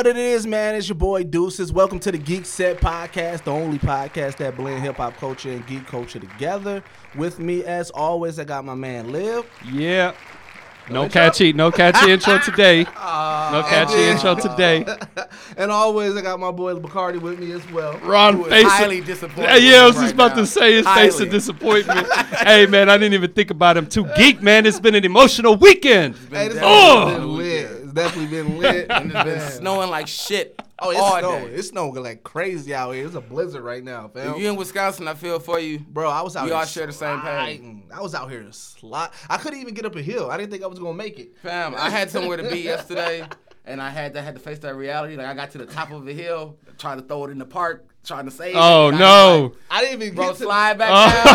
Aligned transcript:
What 0.00 0.06
it 0.06 0.16
is, 0.16 0.46
man? 0.46 0.76
It's 0.76 0.88
your 0.88 0.96
boy 0.96 1.24
Deuces. 1.24 1.74
Welcome 1.74 1.98
to 1.98 2.10
the 2.10 2.16
Geek 2.16 2.46
Set 2.46 2.80
Podcast, 2.80 3.44
the 3.44 3.52
only 3.52 3.78
podcast 3.78 4.38
that 4.38 4.56
blend 4.56 4.82
hip 4.82 4.96
hop 4.96 5.14
culture 5.18 5.50
and 5.50 5.66
geek 5.66 5.86
culture 5.86 6.18
together. 6.18 6.82
With 7.16 7.38
me, 7.38 7.64
as 7.64 7.90
always, 7.90 8.38
I 8.38 8.44
got 8.44 8.64
my 8.64 8.74
man 8.74 9.12
Liv. 9.12 9.44
Yeah. 9.70 10.14
No 10.88 11.06
catchy, 11.06 11.52
no 11.52 11.70
catchy 11.70 12.10
intro 12.12 12.38
today. 12.38 12.86
Uh, 12.96 13.50
No 13.52 13.62
catchy 13.62 14.00
intro 14.04 14.36
today. 14.36 14.86
And 15.58 15.70
always, 15.70 16.16
I 16.16 16.22
got 16.22 16.40
my 16.40 16.50
boy 16.50 16.74
Bacardi 16.76 17.20
with 17.20 17.38
me 17.38 17.52
as 17.52 17.70
well. 17.70 17.98
Ron 17.98 18.42
face. 18.44 18.64
highly 18.66 19.02
disappointed. 19.02 19.62
Yeah, 19.62 19.82
I 19.82 19.86
was 19.86 19.96
right 19.96 20.02
just 20.04 20.14
about 20.14 20.30
now. 20.30 20.36
to 20.36 20.46
say 20.46 20.72
his 20.76 20.86
face 20.86 21.14
Highly. 21.18 21.26
of 21.26 21.30
disappointment. 21.30 22.10
hey 22.38 22.64
man, 22.64 22.88
I 22.88 22.96
didn't 22.96 23.12
even 23.14 23.32
think 23.32 23.50
about 23.50 23.76
him 23.76 23.86
too 23.86 24.06
geek, 24.16 24.40
man. 24.40 24.64
It's 24.64 24.80
been 24.80 24.94
an 24.94 25.04
emotional 25.04 25.56
weekend. 25.56 26.16
Hey, 26.30 26.48
Oh! 26.62 27.79
Has 27.96 28.12
been 28.26 28.58
lit. 28.58 28.76
It's 28.76 28.88
definitely 28.88 28.88
been 28.88 28.88
lit. 28.88 28.90
And 28.90 29.12
it's 29.12 29.24
been 29.24 29.40
snowing 29.60 29.90
like 29.90 30.06
shit. 30.06 30.60
Oh, 30.82 30.90
it's 30.90 30.98
all 31.00 31.18
snowing. 31.18 31.46
day. 31.48 31.52
It's 31.54 31.68
snowing 31.68 31.94
like 32.02 32.22
crazy 32.22 32.74
out 32.74 32.92
here. 32.94 33.04
It's 33.06 33.14
a 33.14 33.20
blizzard 33.20 33.62
right 33.62 33.84
now, 33.84 34.08
fam. 34.08 34.34
If 34.34 34.40
you 34.40 34.48
in 34.50 34.56
Wisconsin, 34.56 35.06
I 35.08 35.14
feel 35.14 35.38
for 35.38 35.58
you. 35.58 35.78
Bro, 35.80 36.08
I 36.10 36.22
was 36.22 36.36
out 36.36 36.44
We 36.44 36.50
here. 36.50 36.56
all 36.58 36.64
share 36.64 36.86
the 36.86 36.92
same 36.92 37.20
pain. 37.20 37.84
I 37.94 38.00
was 38.00 38.14
out 38.14 38.30
here 38.30 38.46
slide. 38.52 39.10
I 39.28 39.36
couldn't 39.36 39.60
even 39.60 39.74
get 39.74 39.84
up 39.84 39.94
a 39.96 40.02
hill. 40.02 40.30
I 40.30 40.36
didn't 40.38 40.50
think 40.50 40.62
I 40.62 40.66
was 40.66 40.78
gonna 40.78 40.94
make 40.94 41.18
it. 41.18 41.36
Fam, 41.42 41.74
I 41.74 41.90
had 41.90 42.10
somewhere 42.10 42.36
to 42.38 42.48
be 42.48 42.58
yesterday, 42.60 43.26
and 43.66 43.80
I 43.82 43.90
had 43.90 44.14
to 44.14 44.22
had 44.22 44.34
to 44.34 44.40
face 44.40 44.58
that 44.60 44.74
reality. 44.74 45.16
Like 45.16 45.26
I 45.26 45.34
got 45.34 45.50
to 45.50 45.58
the 45.58 45.66
top 45.66 45.90
of 45.90 46.08
a 46.08 46.12
hill, 46.12 46.56
tried 46.78 46.96
to 46.96 47.02
throw 47.02 47.24
it 47.26 47.30
in 47.30 47.38
the 47.38 47.44
park, 47.44 47.86
trying 48.04 48.24
to 48.24 48.30
save. 48.30 48.54
Oh 48.56 48.88
and 48.88 48.98
no. 48.98 49.48
was 49.48 49.56
I 49.70 49.80
didn't 49.82 50.02
even 50.02 50.08
like, 50.08 50.16
Bro, 50.16 50.26
get 50.28 50.36
to. 50.38 50.42
slide 50.44 50.78
back 50.78 50.90
Oh. 50.92 51.34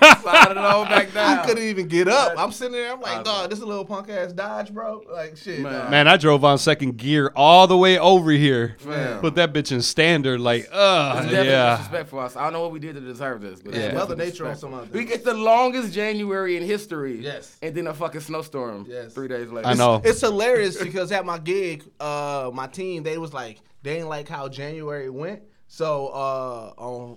down. 0.00 0.20
slide 0.22 0.50
it 0.50 0.58
all 0.58 0.84
back 0.84 1.12
down. 1.12 1.38
I 1.38 1.46
couldn't 1.46 1.62
even 1.62 1.88
get 1.88 2.08
up. 2.08 2.34
I'm 2.38 2.52
sitting 2.52 2.72
there. 2.72 2.92
I'm 2.92 3.00
like, 3.00 3.22
dog, 3.24 3.50
this 3.50 3.58
is 3.58 3.62
a 3.62 3.66
little 3.66 3.84
punk 3.84 4.08
ass 4.08 4.32
Dodge, 4.32 4.72
bro. 4.72 5.02
Like 5.12 5.36
shit. 5.36 5.60
Man. 5.60 5.90
Man, 5.90 6.08
I 6.08 6.16
drove 6.16 6.44
on 6.44 6.58
second 6.58 6.96
gear 6.96 7.30
all 7.36 7.66
the 7.66 7.76
way 7.76 7.98
over 7.98 8.30
here. 8.30 8.76
Fam. 8.80 9.20
Put 9.20 9.34
that 9.36 9.52
bitch 9.52 9.72
in 9.72 9.82
standard, 9.82 10.40
like, 10.40 10.68
uh, 10.72 11.12
It's 11.18 11.24
definitely 11.26 11.48
yeah. 11.50 11.76
disrespect 11.76 12.08
for 12.10 12.20
us. 12.22 12.34
I 12.36 12.44
don't 12.44 12.52
know 12.54 12.62
what 12.62 12.72
we 12.72 12.78
did 12.80 12.94
to 12.94 13.00
deserve 13.00 13.42
this. 13.42 13.60
But 13.60 13.74
Yeah, 13.74 13.80
it's 13.80 13.94
Mother 13.94 14.16
Nature 14.16 14.48
on 14.48 14.56
some 14.56 14.74
other- 14.74 14.88
We 14.92 15.04
get 15.04 15.24
the 15.24 15.34
longest 15.34 15.92
January 15.92 16.56
in 16.56 16.62
history. 16.64 17.20
Yes. 17.20 17.56
And 17.62 17.74
then 17.74 17.86
a 17.86 17.94
fucking 17.94 18.22
snowstorm. 18.22 18.86
Yes. 18.88 19.12
Three 19.12 19.28
days 19.28 19.50
later. 19.50 19.68
I 19.68 19.74
know. 19.74 20.00
It's 20.04 20.20
hilarious 20.22 20.82
because 20.82 21.12
at 21.12 21.24
my 21.26 21.38
gig, 21.38 21.84
uh, 22.00 22.50
my 22.52 22.66
team 22.66 23.02
they 23.02 23.18
was 23.18 23.32
like 23.32 23.58
they 23.82 23.94
didn't 23.94 24.08
like 24.08 24.28
how 24.28 24.48
January 24.48 25.08
went. 25.10 25.42
So 25.72 26.08
uh, 26.08 26.72
on 26.82 27.16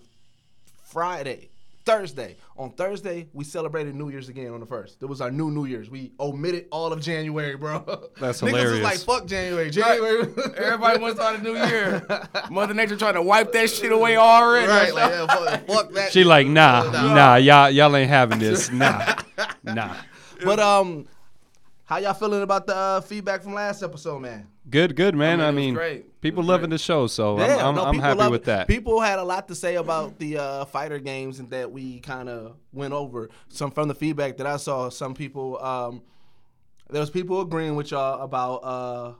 Friday, 0.83 1.49
Thursday, 1.85 2.35
on 2.55 2.69
Thursday 2.73 3.27
we 3.33 3.43
celebrated 3.43 3.95
New 3.95 4.09
Year's 4.09 4.29
again 4.29 4.51
on 4.53 4.59
the 4.59 4.65
first. 4.67 5.01
It 5.01 5.07
was 5.07 5.21
our 5.21 5.31
new 5.31 5.49
New 5.49 5.65
Year's. 5.65 5.89
We 5.89 6.11
omitted 6.19 6.67
all 6.71 6.93
of 6.93 7.01
January, 7.01 7.55
bro. 7.57 7.79
That's 8.19 8.41
Niggas 8.43 8.71
was 8.73 8.79
like, 8.81 8.99
fuck 8.99 9.25
January. 9.25 9.71
January. 9.71 10.31
Everybody 10.55 10.99
wants 10.99 11.17
to 11.17 11.23
start 11.23 11.39
a 11.39 11.43
new 11.43 11.55
year. 11.55 12.05
Mother 12.51 12.75
Nature 12.75 12.95
trying 12.95 13.15
to 13.15 13.23
wipe 13.23 13.51
that 13.53 13.71
shit 13.71 13.91
away 13.91 14.17
already. 14.17 14.67
right, 14.67 14.93
like 14.93 15.09
yeah, 15.11 15.25
fuck, 15.25 15.67
fuck 15.67 15.91
that. 15.93 16.11
She 16.11 16.23
like, 16.23 16.45
nah, 16.45 16.83
Nah. 16.91 17.13
nah, 17.15 17.35
y'all, 17.37 17.71
y'all 17.71 17.95
ain't 17.95 18.07
having 18.09 18.37
this. 18.37 18.69
Nah, 18.71 19.15
nah. 19.63 19.95
But 20.45 20.59
um, 20.59 21.07
how 21.85 21.97
y'all 21.97 22.13
feeling 22.13 22.43
about 22.43 22.67
the 22.67 22.75
uh, 22.75 23.01
feedback 23.01 23.41
from 23.41 23.55
last 23.55 23.81
episode, 23.81 24.19
man? 24.19 24.47
Good, 24.69 24.95
good, 24.95 25.15
man. 25.15 25.41
I 25.41 25.49
I 25.49 25.51
mean, 25.51 25.75
it 25.75 25.93
mean. 25.93 26.03
People 26.21 26.43
loving 26.43 26.69
the 26.69 26.77
show, 26.77 27.07
so 27.07 27.37
Yeah, 27.37 27.57
I'm, 27.57 27.65
I'm, 27.65 27.75
no, 27.75 27.83
I'm 27.83 27.99
happy 27.99 28.29
with 28.29 28.45
that. 28.45 28.67
People 28.67 29.01
had 29.01 29.19
a 29.19 29.23
lot 29.23 29.49
to 29.49 29.55
say 29.55 29.75
about 29.75 30.19
the 30.19 30.37
uh, 30.37 30.65
fighter 30.65 30.99
games 30.99 31.39
and 31.39 31.49
that 31.49 31.71
we 31.71 31.99
kind 31.99 32.29
of 32.29 32.55
went 32.71 32.93
over. 32.93 33.29
Some 33.49 33.71
from 33.71 33.89
the 33.89 33.95
feedback 33.95 34.37
that 34.37 34.47
I 34.47 34.55
saw, 34.55 34.89
some 34.89 35.15
people, 35.15 35.61
um, 35.61 36.01
there 36.89 37.01
was 37.01 37.09
people 37.09 37.41
agreeing 37.41 37.75
with 37.75 37.91
y'all 37.91 38.21
about 38.21 38.55
uh, 38.63 39.13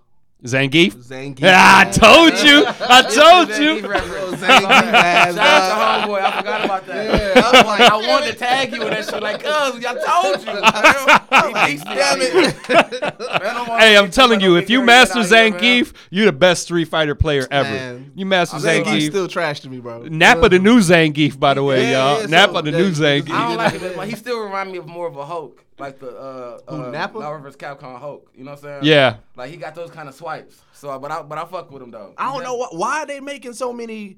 Zangief? 0.44 0.96
Zangief. 0.96 1.40
Ah, 1.44 1.80
I 1.88 1.92
told 1.92 2.34
you. 2.44 2.66
I 2.68 3.02
told 3.04 3.58
you. 3.58 3.88
reference. 3.88 4.42
Zangief 4.42 4.70
ass, 4.70 5.36
Shout 5.36 5.48
out 5.48 6.02
to 6.06 6.12
homeboy. 6.12 6.22
I 6.22 6.38
forgot 6.38 6.66
about 6.66 6.86
that. 6.88 7.06
Yeah, 7.36 7.42
I 7.42 7.52
was 7.52 7.66
like, 7.66 7.92
I 7.92 7.96
wanted 8.10 8.32
to 8.34 8.38
tag 8.38 8.74
you 8.74 8.80
with 8.80 8.90
that 8.90 9.06
shit. 9.06 9.24
Like, 9.24 9.38
cuz, 9.42 9.86
I 9.86 9.94
told 10.04 10.46
you. 10.46 11.70
He 11.70 11.72
beats 11.72 11.86
me 11.86 11.96
damn 11.96 12.04
out 12.04 12.20
here. 12.20 12.54
it. 12.70 13.42
Man, 13.42 13.58
I'm 13.58 13.80
Hey, 13.80 13.98
I'm 13.98 14.12
telling 14.12 14.42
you, 14.42 14.58
if 14.58 14.70
you 14.70 14.82
motherfucking 14.82 14.86
master 14.86 15.20
out 15.20 15.26
here. 15.30 15.52
Zangief, 15.84 15.94
you're 16.10 16.26
the 16.26 16.32
best 16.34 16.64
Street 16.64 16.86
Fighter 16.90 17.16
player 17.16 17.48
ever. 17.50 17.70
Man. 17.70 18.12
You 18.16 18.26
master 18.26 18.58
Zangief 18.58 18.84
Zangief. 18.86 19.10
still 19.10 19.28
trash 19.30 19.62
to 19.62 19.70
me, 19.70 19.80
bro. 19.80 20.04
Nappa 20.08 20.50
the 20.50 20.60
new 20.60 20.80
Zangief, 20.80 21.40
by 21.40 21.54
the 21.54 21.64
way, 21.64 21.90
Yeah, 21.92 21.92
y'all. 22.16 22.20
yeah, 22.22 22.28
Nappa 22.28 22.56
so 22.56 22.62
the 22.64 22.72
new 22.72 22.90
they- 22.92 23.18
I 23.18 23.22
Zangief. 23.22 23.28
don't 23.28 23.58
like 23.58 23.74
it. 23.82 23.98
Like, 23.98 24.10
he 24.10 24.16
still 24.18 24.44
remind 24.44 24.72
me 24.74 24.78
of 24.78 24.88
more 24.88 25.08
of 25.08 25.16
a 25.16 25.26
Hulk, 25.26 25.64
like 25.80 26.00
the 26.00 26.10
uh, 26.18 26.60
Who, 26.70 26.84
uh 26.86 26.90
Nappa? 26.92 27.20
Marvel 27.20 27.42
vs. 27.52 27.58
Capcom 27.58 28.00
Hulk. 28.00 28.32
You 28.36 28.44
know 28.44 28.52
what 28.52 28.58
I'm 28.60 28.64
saying? 28.64 28.80
Yeah. 28.84 29.18
Like 29.36 29.50
he 29.52 29.58
got 29.58 29.76
those 29.76 29.90
kind 29.92 30.08
of 30.10 30.16
swipes. 30.16 30.62
So, 30.74 30.98
but 31.00 31.12
I 31.12 31.22
but 31.24 31.38
I 31.38 31.46
fuck 31.46 31.72
with 31.72 31.82
him 31.82 31.92
though. 31.92 32.14
I 32.18 32.32
don't 32.34 32.44
know 32.44 32.56
why, 32.56 32.68
why 32.72 33.00
are 33.00 33.06
they 33.06 33.20
making 33.20 33.54
so 33.54 33.74
many 33.74 34.18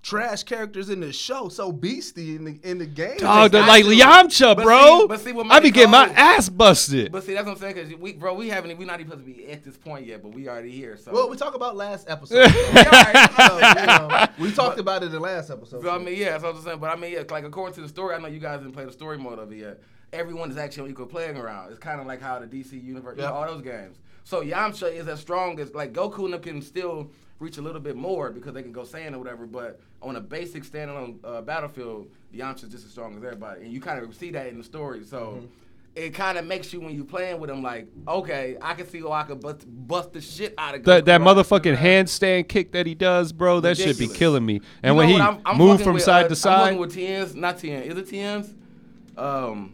trash 0.00 0.44
characters 0.44 0.90
in 0.90 1.00
the 1.00 1.12
show 1.12 1.48
so 1.48 1.72
beastie 1.72 2.36
in 2.36 2.44
the 2.44 2.58
in 2.62 2.78
the 2.78 2.86
game. 2.86 3.16
Dog, 3.18 3.50
They 3.50 3.58
they're 3.58 3.66
like 3.66 3.84
to. 3.84 3.90
Yamcha, 3.90 4.54
But 4.56 4.62
bro. 4.62 5.00
see- 5.00 5.06
but 5.08 5.20
see 5.20 5.32
what 5.32 5.46
I 5.50 5.58
be 5.58 5.64
made 5.64 5.68
it 5.68 5.74
getting 5.74 5.90
my 5.90 6.06
cold- 6.06 6.16
ass 6.16 6.48
busted. 6.48 7.10
But 7.10 7.24
see, 7.24 7.34
that's 7.34 7.44
what 7.46 7.54
I'm 7.54 7.58
saying, 7.58 7.74
cause 7.74 7.98
we, 7.98 8.12
bro, 8.12 8.32
we 8.34 8.48
haven't, 8.48 8.78
we 8.78 8.84
not 8.84 9.00
even 9.00 9.10
supposed 9.10 9.26
to 9.26 9.34
be 9.34 9.50
at 9.50 9.64
this 9.64 9.76
point 9.76 10.06
yet, 10.06 10.22
but 10.22 10.32
we 10.32 10.48
already 10.48 10.70
here. 10.70 10.96
So, 10.96 11.12
Well, 11.12 11.28
we 11.28 11.36
talked 11.36 11.56
about 11.56 11.76
last 11.76 12.08
episode. 12.08 12.48
so, 12.48 12.58
Yeah, 12.72 12.84
so, 12.84 13.42
all 13.42 13.60
right. 13.60 13.80
you 13.80 13.86
know, 13.86 14.26
we 14.44 14.52
talked 14.54 14.78
about 14.78 15.02
it 15.02 15.06
in 15.06 15.12
the 15.12 15.20
last 15.20 15.50
episode. 15.50 15.82
So 15.82 15.90
I 15.90 15.98
mean, 15.98 16.16
yeah, 16.16 16.30
that's 16.30 16.44
what 16.44 16.54
I'm 16.54 16.62
saying. 16.62 16.78
But 16.78 16.96
I 16.96 16.96
mean, 16.96 17.12
yeah, 17.12 17.24
like 17.28 17.44
according 17.44 17.74
to 17.74 17.80
the 17.80 17.88
story, 17.88 18.14
I 18.14 18.18
know 18.18 18.28
you 18.28 18.38
guys 18.38 18.60
didn't 18.60 18.74
play 18.74 18.84
the 18.84 18.92
story 18.92 19.18
mode 19.18 19.40
of 19.40 19.50
it 19.52 19.56
yet. 19.56 19.80
Everyone 20.12 20.50
is 20.50 20.56
actually 20.56 20.84
on 20.84 20.90
equal 20.90 21.06
playing 21.06 21.36
around. 21.36 21.70
It's 21.70 21.78
kind 21.78 22.00
of 22.00 22.06
like 22.06 22.20
how 22.20 22.38
the 22.38 22.46
DC 22.46 22.82
universe, 22.82 23.16
you 23.16 23.22
know, 23.22 23.32
all 23.34 23.46
those 23.46 23.62
games. 23.62 23.98
So 24.24 24.42
Yamcha 24.42 24.92
is 24.92 25.08
as 25.08 25.20
strong 25.20 25.58
as 25.60 25.74
like 25.74 25.92
Goku 25.92 26.24
and 26.24 26.34
them 26.34 26.40
can 26.40 26.62
still 26.62 27.10
reach 27.38 27.58
a 27.58 27.62
little 27.62 27.80
bit 27.80 27.96
more 27.96 28.30
because 28.30 28.52
they 28.52 28.62
can 28.62 28.72
go 28.72 28.82
Saiyan 28.82 29.14
or 29.14 29.18
whatever. 29.18 29.46
But 29.46 29.80
on 30.02 30.16
a 30.16 30.20
basic 30.20 30.64
standalone 30.64 31.18
uh, 31.24 31.40
battlefield, 31.42 32.08
Yamcha's 32.34 32.70
just 32.70 32.84
as 32.84 32.90
strong 32.90 33.16
as 33.16 33.24
everybody, 33.24 33.62
and 33.62 33.72
you 33.72 33.80
kind 33.80 34.02
of 34.02 34.14
see 34.14 34.30
that 34.32 34.46
in 34.48 34.58
the 34.58 34.64
story. 34.64 35.04
So. 35.04 35.18
Mm-hmm. 35.36 35.46
It 35.96 36.14
kind 36.14 36.38
of 36.38 36.46
makes 36.46 36.72
you 36.72 36.80
when 36.80 36.94
you 36.94 37.02
playing 37.02 37.40
with 37.40 37.50
him 37.50 37.60
like, 37.60 37.88
okay, 38.06 38.56
I 38.62 38.74
can 38.74 38.86
see 38.86 39.00
how 39.00 39.10
I 39.10 39.24
could 39.24 39.40
bust, 39.40 39.64
bust 39.66 40.12
the 40.12 40.20
shit 40.20 40.54
out 40.56 40.76
of 40.76 40.84
That, 40.84 41.02
Goku 41.02 41.06
that 41.06 41.20
right 41.20 41.36
motherfucking 41.36 41.72
now. 41.72 41.80
handstand 41.80 42.46
kick 42.46 42.70
that 42.70 42.86
he 42.86 42.94
does, 42.94 43.32
bro, 43.32 43.58
that 43.60 43.76
should 43.78 43.98
be 43.98 44.06
killing 44.06 44.46
me. 44.46 44.60
And 44.80 44.94
know 44.94 44.98
when 44.98 45.08
he? 45.08 45.18
I'm- 45.18 45.40
I'm 45.44 45.58
moved 45.58 45.82
from 45.82 45.94
with, 45.94 46.04
side 46.04 46.26
uh, 46.26 46.28
to 46.28 46.32
I'm 46.32 46.36
side, 46.36 46.78
with 46.78 46.94
TNs, 46.94 47.34
not 47.34 47.56
TN. 47.58 47.82
Is 47.86 47.96
it 47.98 48.06
TNs? 48.06 48.54
Um, 49.16 49.72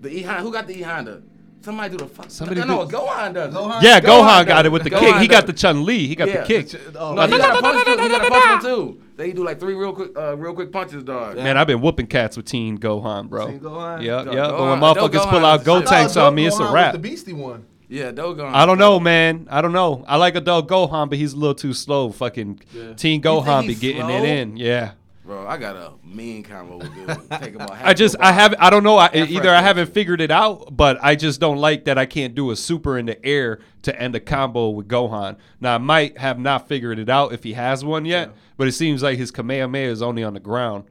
the 0.00 0.08
E 0.10 0.22
Honda. 0.22 0.42
Who 0.42 0.52
got 0.52 0.66
the 0.66 0.78
E 0.78 0.82
Honda? 0.82 1.22
Somebody 1.62 1.96
do 1.96 2.04
the 2.04 2.06
fuck. 2.10 2.30
Somebody 2.30 2.60
no, 2.60 2.66
no, 2.66 2.86
do- 2.88 2.96
Gohan 2.96 3.34
does. 3.34 3.52
it. 3.52 3.56
Gohan? 3.56 3.82
yeah, 3.82 3.98
Gohan 4.00 4.44
Gohan, 4.44 4.46
got 4.46 4.64
it. 4.64 4.68
it 4.68 4.72
with 4.72 4.84
the 4.84 4.90
Gohan 4.90 5.00
kick. 5.00 5.16
He 5.16 5.26
got 5.26 5.46
the 5.48 5.52
Chun 5.52 5.84
Li. 5.84 6.06
He 6.06 6.14
got 6.14 6.28
Yeah. 6.28 6.42
the 6.42 6.46
kick. 6.46 6.80
Oh, 6.96 7.14
No, 7.14 7.22
he 7.26 7.36
got 7.38 7.58
a 7.58 7.60
punch 7.62 7.84
too. 7.84 7.90
He 8.02 8.08
got 8.08 8.24
a 8.26 8.30
punch 8.30 8.44
one 8.44 8.62
too. 8.62 9.00
They 9.16 9.32
do 9.32 9.44
like 9.44 9.58
three 9.58 9.74
real 9.74 9.92
quick, 9.92 10.10
uh, 10.16 10.36
real 10.36 10.52
quick 10.54 10.70
punches, 10.70 11.02
dog. 11.02 11.36
Man, 11.36 11.56
I've 11.56 11.66
been 11.66 11.80
whooping 11.80 12.06
cats 12.06 12.36
with 12.36 12.46
Teen 12.46 12.78
Gohan, 12.78 13.28
bro. 13.28 13.48
Teen 13.48 13.58
Gohan? 13.60 14.02
Yeah, 14.02 14.22
Dog, 14.22 14.34
yeah. 14.34 14.48
But 14.48 14.60
when 14.62 14.78
motherfuckers 14.80 15.28
pull 15.30 15.44
out 15.44 15.62
is 15.62 15.66
Gotenks 15.66 16.22
on 16.22 16.34
me, 16.36 16.46
it's 16.46 16.58
a 16.58 16.62
was 16.62 16.72
wrap. 16.72 16.92
The 16.92 16.98
beastie 17.00 17.32
one. 17.32 17.64
Yeah, 17.88 18.10
Dogon. 18.12 18.52
I 18.52 18.66
don't 18.66 18.78
know, 18.78 19.00
man. 19.00 19.46
I 19.50 19.60
don't 19.62 19.72
know. 19.72 20.04
I 20.06 20.16
like 20.16 20.34
a 20.34 20.38
adult 20.38 20.68
Gohan, 20.68 21.08
but 21.08 21.18
he's 21.18 21.32
a 21.32 21.36
little 21.36 21.54
too 21.54 21.72
slow. 21.72 22.10
Fucking 22.12 22.60
Teen 22.96 23.22
Gohan 23.22 23.66
be 23.66 23.74
getting 23.74 24.02
slow? 24.02 24.22
it 24.22 24.24
in. 24.24 24.56
Yeah. 24.56 24.92
Bro, 25.26 25.46
I 25.48 25.56
got 25.56 25.74
a 25.74 25.92
mean 26.04 26.44
combo 26.44 26.76
with 26.76 26.94
dude. 26.94 27.08
Take 27.40 27.56
about 27.56 27.76
half 27.76 27.84
I 27.86 27.94
just 27.94 28.14
I 28.20 28.30
body. 28.30 28.34
have 28.36 28.54
I 28.60 28.70
don't 28.70 28.84
know. 28.84 28.96
I, 28.96 29.06
And 29.06 29.28
either 29.28 29.50
I 29.50 29.54
fresh 29.54 29.64
haven't 29.64 29.92
figured 29.92 30.20
it 30.20 30.30
out, 30.30 30.76
but 30.76 30.98
I 31.02 31.16
just 31.16 31.40
don't 31.40 31.58
like 31.58 31.84
that 31.86 31.98
I 31.98 32.06
can't 32.06 32.34
do 32.34 32.52
a 32.52 32.56
super 32.56 32.96
in 32.96 33.06
the 33.06 33.24
air 33.26 33.58
to 33.82 34.00
end 34.00 34.14
a 34.14 34.20
combo 34.20 34.68
with 34.70 34.86
Gohan. 34.86 35.36
Now 35.60 35.74
I 35.74 35.78
might 35.78 36.16
have 36.18 36.38
not 36.38 36.68
figured 36.68 37.00
it 37.00 37.08
out 37.08 37.32
if 37.32 37.42
he 37.42 37.54
has 37.54 37.84
one 37.84 38.04
yet, 38.04 38.30
but 38.56 38.68
it 38.68 38.72
seems 38.72 39.02
like 39.02 39.18
his 39.18 39.32
Kamehameha 39.32 39.90
is 39.90 40.00
only 40.00 40.22
on 40.22 40.34
the 40.34 40.40
ground, 40.40 40.84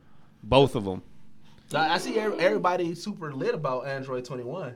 both 0.43 0.75
of 0.75 0.83
them. 0.83 1.01
I 1.73 1.93
I 1.93 1.97
see 1.97 2.19
every- 2.19 2.39
everybody 2.39 2.93
super 2.93 3.33
lit 3.33 3.55
about 3.55 3.87
Android 3.87 4.25
21. 4.25 4.75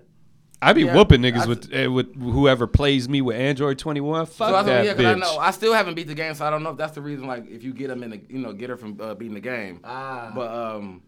I 0.61 0.73
be 0.73 0.83
Yeah, 0.83 0.95
whooping 0.95 1.21
niggas 1.21 1.41
I- 1.43 1.47
with 1.47 1.73
uh, 1.73 1.91
with 1.91 2.15
whoever 2.15 2.67
plays 2.67 3.07
me 3.07 3.21
with 3.21 3.37
Android 3.37 3.79
twenty 3.79 4.01
one. 4.01 4.25
Fuck 4.25 4.47
So 4.49 4.51
that's 4.53 4.65
that 4.67 4.77
what, 4.77 4.85
yeah, 4.85 4.93
'cause 4.93 5.05
I 5.05 5.13
bitch. 5.15 5.19
know 5.19 5.37
I 5.39 5.51
still 5.51 5.73
haven't 5.73 5.95
beat 5.95 6.07
the 6.07 6.15
game, 6.15 6.33
so 6.33 6.45
I 6.45 6.49
don't 6.49 6.63
know 6.63 6.71
if 6.71 6.77
that's 6.77 6.93
the 6.93 7.01
reason. 7.01 7.27
Like, 7.27 7.49
if 7.49 7.63
you 7.63 7.73
get 7.73 7.89
him 7.89 8.03
in 8.03 8.09
the, 8.09 8.21
you 8.29 8.39
know, 8.39 8.51
get 8.51 8.69
her 8.69 8.75
from 8.77 8.99
uh, 8.99 9.13
beating 9.15 9.35
the 9.35 9.39
game. 9.39 9.79
Ah. 9.85 10.31
But 10.35 10.51
um, 10.53 11.01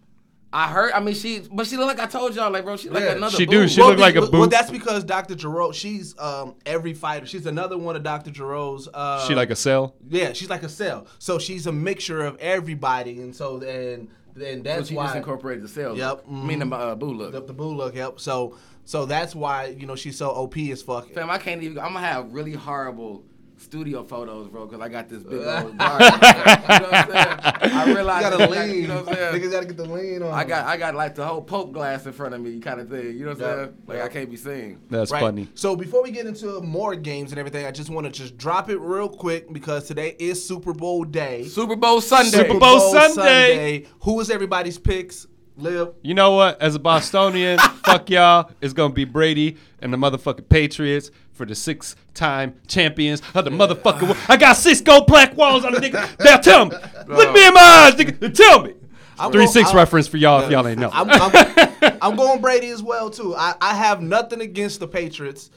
I 0.53 0.69
heard. 0.69 0.91
I 0.93 0.99
mean, 1.01 1.15
she, 1.15 1.41
but 1.51 1.65
she 1.67 1.75
look 1.77 1.87
like 1.87 1.99
I 1.99 2.05
told 2.07 2.33
y'all, 2.35 2.49
like, 2.51 2.63
bro, 2.63 2.77
she 2.77 2.89
like 2.89 3.03
another. 3.03 3.35
She 3.35 3.45
do, 3.45 3.61
boo. 3.63 3.67
she 3.67 3.81
look 3.81 3.99
like 3.99 4.15
a 4.15 4.21
well, 4.21 4.31
boot. 4.31 4.51
that's 4.51 4.71
because 4.71 5.03
Dr. 5.03 5.35
Gero, 5.35 5.71
she's 5.73 6.17
um 6.19 6.55
every 6.65 6.93
fighter. 6.93 7.25
She's 7.25 7.45
another 7.45 7.77
one 7.77 7.95
of 7.97 8.03
Dr. 8.03 8.31
Gero's. 8.31 8.87
Uh, 8.93 9.25
she 9.27 9.35
like 9.35 9.49
a 9.49 9.55
cell. 9.55 9.95
yeah, 10.09 10.31
she's 10.33 10.49
like 10.49 10.63
a 10.63 10.69
cell. 10.69 11.07
So 11.19 11.39
she's 11.39 11.67
a 11.67 11.71
mixture 11.73 12.21
of 12.25 12.37
everybody, 12.39 13.21
and 13.21 13.35
so 13.35 13.59
then 13.59 14.09
then 14.33 14.57
So 14.59 14.63
that's 14.63 14.87
she 14.89 14.95
why 14.95 15.05
just 15.07 15.17
incorporated 15.17 15.61
the 15.63 15.67
cells. 15.67 15.97
Yep, 15.97 16.23
I 16.27 16.31
mean 16.31 16.59
the 16.59 16.73
uh, 16.75 16.95
Buu 16.95 17.17
look. 17.17 17.31
the, 17.33 17.41
the 17.41 17.53
Buu 17.53 17.75
look. 17.75 17.95
Yep. 17.95 18.19
So 18.19 18.55
so 18.85 19.05
that's 19.05 19.33
why 19.35 19.67
you 19.77 19.85
know 19.85 19.95
she's 19.95 20.17
so 20.17 20.29
OP 20.31 20.57
as 20.57 20.81
fuck. 20.81 21.09
Fam, 21.11 21.29
I 21.29 21.37
can't 21.37 21.61
even. 21.63 21.79
I'm 21.79 21.93
gonna 21.93 22.05
have 22.05 22.33
really 22.33 22.53
horrible 22.53 23.23
studio 23.57 24.03
photos, 24.03 24.47
bro, 24.47 24.65
because 24.65 24.81
I 24.81 24.89
got 24.89 25.07
this 25.07 25.21
big 25.21 25.33
old 25.45 25.77
bar. 25.77 26.01
you 26.01 26.09
know 26.09 26.09
what 26.09 26.93
I'm 26.93 27.11
saying? 27.11 27.37
I 27.73 27.85
You 27.89 27.95
gotta 27.95 28.37
that, 28.37 28.49
lean. 28.49 28.81
you 28.81 28.87
know 28.87 29.03
what 29.03 29.09
I'm 29.09 29.13
saying? 29.15 29.35
Niggas 29.43 29.51
gotta 29.51 29.65
get 29.67 29.77
the 29.77 29.85
lean 29.85 30.23
on. 30.23 30.33
I 30.33 30.43
got 30.45 30.65
I 30.65 30.77
got 30.77 30.95
like 30.95 31.13
the 31.13 31.23
whole 31.27 31.43
Pope 31.43 31.71
glass 31.71 32.05
in 32.07 32.11
front 32.11 32.33
of 32.33 32.41
me, 32.41 32.59
kind 32.59 32.81
of 32.81 32.89
thing. 32.89 33.15
You 33.17 33.25
know 33.25 33.33
what 33.33 33.35
I'm 33.35 33.41
Yeah. 33.41 33.55
saying? 33.65 33.77
Like 33.85 33.97
Yeah. 33.99 34.03
I 34.05 34.07
can't 34.09 34.29
be 34.31 34.37
seen. 34.37 34.79
That's 34.89 35.11
Right. 35.11 35.19
funny. 35.21 35.47
So 35.53 35.75
before 35.75 36.01
we 36.01 36.09
get 36.09 36.25
into 36.25 36.59
more 36.61 36.95
games 36.95 37.31
and 37.31 37.37
everything, 37.39 37.67
I 37.67 37.71
just 37.71 37.91
want 37.91 38.05
to 38.07 38.11
just 38.11 38.35
drop 38.35 38.71
it 38.71 38.79
real 38.79 39.07
quick 39.07 39.53
because 39.53 39.85
today 39.87 40.15
is 40.17 40.43
Super 40.43 40.73
Bowl 40.73 41.03
day. 41.03 41.43
Super 41.45 41.75
Bowl 41.75 42.01
Sunday. 42.01 42.31
Super 42.31 42.59
Bowl 42.59 42.79
Sunday. 42.91 43.85
Who 44.01 44.19
is 44.21 44.31
everybody's 44.31 44.79
picks? 44.79 45.27
Liv. 45.61 45.93
You 46.01 46.13
know 46.13 46.31
what? 46.31 46.61
As 46.61 46.75
a 46.75 46.79
Bostonian, 46.79 47.57
fuck 47.85 48.09
y'all. 48.09 48.51
It's 48.61 48.73
gonna 48.73 48.93
be 48.93 49.05
Brady 49.05 49.57
and 49.79 49.93
the 49.93 49.97
motherfucking 49.97 50.49
Patriots 50.49 51.11
for 51.33 51.45
the 51.45 51.55
six-time 51.55 52.55
champions 52.67 53.21
of 53.33 53.45
the 53.45 53.51
motherfucking. 53.51 54.03
world. 54.03 54.17
I 54.27 54.37
got 54.37 54.53
six 54.57 54.81
gold 54.81 55.07
black 55.07 55.35
walls 55.37 55.65
on 55.65 55.73
the 55.73 55.79
nigga. 55.79 56.23
Now 56.23 56.37
tell 56.37 56.65
me, 56.65 56.75
look 57.07 57.33
me 57.33 57.47
in 57.47 57.53
my 57.53 57.59
eyes, 57.61 57.95
nigga. 57.95 58.33
Tell 58.33 58.63
me. 58.63 58.73
I'm 59.19 59.31
Three 59.31 59.41
going- 59.41 59.51
six 59.53 59.69
I'm- 59.69 59.77
reference 59.77 60.07
for 60.07 60.17
y'all 60.17 60.41
if 60.43 60.49
y'all 60.51 60.67
ain't 60.67 60.79
know. 60.79 60.89
I'm, 60.91 61.09
I'm, 61.09 61.97
I'm 62.01 62.15
going 62.15 62.41
Brady 62.41 62.69
as 62.69 62.81
well 62.81 63.09
too. 63.09 63.35
I, 63.35 63.53
I 63.61 63.75
have 63.75 64.01
nothing 64.01 64.41
against 64.41 64.79
the 64.79 64.87
Patriots. 64.87 65.51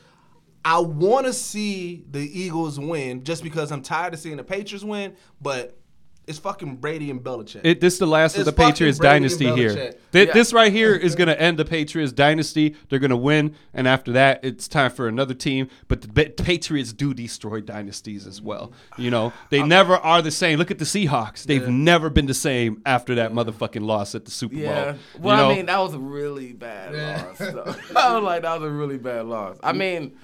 I 0.66 0.78
want 0.80 1.26
to 1.26 1.32
see 1.34 2.04
the 2.10 2.20
Eagles 2.20 2.78
win 2.80 3.22
just 3.24 3.42
because 3.42 3.70
I'm 3.70 3.82
tired 3.82 4.14
of 4.14 4.20
seeing 4.20 4.36
the 4.38 4.44
Patriots 4.44 4.84
win, 4.84 5.14
but 5.40 5.76
it's 6.26 6.38
fucking 6.38 6.76
Brady 6.76 7.10
and 7.10 7.20
Belichick. 7.22 7.60
It, 7.64 7.80
this 7.80 7.94
is 7.94 7.98
the 7.98 8.06
last 8.06 8.34
of 8.34 8.40
It's 8.40 8.46
the 8.50 8.52
Patriots 8.56 8.98
dynasty 8.98 9.52
here. 9.52 9.74
Th- 10.12 10.28
Yeah. 10.28 10.32
This 10.32 10.52
right 10.52 10.72
here 10.72 10.94
is 10.94 11.14
going 11.16 11.28
to 11.28 11.38
end 11.40 11.58
the 11.58 11.64
Patriots 11.64 12.12
dynasty. 12.12 12.76
They're 12.88 12.98
going 12.98 13.10
to 13.10 13.16
win, 13.16 13.54
and 13.74 13.86
after 13.88 14.12
that, 14.12 14.40
it's 14.44 14.66
time 14.68 14.90
for 14.90 15.06
another 15.08 15.34
team. 15.34 15.68
But 15.88 16.02
the 16.02 16.08
Ba- 16.08 16.30
Patriots 16.42 16.92
do 16.92 17.12
destroy 17.14 17.60
dynasties 17.60 18.26
as 18.26 18.40
well. 18.40 18.72
You 18.96 19.10
know, 19.10 19.32
they 19.50 19.62
never 19.62 19.96
are 19.96 20.22
the 20.22 20.30
same. 20.30 20.58
Look 20.58 20.70
at 20.70 20.78
the 20.78 20.84
Seahawks; 20.84 21.44
they've 21.44 21.68
never 21.68 22.08
been 22.10 22.26
the 22.26 22.34
same 22.34 22.80
after 22.86 23.14
that 23.16 23.32
motherfucking 23.32 23.82
loss 23.84 24.14
at 24.14 24.24
the 24.24 24.30
Super 24.30 24.54
Yeah. 24.54 24.92
Bowl. 24.92 25.00
Well, 25.20 25.36
you 25.36 25.42
know? 25.42 25.50
I 25.50 25.54
mean, 25.56 25.66
that 25.66 25.78
was 25.80 25.94
a 25.94 25.98
really 25.98 26.52
bad 26.52 26.94
Yeah. 26.94 27.24
loss. 27.26 27.38
So. 27.38 27.76
I 27.96 28.14
was 28.14 28.22
like, 28.22 28.42
that 28.42 28.60
was 28.60 28.68
a 28.68 28.72
really 28.72 28.98
bad 28.98 29.26
loss. 29.26 29.58
I 29.62 29.72
mean, 29.72 30.16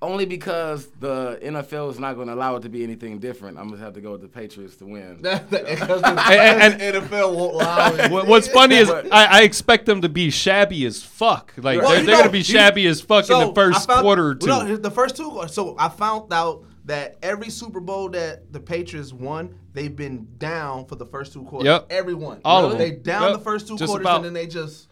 only 0.00 0.26
because 0.26 0.86
the 1.00 1.40
NFL 1.42 1.90
is 1.90 1.98
not 1.98 2.14
going 2.14 2.28
to 2.28 2.34
allow 2.34 2.54
it 2.56 2.60
to 2.62 2.68
be 2.68 2.84
anything 2.84 3.18
different. 3.18 3.58
I'm 3.58 3.66
going 3.68 3.78
to 3.80 3.84
have 3.84 3.94
to 3.94 4.00
go 4.00 4.12
with 4.12 4.20
the 4.20 4.28
Patriots 4.28 4.76
to 4.76 4.86
win. 4.86 5.16
because 5.22 5.48
the, 5.50 6.24
And- 6.30 6.80
NFL 6.80 7.34
won't 7.34 7.54
allow 7.54 7.92
it. 7.94 8.10
What- 8.12 8.26
What's 8.28 8.46
funny 8.48 8.76
is 8.76 8.88
I, 8.90 9.02
I 9.10 9.42
expect 9.42 9.86
them 9.86 10.02
to 10.02 10.08
be 10.08 10.30
shabby 10.30 10.84
as 10.86 11.02
fuck. 11.02 11.52
Like 11.56 11.80
Well, 11.80 11.90
they're, 11.90 12.04
they're 12.04 12.18
gonna 12.18 12.30
be 12.30 12.38
you- 12.38 12.44
shabby 12.44 12.86
as 12.86 13.00
fuck 13.00 13.28
in 13.28 13.38
the 13.40 13.52
first 13.54 13.88
found- 13.88 14.02
quarter 14.02 14.28
or 14.28 14.34
two. 14.36 14.46
No, 14.46 14.76
the 14.76 14.90
first 14.90 15.16
two. 15.16 15.42
So 15.48 15.74
I 15.78 15.88
found 15.88 16.32
out 16.32 16.64
that 16.84 17.16
every 17.22 17.50
Super 17.50 17.80
Bowl 17.80 18.08
that 18.10 18.52
the 18.52 18.60
Patriots 18.60 19.12
won, 19.12 19.54
they've 19.74 19.94
been 19.94 20.26
down 20.38 20.86
for 20.86 20.94
the 20.94 21.04
first 21.06 21.32
two 21.32 21.42
quarters. 21.42 21.66
Yep. 21.66 21.86
Everyone. 21.90 22.40
All 22.44 22.64
of 22.64 22.70
them. 22.70 22.78
They 22.78 22.92
them. 22.92 23.02
down 23.02 23.22
Yep. 23.30 23.32
the 23.38 23.44
first 23.44 23.66
two 23.68 23.76
Just 23.76 23.88
quarters 23.90 24.04
about. 24.04 24.16
and 24.18 24.24
then 24.26 24.32
they 24.32 24.46
just. 24.46 24.88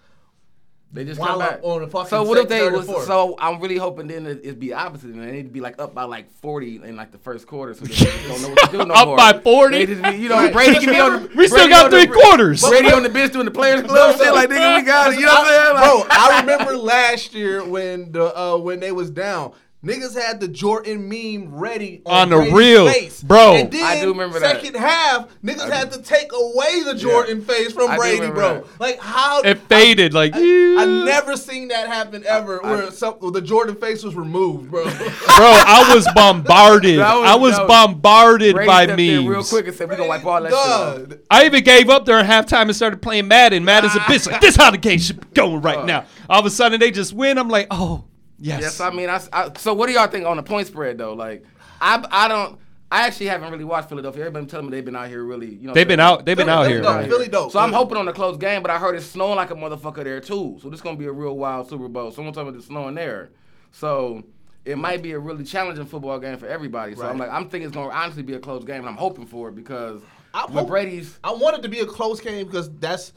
They 0.96 1.04
just 1.04 1.20
come 1.20 1.38
back 1.38 1.60
on 1.62 1.82
the 1.82 1.88
fucking 1.88 2.08
So 2.08 2.22
what 2.24 2.38
if 2.38 2.48
they 2.48 2.68
was? 2.68 2.86
So 3.06 3.36
I'm 3.38 3.60
really 3.60 3.76
hoping 3.76 4.06
then 4.08 4.26
it, 4.26 4.40
it'd 4.42 4.58
be 4.58 4.72
opposite, 4.72 5.10
and 5.10 5.22
they'd 5.22 5.52
be 5.52 5.60
like 5.60 5.78
up 5.78 5.94
by 5.94 6.04
like 6.04 6.30
40 6.40 6.80
in 6.84 6.96
like 6.96 7.12
the 7.12 7.18
first 7.18 7.46
quarter, 7.46 7.74
so 7.74 7.84
they 7.84 7.92
just 7.94 8.28
don't 8.28 8.42
know 8.42 8.48
what 8.48 8.70
to 8.70 8.76
do 8.78 8.78
no 8.86 8.94
Up 8.94 9.08
more. 9.08 9.16
by 9.16 9.38
40? 9.38 9.76
They 9.78 9.86
just 9.86 10.02
be, 10.02 10.16
you 10.22 10.28
know, 10.28 10.50
Brady 10.50 10.78
can 10.80 10.88
be 10.90 10.98
on. 11.00 11.22
The, 11.24 11.30
We 11.36 11.46
still 11.48 11.68
got 11.68 11.84
on 11.86 11.90
the- 11.90 11.98
three 12.04 12.06
quarters. 12.22 12.62
Brady 12.66 12.90
on 12.92 13.02
the 13.02 13.08
bench 13.10 13.32
doing 13.32 13.44
the 13.44 13.50
players 13.50 13.82
club 13.82 14.16
shit 14.16 14.32
like 14.34 14.48
nigga, 14.50 14.76
we 14.76 14.82
got 14.82 15.12
it. 15.12 15.18
You 15.20 15.26
know 15.26 15.32
what 15.32 15.46
I'm 15.46 15.46
saying? 15.46 15.74
Like, 15.74 15.84
Bro, 15.84 16.06
I 16.10 16.40
remember 16.40 16.76
last 16.76 17.34
year 17.34 17.64
when 17.64 18.10
the 18.12 18.36
uh, 18.38 18.56
when 18.56 18.80
they 18.80 18.92
was 18.92 19.10
down. 19.10 19.52
Niggas 19.84 20.20
had 20.20 20.40
the 20.40 20.48
Jordan 20.48 21.08
meme 21.08 21.54
ready 21.54 22.02
on, 22.06 22.32
On 22.32 22.46
the 22.48 22.50
real, 22.52 22.88
face. 22.90 23.22
Bro. 23.22 23.52
And 23.54 23.70
then 23.70 23.84
I 23.84 24.00
do 24.00 24.08
remember 24.08 24.40
that. 24.40 24.56
second 24.60 24.74
half, 24.74 25.28
niggas 25.44 25.70
had 25.70 25.92
to 25.92 26.02
take 26.02 26.32
away 26.32 26.82
the 26.82 26.94
Jordan 26.96 27.40
face 27.42 27.72
from 27.72 27.90
I 27.90 27.96
Brady, 27.96 28.28
bro. 28.30 28.62
that. 28.62 28.80
Like 28.80 28.98
how 28.98 29.42
it 29.42 29.58
faded 29.68 30.12
like. 30.12 30.32
I, 30.34 30.38
I 30.40 30.84
never 31.04 31.36
seen 31.36 31.68
that 31.68 31.86
happen 31.86 32.24
ever, 32.26 32.58
where 32.62 32.90
some, 32.90 33.16
the 33.32 33.40
Jordan 33.40 33.76
face 33.76 34.02
was 34.02 34.16
removed, 34.16 34.70
bro. 34.72 34.84
Bro, 34.90 34.92
I 34.96 35.92
was 35.94 36.08
bombarded. 36.14 36.98
Was- 36.98 37.06
I 37.06 37.34
was 37.36 37.56
was- 37.58 37.68
bombarded 37.68 38.54
Brady 38.54 38.66
by 38.66 38.84
stepped 38.86 39.00
in 39.00 39.26
real 39.26 39.32
memes. 39.36 39.50
quick 39.50 39.66
and 39.68 39.76
said 39.76 39.88
we 39.90 39.96
gonna 39.96 40.08
wipe 40.08 40.24
all 40.24 40.42
that 40.42 40.48
shit 40.50 41.12
off. 41.12 41.18
I 41.30 41.44
even 41.44 41.62
gave 41.62 41.90
up 41.90 42.06
during 42.06 42.24
halftime 42.26 42.62
and 42.62 42.74
started 42.74 43.02
playing 43.02 43.28
Madden. 43.28 43.64
Madden's 43.64 43.94
a 43.94 43.98
bitch. 44.00 44.28
Like, 44.30 44.40
this 44.40 44.56
how 44.56 44.70
the 44.72 44.78
game 44.78 44.98
should 44.98 45.20
be 45.20 45.26
going 45.34 45.60
right 45.62 45.84
now. 45.84 46.06
All 46.28 46.40
of 46.40 46.46
a 46.46 46.50
sudden, 46.50 46.80
they 46.80 46.90
just 46.90 47.12
win. 47.12 47.38
I'm 47.38 47.48
like, 47.48 47.66
oh, 47.70 48.04
yes. 48.38 48.60
Yes, 48.60 48.80
I 48.80 48.90
mean, 48.90 49.08
I, 49.08 49.20
I- 49.32 49.50
so 49.56 49.74
what 49.74 49.86
do 49.86 49.92
y'all 49.92 50.06
think 50.08 50.26
on 50.26 50.36
the 50.36 50.42
point 50.42 50.66
spread 50.66 50.98
though? 50.98 51.14
Like, 51.14 51.44
I 51.80 52.04
I 52.10 52.28
don't. 52.28 52.58
I 52.90 53.06
actually 53.08 53.26
haven't 53.26 53.50
really 53.50 53.64
watched 53.64 53.88
Philadelphia. 53.88 54.22
Everybody 54.26 54.46
telling 54.46 54.66
me 54.66 54.70
they've 54.70 54.84
been 54.84 54.94
out 54.94 55.08
here 55.08 55.24
really. 55.24 55.54
You 55.56 55.66
know, 55.66 55.74
They've 55.74 55.88
been 55.88 55.98
out. 55.98 56.24
They've 56.24 56.36
been 56.36 56.46
Philly- 56.46 56.66
out 56.66 56.70
here. 56.70 56.80
dope. 56.82 56.96
man. 57.00 57.08
Philly 57.08 57.28
dope. 57.28 57.50
So 57.50 57.58
I'm 57.58 57.72
hoping 57.72 57.96
on 57.98 58.06
a 58.06 58.12
close 58.12 58.36
game, 58.36 58.62
but 58.62 58.70
I 58.70 58.78
heard 58.78 58.94
it's 58.94 59.04
snowing 59.06 59.34
like 59.34 59.50
a 59.50 59.54
motherfucker 59.56 60.04
there 60.04 60.20
too. 60.20 60.58
So 60.62 60.70
this 60.70 60.80
gonna 60.80 60.96
be 60.96 61.06
a 61.06 61.12
real 61.12 61.36
wild 61.36 61.68
Super 61.68 61.88
Bowl. 61.88 62.12
Someone 62.12 62.32
told 62.32 62.52
me 62.52 62.56
it's 62.58 62.68
snowing 62.68 62.94
there, 62.94 63.30
so 63.72 64.22
it 64.64 64.78
might 64.78 65.02
be 65.02 65.12
a 65.12 65.18
really 65.18 65.44
challenging 65.44 65.84
football 65.86 66.18
game 66.20 66.38
for 66.38 66.46
everybody. 66.46 66.94
So 66.94 67.06
I'm 67.08 67.18
like, 67.18 67.30
I'm 67.30 67.48
thinking 67.48 67.66
it's 67.68 67.74
gonna 67.76 67.90
honestly 67.90 68.22
be 68.22 68.34
a 68.34 68.38
close 68.38 68.64
game, 68.64 68.80
and 68.80 68.88
I'm 68.88 68.96
hoping 68.96 69.26
for 69.26 69.48
it 69.48 69.56
because 69.56 70.00
I 70.32 70.44
with 70.44 70.54
hope- 70.54 70.68
Brady's. 70.68 71.18
I 71.24 71.32
want 71.32 71.56
it 71.58 71.62
to 71.62 71.68
be 71.68 71.80
a 71.80 71.86
close 71.86 72.20
game 72.20 72.46
because 72.46 72.70
that's 72.78 73.12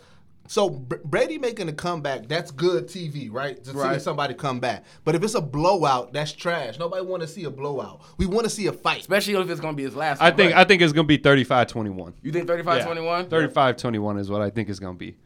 so 0.49 0.67
Brady 0.67 1.37
making 1.37 1.69
a 1.69 1.73
comeback. 1.73 2.27
That's 2.27 2.49
good 2.49 2.87
TV, 2.87 3.31
right? 3.31 3.63
To 3.65 3.71
see 3.71 3.99
somebody 3.99 4.33
come 4.33 4.59
back. 4.59 4.83
But 5.05 5.13
if 5.13 5.21
it's 5.21 5.35
a 5.35 5.41
blowout, 5.41 6.11
that's 6.11 6.31
trash. 6.31 6.79
Nobody 6.79 7.05
want 7.05 7.21
to 7.21 7.27
see 7.27 7.43
a 7.43 7.51
blowout. 7.51 8.01
We 8.17 8.25
want 8.25 8.45
to 8.45 8.49
see 8.49 8.65
a 8.65 8.73
fight. 8.73 9.01
Especially 9.01 9.35
if 9.35 9.47
it's 9.47 9.61
gonna 9.61 9.77
be 9.77 9.83
his 9.83 9.95
last. 9.95 10.19
I 10.19 10.29
one. 10.29 10.37
think 10.37 10.53
I 10.55 10.63
think 10.63 10.81
it's 10.81 10.91
gonna 10.91 11.05
be 11.05 11.19
35-21. 11.19 12.13
You 12.23 12.31
think 12.31 12.49
35-21? 12.49 13.29
35-21 13.29 14.19
is 14.19 14.31
what 14.31 14.41
I 14.41 14.49
think 14.49 14.69
it's 14.69 14.79
gonna 14.79 14.97
be. 14.97 15.17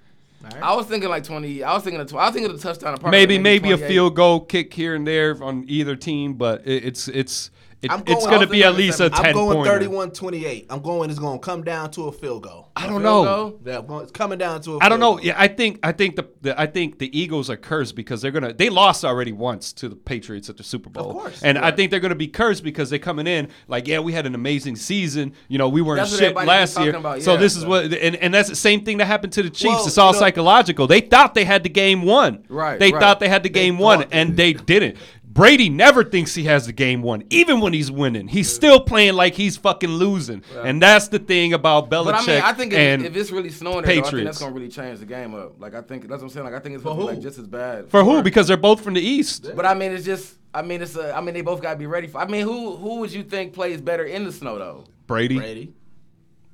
I 0.61 0.75
was 0.75 0.87
thinking 0.87 1.09
like 1.09 1.23
20. 1.23 1.63
I 1.63 1.73
was 1.73 1.83
thinking 1.83 2.01
of 2.01 2.07
tw- 2.07 2.15
I 2.15 2.25
was 2.25 2.33
thinking 2.33 2.51
of 2.51 2.61
the 2.61 2.61
touchdown. 2.61 2.93
Apart 2.93 3.11
Maybe 3.11 3.39
maybe 3.39 3.71
a 3.71 3.77
field 3.77 4.17
goal 4.17 4.41
kick 4.41 4.73
here 4.73 4.93
and 4.93 5.07
there 5.07 5.41
on 5.41 5.63
either 5.69 5.95
team, 5.95 6.33
but 6.33 6.67
it, 6.67 6.83
it's 6.83 7.07
it's 7.07 7.49
it, 7.83 7.91
I'm 7.91 7.99
it's 8.07 8.25
going- 8.25 8.29
gonna 8.39 8.47
be 8.47 8.63
at 8.63 8.75
least 8.75 8.99
a 8.99 9.09
10 9.09 9.25
I'm 9.25 9.33
going 9.33 9.57
31-28. 9.67 10.65
I'm 10.69 10.81
going. 10.81 11.09
It's 11.09 11.19
going 11.19 11.39
to 11.39 11.45
come 11.45 11.63
down 11.63 11.91
to 11.91 12.03
a 12.07 12.11
field 12.11 12.43
goal. 12.43 12.69
I 12.75 12.87
don't 12.87 13.03
know. 13.03 13.59
Yeah, 13.65 13.79
I'm 13.79 13.91
it's 14.01 14.11
coming 14.11 14.37
down 14.39 14.61
to 14.61 14.75
a. 14.75 14.79
I 14.81 14.89
don't 14.89 14.99
know. 14.99 15.15
goal. 15.17 15.23
Yeah, 15.25 15.35
I 15.37 15.47
think 15.47 15.79
I 15.83 15.91
think 15.91 16.15
the, 16.15 16.27
the 16.41 16.59
I 16.59 16.65
think 16.65 16.97
the 16.99 17.15
Eagles 17.17 17.49
are 17.49 17.57
cursed 17.57 17.95
because 17.95 18.21
they're 18.21 18.31
gonna 18.31 18.53
they 18.53 18.69
lost 18.69 19.05
already 19.05 19.31
once 19.31 19.71
to 19.73 19.89
the 19.89 19.95
Patriots 19.95 20.49
at 20.49 20.57
the 20.57 20.63
Super 20.63 20.89
Bowl. 20.89 21.09
Of 21.11 21.15
course. 21.15 21.43
And 21.43 21.57
I 21.57 21.71
think 21.71 21.91
they're 21.91 21.99
gonna 21.99 22.15
be 22.15 22.27
cursed 22.27 22.63
because 22.63 22.89
they're 22.89 22.99
coming 22.99 23.27
in 23.27 23.49
like, 23.67 23.87
yeah, 23.87 23.99
we 23.99 24.13
had 24.13 24.25
an 24.25 24.33
amazing 24.35 24.75
season. 24.75 25.33
You 25.49 25.57
know, 25.57 25.69
we 25.69 25.81
weren't 25.81 26.07
shit 26.07 26.35
last 26.35 26.77
year. 26.79 26.93
talking 26.93 26.99
about, 27.05 27.21
So 27.21 27.33
yeah. 27.33 27.39
this 27.39 27.55
is 27.55 27.65
what 27.65 27.93
and, 27.93 28.15
and 28.15 28.33
that's 28.33 28.49
the 28.49 28.55
same 28.55 28.83
thing 28.83 28.97
that 28.97 29.05
happened 29.05 29.33
to 29.33 29.43
the 29.43 29.49
Chiefs. 29.49 29.63
Well, 29.75 29.87
it's 29.87 29.97
all 29.97 30.07
you 30.09 30.13
know- 30.13 30.19
psychological. 30.19 30.87
They 30.87 31.01
thought 31.01 31.33
they 31.35 31.45
had 31.45 31.63
the 31.63 31.69
game 31.69 32.01
won. 32.03 32.45
Right, 32.49 32.79
They 32.79 32.91
right. 32.91 32.99
thought 32.99 33.19
they 33.19 33.29
had 33.29 33.43
the 33.43 33.49
game 33.49 33.77
won 33.77 34.05
and 34.11 34.35
they 34.37 34.53
didn't. 34.53 34.97
Brady 35.33 35.67
never 35.67 36.03
thinks 36.03 36.35
he 36.35 36.43
has 36.43 36.67
the 36.67 36.73
game 36.73 37.01
won, 37.01 37.23
even 37.31 37.59
when 37.59 37.73
he's 37.73 37.89
winning. 37.89 38.27
He's 38.27 38.53
still 38.53 38.79
playing 38.79 39.15
like 39.15 39.33
he's 39.33 39.57
fucking 39.57 39.89
losing, 39.89 40.43
and 40.55 40.79
that's 40.79 41.07
the 41.07 41.17
thing 41.17 41.53
about 41.53 41.89
Belichick 41.89 42.05
But 42.05 42.15
I 42.15 42.25
mean, 42.27 42.41
I 42.43 42.53
think 42.53 42.73
if, 42.73 42.77
and 42.77 43.05
if 43.05 43.15
it's 43.15 43.31
really 43.31 43.49
snowing 43.49 43.83
there, 43.83 43.95
though, 43.95 44.07
I 44.07 44.11
think 44.11 44.25
that's 44.25 44.39
gonna 44.39 44.53
really 44.53 44.69
change 44.69 44.99
the 44.99 45.07
game 45.07 45.33
up. 45.33 45.59
Like 45.59 45.73
I 45.73 45.81
think 45.81 46.03
that's 46.03 46.21
what 46.21 46.27
I'm 46.27 46.29
saying. 46.29 46.45
Like 46.45 46.53
I 46.53 46.59
think 46.59 46.75
it's 46.75 46.83
gonna 46.83 46.99
be 46.99 47.05
like 47.05 47.19
just 47.19 47.39
as 47.39 47.47
bad. 47.47 47.89
For 47.89 48.03
who? 48.03 48.21
Because 48.21 48.47
they're 48.47 48.57
both 48.57 48.81
from 48.81 48.93
the 48.93 49.01
East. 49.01 49.49
But 49.55 49.65
I 49.65 49.73
mean, 49.73 49.91
it's 49.91 50.05
just. 50.05 50.35
I 50.53 50.61
mean, 50.61 50.83
it's. 50.83 50.95
A, 50.95 51.17
I 51.17 51.21
mean, 51.21 51.33
they 51.33 51.41
both 51.41 51.63
gotta 51.63 51.79
be 51.79 51.87
ready 51.87 52.05
for. 52.05 52.19
I 52.19 52.27
mean, 52.27 52.43
who 52.43 52.75
who 52.75 52.99
would 52.99 53.11
you 53.11 53.23
think 53.23 53.53
plays 53.53 53.81
better 53.81 54.03
in 54.03 54.25
the 54.25 54.31
snow 54.31 54.59
though? 54.59 54.83
Brady. 55.07 55.37
Brady. 55.37 55.73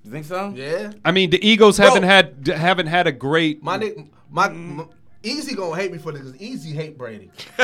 You 0.05 0.11
think 0.11 0.25
so? 0.25 0.53
Yeah. 0.55 0.93
I 1.03 1.11
mean, 1.11 1.31
the 1.31 1.45
Eagles 1.45 1.77
Bro. 1.77 1.87
haven't 1.87 2.03
had 2.03 2.47
haven't 2.47 2.87
had 2.87 3.07
a 3.07 3.11
great. 3.11 3.61
My 3.61 3.77
nigga, 3.77 4.07
my, 4.29 4.47
mm. 4.47 4.75
my 4.75 4.85
Easy 5.23 5.55
gonna 5.55 5.75
hate 5.75 5.91
me 5.91 5.97
for 5.97 6.11
this 6.11 6.21
because 6.21 6.41
Easy 6.41 6.71
hate 6.71 6.97
Brady. 6.97 7.31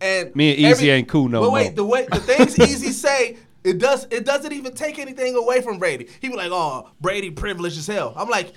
and 0.00 0.34
Me 0.36 0.50
and 0.50 0.58
Easy 0.60 0.90
ain't 0.90 1.08
cool 1.08 1.28
no 1.28 1.40
But 1.40 1.46
more. 1.46 1.54
wait, 1.54 1.76
the 1.76 1.84
way 1.84 2.06
the 2.10 2.20
things 2.20 2.58
Easy 2.58 2.92
say, 2.92 3.38
it 3.64 3.78
does 3.78 4.06
it 4.10 4.24
doesn't 4.24 4.52
even 4.52 4.74
take 4.74 4.98
anything 4.98 5.34
away 5.36 5.62
from 5.62 5.78
Brady. 5.78 6.08
He 6.20 6.28
be 6.28 6.34
like, 6.36 6.50
"Oh, 6.52 6.90
Brady 7.00 7.30
privileged 7.30 7.78
as 7.78 7.86
hell." 7.86 8.12
I'm 8.16 8.28
like. 8.28 8.52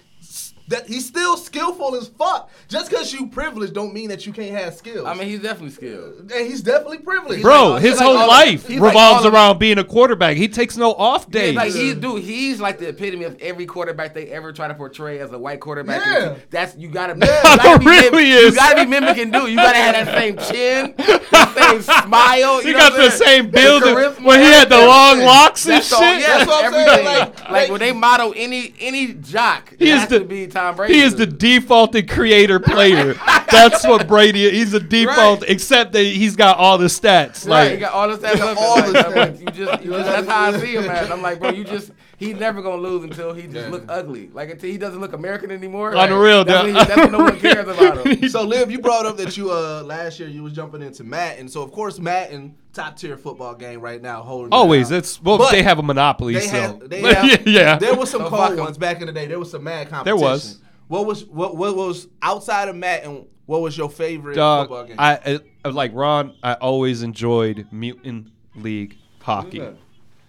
"S- 0.64 0.70
That 0.70 0.88
he's 0.88 1.06
still 1.06 1.38
skillful 1.38 1.96
as 1.96 2.08
fuck. 2.08 2.50
Just 2.70 2.90
because 2.90 3.14
you 3.14 3.28
privileged 3.28 3.74
don't 3.74 3.94
mean 3.94 4.10
that 4.10 4.26
you 4.26 4.34
can't 4.34 4.56
have 4.58 4.74
skills. 4.76 5.06
I 5.06 5.14
mean, 5.14 5.28
he's 5.28 5.42
definitely 5.42 5.72
skilled. 5.72 6.32
and 6.32 6.48
he's 6.48 6.62
definitely 6.62 7.00
privileged. 7.00 7.44
Bro, 7.44 7.70
like- 7.72 7.82
his 7.82 7.92
he's 7.92 8.00
like 8.00 8.08
whole 8.18 8.28
life 8.28 8.68
he's 8.68 8.80
like 8.80 8.90
revolves 8.94 9.26
around 9.26 9.60
being 9.60 9.78
a 9.78 9.84
quarterback. 9.84 10.38
He 10.38 10.48
takes 10.48 10.78
no 10.78 10.94
off 10.94 11.28
Yeah, 11.32 11.52
like 11.52 11.74
he, 11.74 11.94
dude, 11.94 12.24
he's 12.24 12.60
like 12.62 12.80
the 12.80 12.90
epitome 12.90 13.26
of 13.26 13.38
every 13.42 13.66
quarterback 13.66 14.14
they 14.14 14.28
ever 14.28 14.52
try 14.54 14.68
to 14.68 14.74
portray 14.74 15.20
as 15.20 15.32
a 15.32 15.38
white 15.40 15.60
quarterback. 15.60 16.06
Yeah. 16.06 16.36
That's 16.50 16.76
you 16.78 16.88
gotta 16.90 17.16
be. 17.16 17.26
Yeah. 17.28 17.52
you 17.52 17.58
gotta 17.58 17.80
be 17.80 17.86
Really 17.86 18.12
mim- 18.12 18.38
is. 18.38 18.52
You 18.52 18.56
gotta 18.56 18.84
be 18.84 18.90
mimicking, 18.90 19.32
dude. 19.32 19.50
You 19.50 19.56
gotta 19.58 19.78
have 19.78 20.06
that 20.06 20.18
same 20.18 20.38
chin, 20.38 20.94
that 21.32 21.54
same 21.58 21.82
smile. 21.82 22.62
he 22.62 22.68
you 22.70 22.74
know 22.74 22.80
got 22.80 22.94
what 22.94 22.98
the 23.04 23.12
saying? 23.12 23.44
same 23.44 23.52
build 23.52 23.84
charisma, 23.84 24.24
when 24.24 24.40
he 24.40 24.46
had 24.46 24.70
the 24.70 24.78
long 24.78 25.20
locks 25.22 25.66
and 25.66 25.76
That's 25.76 25.88
shit. 25.90 25.98
all, 25.98 26.04
yeah, 26.04 26.20
That's 26.38 26.48
what 26.48 26.66
I'm 26.66 26.72
saying, 26.72 26.88
everything. 26.88 27.06
like- 27.06 27.40
Like, 27.44 27.50
like- 27.52 27.70
when 27.72 27.80
they 27.80 27.92
model 27.92 28.34
any 28.36 28.74
any 28.80 29.14
jock, 29.14 29.70
He 29.78 29.86
it 29.86 29.94
is 29.94 30.00
has 30.02 30.10
the 30.10 30.20
to 30.20 30.26
be 30.26 30.48
Tom 30.64 30.76
Brady. 30.76 30.94
he 30.96 31.02
is 31.02 31.16
the 31.16 31.26
defaulted 31.28 32.10
creator 32.10 32.60
player. 32.60 33.14
That's 33.52 33.86
what 33.86 34.08
Brady. 34.08 34.46
Is. 34.46 34.52
He's 34.54 34.74
a 34.74 34.80
default, 34.80 35.42
Right. 35.42 35.50
except 35.52 35.92
that 35.94 36.04
he's 36.04 36.36
got 36.36 36.58
all 36.58 36.78
the 36.78 36.86
stats. 36.88 37.48
Right, 37.48 37.64
Like 37.66 37.72
he 37.74 37.78
got 37.78 37.94
all 37.94 38.08
the 38.08 38.18
stats 38.18 38.40
up. 38.40 38.58
all 38.58 38.64
All 38.80 38.82
the 38.82 38.92
like, 38.94 39.06
stats. 39.06 39.40
you 39.40 39.46
just, 39.66 39.84
you 39.84 39.92
just, 39.92 40.06
that's 40.06 40.28
how 40.28 40.42
I 40.52 40.60
see 40.60 40.76
him, 40.76 40.88
man. 40.88 41.12
I'm 41.12 41.22
like, 41.22 41.40
bro, 41.40 41.50
you 41.52 41.64
just, 41.64 41.92
he's 42.26 42.36
never 42.40 42.62
gonna 42.62 42.82
lose 42.82 43.04
until 43.04 43.34
he 43.34 43.48
just 43.48 43.70
look 43.70 43.86
ugly. 43.90 44.30
Like 44.34 44.50
until 44.50 44.70
he 44.70 44.78
doesn't 44.78 45.00
look 45.00 45.14
American 45.14 45.52
anymore. 45.52 45.96
On 45.96 46.10
the 46.10 46.16
real, 46.18 46.44
that's 46.44 46.64
when, 46.66 46.74
he, 46.76 46.80
that's 46.82 46.96
when 46.98 47.12
no 47.12 47.20
one 47.20 47.40
cares 47.40 47.68
about 47.68 48.06
him. 48.06 48.30
So 48.30 48.44
Liv, 48.44 48.72
you 48.72 48.80
brought 48.80 49.06
up 49.06 49.18
that 49.18 49.38
you 49.38 49.52
uh 49.52 49.84
last 49.86 50.20
year 50.20 50.30
you 50.30 50.44
was 50.44 50.54
jumping 50.54 50.82
into 50.82 51.04
Madden, 51.04 51.42
and 51.42 51.52
So 51.52 51.62
of 51.62 51.72
course 51.72 52.00
Madden 52.00 52.56
top 52.74 52.98
tier 52.98 53.18
football 53.18 53.54
game 53.56 53.80
right 53.82 54.02
now 54.02 54.22
holding. 54.24 54.52
always, 54.54 54.90
down. 54.90 55.00
it's 55.00 55.22
well, 55.22 55.38
But 55.38 55.52
they 55.52 55.62
have 55.64 55.80
a 55.80 55.84
monopoly. 55.84 56.34
They 56.34 56.48
so 56.48 56.62
had, 56.62 56.80
they 56.90 57.02
have, 57.14 57.48
yeah, 57.48 57.78
There 57.78 57.96
was 57.96 58.10
some 58.10 58.22
So 58.24 58.30
cold 58.30 58.58
ones 58.58 58.78
back 58.78 59.00
in 59.02 59.08
the 59.08 59.14
day. 59.14 59.28
There 59.28 59.40
was 59.40 59.52
some 59.52 59.64
mad 59.64 59.90
competition. 59.90 60.18
There 60.20 60.28
competition. 60.28 60.60
was. 60.60 60.60
What 60.88 61.06
was 61.06 61.26
what 61.26 61.56
what 61.56 61.76
was 61.76 62.08
outside 62.22 62.68
of 62.70 62.76
Madden 62.76 63.26
What 63.46 63.62
was 63.62 63.78
your 63.78 63.90
favorite 63.90 64.36
Dog, 64.36 64.68
football 64.68 64.86
game? 64.86 64.96
I, 65.00 65.40
I 65.66 65.70
like 65.70 65.92
Ron. 65.94 66.36
I 66.44 66.54
always 66.56 67.04
enjoyed 67.04 67.68
Mutant 67.72 68.28
League 68.56 68.98
hockey. 69.22 69.62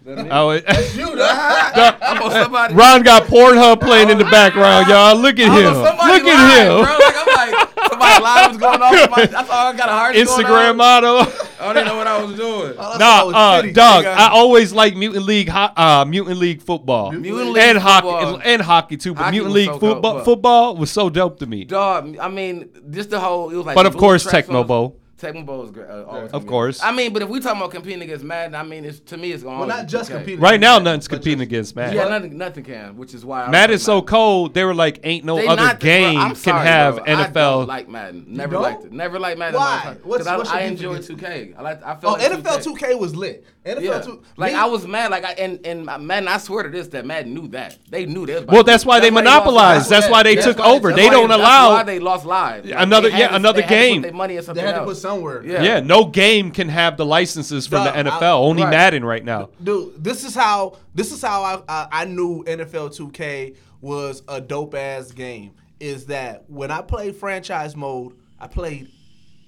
I 0.06 0.28
always- 0.30 0.62
you 0.96 1.06
dog. 1.16 1.94
I'm 2.02 2.22
on 2.22 2.30
somebody. 2.30 2.74
Ron 2.74 3.02
got 3.02 3.22
Pornhub 3.24 3.80
playing 3.80 4.10
in 4.10 4.18
the 4.18 4.24
background, 4.24 4.88
y'all. 4.88 5.16
Look 5.16 5.38
at 5.38 5.50
I 5.50 5.54
him. 5.60 5.64
was 5.64 5.78
on 5.78 5.86
somebody 5.86 6.12
Look 6.12 6.24
live, 6.24 6.38
at 6.38 6.66
him. 6.66 6.84
bro. 6.84 6.98
Like 6.98 7.14
I'm 7.16 7.26
like 7.54 7.88
somebody 7.90 8.22
live 8.22 8.48
was 8.50 8.58
going 8.58 8.82
off. 8.82 8.94
Somebody, 8.98 9.26
that's 9.28 9.50
all 9.50 9.66
I 9.72 9.76
got 9.76 9.88
a 9.88 9.92
heart 9.92 10.16
Instagram 10.16 10.70
on. 10.70 10.76
model. 10.76 11.16
I 11.20 11.26
don't 11.72 11.76
even 11.76 11.86
know 11.88 11.96
what 11.96 12.06
I 12.06 12.22
was 12.22 12.36
doing. 12.36 12.76
All 12.78 12.92
I 12.92 12.98
Nah, 12.98 13.24
was 13.24 13.34
uh, 13.34 13.62
shitty. 13.62 13.74
dog. 13.74 14.04
nigga. 14.04 14.14
I 14.14 14.28
always 14.30 14.72
like 14.72 14.94
Mutant 14.96 15.24
League, 15.24 15.48
uh, 15.50 16.04
Mutant 16.06 16.36
League 16.38 16.60
football, 16.62 17.10
Mutant 17.12 17.52
League 17.52 17.62
and 17.64 17.78
football. 17.82 18.34
hockey, 18.36 18.42
and 18.44 18.62
hockey 18.62 18.96
too. 18.98 19.14
But 19.14 19.22
Hockey 19.24 19.36
Mutant 19.36 19.54
League 19.54 19.66
so 19.70 19.78
football, 19.78 20.14
dope. 20.16 20.24
football 20.26 20.76
was 20.76 20.90
so 20.90 21.08
dope 21.08 21.38
to 21.38 21.46
me. 21.46 21.64
Dog, 21.64 22.18
I 22.18 22.28
mean, 22.28 22.68
just 22.90 23.08
the 23.10 23.20
whole. 23.20 23.48
It 23.50 23.56
was 23.56 23.64
like. 23.66 23.74
But 23.74 23.86
of 23.86 23.96
course, 23.96 24.22
blue 24.24 24.30
tracks 24.32 24.48
Tecmo 24.48 24.66
Bowl. 24.66 25.00
Tecmo 25.24 25.46
Bowl 25.46 25.64
is 25.64 25.70
great. 25.70 25.88
Uh, 25.88 26.04
always 26.04 26.24
Of 26.26 26.32
gonna 26.32 26.44
course. 26.46 26.82
I 26.82 26.92
mean, 26.92 27.12
but 27.12 27.22
if 27.22 27.28
we 27.28 27.40
talking 27.40 27.58
about 27.60 27.70
competing 27.70 28.02
against 28.02 28.24
Madden, 28.24 28.54
I 28.54 28.62
mean, 28.62 28.84
it's 28.84 29.00
to 29.00 29.16
me, 29.16 29.32
it's 29.32 29.42
going. 29.42 29.58
Well, 29.58 29.68
not 29.68 29.86
just 29.88 30.10
competing. 30.10 30.40
Right 30.40 30.60
now, 30.60 30.74
against 30.76 30.84
nothing's 30.84 31.08
competing 31.08 31.38
just- 31.38 31.48
against 31.48 31.76
Madden. 31.76 31.96
Yeah, 31.96 32.08
nothing, 32.08 32.36
nothing 32.38 32.64
can, 32.64 32.96
which 32.96 33.14
is 33.14 33.24
why. 33.24 33.44
I 33.44 33.50
Madden's 33.50 33.82
so 33.82 33.94
Madden. 33.96 34.06
cold. 34.06 34.54
They 34.54 34.64
were 34.64 34.74
like, 34.74 35.00
ain't 35.04 35.24
no 35.24 35.36
They 35.36 35.46
other 35.46 35.62
not- 35.62 35.80
bro, 35.80 35.86
game 35.88 36.18
I'm 36.18 36.28
can 36.30 36.36
sorry, 36.36 36.66
have 36.66 36.96
bro. 36.96 37.04
I 37.06 37.08
NFL. 37.24 37.32
don't 37.34 37.66
like 37.68 37.88
Madden. 37.88 38.24
Never 38.28 38.52
don't? 38.52 38.62
liked 38.62 38.84
it. 38.84 38.92
Never 38.92 39.18
liked 39.18 39.38
Madden. 39.38 39.60
Why? 39.60 39.96
Because 40.02 40.26
I, 40.26 40.36
what's 40.36 40.50
I 40.50 40.62
beef 40.62 40.70
enjoy 40.72 40.98
2K. 40.98 41.54
I 41.58 41.62
like. 41.62 41.82
I 41.84 41.92
Oh, 41.92 42.16
felt 42.16 42.18
like 42.20 42.32
NFL 42.32 42.58
2K 42.64 42.98
was 42.98 43.14
lit. 43.16 43.44
NFL 43.64 43.82
Yeah. 43.82 44.00
2 44.00 44.22
Like 44.36 44.52
me- 44.52 44.58
I 44.58 44.66
was 44.66 44.86
mad. 44.86 45.10
Like 45.10 45.24
I 45.24 45.32
and 45.32 45.64
and 45.66 45.84
Madden. 45.86 46.28
I 46.28 46.36
swear 46.38 46.64
to 46.64 46.68
this 46.68 46.88
that 46.88 47.06
Madden 47.06 47.32
knew 47.32 47.48
that. 47.48 47.78
They 47.88 48.04
knew 48.04 48.26
that. 48.26 48.46
Well, 48.46 48.62
that's 48.62 48.84
why 48.84 49.00
they 49.00 49.10
monopolized. 49.10 49.88
That's 49.88 50.08
why 50.08 50.22
they 50.22 50.36
took 50.36 50.60
over. 50.60 50.92
They 50.92 51.08
don't 51.08 51.30
allow- 51.30 51.72
Why 51.72 51.82
they 51.82 51.98
lost 51.98 52.26
live. 52.26 52.66
Like, 52.66 52.74
Another- 52.76 53.08
yeah, 53.08 53.28
to- 53.28 53.36
another 53.36 53.62
they 53.62 53.66
had 53.66 53.68
to 53.70 53.74
put 53.74 53.88
game. 53.92 54.02
their 54.02 54.12
money 54.12 54.34
in 54.34 54.40
They 54.40 54.46
something 54.46 54.64
had 54.64 54.74
to 54.74 54.84
put 54.84 54.96
somewhere. 54.98 55.42
Yeah. 55.44 55.62
Yeah, 55.62 55.80
no 55.80 56.04
game 56.04 56.50
can 56.50 56.68
have 56.68 56.96
the 56.98 57.06
licenses 57.06 57.66
from 57.66 57.84
Dog, 57.84 57.94
the 57.94 57.98
I- 57.98 58.02
NFL. 58.02 58.38
Only 58.44 58.62
right. 58.64 58.70
Madden 58.70 59.04
right 59.04 59.24
now. 59.24 59.48
Dude, 59.62 60.02
this 60.04 60.24
is 60.24 60.34
how 60.34 60.76
this 60.94 61.10
is 61.12 61.22
how 61.22 61.42
I 61.42 61.62
I, 61.66 61.86
I 61.92 62.04
knew 62.04 62.44
NFL 62.46 62.90
2K 62.90 63.54
was 63.80 64.22
a 64.28 64.40
dope 64.42 64.74
ass 64.74 65.10
game. 65.10 65.52
Is 65.80 66.06
that 66.06 66.44
when 66.48 66.70
I 66.70 66.82
played 66.82 67.16
franchise 67.16 67.74
mode, 67.76 68.12
I 68.40 68.46
played 68.46 68.88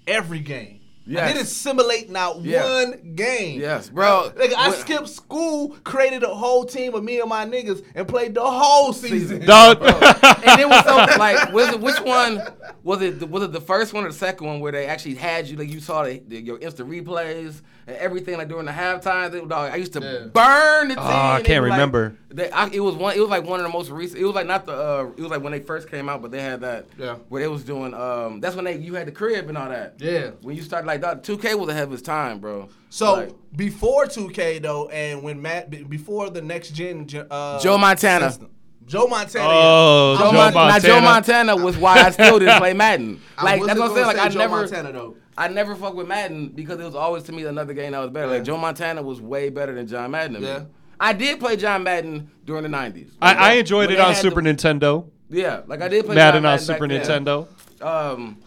every 0.06 0.40
game. 0.40 0.80
I 1.09 1.11
Yes. 1.13 1.33
didn't 1.35 1.47
simulate 1.47 2.11
not 2.11 2.43
Yeah. 2.45 2.65
one 2.65 3.13
game. 3.15 3.61
Yes, 3.61 3.89
bro. 3.89 4.33
Nigga, 4.37 4.55
I 4.57 4.71
When- 4.71 4.79
skipped 4.81 5.09
school, 5.09 5.77
created 5.85 6.25
a 6.25 6.35
whole 6.35 6.65
team 6.65 6.95
of 6.97 7.05
me 7.05 7.21
and 7.21 7.29
my 7.29 7.45
niggas, 7.47 7.85
and 7.95 8.09
played 8.09 8.35
the 8.35 8.43
whole 8.43 8.93
season. 8.93 9.47
Dog. 9.47 9.79
and 9.83 10.61
it 10.61 10.69
was 10.69 10.85
so 10.85 10.97
like 11.19 11.53
was 11.53 11.69
it 11.69 11.81
which 11.81 12.01
one 12.01 12.43
was 12.83 13.03
it 13.03 13.29
was 13.31 13.45
it 13.45 13.53
the 13.53 13.61
first 13.61 13.93
one 13.95 14.05
or 14.05 14.09
the 14.09 14.15
second 14.19 14.47
one 14.49 14.59
where 14.59 14.73
they 14.73 14.87
actually 14.87 15.15
had 15.15 15.47
you 15.47 15.57
like 15.57 15.71
you 15.71 15.79
saw 15.81 16.03
the, 16.03 16.21
the, 16.27 16.41
your 16.41 16.59
instant 16.59 16.91
replays 16.91 17.61
and 17.88 17.97
everything 17.99 18.37
like 18.37 18.49
during 18.49 18.66
the 18.66 18.73
halftime 18.73 19.33
it, 19.35 19.49
dog, 19.49 19.73
I 19.73 19.76
used 19.76 19.93
to 19.95 20.00
Yeah. 20.00 20.26
burn 20.33 20.88
the 20.88 20.95
team. 20.97 21.05
Oh, 21.05 21.09
I 21.09 21.43
can't 21.43 21.62
was 21.62 21.71
like- 21.71 21.76
remember. 21.78 22.16
they, 22.31 22.50
I, 22.50 22.69
it 22.69 22.81
was 22.81 22.95
one 22.97 23.14
it 23.16 23.21
was 23.21 23.28
like 23.31 23.45
one 23.45 23.61
of 23.61 23.66
the 23.66 23.73
most 23.73 23.90
recent 23.90 24.21
it 24.21 24.25
was 24.25 24.35
like 24.35 24.47
not 24.47 24.66
the 24.66 24.73
uh, 24.73 25.11
it 25.16 25.21
was 25.21 25.31
like 25.31 25.43
when 25.43 25.52
they 25.52 25.61
first 25.61 25.88
came 25.90 26.09
out 26.09 26.21
but 26.23 26.31
they 26.31 26.43
had 26.43 26.61
that 26.62 26.87
Yeah. 26.99 27.14
where 27.28 27.40
they 27.43 27.49
was 27.49 27.64
doing 27.64 27.95
um 27.95 28.40
that's 28.40 28.57
when 28.57 28.64
they 28.64 28.76
you 28.76 28.95
had 28.95 29.07
the 29.07 29.12
crib 29.12 29.49
and 29.49 29.57
all 29.57 29.69
that 29.69 29.95
Yeah. 29.99 30.31
when 30.43 30.57
you 30.57 30.62
started 30.62 30.87
like 30.87 31.00
dog, 31.00 31.23
2K 31.23 31.55
was 31.59 31.69
ahead 31.69 31.85
of 31.85 31.93
its 31.93 32.02
time 32.02 32.40
bro 32.40 32.69
So 32.90 33.14
Like, 33.14 33.33
before 33.55 34.07
2K 34.07 34.61
though, 34.62 34.88
and 34.88 35.23
when 35.23 35.40
Madden 35.40 35.85
before 35.85 36.28
the 36.31 36.43
next 36.43 36.71
gen, 36.71 37.07
gen, 37.07 37.26
uh, 37.31 37.59
Joe 37.61 37.78
Montana. 37.78 38.31
system- 38.31 38.50
Joe 38.87 39.09
Montana. 39.09 39.49
Oh, 39.49 40.16
Joe 40.16 40.25
Joe 40.26 40.33
Mon- 40.33 40.55
now 40.55 40.78
Joe 40.78 41.00
Montana. 41.00 41.55
Montana 41.55 41.57
was 41.57 41.76
why 41.76 41.99
I 42.05 42.11
still 42.12 42.38
didn't 42.38 42.59
play 42.59 42.73
Madden. 42.73 43.21
I 43.38 43.43
Like 43.45 43.61
wasn't 43.61 43.66
that's 43.66 43.81
what 43.81 43.88
I'm 43.90 43.95
saying. 43.97 44.07
Like 44.07 44.16
say 44.16 44.23
I 44.23 44.28
Joe 44.28 44.38
never, 44.38 44.57
Montana 44.57 44.93
though. 44.93 45.16
I 45.38 45.49
never 45.49 45.75
fuck 45.75 45.95
with 45.95 46.09
Madden 46.09 46.49
because 46.49 46.81
it 46.81 46.85
was 46.85 46.95
always 46.95 47.25
to 47.25 47.33
me 47.33 47.45
another 47.45 47.75
game 47.75 47.93
that 47.93 47.99
was 48.00 48.11
better. 48.11 48.26
Like 48.28 48.45
Joe 48.45 48.57
Montana 48.57 49.02
was 49.02 49.21
way 49.21 49.50
better 49.50 49.75
than 49.75 49.87
John 49.87 50.11
Madden. 50.11 50.35
To 50.35 50.40
me. 50.40 50.47
Yeah. 50.47 50.64
I 50.99 51.12
did 51.12 51.38
play 51.40 51.57
John 51.57 51.83
Madden 51.83 52.31
during 52.47 52.62
the 52.62 52.71
'90s. 52.71 53.11
I, 53.21 53.28
Like, 53.33 53.38
I 53.38 53.52
enjoyed 53.55 53.90
it 53.90 54.00
on 54.00 54.14
Super 54.14 54.40
the- 54.40 54.50
Nintendo. 54.50 55.11
Yeah, 55.28 55.62
like 55.66 55.83
I 55.83 55.88
did 55.88 56.07
play 56.07 56.14
Madden 56.14 56.43
John 56.45 56.52
on 56.52 56.57
back 56.59 56.61
Super 56.66 56.88
then. 56.88 57.02
Nintendo. 57.02 57.49
Um, 57.83 58.38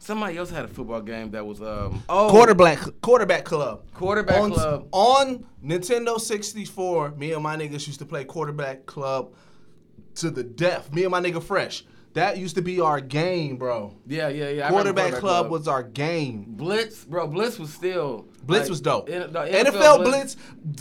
somebody 0.00 0.36
else 0.36 0.50
had 0.50 0.64
a 0.64 0.68
football 0.68 1.00
game 1.00 1.30
that 1.30 1.46
was 1.46 1.62
um 1.62 2.02
oh 2.08 2.28
Quarterback 2.30 2.80
quarterback 3.02 3.44
club. 3.44 3.82
Quarterback 3.94 4.40
on, 4.40 4.50
Club. 4.50 4.88
on 4.90 5.46
Nintendo 5.64 6.18
64. 6.20 7.12
Me 7.12 7.32
and 7.34 7.42
my 7.42 7.56
niggas 7.56 7.86
used 7.86 8.00
to 8.00 8.04
play 8.06 8.24
quarterback 8.24 8.84
club 8.86 9.32
to 10.16 10.30
the 10.30 10.42
death. 10.42 10.92
Me 10.92 11.02
and 11.04 11.10
my 11.12 11.20
nigga 11.20 11.40
Fresh. 11.42 11.84
That 12.14 12.36
used 12.36 12.56
to 12.56 12.62
be 12.62 12.78
our 12.78 13.00
game, 13.00 13.56
bro. 13.56 13.94
Yeah, 14.06 14.28
yeah, 14.28 14.50
yeah. 14.50 14.66
I 14.66 14.70
remember 14.70 14.92
Quarterback 15.00 15.20
club 15.20 15.50
was 15.50 15.66
our 15.66 15.82
game. 15.82 16.44
Blitz, 16.46 17.04
bro. 17.04 17.26
Blitz 17.26 17.58
was 17.58 17.72
still 17.72 18.26
Blitz 18.44 18.64
like, 18.64 18.68
was 18.70 18.80
dope. 18.82 19.08
in- 19.08 19.32
the 19.32 19.38
NFL, 19.40 20.04
Blitz, 20.04 20.36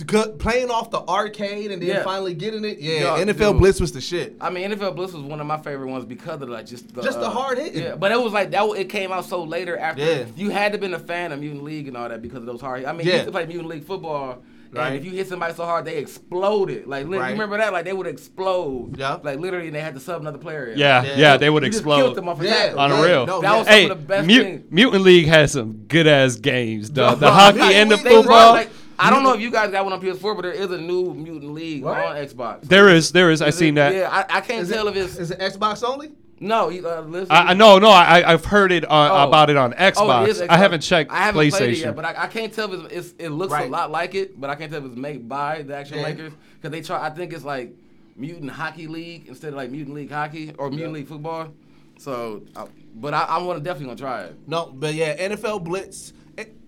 g- 0.05 0.31
playing 0.39 0.69
off 0.69 0.91
the 0.91 0.99
arcade 0.99 1.71
and 1.71 1.81
then 1.81 1.87
Yeah. 1.89 2.03
finally 2.03 2.33
getting 2.33 2.65
it. 2.65 2.79
Yeah, 2.79 3.03
Dog, 3.03 3.19
NFL 3.29 3.51
dude. 3.53 3.59
Blitz 3.59 3.79
was 3.79 3.93
the 3.93 4.01
shit. 4.01 4.35
I 4.41 4.49
mean, 4.49 4.69
NFL 4.71 4.93
Blitz 4.93 5.13
was 5.13 5.23
one 5.23 5.39
of 5.39 5.47
my 5.47 5.57
favorite 5.57 5.87
ones 5.89 6.03
because 6.03 6.41
of 6.41 6.49
like 6.49 6.65
just 6.65 6.93
the, 6.93 7.01
Just 7.01 7.19
the 7.21 7.27
uh, 7.27 7.29
hard 7.29 7.59
hitting. 7.59 7.81
Yeah, 7.83 7.95
but 7.95 8.11
it 8.11 8.21
was 8.21 8.33
like 8.33 8.51
that. 8.51 8.63
It 8.75 8.89
came 8.89 9.13
out 9.13 9.23
so 9.23 9.41
later 9.43 9.77
after 9.77 10.03
Yeah. 10.03 10.25
you 10.35 10.49
had 10.49 10.73
to 10.73 10.77
been 10.79 10.93
a 10.93 10.99
fan 10.99 11.31
of 11.31 11.39
Mutant 11.39 11.63
League 11.63 11.87
and 11.87 11.95
all 11.95 12.09
that 12.09 12.21
because 12.21 12.39
of 12.39 12.45
those 12.45 12.59
hard. 12.59 12.83
I 12.83 12.91
mean, 12.91 13.05
you 13.05 13.11
Yeah. 13.13 13.19
used 13.19 13.27
to 13.27 13.31
play 13.31 13.45
Mutant 13.45 13.69
League 13.69 13.85
football. 13.85 14.39
Right. 14.73 14.87
And 14.87 14.95
if 14.95 15.03
you 15.05 15.11
hit 15.11 15.27
somebody 15.27 15.53
so 15.53 15.65
hard, 15.65 15.83
they 15.85 15.97
exploded. 15.97 16.87
Like, 16.87 17.05
li- 17.07 17.17
Right. 17.17 17.27
you 17.27 17.33
remember 17.33 17.57
that? 17.57 17.73
Like, 17.73 17.83
they 17.85 17.93
would 17.93 18.07
explode. 18.07 18.95
Yeah. 18.97 19.17
Like, 19.21 19.39
literally, 19.39 19.67
and 19.67 19.75
they 19.75 19.81
had 19.81 19.93
to 19.95 19.99
sub 19.99 20.21
another 20.21 20.37
player. 20.37 20.67
in. 20.67 20.77
Yeah, 20.79 21.03
Yeah. 21.03 21.15
yeah, 21.17 21.37
they 21.37 21.49
would 21.49 21.63
You 21.63 21.69
just 21.69 21.79
explode. 21.79 21.97
killed 21.97 22.15
them 22.15 22.29
off 22.29 22.39
a 22.41 22.45
Yeah. 22.45 22.53
tackle. 22.53 22.79
On 22.79 22.91
a 22.91 22.95
Yeah. 22.95 23.05
real. 23.05 23.25
No, 23.25 23.41
That 23.41 23.57
was 23.57 23.67
yeah. 23.67 23.73
some 23.83 23.91
of 23.91 23.97
the 23.97 24.03
best 24.07 24.27
Mut- 24.27 24.35
things. 24.37 24.61
Mutant 24.71 25.03
League 25.03 25.27
has 25.27 25.51
some 25.51 25.73
good 25.87 26.07
ass 26.07 26.35
games, 26.35 26.89
dog. 26.89 27.19
The 27.19 27.31
hockey 27.31 27.57
Mutant 27.57 27.75
and 27.75 27.91
the 27.91 27.95
League 27.97 28.05
They 28.05 28.15
football. 28.15 28.51
like, 28.53 28.69
I 28.97 29.09
don't 29.09 29.23
know 29.23 29.33
if 29.33 29.41
you 29.41 29.51
guys 29.51 29.71
got 29.71 29.83
one 29.83 29.93
on 29.93 29.99
PS4, 29.99 30.35
but 30.35 30.43
there 30.43 30.51
is 30.51 30.69
a 30.71 30.77
new 30.77 31.13
Mutant 31.13 31.53
League 31.53 31.83
What? 31.83 31.97
on 31.97 32.15
Xbox. 32.15 32.61
There 32.63 32.87
is, 32.89 33.11
there 33.11 33.29
is. 33.31 33.41
I 33.41 33.47
Is 33.47 33.55
seen 33.57 33.77
it- 33.77 33.81
that. 33.81 33.95
Yeah, 33.95 34.09
I, 34.09 34.37
I 34.37 34.41
can't 34.41 34.61
Is 34.63 34.69
tell 34.69 34.87
it, 34.87 34.95
if 34.95 35.05
it's 35.05 35.17
is 35.17 35.31
it 35.31 35.39
Xbox 35.39 35.83
only? 35.83 36.11
No. 36.41 36.67
you, 36.69 36.85
Uh, 36.87 37.01
listen, 37.01 37.27
I, 37.31 37.51
I 37.51 37.53
no, 37.53 37.79
no. 37.79 37.89
I 37.89 38.29
I've 38.33 38.43
heard 38.43 38.71
it 38.73 38.83
on, 38.85 39.11
Oh. 39.11 39.27
about 39.29 39.49
it 39.49 39.55
on 39.55 39.71
Xbox. 39.73 39.93
Oh, 39.97 40.23
it 40.23 40.29
is 40.29 40.41
Xbox. 40.41 40.49
I 40.49 40.57
haven't 40.57 40.81
checked 40.81 41.11
I 41.11 41.17
haven't 41.19 41.39
PlayStation. 41.41 41.57
played 41.57 41.69
it 41.73 41.77
yet, 41.77 41.95
but 41.95 42.05
I, 42.05 42.23
I 42.23 42.27
can't 42.27 42.51
tell 42.53 42.73
if 42.73 42.85
it's, 42.91 42.93
it's 43.09 43.23
it 43.23 43.29
looks 43.29 43.53
Right. 43.53 43.67
a 43.67 43.71
lot 43.71 43.89
like 43.91 44.13
it, 44.15 44.39
but 44.41 44.49
I 44.49 44.55
can't 44.55 44.69
tell 44.71 44.81
if 44.83 44.87
it's 44.91 44.97
made 44.97 45.29
by 45.29 45.61
the 45.61 45.75
actual 45.75 45.97
Yeah. 45.97 46.03
makers 46.09 46.33
because 46.55 46.71
they 46.71 46.81
try. 46.81 47.05
I 47.05 47.09
think 47.11 47.31
it's 47.31 47.45
like 47.45 47.71
Mutant 48.17 48.51
Hockey 48.51 48.87
League 48.87 49.27
instead 49.29 49.49
of 49.49 49.55
like 49.55 49.71
Mutant 49.71 49.95
League 49.95 50.11
Hockey 50.11 50.53
or 50.57 50.69
Mutant 50.69 50.89
Yeah. 50.91 50.93
League 50.95 51.07
Football. 51.07 51.53
So, 51.97 52.41
I, 52.55 52.65
but 52.95 53.13
I, 53.13 53.25
I'm 53.29 53.45
gonna 53.45 53.59
definitely 53.59 53.95
gonna 53.95 53.97
try 53.99 54.21
it. 54.23 54.35
No, 54.47 54.65
but 54.73 54.93
yeah, 54.93 55.15
NFL 55.29 55.63
Blitz. 55.63 56.13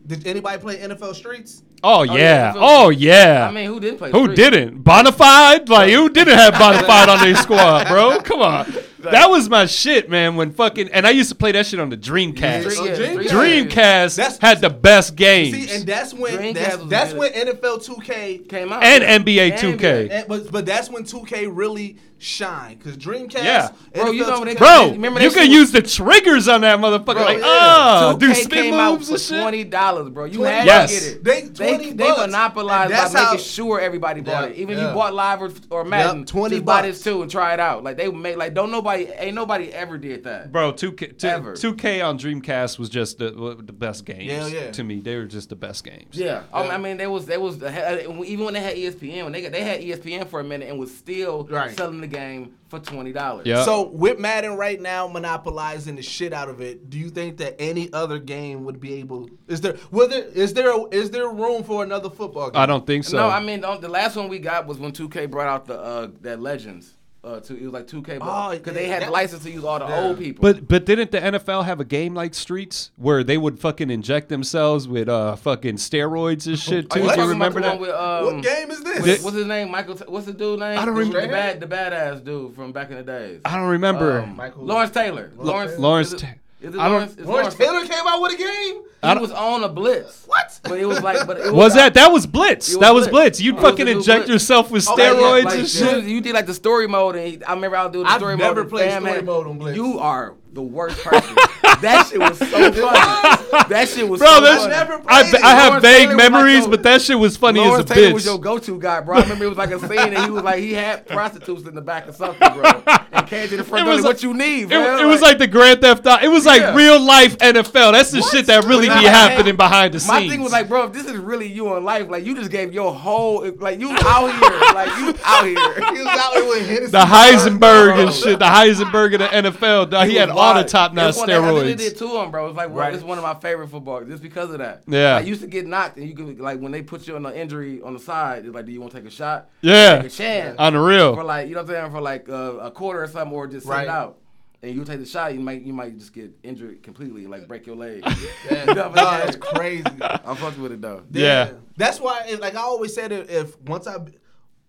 Did 0.05 0.27
anybody 0.27 0.57
play 0.61 0.77
NFL 0.77 1.15
Streets? 1.15 1.63
oh 1.81 2.03
yeah, 2.03 2.13
yeah, 2.13 2.53
oh 2.57 2.89
yeah. 2.89 3.47
I 3.49 3.51
mean, 3.51 3.67
who 3.67 3.79
didn't 3.79 3.97
play? 3.99 4.11
Who 4.11 4.23
Street? 4.25 4.35
didn't? 4.35 4.83
Bonafide? 4.83 5.69
Like 5.69 5.91
who 5.91 6.09
didn't 6.09 6.37
have 6.37 6.53
Bonafide 6.63 7.07
on 7.07 7.19
their 7.23 7.35
squad, 7.35 7.87
bro? 7.87 8.19
Come 8.19 8.41
on. 8.41 8.65
That 9.11 9.29
was 9.29 9.49
my 9.49 9.65
shit, 9.65 10.09
man. 10.09 10.35
When 10.35 10.51
fucking 10.51 10.89
and 10.89 11.05
I 11.05 11.11
used 11.11 11.29
to 11.29 11.35
play 11.35 11.51
that 11.51 11.65
shit 11.65 11.79
on 11.79 11.89
the 11.89 11.97
Dreamcast. 11.97 12.71
Street, 12.71 12.85
yeah, 12.87 12.93
oh, 12.93 12.97
Dreamcast- 12.97 13.27
Street- 13.27 13.69
Dreamcast 13.69 14.15
That's- 14.15 14.37
had 14.39 14.61
the 14.61 14.69
best 14.69 15.15
games. 15.15 15.69
See, 15.69 15.75
and 15.75 15.85
that's 15.85 16.13
when 16.13 16.37
Dreamcast 16.37 16.53
that's, 16.53 16.85
that's 16.85 17.13
when 17.13 17.31
NFL 17.33 17.85
2K 17.85 18.47
came 18.49 18.71
out 18.71 18.83
and. 18.83 19.03
NBA 19.25 19.51
And 19.51 19.79
2K. 19.79 20.09
And, 20.11 20.27
but 20.27 20.51
but 20.51 20.65
that's 20.65 20.89
when 20.89 21.03
2K 21.03 21.49
really 21.51 21.97
shine 22.23 22.77
because 22.77 22.97
Dreamcast. 22.97 23.43
Yeah. 23.43 23.69
Bro, 23.93 24.11
you 24.11 24.21
know 24.25 24.43
they- 24.45 24.55
Bro, 24.55 24.91
Remember 24.91 25.21
you 25.21 25.29
can 25.31 25.51
use 25.51 25.71
the 25.71 25.81
triggers 25.81 26.47
on 26.47 26.61
that 26.61 26.79
motherfucker. 26.79 27.05
Bro, 27.15 27.23
like, 27.25 27.37
yeah. 27.39 27.43
oh, 27.45 28.15
2K 28.15 28.19
do 28.19 28.33
spin 28.33 28.63
came 28.63 28.73
out 28.75 28.93
moves 28.93 29.07
for 29.07 29.13
and 29.15 29.21
shit. 29.21 29.41
twenty 29.41 29.63
dollars, 29.63 30.09
bro. 30.09 30.25
You 30.25 30.37
20 30.39 30.51
had 30.55 30.65
bucks. 30.65 30.93
to 30.93 30.99
get 30.99 31.17
it. 31.17 31.23
They- 31.23 31.41
they, 31.41 31.77
20 31.77 31.91
they 31.93 32.03
bucks. 32.07 32.19
monopolized 32.21 32.91
that's 32.93 33.13
by 33.13 33.19
how- 33.19 33.31
making 33.33 33.45
sure 33.45 33.79
everybody 33.79 34.21
bought 34.21 34.45
Yeah, 34.45 34.49
it. 34.51 34.57
Even 34.57 34.77
if 34.77 34.81
you 34.87 34.93
bought 34.93 35.13
live 35.13 35.41
or, 35.41 35.51
or 35.69 35.83
Madden, 35.83 36.19
Yep, 36.19 36.27
20 36.27 36.55
just 36.55 36.65
buy 36.65 36.81
this 36.83 37.03
too 37.03 37.21
and 37.21 37.29
try 37.29 37.53
it 37.53 37.59
out. 37.59 37.83
Like 37.83 37.97
they 37.97 38.09
made 38.09 38.37
like 38.37 38.53
don't 38.53 38.71
nobody 38.71 39.05
ain't 39.17 39.35
nobody 39.35 39.71
ever 39.73 39.97
did 39.97 40.23
that. 40.23 40.51
Bro, 40.51 40.73
2K, 40.73 41.17
two- 41.17 41.73
2K 41.73 42.05
on 42.05 42.17
Dreamcast 42.17 42.79
was 42.79 42.89
just 42.89 43.17
the, 43.17 43.31
the 43.31 43.73
best 43.73 44.05
games. 44.05 44.23
Yeah, 44.25 44.47
yeah. 44.47 44.71
To 44.71 44.83
me, 44.83 45.01
they 45.01 45.15
were 45.17 45.25
just 45.25 45.49
the 45.49 45.55
best 45.55 45.83
games. 45.83 46.15
Yeah, 46.15 46.43
Um, 46.53 46.69
I 46.71 46.77
mean, 46.77 46.97
they 46.97 47.07
was 47.07 47.25
they 47.25 47.37
was 47.37 47.57
even 47.61 48.45
when 48.45 48.53
they 48.53 48.61
had 48.61 48.75
ESPN 48.77 49.23
when 49.23 49.33
they 49.33 49.41
got, 49.41 49.51
they 49.51 49.63
had 49.63 49.81
ESPN 49.81 50.27
for 50.27 50.39
a 50.39 50.43
minute 50.43 50.69
and 50.69 50.79
was 50.79 50.95
still 50.95 51.45
Right. 51.49 51.75
selling 51.75 51.99
the 52.01 52.07
game 52.13 52.53
for 52.69 52.79
twenty 52.79 53.11
dollars. 53.11 53.45
Yeah. 53.45 53.63
So 53.63 53.89
with 53.89 54.19
Madden 54.19 54.55
right 54.55 54.79
now 54.79 55.07
monopolizing 55.07 55.95
the 55.95 56.01
shit 56.01 56.31
out 56.31 56.49
of 56.49 56.61
it, 56.61 56.89
do 56.89 56.97
you 56.97 57.09
think 57.09 57.37
that 57.37 57.55
any 57.59 57.91
other 57.91 58.19
game 58.19 58.63
would 58.65 58.79
be 58.79 58.93
able? 58.95 59.29
Is 59.47 59.61
there? 59.61 59.75
Will 59.91 60.07
there? 60.07 60.23
Is 60.23 60.53
there? 60.53 60.71
A, 60.71 60.85
is 60.89 61.11
there 61.11 61.27
room 61.27 61.63
for 61.63 61.83
another 61.83 62.09
football 62.09 62.51
game? 62.51 62.61
I 62.61 62.65
don't 62.65 62.87
think 62.87 63.03
so. 63.03 63.17
No, 63.17 63.27
I 63.27 63.41
mean 63.41 63.61
the, 63.61 63.75
the 63.77 63.89
last 63.89 64.15
one 64.15 64.29
we 64.29 64.39
got 64.39 64.67
was 64.67 64.77
when 64.77 64.91
2K 64.91 65.29
brought 65.29 65.47
out 65.47 65.65
the 65.65 65.79
uh, 65.79 66.07
that 66.21 66.39
Legends. 66.39 66.93
Uh, 67.23 67.39
to, 67.39 67.55
it 67.57 67.63
was 67.63 67.71
like 67.71 67.87
2K 67.87 68.17
Oh, 68.21 68.51
because 68.51 68.67
yeah, 68.67 68.81
they 68.81 68.87
had 68.89 69.01
that- 69.01 69.05
the 69.05 69.11
license 69.11 69.43
to 69.43 69.49
use 69.49 69.63
all 69.63 69.79
the 69.79 69.85
Yeah. 69.87 70.01
old 70.07 70.19
people. 70.19 70.41
But 70.41 70.67
but 70.67 70.85
didn't 70.85 71.11
the 71.11 71.19
NFL 71.21 71.63
have 71.63 71.79
a 71.79 71.85
game 71.85 72.13
like 72.13 72.33
Streets 72.33 72.91
where 72.97 73.23
they 73.23 73.37
would 73.37 73.59
fucking 73.61 73.89
inject 73.89 74.27
themselves 74.27 74.89
with 74.89 75.07
uh 75.07 75.37
fucking 75.37 75.75
steroids 75.77 76.47
and 76.47 76.59
shit 76.59 76.89
too? 76.89 76.99
you 77.01 77.13
Do 77.15 77.21
you 77.21 77.27
remember 77.29 77.61
that? 77.61 77.79
with 77.79 77.91
um, 77.91 78.25
what 78.25 78.43
game 78.43 78.69
is 78.71 78.83
this? 78.83 78.99
What's, 79.07 79.23
what's 79.23 79.37
his 79.37 79.45
name? 79.45 79.71
Michael. 79.71 79.95
What's 80.07 80.25
the 80.25 80.33
dude 80.33 80.59
name? 80.59 80.77
I 80.77 80.83
don't 80.83 80.95
The- 80.95 80.99
remember. 80.99 81.21
The 81.21 81.27
bad, 81.29 81.59
the 81.61 81.67
badass 81.67 82.23
dude 82.25 82.55
from 82.55 82.73
back 82.73 82.89
in 82.89 82.97
the 82.97 83.03
days. 83.03 83.39
I 83.45 83.55
don't 83.55 83.69
remember. 83.69 84.19
Um, 84.19 84.35
Michael- 84.35 84.65
Lawrence 84.65 84.91
Taylor. 84.91 85.31
Lawrence. 85.37 85.79
Lawrence 85.79 86.07
Is 86.09 86.13
it, 86.15 86.25
Ta- 86.25 86.33
is 86.63 86.73
it 86.73 86.79
I 86.79 86.87
don't- 86.87 86.91
Lawrence? 86.93 87.19
Lawrence 87.19 87.55
Taylor 87.55 87.81
came 87.85 88.07
out 88.07 88.21
with 88.21 88.33
a 88.33 88.37
game. 88.37 88.81
I 89.03 89.13
He 89.15 89.19
was 89.19 89.31
on 89.31 89.63
a 89.65 89.69
blitz. 89.69 90.23
What? 90.27 90.59
But 90.63 90.79
it 90.79 90.85
was 90.85 91.01
like, 91.01 91.27
but 91.27 91.37
it 91.37 91.43
was, 91.51 91.51
was 91.53 91.73
that 91.75 91.93
that 91.95 92.09
was 92.11 92.25
Blitz? 92.25 92.73
It 92.73 92.79
that 92.79 92.93
was 92.93 93.01
was 93.01 93.07
Blitz. 93.09 93.37
Blitz. 93.37 93.41
You'd 93.41 93.57
It 93.57 93.61
fucking 93.61 93.87
inject 93.89 94.19
Blitz. 94.27 94.29
yourself 94.29 94.71
with 94.71 94.87
Oh, 94.87 94.95
yeah, 94.97 95.09
steroids 95.09 95.43
like, 95.43 95.53
and 95.55 95.61
you- 95.63 95.67
shit. 95.67 96.03
You 96.05 96.21
did 96.21 96.33
like 96.33 96.45
the 96.45 96.53
story 96.53 96.87
mode, 96.87 97.17
and 97.17 97.27
he, 97.27 97.43
I 97.43 97.53
remember 97.53 97.75
I 97.75 97.83
was 97.83 97.91
doing 97.91 98.05
the 98.05 98.11
I've 98.11 98.19
story 98.19 98.37
never 98.37 98.61
mode. 98.61 98.69
played 98.69 98.87
Bam 98.89 99.01
story 99.01 99.15
had- 99.15 99.25
mode 99.25 99.47
on 99.47 99.57
Blitz. 99.57 99.75
You 99.75 99.99
are 99.99 100.35
the 100.53 100.61
worst 100.61 101.03
person. 101.03 101.35
that 101.81 102.07
shit 102.09 102.19
was 102.19 102.37
so 102.37 102.45
funny. 102.47 103.67
that 103.69 103.89
shit 103.89 104.07
was 104.07 104.19
Bro, 104.19 104.27
so 104.35 104.41
that's 104.41 104.61
funny. 104.63 104.73
never 104.73 105.01
I. 105.07 105.21
I 105.43 105.49
have 105.55 105.67
Lawrence 105.73 105.81
vague 105.83 105.97
Taylor 106.09 106.15
was 106.15 106.23
like 106.23 106.31
memories, 106.31 106.59
your- 106.61 106.69
but 106.69 106.83
that 106.83 107.01
shit 107.01 107.17
was 107.19 107.37
funny 107.37 107.59
Lawrence 107.59 107.85
as 107.85 107.91
a 107.91 107.93
Taylor 107.95 108.09
bitch. 108.09 108.13
was 108.13 108.25
your 108.25 108.39
go-to 108.39 108.79
guy, 108.79 109.01
bro. 109.01 109.17
I 109.17 109.21
remember 109.23 109.45
it 109.45 109.49
was 109.49 109.57
like 109.57 109.71
a 109.71 109.79
scene, 109.79 110.13
and 110.13 110.17
he 110.19 110.29
was 110.29 110.43
like, 110.43 110.59
he 110.59 110.73
had 110.73 111.07
prostitutes 111.07 111.67
in 111.67 111.73
the 111.75 111.81
back 111.81 112.07
of 112.07 112.15
something, 112.15 112.53
bro, 112.53 112.83
and 113.11 113.27
came 113.27 113.47
to 113.49 113.57
the 113.57 113.63
front 113.63 113.81
It 113.81 113.85
door. 113.85 113.95
was 113.95 114.03
like, 114.03 114.03
like- 114.03 114.15
What 114.15 114.23
you 114.23 114.33
need, 114.35 114.63
It, 114.65 114.69
bro? 114.69 114.99
it 114.99 115.05
was 115.05 115.21
like 115.21 115.37
the 115.39 115.47
Grand 115.47 115.81
Theft 115.81 116.05
Auto. 116.05 116.23
It 116.23 116.29
was 116.29 116.45
like 116.45 116.61
Yeah. 116.61 116.75
real 116.75 116.99
life 116.99 117.37
NFL. 117.39 117.93
That's 117.93 118.11
the 118.11 118.21
shit 118.21 118.45
that 118.45 118.65
really 118.65 118.87
be 118.87 118.93
happening 119.05 119.45
man, 119.45 119.55
behind 119.55 119.93
the 119.95 119.99
scenes. 119.99 120.11
My 120.11 120.29
thing 120.29 120.41
was 120.41 120.51
like, 120.51 120.69
bro, 120.69 120.85
if 120.85 120.93
this 120.93 121.07
is 121.07 121.17
really 121.17 121.47
you 121.47 121.75
in 121.75 121.83
life, 121.83 122.07
like 122.09 122.25
you 122.25 122.35
just 122.35 122.51
gave 122.51 122.73
your 122.73 122.93
whole, 122.93 123.49
like 123.59 123.79
you 123.79 123.89
out 123.91 124.27
here, 124.31 124.73
like 124.73 124.89
you 124.99 125.15
out 125.25 125.43
He 125.45 125.49
here. 125.51 126.03
was 126.03 126.07
out 126.07 126.33
here 126.33 126.47
with 126.47 126.67
Hennessy. 126.67 126.91
the 126.91 126.99
Heisenberg 126.99 127.59
Bro. 127.95 127.99
and 128.05 128.13
shit. 128.13 128.39
The 128.39 128.45
Heisenberg 128.45 129.13
of 129.13 129.19
the 129.19 129.27
NFL. 129.27 129.89
dog. 129.89 130.07
He, 130.07 130.13
was 130.13 130.19
had 130.19 130.29
all 130.29 130.42
the 130.49 130.57
wild. 130.59 130.67
top 130.67 130.93
notch 130.93 131.09
It's 131.09 131.17
one 131.17 131.27
that- 131.29 131.41
I 131.43 131.51
think 131.63 131.77
They 131.77 131.89
did 131.89 131.97
to 131.97 132.07
him, 132.21 132.31
bro. 132.31 132.47
It's 132.47 132.57
like 132.57 132.69
Right. 132.71 132.93
it's 132.93 133.03
one 133.03 133.17
of 133.17 133.23
my 133.23 133.33
favorite 133.35 133.69
football 133.69 134.03
just 134.03 134.21
because 134.23 134.51
of 134.51 134.59
that. 134.59 134.83
Yeah. 134.87 135.15
I 135.17 135.21
used 135.21 135.41
to 135.41 135.47
get 135.47 135.65
knocked, 135.65 135.97
and 135.97 136.07
you 136.07 136.15
could 136.15 136.39
like 136.39 136.59
when 136.59 136.71
they 136.71 136.81
put 136.81 137.07
you 137.07 137.15
on 137.15 137.25
an 137.25 137.33
injury 137.33 137.81
on 137.81 137.93
the 137.93 137.99
side, 137.99 138.45
it's 138.45 138.53
like, 138.53 138.65
do 138.65 138.71
you 138.71 138.79
want 138.81 138.91
to 138.93 138.99
take 138.99 139.07
a 139.07 139.11
shot? 139.11 139.49
Yeah. 139.61 139.97
take 139.97 140.05
a 140.07 140.09
chance 140.09 140.55
On 140.59 140.73
the 140.73 140.79
for 141.15 141.23
like 141.23 141.47
you 141.47 141.55
know 141.55 141.61
what 141.61 141.69
I'm 141.69 141.75
saying 141.75 141.91
for 141.91 142.01
like 142.01 142.29
uh, 142.29 142.33
a 142.61 142.71
quarter 142.71 143.03
or 143.03 143.07
something, 143.07 143.33
or 143.35 143.47
just 143.47 143.65
sit 143.65 143.71
Right. 143.71 143.83
it 143.83 143.89
out. 143.89 144.17
And 144.61 144.73
you 144.73 144.85
take 144.85 144.99
the 145.01 145.05
shot, 145.05 145.33
you 145.33 145.41
might 145.41 145.61
you 145.63 145.73
might 145.73 145.97
just 145.97 146.13
get 146.13 146.31
injured 146.41 146.83
completely, 146.83 147.27
like 147.27 147.49
break 147.49 147.65
your 147.67 147.75
leg. 147.75 148.01
Yeah, 148.49 148.59
You 148.69 148.73
know 148.75 148.83
what 148.87 148.95
no, 148.95 149.05
I'm 149.07 149.27
it's 149.27 149.31
saying? 149.37 149.41
crazy. 149.55 149.83
I'm 150.01 150.35
fucking 150.37 150.61
with 150.63 150.71
it 150.71 150.81
though. 150.81 151.03
Yeah. 151.11 151.49
That's 151.75 151.99
why, 151.99 152.23
if, 152.29 152.39
like 152.39 152.55
I 152.55 152.61
always 152.61 152.93
said, 152.93 153.11
if, 153.11 153.29
if 153.29 153.59
once 153.61 153.87
I, 153.87 153.97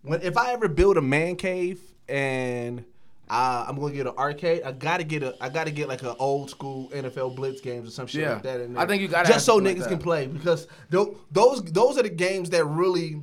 when 0.02 0.20
if 0.22 0.36
I 0.36 0.52
ever 0.52 0.66
build 0.68 0.96
a 0.96 1.00
man 1.02 1.36
cave 1.36 1.80
and 2.08 2.84
uh, 3.30 3.64
I'm 3.66 3.78
gonna 3.80 3.94
get 3.94 4.06
an 4.06 4.14
arcade, 4.18 4.62
I 4.64 4.72
gotta 4.72 5.04
get 5.04 5.22
a, 5.22 5.34
I 5.40 5.48
gotta 5.48 5.70
get 5.70 5.88
like 5.88 6.02
an 6.02 6.14
old 6.18 6.50
school 6.50 6.90
NFL 6.90 7.34
blitz 7.36 7.60
games 7.60 7.88
or 7.88 7.90
some 7.90 8.06
shit 8.06 8.22
Yeah. 8.22 8.34
like 8.34 8.42
that. 8.42 8.60
In 8.60 8.74
there. 8.74 8.82
I 8.82 8.86
think 8.86 9.00
you 9.02 9.08
gotta 9.08 9.28
just 9.28 9.46
so 9.46 9.60
niggas 9.60 9.80
like 9.80 9.88
can 9.88 9.98
play 9.98 10.26
because 10.26 10.66
tho- 10.90 11.16
those 11.32 11.62
those 11.64 11.98
are 11.98 12.02
the 12.02 12.10
games 12.10 12.50
that 12.50 12.64
really 12.66 13.22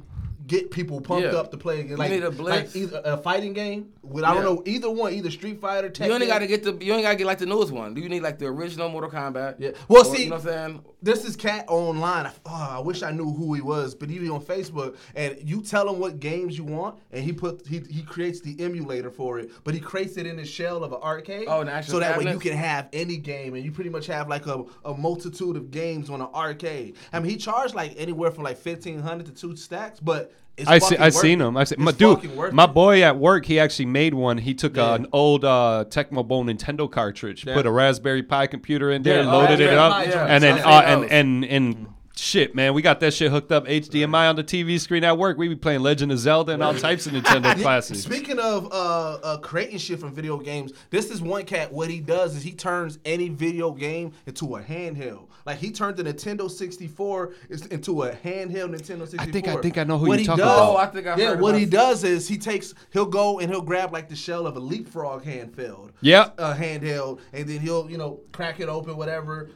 get 0.51 0.70
people 0.70 1.00
pumped 1.00 1.31
Yeah. 1.31 1.39
up 1.39 1.50
to 1.51 1.58
play 1.58 1.79
again. 1.79 1.98
Like, 1.98 2.12
need 2.12 2.24
a 2.24 2.29
like 2.29 2.75
either 2.75 3.01
a 3.05 3.15
fighting 3.17 3.53
game. 3.53 3.93
With, 4.03 4.25
I 4.25 4.34
don't 4.34 4.43
know 4.43 4.62
either 4.65 4.91
one, 4.91 5.13
either 5.13 5.31
Street 5.31 5.62
Fighter. 5.62 5.89
Tekken. 5.89 6.08
You 6.08 6.13
only 6.13 6.27
gotta 6.27 6.46
get 6.46 6.63
the 6.63 6.74
you 6.84 6.91
only 6.91 7.03
gotta 7.03 7.15
get 7.15 7.25
like 7.25 7.38
the 7.38 7.46
newest 7.46 7.72
one. 7.72 7.93
Do 7.93 8.01
you 8.01 8.10
need 8.10 8.22
like 8.22 8.38
the 8.38 8.48
original 8.48 8.89
Mortal 8.89 9.10
Kombat? 9.10 9.55
Yeah. 9.60 9.72
Well, 9.88 10.01
Or, 10.01 10.15
see- 10.15 10.24
you 10.25 10.29
know 10.29 10.36
what 10.36 10.46
I'm 10.48 10.51
saying? 10.74 10.81
this 11.01 11.24
is 11.25 11.35
cat 11.37 11.66
online. 11.70 12.25
I- 12.27 12.33
Oh, 12.46 12.68
I 12.77 12.79
wish 12.79 13.01
I 13.01 13.11
knew 13.11 13.31
who 13.33 13.53
he 13.53 13.61
was, 13.61 13.96
but 13.96 14.09
he 14.09 14.20
be 14.20 14.27
on 14.29 14.42
Facebook, 14.42 14.98
and 15.16 15.37
you 15.42 15.61
tell 15.61 15.87
him 15.90 16.00
what 16.00 16.20
games 16.20 16.57
you 16.57 16.64
want, 16.66 16.98
and 17.11 17.24
he 17.24 17.31
put 17.31 17.66
he, 17.66 17.79
he 17.90 18.01
creates 18.03 18.42
the 18.42 18.59
emulator 18.59 19.09
for 19.09 19.40
it, 19.40 19.50
but 19.64 19.74
he 19.74 19.79
creates 19.79 20.18
it 20.18 20.25
in 20.25 20.35
the 20.35 20.46
shell 20.46 20.83
of 20.83 20.92
an 20.92 21.00
arcade. 21.01 21.46
Oh, 21.48 21.61
an 21.61 21.83
so 21.83 22.00
that 22.00 22.18
way 22.18 22.29
you 22.31 22.40
can 22.40 22.57
have 22.57 22.90
any 22.92 23.16
game, 23.18 23.53
and 23.55 23.64
you 23.64 23.72
pretty 23.72 23.90
much 23.90 24.07
have 24.07 24.27
like 24.27 24.48
a, 24.48 24.64
a 24.83 24.94
multitude 24.94 25.55
of 25.55 25.72
games 25.72 26.09
on 26.09 26.20
an 26.22 26.27
arcade. 26.33 26.96
I 27.14 27.20
mean, 27.20 27.29
he 27.29 27.37
charged 27.37 27.74
like 27.75 27.94
anywhere 27.98 28.31
from 28.31 28.44
like 28.44 28.57
fifteen 28.57 29.00
hundred 29.00 29.27
to 29.27 29.31
two 29.31 29.55
stacks, 29.55 30.00
but 30.00 30.33
it's 30.58 30.68
I 30.70 30.80
see, 30.80 30.98
I 30.98 31.06
worth 31.06 31.14
seen 31.16 31.42
it. 31.42 31.46
him. 31.48 31.58
I 31.58 31.62
It's 31.62 31.77
my 31.77 31.92
dude, 31.92 32.54
my 32.54 32.66
it. 32.66 32.68
boy 32.68 33.04
at 33.04 33.18
work, 33.18 33.46
he 33.46 33.60
actually 33.60 33.86
made 33.88 34.14
one. 34.14 34.38
He 34.38 34.54
took 34.54 34.75
Yeah. 34.75 34.92
uh, 34.92 34.96
an 34.96 35.08
old 35.14 35.44
uh, 35.46 35.86
Tecmo 35.90 36.27
Bowl 36.27 36.44
Nintendo 36.46 36.90
cartridge, 36.92 37.46
Yeah. 37.46 37.54
put 37.56 37.66
a 37.66 37.72
Raspberry 37.72 38.22
Pi 38.24 38.48
computer 38.48 38.92
in 38.92 39.01
there, 39.04 39.24
Yeah, 39.24 39.32
loaded 39.32 39.60
it 39.60 39.74
up, 39.74 40.06
and 40.06 40.44
then 40.44 40.60
uh, 40.60 40.84
and 40.86 41.06
and 41.12 41.46
and 41.46 41.88
shit, 42.22 42.53
man, 42.55 42.74
we 42.74 42.81
got 42.81 43.00
that 43.00 43.14
shit 43.14 43.31
hooked 43.31 43.51
up 43.51 43.66
HDMI 43.66 44.29
on 44.29 44.36
the 44.36 44.44
TV 44.44 44.79
screen 44.79 45.03
at 45.03 45.18
work. 45.18 45.38
We 45.38 45.48
be 45.48 45.55
playing 45.55 45.81
Legend 45.81 46.12
of 46.12 46.20
Zelda 46.20 46.53
and 46.53 46.62
all 46.64 46.74
types 46.75 47.07
of 47.07 47.14
Nintendo 47.14 47.55
classics. 47.62 48.00
Speaking 48.01 48.38
of 48.40 48.72
uh, 48.72 49.16
uh, 49.24 49.38
creating 49.40 49.79
shit 49.79 50.00
from 50.00 50.14
video 50.14 50.38
games, 50.38 50.72
this 50.92 51.10
is 51.10 51.22
one 51.22 51.44
cat. 51.46 51.74
What 51.74 51.90
he 51.90 52.00
does 52.00 52.36
is 52.36 52.44
he 52.44 52.51
turns 52.53 53.00
any 53.05 53.29
video 53.29 53.72
game 53.72 54.14
into 54.27 54.55
a 54.55 54.62
handheld. 54.62 55.27
Like 55.46 55.57
he 55.57 55.72
turned 55.72 55.98
the 55.98 56.03
Nintendo 56.03 56.50
64 56.50 57.34
into 57.72 58.03
a 58.03 58.12
handheld 58.12 58.75
Nintendo 58.75 59.07
64. 59.07 59.20
I 59.20 59.25
think- 59.25 59.48
I 59.48 59.55
think 59.57 59.77
I 59.79 59.84
know 59.84 59.98
who 59.98 60.07
What 60.07 60.14
you're 60.14 60.20
he 60.20 60.25
talking 60.27 60.46
does- 60.46 60.53
about. 60.57 60.70
Oh, 60.70 60.77
I 60.77 60.86
think 60.86 61.07
I 61.07 61.16
yeah, 61.18 61.34
what 61.34 61.55
he 61.55 61.64
it. 61.64 61.72
does 61.72 62.03
is 62.03 62.27
he 62.27 62.38
takes 62.38 62.75
he'll 62.94 63.07
go 63.07 63.40
and 63.40 63.50
he'll 63.50 63.62
grab 63.62 63.92
like 63.92 64.07
the 64.07 64.16
shell 64.16 64.46
of 64.46 64.55
a 64.55 64.60
leapfrog 64.60 65.24
handheld. 65.24 65.90
Yep. 66.01 66.36
A 66.40 66.53
handheld, 66.53 67.20
and 67.34 67.50
then 67.50 67.60
he'll 67.60 67.90
you 67.90 67.98
know 67.98 68.20
crack 68.31 68.60
it 68.60 68.70
open, 68.70 68.96
whatever. 68.98 69.50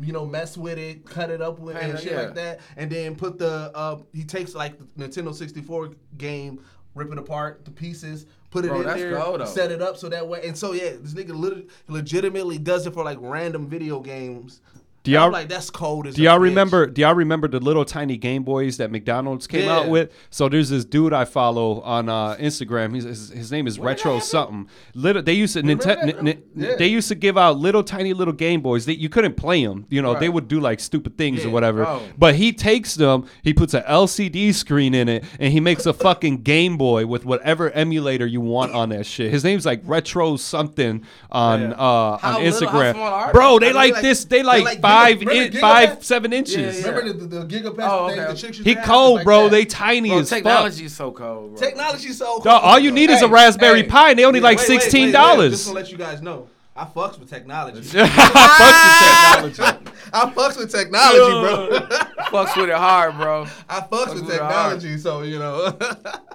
You 0.00 0.12
know, 0.12 0.26
mess 0.26 0.56
with 0.56 0.78
it, 0.78 1.06
cut 1.06 1.30
it 1.30 1.40
up 1.40 1.58
with 1.58 1.76
it, 1.76 1.82
and 1.82 1.98
shit 1.98 2.12
yeah. 2.12 2.22
like 2.22 2.34
that, 2.34 2.60
and 2.76 2.90
then 2.90 3.16
put 3.16 3.38
the 3.38 3.70
uh, 3.74 3.98
he 4.12 4.24
takes 4.24 4.54
like 4.54 4.78
the 4.78 5.08
Nintendo 5.08 5.34
64 5.34 5.90
game, 6.18 6.62
rip 6.94 7.10
it 7.12 7.18
apart 7.18 7.64
to 7.64 7.70
pieces, 7.70 8.26
put 8.50 8.64
it 8.64 8.68
Bro, 8.68 8.82
in 8.82 8.86
there, 8.86 9.16
cold, 9.16 9.46
set 9.48 9.70
it 9.70 9.80
up 9.80 9.96
so 9.96 10.08
that 10.08 10.26
way, 10.26 10.46
and 10.46 10.56
so 10.56 10.72
yeah, 10.72 10.90
this 11.00 11.14
nigga 11.14 11.68
legitimately 11.88 12.58
does 12.58 12.86
it 12.86 12.94
for 12.94 13.04
like 13.04 13.18
random 13.20 13.68
video 13.68 14.00
games. 14.00 14.60
Do 15.06 15.12
y'all- 15.12 15.24
I'm 15.26 15.32
like 15.32 15.48
that's 15.48 15.70
cold 15.70 16.06
as 16.06 16.14
Do 16.14 16.22
a 16.22 16.24
y'all 16.26 16.38
bitch. 16.38 16.42
remember? 16.42 16.86
Do 16.86 17.00
y'all 17.00 17.14
remember 17.14 17.48
the 17.48 17.60
little 17.60 17.84
tiny 17.84 18.16
Game 18.16 18.42
Boys 18.42 18.76
that 18.76 18.90
McDonald's 18.90 19.46
came 19.46 19.68
out 19.68 19.88
with? 19.88 20.12
So 20.30 20.48
there's 20.48 20.68
this 20.68 20.84
dude 20.84 21.12
I 21.12 21.24
follow 21.24 21.80
on 21.80 22.08
uh, 22.08 22.36
Instagram. 22.36 22.94
He's, 22.94 23.04
his, 23.04 23.30
his 23.30 23.52
name 23.52 23.66
is 23.66 23.78
When 23.78 23.86
Retro 23.86 24.18
something. 24.18 24.68
Little 24.94 25.22
they 25.22 25.32
used 25.32 25.54
to 25.54 25.60
Remember 25.62 25.88
n- 25.90 26.28
n- 26.28 26.42
Yeah. 26.54 26.76
they 26.76 26.86
used 26.88 27.08
to 27.08 27.14
give 27.14 27.38
out 27.38 27.56
little 27.58 27.82
tiny 27.82 28.12
little 28.12 28.34
Game 28.34 28.60
Boys. 28.60 28.86
that 28.86 28.98
you 29.00 29.08
couldn't 29.08 29.34
play 29.36 29.64
them. 29.64 29.86
You 29.88 30.02
know 30.02 30.18
they 30.18 30.28
would 30.28 30.48
do 30.48 30.60
like 30.60 30.80
stupid 30.80 31.16
things 31.16 31.44
or 31.44 31.50
whatever. 31.50 31.86
Oh. 31.86 32.02
But 32.18 32.34
he 32.34 32.52
takes 32.52 32.94
them. 32.94 33.26
He 33.42 33.54
puts 33.54 33.74
an 33.74 33.82
LCD 33.88 34.52
screen 34.54 34.94
in 34.94 35.08
it, 35.08 35.24
and 35.40 35.52
he 35.52 35.60
makes 35.60 35.86
a 35.86 35.92
fucking 35.92 36.42
Game 36.42 36.76
Boy 36.76 37.06
with 37.06 37.24
whatever 37.24 37.70
emulator 37.70 38.26
you 38.26 38.40
want 38.40 38.72
on 38.72 38.90
that 38.90 39.06
shit. 39.06 39.30
His 39.30 39.44
name's 39.44 39.64
like 39.66 39.80
Retro 39.84 40.36
something 40.36 41.04
on 41.30 41.60
Yeah. 41.62 41.70
uh, 41.72 42.18
on 42.22 42.42
little- 42.42 42.68
Instagram. 42.68 43.32
Bro, 43.32 43.58
they? 43.60 43.66
they 43.66 43.70
Are 43.70 43.74
like 43.74 43.92
like- 43.94 44.02
this. 44.02 44.24
They 44.24 44.36
they 44.38 44.42
like 44.42 44.64
like 44.64 44.80
five, 44.96 45.16
Giga- 45.18 45.26
remember 45.28 45.56
in, 45.56 45.60
five, 45.60 45.88
Gigapack? 45.90 46.02
seven 46.04 46.32
inches. 46.32 46.56
Yeah, 46.78 46.84
yeah. 46.86 46.88
Remember 46.96 47.12
the, 47.12 47.26
the, 47.26 47.38
the 47.44 47.46
gigapack 47.60 47.88
Oh, 47.90 48.08
thing 48.08 48.18
okay. 48.20 48.32
the 48.32 48.38
chicks 48.38 48.58
used 48.58 48.66
He 48.68 48.74
to 48.74 48.80
have? 48.80 48.88
cold, 48.88 49.16
Like 49.16 49.24
bro. 49.24 49.42
that. 49.44 49.50
They 49.50 49.64
tiny 49.64 50.08
Bro, 50.10 50.18
as 50.20 50.28
fuck. 50.30 50.36
technology's 50.38 50.94
so 50.94 51.10
cold, 51.12 51.56
bro. 51.56 51.60
Technology's 51.66 52.18
so 52.18 52.24
cool. 52.36 52.40
Dog, 52.44 52.62
all 52.64 52.78
you 52.78 52.90
need 52.90 53.10
is 53.10 53.22
a 53.22 53.28
Raspberry 53.28 53.82
hey. 53.82 53.88
Pi, 53.88 54.10
and 54.10 54.18
they 54.18 54.24
only 54.24 54.40
Yeah, 54.40 54.44
like 54.44 54.58
wait, 54.58 54.68
wait, 54.68 54.74
wait, 54.76 54.82
sixteen 54.82 55.06
wait. 55.06 55.12
dollars. 55.12 55.50
Just 55.52 55.66
to 55.68 55.72
let 55.72 55.90
you 55.92 55.98
guys 55.98 56.20
know, 56.22 56.48
I 56.74 56.84
fucks 56.84 57.18
with 57.18 57.30
technology. 57.30 57.80
Fuck 57.82 58.04
the 58.10 59.52
technology. 59.54 59.62
I 60.12 60.30
fucks 60.30 60.56
with 60.58 60.70
technology, 60.70 61.18
bro. 61.18 61.86
Fucks 62.26 62.56
with 62.60 62.68
it 62.68 62.74
hard, 62.76 63.16
bro. 63.16 63.46
I 63.68 63.80
fucks 63.80 64.14
with 64.14 64.22
with 64.24 64.30
it 64.30 64.38
technology, 64.38 64.98
so 64.98 65.22
you 65.22 65.38
know. 65.38 65.76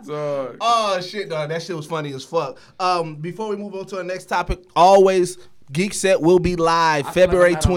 So, 0.03 0.55
oh 0.61 0.99
shit, 1.01 1.29
dog. 1.29 1.49
That 1.49 1.61
shit 1.61 1.75
was 1.75 1.85
funny 1.85 2.11
as 2.13 2.23
fuck. 2.23 2.57
Um, 2.79 3.15
before 3.15 3.49
we 3.49 3.55
move 3.57 3.75
on 3.75 3.85
to 3.87 3.97
our 3.97 4.03
next 4.03 4.25
topic, 4.25 4.63
always 4.75 5.37
Geek 5.71 5.93
Set 5.93 6.21
will 6.21 6.39
be 6.39 6.55
live 6.55 7.07
I 7.07 7.11
feel 7.11 7.23
like 7.23 7.29
February 7.29 7.55
I'm 7.55 7.55
not 7.55 7.65
on- 7.65 7.71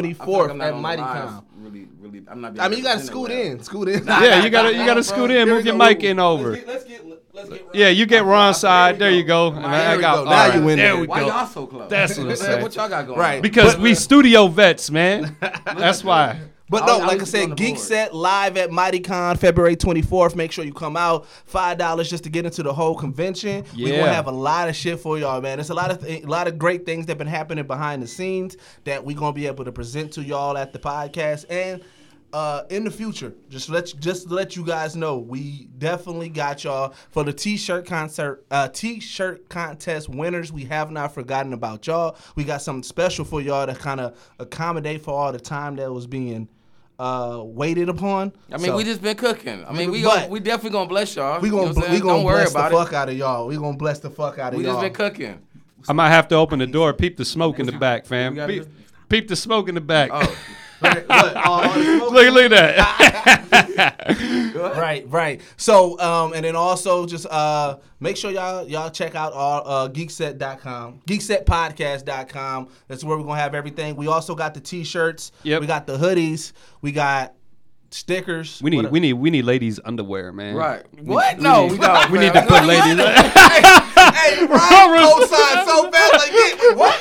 I'm 0.51 0.59
not 0.59 0.65
at 0.67 0.73
on 0.75 0.83
the 0.83 0.89
lives 0.89 1.01
MightyCon. 1.01 1.45
Really, 1.59 1.89
really, 2.01 2.23
I'm 2.29 2.41
not. 2.41 2.61
I 2.61 2.69
mean, 2.69 2.79
you 2.79 2.85
gotta 2.85 3.01
scoot 3.01 3.27
presented 3.29 3.53
in, 3.53 3.63
scoot 3.63 3.89
in. 3.89 4.05
Nah, 4.05 4.21
Yeah, 4.21 4.43
you 4.45 4.51
gotta 4.51 4.73
you 4.73 4.85
gotta 4.85 5.03
scoot 5.05 5.31
in, 5.31 5.49
move 5.49 5.65
your 5.65 5.77
mic 5.77 6.03
in 6.05 6.19
over. 6.19 6.51
Let's 6.51 6.65
get, 6.65 6.69
let's 6.69 6.85
get, 6.85 7.07
let's 7.33 7.49
get 7.49 7.67
Yeah, 7.75 7.89
you 7.89 8.05
get 8.07 8.25
Ron 8.25 8.53
side. 8.55 8.99
There 8.99 9.11
you 9.11 9.23
go. 9.25 9.49
And 9.53 9.65
There 9.65 9.71
I 9.73 10.01
got 10.01 10.25
Now 10.25 10.31
right, 10.31 10.55
you 10.55 10.69
in 10.69 10.79
There 10.79 10.93
there. 10.93 11.01
we 11.01 11.07
Why 11.07 11.21
go. 11.21 11.27
y'all 11.29 11.47
so 11.47 11.67
close? 11.67 11.89
That's 11.89 12.19
what 12.19 12.29
I'm 12.29 12.37
saying. 12.37 12.63
What 12.63 12.75
y'all 12.77 12.89
got 12.89 13.07
going 13.07 13.19
Right. 13.19 13.41
Because 13.43 13.75
But- 13.75 13.83
we 13.83 13.95
studio 13.95 14.47
vets, 14.49 14.91
man. 14.91 15.37
That's 15.65 16.05
why. 16.05 16.39
But 16.71 16.87
no, 16.87 17.01
I 17.01 17.07
like 17.07 17.19
I 17.19 17.21
on 17.21 17.27
said, 17.27 17.57
Geek 17.57 17.75
board. 17.75 17.79
Set 17.79 18.15
live 18.15 18.57
at 18.57 18.71
MightyCon 18.71 19.39
February 19.39 19.77
24th. 19.77 20.35
Make 20.35 20.51
sure 20.51 20.65
you 20.65 20.73
come 20.73 20.97
out. 20.97 21.27
Five 21.45 21.77
dollars 21.77 22.09
just 22.09 22.25
to 22.25 22.31
get 22.31 22.47
into 22.47 22.63
the 22.63 22.73
whole 22.73 22.95
convention. 22.95 23.65
We're 23.77 23.99
gonna 23.99 24.13
have 24.13 24.29
a 24.29 24.33
lot 24.33 24.69
of 24.69 24.77
shit 24.77 24.99
for 24.99 25.19
y'all, 25.19 25.41
man. 25.43 25.59
There's 25.59 25.71
a 25.71 25.75
lot 25.75 25.91
of 25.91 26.03
th- 26.03 26.25
a 26.25 26.27
lot 26.27 26.49
of 26.49 26.59
great 26.59 26.87
things 26.87 27.07
that 27.07 27.19
been 27.19 27.27
happening 27.27 27.67
behind 27.67 28.03
the 28.03 28.07
scenes 28.07 28.57
that 28.85 29.05
we're 29.05 29.17
gonna 29.17 29.35
be 29.35 29.47
able 29.47 29.65
to 29.67 29.73
present 29.73 30.13
to 30.13 30.23
y'all 30.23 30.57
at 30.57 30.73
the 30.73 30.79
podcast. 30.79 31.45
And 31.51 31.83
uh, 32.33 32.65
in 32.69 32.83
the 32.83 32.91
future, 32.91 33.33
just 33.49 33.69
let 33.69 33.95
just 34.01 34.27
to 34.27 34.35
let 34.35 34.57
you 34.57 34.65
guys 34.65 34.97
know, 34.97 35.19
we 35.19 35.69
definitely 35.79 36.29
got 36.29 36.65
y'all 36.65 36.93
for 37.11 37.23
the 37.23 37.33
t-shirt 37.33 37.87
concert, 37.87 38.45
uh, 38.51 38.67
t-shirt 38.69 39.49
contest 39.49 40.09
winners. 40.09 40.51
We 40.51 40.65
have 40.65 40.91
not 40.91 41.15
forgotten 41.15 41.53
about 41.53 41.87
y'all. 41.87 42.17
We 42.35 42.43
got 42.43 42.61
something 42.61 42.83
special 42.83 43.25
for 43.25 43.41
y'all 43.41 43.67
to 43.67 43.75
kind 43.75 44.01
of 44.01 44.19
accommodate 44.41 45.03
for 45.03 45.15
all 45.15 45.31
the 45.31 45.39
time 45.39 45.77
that 45.77 45.93
was 45.93 46.09
being 46.09 46.49
uh, 46.99 47.41
waited 47.45 47.89
upon. 47.89 48.33
I 48.53 48.57
mean, 48.59 48.67
So, 48.67 48.77
we 48.77 48.85
just 48.85 49.03
been 49.03 49.17
cooking. 49.17 49.65
I 49.69 49.73
mean, 49.73 49.91
we 49.91 50.03
But- 50.03 50.23
gon' 50.23 50.31
we 50.31 50.41
definitely 50.41 50.71
gonna 50.71 50.89
bless 50.89 51.17
y'all. 51.17 51.41
we 51.41 51.49
You 51.49 51.55
know 51.57 51.63
gonna 51.63 51.69
what 51.75 51.77
I'm 51.77 51.83
we 51.83 51.89
saying? 51.89 52.03
gonna 52.03 52.15
Don't 52.17 52.25
worry 52.25 52.37
bless 52.43 52.53
the 52.53 52.59
about 52.59 52.73
fuck 52.73 52.89
it. 52.89 52.95
out 52.95 53.09
of 53.09 53.17
y'all. 53.17 53.47
We 53.47 53.57
gonna 53.57 53.77
bless 53.77 53.99
the 53.99 54.11
fuck 54.11 54.39
out 54.39 54.53
of 54.53 54.59
We 54.59 54.65
y'all. 54.65 54.77
We 54.81 54.87
just 54.89 54.97
been 54.99 55.11
cooking. 55.11 55.39
I 55.89 55.93
might 55.93 56.09
have 56.11 56.29
to 56.29 56.37
open 56.37 56.61
the 56.61 56.67
door. 56.67 56.93
Peep 56.95 57.17
the 57.17 57.25
smoke 57.25 57.59
in 57.59 57.67
the 57.67 57.73
back, 57.73 58.07
fam. 58.07 58.37
Peep, 58.47 58.65
peep 59.09 59.29
the 59.29 59.37
smoke 59.37 59.69
in 59.69 59.75
the 59.75 59.81
back. 59.81 60.11
Oh, 60.13 60.37
Right, 60.85 61.09
what, 61.09 61.37
all- 61.37 61.61
all 61.63 61.73
the 61.79 61.85
smoke? 61.99 62.13
look, 62.13 62.35
look 62.35 62.53
at 62.53 62.77
that. 63.51 64.55
right, 64.77 65.05
right. 65.09 65.41
So, 65.57 65.99
um, 66.01 66.33
and 66.35 66.45
then 66.45 66.57
also 66.57 67.07
just 67.07 67.27
uh, 67.27 67.79
make 68.01 68.17
sure 68.17 68.31
y'all 68.31 68.69
y'all 68.69 68.91
check 68.91 69.15
out 69.15 69.33
our 69.33 69.63
uh, 69.65 69.89
geekset.com, 69.89 71.01
geeksetpodcast.com. 71.07 72.69
That's 72.89 73.05
where 73.05 73.17
we're 73.19 73.25
gonna 73.25 73.41
have 73.41 73.55
everything. 73.55 73.97
We 73.97 74.07
also 74.09 74.35
got 74.35 74.55
the 74.55 74.61
t-shirts. 74.61 75.33
Yep. 75.43 75.61
We 75.61 75.67
got 75.67 75.87
the 75.87 75.97
hoodies. 75.97 76.53
We 76.81 76.93
got 76.93 77.35
stickers. 77.91 78.61
we 78.63 78.71
need 78.71 78.91
we 78.91 79.01
need 79.01 79.13
we 79.15 79.31
need 79.31 79.45
ladies 79.45 79.79
underwear, 79.85 80.33
man. 80.33 80.55
right. 80.55 80.83
What? 81.01 81.39
No, 81.39 81.67
we 81.67 81.79
don't. 81.79 82.11
We 82.11 82.19
need 82.19 82.33
to 82.33 82.43
put 82.43 82.65
ladies. 82.67 82.97
hey, 82.97 84.47
Ryan 84.47 85.09
co-signed 85.09 85.69
so 85.69 85.91
fast. 85.91 86.13
Like, 86.15 86.33
get, 86.33 86.77
what? 86.77 86.99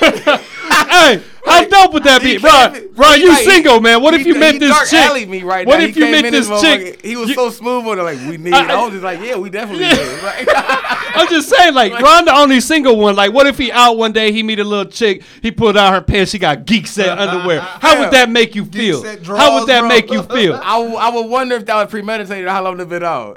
hey, 0.88 1.22
how 1.44 1.64
dope 1.64 1.92
would 1.92 2.04
that 2.04 2.22
be, 2.22 2.38
Ron? 2.38 2.88
Ron, 2.94 3.20
you 3.20 3.28
like- 3.28 3.44
single, 3.44 3.80
man? 3.80 4.00
What 4.02 4.14
if 4.14 4.26
you 4.26 4.34
met 4.34 4.58
this 4.58 4.90
chick? 4.90 5.28
me 5.28 5.42
right 5.42 5.66
what 5.66 5.78
now. 5.78 5.84
if 5.84 5.96
you 5.96 6.10
met 6.10 6.30
this 6.30 6.48
chick? 6.60 7.02
He 7.04 7.16
was 7.16 7.28
You- 7.28 7.34
so 7.34 7.50
smooth 7.50 7.86
on 7.86 7.98
it, 7.98 8.02
like 8.02 8.18
we 8.28 8.36
need. 8.36 8.52
I- 8.54 8.72
I, 8.78 8.82
was 8.84 8.92
just 8.92 9.04
like, 9.04 9.20
yeah, 9.20 9.36
we 9.36 9.50
definitely 9.50 9.84
Yeah. 9.84 9.94
did. 9.96 10.22
Like, 10.22 10.48
I'm 11.16 11.28
just 11.28 11.48
saying, 11.48 11.74
like, 11.74 11.92
Ron, 12.00 12.24
the 12.24 12.34
only 12.36 12.60
single 12.60 12.96
one. 12.98 13.14
Like, 13.14 13.32
what 13.32 13.46
if 13.46 13.56
he 13.58 13.70
out 13.70 13.96
one 13.96 14.12
day, 14.12 14.32
he 14.32 14.42
meet 14.42 14.58
a 14.58 14.64
little 14.64 14.84
chick, 14.90 15.22
he 15.42 15.50
pulled 15.50 15.76
out 15.76 15.92
her 15.92 16.00
pants, 16.00 16.30
she 16.32 16.38
got 16.38 16.64
geek 16.66 16.86
set 16.86 17.16
underwear. 17.18 17.60
How 17.60 18.00
would 18.00 18.10
that 18.12 18.30
make 18.30 18.54
you 18.54 18.64
feel? 18.64 19.02
set 19.02 19.24
How 19.26 19.58
would 19.58 19.68
that 19.68 19.80
bro. 19.80 19.88
make 19.88 20.10
you 20.10 20.22
feel? 20.22 20.54
I, 20.54 20.78
w- 20.78 20.96
I 20.96 21.10
would 21.10 21.26
wonder 21.28 21.54
if 21.56 21.66
that 21.66 21.76
was 21.76 21.90
premeditated. 21.90 22.48
How 22.48 22.62
long 22.64 22.76
they've 22.78 22.88
been 22.88 23.04
out. 23.04 23.36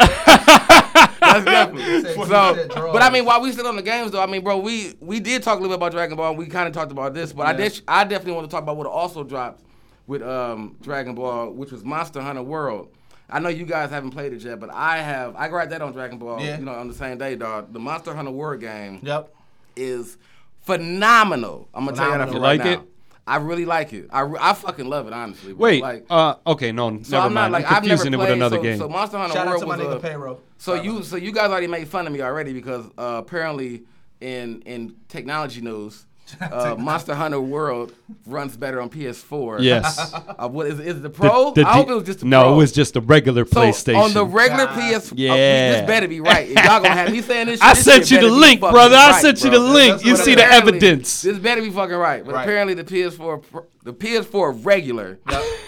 That's 1.34 1.46
definitely. 1.46 2.13
So, 2.26 2.68
but 2.94 3.02
I 3.02 3.10
mean, 3.10 3.26
while 3.26 3.42
we 3.42 3.52
still 3.52 3.68
on 3.68 3.76
the 3.76 3.82
games, 3.82 4.12
though, 4.12 4.22
I 4.22 4.26
mean, 4.26 4.44
bro, 4.44 4.58
we 4.58 4.94
we 5.00 5.20
did 5.20 5.44
talk 5.44 5.60
a 5.60 5.62
little 5.62 5.70
bit 5.76 5.82
about 5.82 5.92
Dragon 5.92 6.16
Ball. 6.18 6.30
and 6.30 6.38
We 6.38 6.48
kind 6.48 6.68
of 6.68 6.74
talked 6.74 6.92
about 6.92 7.13
this, 7.13 7.34
but 7.34 7.46
I 7.46 7.54
did. 7.54 7.82
I 7.88 8.04
definitely 8.04 8.34
want 8.34 8.50
to 8.50 8.52
talk 8.52 8.63
about 8.63 8.78
what 8.78 8.88
also 8.88 9.24
dropped 9.24 9.63
with 10.08 10.22
um, 10.24 10.76
Dragon 10.82 11.16
Ball, 11.16 11.52
which 11.52 11.72
was 11.72 11.84
Monster 11.84 12.22
Hunter 12.22 12.44
World. 12.44 12.90
I 13.30 13.40
know 13.40 13.50
you 13.50 13.66
guys 13.66 13.90
haven't 13.90 14.12
played 14.12 14.32
it 14.32 14.42
yet, 14.42 14.60
but 14.60 14.70
I 14.74 15.00
have. 15.00 15.36
I 15.36 15.50
grabbed 15.50 15.72
that 15.74 15.82
on 15.82 15.92
Dragon 15.92 16.18
Ball, 16.18 16.40
Yeah. 16.42 16.58
you 16.60 16.63
know, 16.66 16.72
on 16.74 16.88
the 16.88 16.94
same 16.94 17.18
day, 17.18 17.36
dog. 17.36 17.74
The 17.74 17.80
Monster 17.80 18.16
Hunter 18.16 18.32
World 18.32 18.62
game 18.62 19.00
Yep. 19.04 19.34
is 19.76 20.18
phenomenal. 20.62 21.68
I'm 21.74 21.86
gonna 21.86 21.98
tell 21.98 22.06
you 22.12 22.18
that 22.18 22.30
Phenomenal. 22.30 22.34
for 22.34 22.38
You 22.40 22.44
right 22.44 22.60
like 22.60 22.66
now. 22.66 22.84
it? 22.84 22.90
I 23.28 23.38
really 23.38 23.66
like 23.66 23.94
it. 23.94 24.08
I, 24.10 24.22
re- 24.22 24.40
I 24.42 24.54
fucking 24.54 24.88
love 24.88 25.06
it, 25.06 25.13
honestly. 25.13 25.54
bro. 25.54 25.63
Wait, 25.63 25.82
like, 25.84 26.06
uh, 26.10 26.36
okay, 26.48 26.72
no, 26.72 27.04
so 27.04 27.12
never 27.12 27.26
I'm 27.28 27.34
not 27.34 27.52
like 27.52 27.66
I'm 27.66 27.76
I've 27.76 27.84
never 27.84 28.02
it 28.02 28.13
played 28.13 28.18
with 28.18 28.30
another 28.32 28.56
so, 28.58 28.63
game. 28.63 28.78
So 28.80 28.90
Monster 28.90 29.18
Hunter 29.18 29.34
Shout 29.34 29.48
out 29.48 29.50
World 29.52 29.62
to 29.62 29.68
my 29.68 29.78
was 29.78 29.86
nigga 29.86 29.98
a, 29.98 30.00
Payroll. 30.00 30.42
so 30.58 30.74
you 30.74 31.04
so 31.04 31.18
you 31.18 31.32
guys 31.32 31.52
already 31.52 31.68
made 31.68 31.88
fun 31.88 32.08
of 32.08 32.13
me 32.13 32.22
already 32.22 32.54
because 32.54 32.86
uh, 32.98 33.22
apparently 33.24 33.84
in 34.22 34.62
in 34.62 34.96
technology 35.10 35.62
news, 35.62 36.07
uh, 36.42 36.76
Monster 36.78 37.16
Hunter 37.16 37.40
World 37.40 37.94
runs 38.26 38.58
better 38.58 38.82
on 38.82 38.90
PS4. 38.90 39.62
yes. 39.62 40.13
Uh, 40.38 40.48
what 40.48 40.68
is 40.68 40.80
is 40.80 40.98
it 40.98 41.02
the 41.04 41.10
Pro? 41.10 41.52
The- 41.54 41.62
the 41.63 41.68
I 41.68 41.74
hope 41.74 41.90
it 41.90 41.94
was 41.96 42.04
just 42.04 42.20
the 42.20 42.26
no, 42.26 42.44
Pro. 42.44 42.54
it 42.54 42.58
was 42.58 42.72
just 42.72 42.96
a 42.96 43.02
regular 43.02 43.44
so 43.46 43.60
PlayStation. 43.60 44.00
on 44.04 44.13
the 44.13 44.24
regular 44.26 44.66
God. 44.66 45.00
PS. 45.02 45.12
Yeah. 45.13 45.32
uh, 45.32 45.36
this 45.36 45.88
better 45.88 46.08
be 46.08 46.20
right. 46.20 46.48
If 46.50 46.56
y'all 46.63 46.82
gonna 46.82 46.90
have 46.90 47.12
me 47.12 47.22
saying 47.22 47.48
this. 47.48 47.60
Shit, 47.62 47.68
I 47.68 47.74
this 47.74 47.84
sent 47.86 48.08
shit 48.08 48.22
you 48.22 48.30
the 48.30 48.36
link, 48.36 48.62
fucking 48.62 48.74
brother. 48.74 48.96
I 48.96 49.12
right, 49.12 49.22
sent 49.22 49.44
you 49.44 49.50
bro. 49.50 49.60
the 49.60 49.66
link. 49.74 49.92
That's 49.94 50.06
You 50.06 50.16
see 50.18 50.36
the 50.36 50.44
evidence. 50.46 51.22
This 51.24 51.40
better 51.40 51.62
be 51.62 51.72
fucking 51.72 51.96
right. 51.96 52.24
But 52.24 52.36
Right. 52.36 52.44
apparently 52.44 52.76
the 52.76 52.84
PS4 52.84 53.42
pro- 53.50 53.66
the 53.84 53.94
PS4 53.94 54.66
regular 54.66 55.20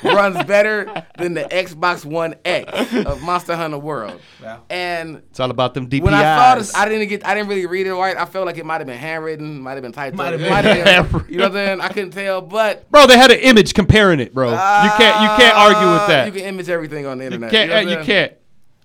runs 0.03 0.43
better 0.45 1.05
than 1.17 1.33
the 1.33 1.43
Xbox 1.43 2.03
One 2.05 2.35
X 2.45 2.93
of 3.05 3.21
Monster 3.23 3.55
Hunter 3.55 3.77
World. 3.77 4.19
Yeah. 4.41 4.59
And 4.69 5.17
It's 5.29 5.39
all 5.39 5.51
about 5.51 5.73
them 5.73 5.89
DPIs. 5.89 6.01
when 6.01 6.13
I 6.13 6.21
saw 6.37 6.55
this, 6.55 6.75
I 6.75 6.87
didn't 6.89 7.07
get 7.07 7.25
I 7.25 7.33
didn't 7.33 7.49
really 7.49 7.65
read 7.65 7.87
it 7.87 7.93
right. 7.93 8.17
I 8.17 8.25
felt 8.25 8.45
like 8.45 8.57
it 8.57 8.65
might 8.65 8.79
have 8.81 8.87
been 8.87 8.97
handwritten, 8.97 9.61
might 9.61 9.73
have 9.73 9.83
been 9.83 9.91
typed 9.91 10.15
Might 10.17 10.33
up. 10.33 10.39
have 10.39 10.49
might 10.49 10.61
been 10.63 10.85
have 10.85 11.11
been, 11.11 11.25
you 11.29 11.37
know 11.37 11.43
what 11.49 11.51
I'm 11.57 11.67
saying? 11.67 11.81
I 11.81 11.87
couldn't 11.89 12.11
tell, 12.11 12.41
but 12.41 12.89
bro, 12.91 13.07
they 13.07 13.17
had 13.17 13.31
an 13.31 13.39
image 13.39 13.73
comparing 13.73 14.19
it, 14.19 14.33
bro. 14.33 14.51
you 14.51 14.57
can't 14.57 15.21
you 15.21 15.29
can't 15.37 15.57
argue 15.57 15.91
with 15.93 16.01
uh, 16.01 16.07
that. 16.07 16.25
You 16.27 16.31
can 16.33 16.41
image 16.41 16.69
everything 16.69 17.05
on 17.05 17.17
the 17.19 17.23
You 17.25 17.27
internet. 17.31 17.51
can't. 17.51 17.69
know 17.69 17.77
uh, 17.93 17.99
you 17.99 18.05
can't. 18.05 18.33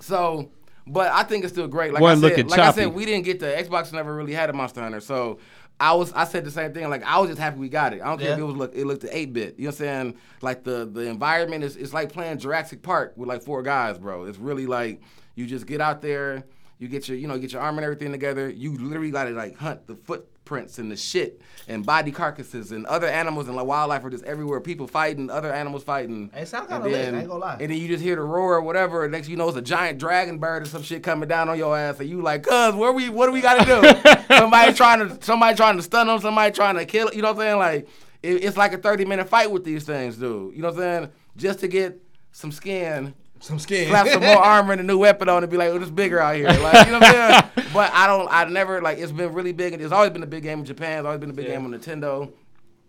So, 0.01 0.51
but 0.87 1.11
I 1.13 1.23
think 1.23 1.45
it's 1.45 1.53
still 1.53 1.67
great. 1.69 1.93
Like 1.93 2.03
One 2.03 2.13
I 2.13 2.15
said, 2.15 2.21
looking 2.23 2.47
like 2.49 2.59
I 2.61 2.65
choppy. 2.67 2.81
said, 2.83 2.95
we 2.95 3.05
didn't 3.07 3.25
get 3.25 3.41
the 3.41 3.47
Xbox. 3.47 3.93
Never 3.93 4.15
really 4.15 4.35
had 4.35 4.51
a 4.51 4.53
Monster 4.53 4.83
Hunter, 4.83 5.01
so 5.01 5.39
I 5.81 5.93
was. 5.95 6.13
I 6.13 6.25
said 6.25 6.45
the 6.45 6.51
same 6.51 6.73
thing. 6.73 6.89
Like 6.89 7.03
I 7.05 7.19
was 7.19 7.29
just 7.29 7.41
happy 7.41 7.59
we 7.59 7.69
got 7.69 7.93
it. 7.93 8.01
I 8.01 8.07
don't 8.07 8.19
care 8.19 8.33
if 8.33 8.39
it 8.39 8.43
was 8.43 8.57
look. 8.57 8.75
It 8.75 8.87
looked 8.87 9.05
eight 9.11 9.33
bit. 9.33 9.57
You 9.59 9.65
know 9.65 9.69
what 9.69 9.75
I'm 9.75 9.79
saying? 9.79 10.15
Like 10.41 10.65
the 10.65 10.87
the 10.87 11.03
environment 11.03 11.65
is. 11.65 11.77
It's 11.77 11.93
like 11.93 12.13
playing 12.13 12.39
Jurassic 12.39 12.83
Park 12.83 13.15
with 13.17 13.29
like 13.29 13.43
four 13.43 13.63
guys, 13.63 13.99
bro. 13.99 14.25
It's 14.25 14.39
really 14.39 14.67
like 14.67 15.01
you 15.35 15.47
just 15.47 15.67
get 15.67 15.81
out 15.81 16.01
there. 16.01 16.45
You 16.85 16.91
get 16.91 17.09
your, 17.09 17.17
you 17.17 17.27
know, 17.27 17.39
get 17.39 17.51
your 17.51 17.63
arm 17.63 17.79
and 17.79 17.85
everything 17.87 18.13
together. 18.13 18.51
You 18.51 18.77
literally 18.77 19.11
gotta 19.11 19.31
like 19.31 19.57
hunt 19.57 19.87
the 19.87 19.95
footprints 19.95 20.79
and 20.79 20.93
the 20.93 20.97
shit 20.97 21.41
and 21.67 21.87
body 21.87 22.13
carcasses 22.13 22.73
and 22.73 22.85
other 22.85 23.07
animals 23.07 23.47
and 23.47 23.57
like 23.57 23.65
wildlife 23.65 24.05
are 24.05 24.11
just 24.11 24.25
everywhere. 24.25 24.61
People 24.61 24.87
fighting, 24.87 25.31
other 25.31 25.51
animals 25.51 25.83
fighting. 25.83 26.31
It 26.37 26.47
sound 26.47 26.71
And 26.71 26.83
kinda 26.83 26.95
lit, 26.95 27.15
I 27.15 27.19
ain't 27.21 27.29
gonna 27.29 27.41
lie. 27.41 27.57
And 27.59 27.71
then 27.71 27.79
you 27.79 27.89
just 27.89 28.05
hear 28.05 28.17
the 28.17 28.23
roar 28.23 28.57
or 28.57 28.61
whatever. 28.61 29.05
And 29.05 29.13
next 29.13 29.29
you 29.29 29.37
know 29.37 29.49
it's 29.49 29.57
a 29.57 29.63
giant 29.63 29.99
dragon 29.99 30.37
bird 30.37 30.65
or 30.65 30.67
some 30.67 30.83
shit 30.83 31.03
coming 31.03 31.27
down 31.27 31.49
on 31.49 31.57
your 31.57 31.75
ass. 31.75 31.99
And 32.01 32.11
you 32.11 32.21
like, 32.21 32.43
cuz, 32.43 32.75
where 32.75 32.93
we 32.93 33.09
what 33.09 33.25
do 33.29 33.33
we 33.33 33.41
gotta 33.41 33.65
do? 33.65 34.15
somebody 34.37 34.75
trying 34.75 35.09
to 35.09 35.25
somebody 35.25 35.57
trying 35.57 35.79
to 35.79 35.83
stun 35.83 36.07
them, 36.07 36.21
somebody 36.21 36.53
trying 36.53 36.77
to 36.77 36.85
kill 36.85 37.11
you 37.15 37.23
know 37.23 37.33
what 37.33 37.39
I'm 37.39 37.47
saying? 37.47 37.59
Like 37.59 37.89
it, 38.23 38.45
it's 38.45 38.59
like 38.59 38.75
a 38.75 38.79
30 38.79 39.07
minute 39.07 39.27
fight 39.27 39.51
with 39.51 39.65
these 39.65 39.85
things, 39.85 40.19
dude. 40.19 40.55
You 40.55 40.61
know 40.61 40.69
what 40.69 40.75
I'm 40.75 40.81
saying? 40.81 41.11
Just 41.39 41.61
to 41.61 41.69
get 41.69 41.99
some 42.33 42.53
skin. 42.53 43.15
Some 43.45 43.59
skin. 43.59 43.89
Slap 43.89 44.09
some 44.09 44.23
more 44.23 44.39
armor 44.39 44.73
and 44.73 44.81
a 44.81 44.85
new 44.85 44.97
weapon 44.99 45.29
on 45.29 45.43
and 45.43 45.51
be 45.51 45.59
like, 45.59 45.69
oh, 45.69 45.77
it's 45.77 45.91
bigger 45.91 46.19
out 46.19 46.35
here. 46.37 46.47
Like, 46.47 46.87
you 46.87 46.93
know 46.93 46.99
what 46.99 47.15
I'm 47.15 47.51
saying? 47.55 47.69
But 47.75 47.91
I 47.93 48.07
don't, 48.07 48.29
I 48.31 48.45
never, 48.45 48.81
like, 48.81 48.99
it's 48.99 49.11
been 49.13 49.33
really 49.35 49.53
big. 49.53 49.75
It's 49.75 49.93
always 49.93 50.11
been 50.13 50.23
a 50.23 50.27
big 50.27 50.45
game 50.45 50.61
in 50.61 50.65
Japan. 50.65 51.01
It's 51.01 51.07
always 51.07 51.21
been 51.21 51.29
a 51.31 51.35
big 51.35 51.47
Yeah. 51.49 51.57
game 51.57 51.65
on 51.67 51.79
Nintendo. 51.79 52.33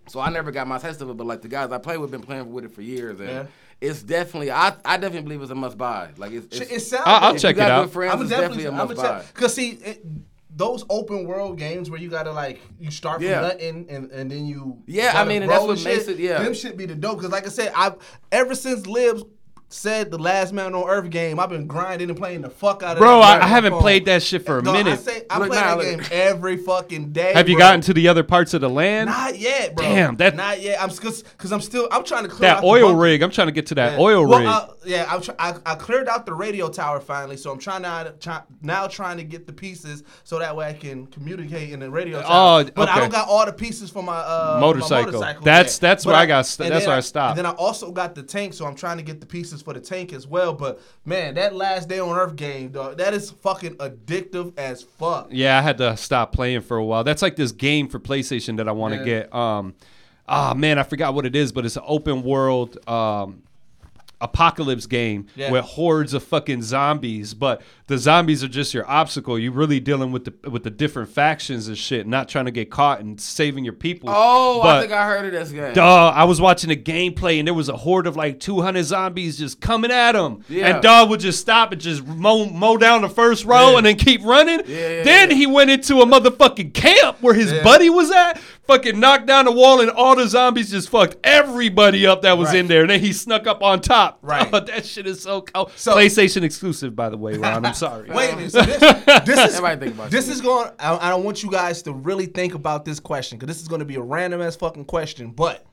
So 0.08 0.20
I 0.20 0.30
never 0.30 0.52
got 0.52 0.68
my 0.68 0.78
taste 0.78 1.02
of 1.02 1.10
it, 1.10 1.18
but 1.18 1.26
like 1.28 1.41
the 1.41 1.48
guys 1.48 1.72
I 1.72 1.78
play 1.80 1.98
with 1.98 2.12
been 2.12 2.22
playing 2.22 2.54
with 2.54 2.63
it 2.65 2.72
for 2.72 2.84
years, 2.84 3.20
and 3.20 3.28
Yeah. 3.30 3.46
it's 3.82 4.04
definitely 4.04 4.52
I, 4.52 4.76
I 4.86 4.98
definitely 4.98 5.24
believe 5.24 5.41
it's 5.41 5.50
a 5.52 5.56
must 5.56 5.78
buy. 5.78 6.12
Like 6.18 6.32
it's, 6.34 6.56
it's 6.62 6.72
It 6.72 6.80
sounds. 6.82 7.04
I'll- 7.08 7.24
I'll 7.30 7.36
if 7.36 7.41
check 7.41 7.56
you 7.58 7.63
it 7.63 7.70
out. 7.72 7.86
Good 7.86 7.94
friends, 7.94 8.13
I'm 8.13 8.22
it's 8.22 8.30
definitely, 8.30 8.63
definitely 8.63 8.78
a 8.78 8.82
I'm 8.84 8.88
must 8.89 9.02
gonna 9.02 9.20
buy. 9.20 9.26
Cause 9.34 9.54
see, 9.56 9.70
it, 9.72 10.06
those 10.56 10.86
open 10.89 11.26
world 11.26 11.58
games 11.58 11.89
where 11.89 12.00
you 12.00 12.10
gotta 12.12 12.32
like 12.32 12.62
you 12.80 12.91
start 12.91 13.18
from 13.18 13.26
Yeah. 13.30 13.41
nothing 13.41 13.88
and, 13.89 14.12
and 14.12 14.32
then 14.32 14.46
you 14.46 14.78
Yeah, 14.86 15.13
I 15.20 15.26
mean, 15.26 15.41
and 15.41 15.50
that's 15.52 15.63
what 15.63 15.78
and 15.78 15.84
makes 15.84 16.08
it- 16.08 16.20
yeah. 16.20 16.41
them 16.44 16.54
should 16.54 16.78
be 16.78 16.86
the 16.86 16.94
dope. 16.96 17.20
Cause 17.20 17.32
like 17.32 17.46
I 17.48 17.50
said, 17.50 17.74
I've 17.76 17.96
ever 18.32 18.54
since 18.54 18.86
Libs 18.86 19.24
said 19.76 20.10
the 20.10 20.18
Last 20.18 20.54
Man 20.54 20.74
on 20.74 20.90
Earth 20.90 21.10
game, 21.10 21.40
I've 21.40 21.50
been 21.50 21.68
grinding 21.68 22.10
and 22.10 22.18
playing 22.18 22.42
the 22.42 22.50
fuck 22.50 22.82
out 22.82 22.94
of. 22.94 22.98
Bro, 23.00 23.20
that 23.20 23.42
I, 23.42 23.46
I 23.46 23.48
haven't 23.48 23.72
my 23.74 23.76
phone. 23.76 23.82
played 23.82 24.06
that 24.06 24.24
shit 24.24 24.46
for 24.46 24.60
a 24.60 24.64
Dog, 24.64 24.76
I 24.76 24.84
minute. 24.84 25.00
say 25.02 25.24
I 25.30 25.40
Look 25.40 25.50
play 25.50 25.60
now, 25.60 25.76
that 25.76 25.86
look. 25.98 26.02
game 26.02 26.08
every 26.12 26.58
fucking 26.58 27.12
day. 27.12 27.34
Have 27.34 27.50
you 27.50 27.56
bro. 27.56 27.66
gotten 27.66 27.82
to 27.82 27.94
the 27.94 28.08
other 28.08 28.24
parts 28.24 28.54
of 28.54 28.62
the 28.62 28.70
land? 28.70 29.10
Not 29.10 29.38
yet, 29.38 29.76
bro. 29.76 29.86
Damn, 29.86 30.16
that- 30.18 30.36
not 30.36 30.62
yet. 30.62 30.82
I'm 30.82 30.90
cause, 30.90 31.24
cause 31.38 31.52
I'm 31.52 31.62
still 31.62 31.88
I'm 31.92 32.04
trying 32.04 32.24
to 32.24 32.30
clear 32.30 32.50
out 32.50 32.56
that 32.58 32.62
the 32.62 32.68
oil 32.68 32.88
bunker. 32.90 33.00
rig. 33.02 33.22
I'm 33.22 33.32
trying 33.32 33.48
to 33.48 33.52
get 33.54 33.66
to 33.68 33.76
that 33.76 33.94
Yeah. 33.94 34.00
oil 34.00 34.28
Well, 34.28 34.40
rig. 34.40 34.48
uh, 34.48 34.68
yeah, 34.86 35.06
I'm 35.10 35.22
tr- 35.22 35.32
I, 35.38 35.56
I 35.66 35.76
cleared 35.76 36.08
out 36.08 36.26
the 36.26 36.34
radio 36.34 36.70
tower 36.70 37.00
finally, 37.00 37.38
so 37.38 37.52
I'm 37.52 37.60
trying 37.60 37.82
now, 37.82 38.04
try, 38.20 38.42
now 38.62 38.88
trying 38.88 39.18
to 39.18 39.24
get 39.24 39.46
the 39.48 39.54
pieces 39.54 40.04
so 40.24 40.40
that 40.40 40.56
way 40.56 40.68
I 40.70 40.74
can 40.74 41.08
communicate 41.08 41.72
in 41.72 41.80
the 41.82 41.90
radio 41.90 42.22
tower. 42.22 42.66
Oh, 42.66 42.70
but 42.76 42.88
I 42.90 43.00
don't 43.00 43.12
got 43.12 43.28
all 43.28 43.46
the 43.46 43.54
pieces 43.54 43.90
for 43.90 44.02
my 44.04 44.16
uh, 44.18 44.54
for 44.54 44.54
my 44.56 44.60
Motorcycle. 44.62 45.12
motorcycle 45.12 45.44
That's- 45.44 45.76
yet. 45.76 45.82
that's 45.82 46.04
But 46.06 46.12
where 46.12 46.20
I 46.22 46.26
got 46.26 46.46
st- 46.46 46.70
that's 46.70 46.86
then 46.86 46.90
where 46.90 46.98
I 46.98 47.02
stopped. 47.02 47.38
And 47.38 47.46
then 47.46 47.54
I 47.54 47.56
also 47.56 47.92
got 47.92 48.16
the 48.16 48.24
tank, 48.24 48.54
so 48.54 48.66
I'm 48.66 48.76
trying 48.76 48.98
to 48.98 49.04
get 49.04 49.20
the 49.20 49.26
pieces 49.28 49.64
for 49.65 49.73
the 49.73 49.82
tank 49.82 50.13
as 50.13 50.25
well. 50.28 50.54
But 50.54 50.80
man, 51.04 51.34
that 51.36 51.54
last 51.56 51.89
day 51.89 51.99
on 51.99 52.15
Earth 52.17 52.36
game, 52.38 52.69
dog, 52.69 52.97
that 52.99 53.13
is 53.13 53.32
fucking 53.32 53.75
addictive 53.78 54.58
as 54.58 54.84
fuck. 54.84 55.28
Yeah, 55.32 55.58
I 55.58 55.62
had 55.62 55.78
to 55.80 55.97
stop 55.97 56.32
playing 56.32 56.62
for 56.62 56.78
a 56.78 56.86
while. 56.86 57.04
That's 57.04 57.21
like 57.21 57.36
this 57.36 57.51
game 57.51 57.89
for 57.89 57.99
PlayStation 57.99 58.56
that 58.58 58.69
I 58.69 58.71
want 58.71 58.93
to 58.93 58.99
Yeah. 58.99 59.06
get. 59.06 59.36
Um, 59.36 59.73
ah 60.28 60.54
man, 60.56 60.80
I 60.80 60.84
forgot 60.84 61.13
what 61.13 61.25
it 61.25 61.36
is, 61.36 61.51
but 61.51 61.65
it's 61.65 61.75
an 61.75 61.84
open 61.86 62.23
world 62.23 62.78
um, 62.88 63.41
apocalypse 64.21 64.86
game 64.86 65.28
Yeah. 65.36 65.51
with 65.51 65.63
hordes 65.65 66.13
of 66.13 66.23
fucking 66.23 66.62
zombies. 66.63 67.34
But 67.34 67.62
the 67.88 67.97
zombies 67.97 68.43
are 68.43 68.47
just 68.47 68.73
your 68.73 68.89
obstacle. 68.89 69.38
You're 69.38 69.51
really 69.51 69.80
dealing 69.80 70.12
with 70.12 70.25
the 70.25 70.49
with 70.49 70.63
the 70.63 70.69
different 70.71 71.10
factions 71.10 71.67
and 71.67 71.78
shit, 71.78 72.08
not 72.08 72.28
trying 72.30 72.45
to 72.45 72.51
get 72.51 72.69
caught 72.71 72.99
and 73.01 73.19
saving 73.19 73.63
your 73.63 73.73
people. 73.73 74.10
Oh, 74.12 74.62
But- 74.63 74.78
I 74.78 74.82
think 74.82 74.93
I 74.93 75.06
heard 75.06 75.25
of 75.25 75.32
this 75.32 75.51
game. 75.51 75.73
Dog, 75.73 76.13
I 76.15 76.23
was 76.23 76.39
watching 76.41 76.71
a 76.71 76.75
gameplay 76.75 77.38
and 77.39 77.47
there 77.47 77.54
was 77.54 77.69
a 77.69 77.78
horde 77.78 78.08
of 78.08 78.15
like 78.15 78.39
200 78.39 78.84
zombies 78.84 79.38
just 79.38 79.62
coming 79.62 79.91
at 79.91 80.15
him. 80.15 80.43
Yeah. 80.49 80.67
And 80.67 80.82
Dog 80.82 81.10
would 81.10 81.19
just 81.19 81.39
stop 81.39 81.71
and 81.71 81.82
just 81.82 82.06
mow, 82.06 82.45
mow 82.45 82.78
down 82.78 83.01
the 83.01 83.10
first 83.10 83.45
row 83.45 83.71
Yeah. 83.71 83.78
and 83.78 83.86
then 83.86 83.95
keep 83.95 84.23
running. 84.23 84.62
Then 84.65 85.30
he 85.32 85.45
went 85.45 85.69
into 85.69 86.01
a 86.01 86.06
motherfucking 86.06 86.73
camp 86.73 87.17
where 87.21 87.34
his 87.34 87.51
buddy 87.63 87.89
was 87.89 88.12
at. 88.12 88.39
fucking 88.67 88.99
knocked 88.99 89.28
down 89.28 89.45
the 89.45 89.51
wall 89.51 89.80
and 89.80 89.91
all 89.91 90.15
the 90.15 90.28
zombies 90.28 90.71
just 90.71 90.89
fucked 90.89 91.15
everybody 91.23 92.08
up 92.08 92.23
that 92.23 92.36
was 92.36 92.47
Right. 92.49 92.58
in 92.58 92.67
there. 92.67 92.82
And 92.82 92.89
then 92.89 92.99
he 92.99 93.13
snuck 93.13 93.45
up 93.45 93.62
on 93.62 93.80
top. 93.80 94.05
Right. 94.22 94.50
Oh, 94.52 94.60
that 94.60 94.86
shit 94.86 95.08
is 95.08 95.22
so 95.22 95.41
cold. 95.41 95.72
So- 95.76 95.96
PlayStation 95.96 96.44
exclusive, 96.44 96.96
by 96.96 97.10
the 97.10 97.18
way, 97.18 97.38
Ron. 97.38 97.65
I'm 97.65 97.74
sorry. 97.76 98.10
Wait 98.10 98.34
a 98.34 98.36
minute. 98.36 98.52
So 98.52 98.62
this, 98.62 98.80
this 99.26 99.50
is 99.50 99.56
Everybody 99.56 99.80
think 99.86 99.96
about 99.96 100.12
this 100.12 100.28
is 100.28 100.41
going. 100.41 100.72
I, 100.80 100.98
I 101.08 101.10
don't 101.10 101.24
want 101.24 101.44
you 101.44 101.52
guys 101.52 101.82
to 101.84 101.94
really 101.94 102.26
think 102.26 102.54
about 102.54 102.86
this 102.86 103.00
question 103.00 103.38
because 103.38 103.54
this 103.54 103.62
is 103.62 103.68
going 103.68 103.80
to 103.80 103.86
be 103.86 103.96
a 103.96 104.02
random 104.02 104.41
ass 104.41 104.56
fucking 104.56 104.86
question. 104.86 105.32
But 105.32 105.65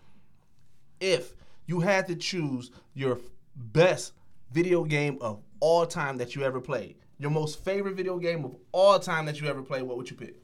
if 1.01 1.35
you 1.67 1.81
had 1.81 2.07
to 2.09 2.17
choose 2.17 2.71
your 2.95 3.19
best 3.57 4.13
video 4.53 4.85
game 4.85 5.19
of 5.21 5.41
all 5.61 5.87
time 5.87 6.19
that 6.19 6.35
you 6.35 6.43
ever 6.43 6.61
played, 6.61 6.97
your 7.19 7.31
most 7.31 7.65
favorite 7.65 7.95
video 7.95 8.19
game 8.19 8.45
of 8.45 8.57
all 8.73 8.99
time 8.99 9.27
that 9.27 9.41
you 9.41 9.49
ever 9.49 9.63
played, 9.63 9.83
what 9.83 9.97
would 9.97 10.11
you 10.11 10.17
pick? 10.17 10.37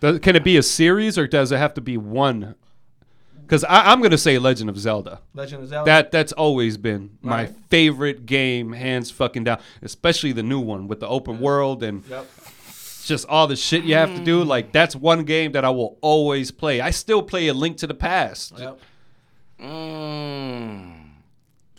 Does, 0.00 0.18
can 0.18 0.36
it 0.36 0.44
be 0.44 0.56
a 0.56 0.62
series 0.62 1.16
or 1.16 1.26
does 1.26 1.52
it 1.52 1.58
have 1.58 1.74
to 1.74 1.80
be 1.80 1.96
one? 1.96 2.56
Because 3.52 3.66
I'm 3.68 3.98
going 3.98 4.12
to 4.12 4.16
say 4.18 4.38
Legend 4.38 4.70
of 4.70 4.78
Zelda. 4.78 5.20
Legend 5.34 5.62
of 5.64 5.68
Zelda. 5.68 5.84
That 5.84 6.10
that's 6.10 6.32
always 6.32 6.78
been 6.78 7.18
my 7.20 7.42
Right. 7.42 7.54
favorite 7.68 8.24
game, 8.24 8.72
hands 8.72 9.10
fucking 9.10 9.44
down. 9.44 9.58
Especially 9.82 10.32
the 10.32 10.42
new 10.42 10.58
one 10.58 10.88
with 10.88 11.00
the 11.00 11.06
open 11.06 11.38
world 11.38 11.82
and 11.82 12.02
Yep. 12.08 12.26
just 13.04 13.28
all 13.28 13.46
the 13.46 13.56
shit 13.56 13.84
you 13.84 13.94
have 13.94 14.16
to 14.16 14.24
do. 14.24 14.42
Like 14.42 14.72
that's 14.72 14.96
one 14.96 15.24
game 15.24 15.52
that 15.52 15.66
I 15.66 15.68
will 15.68 15.98
always 16.00 16.50
play. 16.50 16.80
I 16.80 16.92
still 16.92 17.22
play 17.22 17.46
A 17.48 17.52
Link 17.52 17.76
to 17.76 17.86
the 17.86 17.92
Past. 17.92 18.54
Yep. 18.58 18.78
Mm. 19.60 21.01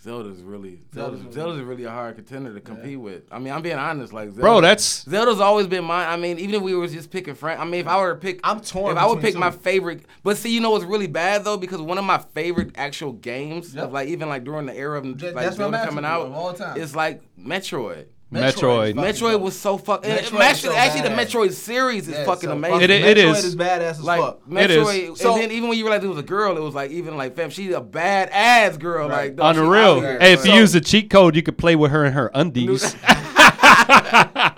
Zelda's 0.03 0.41
really 0.41 0.81
Zelda's, 0.93 1.19
Zelda's 1.21 1.33
Zelda's 1.35 1.61
really 1.61 1.85
a 1.85 1.89
hard 1.89 2.15
contender 2.15 2.53
to 2.53 2.59
compete 2.59 2.99
with. 2.99 3.23
I 3.31 3.39
mean, 3.39 3.53
I'm 3.53 3.61
being 3.61 3.77
honest, 3.77 4.11
like 4.11 4.29
Zelda, 4.29 4.41
Bro, 4.41 4.61
that's 4.61 5.03
Zelda's 5.05 5.39
always 5.39 5.65
been 5.67 5.85
mine. 5.85 6.09
I 6.09 6.17
mean, 6.17 6.39
even 6.39 6.55
if 6.55 6.61
we 6.61 6.75
were 6.75 6.87
just 6.87 7.09
picking 7.09 7.35
Frank, 7.35 7.59
I 7.61 7.63
mean, 7.63 7.79
if 7.81 7.87
I 7.87 7.97
were 7.97 8.13
to 8.13 8.19
pick, 8.19 8.41
I'm 8.43 8.59
torn 8.59 8.97
If 8.97 9.01
I 9.01 9.05
would 9.05 9.15
between 9.15 9.33
pick 9.33 9.39
my 9.39 9.51
favorite, 9.51 10.05
but 10.21 10.35
see, 10.35 10.53
you 10.53 10.59
know 10.59 10.71
what's 10.71 10.83
really 10.83 11.07
bad 11.07 11.45
though, 11.45 11.55
because 11.55 11.81
one 11.81 11.97
of 11.97 12.03
my 12.03 12.17
favorite 12.17 12.71
actual 12.75 13.13
games, 13.13 13.73
Yep. 13.73 13.85
of 13.85 13.93
like 13.93 14.09
even 14.09 14.27
like 14.27 14.43
during 14.43 14.65
the 14.65 14.75
era 14.75 14.97
of 14.99 15.05
like 15.05 15.33
that's 15.35 15.55
Zelda 15.55 15.85
coming 15.85 16.03
out, 16.03 16.25
of 16.27 16.33
all 16.33 16.53
time. 16.53 16.79
it's 16.79 16.95
like 16.95 17.21
Metroid. 17.39 18.07
Metroid. 18.33 18.93
Metroid. 18.93 18.95
Metroid 18.95 19.39
was 19.41 19.59
so 19.59 19.77
fucking. 19.77 20.11
Actually, 20.11 20.53
so 20.55 20.73
actually, 20.73 21.01
the. 21.01 21.09
Metroid 21.09 21.51
series 21.53 22.07
is 22.07 22.15
Yeah, 22.15 22.25
fucking 22.25 22.49
so 22.49 22.53
amazing. 22.55 22.81
It- 22.81 22.89
it 22.89 23.17
Metroid 23.17 23.35
is. 23.35 23.45
is 23.45 23.55
badass 23.55 23.81
as 23.91 24.01
Like 24.01 24.21
fuck. 24.21 24.39
It 24.51 24.71
is. 24.71 24.87
Metroid, 24.87 25.17
So- 25.17 25.33
and 25.33 25.41
then 25.43 25.51
even 25.51 25.69
when 25.69 25.77
you 25.77 25.83
realize 25.85 26.03
it 26.03 26.07
was 26.07 26.17
a 26.17 26.23
girl, 26.23 26.57
it 26.57 26.61
was 26.61 26.73
like 26.75 26.91
even 26.91 27.15
like 27.17 27.35
fam, 27.35 27.49
she's 27.49 27.73
a 27.73 27.81
bad 27.81 28.29
ass 28.31 28.77
girl. 28.77 29.07
Right. 29.09 29.25
Like 29.27 29.35
dog, 29.37 29.45
on 29.45 29.55
she 29.55 29.59
the 29.61 29.65
out 29.67 29.71
real. 29.71 30.01
here, 30.01 30.19
Hey, 30.19 30.33
if 30.33 30.43
bro. 30.43 30.53
you 30.53 30.59
use 30.59 30.71
the 30.73 30.81
cheat 30.81 31.09
code, 31.09 31.35
you 31.35 31.43
could 31.43 31.57
play 31.57 31.75
with 31.75 31.91
her 31.91 32.03
in 32.05 32.13
her 32.13 32.31
undies. 32.33 32.95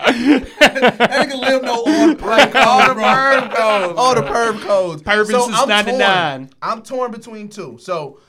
That 0.05 1.27
nigga 1.29 1.39
live 1.39 1.63
no 1.63 1.83
on 1.83 2.17
like 2.19 2.55
all 2.55 2.87
the 2.87 2.93
bird 2.95 3.51
goes. 3.55 3.95
all 3.97 4.15
the 4.15 4.21
perv 4.21 4.59
codes. 4.61 5.01
Perv 5.01 5.25
so 5.27 5.49
is 5.49 5.67
99. 5.67 5.97
torn. 5.97 6.49
I'm 6.61 6.81
torn 6.83 7.11
between 7.11 7.49
two. 7.49 7.77
So 7.79 8.19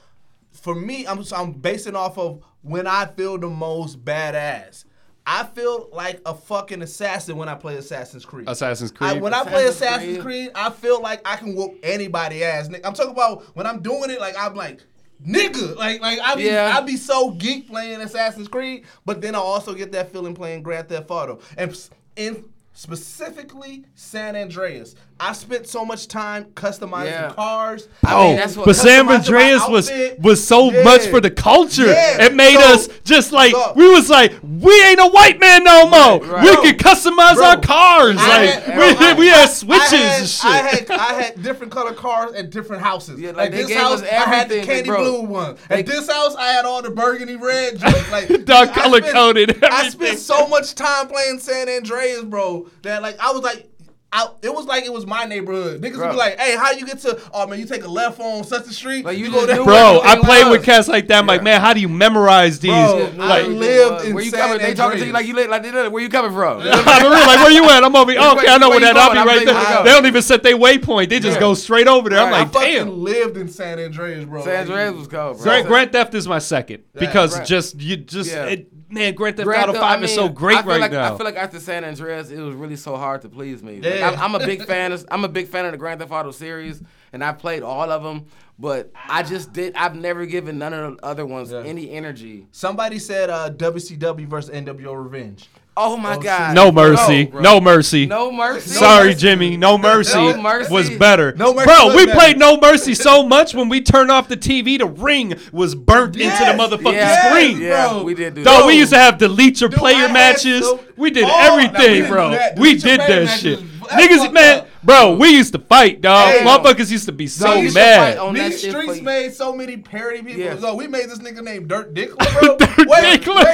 for 0.52 0.74
me, 0.74 1.06
I'm 1.06 1.22
so 1.24 1.36
I'm 1.36 1.52
basing 1.52 1.94
off 1.96 2.18
of 2.18 2.42
when 2.62 2.86
I 2.86 3.06
feel 3.06 3.38
the 3.38 3.48
most 3.48 4.04
badass. 4.04 4.84
I 5.28 5.44
feel 5.44 5.88
like 5.92 6.20
a 6.24 6.34
fucking 6.34 6.82
assassin 6.82 7.36
when 7.36 7.48
I 7.48 7.54
play 7.56 7.76
Assassin's 7.76 8.24
Creed. 8.24 8.48
Assassin's 8.48 8.92
I, 9.00 9.10
Creed. 9.10 9.22
when 9.22 9.34
I 9.34 9.42
play 9.42 9.64
Assassin's 9.66 9.76
Assassin's 9.76 10.22
Creed. 10.22 10.46
Creed, 10.48 10.50
I 10.54 10.70
feel 10.70 11.02
like 11.02 11.20
I 11.28 11.36
can 11.36 11.56
whoop 11.56 11.74
anybody 11.82 12.44
ass. 12.44 12.68
Nick. 12.68 12.86
I'm 12.86 12.94
talking 12.94 13.12
about 13.12 13.42
when 13.56 13.66
I'm 13.66 13.80
doing 13.82 14.10
it, 14.10 14.20
like 14.20 14.36
I'm 14.38 14.54
like, 14.54 14.80
nigga, 15.26 15.74
like 15.76 16.00
like 16.00 16.20
I 16.20 16.36
be 16.36 16.44
Yeah. 16.44 16.74
I 16.76 16.80
be 16.82 16.96
so 16.96 17.32
geek 17.32 17.66
playing 17.68 18.00
Assassin's 18.02 18.46
Creed, 18.48 18.84
but 19.04 19.20
then 19.20 19.34
I 19.34 19.38
also 19.38 19.74
get 19.74 19.90
that 19.92 20.12
feeling 20.12 20.34
playing 20.34 20.62
Grand 20.62 20.88
Theft 20.88 21.10
Auto, 21.10 21.40
and 21.56 21.72
s- 21.72 21.90
in 22.14 22.44
specifically 22.72 23.84
San 23.94 24.36
Andreas. 24.36 24.94
I 25.18 25.32
spent 25.32 25.66
so 25.66 25.82
much 25.82 26.08
time 26.08 26.44
customizing 26.54 27.06
Yeah. 27.06 27.32
cars. 27.34 27.88
I 28.04 28.14
Oh, 28.14 28.24
mean, 28.28 28.36
that's 28.36 28.54
what- 28.54 28.66
but 28.66 28.76
San 28.76 29.08
Andreas 29.08 29.66
was 29.66 29.90
was 30.20 30.46
so 30.46 30.70
Yeah. 30.70 30.82
much 30.82 31.06
for 31.06 31.22
the 31.22 31.30
culture. 31.30 31.86
Yeah. 31.86 32.24
It 32.26 32.34
made 32.34 32.54
So- 32.58 32.74
us 32.74 32.88
just 33.02 33.32
like 33.32 33.52
so- 33.52 33.72
we 33.76 33.88
was 33.88 34.10
like 34.10 34.34
we 34.42 34.78
ain't 34.84 35.00
a 35.00 35.06
white 35.06 35.40
man 35.40 35.64
no 35.64 35.86
more. 35.86 36.18
right. 36.20 36.44
We 36.44 36.52
Bro, 36.52 36.62
can 36.64 36.74
customize 36.76 37.34
bro, 37.36 37.46
our 37.46 37.56
cars. 37.60 38.16
I 38.20 38.28
like 38.28 38.50
had- 38.50 38.66
we, 38.78 38.94
bro, 38.94 39.06
I- 39.08 39.14
we 39.14 39.26
had 39.28 39.46
switches 39.50 39.90
had, 39.90 40.20
and 40.20 40.28
shit. 40.28 40.44
I 40.50 40.56
had 40.58 40.90
I 40.90 41.12
had 41.22 41.42
different 41.42 41.72
color 41.72 41.92
cars 41.94 42.34
at 42.34 42.50
different 42.50 42.82
houses. 42.82 43.18
Yeah, 43.18 43.28
like, 43.28 43.52
like 43.52 43.66
this 43.68 43.72
house, 43.74 44.02
I 44.02 44.06
had 44.06 44.50
the 44.50 44.60
candy 44.60 44.90
blue 44.90 45.22
one. 45.22 45.56
At 45.70 45.86
this 45.86 46.10
house, 46.10 46.34
I 46.38 46.48
had 46.48 46.66
all 46.66 46.82
the 46.82 46.90
burgundy 46.90 47.36
red. 47.36 47.80
Like 48.12 48.30
I 48.50 48.66
color 48.66 49.00
coded 49.00 49.64
I 49.64 49.88
spent 49.88 50.18
so 50.18 50.46
much 50.46 50.74
time 50.74 51.08
playing 51.08 51.38
San 51.40 51.68
Andreas, 51.70 52.22
bro. 52.22 52.66
That 52.82 53.00
like 53.00 53.16
I 53.18 53.32
was 53.32 53.42
like. 53.42 53.68
I, 54.16 54.30
it 54.40 54.54
was 54.54 54.64
like 54.64 54.84
it 54.84 54.92
was 54.92 55.04
my 55.06 55.26
neighborhood. 55.26 55.82
Niggas 55.82 55.98
would 55.98 56.10
be 56.12 56.16
like, 56.16 56.40
"Hey, 56.40 56.56
how 56.56 56.70
you 56.70 56.86
get 56.86 57.00
to? 57.00 57.20
Oh 57.34 57.46
man, 57.46 57.60
you 57.60 57.66
take 57.66 57.84
a 57.84 57.88
left 57.88 58.18
on 58.18 58.44
such 58.44 58.66
a 58.66 58.72
street. 58.72 59.04
Like, 59.04 59.18
you 59.18 59.30
go 59.30 59.44
there." 59.44 59.62
Bro, 59.62 60.00
I 60.02 60.16
played 60.18 60.44
was. 60.44 60.52
with 60.52 60.64
cats 60.64 60.88
like 60.88 61.06
that. 61.08 61.18
I'm 61.18 61.26
like, 61.26 61.42
man, 61.42 61.60
how 61.60 61.74
do 61.74 61.80
you 61.80 61.88
memorize 61.90 62.58
these? 62.58 62.70
Bro, 62.70 63.10
Yeah, 63.14 63.22
I 63.22 63.42
lived 63.42 64.06
in 64.06 64.14
where 64.14 64.24
you 64.24 64.32
coming? 64.32 64.56
They 64.56 64.72
talking 64.72 65.00
to 65.00 65.06
you 65.06 65.12
like 65.12 65.26
you 65.26 65.36
li- 65.36 65.46
like 65.48 65.62
they 65.62 65.70
did- 65.70 65.92
where 65.92 66.02
you 66.02 66.08
coming 66.08 66.32
from? 66.32 66.60
I'm 66.62 67.02
real, 67.02 67.10
like, 67.10 67.40
where 67.40 67.50
you 67.50 67.64
at? 67.68 67.84
I'm 67.84 67.94
over 67.94 68.10
here. 68.10 68.20
Where- 68.20 68.32
Okay, 68.38 68.48
I 68.48 68.56
know 68.56 68.70
where 68.70 68.80
where 68.80 68.94
that 68.94 68.96
I'll 68.96 69.12
be 69.12 69.18
right 69.18 69.44
there. 69.44 69.84
They 69.84 69.90
don't 69.90 70.06
even 70.06 70.22
set 70.22 70.42
their 70.42 70.56
waypoint. 70.56 71.10
They 71.10 71.20
just 71.20 71.38
go 71.38 71.52
straight 71.52 71.86
over 71.86 72.08
there. 72.08 72.20
I'm 72.20 72.30
like, 72.30 72.52
fucking 72.52 72.72
damn. 72.72 72.98
lived 72.98 73.36
in 73.36 73.48
San 73.48 73.78
Andreas, 73.78 74.24
bro. 74.24 74.42
San 74.44 74.62
Andreas 74.62 74.94
was 74.94 75.08
cold, 75.08 75.36
bro. 75.36 75.44
Grand, 75.44 75.66
Grand 75.66 75.92
Theft 75.92 76.14
is 76.14 76.26
my 76.26 76.38
second 76.38 76.84
because 76.94 77.46
just 77.46 77.80
you 77.80 77.98
just 77.98 78.32
it, 78.32 78.72
man, 78.96 79.14
Grand 79.14 79.36
Theft 79.36 79.46
Grand 79.46 79.70
Auto 79.70 79.78
Five 79.78 80.00
I 80.00 80.04
is 80.04 80.14
so 80.14 80.24
mean, 80.24 80.34
great 80.34 80.58
I 80.58 80.62
feel 80.62 80.70
right 80.72 80.80
like, 80.80 80.90
now. 80.92 81.14
I 81.14 81.16
feel 81.16 81.24
like 81.24 81.36
after 81.36 81.60
San 81.60 81.84
Andreas, 81.84 82.30
it 82.30 82.40
was 82.40 82.54
really 82.54 82.76
so 82.76 82.96
hard 82.96 83.22
to 83.22 83.28
please 83.28 83.62
me. 83.62 83.80
Like, 83.80 83.94
Yeah. 83.94 84.10
I'm, 84.10 84.34
I'm 84.34 84.40
a 84.42 84.44
big 84.44 84.64
fan. 84.66 84.92
Of, 84.92 85.06
I'm 85.10 85.24
a 85.24 85.28
big 85.28 85.48
fan 85.48 85.64
of 85.66 85.72
the 85.72 85.78
Grand 85.78 86.00
Theft 86.00 86.10
Auto 86.12 86.30
series, 86.30 86.82
and 87.12 87.22
I 87.22 87.32
played 87.32 87.62
all 87.62 87.90
of 87.90 88.02
them. 88.02 88.26
But 88.58 88.90
I 89.08 89.22
just 89.22 89.52
did. 89.52 89.74
I've 89.76 89.94
never 89.94 90.24
given 90.24 90.58
none 90.58 90.72
of 90.72 90.96
the 90.96 91.04
other 91.04 91.26
ones 91.26 91.52
Yeah. 91.52 91.62
any 91.62 91.90
energy. 91.90 92.46
Somebody 92.52 92.98
said 92.98 93.28
uh, 93.28 93.50
WCW 93.50 94.26
versus 94.26 94.50
NWO 94.54 95.02
Revenge. 95.04 95.48
Oh 95.78 95.96
my 95.98 96.14
Oh, 96.14 96.20
god! 96.20 96.54
no 96.54 96.72
mercy, 96.72 97.26
bro. 97.26 97.42
no 97.42 97.60
mercy. 97.60 98.06
no 98.06 98.32
mercy. 98.32 98.70
Sorry, 98.70 99.08
Mercy. 99.08 99.18
Jimmy. 99.20 99.56
No 99.58 99.76
mercy, 99.76 100.14
No 100.16 100.40
Mercy. 100.40 100.72
was 100.72 100.88
better. 100.90 101.34
No 101.36 101.52
Mercy 101.52 101.66
Bro, 101.66 101.94
we 101.94 102.06
better. 102.06 102.18
played 102.18 102.38
No 102.38 102.56
Mercy 102.58 102.94
so 102.94 103.26
much 103.26 103.52
when 103.54 103.68
we 103.68 103.82
turned 103.82 104.10
off 104.10 104.26
the 104.28 104.38
TV, 104.38 104.78
the 104.78 104.86
ring 104.86 105.34
was 105.52 105.74
burnt 105.74 106.16
Yes, 106.16 106.40
into 106.40 106.50
the 106.50 106.76
motherfucking 106.78 106.94
Yeah, 106.94 107.28
screen. 107.28 107.60
Yeah, 107.60 107.88
bro. 107.90 108.04
we 108.04 108.14
did 108.14 108.34
do 108.36 108.42
Dog, 108.44 108.60
that. 108.62 108.66
we 108.66 108.78
used 108.78 108.92
to 108.92 108.98
have 108.98 109.18
delete 109.18 109.60
your 109.60 109.68
Dude, 109.68 109.78
player 109.78 110.08
matches. 110.08 110.64
so- 110.64 110.80
we 110.96 111.10
did 111.10 111.24
Oh, 111.24 111.26
now 111.28 111.56
we 111.56 111.64
everything, 111.64 111.92
didn't 111.94 112.10
bro. 112.10 112.30
do. 112.30 112.60
We 112.60 112.72
did 112.78 112.82
player 112.82 112.96
that 113.08 113.24
matches. 113.26 113.40
shit. 113.40 113.60
That's 113.88 114.02
Niggas, 114.06 114.32
man, 114.32 114.58
up. 114.60 114.68
bro, 114.82 115.16
we 115.16 115.30
used 115.30 115.52
to 115.54 115.58
fight, 115.58 116.00
dog. 116.00 116.28
Hey, 116.34 116.44
Motherfuckers 116.44 116.90
used 116.90 117.06
to 117.06 117.12
be 117.12 117.26
so 117.26 117.56
we 117.56 117.62
used 117.62 117.76
to 117.76 117.80
mad. 117.82 118.14
fight 118.14 118.18
on 118.20 118.34
Me 118.34 118.40
that 118.40 118.58
shit 118.58 118.70
Streets 118.70 119.00
made 119.00 119.32
so 119.34 119.54
many 119.54 119.76
parody 119.76 120.22
people. 120.22 120.40
Yeah. 120.42 120.56
So 120.58 120.74
we 120.74 120.86
made 120.86 121.08
this 121.08 121.18
nigga 121.18 121.42
named 121.42 121.68
Dirt 121.68 121.94
Dickler, 121.94 122.32
bro. 122.40 122.56
Dirt 122.56 122.88
wait, 122.88 123.20
Dickler. 123.22 123.44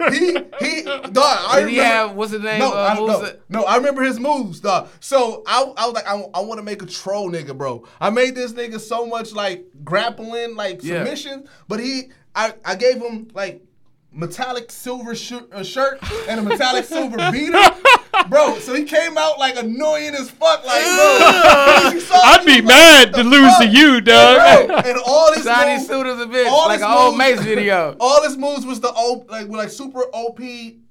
wait. 0.00 0.12
He 0.60 0.66
he 0.66 0.82
dog, 0.82 1.16
I 1.16 1.60
Did 1.60 1.68
he 1.68 1.76
remember, 1.76 1.82
have 1.82 2.14
what's 2.16 2.32
his 2.32 2.42
name? 2.42 2.58
No, 2.58 2.72
uh, 2.72 2.88
I, 2.90 2.94
no, 2.94 3.32
no, 3.60 3.64
I 3.64 3.76
remember 3.76 4.02
his 4.02 4.18
moves, 4.18 4.60
dog. 4.60 4.88
So 5.00 5.42
I, 5.46 5.62
I 5.76 5.86
was 5.86 5.94
like, 5.94 6.06
I, 6.08 6.14
I 6.34 6.40
want 6.40 6.58
to 6.58 6.62
make 6.64 6.82
a 6.82 6.86
troll 6.86 7.30
nigga, 7.30 7.56
bro. 7.56 7.84
I 8.00 8.10
made 8.10 8.34
this 8.34 8.52
nigga 8.52 8.80
so 8.80 9.06
much 9.06 9.32
like 9.32 9.64
grappling, 9.84 10.56
like 10.56 10.82
Yeah. 10.82 10.98
submission, 11.04 11.48
but 11.68 11.80
he, 11.80 12.10
I, 12.34 12.54
I 12.64 12.74
gave 12.74 12.96
him 13.02 13.28
like 13.34 13.62
metallic 14.14 14.70
silver 14.70 15.14
shirt, 15.14 15.50
uh, 15.52 15.62
shirt 15.62 15.98
and 16.28 16.40
a 16.40 16.42
metallic 16.42 16.84
silver 16.84 17.16
beater, 17.30 17.52
bro. 18.28 18.58
So 18.58 18.74
he 18.74 18.84
came 18.84 19.16
out 19.18 19.38
like 19.38 19.56
annoying 19.56 20.14
as 20.14 20.30
fuck, 20.30 20.64
like 20.64 20.82
bro. 20.82 22.00
saw- 22.00 22.20
I'd 22.22 22.44
be 22.44 22.52
was 22.52 22.56
like, 22.60 22.64
mad 22.64 23.14
to 23.14 23.22
the 23.22 23.24
lose 23.24 23.56
to 23.58 23.64
fuck? 23.64 23.72
you, 23.72 23.96
And, 23.96 24.04
bro, 24.04 24.76
and 24.76 24.98
all 25.06 25.34
these 25.34 25.44
Johnny 25.44 25.72
moves, 25.76 25.86
Suit 25.86 26.06
as 26.06 26.20
a 26.20 26.26
bitch, 26.26 26.46
all 26.50 26.68
like 26.68 26.80
an 26.80 26.90
old 26.90 27.16
moves- 27.16 27.36
Mace 27.36 27.40
video. 27.42 27.96
all 28.00 28.22
his 28.22 28.36
moves 28.36 28.64
was 28.66 28.80
the 28.80 28.92
old, 28.92 29.28
like 29.30 29.46
with 29.48 29.56
like 29.58 29.70
super 29.70 30.02
OP 30.12 30.40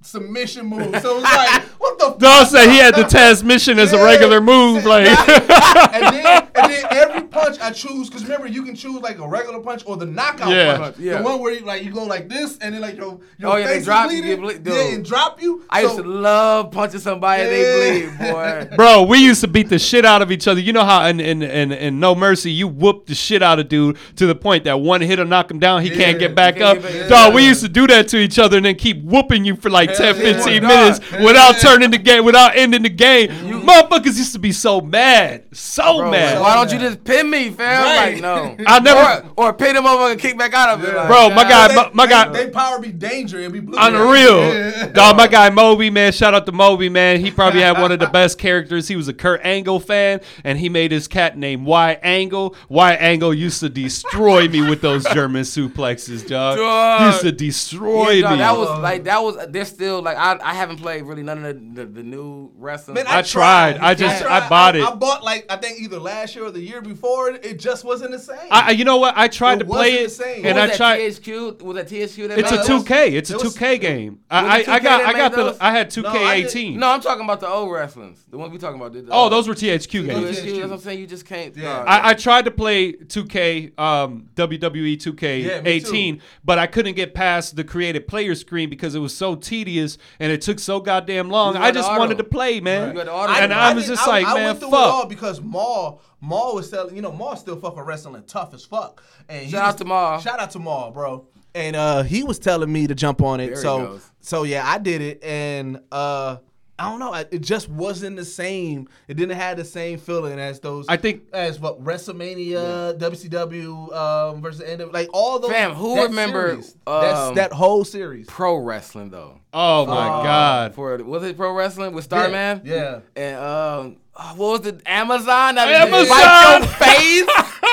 submission 0.02 0.66
move. 0.66 0.96
So 1.02 1.12
it 1.12 1.16
was 1.16 1.24
like, 1.24 1.64
what 1.80 1.98
the? 2.00 2.10
Dog 2.18 2.20
fuck? 2.20 2.48
said 2.50 2.70
he 2.70 2.78
had 2.78 2.96
the 2.96 3.04
transmission 3.04 3.80
as 3.80 3.94
a 3.94 4.04
regular 4.04 4.42
move. 4.42 4.86
Like, 4.86 5.08
and 5.94 6.16
then 6.16 6.48
and 6.56 6.72
then 6.72 6.86
every 6.92 7.22
punch 7.28 7.60
I 7.62 7.72
choose, 7.72 8.10
because 8.10 8.24
remember 8.24 8.48
you 8.48 8.64
can 8.64 8.76
choose 8.76 9.02
like 9.02 9.20
a 9.20 9.28
regular 9.28 9.60
punch 9.60 9.84
or 9.86 9.98
the 9.98 10.06
knockout 10.06 10.50
Yeah. 10.50 10.78
punch. 10.78 10.98
Yeah. 11.00 11.18
The 11.20 11.24
one 11.24 11.40
where 11.40 11.54
you 11.54 11.62
like 11.66 11.84
you 11.84 11.92
go 11.92 12.04
like 12.04 12.28
this 12.30 12.58
and 12.60 12.74
then 12.76 12.82
like 12.82 12.98
your 12.98 13.20
your 13.38 13.54
Oh, 13.54 13.56
yeah, 13.58 13.68
they 13.68 13.74
face 13.76 13.86
drop 13.86 14.08
is 14.08 14.14
you, 14.16 14.22
bleeding. 14.38 14.42
get 14.48 14.64
ble- 14.64 14.74
yeah, 14.74 14.84
dude. 14.84 14.94
and 14.96 15.06
drop 15.06 15.42
you. 15.42 15.64
I 15.70 15.82
used 15.82 15.96
So- 15.96 16.04
to 16.04 16.10
love 16.10 16.72
punching 16.72 17.00
somebody 17.00 17.44
and 17.44 17.52
they 17.52 18.02
bleed, 18.18 18.32
boy. 18.32 18.70
bro, 18.76 19.04
we 19.04 19.20
used 19.20 19.42
to 19.42 19.48
beat 19.48 19.70
the 19.70 19.80
shit 19.80 20.06
out 20.06 20.22
of 20.22 20.32
each 20.32 20.48
other. 20.48 20.60
You 20.60 20.74
know 20.74 20.84
how 20.86 21.06
in 21.06 21.20
in, 21.20 21.42
in, 21.42 21.72
in 21.72 22.00
No 22.00 22.16
Mercy 22.16 22.52
you 22.52 22.68
whoop 22.68 23.06
the 23.06 23.16
shit 23.16 23.42
out 23.42 23.60
of 23.60 23.70
dude 23.70 23.98
to 24.18 24.26
the 24.28 24.36
point 24.36 24.64
that 24.66 24.80
one 24.80 25.02
hit 25.02 25.20
will 25.20 25.26
knock 25.26 25.50
him 25.50 25.60
down, 25.60 25.82
he 25.84 25.90
can't 25.90 26.20
Yeah. 26.20 26.28
get 26.28 26.36
back 26.36 26.56
can't 26.58 26.78
up. 26.78 26.84
get 26.84 27.00
back- 27.02 27.10
Dog, 27.10 27.34
we 27.34 27.44
Yeah. 27.44 27.50
used 27.50 27.62
to 27.62 27.70
do 27.70 27.88
that 27.88 28.08
to 28.10 28.18
each 28.18 28.38
other 28.40 28.58
and 28.58 28.66
then 28.66 28.76
keep 28.76 29.04
whooping 29.04 29.46
you 29.46 29.56
for 29.56 29.70
like 29.70 29.91
10, 29.98 30.16
yeah. 30.16 30.22
15 30.34 30.64
Nah. 30.64 30.68
minutes 30.68 31.12
without 31.24 31.56
turning 31.60 31.92
the 31.92 31.98
game, 31.98 32.26
without 32.26 32.56
ending 32.56 32.84
the 32.84 32.90
game. 32.90 33.30
Motherfuckers 33.62 34.18
used 34.18 34.34
to 34.34 34.40
be 34.40 34.52
so 34.52 34.82
mad, 34.82 35.44
so 35.52 36.00
Bro, 36.00 36.12
mad. 36.12 36.40
like, 36.40 36.44
why 36.44 36.56
don't 36.56 36.72
you 36.74 36.80
just 36.80 37.04
pin 37.04 37.30
me, 37.30 37.50
fam? 37.52 37.84
Right. 37.84 38.14
Like, 38.14 38.22
no. 38.22 38.56
I 38.68 38.80
never- 38.80 39.30
Or, 39.38 39.48
or 39.50 39.54
pin 39.54 39.76
him 39.76 39.86
over 39.86 40.12
and 40.12 40.20
kick 40.20 40.38
back 40.38 40.54
out 40.54 40.70
of 40.80 40.84
it. 40.84 40.96
Like, 40.96 41.08
Bro, 41.08 41.30
my 41.30 41.44
nah. 41.44 41.50
guy- 41.50 41.68
They, 41.68 41.76
my- 41.76 41.90
my 41.94 42.06
they, 42.06 42.12
guy- 42.12 42.30
they 42.30 42.48
power 42.50 42.80
be 42.80 42.92
danger 42.92 43.40
and 43.40 43.54
be 43.54 43.60
blue. 43.60 43.78
On 43.78 43.94
the 43.94 44.04
real, 44.04 44.92
dog. 44.94 45.18
My 45.18 45.28
guy 45.28 45.50
Moby, 45.52 45.90
man. 45.90 46.12
Shout 46.12 46.34
out 46.34 46.46
to 46.48 46.52
Moby, 46.52 46.90
man. 46.90 47.20
He 47.20 47.30
probably 47.32 47.62
had 47.62 47.80
one 47.80 47.92
of 47.92 48.00
the 48.00 48.08
best 48.14 48.38
characters. 48.40 48.88
He 48.88 48.96
was 48.96 49.08
a 49.08 49.14
Kurt 49.14 49.42
Angle 49.44 49.80
fan, 49.80 50.22
and 50.44 50.58
he 50.58 50.70
made 50.70 50.92
his 50.92 51.08
cat 51.08 51.38
named 51.38 51.66
Y 51.66 51.98
Angle. 52.02 52.56
Y 52.70 52.94
Angle 52.94 53.34
used 53.34 53.60
to 53.60 53.70
destroy 53.70 54.48
me 54.48 54.62
with 54.68 54.82
those 54.82 55.04
German 55.14 55.44
suplexes, 55.44 56.28
dog. 56.28 56.58
Dog. 56.58 57.12
Used 57.14 57.22
to 57.22 57.32
destroy 57.32 58.12
Yeah, 58.12 58.22
dog, 58.22 58.32
me. 58.32 58.38
that 58.40 58.58
was 58.58 58.80
like 58.80 59.04
that 59.06 59.22
was. 59.22 59.38
They're 59.50 59.66
still 59.82 60.02
like 60.02 60.18
I. 60.18 60.38
I 60.44 60.54
haven't 60.54 60.78
played 60.78 61.04
really 61.04 61.24
none 61.24 61.44
of 61.44 61.56
the, 61.76 61.82
the, 61.82 61.92
the 61.92 62.04
new 62.04 62.52
wrestling. 62.58 62.96
Man, 62.96 63.06
I 63.08 63.22
tried. 63.24 63.78
I 63.78 63.96
just- 63.96 64.24
I 64.24 64.48
bought 64.48 64.76
it. 64.76 64.84
I, 64.84 64.94
bought 64.94 65.24
like 65.24 65.46
I 65.50 65.56
think 65.58 65.80
either 65.82 65.98
last 66.00 66.36
year 66.36 66.46
or 66.46 66.52
the 66.52 66.60
year 66.62 66.82
before. 66.82 67.30
It 67.32 67.60
just 67.60 67.84
wasn't 67.84 68.12
the 68.12 68.20
same. 68.20 68.38
I, 68.52 68.68
I- 68.68 68.72
you 68.72 68.86
know 68.86 68.98
what? 68.98 69.18
I 69.18 69.28
tried 69.28 69.56
It 69.56 69.60
to 69.60 69.66
play 69.66 69.92
wasn't 69.92 70.00
it, 70.00 70.04
the 70.04 70.10
same. 70.10 70.46
and 70.46 70.56
What 70.56 70.64
I 70.64 70.68
was 70.68 70.78
tried. 70.78 71.00
that 71.00 71.22
THQ 71.24 71.62
was 71.64 71.76
that 71.78 71.88
THQ 71.90 72.28
that 72.28 72.40
It's 72.40 72.52
a 72.52 72.58
2K. 72.58 73.12
It's 73.14 73.30
a 73.32 73.36
2K 73.38 73.82
game. 73.82 74.12
Was 74.14 74.20
I, 74.30 74.38
I, 74.40 74.56
I 74.58 74.62
2K 74.62 74.84
got 74.84 75.02
I 75.02 75.14
got 75.14 75.36
made 75.36 75.46
the? 75.46 75.58
I 75.60 75.72
had 75.72 75.90
2K18. 75.90 76.76
No, 76.76 76.88
I'm 76.92 77.02
talking 77.02 77.24
about 77.24 77.40
the 77.40 77.48
old 77.48 77.72
wrestlings. 77.72 78.24
The 78.30 78.38
ones 78.38 78.52
we 78.52 78.60
talking 78.60 78.80
about. 78.80 78.94
The, 78.94 79.08
Oh, 79.10 79.30
those 79.30 79.48
were 79.48 79.56
THQ 79.56 80.06
games. 80.06 80.40
THQ. 80.40 80.44
THQ. 80.44 80.46
That's 80.46 80.62
what 80.64 80.72
I'm 80.74 80.80
saying. 80.80 81.00
You 81.00 81.08
just 81.08 81.26
can't. 81.26 81.56
Yeah. 81.58 81.84
I, 81.88 82.12
I 82.12 82.14
tried 82.14 82.46
to 82.46 82.52
play 82.52 82.94
2K, 82.94 83.80
um, 83.80 84.30
WWE 84.36 84.98
2K 84.98 85.66
18, 85.66 86.22
but 86.46 86.60
I 86.60 86.68
couldn't 86.68 86.96
get 86.96 87.14
past 87.16 87.56
the 87.56 87.64
created 87.64 88.08
player 88.08 88.36
screen 88.36 88.70
because 88.70 88.94
it 88.96 89.00
was 89.00 89.16
so 89.16 89.36
tedious 89.36 89.71
and 89.80 90.32
it 90.32 90.42
took 90.42 90.60
so 90.60 90.80
goddamn 90.80 91.30
long. 91.30 91.56
I 91.58 91.72
just 91.72 91.90
wanted 91.90 92.18
to 92.18 92.24
play, 92.24 92.60
man. 92.60 92.94
You 92.94 92.98
had 93.00 93.08
the 93.08 93.14
auto. 93.14 93.34
And 93.34 93.54
I, 93.54 93.74
was 93.74 93.86
did- 93.86 93.96
just 93.96 94.08
like, 94.08 94.26
I 94.26 94.34
man, 94.36 94.44
went 94.46 94.60
through 94.60 94.70
it 94.70 94.74
all 94.74 95.00
fuck. 95.02 95.10
because 95.10 95.42
Maul, 95.42 96.02
Maul 96.20 96.56
was 96.56 96.70
selling. 96.70 96.96
You 96.96 97.02
know, 97.02 97.12
Maul 97.12 97.36
still 97.36 97.56
fucking 97.60 97.82
wrestling 97.84 98.24
tough 98.28 98.54
as 98.54 98.66
fuck. 98.66 99.04
And 99.30 99.46
he 99.46 99.52
Shout 99.52 99.62
out 99.64 99.68
was- 99.68 99.76
to 99.76 99.86
Maul. 99.86 100.20
Shout 100.20 100.40
out 100.40 100.52
to 100.52 100.60
Maul, 100.60 100.92
bro. 100.92 101.28
And 101.54 101.76
uh, 101.76 102.04
he 102.04 102.24
was 102.24 102.40
telling 102.40 102.72
me 102.72 102.88
to 102.88 102.96
jump 102.96 103.22
on 103.22 103.40
it. 103.42 103.48
There 103.48 103.56
he 103.56 103.62
so, 103.62 103.78
goes. 103.86 104.12
so 104.22 104.44
yeah, 104.44 104.66
I 104.66 104.78
did 104.78 105.02
it, 105.02 105.22
and 105.22 105.82
uh, 105.92 106.38
I 106.82 106.90
don't 106.90 107.00
know. 107.00 107.14
It 107.14 107.42
just 107.44 107.70
wasn't 107.70 108.16
the 108.16 108.26
same. 108.26 108.90
It 109.08 109.14
didn't 109.16 109.38
have 109.38 109.56
the 109.56 109.64
same 109.64 110.00
feeling 110.00 110.40
as 110.40 110.60
those. 110.62 110.88
I 110.90 110.98
think- 110.98 111.26
as 111.32 111.60
what 111.60 111.84
WrestleMania, 111.84 112.98
WCW 112.98 113.94
um, 113.94 114.42
versus 114.42 114.62
NW, 114.62 114.92
like 114.92 115.08
all 115.14 115.38
those. 115.38 115.52
Fam, 115.52 115.74
who 115.74 115.94
that 115.96 116.10
remember, 116.10 116.50
series. 116.50 116.76
Um, 116.88 117.36
that 117.36 117.54
whole 117.54 117.86
series. 117.86 118.26
pro 118.26 118.58
wrestling 118.58 119.12
though. 119.12 119.40
Oh 119.54 119.86
my 119.86 120.08
God. 120.08 120.74
For 120.74 120.98
was 120.98 121.24
it 121.24 121.38
pro 121.38 121.54
wrestling 121.54 121.94
with 121.94 122.04
Starman? 122.06 122.62
yeah. 122.64 123.02
And 123.16 123.36
um, 123.38 123.98
oh, 124.16 124.34
what 124.36 124.62
was 124.62 124.66
it? 124.66 124.82
Amazon. 124.88 125.56
That 125.56 125.68
Amazon! 125.68 126.68
Bite 126.80 127.24
your 127.24 127.28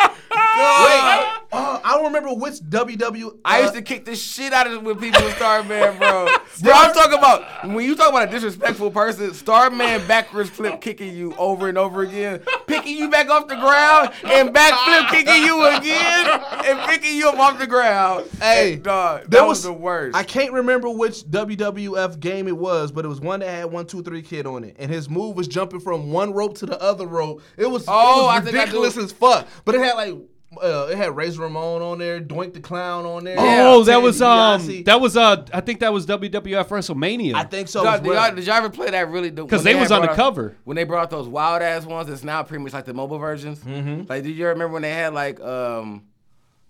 face. 0.04 0.14
Wait, 0.30 1.37
uh, 1.50 1.80
I 1.82 1.94
don't 1.94 2.04
remember 2.06 2.34
which 2.34 2.54
WW. 2.56 3.38
I 3.44 3.60
used 3.60 3.72
uh, 3.72 3.76
to 3.76 3.82
kick 3.82 4.04
the 4.04 4.14
shit 4.14 4.52
out 4.52 4.66
of 4.66 4.82
with 4.82 5.00
people 5.00 5.22
with 5.22 5.34
Starman, 5.36 5.96
bro. 5.96 6.26
bro, 6.62 6.72
I'm 6.72 6.92
talking 6.92 7.18
about 7.18 7.66
when 7.68 7.84
you 7.86 7.96
talk 7.96 8.10
about 8.10 8.28
a 8.28 8.30
disrespectful 8.30 8.90
person, 8.90 9.32
Starman 9.32 10.06
backwards 10.06 10.50
flip 10.50 10.80
kicking 10.80 11.14
you 11.16 11.34
over 11.36 11.68
and 11.68 11.78
over 11.78 12.02
again, 12.02 12.40
picking 12.66 12.96
you 12.98 13.08
back 13.08 13.30
off 13.30 13.48
the 13.48 13.56
ground 13.56 14.10
and 14.24 14.54
backflip 14.54 15.08
kicking 15.10 15.42
you 15.42 15.64
again 15.66 16.40
and 16.66 16.80
picking 16.90 17.16
you 17.16 17.28
up 17.28 17.38
off 17.38 17.58
the 17.58 17.66
ground. 17.66 18.26
Hey, 18.40 18.74
And, 18.74 18.82
dog, 18.82 19.22
that 19.22 19.30
there 19.30 19.46
was, 19.46 19.62
the 19.62 19.72
worst. 19.72 20.16
I 20.16 20.24
can't 20.24 20.52
remember 20.52 20.90
which 20.90 21.22
WWF 21.24 22.20
game 22.20 22.46
it 22.48 22.56
was, 22.56 22.92
but 22.92 23.04
it 23.04 23.08
was 23.08 23.20
one 23.20 23.40
that 23.40 23.48
had 23.48 23.64
one, 23.66 23.86
two, 23.86 24.02
three 24.02 24.22
kid 24.22 24.46
on 24.46 24.64
it, 24.64 24.76
and 24.78 24.90
his 24.90 25.08
move 25.08 25.34
was 25.34 25.48
jumping 25.48 25.80
from 25.80 26.12
one 26.12 26.32
rope 26.32 26.58
to 26.58 26.66
the 26.66 26.80
other 26.82 27.06
rope. 27.06 27.42
It 27.56 27.70
was, 27.70 27.84
Oh, 27.88 28.26
it 28.26 28.32
I 28.32 28.34
was 28.40 28.44
think 28.44 28.56
I 28.56 28.60
ridiculous 28.60 28.96
as 28.98 29.12
fuck. 29.12 29.48
But 29.64 29.74
it 29.76 29.80
had 29.80 29.94
like. 29.94 30.14
Uh, 30.56 30.88
it 30.90 30.96
had 30.96 31.14
Razor 31.14 31.42
Ramon 31.42 31.82
on 31.82 31.98
there, 31.98 32.20
Doink 32.22 32.54
the 32.54 32.60
Clown 32.60 33.04
on 33.04 33.24
there. 33.24 33.36
Oh, 33.38 33.84
that 33.84 33.96
Ted 33.96 34.02
was 34.02 34.22
um, 34.22 34.62
DiBiase. 34.62 34.84
that 34.86 34.98
was 34.98 35.14
uh, 35.14 35.44
I 35.52 35.60
think 35.60 35.80
that 35.80 35.92
was 35.92 36.06
WWF 36.06 36.68
WrestleMania. 36.68 37.34
I 37.34 37.44
think 37.44 37.68
so. 37.68 37.84
Dog, 37.84 37.96
as 37.96 38.00
did, 38.00 38.08
well. 38.08 38.26
y'all, 38.26 38.34
did 38.34 38.46
y'all 38.46 38.54
ever 38.56 38.70
play 38.70 38.90
that 38.90 39.10
really? 39.10 39.30
Because 39.30 39.46
because 39.46 39.64
they 39.64 39.74
was 39.74 39.92
on 39.92 40.02
the 40.02 40.08
cover. 40.08 40.56
when 40.64 40.74
they 40.74 40.84
brought 40.84 41.10
those 41.10 41.28
wild 41.28 41.60
ass 41.60 41.84
ones. 41.84 42.08
It's 42.08 42.24
now 42.24 42.42
pretty 42.42 42.64
much 42.64 42.72
like 42.72 42.86
the 42.86 42.94
mobile 42.94 43.18
versions. 43.18 43.58
Mm-hmm. 43.60 44.04
Like, 44.08 44.22
did 44.22 44.30
you 44.30 44.46
remember 44.46 44.72
when 44.72 44.82
they 44.82 44.94
had 44.94 45.12
like 45.12 45.38
um, 45.40 46.04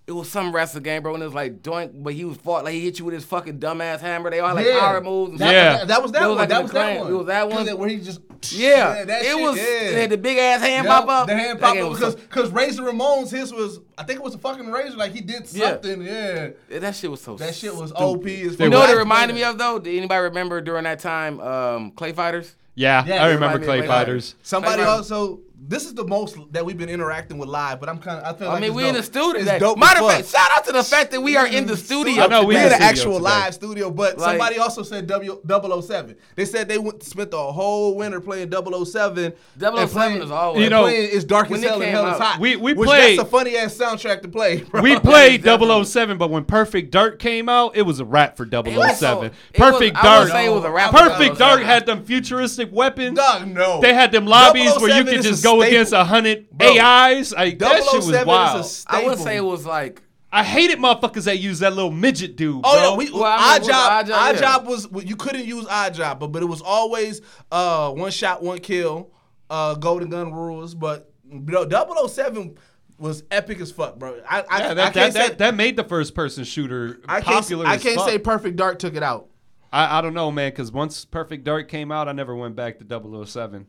it 0.09 0.12
was 0.12 0.29
some 0.31 0.55
wrestling 0.55 0.83
game, 0.83 1.03
bro, 1.03 1.12
and 1.14 1.23
it 1.23 1.27
was 1.27 1.35
like 1.35 1.62
doink, 1.62 1.90
but 2.03 2.14
he 2.14 2.25
was 2.25 2.38
fought 2.38 2.64
like 2.64 2.73
he 2.73 2.81
hit 2.81 2.99
you 2.99 3.05
with 3.05 3.12
his 3.14 3.25
fucking 3.27 3.61
dumbass 3.61 4.01
hammer. 4.01 4.31
They 4.31 4.40
all 4.40 4.55
like 4.55 4.66
Yeah. 4.66 4.81
power 4.81 5.01
moves. 5.03 5.33
And 5.33 5.40
That, 5.40 5.53
Yeah. 5.53 5.77
that, 5.79 5.88
that 5.88 6.03
was 6.03 6.12
that 6.12 6.23
It 6.23 6.27
was 6.27 6.31
one. 6.31 6.38
like 6.38 6.49
that 6.49 6.62
was 6.62 6.71
the 6.73 6.79
that 6.79 6.99
one. 7.01 7.12
It 7.12 7.14
was 7.14 7.27
that 7.27 7.42
'Cause 7.44 7.55
one? 7.55 7.68
it- 7.68 7.79
where 7.79 7.88
he 7.90 7.97
just 7.99 8.21
Yeah, 8.51 9.05
that 9.05 9.21
it 9.23 9.27
shit, 9.27 9.38
was. 9.40 9.57
yeah. 9.59 9.62
It 9.64 9.94
had 9.99 10.11
the 10.11 10.16
big 10.16 10.38
ass 10.38 10.62
hand 10.62 10.87
Yeah, 10.87 10.90
pop 11.01 11.09
up. 11.09 11.27
The 11.27 11.35
hand 11.37 11.61
pop 11.61 11.77
up 11.77 11.88
was 11.90 11.99
because 11.99 12.14
so- 12.14 12.21
because 12.21 12.51
Razor 12.51 12.85
Ramon's 12.85 13.31
his 13.31 13.53
was 13.53 13.81
I 13.99 14.05
think 14.05 14.18
it 14.21 14.25
was 14.25 14.35
a 14.35 14.38
fucking 14.38 14.71
razor 14.71 14.97
like 14.97 15.12
he 15.12 15.21
did 15.21 15.47
something 15.47 16.03
yeah. 16.03 16.49
Yeah, 16.71 16.79
that 16.79 16.94
shit 16.97 17.11
was 17.11 17.21
so. 17.21 17.37
That 17.37 17.55
shit 17.55 17.75
was 17.77 17.90
stupid. 17.90 18.03
OP 18.03 18.27
as 18.47 18.53
fuck. 18.53 18.61
You 18.61 18.71
know 18.71 18.79
what 18.79 18.90
it 18.90 18.97
reminded 18.97 19.35
me 19.35 19.44
of 19.44 19.59
though? 19.59 19.79
Did 19.79 19.94
anybody 19.99 20.23
remember 20.23 20.61
during 20.62 20.85
that 20.85 21.01
time, 21.01 21.38
um, 21.40 21.90
Clay 21.90 22.12
Fighters? 22.12 22.55
Yeah, 22.75 23.05
Yeah, 23.07 23.25
I 23.25 23.31
remember 23.31 23.59
Clay 23.59 23.85
Fighters. 23.87 24.37
Somebody 24.42 24.83
also. 24.85 25.40
This 25.68 25.85
is 25.85 25.92
the 25.92 26.04
most 26.07 26.38
that 26.52 26.64
we've 26.64 26.78
been 26.78 26.88
interacting 26.88 27.37
with 27.37 27.50
live, 27.50 27.78
but 27.78 27.90
I'm 27.90 27.98
kind 27.98 28.18
of. 28.20 28.35
I 28.35 28.38
feel 28.38 28.48
I 28.48 28.52
like 28.52 28.62
mean, 28.62 28.70
it's 28.70 28.76
we 28.76 28.88
in 28.88 28.94
dope. 28.94 28.96
the 28.96 29.02
studio. 29.07 29.40
It's 29.42 29.61
dope 29.61 29.76
as 29.76 29.81
Matter 29.81 30.02
of 30.02 30.11
fact, 30.11 30.28
shout 30.28 30.50
out 30.57 30.64
to 30.64 30.72
the 30.72 30.83
fact 30.83 31.11
that 31.11 31.20
we 31.20 31.37
are 31.37 31.46
in 31.46 31.66
the 31.66 31.74
mm-hmm. 31.74 31.85
studio. 31.85 32.22
I 32.24 32.26
know, 32.26 32.40
we 32.40 32.46
we 32.46 32.57
in 32.57 32.62
in 32.62 32.68
the 32.70 32.76
an 32.76 32.83
actual 32.83 33.12
today. 33.18 33.24
live 33.24 33.52
studio, 33.54 33.90
but 33.90 34.16
Like- 34.16 34.31
somebody 34.31 34.59
also 34.59 34.83
said 34.83 35.07
w, 35.07 35.38
007. 35.46 36.16
They 36.37 36.46
said 36.46 36.68
they 36.68 36.78
went 36.78 37.02
spent 37.02 37.31
the 37.33 37.37
whole 37.52 37.96
winter 37.96 38.18
playing 38.18 38.50
007. 38.50 39.35
007 39.59 39.78
and 39.78 39.90
oh 39.90 39.92
playing- 39.92 40.22
is 40.22 40.31
always- 40.31 40.64
You 40.64 40.70
know, 40.70 40.83
playing 40.85 41.11
It's 41.12 41.24
Dark 41.24 41.50
as 41.50 41.62
Hell 41.62 41.74
and 41.74 41.83
came 41.83 41.92
Hell 41.92 42.07
is 42.12 42.18
Hot. 42.18 42.40
we- 42.40 42.57
we 42.57 42.72
which 42.72 42.87
played- 42.87 43.18
That's 43.18 43.28
a 43.28 43.31
funny 43.31 43.57
ass 43.59 43.76
soundtrack 43.76 44.22
to 44.22 44.28
play. 44.28 44.62
Bro. 44.62 44.81
We 44.81 44.98
played 44.98 45.42
definitely. 45.44 45.85
007, 45.85 46.16
but 46.16 46.31
when 46.31 46.44
Perfect 46.44 46.90
Dark 46.90 47.18
came 47.18 47.50
out, 47.50 47.76
it 47.76 47.83
was 47.83 48.00
a 48.00 48.07
rap 48.07 48.38
for 48.38 48.46
007. 48.46 48.72
It 48.72 48.78
was- 48.78 49.02
it 49.02 49.18
was- 49.18 49.31
Perfect 49.52 49.96
I 49.98 50.02
Dark. 50.02 50.28
say 50.31 50.46
it 50.46 50.50
was 50.52 50.64
a 50.64 50.70
rap 50.70 50.92
Perfect 50.92 51.37
007. 51.37 51.38
Dark 51.38 51.61
had 51.61 51.85
them 51.85 52.04
futuristic 52.07 52.70
weapons. 52.72 53.18
Dog, 53.18 53.48
no. 53.48 53.83
They 53.83 53.92
had 53.92 54.12
them 54.12 54.24
lobbies 54.26 54.74
where 54.78 54.96
you 54.96 55.04
could 55.04 55.20
just 55.22 55.44
a 55.44 55.58
go 55.59 55.62
staple. 55.62 55.77
against 55.77 55.92
a 55.92 56.05
hundred 56.05 56.47
AIs. 56.61 57.33
Like 57.33 57.59
that 57.59 57.85
shit 57.85 57.94
was 57.94 58.25
wild. 58.27 58.61
is 58.61 58.85
a. 58.88 58.94
I 58.94 59.05
would 59.05 59.18
say 59.18 59.37
it 59.37 59.44
was 59.44 59.66
like 59.66 60.03
I 60.31 60.44
hated 60.44 60.79
motherfuckers 60.79 61.25
that 61.25 61.38
use 61.38 61.61
that 61.61 61.73
little 61.73 61.90
midget 61.90 62.37
dude. 62.37 62.61
Oh 62.64 62.75
bro. 62.75 62.83
no, 62.83 62.94
we 62.97 63.11
Well, 63.11 63.25
I 63.25 63.59
mean, 63.59 63.62
odd 63.62 63.66
job. 63.66 63.92
Odd 63.92 64.07
Job, 64.07 64.16
Odd 64.18 64.35
yeah. 64.35 64.40
job 64.40 64.66
was 64.66 64.88
well, 64.88 65.05
you 65.05 65.16
couldn't 65.16 65.47
use 65.47 65.66
odd 65.68 65.94
job, 65.94 66.21
but 66.21 66.29
but 66.29 66.42
it 66.42 66.47
was 66.47 66.61
always 66.61 67.23
uh 67.51 67.90
one 67.92 68.11
shot, 68.11 68.42
one 68.42 68.59
kill, 68.59 69.11
uh 69.49 69.75
golden 69.75 70.11
gun 70.11 70.33
rules. 70.33 70.75
But 70.75 71.11
you 71.31 71.40
know, 71.40 72.07
007 72.07 72.59
was 72.99 73.23
epic 73.31 73.61
as 73.61 73.73
fuck, 73.73 73.99
bro. 73.99 74.21
I 74.29 74.40
I, 74.40 74.59
yeah, 74.59 74.71
I 74.71 74.75
that, 74.75 74.77
can't 74.77 74.94
that, 74.94 75.12
say 75.12 75.29
that, 75.29 75.38
that 75.38 75.55
made 75.55 75.77
the 75.77 75.85
first 75.85 76.14
person 76.14 76.44
shooter 76.44 77.01
I 77.09 77.21
can't 77.21 77.42
popular. 77.42 77.66
I 77.66 77.79
can't 77.79 77.97
fuck. 77.97 78.09
say 78.09 78.18
Perfect 78.18 78.57
Dark 78.57 78.79
took 78.79 78.97
it 78.97 79.03
out. 79.03 79.29
I, 79.73 79.99
I 79.99 80.01
don't 80.01 80.14
know, 80.14 80.31
man, 80.31 80.51
because 80.51 80.73
once 80.73 81.05
Perfect 81.05 81.44
Dark 81.44 81.68
came 81.68 81.92
out, 81.92 82.09
I 82.09 82.12
never 82.12 82.35
went 82.35 82.57
back 82.57 82.79
to 82.79 83.25
007. 83.27 83.66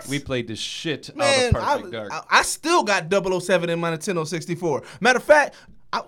What? 0.00 0.08
We 0.08 0.18
played 0.18 0.48
the 0.48 0.56
shit 0.56 1.14
Man, 1.16 1.56
out 1.56 1.62
of 1.62 1.62
I, 1.62 1.74
Perfect 1.76 1.92
Dark. 1.92 2.12
I, 2.12 2.38
I 2.38 2.42
still 2.42 2.82
got 2.82 3.12
007 3.12 3.70
in 3.70 3.78
my 3.78 3.96
Nintendo 3.96 4.26
64. 4.26 4.82
Matter 5.00 5.18
of 5.18 5.24
fact, 5.24 5.54
I, 5.92 6.02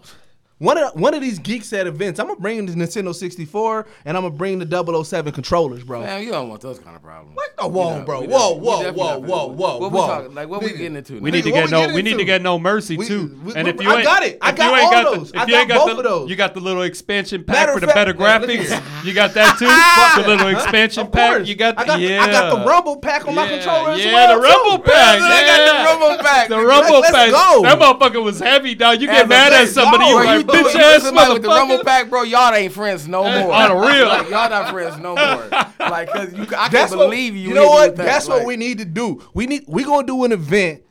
one 0.60 0.78
of 0.78 0.94
one 0.94 1.14
of 1.14 1.20
these 1.20 1.38
geeks 1.38 1.72
at 1.72 1.86
events, 1.86 2.20
I'm 2.20 2.26
gonna 2.28 2.38
bring 2.38 2.64
the 2.66 2.72
Nintendo 2.72 3.14
64 3.14 3.86
and 4.04 4.16
I'm 4.16 4.22
gonna 4.22 4.34
bring 4.34 4.58
the 4.60 5.02
007 5.04 5.32
controllers, 5.32 5.82
bro. 5.82 6.00
Man, 6.02 6.22
you 6.22 6.30
don't 6.30 6.48
want 6.48 6.60
those 6.60 6.78
kind 6.78 6.94
of 6.94 7.02
problems. 7.02 7.34
What? 7.34 7.50
Oh, 7.58 7.68
whoa, 7.68 7.88
We 7.92 7.96
not- 7.96 8.06
bro. 8.06 8.20
we 8.20 8.26
Whoa, 8.28 8.50
whoa, 8.54 8.92
whoa, 8.92 9.18
whoa, 9.18 9.46
whoa, 9.48 9.78
What 9.78 9.92
whoa. 9.92 10.00
we 10.02 10.06
talking? 10.06 10.34
Like 10.34 10.48
what 10.48 10.62
we 10.62 10.68
getting 10.70 10.96
into? 10.96 11.18
we 11.20 11.30
need 11.30 11.44
to 11.44 11.50
get 11.50 11.70
what 11.70 11.80
we 11.80 11.86
no. 11.88 11.94
We 11.94 12.02
need 12.02 12.18
to 12.18 12.24
get 12.24 12.42
no 12.42 12.58
mercy 12.58 12.96
We- 12.96 13.06
too. 13.06 13.38
we- 13.44 13.54
and 13.54 13.66
if 13.68 13.80
you 13.82 13.90
I 13.90 13.94
ain't, 13.96 14.04
got 14.04 14.22
it. 14.22 14.38
I 14.40 14.50
if 14.50 14.56
got 14.56 14.70
you 14.70 14.76
ain't 14.76 14.84
all 14.84 14.90
got 15.02 15.14
those. 15.16 15.32
The, 15.32 15.36
if 15.38 15.42
I 15.42 15.46
you 15.46 15.54
ain't 15.56 15.68
got 15.68 15.74
got 15.78 15.86
both 15.86 15.92
the, 15.96 15.98
of 15.98 16.04
those. 16.04 16.30
you 16.30 16.36
got 16.36 16.54
the 16.54 16.60
little 16.60 16.82
expansion 16.82 17.42
pack 17.44 17.56
Matter 17.56 17.72
for 17.72 17.80
the 17.80 17.86
fact- 17.86 17.96
better 17.96 18.14
graphics. 18.14 19.04
You 19.04 19.14
got 19.14 19.34
that 19.34 19.58
too. 19.58 19.66
Ah! 19.70 20.20
the 20.22 20.28
little 20.28 20.48
expansion 20.48 21.06
pack. 21.08 21.46
You 21.46 21.54
got 21.54 21.76
the 21.76 21.82
I 21.82 21.86
got, 21.86 22.00
yeah. 22.00 22.22
I 22.22 22.30
got 22.30 22.58
the 22.58 22.66
Rumble 22.68 22.96
pack 22.98 23.26
on 23.26 23.34
my 23.34 23.44
Yeah, 23.44 23.56
controller 23.56 23.90
as 23.92 24.04
well. 24.04 24.28
yeah, 24.28 24.34
the 24.34 24.40
Rumble 24.40 24.78
pack. 24.84 25.20
I 25.20 25.42
got 25.46 25.56
the 25.56 25.72
yeah. 25.72 25.84
Rumble 25.84 26.18
pack. 26.24 26.48
The. 26.48 26.56
Rumble 26.60 27.00
let's 27.00 27.10
pack. 27.10 27.30
go. 27.30 27.62
That 27.62 27.78
motherfucker 27.78 28.22
was 28.22 28.38
heavy, 28.40 28.74
dog. 28.74 29.00
You 29.00 29.06
get 29.06 29.28
mad 29.28 29.52
at 29.52 29.68
somebody, 29.68 30.04
you 30.06 30.16
Bro, 30.16 30.24
like, 30.24 30.46
you 30.46 30.49
bitch 30.54 30.72
bitch 30.72 30.80
ass 30.80 31.02
somebody 31.02 31.32
with 31.34 31.42
the 31.42 31.48
Rumble 31.48 31.82
pack, 31.84 32.10
bro. 32.10 32.22
Y'all 32.22 32.54
ain't 32.54 32.72
friends 32.72 33.06
no 33.08 33.22
more. 33.24 33.52
On 33.52 33.68
the 33.68 33.86
real. 33.86 34.08
like, 34.08 34.28
y'all 34.30 34.50
not 34.50 34.70
friends 34.70 34.98
no 34.98 35.14
more. 35.14 35.48
Like, 35.78 36.10
cause 36.10 36.32
you, 36.32 36.42
I 36.42 36.46
can't 36.46 36.72
That's 36.72 36.92
believe 36.92 37.34
what, 37.34 37.40
you. 37.40 37.48
You 37.48 37.54
know 37.54 37.68
what? 37.68 37.96
That's 37.96 38.28
Like, 38.28 38.38
what 38.38 38.46
we 38.46 38.56
need 38.56 38.78
to 38.78 38.84
do. 38.84 39.22
We 39.34 39.46
need. 39.46 39.64
We 39.66 39.84
gonna 39.84 40.06
do 40.06 40.24
an 40.24 40.32
event. 40.32 40.82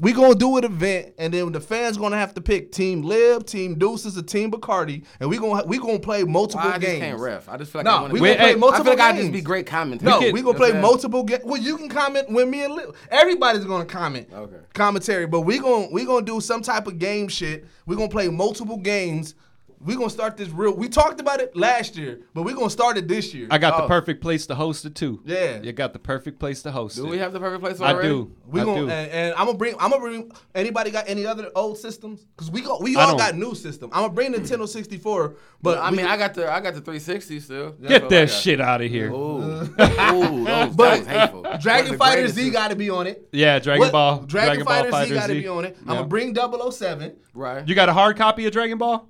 We 0.00 0.12
gonna 0.12 0.34
do 0.34 0.56
an 0.56 0.64
event, 0.64 1.14
and 1.18 1.32
then 1.32 1.52
the 1.52 1.60
fans 1.60 1.96
gonna 1.96 2.16
have 2.18 2.34
to 2.34 2.40
pick 2.40 2.72
Team 2.72 3.02
Lib, 3.02 3.46
Team 3.46 3.78
Deuces, 3.78 4.18
or 4.18 4.22
Team 4.22 4.50
Bacardi, 4.50 5.04
and 5.20 5.30
we 5.30 5.38
gonna 5.38 5.64
we 5.66 5.78
gonna 5.78 6.00
play 6.00 6.24
multiple 6.24 6.68
Why 6.68 6.74
I 6.74 6.78
just 6.78 6.86
games. 6.86 7.00
can't 7.00 7.20
ref. 7.20 7.48
I 7.48 7.56
just 7.56 7.70
feel 7.70 7.78
like 7.80 7.86
No, 7.86 7.92
I 7.92 8.00
want 8.00 8.12
we 8.12 8.18
to. 8.18 8.22
Wait, 8.24 8.28
gonna 8.36 8.38
play 8.38 8.48
hey, 8.48 8.54
I 8.54 8.76
feel 8.82 8.84
like 8.92 9.00
I 9.00 9.12
games. 9.12 9.22
just 9.26 9.32
be 9.32 9.40
great 9.40 9.66
commentator. 9.66 10.10
No, 10.10 10.18
We 10.18 10.32
we 10.32 10.42
gonna 10.42 10.56
play 10.58 10.68
You 10.68 10.74
know 10.74 10.80
what 10.80 10.86
I'm 10.86 10.90
multiple 10.90 11.22
games. 11.22 11.42
Well, 11.44 11.62
you 11.62 11.76
can 11.76 11.88
comment 11.88 12.28
when 12.28 12.50
me 12.50 12.64
and 12.64 12.74
Lil. 12.74 12.94
Everybody's 13.08 13.64
gonna 13.66 13.84
comment. 13.84 14.28
Okay. 14.32 14.56
Commentary, 14.72 15.26
but 15.28 15.42
we 15.42 15.60
gonna 15.60 15.86
we 15.92 16.04
gonna 16.04 16.26
do 16.26 16.40
some 16.40 16.60
type 16.62 16.88
of 16.88 16.98
game 16.98 17.28
shit. 17.28 17.64
We 17.86 17.94
gonna 17.94 18.08
play 18.08 18.28
multiple 18.28 18.78
games. 18.78 19.36
We 19.84 19.94
gonna 19.96 20.08
start 20.10 20.36
this 20.36 20.48
real. 20.48 20.74
We 20.74 20.88
talked 20.88 21.20
about 21.20 21.40
it 21.40 21.54
last 21.54 21.96
year, 21.96 22.20
but 22.32 22.42
we're 22.44 22.54
gonna 22.54 22.70
start 22.70 22.96
it 22.96 23.06
this 23.06 23.34
year. 23.34 23.46
I 23.50 23.58
got 23.58 23.76
the 23.76 23.84
Oh. 23.84 23.88
perfect 23.88 24.20
place 24.22 24.46
to 24.46 24.54
host 24.54 24.84
it 24.84 24.94
too. 24.94 25.20
Yeah. 25.24 25.60
You 25.62 25.72
got 25.72 25.92
the 25.92 25.98
perfect 25.98 26.38
place 26.38 26.62
to 26.62 26.70
host 26.70 26.96
Do 26.96 27.06
it. 27.06 27.10
we 27.10 27.18
have 27.18 27.32
the 27.32 27.40
perfect 27.40 27.62
place 27.62 27.80
already? 27.80 27.92
I 27.92 27.92
already? 27.92 28.08
do. 28.08 28.32
we 28.46 28.60
I 28.60 28.64
gonna 28.64 28.80
do. 28.80 28.88
and, 28.88 29.10
and 29.10 29.34
I'm 29.34 29.46
gonna 29.46 29.58
bring. 29.58 29.74
I'm 29.78 29.90
gonna 29.90 30.00
bring. 30.02 30.32
Anybody 30.54 30.90
got 30.90 31.08
any 31.08 31.26
other 31.26 31.50
old 31.54 31.78
systems? 31.78 32.24
Cause 32.36 32.50
we 32.50 32.62
go. 32.62 32.78
We 32.80 32.96
all 32.96 33.16
got 33.16 33.34
new 33.36 33.54
system. 33.54 33.90
I'm 33.92 34.02
gonna 34.02 34.12
bring 34.14 34.32
Nintendo 34.32 34.66
64, 34.68 35.36
but 35.62 35.78
I 35.78 35.90
we- 35.90 35.98
mean, 35.98 36.06
I 36.06 36.16
got 36.16 36.34
the 36.34 36.50
I 36.50 36.60
got 36.60 36.74
the 36.74 36.80
360 36.80 37.40
still. 37.40 37.74
That's 37.78 38.00
Get 38.00 38.08
that 38.08 38.30
shit 38.30 38.60
out 38.60 38.80
of 38.80 38.90
here. 38.90 39.10
Ooh, 39.12 39.14
Ooh, 39.42 40.44
those, 40.44 40.74
But 40.74 40.76
that 40.76 40.98
was 40.98 41.06
hateful. 41.06 41.42
One 41.42 41.60
Dragon 41.60 41.92
of 41.92 41.98
Fighter 41.98 42.28
Z 42.28 42.50
got 42.50 42.68
to 42.70 42.76
be 42.76 42.90
on 42.90 43.06
it. 43.06 43.28
Yeah, 43.32 43.58
Dragon 43.58 43.80
What- 43.80 43.92
Ball. 43.92 44.18
Dragon, 44.22 44.64
Ball 44.64 44.84
Fighter, 44.90 45.08
Z 45.08 45.14
got 45.14 45.26
to 45.28 45.34
be 45.34 45.46
on 45.48 45.64
it. 45.64 45.76
I'm 45.82 45.86
gonna 45.96 46.04
bring 46.06 46.34
007. 46.34 47.16
right. 47.34 47.66
You 47.68 47.74
got 47.74 47.88
a 47.88 47.92
hard 47.92 48.16
copy 48.16 48.46
of 48.46 48.52
Dragon 48.52 48.78
Ball? 48.78 49.08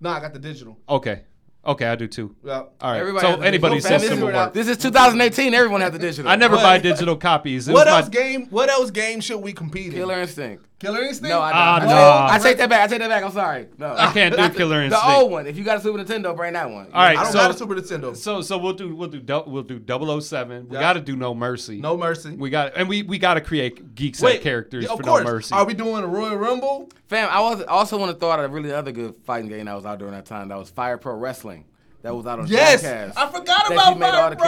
No, 0.00 0.10
I 0.10 0.20
got 0.20 0.32
the 0.32 0.38
digital. 0.38 0.78
Okay. 0.88 1.22
Okay, 1.66 1.86
I 1.86 1.96
do 1.96 2.06
too. 2.06 2.34
Yeah. 2.44 2.52
All 2.80 2.92
right. 2.92 2.98
Everybody 3.00 3.26
so 3.26 3.30
has 3.32 3.40
a 3.40 3.46
anybody's 3.46 3.82
digital. 3.82 3.98
system 4.00 4.16
this, 4.18 4.22
will 4.22 4.28
is, 4.30 4.34
work. 4.36 4.54
this 4.54 4.68
is 4.68 4.76
2018. 4.78 5.54
Everyone 5.54 5.80
has 5.80 5.92
the 5.92 5.98
digital. 5.98 6.30
I 6.30 6.36
never 6.36 6.54
What? 6.54 6.62
buy 6.62 6.78
digital 6.78 7.16
copies. 7.16 7.68
It 7.68 7.72
What 7.72 7.86
was 7.86 7.92
my- 7.92 7.98
else 7.98 8.08
game? 8.08 8.46
What 8.50 8.70
else 8.70 8.90
game 8.90 9.20
should 9.20 9.38
we 9.38 9.52
compete 9.52 9.88
in? 9.88 9.92
Killer 9.94 10.20
Instinct. 10.20 10.64
Killer 10.78 11.02
Instinct. 11.02 11.28
No, 11.30 11.40
I 11.40 11.50
don't. 11.50 11.60
Ah, 11.60 11.74
I, 11.74 11.78
no. 11.80 11.86
take, 11.88 11.94
I 11.94 12.38
take 12.50 12.58
that 12.58 12.70
back. 12.70 12.80
I 12.82 12.86
take 12.86 12.98
that 13.00 13.08
back. 13.08 13.24
I'm 13.24 13.32
sorry. 13.32 13.66
No, 13.78 13.96
I 13.96 14.12
can't 14.12 14.32
do 14.32 14.40
Not 14.40 14.52
the- 14.52 14.58
Killer 14.58 14.88
The 14.88 15.06
old 15.08 15.30
one. 15.32 15.46
If 15.48 15.58
you 15.58 15.64
got 15.64 15.78
a 15.78 15.80
Super 15.80 15.98
Nintendo, 15.98 16.36
bring 16.36 16.52
that 16.52 16.70
one. 16.70 16.86
All 16.92 17.02
right, 17.02 17.18
I 17.18 17.24
don't 17.24 17.32
so 17.32 17.38
got 17.38 17.50
a 17.50 17.54
Super 17.54 17.74
Nintendo. 17.74 18.16
so 18.16 18.40
so 18.42 18.58
we'll 18.58 18.74
do 18.74 18.94
we'll 18.94 19.08
do 19.08 19.20
we'll 19.48 19.64
do 19.64 19.80
007. 19.80 20.68
We 20.68 20.76
Yeah. 20.76 20.80
got 20.80 20.92
to 20.92 21.00
do 21.00 21.16
No 21.16 21.34
Mercy. 21.34 21.80
No 21.80 21.96
Mercy. 21.96 22.36
We 22.36 22.50
got 22.50 22.76
and 22.76 22.88
we 22.88 23.02
we 23.02 23.18
got 23.18 23.34
to 23.34 23.40
create 23.40 23.96
geek 23.96 24.14
set 24.14 24.24
Wait, 24.26 24.42
characters 24.42 24.84
yeah, 24.84 24.90
of 24.90 24.98
for 24.98 25.02
course. 25.02 25.24
No 25.24 25.30
Mercy. 25.32 25.54
Are 25.54 25.64
we 25.64 25.74
doing 25.74 26.04
a 26.04 26.06
Royal 26.06 26.36
Rumble? 26.36 26.88
Fam, 27.08 27.28
I 27.32 27.40
was, 27.40 27.62
also 27.62 27.98
want 27.98 28.12
to 28.12 28.18
throw 28.18 28.30
out 28.30 28.38
a 28.44 28.46
really 28.48 28.70
other 28.72 28.92
good 28.92 29.14
fighting 29.24 29.48
game 29.48 29.64
that 29.64 29.74
was 29.74 29.86
out 29.86 29.98
during 29.98 30.12
that 30.14 30.26
time. 30.26 30.48
That 30.48 30.58
was 30.58 30.70
Fire 30.70 30.98
Pro 30.98 31.14
Wrestling. 31.16 31.64
That 32.08 32.14
was 32.14 32.26
out 32.26 32.38
on 32.40 32.46
Yes, 32.46 32.82
Dreamcast. 32.82 33.12
I 33.18 33.26
forgot 33.30 33.44
That 33.68 33.72
about 33.72 33.92
you 33.92 34.00
made 34.00 34.10
Fire 34.10 34.22
all 34.22 34.30
the 34.30 34.36
Pro. 34.36 34.46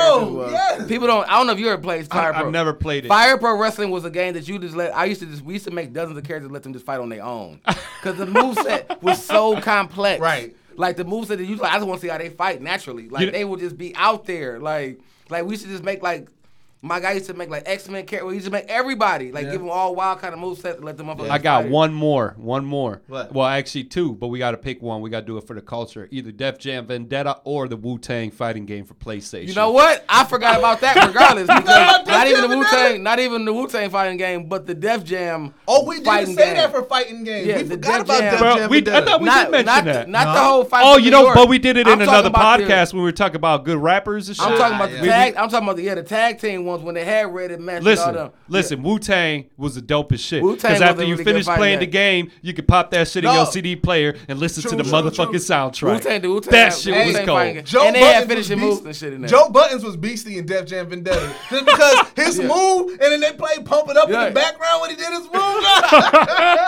characters. 0.48 0.52
Yes. 0.80 0.88
People 0.88 1.06
don't. 1.08 1.28
I 1.28 1.36
don't 1.36 1.46
know 1.46 1.52
if 1.52 1.58
you 1.58 1.68
ever 1.68 1.82
played 1.82 2.08
Fire 2.08 2.32
Pro. 2.32 2.46
I've 2.46 2.50
never 2.52 2.72
played 2.72 3.04
it. 3.04 3.08
Fire 3.08 3.36
Pro 3.36 3.58
Wrestling 3.58 3.90
was 3.90 4.06
a 4.06 4.10
game 4.10 4.32
that 4.32 4.48
you 4.48 4.58
just 4.58 4.74
let. 4.74 4.96
I 4.96 5.04
used 5.04 5.20
to 5.20 5.26
just. 5.26 5.42
We 5.42 5.52
used 5.52 5.66
to 5.66 5.70
make 5.70 5.92
dozens 5.92 6.16
of 6.16 6.24
characters, 6.24 6.46
and 6.46 6.54
let 6.54 6.62
them 6.62 6.72
just 6.72 6.86
fight 6.86 7.00
on 7.00 7.10
their 7.10 7.22
own, 7.22 7.60
because 7.66 8.16
the 8.16 8.24
moveset 8.24 9.02
was 9.02 9.22
so 9.22 9.60
complex. 9.60 10.22
Right. 10.22 10.56
Like 10.74 10.96
the 10.96 11.04
moveset 11.04 11.36
that 11.36 11.44
you 11.44 11.56
like. 11.56 11.70
I 11.70 11.76
just 11.76 11.86
want 11.86 12.00
to 12.00 12.06
see 12.06 12.10
how 12.10 12.16
they 12.16 12.30
fight 12.30 12.62
naturally. 12.62 13.10
Like 13.10 13.26
You- 13.26 13.30
they 13.30 13.44
would 13.44 13.60
just 13.60 13.76
be 13.76 13.94
out 13.94 14.24
there. 14.24 14.58
Like 14.58 14.98
like 15.28 15.44
we 15.44 15.58
should 15.58 15.68
just 15.68 15.84
make 15.84 16.02
like. 16.02 16.28
My 16.82 16.98
guy 16.98 17.12
used 17.12 17.26
to 17.26 17.34
make 17.34 17.50
like 17.50 17.64
X 17.66 17.88
Men 17.90 18.06
characters. 18.06 18.30
He 18.32 18.34
used 18.36 18.46
to 18.46 18.52
make 18.52 18.64
everybody 18.68 19.32
like 19.32 19.44
Yeah. 19.44 19.50
give 19.52 19.60
them 19.60 19.68
all 19.70 19.94
wild 19.94 20.20
kind 20.20 20.32
of 20.32 20.40
movesets 20.40 20.76
and 20.76 20.84
let 20.84 20.96
them 20.96 21.10
up. 21.10 21.20
I 21.20 21.36
got 21.36 21.68
one 21.68 21.92
more, 21.92 22.34
one 22.38 22.64
more. 22.64 23.02
What? 23.06 23.34
Well, 23.34 23.46
actually 23.46 23.84
two, 23.84 24.14
but 24.14 24.28
we 24.28 24.38
got 24.38 24.52
to 24.52 24.56
pick 24.56 24.80
one. 24.80 25.02
We 25.02 25.10
got 25.10 25.20
to 25.20 25.26
do 25.26 25.36
it 25.36 25.46
for 25.46 25.52
the 25.54 25.60
culture, 25.60 26.08
either 26.10 26.32
Def 26.32 26.56
Jam 26.58 26.86
Vendetta 26.86 27.38
or 27.44 27.68
the 27.68 27.76
Wu 27.76 27.98
Tang 27.98 28.30
fighting 28.30 28.64
game 28.64 28.86
for 28.86 28.94
PlayStation. 28.94 29.48
You 29.48 29.54
know 29.54 29.72
what? 29.72 30.06
I 30.08 30.24
forgot 30.24 30.58
about 30.58 30.80
that 30.80 30.96
regardless 31.06 31.48
because 31.48 32.06
not 32.06 32.26
even 32.26 32.48
the 32.50 32.56
Wu 32.56 32.64
Tang, 32.64 33.02
not 33.02 33.18
even 33.18 33.44
the 33.44 33.52
Wu 33.52 33.68
Tang 33.68 33.90
fighting 33.90 34.16
game, 34.16 34.48
but 34.48 34.66
the 34.66 34.74
Def 34.74 35.04
Jam. 35.04 35.52
Oh, 35.68 35.84
we 35.84 35.96
didn't 35.96 36.06
fighting 36.06 36.34
say 36.34 36.46
game. 36.46 36.54
that 36.56 36.70
for 36.70 36.82
fighting 36.84 37.24
games. 37.24 37.46
Yeah, 37.46 37.56
we 37.58 37.62
the 37.64 37.74
forgot 37.74 37.92
Def 37.98 38.00
about 38.06 38.20
Jam. 38.20 38.32
Def 38.32 38.40
Well, 38.40 38.56
Jam 38.56 38.70
we- 38.70 38.76
I 38.78 38.80
Vendetta. 38.80 39.06
thought 39.06 39.20
we 39.20 39.26
not, 39.26 39.44
did 39.44 39.50
mention 39.50 39.66
not 39.66 39.84
that. 39.84 40.08
Not 40.08 40.24
No. 40.28 40.32
the 40.32 40.40
whole 40.40 40.64
fight. 40.64 40.82
Oh, 40.86 40.94
for 40.94 40.98
you 41.00 41.04
New 41.06 41.10
know, 41.10 41.22
York. 41.24 41.34
but 41.34 41.48
we 41.50 41.58
did 41.58 41.76
it 41.76 41.86
in 41.86 41.92
I'm 41.92 41.98
talking 41.98 42.08
another 42.14 42.28
about 42.28 42.58
the- 42.58 42.64
podcast 42.64 42.94
when 42.94 43.02
we 43.02 43.08
were 43.08 43.12
talking 43.12 43.36
about 43.36 43.66
good 43.66 43.76
rappers 43.76 44.28
and 44.28 44.36
shit. 44.38 44.46
I'm 44.46 44.56
talking 44.56 44.76
about 44.76 44.90
the 44.90 44.96
Yeah. 45.04 45.12
tag. 45.12 45.36
I'm 45.36 45.50
talking 45.50 45.68
about 45.68 45.76
the 45.76 45.82
yeah 45.82 45.94
the 45.96 46.02
tag 46.02 46.38
team 46.40 46.64
ones 46.70 46.82
when 46.82 46.94
they 46.94 47.04
had 47.04 47.32
rated 47.34 47.60
match. 47.60 47.78
and 47.78 47.86
all 47.86 47.92
Listen, 47.92 48.14
them. 48.14 48.30
listen, 48.48 48.82
Wu 48.82 48.98
Tang 48.98 49.50
was 49.56 49.74
the 49.74 49.82
dopest 49.82 50.20
shit. 50.20 50.42
Wu-Tang 50.42 50.70
Because 50.72 50.82
after 50.82 51.02
you 51.04 51.12
really 51.14 51.24
finish 51.24 51.44
fighting 51.46 51.58
playing 51.60 51.78
the 51.80 51.86
game. 51.86 52.26
game, 52.26 52.32
you 52.42 52.54
could 52.54 52.66
pop 52.68 52.90
that 52.92 53.08
shit 53.08 53.24
in 53.24 53.30
No. 53.30 53.36
your 53.36 53.46
CD 53.46 53.76
player 53.76 54.16
and 54.28 54.38
listen 54.38 54.62
True, 54.62 54.70
to 54.72 54.76
the 54.78 54.82
true, 54.84 54.92
motherfucking 54.92 55.30
true. 55.30 55.38
soundtrack. 55.38 55.92
Wu-Tang, 55.94 56.20
the 56.22 56.28
Wu-Tang 56.30 56.50
that 56.52 56.72
shit 56.74 56.92
Wu-Tang 56.94 57.06
was 57.06 57.16
fighting 57.26 57.54
cold. 57.56 57.66
Joe 57.66 57.82
and 57.86 57.94
they 57.96 58.00
had 58.00 58.28
Buttons 58.28 58.38
was 58.38 58.48
finishing 58.48 58.58
moves 58.68 58.84
and 58.86 58.96
shit 58.96 59.12
in 59.12 59.20
there. 59.22 59.28
Joe 59.30 59.50
Buttons 59.50 59.84
was 59.84 59.96
beastie 59.96 60.38
in 60.38 60.46
Def 60.46 60.66
Jam 60.66 60.88
Vendetta 60.88 61.34
just 61.50 61.64
because 61.66 62.06
his 62.16 62.38
Yeah. 62.38 62.46
move, 62.48 62.90
and 62.92 63.00
then 63.00 63.20
they 63.20 63.32
played 63.32 63.64
"Pump 63.64 63.88
It 63.90 63.96
Up" 63.96 64.08
in 64.08 64.12
the 64.18 64.30
background 64.30 64.80
when 64.82 64.90
he 64.90 64.96
did 64.96 65.08
his 65.10 65.20
move. 65.32 65.32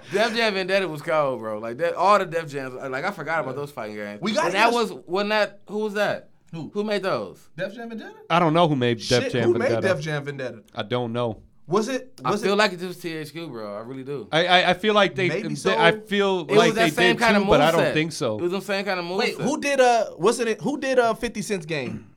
Def 0.12 0.34
Jam 0.34 0.54
Vendetta 0.54 0.88
was 0.88 1.02
cold, 1.02 1.38
bro. 1.40 1.58
Like 1.58 1.78
that, 1.78 1.94
all 1.94 2.18
the 2.18 2.24
Def 2.26 2.48
Jams. 2.48 2.74
Like 2.74 3.04
I 3.04 3.10
forgot 3.12 3.40
about 3.40 3.54
those 3.56 3.70
fighting 3.70 3.96
games. 3.96 4.20
We 4.20 4.32
gotta 4.32 4.46
And 4.46 4.54
that 4.56 4.72
was 4.72 4.90
when 5.06 5.28
that 5.28 5.60
who 5.68 5.78
was 5.78 5.94
that? 5.94 6.29
Who? 6.52 6.70
Who 6.74 6.84
made 6.84 7.02
those? 7.02 7.48
Def 7.56 7.74
Jam 7.74 7.88
Vendetta. 7.88 8.14
I 8.28 8.38
don't 8.38 8.52
know 8.54 8.66
who 8.68 8.76
made 8.76 8.98
Def 8.98 9.30
Jam 9.32 9.44
who 9.44 9.52
Vendetta. 9.52 9.74
Who 9.76 9.80
made 9.82 9.88
Def 9.88 10.00
Jam 10.00 10.24
Vendetta? 10.24 10.62
I 10.74 10.82
don't 10.82 11.12
know. 11.12 11.42
Was 11.66 11.86
it? 11.86 12.20
I 12.24 12.36
feel 12.36 12.54
it? 12.54 12.56
like 12.56 12.72
it 12.72 12.80
was 12.82 12.96
THQ, 12.96 13.48
bro. 13.48 13.76
I 13.76 13.80
really 13.82 14.02
do. 14.02 14.26
I 14.32 14.44
I, 14.46 14.70
I 14.70 14.74
feel 14.74 14.92
like 14.92 15.14
they. 15.14 15.28
Maybe 15.28 15.48
they- 15.50 15.54
so. 15.54 15.78
I 15.78 15.92
feel 16.00 16.40
It 16.48 16.56
like 16.56 16.66
was 16.70 16.74
that 16.74 16.84
they 16.86 16.90
same 16.90 17.14
did 17.16 17.20
kind 17.22 17.36
too, 17.36 17.42
of 17.42 17.48
but 17.48 17.60
I 17.60 17.70
don't 17.70 17.94
think 17.94 18.10
so. 18.10 18.36
It 18.38 18.42
was 18.42 18.50
the 18.50 18.60
same 18.60 18.84
kind 18.84 18.98
of 18.98 19.06
move. 19.06 19.18
Wait, 19.18 19.36
who 19.36 19.60
did 19.60 19.80
uh? 19.80 20.10
Wasn't 20.18 20.48
it? 20.48 20.60
Who 20.62 20.80
did 20.80 20.98
uh? 20.98 21.14
Fifty 21.14 21.42
Cent's 21.42 21.66
game? 21.66 22.09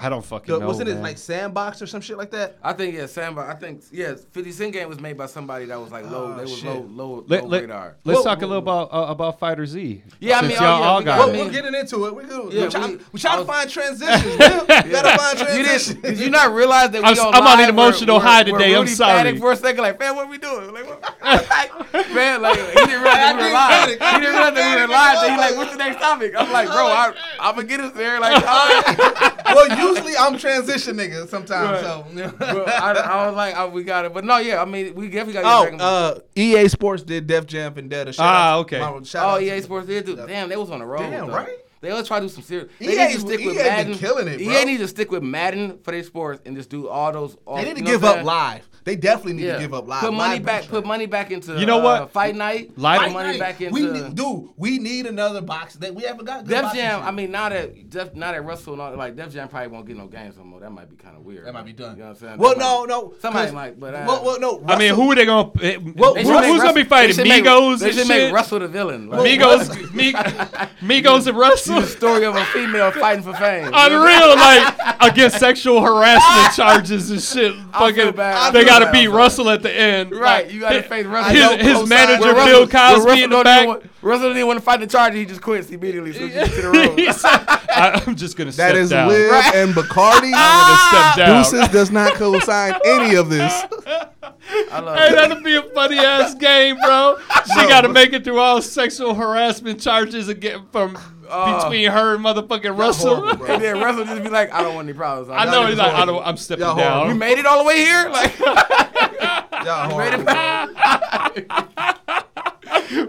I 0.00 0.08
don't 0.08 0.24
fucking 0.24 0.52
The- 0.54 0.60
know. 0.60 0.66
wasn't 0.66 0.88
it 0.88 0.96
like 1.00 1.18
Sandbox 1.18 1.82
or 1.82 1.86
some 1.86 2.00
shit 2.00 2.16
like 2.16 2.30
that? 2.30 2.56
I 2.62 2.72
think 2.72 2.94
yeah, 2.94 3.06
Samba. 3.06 3.40
I 3.42 3.54
think 3.54 3.82
yeah, 3.90 4.14
Fifty 4.32 4.52
Cent 4.52 4.72
game 4.72 4.88
was 4.88 5.00
made 5.00 5.16
by 5.18 5.26
somebody 5.26 5.64
that 5.66 5.80
was 5.80 5.90
like 5.90 6.08
low. 6.10 6.32
Oh, 6.32 6.36
they 6.36 6.42
was 6.42 6.56
shit. 6.58 6.66
low, 6.66 6.80
low, 6.88 7.24
Let, 7.26 7.42
low 7.42 7.48
let, 7.48 7.60
radar. 7.62 7.86
us 7.88 7.94
Well, 8.04 8.22
talk 8.22 8.38
a 8.42 8.46
little 8.46 8.58
about 8.58 8.92
uh, 8.92 9.06
about 9.10 9.38
Fighter 9.40 9.66
Z. 9.66 10.02
Yeah, 10.20 10.38
I 10.38 10.42
mean, 10.42 10.52
oh, 10.52 10.54
y'all 10.62 10.80
yeah, 10.80 10.86
all 10.86 10.98
we 11.00 11.04
got 11.04 11.16
got- 11.16 11.18
Well, 11.18 11.28
it. 11.28 11.32
mean- 11.32 11.46
we're 11.46 11.52
getting 11.52 11.74
into 11.74 12.06
it. 12.06 12.14
We 12.14 12.24
go. 12.24 12.48
Yeah, 12.50 12.64
we 12.64 12.68
try, 12.70 12.86
we- 12.86 12.98
we 13.12 13.18
try 13.20 13.34
I 13.34 13.36
to 13.38 13.44
find 13.44 13.70
transitions. 13.70 14.38
man. 14.38 14.60
We 14.84 14.90
gotta 14.90 15.18
find 15.18 15.38
You 15.38 15.44
transitions. 15.46 15.94
did, 15.94 16.02
did 16.02 16.18
you 16.20 16.30
not 16.30 16.52
realize 16.52 16.90
that 16.90 17.02
we 17.02 17.08
I'm 17.08 17.18
on 17.18 17.34
I'm 17.34 17.42
on 17.42 17.52
an 17.54 17.58
live 17.58 17.68
emotional 17.70 18.16
where- 18.18 18.26
high 18.26 18.42
where 18.44 18.52
today, 18.58 18.74
I'm 18.74 18.80
Rudy 18.82 18.92
sorry. 18.94 19.16
panicked 19.18 19.40
for 19.40 19.52
a 19.52 19.56
second, 19.56 19.82
like, 19.82 19.98
man, 19.98 20.14
what 20.16 20.28
we 20.30 20.38
doing? 20.38 20.72
Like, 20.72 20.86
what? 20.86 21.02
man, 22.14 22.42
like, 22.42 22.58
he 22.58 22.64
didn't 22.74 23.02
realize 23.02 23.34
we 23.34 23.42
were 23.42 23.56
I 23.56 23.86
live. 23.86 23.98
He 23.98 24.20
didn't 24.20 24.20
realize 24.30 24.54
that 24.54 24.76
we 24.76 24.80
were 24.82 24.88
live. 24.88 25.18
So 25.18 25.28
he 25.30 25.36
like, 25.36 25.56
what's 25.56 25.72
the 25.72 25.78
next 25.78 25.98
topic? 26.00 26.32
I'm 26.38 26.52
like, 26.52 26.68
bro, 26.68 26.86
I, 26.86 27.14
I'm 27.40 27.54
gonna 27.56 27.66
get 27.66 27.80
us 27.80 27.92
there. 27.94 28.20
Like, 28.20 28.42
I, 28.46 29.52
well, 29.54 29.68
usually 29.88 30.16
I'm 30.16 30.38
transition 30.38 30.96
nigga 30.96 31.28
sometimes. 31.28 31.80
So. 31.80 32.06
bro, 32.38 32.64
I, 32.66 32.92
I 32.92 33.26
was 33.26 33.36
like, 33.36 33.54
oh, 33.56 33.68
we 33.70 33.84
got 33.84 34.04
it. 34.04 34.12
But 34.14 34.24
no, 34.24 34.38
yeah, 34.38 34.60
I 34.62 34.64
mean, 34.64 34.94
we 34.94 35.06
definitely 35.08 35.34
got 35.34 35.42
to 35.42 35.48
Oh, 35.48 35.62
Dragon 35.62 35.78
Ball. 35.78 35.86
uh, 35.86 36.18
EA 36.36 36.68
Sports 36.68 37.02
did 37.02 37.26
Def 37.26 37.46
Jam 37.46 37.74
Vendetta. 37.74 38.12
Shout 38.12 38.24
Ah, 38.26 38.52
out- 38.54 38.60
okay. 38.60 38.78
my- 38.80 39.02
shout 39.02 39.24
Oh, 39.24 39.28
out 39.36 39.42
EA 39.42 39.50
to- 39.50 39.62
Sports 39.62 39.86
did 39.86 40.06
do. 40.06 40.16
Damn, 40.16 40.48
they 40.48 40.56
was 40.56 40.70
on 40.70 40.78
the 40.80 40.86
road. 40.86 40.98
Damn, 41.10 41.28
though. 41.28 41.34
right? 41.34 41.48
They 41.80 41.90
always 41.90 42.08
try 42.08 42.18
to 42.18 42.26
do 42.26 42.28
some 42.28 42.42
serious. 42.42 42.68
They 42.80 42.86
EA 42.86 43.06
need 43.06 43.14
to 43.14 43.20
stick 43.20 43.38
with 43.44 43.54
EA 43.54 43.58
been 43.58 43.64
Madden. 43.66 43.94
killing 43.94 44.26
it, 44.26 44.42
bro. 44.44 44.52
EA 44.52 44.64
need 44.64 44.78
to 44.78 44.88
stick 44.88 45.12
with 45.12 45.22
Madden 45.22 45.78
for 45.84 45.92
their 45.92 46.02
sports 46.02 46.42
and 46.44 46.56
just 46.56 46.70
do 46.70 46.88
all 46.88 47.12
those. 47.12 47.36
All, 47.46 47.56
They 47.56 47.64
need 47.66 47.76
to 47.76 47.82
give 47.84 48.02
up 48.02 48.24
live. 48.24 48.68
They 48.88 48.96
definitely 48.96 49.34
need 49.34 49.44
Yeah. 49.48 49.56
to 49.56 49.60
give 49.60 49.74
up 49.74 49.86
live. 49.86 50.00
Put 50.00 50.14
money 50.14 50.34
Live 50.36 50.44
back. 50.46 50.62
Put 50.68 50.86
money 50.86 51.04
back 51.04 51.30
into. 51.30 51.60
You 51.60 51.66
know 51.66 51.76
what? 51.76 52.02
Uh, 52.02 52.06
Fight 52.06 52.34
night. 52.34 52.70
Live- 52.78 53.00
Put 53.00 53.04
Fight 53.08 53.12
money 53.12 53.28
night. 53.32 53.38
back 53.40 53.60
into. 53.60 53.74
We 53.74 53.82
need, 53.86 54.14
dude, 54.14 54.48
we 54.56 54.78
need 54.78 55.04
another 55.04 55.42
box. 55.42 55.74
That 55.74 55.94
we 55.94 56.04
haven't 56.04 56.24
got. 56.24 56.46
Good 56.46 56.54
Def 56.62 56.72
Jam. 56.72 57.00
shit. 57.00 57.06
I 57.06 57.10
mean, 57.10 57.30
now 57.30 57.50
that 57.50 57.90
Def, 57.90 58.14
now 58.14 58.32
that 58.32 58.42
Russell, 58.46 58.72
and 58.72 58.80
all, 58.80 58.96
like 58.96 59.14
Def 59.14 59.30
Jam 59.30 59.48
probably 59.48 59.68
won't 59.68 59.86
get 59.86 59.98
no 59.98 60.06
games 60.06 60.36
no 60.38 60.44
more. 60.44 60.60
That 60.60 60.72
might 60.72 60.88
be 60.88 60.96
kind 60.96 61.16
of 61.18 61.22
weird. 61.22 61.44
that 61.46 61.52
might 61.52 61.66
be 61.66 61.74
done. 61.74 61.96
You 61.98 62.04
know 62.04 62.08
what 62.08 62.10
I'm 62.12 62.16
saying? 62.28 62.38
Well, 62.38 62.54
That 62.54 62.60
no, 62.60 62.80
might- 62.80 62.88
no. 62.88 63.12
Somebody 63.20 63.44
'cause- 63.46 63.54
might, 63.54 63.78
but, 63.78 63.94
uh, 63.94 64.04
well, 64.08 64.24
well, 64.24 64.40
no. 64.40 64.62
I 64.66 64.78
mean, 64.78 64.94
who 64.94 65.12
are 65.12 65.14
they 65.16 65.26
gonna? 65.26 65.50
eh, 65.62 65.76
Well, 65.94 66.14
They 66.14 66.22
who- 66.22 66.28
should 66.30 66.40
make 66.40 66.46
who's 66.46 66.62
gonna 66.62 66.72
be 66.72 66.80
Russell- 66.80 66.88
fighting? 66.88 67.16
they 67.16 67.22
should 67.24 67.28
make- 67.28 67.44
Migos 67.44 67.78
They 67.80 67.86
and 67.90 67.98
should 67.98 68.08
make. 68.08 68.32
Russell 68.32 68.58
the 68.60 68.68
villain. 68.68 69.10
Like, 69.10 69.20
Migos, 69.20 69.68
Migos 70.80 71.26
and 71.26 71.36
Russell. 71.36 71.80
the 71.82 71.86
story 71.86 72.24
of 72.24 72.36
a 72.36 72.44
female 72.46 72.90
fighting 72.92 73.22
for 73.22 73.34
fame. 73.34 73.70
Unreal, 73.74 74.36
like 74.36 74.74
against 75.00 75.38
sexual 75.38 75.80
harassment 75.82 76.54
charges 76.54 77.10
and 77.10 77.20
shit. 77.22 77.54
Fucking, 77.72 78.12
they 78.16 78.22
I 78.22 78.77
feel 78.78 78.86
gotta 78.86 78.92
beat 78.92 79.08
I'm 79.08 79.14
Russell 79.16 79.50
at 79.50 79.62
the 79.62 79.72
end. 79.74 80.12
Right, 80.12 80.44
Like, 80.46 80.54
you 80.54 80.60
gotta 80.60 80.76
his- 80.80 80.86
face 80.86 81.06
Russell. 81.06 81.32
His, 81.34 81.40
don't 81.42 81.60
his 81.60 81.88
manager 81.88 82.20
Where 82.20 82.34
Bill 82.34 82.66
Russell- 82.66 82.66
where 82.66 83.04
Cosby 83.06 83.22
in 83.24 83.30
the 83.30 83.36
don't 83.36 83.44
back. 83.44 83.66
want- 83.66 83.90
Russell 84.00 84.32
didn't 84.32 84.46
want 84.46 84.58
to 84.58 84.64
fight 84.64 84.80
the 84.80 84.86
charge. 84.86 85.14
He 85.14 85.24
just 85.24 85.42
quits 85.42 85.70
immediately. 85.70 86.12
So 86.12 86.20
he 86.26 86.30
just 86.32 86.54
to 86.54 86.62
the 86.62 86.70
road. 86.70 86.98
I, 87.70 88.02
am 88.06 88.14
just 88.16 88.36
gonna 88.36 88.50
That 88.52 88.70
step 88.70 88.74
is 88.76 88.90
down. 88.90 89.08
Liv 89.08 89.30
Right. 89.30 89.54
and 89.56 89.74
Bacardi. 89.74 90.32
I'm 90.34 90.66
gonna 90.66 90.78
step 90.78 91.04
ah! 91.04 91.14
down. 91.16 91.42
Deuces 91.42 91.68
does 91.68 91.90
not 91.90 92.14
co-sign 92.14 92.74
any 92.84 93.16
of 93.16 93.28
this. 93.28 93.52
I 94.72 94.80
love 94.80 94.96
Hey, 94.98 95.12
that'll 95.14 95.42
be 95.42 95.56
a 95.56 95.62
funny 95.62 95.98
ass 95.98 96.34
game, 96.34 96.76
bro. 96.84 97.16
She 97.46 97.54
Bro, 97.54 97.68
got 97.68 97.80
to 97.82 97.88
make 97.88 98.12
it 98.12 98.24
through 98.24 98.38
all 98.38 98.62
sexual 98.62 99.14
harassment 99.14 99.80
charges 99.80 100.28
again 100.28 100.66
from 100.72 100.96
Oh. 101.30 101.62
between 101.62 101.90
her 101.90 102.14
and 102.14 102.24
motherfucking 102.24 102.76
Russell. 102.78 103.16
horrible. 103.16 103.46
And 103.46 103.62
then 103.62 103.80
Russell 103.80 104.04
just 104.04 104.22
be 104.22 104.28
like, 104.30 104.52
I 104.52 104.62
don't 104.62 104.74
want 104.74 104.88
any 104.88 104.96
problems. 104.96 105.28
I 105.30 105.38
I'm 105.44 105.46
know 105.50 105.60
not- 105.62 105.68
he's 105.70 105.78
like, 105.78 105.92
I 105.94 106.04
don't, 106.04 106.26
I'm 106.26 106.36
stepping 106.36 106.64
Y'all 106.64 106.74
horrible. 106.74 107.08
You 107.12 107.14
made 107.18 107.38
it 107.38 107.46
all 107.46 107.58
the 107.58 107.64
way 107.64 107.76
here? 107.76 108.08
Like, 108.10 108.38
Y'all 109.64 109.90
horrible, 109.90 110.24
bro. 110.24 110.34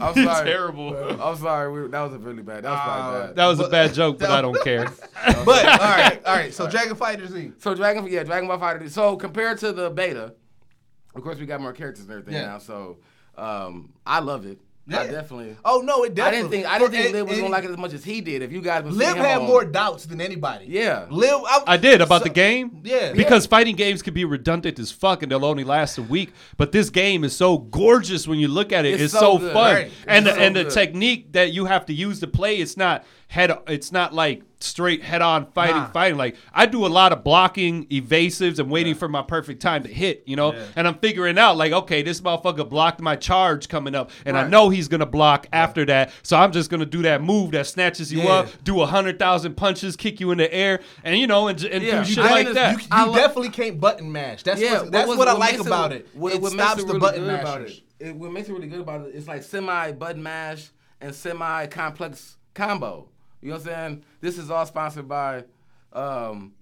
I'm 0.02 0.14
He's 0.14 0.26
sorry. 0.26 0.46
terrible. 0.50 1.22
I'm 1.22 1.38
sorry. 1.38 1.72
We, 1.84 1.88
that 1.90 2.02
was 2.02 2.14
a 2.14 2.20
really 2.20 2.44
bad. 2.44 2.64
That 2.64 2.72
was 2.72 2.80
Uh, 2.80 3.26
bad. 3.28 3.36
That 3.36 3.48
was 3.48 3.60
a 3.60 3.70
bad 3.70 3.94
joke, 3.94 4.20
but 4.20 4.30
I 4.30 4.42
don't 4.42 4.62
care. 4.64 4.88
But 5.46 5.66
all 5.66 5.78
right, 5.78 6.22
all 6.26 6.36
right. 6.36 6.54
So 6.54 6.70
Dragon 6.70 6.96
Fighter 6.96 7.28
Z. 7.28 7.52
So 7.60 7.76
Dragon, 7.76 8.08
yeah, 8.08 8.24
Dragon 8.24 8.48
Ball 8.48 8.58
Fighter. 8.60 8.90
So 8.90 9.16
compared 9.18 9.58
to 9.60 9.72
the 9.74 9.90
beta, 9.90 10.34
of 11.16 11.22
course 11.24 11.38
we 11.38 11.46
got 11.46 11.60
more 11.62 11.74
characters 11.74 12.04
and 12.06 12.12
everything 12.12 12.34
Yeah. 12.36 12.46
now. 12.48 12.58
So 12.60 12.98
um, 13.38 13.94
I 14.06 14.20
love 14.20 14.46
it. 14.46 14.60
I 14.92 15.08
definitely. 15.08 15.56
Oh 15.64 15.82
no, 15.82 16.04
it 16.04 16.20
I 16.20 16.32
didn't 16.32 16.50
think 16.50 16.66
I 16.66 16.80
didn't 16.80 16.92
think 16.92 17.06
And- 17.06 17.14
Liv 17.14 17.28
was 17.28 17.34
and 17.34 17.42
gonna 17.44 17.52
like 17.52 17.64
it 17.64 17.72
as 17.72 17.78
much 17.78 17.94
as 17.94 18.04
he 18.04 18.22
did. 18.22 18.42
If 18.42 18.52
you 18.52 18.62
guys 18.62 18.84
been 18.84 18.98
Liv 18.98 19.16
had 19.18 19.40
on- 19.42 19.48
more 19.48 19.64
doubts 19.66 20.06
than 20.06 20.20
anybody. 20.22 20.66
Yeah. 20.68 21.06
Liv. 21.10 21.42
I, 21.46 21.64
I 21.68 21.78
did 21.78 22.02
about 22.02 22.20
so- 22.22 22.24
the 22.26 22.30
game. 22.34 22.82
Yeah. 22.84 23.14
Because 23.14 23.46
fighting 23.46 23.76
games 23.76 24.02
can 24.02 24.14
be 24.14 24.26
redundant 24.26 24.80
as 24.80 24.92
fuck 24.92 25.22
and 25.24 25.32
they'll 25.32 25.46
only 25.46 25.64
last 25.64 25.98
a 25.98 26.04
week. 26.04 26.32
But 26.58 26.72
this 26.72 26.90
game 26.90 27.24
is 27.24 27.36
so 27.36 27.58
gorgeous 27.58 28.28
when 28.28 28.40
you 28.40 28.48
look 28.48 28.72
at 28.72 28.86
it. 28.86 28.94
It's, 28.96 29.04
It's 29.04 29.14
so, 29.14 29.20
so 29.20 29.38
good, 29.38 29.54
fun. 29.54 29.74
right. 29.76 29.92
And 30.08 30.26
It's 30.28 30.36
the, 30.36 30.40
so 30.42 30.46
and 30.48 30.56
the 30.56 30.64
technique 30.66 31.34
that 31.34 31.52
you 31.54 31.66
have 31.66 31.86
to 31.88 31.94
use 31.94 32.20
to 32.22 32.28
play, 32.28 32.58
it's 32.58 32.78
not 32.78 33.04
head 33.32 33.52
it's 33.68 33.92
not 33.92 34.12
like 34.12 34.42
straight 34.60 35.04
head 35.04 35.22
on 35.22 35.46
fighting 35.52 35.76
Nah. 35.78 35.92
fighting. 35.92 36.18
Like 36.18 36.36
I 36.52 36.66
do 36.66 36.84
a 36.86 36.90
lot 36.90 37.14
of 37.14 37.24
blocking, 37.24 37.86
evasives, 37.88 38.58
and 38.60 38.70
waiting 38.72 38.96
for 38.96 39.08
my 39.08 39.22
perfect 39.22 39.62
time 39.62 39.84
to 39.84 39.90
hit, 39.90 40.24
you 40.26 40.36
know? 40.36 40.54
And 40.76 40.88
I'm 40.88 40.96
figuring 40.96 41.38
out 41.38 41.56
like, 41.56 41.72
okay, 41.72 42.02
this 42.02 42.22
motherfucker 42.22 42.68
blocked 42.68 43.00
my 43.02 43.16
charge 43.16 43.70
coming 43.70 43.94
up, 43.96 44.10
and 44.26 44.36
I 44.36 44.48
know 44.50 44.70
he's 44.70 44.88
gonna 44.88 45.06
block 45.06 45.46
after 45.54 45.86
that. 45.86 46.12
So 46.24 46.36
I'm 46.38 46.52
just 46.52 46.70
gonna 46.72 46.88
do 46.88 47.04
that 47.04 47.22
move 47.22 47.52
that 47.52 47.68
snatches 47.68 48.12
you 48.12 48.24
Yeah. 48.24 48.30
up, 48.32 48.64
do 48.64 48.82
a 48.82 48.88
hundred 48.88 49.20
thousand 49.20 49.56
punches, 49.56 49.96
kick 49.96 50.20
you 50.20 50.32
in 50.32 50.40
the 50.40 50.52
air, 50.54 50.80
and 51.04 51.16
you 51.18 51.28
know, 51.28 51.48
and, 51.48 51.64
and 51.64 51.84
Yeah. 51.84 52.04
do 52.04 52.10
shit 52.10 52.18
I 52.18 52.32
like 52.32 52.48
understand. 52.48 52.78
that. 52.80 52.82
You, 52.82 52.88
I 52.92 53.06
you 53.06 53.12
lo- 53.12 53.16
definitely 53.16 53.50
can't 53.52 53.80
button 53.80 54.12
mash. 54.12 54.42
That's 54.44 54.60
Yeah, 54.60 54.82
what, 54.82 54.92
that's 54.92 55.08
was- 55.08 55.18
what, 55.20 55.28
I 55.28 55.34
like 55.34 55.60
about 55.60 55.94
it. 55.94 56.08
What, 56.14 56.34
it 56.34 56.42
what 56.42 56.52
stops 56.52 56.78
makes 56.78 56.84
it 56.84 56.88
the 56.88 56.94
really 56.94 57.00
button 57.00 57.24
good 57.26 57.40
about 57.40 57.62
it, 57.62 57.82
it. 58.00 58.16
What 58.16 58.32
makes 58.34 58.50
it 58.50 58.54
really 58.54 58.68
good 58.68 58.80
about 58.82 59.02
it, 59.08 59.12
it's 59.14 59.28
like 59.28 59.44
semi 59.44 59.92
button 59.92 60.24
mash 60.24 60.72
and 61.00 61.14
semi 61.16 61.68
complex 61.68 62.36
combo. 62.56 63.08
You 63.42 63.50
know 63.50 63.56
what 63.56 63.62
I'm 63.62 63.66
saying? 63.68 64.04
This 64.22 64.38
is 64.38 64.50
all 64.52 64.66
sponsored 64.66 65.08
by 65.08 65.46
um, 65.94 66.54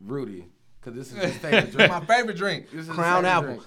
Rudy, 0.00 0.46
because 0.80 0.96
this 0.96 1.12
is 1.12 1.32
his 1.32 1.36
favorite 1.42 1.72
drink. 1.72 1.90
My 1.90 2.04
favorite 2.04 2.36
drink, 2.36 2.70
This 2.70 2.82
is 2.82 2.86
his 2.88 2.94
Crown 2.94 3.24
favorite 3.24 3.28
Apple. 3.28 3.46
drink. 3.48 3.62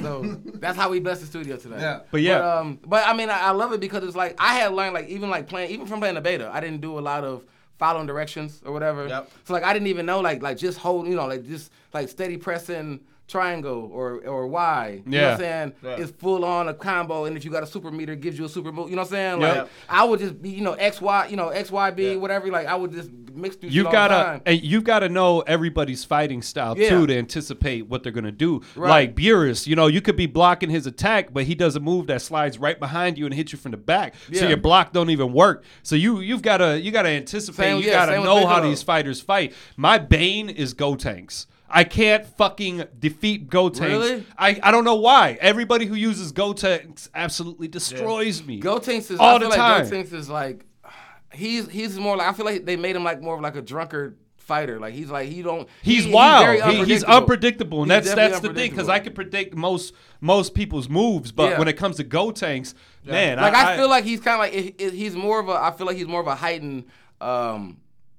So 0.00 0.22
that's 0.58 0.76
how 0.76 0.90
we 0.90 1.00
blessed 1.00 1.22
the 1.22 1.26
studio 1.26 1.56
today. 1.56 1.80
Yeah. 1.80 2.00
But 2.10 2.20
yeah. 2.20 2.38
But, 2.38 2.44
um, 2.58 2.78
but 2.84 3.06
I 3.06 3.14
mean, 3.14 3.30
I, 3.30 3.38
I 3.40 3.50
love 3.52 3.72
it 3.72 3.80
because 3.80 4.04
it's 4.04 4.16
like 4.16 4.34
I 4.38 4.54
had 4.54 4.72
learned 4.72 4.92
like 4.92 5.08
even 5.08 5.30
like 5.30 5.46
playing 5.48 5.70
even 5.70 5.86
from 5.86 6.00
playing 6.00 6.16
the 6.16 6.20
beta, 6.20 6.50
I 6.52 6.60
didn't 6.60 6.80
do 6.82 6.98
a 6.98 7.00
lot 7.00 7.24
of 7.24 7.44
following 7.78 8.06
directions 8.06 8.60
or 8.66 8.72
whatever. 8.72 9.06
Yep. 9.08 9.30
So 9.44 9.54
like 9.54 9.62
I 9.64 9.72
didn't 9.72 9.88
even 9.88 10.04
know 10.04 10.20
like 10.20 10.42
like 10.42 10.58
just 10.58 10.76
hold 10.78 11.06
you 11.06 11.14
know 11.14 11.26
like 11.26 11.46
just 11.46 11.72
like 11.94 12.10
steady 12.10 12.36
pressing 12.36 13.00
triangle 13.30 13.88
or 13.92 14.18
or 14.26 14.46
Y. 14.46 15.02
You 15.06 15.10
know 15.10 15.18
what 15.18 15.24
Yeah. 15.26 15.32
I'm 15.32 15.38
saying? 15.38 15.72
Yeah. 15.82 15.96
It's 16.04 16.10
full 16.12 16.44
on 16.44 16.68
a 16.68 16.74
combo, 16.74 17.24
and 17.24 17.36
if 17.36 17.44
you 17.44 17.50
got 17.50 17.62
a 17.62 17.66
super 17.66 17.90
meter, 17.90 18.12
it 18.12 18.20
gives 18.20 18.38
you 18.38 18.44
a 18.44 18.48
super 18.48 18.72
move. 18.72 18.90
You 18.90 18.96
know 18.96 19.02
what 19.02 19.08
I'm 19.12 19.40
saying? 19.40 19.40
Yep. 19.40 19.70
I 19.88 20.04
would 20.04 20.20
just 20.20 20.40
be 20.42 20.50
you 20.50 20.62
know 20.62 20.72
X 20.74 21.00
Y 21.00 21.26
you 21.28 21.36
know 21.36 21.48
X 21.50 21.70
Y 21.70 21.90
B 21.92 22.10
Yeah. 22.10 22.16
whatever. 22.16 22.48
Like 22.48 22.66
I 22.66 22.74
would 22.74 22.92
just 22.92 23.10
mix 23.34 23.56
through. 23.56 23.70
You've 23.70 23.86
shit 23.86 23.86
all 23.86 23.92
the 23.92 24.08
gotta 24.08 24.14
time. 24.24 24.42
and 24.46 24.62
you've 24.62 24.84
gotta 24.84 25.08
know 25.08 25.40
everybody's 25.40 26.04
fighting 26.04 26.42
style 26.42 26.76
Yeah. 26.76 26.88
too 26.90 27.06
to 27.06 27.16
anticipate 27.16 27.86
what 27.88 28.02
they're 28.02 28.12
gonna 28.12 28.32
do. 28.32 28.62
Right. 28.74 28.88
Like 28.90 29.14
Beerus, 29.14 29.66
you 29.66 29.76
know, 29.76 29.86
you 29.86 30.00
could 30.00 30.16
be 30.16 30.26
blocking 30.26 30.68
his 30.70 30.86
attack, 30.86 31.32
but 31.32 31.44
he 31.44 31.54
does 31.54 31.76
a 31.76 31.80
move 31.80 32.08
that 32.08 32.22
slides 32.22 32.58
right 32.58 32.78
behind 32.78 33.18
you 33.18 33.24
and 33.26 33.34
hits 33.34 33.52
you 33.52 33.58
from 33.58 33.70
the 33.70 33.76
back. 33.76 34.14
So 34.32 34.46
your 34.48 34.56
block 34.56 34.92
don't 34.92 35.10
even 35.10 35.32
work. 35.32 35.64
So 35.82 35.94
you 35.96 36.20
you've 36.20 36.42
gotta 36.42 36.80
you 36.80 36.90
gotta 36.90 37.08
anticipate. 37.10 37.56
Same- 37.62 37.78
you 37.78 37.86
yeah, 37.86 38.06
gotta 38.06 38.24
know 38.24 38.46
how 38.46 38.60
these 38.60 38.82
fighters 38.82 39.20
fight. 39.20 39.52
My 39.76 39.98
bane 39.98 40.48
is 40.50 40.74
Gotenks. 40.74 41.46
I 41.72 41.84
can't 41.84 42.26
fucking 42.26 42.84
defeat 42.98 43.48
Gotenks. 43.48 43.80
Really? 43.80 44.26
I, 44.36 44.58
I 44.62 44.70
don't 44.70 44.84
know 44.84 44.96
why. 44.96 45.38
Everybody 45.40 45.86
who 45.86 45.94
uses 45.94 46.32
Gotenks 46.32 47.08
absolutely 47.14 47.68
destroys 47.68 48.44
me. 48.44 48.60
Gotenks 48.60 49.10
is 49.10 49.18
All 49.20 49.36
I 49.36 49.38
the 49.38 49.46
feel 49.46 49.56
time. 49.56 49.84
like 49.84 49.92
Gotenks 49.92 50.12
is 50.12 50.28
like 50.28 50.64
he's 51.32 51.68
he's 51.68 51.98
more 51.98 52.16
like 52.16 52.28
I 52.28 52.32
feel 52.32 52.44
like 52.46 52.64
they 52.64 52.76
made 52.76 52.96
him 52.96 53.04
like 53.04 53.22
more 53.22 53.36
of 53.36 53.40
like 53.40 53.54
a 53.56 53.62
drunkard 53.62 54.18
fighter. 54.36 54.80
Like 54.80 54.94
he's 54.94 55.10
like 55.10 55.28
he 55.28 55.42
don't 55.42 55.68
He's 55.82 56.04
he- 56.06 56.12
wild. 56.12 56.44
very 56.44 56.60
He- 56.60 56.84
he's 56.84 57.04
unpredictable. 57.04 57.82
unpredictable, 57.82 57.82
and 57.84 57.92
He's 57.92 58.04
that's 58.14 58.14
that's 58.32 58.40
the 58.40 58.52
thing 58.52 58.70
because. 58.70 58.88
I 58.88 58.98
can 58.98 59.12
predict 59.12 59.54
most 59.54 59.94
most 60.20 60.54
people's 60.54 60.88
moves, 60.88 61.30
but 61.30 61.50
Yeah. 61.52 61.58
when 61.60 61.68
it 61.68 61.74
comes 61.76 61.96
to 61.98 62.04
Gotenks, 62.04 62.74
man, 63.04 63.38
Like 63.38 63.54
I, 63.54 63.76
feel 63.76 63.88
like 63.88 64.02
he's 64.04 64.18
kind 64.20 64.34
of 64.34 64.40
like 64.40 64.52
it- 64.54 64.74
it- 64.82 64.92
he's 64.94 65.14
more 65.14 65.38
of 65.38 65.48
a 65.48 65.52
I 65.52 65.70
feel 65.70 65.86
like 65.86 65.96
he's 65.96 66.08
more 66.08 66.20
of 66.20 66.26
a 66.26 66.34
heightened 66.34 66.86
um, 67.20 67.76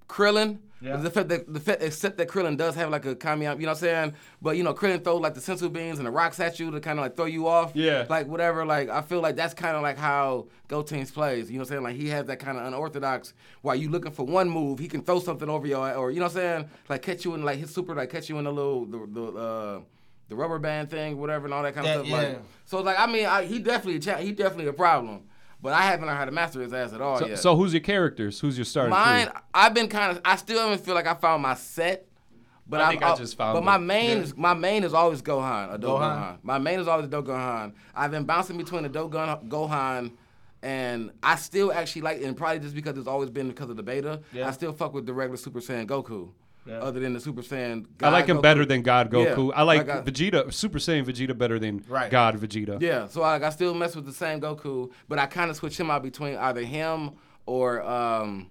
Krillin. 0.07 0.59
Yeah. 0.81 0.97
The 0.97 1.11
fact 1.11 1.29
that 1.29 1.53
the 1.53 1.59
fact, 1.59 1.83
except 1.83 2.17
that 2.17 2.27
Krillin 2.27 2.57
does 2.57 2.73
have 2.75 2.89
like 2.89 3.05
a 3.05 3.15
Kami, 3.15 3.45
you 3.45 3.49
know 3.51 3.55
what 3.55 3.69
I'm 3.69 3.75
saying? 3.75 4.13
But 4.41 4.57
you 4.57 4.63
know, 4.63 4.73
Krillin 4.73 5.03
throws 5.03 5.21
like 5.21 5.35
the 5.35 5.39
senzu 5.39 5.71
beans 5.71 5.99
and 5.99 6.07
the 6.07 6.11
rocks 6.11 6.39
at 6.39 6.59
you 6.59 6.71
to 6.71 6.79
kind 6.79 6.97
of 6.97 7.03
like 7.05 7.15
throw 7.15 7.25
you 7.25 7.47
off. 7.47 7.71
Yeah. 7.75 8.05
Like 8.09 8.25
whatever. 8.27 8.65
Like 8.65 8.89
I 8.89 9.01
feel 9.01 9.21
like 9.21 9.35
that's 9.35 9.53
kind 9.53 9.75
of 9.75 9.83
like 9.83 9.97
how 9.97 10.47
Gotenks 10.69 11.13
plays. 11.13 11.51
You 11.51 11.57
know 11.57 11.61
what 11.61 11.67
I'm 11.67 11.69
saying? 11.73 11.83
Like 11.83 11.95
he 11.95 12.09
has 12.09 12.25
that 12.25 12.39
kind 12.39 12.57
of 12.57 12.65
unorthodox. 12.65 13.33
While 13.61 13.75
you 13.75 13.89
looking 13.89 14.11
for 14.11 14.25
one 14.25 14.49
move, 14.49 14.79
he 14.79 14.87
can 14.87 15.03
throw 15.03 15.19
something 15.19 15.49
over 15.49 15.67
your 15.67 15.93
or 15.95 16.09
you 16.11 16.19
know 16.19 16.25
what 16.25 16.31
I'm 16.35 16.37
saying? 16.37 16.69
Like 16.89 17.03
catch 17.03 17.25
you 17.25 17.35
in 17.35 17.43
like 17.43 17.59
his 17.59 17.71
super 17.73 17.93
like 17.93 18.09
catch 18.09 18.27
you 18.29 18.37
in 18.39 18.45
the 18.45 18.51
little 18.53 18.85
the 18.85 19.07
the. 19.07 19.37
Uh, 19.37 19.79
the 20.29 20.37
rubber 20.37 20.59
band 20.59 20.89
thing, 20.89 21.17
whatever, 21.19 21.43
and 21.43 21.53
all 21.53 21.61
that 21.61 21.73
kind 21.73 21.85
That- 21.85 21.99
of 21.99 22.07
stuff. 22.07 22.21
yeah. 22.21 22.27
Like, 22.29 22.39
so 22.63 22.81
like, 22.81 22.97
I 22.97 23.05
mean, 23.05 23.25
I, 23.25 23.43
he 23.43 23.59
definitely 23.59 23.95
he 24.23 24.31
definitely 24.31 24.67
a 24.67 24.71
problem, 24.71 25.23
but 25.61 25.73
I 25.73 25.81
haven't 25.83 26.05
learned 26.05 26.17
how 26.17 26.25
to 26.25 26.31
master 26.31 26.61
his 26.61 26.73
ass 26.73 26.93
at 26.93 27.01
all 27.01 27.19
so, 27.19 27.27
yet. 27.27 27.39
so 27.39 27.55
who's 27.55 27.73
your 27.73 27.81
characters? 27.81 28.39
Who's 28.39 28.57
your 28.57 28.65
starting 28.65 28.91
Mine, 28.91 29.27
three? 29.27 29.35
I've 29.53 29.73
been 29.73 29.87
kind 29.87 30.11
of. 30.11 30.21
I 30.25 30.35
still 30.35 30.59
haven't 30.59 30.83
feel 30.83 30.95
like 30.95 31.07
I 31.07 31.13
found 31.13 31.41
my 31.43 31.53
set. 31.55 32.07
But 32.67 32.79
I 32.79 32.83
I've- 32.85 32.91
think 32.93 33.03
I 33.03 33.09
I've- 33.11 33.19
just 33.21 33.35
found 33.35 33.55
But 33.55 33.63
my 33.65 33.77
main 33.77 34.17
Yeah. 34.17 34.23
is 34.23 34.37
my 34.37 34.53
main 34.53 34.83
is 34.83 34.93
always 34.93 35.21
Gohan. 35.21 35.73
A 35.73 35.77
Gohan? 35.77 35.99
Gohan. 35.99 36.37
My 36.43 36.57
main 36.57 36.79
is 36.79 36.87
always 36.87 37.07
Do 37.09 37.21
Gohan. 37.21 37.73
I've 37.93 38.11
been 38.11 38.23
bouncing 38.23 38.57
between 38.57 38.83
the 38.83 38.89
Do 38.89 39.09
Gohan. 39.09 40.11
And 40.63 41.11
I 41.23 41.35
still 41.35 41.73
actually 41.73 42.03
like, 42.03 42.21
and 42.21 42.37
probably 42.37 42.59
just 42.59 42.75
because 42.75 42.95
it's 42.97 43.07
always 43.07 43.29
been 43.31 43.47
because 43.47 43.69
of 43.71 43.77
the 43.77 43.83
beta, 43.83 44.21
Yeah. 44.31 44.47
I 44.47 44.51
still 44.51 44.71
fuck 44.71 44.93
with 44.93 45.05
the 45.07 45.13
regular 45.13 45.37
Super 45.37 45.59
Saiyan 45.59 45.87
Goku. 45.87 46.29
Yeah. 46.65 46.79
Other 46.79 46.99
than 46.99 47.13
the 47.13 47.19
Super 47.19 47.41
Saiyan, 47.41 47.87
I 48.03 48.09
like 48.09 48.27
God 48.27 48.31
him 48.31 48.37
Goku. 48.37 48.41
better 48.43 48.65
than 48.65 48.81
God 48.83 49.09
Goku. 49.09 49.49
Yeah, 49.49 49.55
I 49.55 49.63
like, 49.63 49.87
like 49.87 49.97
I- 49.97 50.01
Vegeta, 50.01 50.53
Super 50.53 50.77
Saiyan 50.77 51.05
Vegeta 51.05 51.35
better 51.35 51.57
than 51.57 51.83
Right. 51.87 52.11
God 52.11 52.37
Vegeta. 52.39 52.79
Yeah, 52.79 53.07
so 53.07 53.21
like 53.21 53.41
I 53.41 53.49
still 53.49 53.73
mess 53.73 53.95
with 53.95 54.05
the 54.05 54.13
same 54.13 54.39
Goku, 54.39 54.91
but 55.09 55.17
I 55.17 55.25
kind 55.25 55.49
of 55.49 55.55
switch 55.57 55.79
him 55.79 55.89
out 55.89 56.03
between 56.03 56.35
either 56.35 56.61
him 56.61 57.11
or 57.47 57.81
um, 57.81 58.49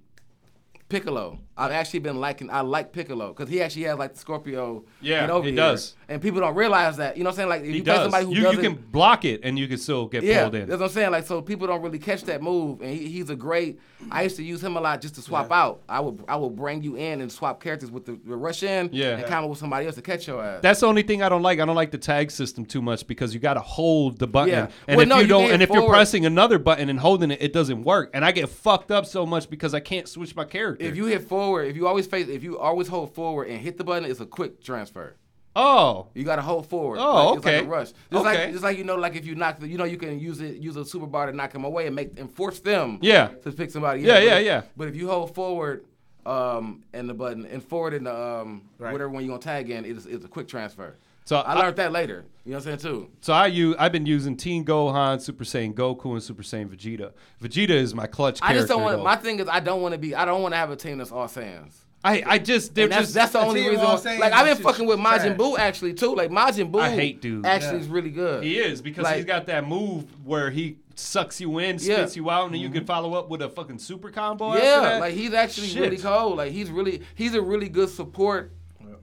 Piccolo. 0.88 1.38
I've 1.60 1.72
actually 1.72 2.00
been 2.00 2.18
liking. 2.20 2.50
I 2.50 2.62
like 2.62 2.92
Piccolo 2.92 3.28
because 3.34 3.48
he 3.48 3.60
actually 3.62 3.82
has 3.84 3.98
like 3.98 4.14
the 4.14 4.18
Scorpio. 4.18 4.84
Yeah, 5.00 5.20
get 5.20 5.30
over 5.30 5.44
he 5.44 5.50
here. 5.52 5.56
does. 5.56 5.94
and 6.08 6.20
people 6.22 6.40
don't 6.40 6.54
realize 6.54 6.96
that. 6.96 7.16
You 7.16 7.22
know 7.24 7.28
what 7.30 7.34
I'm 7.34 7.36
saying? 7.36 7.48
Like 7.50 7.60
if 7.62 7.66
He 7.68 7.76
you 7.78 7.82
play 7.84 7.94
does. 7.94 8.02
somebody 8.04 8.24
who 8.24 8.30
You, 8.32 8.36
you 8.38 8.42
doesn't, 8.44 8.62
can 8.62 8.74
block 8.90 9.24
it 9.24 9.40
and 9.44 9.58
you 9.58 9.68
can 9.68 9.78
still 9.78 10.06
get 10.06 10.22
yeah, 10.22 10.42
pulled 10.42 10.54
in. 10.56 10.68
that's 10.68 10.80
what 10.80 10.86
I'm 10.86 10.92
saying. 10.92 11.10
Like 11.10 11.26
so, 11.26 11.42
people 11.42 11.66
don't 11.66 11.82
really 11.82 11.98
catch 11.98 12.22
that 12.24 12.42
move, 12.42 12.80
and 12.80 12.90
he, 12.90 13.08
he's 13.08 13.30
a 13.30 13.36
great. 13.36 13.78
I 14.10 14.22
used 14.22 14.36
to 14.36 14.42
use 14.42 14.64
him 14.64 14.76
a 14.76 14.80
lot 14.80 15.02
just 15.02 15.14
to 15.16 15.22
swap 15.22 15.52
out. 15.52 15.82
I 15.88 16.00
would 16.00 16.24
I 16.26 16.36
would 16.36 16.56
bring 16.56 16.82
you 16.82 16.96
in 16.96 17.20
and 17.20 17.30
swap 17.30 17.62
characters 17.62 17.90
with 17.90 18.06
the, 18.06 18.18
the 18.24 18.34
rush 18.36 18.62
in, 18.62 18.88
Yeah. 18.92 19.16
and 19.18 19.26
come 19.26 19.46
with 19.48 19.58
somebody 19.58 19.84
else 19.86 19.96
to 19.96 20.02
catch 20.02 20.26
your 20.26 20.42
ass. 20.42 20.62
That's 20.62 20.80
the 20.80 20.86
only 20.86 21.02
thing 21.02 21.22
I 21.22 21.28
don't 21.28 21.42
like. 21.42 21.60
I 21.60 21.66
don't 21.66 21.76
like 21.76 21.90
the 21.90 21.98
tag 21.98 22.30
system 22.30 22.64
too 22.64 22.80
much 22.80 23.06
because 23.06 23.34
you 23.34 23.40
got 23.40 23.54
to 23.54 23.60
hold 23.60 24.18
the 24.18 24.26
button, 24.26 24.50
Yeah. 24.54 24.68
and 24.88 24.96
Well, 24.96 25.02
if 25.02 25.08
no, 25.08 25.16
you 25.16 25.22
you 25.22 25.28
don't, 25.28 25.42
can 25.44 25.52
and 25.52 25.60
hit 25.62 25.68
if 25.68 25.74
you're 25.74 25.88
pressing 25.88 26.24
another 26.24 26.58
button 26.58 26.88
and 26.88 26.98
holding 26.98 27.30
it, 27.30 27.42
it 27.42 27.52
doesn't 27.52 27.84
work, 27.84 28.10
and 28.14 28.24
I 28.24 28.32
get 28.32 28.48
fucked 28.48 28.90
up 28.90 29.04
so 29.04 29.26
much 29.26 29.50
because 29.50 29.74
I 29.74 29.80
can't 29.80 30.08
switch 30.08 30.34
my 30.34 30.44
character. 30.46 30.84
if 30.84 30.96
you 30.96 31.04
hit 31.06 31.22
forward, 31.28 31.49
if 31.58 31.76
you 31.76 31.86
always 31.86 32.06
face, 32.06 32.28
if 32.28 32.42
you 32.44 32.58
always 32.58 32.88
hold 32.88 33.14
forward 33.14 33.48
and 33.48 33.58
hit 33.60 33.76
the 33.78 33.84
button, 33.84 34.08
it's 34.10 34.20
a 34.20 34.26
quick 34.26 34.62
transfer. 34.62 35.14
oh, 35.56 36.06
You 36.14 36.22
gotta 36.24 36.42
hold 36.42 36.66
forward. 36.68 36.98
Oh, 37.00 37.30
like, 37.30 37.36
It's 37.38 37.44
like 37.46 37.64
a 37.64 37.66
rush. 37.66 37.86
Just 37.88 37.96
Okay. 38.12 38.22
like 38.44 38.52
just 38.52 38.62
like 38.64 38.78
you 38.78 38.84
know, 38.84 38.96
like 38.96 39.16
if 39.16 39.26
you 39.26 39.34
knock 39.34 39.58
the, 39.58 39.66
you 39.68 39.76
know, 39.78 39.84
you 39.84 39.96
can 39.96 40.20
use 40.20 40.40
it, 40.40 40.56
use 40.58 40.76
a 40.76 40.84
super 40.84 41.06
bar 41.06 41.26
to 41.26 41.32
knock 41.32 41.52
them 41.52 41.64
away 41.64 41.86
and 41.88 41.96
make 41.96 42.18
and 42.20 42.30
force 42.30 42.60
them. 42.60 42.98
Yeah. 43.02 43.28
To 43.42 43.50
pick 43.50 43.70
somebody. 43.70 44.02
Yeah, 44.02 44.14
up. 44.14 44.22
yeah, 44.24 44.34
But- 44.36 44.44
yeah. 44.44 44.62
But 44.76 44.88
if 44.88 44.96
you 44.96 45.08
hold 45.08 45.34
forward, 45.34 45.84
um, 46.26 46.84
and 46.92 47.08
the 47.08 47.14
button 47.14 47.46
and 47.46 47.62
forward 47.64 47.94
in 47.94 48.04
the 48.04 48.14
um, 48.14 48.62
Right. 48.78 48.92
whatever 48.92 49.10
one 49.10 49.22
you 49.24 49.28
gonna 49.30 49.40
tag 49.42 49.70
in, 49.70 49.84
it's 49.84 50.06
it's 50.06 50.24
a 50.24 50.28
quick 50.28 50.46
transfer. 50.48 50.94
So 51.30 51.36
I 51.36 51.52
I- 51.52 51.60
learned 51.60 51.76
that 51.76 51.92
later. 51.92 52.24
You 52.44 52.50
know 52.50 52.58
what 52.58 52.66
I'm 52.66 52.78
saying 52.80 52.92
too. 52.92 53.08
So 53.20 53.32
I 53.32 53.46
use 53.46 53.76
I've 53.78 53.92
been 53.92 54.04
using 54.04 54.36
Teen 54.36 54.64
Gohan, 54.64 55.20
Super 55.20 55.44
Saiyan 55.44 55.74
Goku, 55.74 56.10
and 56.14 56.20
Super 56.20 56.42
Saiyan 56.42 56.66
Vegeta. 56.68 57.12
Vegeta 57.40 57.70
is 57.70 57.94
my 57.94 58.08
clutch 58.08 58.40
I 58.42 58.46
character. 58.48 58.58
just 58.62 58.68
don't 58.68 58.82
want. 58.82 58.96
though. 58.96 59.04
My 59.04 59.14
thing 59.14 59.38
is, 59.38 59.46
I 59.46 59.60
don't 59.60 59.80
want 59.80 59.92
to 59.92 59.98
be. 59.98 60.12
I 60.12 60.24
don't 60.24 60.42
want 60.42 60.54
to 60.54 60.56
have 60.56 60.72
a 60.72 60.76
team 60.76 60.98
that's 60.98 61.12
all 61.12 61.28
Saiyans. 61.28 61.74
I 62.02 62.24
I 62.26 62.38
just 62.38 62.74
they're 62.74 62.88
that's 62.88 63.02
just 63.02 63.14
that's 63.14 63.32
the 63.34 63.38
the 63.38 63.44
only 63.46 63.60
reason. 63.68 63.84
all 63.86 63.94
why- 63.94 64.00
Saiyans 64.02 64.18
Like 64.18 64.32
I've 64.32 64.46
been 64.56 64.64
fucking 64.64 64.86
with 64.86 64.98
Majin 64.98 65.36
trash. 65.36 65.38
Buu 65.38 65.56
actually 65.56 65.94
too. 65.94 66.16
Like 66.16 66.30
Majin 66.32 66.72
Buu. 66.72 66.80
I 66.80 66.90
hate 66.90 67.20
dude. 67.22 67.46
Actually, 67.46 67.76
Yeah. 67.76 67.82
is 67.82 67.88
really 67.88 68.10
good. 68.10 68.42
he 68.42 68.58
is 68.58 68.82
because 68.82 69.04
Like- 69.04 69.14
he's 69.16 69.24
got 69.24 69.46
that 69.46 69.64
move 69.64 70.06
where 70.26 70.50
he 70.50 70.78
sucks 70.96 71.40
you 71.40 71.58
in, 71.58 71.76
Yeah. 71.78 71.98
spits 71.98 72.16
you 72.16 72.28
out, 72.28 72.46
and 72.46 72.54
then 72.54 72.60
you 72.60 72.70
can 72.70 72.78
mm-hmm. 72.80 72.86
follow 72.86 73.14
up 73.14 73.28
with 73.30 73.40
a 73.42 73.48
fucking 73.48 73.78
super 73.78 74.10
combo. 74.10 74.52
after 74.54 74.64
Yeah, 74.64 74.80
that. 74.80 75.00
like 75.00 75.14
he's 75.14 75.32
actually 75.32 75.68
Shit. 75.68 75.82
really 75.82 75.98
cold. 75.98 76.38
Like 76.38 76.50
he's 76.50 76.70
really 76.70 77.02
he's 77.14 77.34
a 77.34 77.40
really 77.42 77.68
good 77.68 77.90
support. 77.90 78.52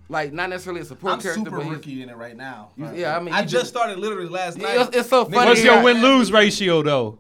Like 0.09 0.31
not 0.33 0.49
necessarily 0.49 0.81
a 0.81 0.85
support 0.85 1.13
I'm 1.13 1.19
character, 1.21 1.43
super 1.43 1.57
but 1.57 1.65
he's, 1.65 1.73
rookie 1.73 2.01
in 2.01 2.09
it 2.09 2.15
right 2.15 2.35
now. 2.37 2.69
You- 2.77 2.91
yeah, 2.95 3.17
I 3.17 3.19
mean, 3.19 3.33
I 3.33 3.41
just 3.41 3.53
just- 3.53 3.67
started 3.69 3.99
literally 3.99 4.29
last 4.29 4.57
night. 4.57 4.77
it's, 4.79 4.95
it's 4.95 5.09
so 5.09 5.25
funny. 5.25 5.37
What's 5.47 5.63
your 5.63 5.81
win 5.83 6.01
lose 6.01 6.31
ratio 6.31 6.81
though? 6.81 7.19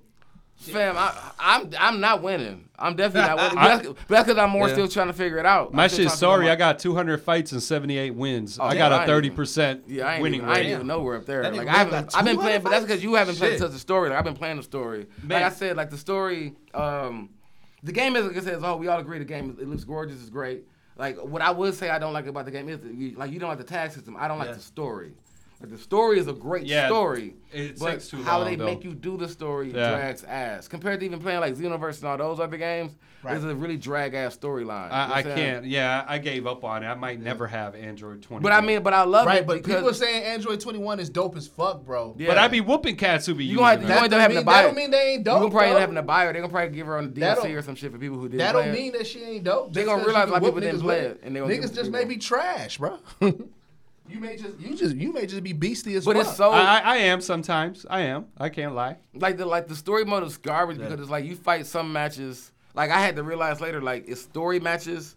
fam? 0.55 0.95
I, 0.97 1.13
I'm 1.39 1.71
I'm 1.79 1.99
not 1.99 2.21
winning. 2.23 2.63
I'm 2.79 2.95
definitely 2.95 3.27
not 3.29 3.37
winning. 3.37 3.57
I- 3.57 3.77
But 3.77 4.07
that's- 4.07 4.25
because 4.25 4.37
I'm 4.37 4.49
more 4.51 4.67
Yeah. 4.67 4.73
still 4.73 4.87
trying 4.87 5.07
to 5.07 5.13
figure 5.13 5.37
it 5.37 5.45
out. 5.45 5.73
My 5.73 5.83
I'm 5.83 5.89
shit. 5.89 5.97
trying 5.97 6.05
to 6.07 6.09
figure 6.11 6.17
Sorry, 6.17 6.45
my- 6.45 6.51
I 6.51 6.55
got 6.55 6.79
200 6.79 7.21
fights 7.21 7.51
and 7.51 7.61
78 7.61 8.15
wins. 8.15 8.57
I 8.59 8.73
yeah, 8.73 8.89
got 8.89 9.03
a 9.03 9.05
30 9.05 9.29
percent 9.31 9.83
Yeah, 9.87 10.07
I 10.07 10.13
ain't, 10.13 10.21
winning 10.23 10.39
even, 10.41 10.49
I 10.49 10.53
ain't 10.59 10.65
rate. 10.67 10.73
even 10.73 10.87
nowhere 10.87 11.17
up 11.17 11.25
there. 11.25 11.41
That 11.43 11.55
Like 11.55 11.67
I 11.67 11.71
haven't, 11.77 12.15
I've 12.15 12.23
been 12.25 12.35
200 12.35 12.41
playing, 12.41 12.61
but 12.63 12.69
that's 12.71 12.85
because 12.85 13.03
you 13.03 13.15
haven't 13.15 13.35
played 13.35 13.51
Shit. 13.51 13.59
such 13.59 13.71
a 13.71 13.79
story. 13.79 14.09
Like 14.09 14.17
I've 14.19 14.25
been 14.25 14.33
playing 14.35 14.57
the 14.57 14.63
story. 14.63 15.07
Man. 15.21 15.41
Like 15.41 15.51
I 15.51 15.55
said, 15.55 15.75
like 15.77 15.89
the 15.89 15.97
story, 15.97 16.53
um, 16.73 17.29
the 17.83 17.91
game 17.91 18.15
is 18.15 18.25
like 18.25 18.37
I 18.37 18.41
said, 18.41 18.59
oh, 18.63 18.77
we 18.77 18.87
all 18.87 18.99
agree 18.99 19.19
the 19.19 19.25
game 19.25 19.51
is, 19.51 19.59
it 19.59 19.67
looks 19.67 19.83
gorgeous, 19.83 20.19
it's 20.21 20.29
great. 20.31 20.63
Like 20.97 21.17
what 21.17 21.41
I 21.41 21.51
would 21.51 21.73
say 21.75 21.89
I 21.89 21.99
don't 21.99 22.13
like 22.13 22.25
about 22.27 22.45
the 22.45 22.51
game 22.51 22.69
is 22.69 22.79
you, 22.83 23.11
like 23.17 23.31
you 23.31 23.39
don't 23.39 23.49
like 23.49 23.57
the 23.59 23.63
tag 23.63 23.91
system. 23.91 24.15
I 24.17 24.27
don't 24.27 24.39
like 24.39 24.47
Yeah. 24.49 24.55
the 24.55 24.61
story. 24.61 25.11
Like, 25.59 25.71
the 25.71 25.77
story 25.79 26.19
is 26.19 26.27
a 26.27 26.33
great 26.33 26.65
Yeah, 26.67 26.85
story. 26.87 27.33
it 27.51 27.79
but 27.79 27.91
takes 27.93 28.09
too 28.09 28.17
how 28.21 28.37
long, 28.39 28.47
they 28.49 28.55
though. 28.57 28.65
make 28.65 28.83
you 28.83 28.93
do 28.93 29.17
the 29.17 29.27
story 29.27 29.71
Yeah. 29.73 29.89
drags 29.91 30.23
ass. 30.23 30.67
Compared 30.67 30.99
to 30.99 31.05
even 31.07 31.19
playing 31.19 31.39
like 31.39 31.55
Xenoverse 31.55 31.97
and 31.97 32.05
all 32.09 32.17
those 32.17 32.39
other 32.39 32.57
games, 32.57 32.95
Right. 33.23 33.35
it's 33.35 33.43
a 33.43 33.55
really 33.55 33.77
drag 33.77 34.13
ass 34.13 34.37
storyline. 34.37 34.59
You 34.59 34.65
know 34.67 34.69
what 34.69 34.91
I, 34.91 35.19
I 35.19 35.23
can't. 35.23 35.65
Yeah, 35.65 36.05
I 36.07 36.19
gave 36.19 36.45
up 36.45 36.63
on 36.63 36.83
it. 36.83 36.87
I 36.87 36.93
might 36.93 37.19
never 37.19 37.47
have 37.47 37.73
Android 37.73 38.21
20. 38.21 38.43
But 38.43 38.51
I 38.51 38.61
mean, 38.61 38.83
but 38.83 38.93
I 38.93 39.03
love 39.03 39.25
Right, 39.25 39.39
it 39.39 39.47
but 39.47 39.57
because 39.57 39.73
people 39.77 39.89
are 39.89 39.93
saying 39.93 40.23
Android 40.25 40.59
21 40.59 40.99
is 40.99 41.09
dope 41.09 41.35
as 41.35 41.47
fuck, 41.47 41.83
bro. 41.83 42.15
Yeah. 42.19 42.27
but 42.27 42.37
I'd 42.37 42.51
be 42.51 42.61
whooping 42.61 42.95
cats 42.95 43.25
who 43.25 43.33
be 43.33 43.43
You 43.45 43.53
using 43.53 43.63
gonna 43.65 43.73
it. 43.73 43.81
you 43.81 43.87
That 43.87 43.95
end 43.95 44.05
up 44.05 44.11
don't 44.11 44.19
having 44.21 44.35
mean, 44.35 44.41
to 44.43 44.45
buy 44.45 44.53
that 44.53 44.59
it. 44.59 44.67
don't 44.67 44.75
mean 44.75 44.91
they 44.91 45.13
ain't 45.13 45.23
dope. 45.23 45.33
you 45.37 45.39
gonna 45.39 45.51
probably 45.51 45.71
bro. 45.71 45.79
having 45.79 45.95
to 45.95 46.01
buy 46.03 46.25
her. 46.25 46.33
They 46.33 46.39
gonna 46.39 46.51
probably 46.53 46.75
give 46.77 46.85
her 46.85 46.97
on 46.99 47.11
the 47.11 47.19
DLC 47.21 47.55
or 47.57 47.61
some 47.63 47.73
shit 47.73 47.91
for 47.91 47.97
people 47.97 48.17
who 48.17 48.29
didn't 48.29 48.37
That 48.37 48.51
don't 48.51 48.71
mean 48.71 48.91
that 48.93 49.07
she 49.07 49.23
ain't 49.23 49.43
dope. 49.45 49.73
They 49.73 49.81
just 49.81 49.87
gonna 49.91 50.05
realize 50.05 50.27
you 50.27 50.29
a 50.29 50.33
lot 50.33 50.37
of 50.37 50.43
whoop 50.43 50.53
people 50.55 50.61
didn't 50.71 50.81
play 50.81 50.99
it, 50.99 51.19
and 51.23 51.35
they 51.35 51.39
gonna 51.39 51.55
give 51.55 51.63
niggas 51.65 51.73
just 51.75 51.89
may 51.91 52.05
be 52.05 52.17
trash, 52.17 52.77
bro. 52.77 52.99
you 54.09 54.19
may 54.19 54.37
just 54.37 54.59
you 54.59 54.75
just 54.75 54.95
you 54.95 55.11
may 55.13 55.25
just 55.25 55.43
be 55.43 55.53
beastie 55.53 55.95
as 55.95 56.05
But 56.05 56.15
fuck. 56.15 56.27
it's 56.27 56.37
so 56.37 56.51
I, 56.51 56.61
I, 56.61 56.79
I 56.79 56.97
am 56.97 57.21
sometimes. 57.21 57.85
I 57.89 58.01
am. 58.01 58.25
I 58.37 58.49
can't 58.49 58.73
lie. 58.75 58.97
like 59.13 59.37
the 59.37 59.45
like 59.45 59.67
the 59.67 59.75
story 59.75 60.05
mode 60.05 60.23
is 60.23 60.37
garbage 60.37 60.77
because 60.77 60.99
it's 60.99 61.09
like 61.09 61.25
you 61.25 61.35
fight 61.35 61.65
some 61.65 61.91
matches. 61.91 62.51
Like 62.73 62.91
I 62.91 62.99
had 62.99 63.15
to 63.15 63.23
realize 63.23 63.59
later, 63.59 63.81
like 63.81 64.05
it's 64.07 64.21
story 64.21 64.59
matches, 64.59 65.15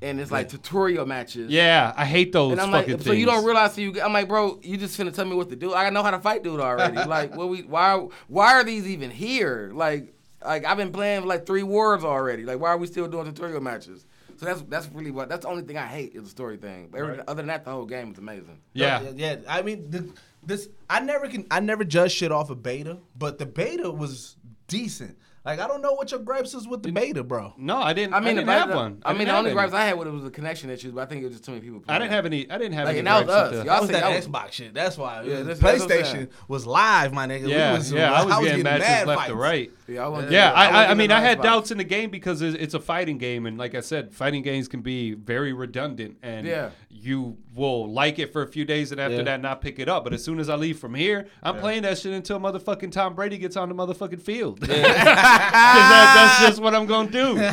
and 0.00 0.20
it's 0.20 0.30
like 0.30 0.48
tutorial 0.48 1.06
matches. 1.06 1.50
Yeah, 1.50 1.92
I 1.96 2.04
hate 2.04 2.32
those 2.32 2.52
And 2.52 2.60
I'm 2.60 2.70
like, 2.70 2.86
fucking 2.86 3.02
so 3.02 3.12
you 3.12 3.26
don't 3.26 3.44
realize 3.44 3.74
so 3.74 3.80
you. 3.82 4.00
I'm 4.00 4.12
like, 4.12 4.28
bro, 4.28 4.58
you 4.62 4.76
just 4.76 4.98
finna 4.98 5.12
tell 5.12 5.24
me 5.26 5.36
what 5.36 5.50
to 5.50 5.56
do. 5.56 5.74
I 5.74 5.90
know 5.90 6.02
how 6.02 6.10
to 6.10 6.18
fight 6.18 6.42
dude 6.42 6.60
already. 6.60 6.96
like, 7.04 7.36
what 7.36 7.48
we? 7.48 7.62
Why? 7.62 8.06
Why 8.28 8.54
are 8.54 8.64
these 8.64 8.86
even 8.86 9.10
here? 9.10 9.70
Like, 9.74 10.14
like 10.44 10.64
I've 10.64 10.76
been 10.76 10.92
playing 10.92 11.26
like 11.26 11.46
three 11.46 11.62
wars 11.62 12.04
already. 12.04 12.44
Like, 12.44 12.58
why 12.58 12.70
are 12.70 12.78
we 12.78 12.86
still 12.86 13.06
doing 13.06 13.26
tutorial 13.26 13.60
matches? 13.60 14.06
So 14.38 14.46
that's 14.46 14.62
that's 14.62 14.88
really 14.92 15.10
what. 15.10 15.28
That's 15.28 15.44
the 15.44 15.50
only 15.50 15.64
thing 15.64 15.76
I 15.76 15.86
hate 15.86 16.14
is 16.14 16.22
the 16.22 16.30
story 16.30 16.56
thing. 16.56 16.88
But 16.90 17.00
every, 17.00 17.20
other 17.20 17.34
than 17.34 17.48
that, 17.48 17.64
the 17.64 17.72
whole 17.72 17.86
game 17.86 18.12
is 18.12 18.18
amazing. 18.18 18.60
Yeah. 18.72 19.02
yeah, 19.02 19.10
yeah. 19.16 19.36
I 19.48 19.62
mean, 19.62 19.90
the, 19.90 20.12
this 20.44 20.68
I 20.88 21.00
never 21.00 21.28
can 21.28 21.46
I 21.50 21.58
never 21.60 21.84
judge 21.84 22.12
shit 22.12 22.30
off 22.30 22.48
of 22.50 22.62
beta, 22.62 22.98
but 23.16 23.38
the 23.38 23.46
beta 23.46 23.90
was 23.90 24.36
decent. 24.68 25.18
Like 25.48 25.60
I 25.60 25.66
don't 25.66 25.80
know 25.80 25.94
what 25.94 26.10
your 26.10 26.20
gripes 26.20 26.52
is 26.52 26.68
with 26.68 26.82
the 26.82 26.92
beta, 26.92 27.24
bro. 27.24 27.54
No, 27.56 27.78
I 27.78 27.94
didn't. 27.94 28.12
I 28.12 28.20
mean, 28.20 28.28
I 28.28 28.32
didn't 28.34 28.46
the, 28.46 28.52
have 28.52 28.68
the- 28.68 28.76
one. 28.76 29.02
I 29.04 29.14
mean, 29.14 29.28
the 29.28 29.34
only 29.36 29.50
any. 29.50 29.54
gripes 29.54 29.72
I 29.72 29.84
had 29.86 29.98
with 29.98 30.06
it 30.06 30.10
was 30.10 30.22
the 30.24 30.30
connection 30.30 30.68
issues, 30.68 30.92
but 30.92 31.00
I 31.00 31.06
think 31.06 31.22
it 31.22 31.24
was 31.24 31.32
just 31.36 31.44
too 31.44 31.52
many 31.52 31.62
people. 31.64 31.82
I 31.88 31.98
didn't 31.98 32.10
have 32.10 32.26
any. 32.26 32.50
I 32.50 32.58
didn't 32.58 32.74
have 32.74 32.84
Like, 32.84 32.90
any 32.90 32.98
and 32.98 33.06
that 33.06 33.26
was 33.26 33.34
us. 33.34 33.54
Y'all 33.54 33.64
That 33.64 33.80
was 33.80 33.90
that 33.90 34.00
that 34.02 34.24
Xbox 34.24 34.52
shit. 34.52 34.74
That's 34.74 34.98
why. 34.98 35.22
Yeah, 35.22 35.36
that's- 35.42 35.58
that's 35.58 35.84
PlayStation 35.84 36.04
saying. 36.12 36.28
was 36.48 36.66
live, 36.66 37.14
my 37.14 37.26
nigga. 37.26 37.44
We 37.46 37.52
Yeah, 37.52 37.72
was, 37.72 37.90
yeah. 37.90 38.12
I 38.12 38.24
was, 38.24 38.34
getting 38.34 38.44
getting 38.44 38.64
matches 38.64 38.86
mad 38.88 39.06
left 39.06 39.18
fights. 39.20 39.30
to 39.30 39.36
right. 39.36 39.70
Yeah, 39.88 39.94
I 39.94 39.94
Yeah, 39.94 40.04
I, 40.04 40.08
wasn't 40.10 40.34
I, 40.34 40.86
I 40.86 40.94
mean, 40.94 41.10
I 41.12 41.20
had 41.20 41.38
Xbox. 41.38 41.42
doubts 41.42 41.70
in 41.70 41.78
the 41.78 41.84
game 41.84 42.10
because 42.10 42.42
it's, 42.42 42.56
it's 42.62 42.74
a 42.74 42.80
fighting 42.80 43.16
game, 43.16 43.46
and 43.46 43.56
like 43.56 43.74
I 43.74 43.80
said, 43.80 44.12
fighting 44.12 44.42
games 44.42 44.68
can 44.68 44.82
be 44.82 45.14
very 45.14 45.54
redundant, 45.54 46.18
and 46.22 46.46
Yeah. 46.46 46.70
You 46.90 47.36
will 47.54 47.90
like 47.92 48.18
it 48.18 48.32
for 48.32 48.42
a 48.42 48.46
few 48.48 48.64
days, 48.64 48.92
and 48.92 49.00
after 49.00 49.18
Yeah. 49.18 49.22
that, 49.24 49.42
not 49.42 49.60
pick 49.60 49.78
it 49.78 49.88
up. 49.88 50.04
But 50.04 50.12
as 50.14 50.24
soon 50.24 50.40
as 50.40 50.48
I 50.48 50.54
leave 50.56 50.78
from 50.78 50.94
here, 50.94 51.26
I'm 51.42 51.58
playing 51.58 51.82
that 51.82 51.98
shit 51.98 52.12
until 52.12 52.40
motherfucking 52.40 52.90
Tom 52.92 53.14
Brady 53.14 53.36
gets 53.38 53.56
on 53.56 53.68
the 53.68 53.74
motherfucking 53.74 54.20
field. 54.22 54.60
'Cause 54.62 54.68
that- 54.68 56.38
that's 56.40 56.48
just 56.48 56.62
what 56.62 56.74
I'm 56.74 56.86
gonna 56.86 57.10
do. 57.10 57.34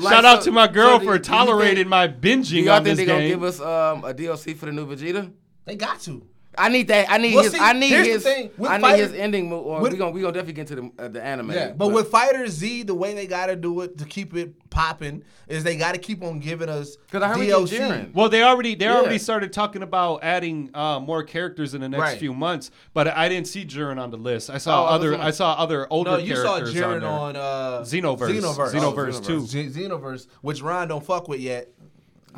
Like, 0.00 0.12
Shout 0.14 0.24
out 0.24 0.38
so- 0.44 0.50
to 0.50 0.52
my 0.52 0.68
girl 0.68 0.92
so 0.94 0.98
do- 1.00 1.04
for 1.06 1.14
you 1.14 1.20
tolerating 1.20 1.76
think- 1.76 1.88
my 1.88 2.06
Do 2.06 2.28
binging 2.28 2.64
y'all 2.64 2.74
on 2.76 2.84
think 2.84 2.96
this 2.98 3.06
they're 3.06 3.16
gonna 3.16 3.26
give 3.28 3.42
us 3.42 3.58
um, 3.60 4.04
a 4.04 4.14
DLC 4.14 4.54
for 4.56 4.66
the 4.66 4.72
new 4.72 4.86
Vegeta? 4.86 5.32
They 5.64 5.74
got 5.74 6.00
to. 6.02 6.24
I 6.58 6.68
need 6.68 6.88
that. 6.88 7.10
I 7.10 7.18
need 7.18 7.34
Well, 7.34 7.44
his. 7.44 7.52
see, 7.52 7.58
I 7.60 7.72
need 7.72 7.90
his. 7.92 8.22
thing, 8.22 8.50
with 8.58 8.70
I 8.70 8.76
need 8.76 8.82
Fighter- 8.82 9.02
his 9.04 9.12
ending. 9.14 9.48
Move, 9.48 9.64
or 9.66 9.80
with- 9.80 9.92
we 9.92 9.98
gonna 9.98 10.10
we 10.10 10.20
gonna 10.20 10.32
definitely 10.32 10.54
get 10.54 10.70
into 10.70 10.90
the 10.98 11.04
uh, 11.04 11.08
the 11.08 11.22
anime. 11.22 11.52
Yeah, 11.52 11.72
but, 11.72 11.88
with 11.88 12.08
Fighter 12.08 12.46
Z, 12.48 12.82
the 12.84 12.94
way 12.94 13.14
they 13.14 13.26
got 13.26 13.46
to 13.46 13.56
do 13.56 13.80
it 13.82 13.98
to 13.98 14.04
keep 14.04 14.34
it 14.34 14.54
popping 14.70 15.22
is 15.48 15.64
they 15.64 15.76
got 15.76 15.92
to 15.92 15.98
keep 15.98 16.22
on 16.22 16.40
giving 16.40 16.68
us 16.68 16.96
'Cause 17.10 17.22
I 17.22 17.28
heard 17.28 17.38
we 17.38 17.46
get 17.46 17.56
DLC. 17.56 18.12
Well, 18.14 18.28
they 18.28 18.42
already 18.42 18.74
they 18.74 18.84
Yeah. 18.84 18.96
already 18.98 19.18
started 19.18 19.52
talking 19.52 19.82
about 19.82 20.20
adding 20.22 20.70
uh, 20.74 21.00
more 21.00 21.22
characters 21.22 21.74
in 21.74 21.80
the 21.80 21.88
next 21.88 22.00
Right. 22.00 22.18
few 22.18 22.34
months, 22.34 22.70
but 22.92 23.08
I 23.08 23.28
didn't 23.28 23.46
see 23.46 23.64
Jiren 23.64 23.98
on 23.98 24.10
the 24.10 24.16
list. 24.18 24.50
I 24.50 24.58
saw 24.58 24.82
Oh, 24.82 24.86
I 24.86 24.92
was 24.92 24.94
other 25.00 25.14
on- 25.14 25.20
I 25.20 25.30
saw 25.30 25.52
other 25.54 25.86
older 25.90 26.10
No, 26.12 26.16
you 26.18 26.36
saw 26.36 26.56
characters 26.58 26.80
on 26.82 26.82
Jiren 26.96 27.00
there. 27.00 27.08
on, 27.10 27.36
uh, 27.36 27.80
Xenoverse. 27.82 28.40
Xenoverse, 28.40 28.72
Xenoverse 28.72 29.16
Oh, 29.18 29.24
too. 29.24 29.40
Z- 29.46 29.68
Xenoverse, 29.70 30.26
which 30.42 30.60
Ron 30.62 30.88
don't 30.88 31.04
fuck 31.04 31.28
with 31.28 31.40
yet. 31.40 31.68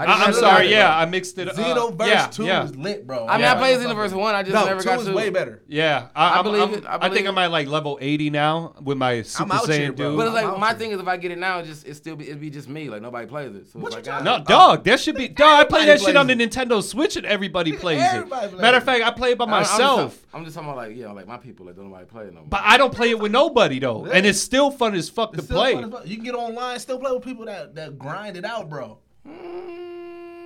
I 0.00 0.12
I, 0.12 0.26
just 0.26 0.26
am 0.28 0.34
sorry, 0.34 0.66
it, 0.66 0.70
yeah. 0.70 0.96
I 0.96 1.04
mixed 1.06 1.38
it. 1.38 1.48
Uh, 1.48 1.52
Xenoverse 1.52 2.06
yeah, 2.08 2.26
Two 2.26 2.44
yeah. 2.44 2.64
is 2.64 2.76
lit, 2.76 3.06
bro. 3.06 3.26
I 3.26 3.32
mean, 3.32 3.40
Yeah. 3.40 3.52
I 3.52 3.56
played 3.56 3.74
don't 3.74 3.84
fuck 3.84 3.96
Xenoverse 3.96 4.02
with 4.04 4.12
one. 4.14 4.34
I 4.34 4.42
just 4.42 4.54
no, 4.54 4.64
never 4.66 4.80
two 4.80 4.88
got 4.88 4.98
is 5.00 5.06
to. 5.06 5.12
way 5.12 5.30
better. 5.30 5.62
Yeah, 5.68 6.08
I, 6.14 6.28
I 6.28 6.34
I'm- 6.36 6.44
believe 6.44 6.62
I'm- 6.62 6.74
it, 6.74 6.84
I 6.86 6.94
I 6.96 6.98
think 7.00 7.12
believe 7.12 7.26
I'm 7.28 7.38
at 7.38 7.50
like 7.50 7.68
level 7.68 7.98
80 8.00 8.30
now 8.30 8.74
with 8.82 8.98
my 8.98 9.22
Super 9.22 9.54
out 9.54 9.62
Saiyan 9.64 9.78
here, 9.78 9.92
bro. 9.92 10.08
dude. 10.10 10.16
But 10.18 10.26
it's 10.28 10.36
I'm 10.36 10.50
like 10.50 10.58
my 10.58 10.68
here. 10.70 10.78
thing 10.78 10.90
is 10.92 11.00
if 11.00 11.06
I 11.08 11.16
get 11.16 11.30
it 11.30 11.38
now, 11.38 11.58
it 11.60 11.66
just 11.66 11.86
it 11.86 11.94
still 11.94 12.16
be 12.16 12.24
it'd 12.28 12.40
be 12.40 12.50
just 12.50 12.68
me. 12.68 12.88
Like 12.90 13.02
nobody 13.02 13.26
plays 13.26 13.54
it. 13.54 13.68
So 13.70 13.78
What 13.78 13.94
it's 13.94 14.06
you 14.06 14.12
like, 14.12 14.24
talking 14.24 14.28
I- 14.28 14.38
No, 14.38 14.44
dog, 14.44 14.84
that 14.84 15.00
should 15.00 15.16
be. 15.16 15.28
Dog, 15.28 15.60
I 15.60 15.64
play 15.64 15.86
that 15.86 16.00
shit 16.00 16.16
on 16.16 16.26
the. 16.26 16.34
Nintendo 16.34 16.82
Switch 16.82 17.16
and 17.16 17.26
everybody 17.26 17.72
plays 17.72 18.00
Everybody 18.02 18.46
it. 18.46 18.48
plays 18.50 18.62
Matter 18.62 18.76
of 18.78 18.84
fact, 18.84 19.04
I 19.04 19.10
play 19.10 19.32
it 19.32 19.38
by 19.38 19.44
I'm- 19.44 19.54
I'm 19.54 19.62
just 19.62 19.72
myself. 19.72 20.26
I'm 20.32 20.44
just 20.44 20.54
talking 20.56 20.70
about 20.70 20.78
like 20.78 20.96
yeah, 20.96 21.12
like 21.12 21.26
my 21.28 21.36
people 21.36 21.66
like 21.66 21.76
don't 21.76 21.88
nobody 21.90 22.06
play 22.06 22.24
it 22.24 22.32
no 22.34 22.40
more. 22.40 22.48
But 22.48 22.62
I 22.64 22.76
don't 22.78 22.94
play 22.94 23.10
it 23.10 23.18
with 23.18 23.32
nobody 23.32 23.78
though, 23.78 24.06
and 24.06 24.24
it's 24.26 24.40
still 24.40 24.70
fun 24.70 24.94
as 24.94 25.08
fuck 25.08 25.34
to 25.34 25.42
play. 25.42 25.74
fun 25.74 25.84
as 25.84 25.90
fuck. 25.90 26.06
You 26.06 26.16
can 26.16 26.24
get 26.24 26.34
online, 26.34 26.78
still 26.78 26.98
play 26.98 27.12
with 27.12 27.22
people 27.24 27.44
that, 27.46 27.74
that 27.74 27.98
grind 27.98 28.36
it 28.36 28.44
out, 28.44 28.68
bro. 28.70 28.98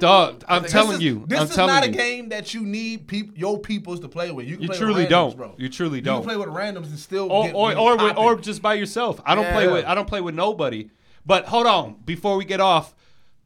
Dog, 0.04 0.44
I'm 0.46 0.64
telling 0.64 0.96
is, 0.96 1.02
you, 1.02 1.24
this 1.26 1.40
I'm 1.40 1.46
is 1.46 1.54
telling 1.54 1.74
not 1.74 1.84
you, 1.86 1.92
a 1.92 1.96
game 1.96 2.28
that 2.28 2.52
you 2.52 2.62
need 2.62 3.08
peop, 3.08 3.38
your 3.38 3.58
peoples 3.58 4.00
to 4.00 4.08
play 4.08 4.30
with. 4.30 4.46
You 4.46 4.56
can 4.56 4.62
you 4.62 4.68
play 4.68 4.78
truly 4.78 4.94
with 4.94 5.06
randoms, 5.06 5.10
don't. 5.10 5.36
bro. 5.36 5.54
You 5.56 5.68
truly 5.70 6.00
don't. 6.02 6.16
You 6.16 6.20
can 6.20 6.28
play 6.28 6.46
with 6.46 6.54
randoms 6.54 6.86
and 6.90 6.98
still 6.98 7.32
or 7.32 7.46
get, 7.46 7.54
or 7.54 7.68
get 7.70 7.78
or, 7.78 7.90
with, 7.92 8.00
popping. 8.00 8.16
or 8.24 8.36
just 8.36 8.60
by 8.60 8.74
yourself. 8.74 9.20
I 9.24 9.34
don't 9.34 9.50
play 9.52 9.66
with 9.66 9.84
I 9.86 9.94
don't 9.94 10.06
play 10.06 10.20
with 10.20 10.34
nobody. 10.34 10.90
But 11.24 11.46
hold 11.46 11.66
on, 11.66 11.96
before 12.04 12.36
we 12.36 12.44
get 12.44 12.60
off, 12.60 12.94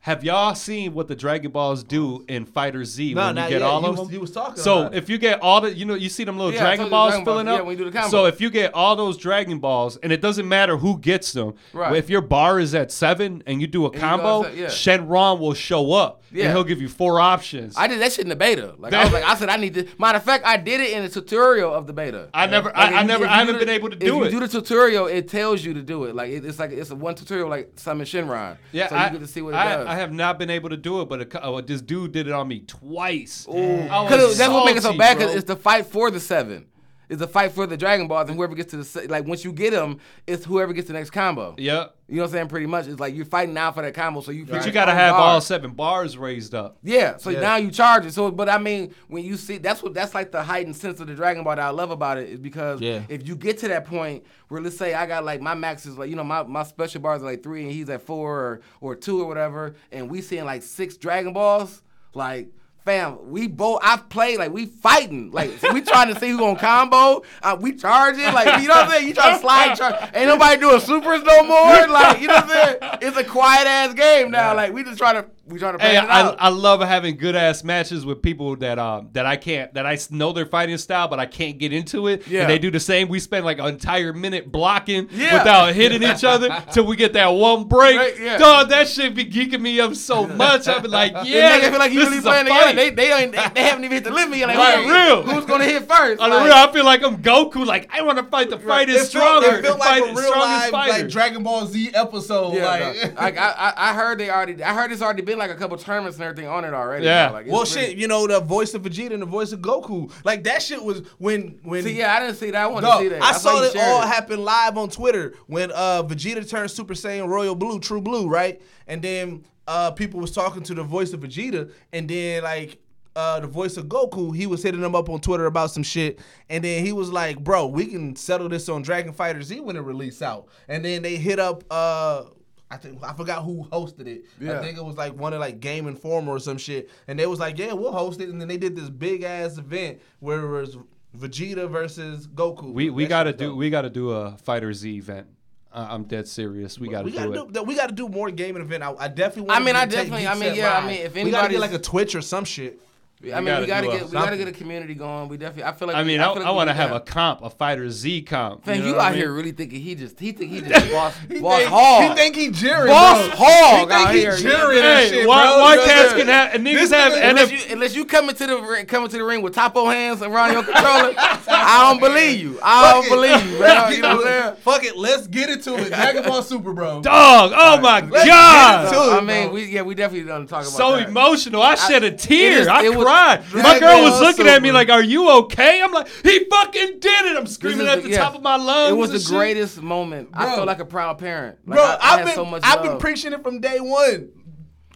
have 0.01 0.23
y'all 0.23 0.55
seen 0.55 0.95
what 0.95 1.09
the 1.09 1.17
Dragon 1.17 1.51
Balls 1.51 1.83
do 1.83 2.25
in 2.29 2.47
Fighter 2.47 2.85
Z 2.85 3.15
No, 3.15 3.27
when 3.27 3.37
you 3.37 3.43
get 3.43 3.51
yet. 3.51 3.63
all 3.63 3.81
them? 3.81 4.11
you 4.13 4.21
was 4.21 4.31
talking 4.31 4.63
so 4.63 4.87
if 4.93 5.09
you 5.11 5.19
get 5.19 5.41
all 5.43 5.61
the, 5.61 5.75
you 5.75 5.85
know, 5.85 5.95
you 5.95 6.09
see 6.09 6.25
them 6.25 6.39
little 6.39 6.53
Yeah, 6.53 6.61
Dragon 6.61 6.89
Balls 6.89 7.11
Dragon 7.11 7.25
Balls, 7.25 7.35
filling 7.35 7.47
yeah, 7.49 7.55
up. 7.55 7.67
when 7.67 7.73
you 7.77 7.85
do 7.85 7.91
the 7.91 7.99
combo. 7.99 8.09
so 8.09 8.25
if 8.27 8.41
you 8.41 8.49
get 8.49 8.73
all 8.75 8.95
those 8.97 9.17
Dragon 9.19 9.59
Balls, 9.59 9.97
and 9.99 10.13
it 10.13 10.21
doesn't 10.23 10.49
matter 10.49 10.77
who 10.77 10.99
gets 10.99 11.33
them, 11.33 11.55
Right. 11.73 11.97
if 11.97 12.09
your 12.09 12.21
bar 12.23 12.61
is 12.61 12.75
at 12.75 12.93
seven 12.93 13.43
and 13.47 13.61
you 13.61 13.67
do 13.67 13.87
a 13.87 13.91
go 13.91 13.99
combo, 13.99 14.47
yeah. 14.49 14.67
Shenron 14.67 15.41
will 15.41 15.53
show 15.55 15.93
up 15.93 16.23
Yeah. 16.31 16.45
and 16.45 16.53
he'll 16.55 16.65
give 16.65 16.81
you 16.81 16.89
four 16.89 17.21
options. 17.21 17.75
I 17.77 17.87
did 17.89 18.01
that 18.01 18.13
shit 18.13 18.23
in 18.25 18.29
the 18.29 18.37
beta. 18.37 18.75
Like 18.79 18.95
I 18.95 19.05
was 19.05 19.13
like, 19.13 19.25
I 19.25 19.35
said 19.35 19.49
I 19.49 19.57
need 19.57 19.75
to. 19.75 19.87
Matter 19.99 20.19
of 20.19 20.25
fact, 20.25 20.45
I 20.47 20.57
did 20.57 20.81
it 20.81 20.93
in 20.93 21.03
the 21.03 21.09
tutorial 21.11 21.75
of 21.75 21.87
the 21.89 21.93
beta. 21.93 22.29
I 22.33 22.47
never, 22.47 22.69
Like, 22.69 22.77
I, 22.79 22.99
I 22.99 23.01
you- 23.03 23.07
never, 23.09 23.27
I 23.27 23.37
haven't 23.39 23.55
do 23.57 23.59
been 23.61 23.69
able 23.69 23.91
to 23.91 23.97
do 23.97 24.07
it 24.23 24.27
if 24.27 24.31
do 24.31 24.35
you 24.37 24.41
do 24.41 24.47
the 24.47 24.61
tutorial, 24.61 25.07
it 25.09 25.29
tells 25.29 25.65
you 25.65 25.75
to 25.75 25.83
do 25.83 26.05
it. 26.05 26.15
Like 26.15 26.31
it, 26.31 26.45
it's 26.45 26.59
like 26.61 26.71
it's 26.71 26.91
a 26.91 26.95
one 26.97 27.15
tutorial 27.17 27.49
like 27.49 27.73
Summon 27.77 28.07
Shenron. 28.07 28.57
Yeah, 28.73 28.89
so 28.89 28.97
I, 28.97 29.07
you 29.07 29.13
get 29.13 29.21
to 29.21 29.27
see 29.27 29.43
what 29.43 29.55
it 29.55 29.57
I, 29.59 29.77
does. 29.77 29.88
I 29.89 29.95
have 29.97 30.12
not 30.12 30.39
been 30.39 30.51
able 30.51 30.68
to 30.70 30.76
do 30.76 31.01
it, 31.01 31.09
but 31.09 31.34
a, 31.34 31.43
oh, 31.43 31.61
this 31.61 31.80
dude 31.80 32.12
did 32.12 32.26
it 32.26 32.32
on 32.32 32.47
me 32.49 32.61
twice. 32.61 33.47
I 33.49 33.53
was 33.53 34.11
Because 34.11 34.39
that's 34.39 34.53
what 34.53 34.66
makes 34.66 34.78
it 34.78 34.82
so 34.82 34.89
salty, 34.89 34.99
bad. 34.99 35.16
bro. 35.16 35.26
Because 35.26 35.36
it's 35.36 35.47
the 35.49 35.57
fight 35.57 35.86
for 35.86 36.11
the 36.11 36.20
seven. 36.20 36.66
It's 37.09 37.23
a 37.23 37.27
fight 37.27 37.53
for 37.53 37.67
the 37.67 37.77
Dragon 37.77 38.07
Balls, 38.07 38.29
and 38.29 38.37
whoever 38.37 38.55
gets 38.55 38.71
to 38.73 38.77
the 38.83 39.07
like 39.09 39.25
once 39.27 39.45
you 39.45 39.53
get 39.53 39.71
them, 39.71 39.99
it's 40.27 40.45
whoever 40.45 40.73
gets 40.75 40.89
the 40.89 40.93
next 40.93 41.11
combo. 41.11 41.55
Yep. 41.57 41.95
You 42.07 42.17
know 42.17 42.23
what 42.23 42.27
I'm 42.29 42.33
saying? 42.33 42.49
Pretty 42.49 42.67
much, 42.67 42.87
it's 42.87 43.01
like 43.01 43.15
you're 43.15 43.25
fighting 43.25 43.55
now 43.55 43.73
for 43.73 43.83
that 43.83 43.95
combo. 43.95 44.21
So 44.21 44.31
you. 44.31 44.45
But 44.45 44.67
you 44.67 44.73
gotta 44.73 44.93
have 44.93 45.15
all 45.15 45.41
seven 45.41 45.71
bars 45.73 46.19
raised 46.19 46.55
up. 46.55 46.77
Yeah, 46.83 47.17
so 47.17 47.31
Yeah. 47.31 47.41
now 47.41 47.57
you 47.57 47.71
charge 47.71 48.05
it. 48.07 48.13
So, 48.13 48.31
but 48.31 48.49
I 48.49 48.59
mean, 48.59 48.95
when 49.09 49.25
you 49.25 49.37
see 49.37 49.57
that's 49.59 49.83
what 49.83 49.95
that's 49.95 50.15
like 50.15 50.33
the 50.33 50.43
heightened 50.43 50.77
sense 50.77 51.01
of 51.01 51.07
the 51.07 51.15
Dragon 51.15 51.45
Ball 51.45 51.57
that 51.57 51.65
I 51.65 51.71
love 51.71 51.91
about 51.91 52.19
it 52.19 52.29
is 52.29 52.39
because 52.41 52.81
Yeah. 52.81 53.01
if 53.09 53.27
you 53.27 53.37
get 53.37 53.59
to 53.59 53.69
that 53.69 53.87
point 53.87 54.25
where 54.49 54.61
let's 54.61 54.77
say 54.77 54.93
I 54.95 55.07
got 55.07 55.25
like 55.25 55.41
my 55.41 55.55
max 55.55 55.87
is 55.87 55.97
like 55.97 56.11
you 56.11 56.17
know 56.17 56.25
my, 56.25 56.43
my 56.43 56.63
special 56.63 57.01
bars 57.01 57.23
are 57.23 57.27
like 57.27 57.43
three 57.43 57.63
and 57.63 57.73
he's 57.73 57.89
at 57.89 58.03
four 58.03 58.39
or, 58.39 58.61
or 58.83 58.95
two 58.97 59.21
or 59.23 59.27
whatever, 59.27 59.77
and 59.93 60.11
we 60.11 60.21
seeing 60.21 60.45
like 60.45 60.63
six 60.63 60.97
Dragon 60.99 61.33
Balls, 61.33 61.83
like. 62.13 62.49
Fam, 62.85 63.31
we 63.31 63.49
both. 63.49 63.81
I've 63.83 64.09
played 64.09 64.39
like 64.39 64.51
we 64.51 64.64
fighting, 64.64 65.31
like 65.31 65.51
we 65.74 65.83
trying 65.83 66.12
to 66.12 66.18
see 66.18 66.31
who 66.31 66.39
gonna 66.39 66.59
combo. 66.59 67.22
Uh, 67.43 67.57
we 67.61 67.74
charging, 67.74 68.24
like 68.33 68.62
you 68.62 68.68
know 68.68 68.74
what 68.76 68.87
I'm 68.87 68.91
saying. 68.91 69.09
You 69.09 69.14
trying 69.14 69.35
to 69.35 69.41
slide, 69.41 69.74
charge. 69.74 70.11
Ain't 70.14 70.29
nobody 70.29 70.59
doing 70.61 70.81
supers 70.81 71.22
no 71.22 71.43
more. 71.43 71.87
Like 71.89 72.20
you 72.20 72.29
know 72.29 72.35
what 72.35 72.45
I'm 72.45 72.51
saying. 72.51 72.76
It's 73.03 73.16
a 73.16 73.24
quiet 73.24 73.66
ass 73.66 73.93
game 73.95 74.31
now. 74.31 74.55
Like 74.55 74.72
we 74.72 74.85
just 74.85 74.97
trying 74.99 75.16
to 75.22 75.29
we 75.49 75.59
trying 75.59 75.79
to 75.79 75.85
Hey, 75.85 75.97
it 75.97 76.05
I. 76.05 76.31
I 76.39 76.49
love 76.49 76.81
having 76.81 77.17
good 77.17 77.35
ass 77.37 77.65
matches 77.65 78.05
with 78.07 78.23
people 78.23 78.57
that 78.57 78.79
um 78.79 79.09
that 79.13 79.27
I 79.27 79.37
can't 79.37 79.73
that 79.75 79.87
I 79.87 79.99
know 80.11 80.33
their 80.33 80.47
fighting 80.47 80.79
style 80.79 81.09
but 81.09 81.19
I 81.19 81.27
can't 81.27 81.59
get 81.59 81.73
into 81.73 82.07
it. 82.09 82.27
Yeah. 82.27 82.43
And 82.43 82.51
they 82.51 82.59
do 82.59 82.71
the 82.71 82.81
same. 82.81 83.09
We 83.09 83.21
spend 83.21 83.45
like 83.45 83.59
an 83.59 83.67
entire 83.67 84.13
minute 84.13 84.51
blocking 84.53 85.09
Yeah. 85.13 85.39
without 85.39 85.75
hitting 85.75 86.03
each 86.03 86.25
other 86.25 86.49
till 86.73 86.85
we 86.87 86.97
get 86.97 87.13
that 87.15 87.29
one 87.29 87.65
break. 87.65 87.97
Right, 87.97 88.21
yeah. 88.21 88.39
Dog, 88.39 88.69
that 88.71 88.89
shit 88.89 89.15
be 89.15 89.25
geeking 89.25 89.61
me 89.61 89.81
up 89.81 89.95
so 89.95 90.27
much. 90.27 90.69
I've 90.69 90.83
been 90.83 90.91
like, 90.91 91.13
Yeah, 91.25 91.57
it 91.57 91.71
feel 91.71 91.79
like 91.79 91.93
you 91.93 92.01
really 92.01 92.21
playing 92.21 92.47
together. 92.47 92.75
They 92.75 92.91
they, 92.91 93.13
ain't, 93.13 93.33
they 93.33 93.49
they 93.55 93.63
haven't 93.63 93.85
even 93.85 93.95
hit 93.97 94.05
the 94.05 94.11
limit 94.13 94.39
yet. 94.39 94.49
Like, 94.49 94.57
Right, 94.59 95.07
real. 95.09 95.23
Who's 95.23 95.45
gonna 95.47 95.65
hit 95.65 95.89
first? 95.89 96.21
On 96.21 96.31
Like, 96.31 96.45
real, 96.45 96.53
I 96.55 96.73
feel 96.73 96.85
like 96.85 97.03
I'm 97.03 97.23
Goku. 97.23 97.65
Like 97.67 97.89
I 97.93 98.03
want 98.03 98.19
to 98.19 98.25
fight. 98.25 98.51
The 98.51 98.59
fight 98.59 98.89
is 98.89 99.09
stronger. 99.09 99.57
it 99.59 99.65
felt 99.65 99.79
like 99.79 100.03
a 100.03 100.15
real 100.15 100.31
live 100.31 100.73
like 100.73 101.09
Dragon 101.09 101.43
Ball 101.43 101.67
Z 101.67 101.91
episode. 101.95 102.55
Yeah, 102.55 102.65
like, 102.67 102.83
no. 103.15 103.23
like 103.23 103.39
I, 103.39 103.51
I 103.51 103.91
I 103.91 103.95
heard 103.95 104.19
they 104.19 104.31
already 104.31 104.63
I 104.63 104.75
heard 104.75 104.93
it's 104.93 105.03
already 105.03 105.23
been 105.23 105.38
like 105.39 105.51
a 105.51 105.55
couple 105.55 105.76
tournaments 105.76 106.16
and 106.18 106.24
everything 106.24 106.49
on 106.49 106.64
it 106.64 106.74
already. 106.74 107.05
Yeah. 107.05 107.28
bro. 107.28 107.34
Like, 107.36 107.47
it's 107.47 107.53
well, 107.53 107.62
really- 107.64 107.86
shit, 107.91 107.97
you 107.99 108.09
know 108.09 108.26
the 108.26 108.41
voice 108.41 108.74
of 108.74 108.82
Vegeta 108.82 109.12
and 109.12 109.22
the 109.22 109.26
voice 109.26 109.53
of 109.53 109.61
Goku. 109.61 110.12
Like 110.24 110.45
that 110.45 110.62
shit 110.62 110.82
was 110.82 111.01
when 111.18 111.61
when. 111.62 111.82
See, 111.82 111.99
yeah, 111.99 112.14
I 112.14 112.20
didn't 112.20 112.36
see 112.36 112.51
that. 112.51 112.62
I 112.62 112.66
wanted 112.66 112.86
Dog, 112.86 112.99
to 113.01 113.05
see 113.05 113.09
that. 113.11 113.22
I 113.22 113.30
That's 113.32 113.43
saw 113.43 113.55
why 113.55 113.66
it 113.66 113.76
all 113.76 114.03
it. 114.03 114.07
happen 114.07 114.45
live 114.45 114.76
on 114.76 114.89
Twitter 114.91 115.34
when 115.47 115.70
uh 115.72 116.03
Vegeta 116.03 116.49
turned 116.49 116.70
Super 116.70 116.95
Saiyan 116.95 117.28
Royal 117.28 117.55
Blue, 117.55 117.78
True 117.80 118.01
Blue, 118.01 118.28
right? 118.28 118.61
And 118.86 119.01
then 119.03 119.45
uh 119.66 119.91
people 119.93 120.20
was 120.20 120.32
talking 120.32 120.62
to 120.64 120.74
the 120.74 120.82
voice 120.82 121.12
of 121.12 121.20
Vegeta, 121.20 121.70
and 121.93 122.09
then 122.09 122.43
like 122.43 122.78
uh, 123.16 123.41
the 123.41 123.49
voice 123.49 123.76
of 123.76 123.86
Goku, 123.86 124.36
he 124.36 124.47
was 124.47 124.62
hitting 124.62 124.80
him 124.80 124.95
up 124.95 125.09
on 125.09 125.20
Twitter 125.20 125.47
about 125.47 125.72
some 125.72 125.82
shit, 125.82 126.20
and 126.49 126.62
then 126.62 126.84
he 126.86 126.93
was 126.93 127.11
like, 127.11 127.43
"Bro, 127.43 127.66
we 127.66 127.86
can 127.86 128.14
settle 128.14 128.49
this 128.49 128.68
on 128.68 128.82
Dragon 128.82 129.12
Fighter 129.12 129.43
Z 129.43 129.59
when 129.59 129.74
it 129.74 129.80
release 129.80 130.22
out." 130.22 130.47
And 130.68 130.84
then 130.84 131.03
they 131.03 131.16
hit 131.16 131.41
up. 131.41 131.64
Uh, 131.68 132.24
I 132.71 132.77
think 132.77 133.03
I 133.03 133.14
forgot 133.14 133.45
who 133.45 133.64
hosted 133.73 134.07
it. 134.07 134.25
Yeah. 134.41 134.59
I 134.59 134.62
think 134.62 134.77
it 134.77 134.85
was 134.85 134.97
like 134.97 135.14
one 135.14 135.33
of 135.33 135.41
like 135.41 135.61
Game 135.61 135.87
Informer 135.89 136.33
or 136.33 136.39
some 136.39 136.59
shit. 136.59 136.91
And 137.07 137.19
they 137.19 137.27
was 137.27 137.39
like, 137.39 137.59
"Yeah, 137.59 137.73
we'll 137.73 137.93
host 137.93 138.21
it." 138.21 138.29
And 138.29 138.41
then 138.41 138.49
they 138.49 138.59
did 138.59 138.77
this 138.77 138.91
big 138.91 139.23
ass 139.23 139.57
event 139.59 140.01
where 140.21 140.41
it 140.41 140.61
was 140.61 140.77
Vegeta 141.16 141.69
versus 141.71 142.27
Goku. 142.27 142.73
We 142.73 142.91
we 142.91 143.05
That 143.05 143.09
gotta 143.09 143.33
do 143.33 143.47
dope. 143.49 143.57
we 143.57 143.71
gotta 143.71 143.91
do 143.91 144.11
a 144.11 144.37
Fighter 144.37 144.73
Z 144.73 144.97
event. 144.97 145.27
I'm 145.73 146.05
dead 146.05 146.27
serious. 146.27 146.79
We 146.79 146.89
gotta 146.89 147.05
we 147.05 147.11
do 147.12 147.16
gotta 147.19 147.43
it. 147.45 147.53
do, 147.53 147.62
we 147.62 147.75
gotta 147.75 147.93
do 147.95 148.09
more 148.09 148.31
gaming 148.31 148.62
event. 148.62 148.83
I, 148.83 148.95
I 148.99 149.09
definitely. 149.09 149.51
I 149.51 149.55
want 149.55 149.64
mean, 149.66 149.77
I 149.77 149.87
definitely- 149.87 150.27
I 150.27 150.35
mean, 150.35 150.55
yeah, 150.55 150.79
I 150.79 150.87
mean, 150.87 151.01
if 151.03 151.14
we 151.14 151.31
gotta 151.31 151.49
get 151.53 151.61
like 151.61 151.73
a 151.73 151.79
Twitch 151.79 152.14
or 152.14 152.23
some 152.23 152.45
shit. 152.45 152.81
I 153.21 153.41
mean, 153.41 153.47
gotta 153.47 153.61
we 153.62 153.66
gotta 153.66 153.87
do 153.87 153.91
a- 153.91 153.99
get 153.99 154.07
we 154.07 154.12
gotta 154.12 154.37
get 154.37 154.49
a 154.49 154.53
community 154.53 154.95
going. 154.95 155.29
We 155.29 155.37
definitely. 155.39 155.64
I 155.64 155.73
feel 155.73 155.89
like. 155.89 155.97
I 155.97 156.03
we- 156.03 156.07
mean, 156.09 156.21
I, 156.21 156.25
feel 156.27 156.35
like 156.37 156.47
I 156.47 156.51
want 156.53 156.71
to 156.71 156.75
have 156.75 156.93
a 156.93 157.01
comp, 157.01 157.43
a 157.43 157.51
Fighter 157.51 157.91
Z 157.91 158.23
comp. 158.23 158.64
Man, 158.64 158.79
you, 158.79 158.87
you, 158.87 158.93
know 158.93 158.99
out 159.01 159.07
I 159.07 159.11
mean? 159.11 159.19
here 159.19 159.33
really 159.33 159.51
thinking 159.51 159.81
he 159.81 159.97
just 159.97 160.21
he 160.21 160.31
think 160.31 160.53
he 160.53 160.61
just 160.69 160.93
boss 160.93 161.14
boss 161.41 161.59
think, 161.59 161.69
hog. 161.69 162.03
He 162.11 162.14
think 162.14 162.37
he 162.37 162.51
Jerry. 162.51 162.89
boss 162.89 163.27
bro. 163.27 163.37
hog 163.37 163.89
He 163.89 163.95
out 163.95 163.99
think 164.07 164.11
he 164.11 164.19
here. 164.21 164.37
Jerry 164.37 164.77
Yeah. 164.77 164.83
and 164.83 164.99
Hey, 165.01 165.09
shit, 165.11 165.27
why, 165.29 165.47
bro. 165.49 165.59
why 165.59 165.75
You 165.75 165.81
cats 165.83 166.12
what 166.12 166.19
can 166.19 166.27
have 166.29 166.55
and 166.55 166.64
This 166.66 166.91
niggas 166.91 166.95
have 166.95 167.12
nigga- 167.12 167.31
Unless 167.31 167.49
NF 167.51 167.53
you, 167.69 167.73
unless 167.75 167.97
you 167.97 168.05
come 168.05 168.29
into 168.29 168.47
the 168.47 168.57
ring, 168.62 168.87
come 168.87 169.03
into 169.05 169.16
the 169.19 169.25
ring 169.25 169.43
with 169.43 169.55
topo 169.55 169.87
hands 169.87 170.23
around 170.23 170.53
your 170.53 170.62
controller, 170.62 171.14
I 171.16 171.89
don't 171.91 171.99
believe 172.01 172.41
you. 172.41 172.61
I 172.62 172.93
don't 172.93 173.09
believe 173.09 173.51
you, 173.51 173.59
bro. 173.59 173.89
You 173.89 174.03
know 174.03 174.16
what 174.16 174.27
I'm 174.29 174.43
saying? 174.45 174.57
Fuck 174.61 174.85
it, 174.85 174.97
let's 174.97 175.27
get 175.27 175.51
into 175.51 175.75
it. 175.77 175.89
Dragon 175.89 176.23
Ball 176.23 176.43
Super, 176.43 176.73
bro. 176.73 177.03
dog. 177.03 177.53
Oh 177.53 177.81
my 177.81 178.01
let's 178.01 178.25
get 178.25 178.27
god. 178.29 178.85
into 178.85 178.95
So, 178.95 179.11
it, 179.12 179.16
I 179.16 179.21
mean, 179.23 179.53
we 179.53 179.64
yeah, 179.64 179.83
we 179.83 179.97
definitely 179.97 180.29
don't 180.29 180.47
talk 180.47 180.61
about 180.62 180.71
so 180.73 180.97
that. 180.97 181.09
emotional. 181.09 181.62
I 181.62 181.75
shed 181.75 182.05
a 182.05 182.12
tear. 182.12 182.61
is- 182.61 182.69
I 182.69 182.89
was- 182.91 183.08
cried. 183.09 183.63
My 183.63 183.79
girl 183.79 184.03
was 184.03 184.21
looking 184.21 184.47
at 184.47 184.63
me 184.63 184.73
like, 184.73 184.91
"Are 184.91 185.03
you 185.03 185.31
okay?" 185.31 185.81
I'm 185.83 185.93
like, 185.93 186.09
"He 186.23 186.45
fucking 186.51 186.99
did 187.01 187.27
it!" 187.27 187.37
I'm 187.37 187.47
screaming 187.47 187.87
at 187.87 187.97
the- 187.97 188.03
the 188.03 188.11
yeah. 188.11 188.19
top 188.19 188.35
of 188.35 188.43
my 188.43 188.57
lungs. 188.57 188.91
It 188.93 188.97
was 188.97 189.11
and 189.11 189.19
the 189.19 189.23
shit. 189.25 189.33
greatest 189.33 189.83
moment. 189.83 190.29
I 190.35 190.45
Bro. 190.47 190.55
felt 190.57 190.67
like 190.67 190.81
a 190.81 190.85
proud 190.85 191.19
parent. 191.19 191.59
Like, 191.67 191.77
Bro, 191.77 191.85
I, 191.85 191.89
I 191.89 191.95
I've 191.95 192.19
had 192.19 192.25
been 192.27 192.35
so 192.35 192.45
much 192.45 192.63
I've 192.65 192.83
been 192.83 192.99
preaching 192.99 193.33
it 193.33 193.43
from 193.43 193.61
day 193.61 193.79
one. 193.81 194.31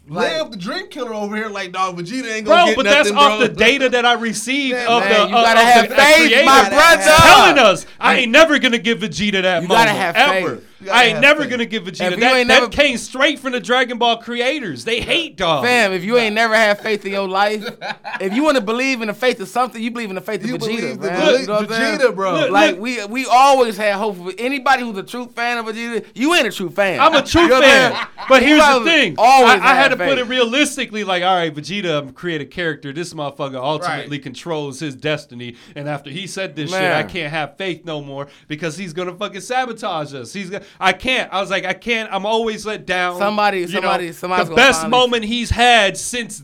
Like- 0.09 0.33
Live 0.33 0.51
the 0.51 0.57
dream 0.57 0.89
killer 0.89 1.15
over 1.15 1.37
here, 1.37 1.49
like 1.49 1.71
dog. 1.73 1.97
Vegeta 1.97 2.31
ain't 2.35 2.45
gonna 2.45 2.63
Bro, 2.63 2.67
get 2.67 2.77
but 2.77 2.85
nothing, 2.87 3.15
that's 3.15 3.17
off 3.17 3.39
the 3.39 3.49
data 3.49 3.89
that 3.89 4.05
I 4.05 4.15
received 4.15 4.75
Man, 4.77 4.89
of 4.89 5.01
man, 5.05 5.11
the 5.11 5.17
you 5.17 5.23
uh, 5.37 5.39
of- 5.39 5.45
gotta 5.47 5.61
have 5.61 5.89
the 5.89 5.95
faith, 5.95 6.17
creator. 6.17 6.45
my 6.45 6.69
brother. 6.69 7.03
telling 7.19 7.59
us 7.59 7.87
I 8.01 8.17
ain't 8.17 8.33
never 8.33 8.59
gonna 8.59 8.79
give 8.79 8.99
Vegeta 8.99 9.43
that 9.43 9.63
You 9.63 9.69
moment. 9.69 9.87
gotta 9.87 9.91
have 9.91 10.17
ever. 10.17 10.57
faith. 10.57 10.65
You 10.83 10.89
gotta 10.89 10.99
I 10.99 11.05
ain't 11.05 11.21
never 11.21 11.43
faith. 11.43 11.51
gonna 11.51 11.67
give 11.67 11.85
Vegeta 11.85 12.13
If 12.13 12.21
that. 12.21 12.37
ain't 12.37 12.49
that 12.49 12.73
came 12.73 12.97
straight 12.97 13.39
from 13.39 13.53
the 13.53 13.61
Dragon 13.61 13.99
Ball 13.99 14.17
creators. 14.17 14.85
They 14.85 15.01
hate 15.01 15.37
dog. 15.37 15.65
Fam, 15.65 15.93
if 15.93 16.03
you 16.05 16.17
ain't 16.19 16.35
never 16.35 16.55
had 16.55 16.81
faith 16.81 17.05
in 17.07 17.13
your 17.13 17.29
life, 17.29 17.65
if 18.21 18.33
you 18.35 18.43
want 18.43 18.57
to 18.57 18.61
believe 18.63 19.01
in 19.01 19.09
the 19.09 19.15
faith 19.15 19.41
of 19.41 19.49
something, 19.49 19.81
you 19.83 19.91
believe 19.91 20.09
in 20.11 20.15
the 20.17 20.21
faith 20.21 20.43
of 20.43 20.49
You 20.49 20.57
Vegeta, 20.57 20.59
believe 20.61 21.01
the 21.01 21.07
man. 21.11 21.21
belief- 21.27 21.41
You 21.43 21.47
know 21.47 21.53
what 21.55 21.63
I'm 21.65 21.69
saying? 21.71 21.99
Vegeta, 22.01 22.15
bro. 22.17 22.33
Look, 22.33 22.51
Like 22.51 22.79
we 22.79 23.05
we 23.07 23.27
always 23.27 23.77
had 23.77 23.95
hope 23.95 24.17
for 24.17 24.33
anybody 24.39 24.83
who's 24.83 24.99
a 24.99 25.03
true 25.03 25.27
fan 25.27 25.59
of 25.59 25.67
Vegeta. 25.67 26.05
You 26.15 26.35
ain't 26.35 26.49
a 26.49 26.51
true 26.53 26.71
fan. 26.71 26.99
I'm 27.01 27.15
a 27.15 27.23
true 27.23 27.43
You 27.43 27.49
know 27.49 27.55
what 27.57 27.65
I'm 27.65 27.71
fan, 27.71 27.93
saying? 27.93 28.07
but 28.29 28.43
here's 28.43 28.65
the 28.65 28.85
thing. 28.85 29.15
Always 29.19 29.61
I, 29.61 29.71
I 29.71 29.75
had 29.75 29.89
to 29.93 29.97
faith. 29.97 30.09
put 30.09 30.19
it 30.19 30.25
realistically. 30.25 31.05
Like, 31.05 31.23
all 31.23 31.37
right, 31.37 31.55
Vegeta, 31.55 31.99
I'm 31.99 32.09
a 32.09 32.45
character. 32.45 32.93
This 32.93 33.15
motherfucker 33.15 33.55
ultimately 33.63 34.17
Right. 34.17 34.23
controls 34.23 34.81
his 34.81 34.95
destiny. 34.95 35.57
And 35.77 35.89
after 35.89 36.11
he 36.11 36.27
said 36.27 36.57
this 36.57 36.71
shit, 36.71 36.81
I 36.93 37.03
can't 37.05 37.31
have 37.33 37.57
faith 37.57 37.85
no 37.85 38.01
more 38.03 38.29
because 38.49 38.77
he's 38.77 38.93
gonna 38.93 39.15
fucking 39.15 39.41
sabotage 39.41 40.15
us. 40.15 40.33
He's 40.33 40.51
gonna. 40.51 40.65
I 40.81 40.93
can't. 40.93 41.33
I 41.33 41.41
was 41.41 41.51
like, 41.51 41.65
I 41.65 41.73
can't. 41.75 42.09
I'm 42.13 42.27
always 42.27 42.65
let 42.67 42.87
down. 42.87 43.19
Somebody- 43.19 43.61
You 43.61 43.67
know, 43.67 43.73
somebody- 43.81 44.13
somebody's 44.13 44.49
The 44.49 44.55
best 44.55 44.83
moment 44.89 45.25
he's 45.25 45.51
had 45.51 45.97
since. 45.97 46.43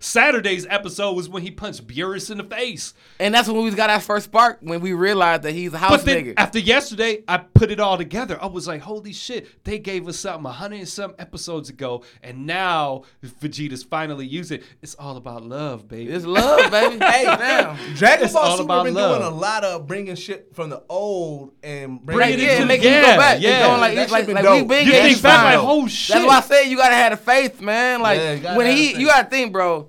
Saturday's 0.00 0.66
episode 0.68 1.12
was 1.12 1.28
when 1.28 1.42
he 1.42 1.50
punched 1.50 1.86
Beerus 1.86 2.30
in 2.30 2.38
the 2.38 2.44
face. 2.44 2.94
And 3.18 3.34
that's 3.34 3.48
when 3.48 3.62
we 3.62 3.70
got 3.72 3.90
our 3.90 4.00
first 4.00 4.26
spark 4.26 4.58
when 4.60 4.80
we 4.80 4.92
realized 4.92 5.42
that 5.42 5.52
he's 5.52 5.72
a 5.72 5.78
house 5.78 5.90
But 5.90 6.04
then 6.04 6.24
nigga. 6.24 6.34
after 6.36 6.58
yesterday, 6.58 7.22
I 7.28 7.38
put 7.38 7.70
it 7.70 7.80
all 7.80 7.96
together. 7.96 8.38
I 8.40 8.46
was 8.46 8.66
like, 8.68 8.80
holy 8.82 9.12
shit, 9.12 9.64
they 9.64 9.78
gave 9.78 10.06
us 10.08 10.18
something 10.18 10.46
a 10.46 10.52
hundred 10.52 10.80
and 10.80 10.88
some 10.88 11.14
episodes 11.18 11.68
ago, 11.68 12.02
and 12.22 12.46
now 12.46 13.02
Vegeta's 13.24 13.82
finally 13.82 14.26
used 14.26 14.52
it. 14.52 14.62
It's 14.82 14.94
all 14.94 15.16
about 15.16 15.44
love, 15.44 15.88
baby. 15.88 16.10
it's 16.12 16.24
love, 16.24 16.70
baby. 16.70 17.04
Hey, 17.04 17.24
damn. 17.24 17.76
Dragon 17.94 18.24
It's 18.24 18.34
Ball 18.34 18.42
all 18.42 18.56
Super 18.58 18.84
been 18.84 18.94
love. 18.94 19.18
doing 19.20 19.32
a 19.32 19.34
lot 19.34 19.64
of 19.64 19.86
bringing 19.86 20.14
shit 20.16 20.54
from 20.54 20.70
the 20.70 20.82
old 20.88 21.52
and 21.62 22.00
Bring 22.04 22.16
bringing 22.18 22.38
it 22.40 22.42
yeah, 22.42 22.52
into 22.54 22.66
make 22.66 22.80
the- 22.82 22.88
you 22.88 22.94
yeah, 22.94 23.00
go 23.02 23.16
back. 23.18 23.40
yeah. 23.40 23.48
Yeah, 23.50 23.66
going 23.66 23.80
like, 23.80 23.94
That 23.94 24.02
it's 24.04 24.12
like, 24.12 24.24
shit 24.26 24.34
like 24.34 24.44
been 24.44 24.52
we 24.52 24.58
dope. 24.60 24.68
been 24.68 24.86
You 24.86 24.92
getting 24.92 25.10
think 25.12 25.22
back 25.22 25.42
fine. 25.44 25.58
like, 25.58 25.66
oh, 25.68 25.86
shit. 25.88 26.14
That's 26.14 26.26
why 26.26 26.36
I 26.36 26.40
said 26.40 26.62
you 26.70 26.76
gotta 26.76 26.94
have 26.94 27.10
the 27.12 27.16
faith, 27.16 27.60
man. 27.60 28.00
Like 28.00 28.18
Yeah, 28.42 28.56
when 28.56 28.76
he, 28.76 28.94
you 28.98 29.06
gotta 29.06 29.28
think, 29.28 29.52
bro. 29.56 29.88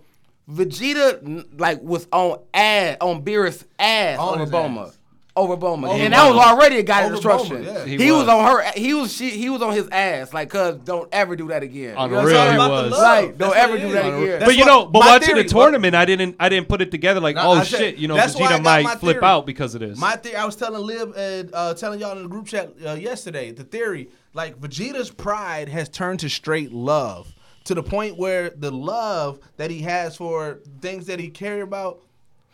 Vegeta 0.50 1.46
like 1.60 1.82
was 1.82 2.08
on 2.12 2.40
ass 2.54 2.98
on 3.02 3.24
Beerus 3.24 3.66
ass 3.78 4.18
On 4.18 4.30
over 4.36 4.40
his 4.42 4.50
Bulma. 4.50 4.88
ass. 4.88 4.94
Over 5.36 5.56
Bulma, 5.56 5.90
Over 5.90 6.02
and 6.04 6.14
that 6.14 6.28
was 6.34 6.44
already 6.44 6.80
a 6.80 6.84
guy 6.84 7.04
of 7.04 7.12
destruction. 7.12 7.58
Bulma, 7.58 7.66
yeah. 7.66 7.86
He, 7.86 7.98
He 8.06 8.12
was. 8.12 8.22
was. 8.26 8.30
on 8.30 8.44
her. 8.58 8.72
He 8.72 8.94
was. 8.96 9.14
She, 9.14 9.30
he 9.30 9.52
was 9.52 9.62
on 9.62 9.72
his 9.74 9.88
ass. 9.90 10.34
Like, 10.34 10.50
cuz 10.50 10.78
don't 10.78 11.08
ever 11.12 11.36
do 11.36 11.50
that 11.50 11.62
again. 11.62 11.96
On 11.96 12.10
You 12.10 12.16
know 12.16 12.24
what 12.24 12.28
real, 12.32 12.42
he 12.50 12.56
About 12.56 12.72
was. 12.72 12.92
love. 12.94 13.02
Like, 13.26 13.38
don't 13.38 13.52
That's 13.54 13.64
ever 13.68 13.78
do 13.78 13.88
is. 13.88 13.94
that 13.94 14.06
again. 14.08 14.28
That's 14.40 14.46
but 14.46 14.58
you 14.58 14.66
know, 14.66 14.86
but 14.88 15.00
watching 15.02 15.28
theory- 15.36 15.44
the 15.44 15.50
tournament, 15.50 15.94
I 15.94 16.06
didn't, 16.06 16.38
I 16.40 16.50
didn't 16.50 16.68
put 16.70 16.82
it 16.82 16.90
together. 16.90 17.20
Like, 17.20 17.36
Nah, 17.36 17.52
oh 17.52 17.64
said- 17.64 17.78
shit, 17.78 17.96
you 17.98 18.08
know, 18.08 18.16
that's 18.16 18.34
why 18.36 18.48
I 18.48 18.58
Vegeta 18.60 18.64
might 18.64 19.00
flip 19.00 19.18
theory. 19.18 19.26
out 19.26 19.46
because 19.46 19.76
of 19.76 19.82
this. 19.82 20.00
My 20.00 20.16
theory, 20.16 20.38
I 20.38 20.46
was 20.46 20.56
telling 20.56 20.82
Liv 20.84 21.16
and 21.16 21.52
uh, 21.54 21.76
telling 21.76 22.00
y'all 22.00 22.18
in 22.18 22.24
the 22.24 22.30
group 22.30 22.48
chat 22.48 22.74
uh, 22.84 22.94
yesterday. 22.94 23.52
The 23.52 23.64
theory, 23.64 24.10
like 24.34 24.60
Vegeta's 24.60 25.12
pride 25.12 25.70
has 25.70 25.88
turned 25.88 26.22
to 26.22 26.30
straight 26.30 26.72
love, 26.72 27.32
to 27.68 27.76
the 27.76 27.84
point 27.84 28.18
where 28.18 28.50
the 28.50 28.72
love 28.72 29.40
that 29.58 29.70
he 29.70 29.82
has 29.82 30.16
for 30.16 30.60
things 30.82 31.06
that 31.08 31.20
he 31.20 31.30
care 31.30 31.62
about 31.62 32.02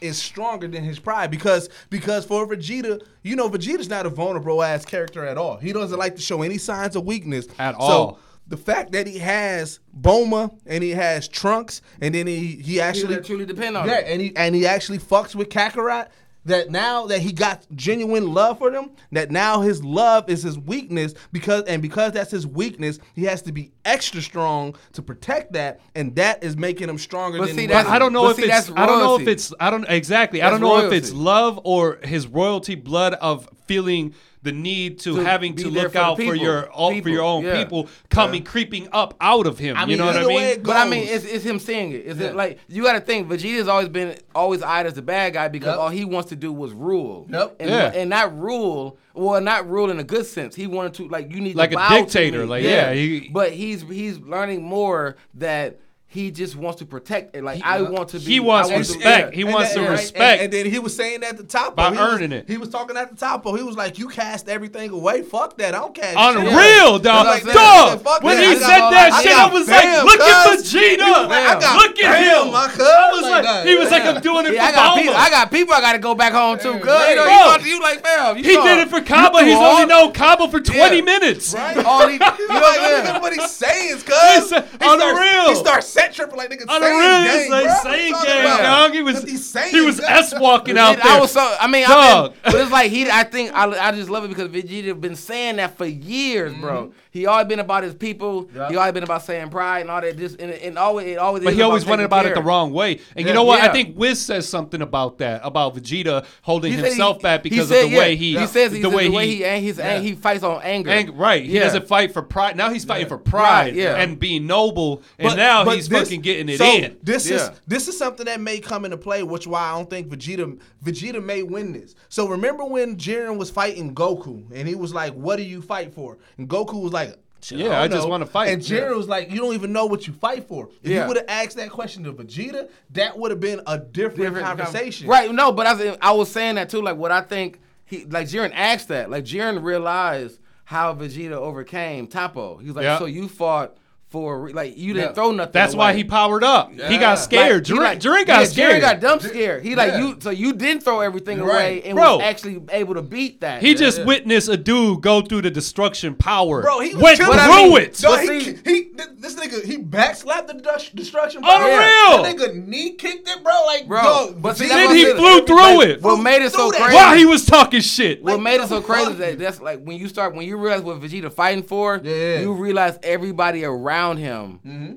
is 0.02 0.20
stronger 0.20 0.68
than 0.68 0.84
his 0.84 0.98
pride. 0.98 1.30
Because 1.30 1.70
because 1.92 2.26
for 2.26 2.48
Vegeta, 2.48 3.02
you 3.22 3.36
know, 3.36 3.48
Vegeta's 3.48 3.90
not 3.90 4.08
a 4.08 4.10
vulnerable 4.10 4.64
ass 4.64 4.86
character 4.86 5.24
at 5.26 5.38
all. 5.38 5.58
He 5.58 5.72
doesn't 5.72 5.98
like 5.98 6.16
to 6.16 6.22
show 6.22 6.42
any 6.42 6.58
signs 6.58 6.96
of 6.96 7.06
weakness 7.06 7.48
At 7.58 7.76
all. 7.76 8.16
So. 8.16 8.20
The 8.46 8.58
fact 8.58 8.92
that 8.92 9.08
he 9.08 9.20
has 9.20 9.80
Bulma 9.98 10.54
and 10.66 10.84
he 10.84 10.90
has 10.90 11.30
Trunks, 11.30 11.82
and 12.02 12.14
then 12.14 12.28
he 12.28 12.58
he 12.58 12.82
actually 12.82 13.16
that 13.16 13.26
truly 13.26 13.46
depend 13.46 13.78
on 13.78 13.88
yeah, 13.88 14.00
it. 14.00 14.08
and 14.08 14.22
he 14.22 14.36
and 14.36 14.54
he 14.54 14.68
actually 14.68 15.00
fucks 15.00 15.34
with 15.34 15.48
Kakarot. 15.48 16.10
That 16.46 16.70
now 16.70 17.06
that 17.08 17.22
he 17.22 17.32
got 17.32 17.66
genuine 17.74 18.34
love 18.34 18.58
for 18.58 18.70
them, 18.70 18.92
that 19.14 19.32
now 19.32 19.62
his 19.62 19.82
love 19.82 20.30
is 20.30 20.44
his 20.44 20.60
weakness 20.60 21.14
because 21.32 21.64
and 21.64 21.82
because 21.82 22.12
that's 22.12 22.32
his 22.32 22.46
weakness, 22.46 23.00
he 23.16 23.24
has 23.24 23.42
to 23.44 23.54
be 23.54 23.72
extra 23.86 24.22
strong 24.22 24.76
to 24.92 25.02
protect 25.02 25.54
that, 25.54 25.80
and 25.96 26.14
that 26.16 26.44
is 26.44 26.58
making 26.58 26.90
him 26.90 26.98
stronger 26.98 27.38
But 27.38 27.48
than. 27.48 27.56
see, 27.56 27.62
he 27.62 27.68
that's- 27.68 27.88
I 27.88 27.98
don't 27.98 28.12
know 28.12 28.24
But 28.24 28.32
if 28.32 28.36
see, 28.38 28.52
it's 28.52 28.72
I 28.76 28.86
don't 28.86 29.00
know 29.00 29.20
if 29.20 29.28
it's 29.28 29.54
I 29.60 29.70
don't 29.70 29.86
exactly. 29.88 30.42
I 30.42 30.50
don't 30.50 30.60
know 30.60 30.86
if 30.86 30.92
it's 30.92 31.14
love 31.14 31.60
or 31.64 32.00
his 32.04 32.28
royalty 32.28 32.76
blood 32.76 33.14
of 33.16 33.48
feeling 33.66 34.14
the 34.44 34.52
need 34.52 35.00
to, 35.00 35.16
To 35.16 35.24
having 35.24 35.56
to 35.56 35.70
look 35.70 35.94
for 35.94 35.98
out 35.98 36.18
for 36.18 36.36
your 36.36 36.70
all, 36.70 36.94
for 37.02 37.10
your 37.10 37.24
own 37.24 37.44
yeah. 37.46 37.64
people 37.64 37.88
coming 38.10 38.44
creeping 38.44 38.88
up 38.92 39.16
out 39.22 39.48
of 39.48 39.58
him. 39.58 39.76
I 39.78 39.86
you 39.86 39.96
know 39.96 40.06
what 40.06 40.18
I 40.18 40.26
mean? 40.28 40.62
But 40.64 40.76
I 40.76 40.88
mean, 40.88 41.08
it's, 41.08 41.24
it's 41.26 41.44
him 41.46 41.60
saying 41.60 41.94
it. 41.94 42.04
It's 42.06 42.20
Yeah. 42.20 42.32
like 42.34 42.60
you 42.68 42.84
got 42.84 42.94
to 42.94 43.00
think. 43.02 43.30
Vegeta's 43.30 43.68
always 43.68 43.90
been 43.90 44.18
always 44.36 44.62
eyed 44.62 44.86
as 44.86 44.94
the 44.94 45.02
bad 45.02 45.34
guy 45.34 45.48
because 45.48 45.70
Yep. 45.70 45.78
all 45.80 45.90
he 45.90 46.06
wants 46.06 46.30
to 46.30 46.36
do 46.36 46.52
was 46.52 46.74
rule. 46.74 47.26
Yep. 47.30 47.56
And, 47.60 47.70
Yeah. 47.70 47.92
and 47.96 48.10
not 48.10 48.38
rule. 48.38 48.98
Well, 49.16 49.40
not 49.42 49.70
rule 49.70 49.90
in 49.90 50.00
a 50.00 50.04
good 50.04 50.26
sense. 50.26 50.56
He 50.56 50.68
wanted 50.68 50.94
to 50.96 51.08
like 51.08 51.32
you 51.32 51.40
need 51.40 51.56
Like 51.56 51.72
to 51.72 51.78
a 51.78 51.80
bow 51.80 51.90
to 51.98 52.02
dictator, 52.04 52.40
me. 52.42 52.46
like, 52.46 52.64
yeah, 52.64 52.92
he- 52.94 53.30
but 53.32 53.52
he's 53.54 53.84
he's 53.84 54.20
learning 54.20 54.64
more 54.64 55.16
that 55.36 55.80
he 56.14 56.30
just 56.30 56.56
wants 56.56 56.78
to 56.80 56.86
protect 56.86 57.36
it. 57.36 57.44
Like 57.44 57.64
I 57.64 57.82
want 57.82 58.10
to 58.10 58.20
be. 58.20 58.26
he 58.26 58.40
wants 58.40 58.70
want 58.70 58.86
to- 58.86 58.94
respect. 58.94 59.32
yeah. 59.32 59.36
He 59.36 59.42
And 59.42 59.54
wants 59.54 59.74
to 59.74 59.80
and- 59.82 59.90
respect. 59.90 60.22
And, 60.22 60.42
and 60.42 60.54
then 60.54 60.66
he 60.72 60.78
was 60.78 60.96
saying 60.96 61.24
at 61.24 61.38
the 61.38 61.44
top 61.44 61.76
By 61.76 61.86
he 61.90 61.98
was- 61.98 62.00
earning 62.14 62.32
it. 62.32 62.46
He 62.48 62.58
was 62.58 62.70
talking 62.70 62.96
at 62.98 63.10
the 63.10 63.16
top. 63.18 63.44
He 63.46 63.64
was 63.64 63.76
like, 63.76 63.98
"You 63.98 64.08
cast 64.10 64.48
everything 64.48 64.92
away. 64.92 65.24
Fuck 65.24 65.58
that. 65.58 65.74
I 65.74 65.80
don't 65.80 65.96
cast 65.96 66.16
Unreal, 66.16 66.94
shit." 66.98 67.04
dog. 67.04 67.26
I'm 67.28 67.46
dog. 67.46 68.04
saying. 68.04 68.22
When 68.22 68.38
that. 68.38 68.44
he 68.46 68.56
said 68.58 68.80
that 68.94 69.10
I 69.14 69.22
shit, 69.24 69.34
I 69.34 69.48
was 69.52 69.68
like, 69.68 70.04
look 70.06 70.20
at. 70.22 70.60
Vegeta. 70.60 71.04
He 71.04 71.12
was 71.12 71.28
like, 71.28 71.46
I 71.50 71.60
got 71.60 71.76
look 71.82 72.00
at 72.00 72.20
him. 72.22 72.54
I 72.54 73.12
was 73.12 73.22
Like 73.24 73.46
like, 73.46 73.66
he 73.66 73.76
was 73.76 73.90
like, 73.92 74.04
I'm 74.04 74.22
doing 74.22 74.46
it 74.46 74.50
for 74.50 74.56
Bulma. 74.56 75.14
I 75.16 75.30
got 75.30 75.52
people. 75.52 75.74
I 75.74 75.82
got 75.82 75.94
to 75.94 76.00
go 76.00 76.14
back 76.16 76.34
home 76.34 76.60
too. 76.60 76.78
Good. 76.80 77.10
You 77.10 77.16
know, 77.16 77.24
you, 77.26 77.30
talk 77.30 77.62
to 77.62 77.68
you 77.68 77.82
like, 77.82 78.06
fam. 78.06 78.36
He 78.36 78.44
did 78.44 78.80
it 78.80 78.90
for 78.90 79.02
Cabba. 79.02 79.44
He's 79.44 79.56
only 79.58 79.86
known 79.88 80.12
Cabba 80.14 80.50
for 80.50 80.60
20 80.60 81.02
minutes. 81.02 81.54
Right? 81.54 81.78
All 81.84 82.08
he, 82.08 82.14
You 82.14 82.20
know, 82.20 82.60
like, 82.60 83.22
what 83.22 83.34
he's 83.38 83.50
saying, 83.52 83.98
cuz. 84.02 84.50
He 84.52 84.56
He 84.56 84.86
on 84.86 85.00
the 85.00 85.06
real. 85.20 85.50
He 85.50 85.56
starts 85.56 85.88
set 86.04 86.14
tripping 86.14 86.38
like 86.38 86.50
niggas 86.50 86.70
On 86.70 86.82
the 86.82 86.88
saying 86.88 87.00
real, 87.00 87.24
gang, 87.40 87.52
like 87.52 87.66
bro. 87.66 87.92
saying 87.92 88.12
What 88.14 88.28
you 88.28 88.34
gang, 88.34 88.46
about? 88.46 88.62
dog. 88.62 88.94
He 88.94 89.02
was 89.02 89.16
What 89.22 89.30
he's 89.30 89.72
he 89.72 89.82
was 89.82 90.00
cuz. 90.00 90.10
s 90.10 90.34
walking 90.40 90.78
out 90.78 91.04
I 91.06 91.20
was 91.20 91.32
so. 91.32 91.56
I 91.60 91.68
mean, 91.68 91.86
I 91.86 91.88
Dog. 91.88 92.32
mean, 92.32 92.40
but 92.46 92.56
it's 92.56 92.72
like 92.72 92.92
he. 92.92 93.10
I 93.10 93.24
think 93.24 93.54
I, 93.54 93.66
I 93.88 93.92
just 93.92 94.10
love 94.10 94.24
it 94.26 94.30
because 94.30 94.50
Vegeta 94.50 95.00
been 95.00 95.16
saying 95.16 95.58
that 95.58 95.78
for 95.78 95.86
years, 95.86 96.54
bro. 96.54 96.84
Mm-hmm. 96.88 96.98
He 97.12 97.28
always 97.28 97.46
been 97.48 97.60
about 97.60 97.84
his 97.84 97.94
people. 97.94 98.50
Yeah. 98.56 98.70
He 98.70 98.76
always 98.76 98.94
been 98.94 99.04
about 99.04 99.22
saying 99.24 99.50
pride 99.52 99.82
and 99.82 99.92
all 99.92 100.02
that. 100.02 100.18
Just 100.18 100.40
and, 100.42 100.52
and 100.52 100.80
always 100.80 101.06
it 101.08 101.18
always. 101.20 101.44
But 101.44 101.54
he 101.54 101.62
always 101.62 101.86
went 101.86 102.00
taking 102.00 102.06
about 102.06 102.26
it 102.26 102.34
the 102.34 102.42
wrong 102.42 102.74
way. 102.74 103.00
And 103.16 103.28
you 103.28 103.34
know 103.34 103.44
what? 103.44 103.62
I 103.62 103.72
think 103.72 103.96
Whis 103.96 104.20
says 104.20 104.48
something 104.50 104.82
about 104.82 105.20
that, 105.20 105.42
about 105.44 105.76
Vegeta 105.76 106.26
holding 106.42 106.72
He 106.74 106.78
himself 106.80 107.18
he- 107.18 107.24
back 107.24 107.44
because 107.44 107.70
said, 107.70 107.84
of 107.86 107.90
the 107.90 107.96
yeah, 107.96 107.98
way 108.00 108.16
he, 108.16 108.38
He 108.38 108.48
says 108.48 108.72
he 108.72 108.82
the 108.82 108.90
way 108.90 109.10
way 109.10 109.28
he, 109.28 109.36
he 109.38 109.46
and 109.46 109.64
he's 109.64 109.78
he 109.80 110.14
fights 110.16 110.44
on 110.44 110.62
anger. 110.64 111.12
right. 111.14 111.44
He 111.46 111.54
Yeah. 111.54 111.64
doesn't 111.66 111.88
fight 111.88 112.14
for 112.14 112.24
pride. 112.24 112.58
Now 112.58 112.72
he's 112.72 112.84
fighting 112.86 113.08
for 113.08 113.18
pride 113.20 113.76
yeah. 113.76 113.96
and 113.96 114.18
being 114.20 114.48
noble. 114.48 115.04
And 115.20 115.30
But- 115.30 115.36
now 115.36 115.66
but 115.66 115.78
he's 115.94 116.08
fucking 116.08 116.22
getting 116.22 116.50
it 116.50 116.58
so 116.58 116.66
in. 116.66 116.98
This 117.04 117.30
is 117.30 117.50
this 117.68 117.88
is 117.88 117.98
something 117.98 118.26
that 118.26 118.42
may 118.42 118.60
come 118.60 118.86
into 118.86 118.98
play, 118.98 119.24
which 119.24 119.48
why 119.48 119.62
I 119.62 119.72
don't 119.76 119.90
think 119.90 120.08
Vegeta 120.10 120.60
Vegeta 120.84 121.24
may 121.24 121.44
win 121.44 121.74
this. 121.74 121.96
So 122.10 122.28
remember 122.28 122.66
when 122.66 122.98
Jiren 122.98 123.38
was 123.38 123.50
fighting 123.50 123.94
Goku 123.94 124.44
and 124.54 124.68
he 124.68 124.76
was 124.76 124.94
like, 124.94 125.14
"What 125.14 125.38
do 125.38 125.44
you 125.44 125.62
fight 125.62 125.94
for?" 125.94 126.18
And 126.38 126.50
Goku 126.50 126.82
was 126.82 126.94
like. 126.94 127.18
Yeah, 127.50 127.66
don't 127.66 127.74
I 127.74 127.88
just 127.90 128.08
wanna 128.08 128.26
fight. 128.26 128.54
And 128.54 128.62
Jiren 128.62 128.96
was 128.96 129.10
like, 129.10 129.30
"You 129.30 129.36
don't 129.40 129.54
even 129.54 129.74
know 129.74 129.86
what 129.86 130.08
you 130.08 130.14
fight 130.14 130.48
for." 130.48 130.70
If 130.82 130.90
Yeah. 130.90 131.02
you 131.02 131.08
would 131.10 131.18
have 131.18 131.26
asked 131.28 131.58
that 131.58 131.72
question 131.72 132.06
to 132.06 132.14
Vegeta, 132.14 132.70
that 132.92 133.20
would 133.20 133.32
have 133.32 133.42
been 133.42 133.60
a 133.68 133.78
different, 133.78 134.22
different 134.22 134.48
conversation. 134.48 135.08
Right? 135.10 135.30
No, 135.30 135.52
but 135.52 135.66
I 135.66 135.74
was, 135.74 135.98
I 136.02 136.12
was 136.14 136.32
saying 136.32 136.56
that 136.56 136.70
too. 136.70 136.82
Like 136.82 136.96
what 136.96 137.12
I 137.12 137.20
think 137.20 137.60
he 137.84 138.06
like 138.06 138.28
Jiren 138.30 138.52
asked 138.56 138.88
that. 138.88 139.10
Like 139.10 139.26
Jiren 139.26 139.62
realized 139.62 140.40
how 140.64 140.94
Vegeta 140.96 141.34
overcame 141.34 142.08
Toppo. 142.08 142.62
He 142.62 142.68
was 142.68 142.78
like, 142.78 142.84
Yeah. 142.84 142.98
so 142.98 143.08
you 143.08 143.28
fought 143.28 143.76
for 144.14 144.52
like 144.52 144.78
you 144.78 144.94
didn't 144.94 145.10
Yeah. 145.10 145.14
throw 145.14 145.32
nothing. 145.32 145.52
That's 145.54 145.74
why 145.76 145.94
he 145.94 146.04
powered 146.04 146.44
up. 146.44 146.72
He 146.72 146.98
got 147.00 147.16
scared. 147.16 147.68
Like, 147.68 148.00
he 148.02 148.08
Jiren, 148.08 148.14
like- 148.20 148.28
got 148.28 148.40
yeah, 148.42 148.46
scared. 148.46 148.74
Jiren 148.76 148.82
got 148.82 149.00
dumb 149.02 149.20
scared. 149.20 149.64
He 149.64 149.76
like 149.76 149.94
Yeah. 149.94 150.00
you, 150.08 150.18
so 150.20 150.30
you 150.30 150.54
didn't 150.54 150.84
throw 150.84 151.00
everything 151.02 151.40
Right. 151.42 151.50
away 151.50 151.82
and 151.84 151.96
Bro. 151.96 152.18
was 152.18 152.24
actually 152.26 152.62
able 152.72 152.94
to 152.94 153.02
beat 153.02 153.42
that. 153.42 153.62
He 153.64 153.74
just 153.74 153.98
yeah. 154.00 154.06
witnessed 154.06 154.48
a 154.50 154.56
dude 154.56 155.02
go 155.02 155.22
through 155.22 155.42
the 155.42 155.50
destruction 155.52 156.14
power. 156.14 156.62
Bro, 156.62 156.80
he 156.82 156.94
went 156.96 157.18
killing- 157.18 157.32
But 157.36 157.40
I 157.40 157.46
through 157.48 157.70
mean, 157.74 157.78
it. 157.82 158.00
No, 158.04 158.10
But 158.12 158.22
he, 158.22 158.28
see- 158.42 158.52
he, 158.64 158.82
th- 158.84 159.10
this 159.20 159.34
nigga, 159.36 159.66
he 159.66 159.78
backslapped 159.80 160.46
the 160.48 160.54
dust- 160.54 160.96
destruction. 160.96 161.42
Unreal. 161.44 162.24
That 162.24 162.36
nigga 162.38 162.68
knee 162.68 162.92
kicked 162.92 163.28
it, 163.28 163.44
bro. 163.44 163.54
Like, 163.66 163.88
Bro, 163.88 164.02
yo, 164.04 164.36
but 164.38 164.58
see, 164.58 164.68
Then 164.68 164.96
he 164.96 165.10
I'm 165.10 165.18
flew 165.18 165.26
saying. 165.34 165.46
through 165.48 165.56
Like, 165.56 165.88
it. 165.88 166.02
What 166.04 166.18
made 166.22 166.42
it 166.44 166.52
so 166.52 166.70
crazy? 166.70 166.94
While 166.96 167.16
he 167.18 167.26
was 167.26 167.46
talking 167.46 167.82
shit. 167.82 168.24
What 168.24 168.40
made 168.42 168.62
it 168.62 168.70
so 168.70 168.80
crazy 168.82 169.14
that 169.14 169.40
that's 169.40 169.60
like 169.60 169.82
when 169.84 169.98
you 169.98 170.08
start 170.08 170.36
when 170.36 170.46
you 170.46 170.58
realize 170.58 170.82
what 170.84 171.00
Vegeta 171.02 171.32
fighting 171.34 171.64
for, 171.64 172.00
Yeah. 172.04 172.42
you 172.42 172.54
realize 172.54 173.00
everybody 173.02 173.64
around 173.66 174.03
him 174.12 174.60
mm-hmm. 174.66 174.94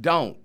don't 0.00 0.36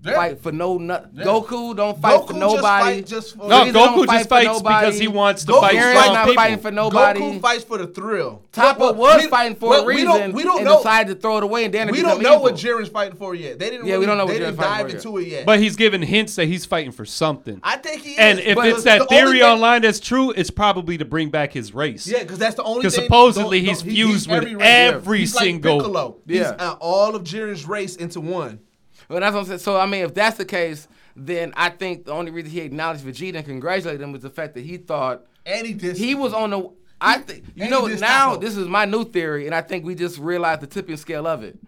Yeah. 0.00 0.14
fight 0.14 0.40
for 0.40 0.52
no 0.52 0.78
nut. 0.78 1.10
Yeah. 1.12 1.24
Goku 1.24 1.74
don't 1.76 2.00
fight 2.00 2.20
Goku 2.20 2.26
for 2.28 2.32
just 2.34 2.38
nobody. 2.40 2.84
fight 2.84 3.06
just 3.06 3.36
for- 3.36 3.48
no, 3.48 3.64
Vegeta 3.64 3.72
don't 3.72 3.98
Goku 3.98 4.06
fight 4.06 4.16
just 4.18 4.28
fights 4.28 4.62
because 4.62 4.98
he 5.00 5.08
wants 5.08 5.44
to 5.44 5.52
Goku 5.52 5.60
fight 5.60 5.74
Jiren's 5.74 5.98
strong 5.98 6.14
not 6.14 6.24
people. 6.26 6.34
fighting 6.42 6.58
for 6.60 6.70
nobody. 6.70 7.20
Goku 7.20 7.40
fights 7.40 7.64
for 7.64 7.78
the 7.78 7.86
thrill. 7.88 8.42
Toppo 8.52 8.78
But- 8.78 8.78
but 8.78 8.96
was 8.96 9.22
we- 9.24 9.28
fighting 9.28 9.56
for 9.56 9.70
but 9.70 9.82
a 9.82 9.84
we 9.86 9.94
reason 9.94 10.06
don't, 10.08 10.32
we 10.34 10.42
don't 10.44 10.56
and 10.58 10.66
know. 10.66 10.76
decided 10.76 11.14
to 11.16 11.20
throw 11.20 11.38
it 11.38 11.42
away 11.42 11.64
and 11.64 11.74
then 11.74 11.90
we 11.90 12.00
don't 12.00 12.22
know 12.22 12.30
evil. 12.34 12.42
what 12.44 12.54
Jiren's 12.54 12.88
fighting 12.90 13.16
for 13.16 13.34
yet. 13.34 13.58
They 13.58 13.70
didn't. 13.70 13.86
Yeah, 13.86 13.94
really, 13.94 13.98
we 14.00 14.06
don't 14.06 14.18
know 14.18 14.24
what 14.26 14.34
They 14.34 14.38
Jiren's 14.38 14.46
didn't 14.56 14.58
fighting 14.58 14.70
dive 14.70 14.80
for 14.82 14.88
yet. 14.96 15.04
into 15.06 15.18
it 15.18 15.26
yet. 15.28 15.46
But 15.46 15.58
he's 15.58 15.74
giving 15.76 16.02
hints 16.02 16.36
that 16.36 16.46
he's 16.46 16.64
fighting 16.64 16.92
for 16.92 17.04
something. 17.04 17.60
I 17.64 17.76
think 17.76 18.02
he 18.02 18.12
is. 18.12 18.18
and 18.18 18.38
if 18.38 18.56
it's 18.56 18.84
that 18.84 19.08
theory 19.08 19.42
online 19.42 19.82
that's 19.82 19.98
true, 19.98 20.30
it's 20.30 20.50
probably 20.50 20.96
to 20.98 21.04
bring 21.04 21.30
back 21.30 21.52
his 21.52 21.74
race. 21.74 22.06
Yeah, 22.06 22.20
because 22.20 22.38
that's 22.38 22.54
the 22.54 22.62
only. 22.62 22.82
Because 22.82 22.94
supposedly 22.94 23.62
he's 23.62 23.82
fused 23.82 24.30
with 24.30 24.46
every 24.60 25.26
single- 25.26 25.78
Piccolo. 25.78 26.16
Yeah. 26.26 26.76
All 26.80 27.16
of 27.16 27.24
Jiren's 27.24 27.66
race 27.66 27.96
into 27.96 28.20
one. 28.20 28.60
But 29.08 29.20
that's 29.20 29.34
what 29.34 29.40
I'm 29.40 29.46
saying. 29.46 29.58
So 29.60 29.78
I 29.78 29.86
mean, 29.86 30.04
if 30.04 30.14
that's 30.14 30.36
the 30.36 30.44
case, 30.44 30.86
then 31.16 31.52
I 31.56 31.70
think 31.70 32.04
the 32.04 32.12
only 32.12 32.30
reason 32.30 32.50
he 32.50 32.60
acknowledged 32.60 33.04
Vegeta 33.04 33.36
and 33.36 33.44
congratulated 33.44 34.00
him 34.00 34.12
was 34.12 34.22
the 34.22 34.30
fact 34.30 34.54
that 34.54 34.64
he 34.64 34.76
thought 34.76 35.26
And 35.44 35.66
he 35.80 36.14
was 36.14 36.32
on 36.32 36.50
the. 36.50 36.70
I 37.00 37.18
think 37.18 37.44
you 37.54 37.68
know 37.70 37.86
now 37.86 38.36
this 38.36 38.56
is 38.56 38.66
my 38.68 38.84
new 38.84 39.04
theory, 39.04 39.46
and 39.46 39.54
I 39.54 39.62
think 39.62 39.84
we 39.84 39.94
just 39.94 40.18
realized 40.18 40.60
the 40.60 40.66
tipping 40.66 40.96
scale 40.96 41.26
of 41.26 41.42
it. 41.42 41.58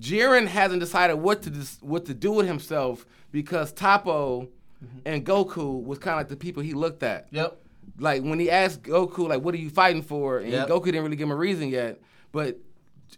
Jiren 0.00 0.46
hasn't 0.46 0.80
decided 0.80 1.16
what 1.16 1.42
to 1.42 1.50
dis- 1.50 1.78
what 1.80 2.06
to 2.06 2.14
do 2.14 2.32
with 2.32 2.46
himself 2.46 3.06
because 3.32 3.72
Toppo 3.72 4.48
and 5.04 5.24
Goku 5.24 5.82
was 5.82 5.98
kind 5.98 6.14
of 6.14 6.20
like 6.20 6.28
the 6.28 6.36
people 6.36 6.62
he 6.62 6.72
looked 6.72 7.02
at. 7.02 7.28
Yep. 7.30 7.58
Like 7.98 8.22
when 8.22 8.38
he 8.38 8.50
asked 8.50 8.82
Goku, 8.82 9.28
like, 9.28 9.42
"What 9.42 9.54
are 9.54 9.58
you 9.58 9.70
fighting 9.70 10.02
for?" 10.02 10.38
and 10.38 10.50
Yep. 10.50 10.68
Goku 10.68 10.86
didn't 10.86 11.02
really 11.04 11.16
give 11.16 11.28
him 11.28 11.32
a 11.32 11.36
reason 11.36 11.68
yet, 11.68 12.00
but 12.32 12.58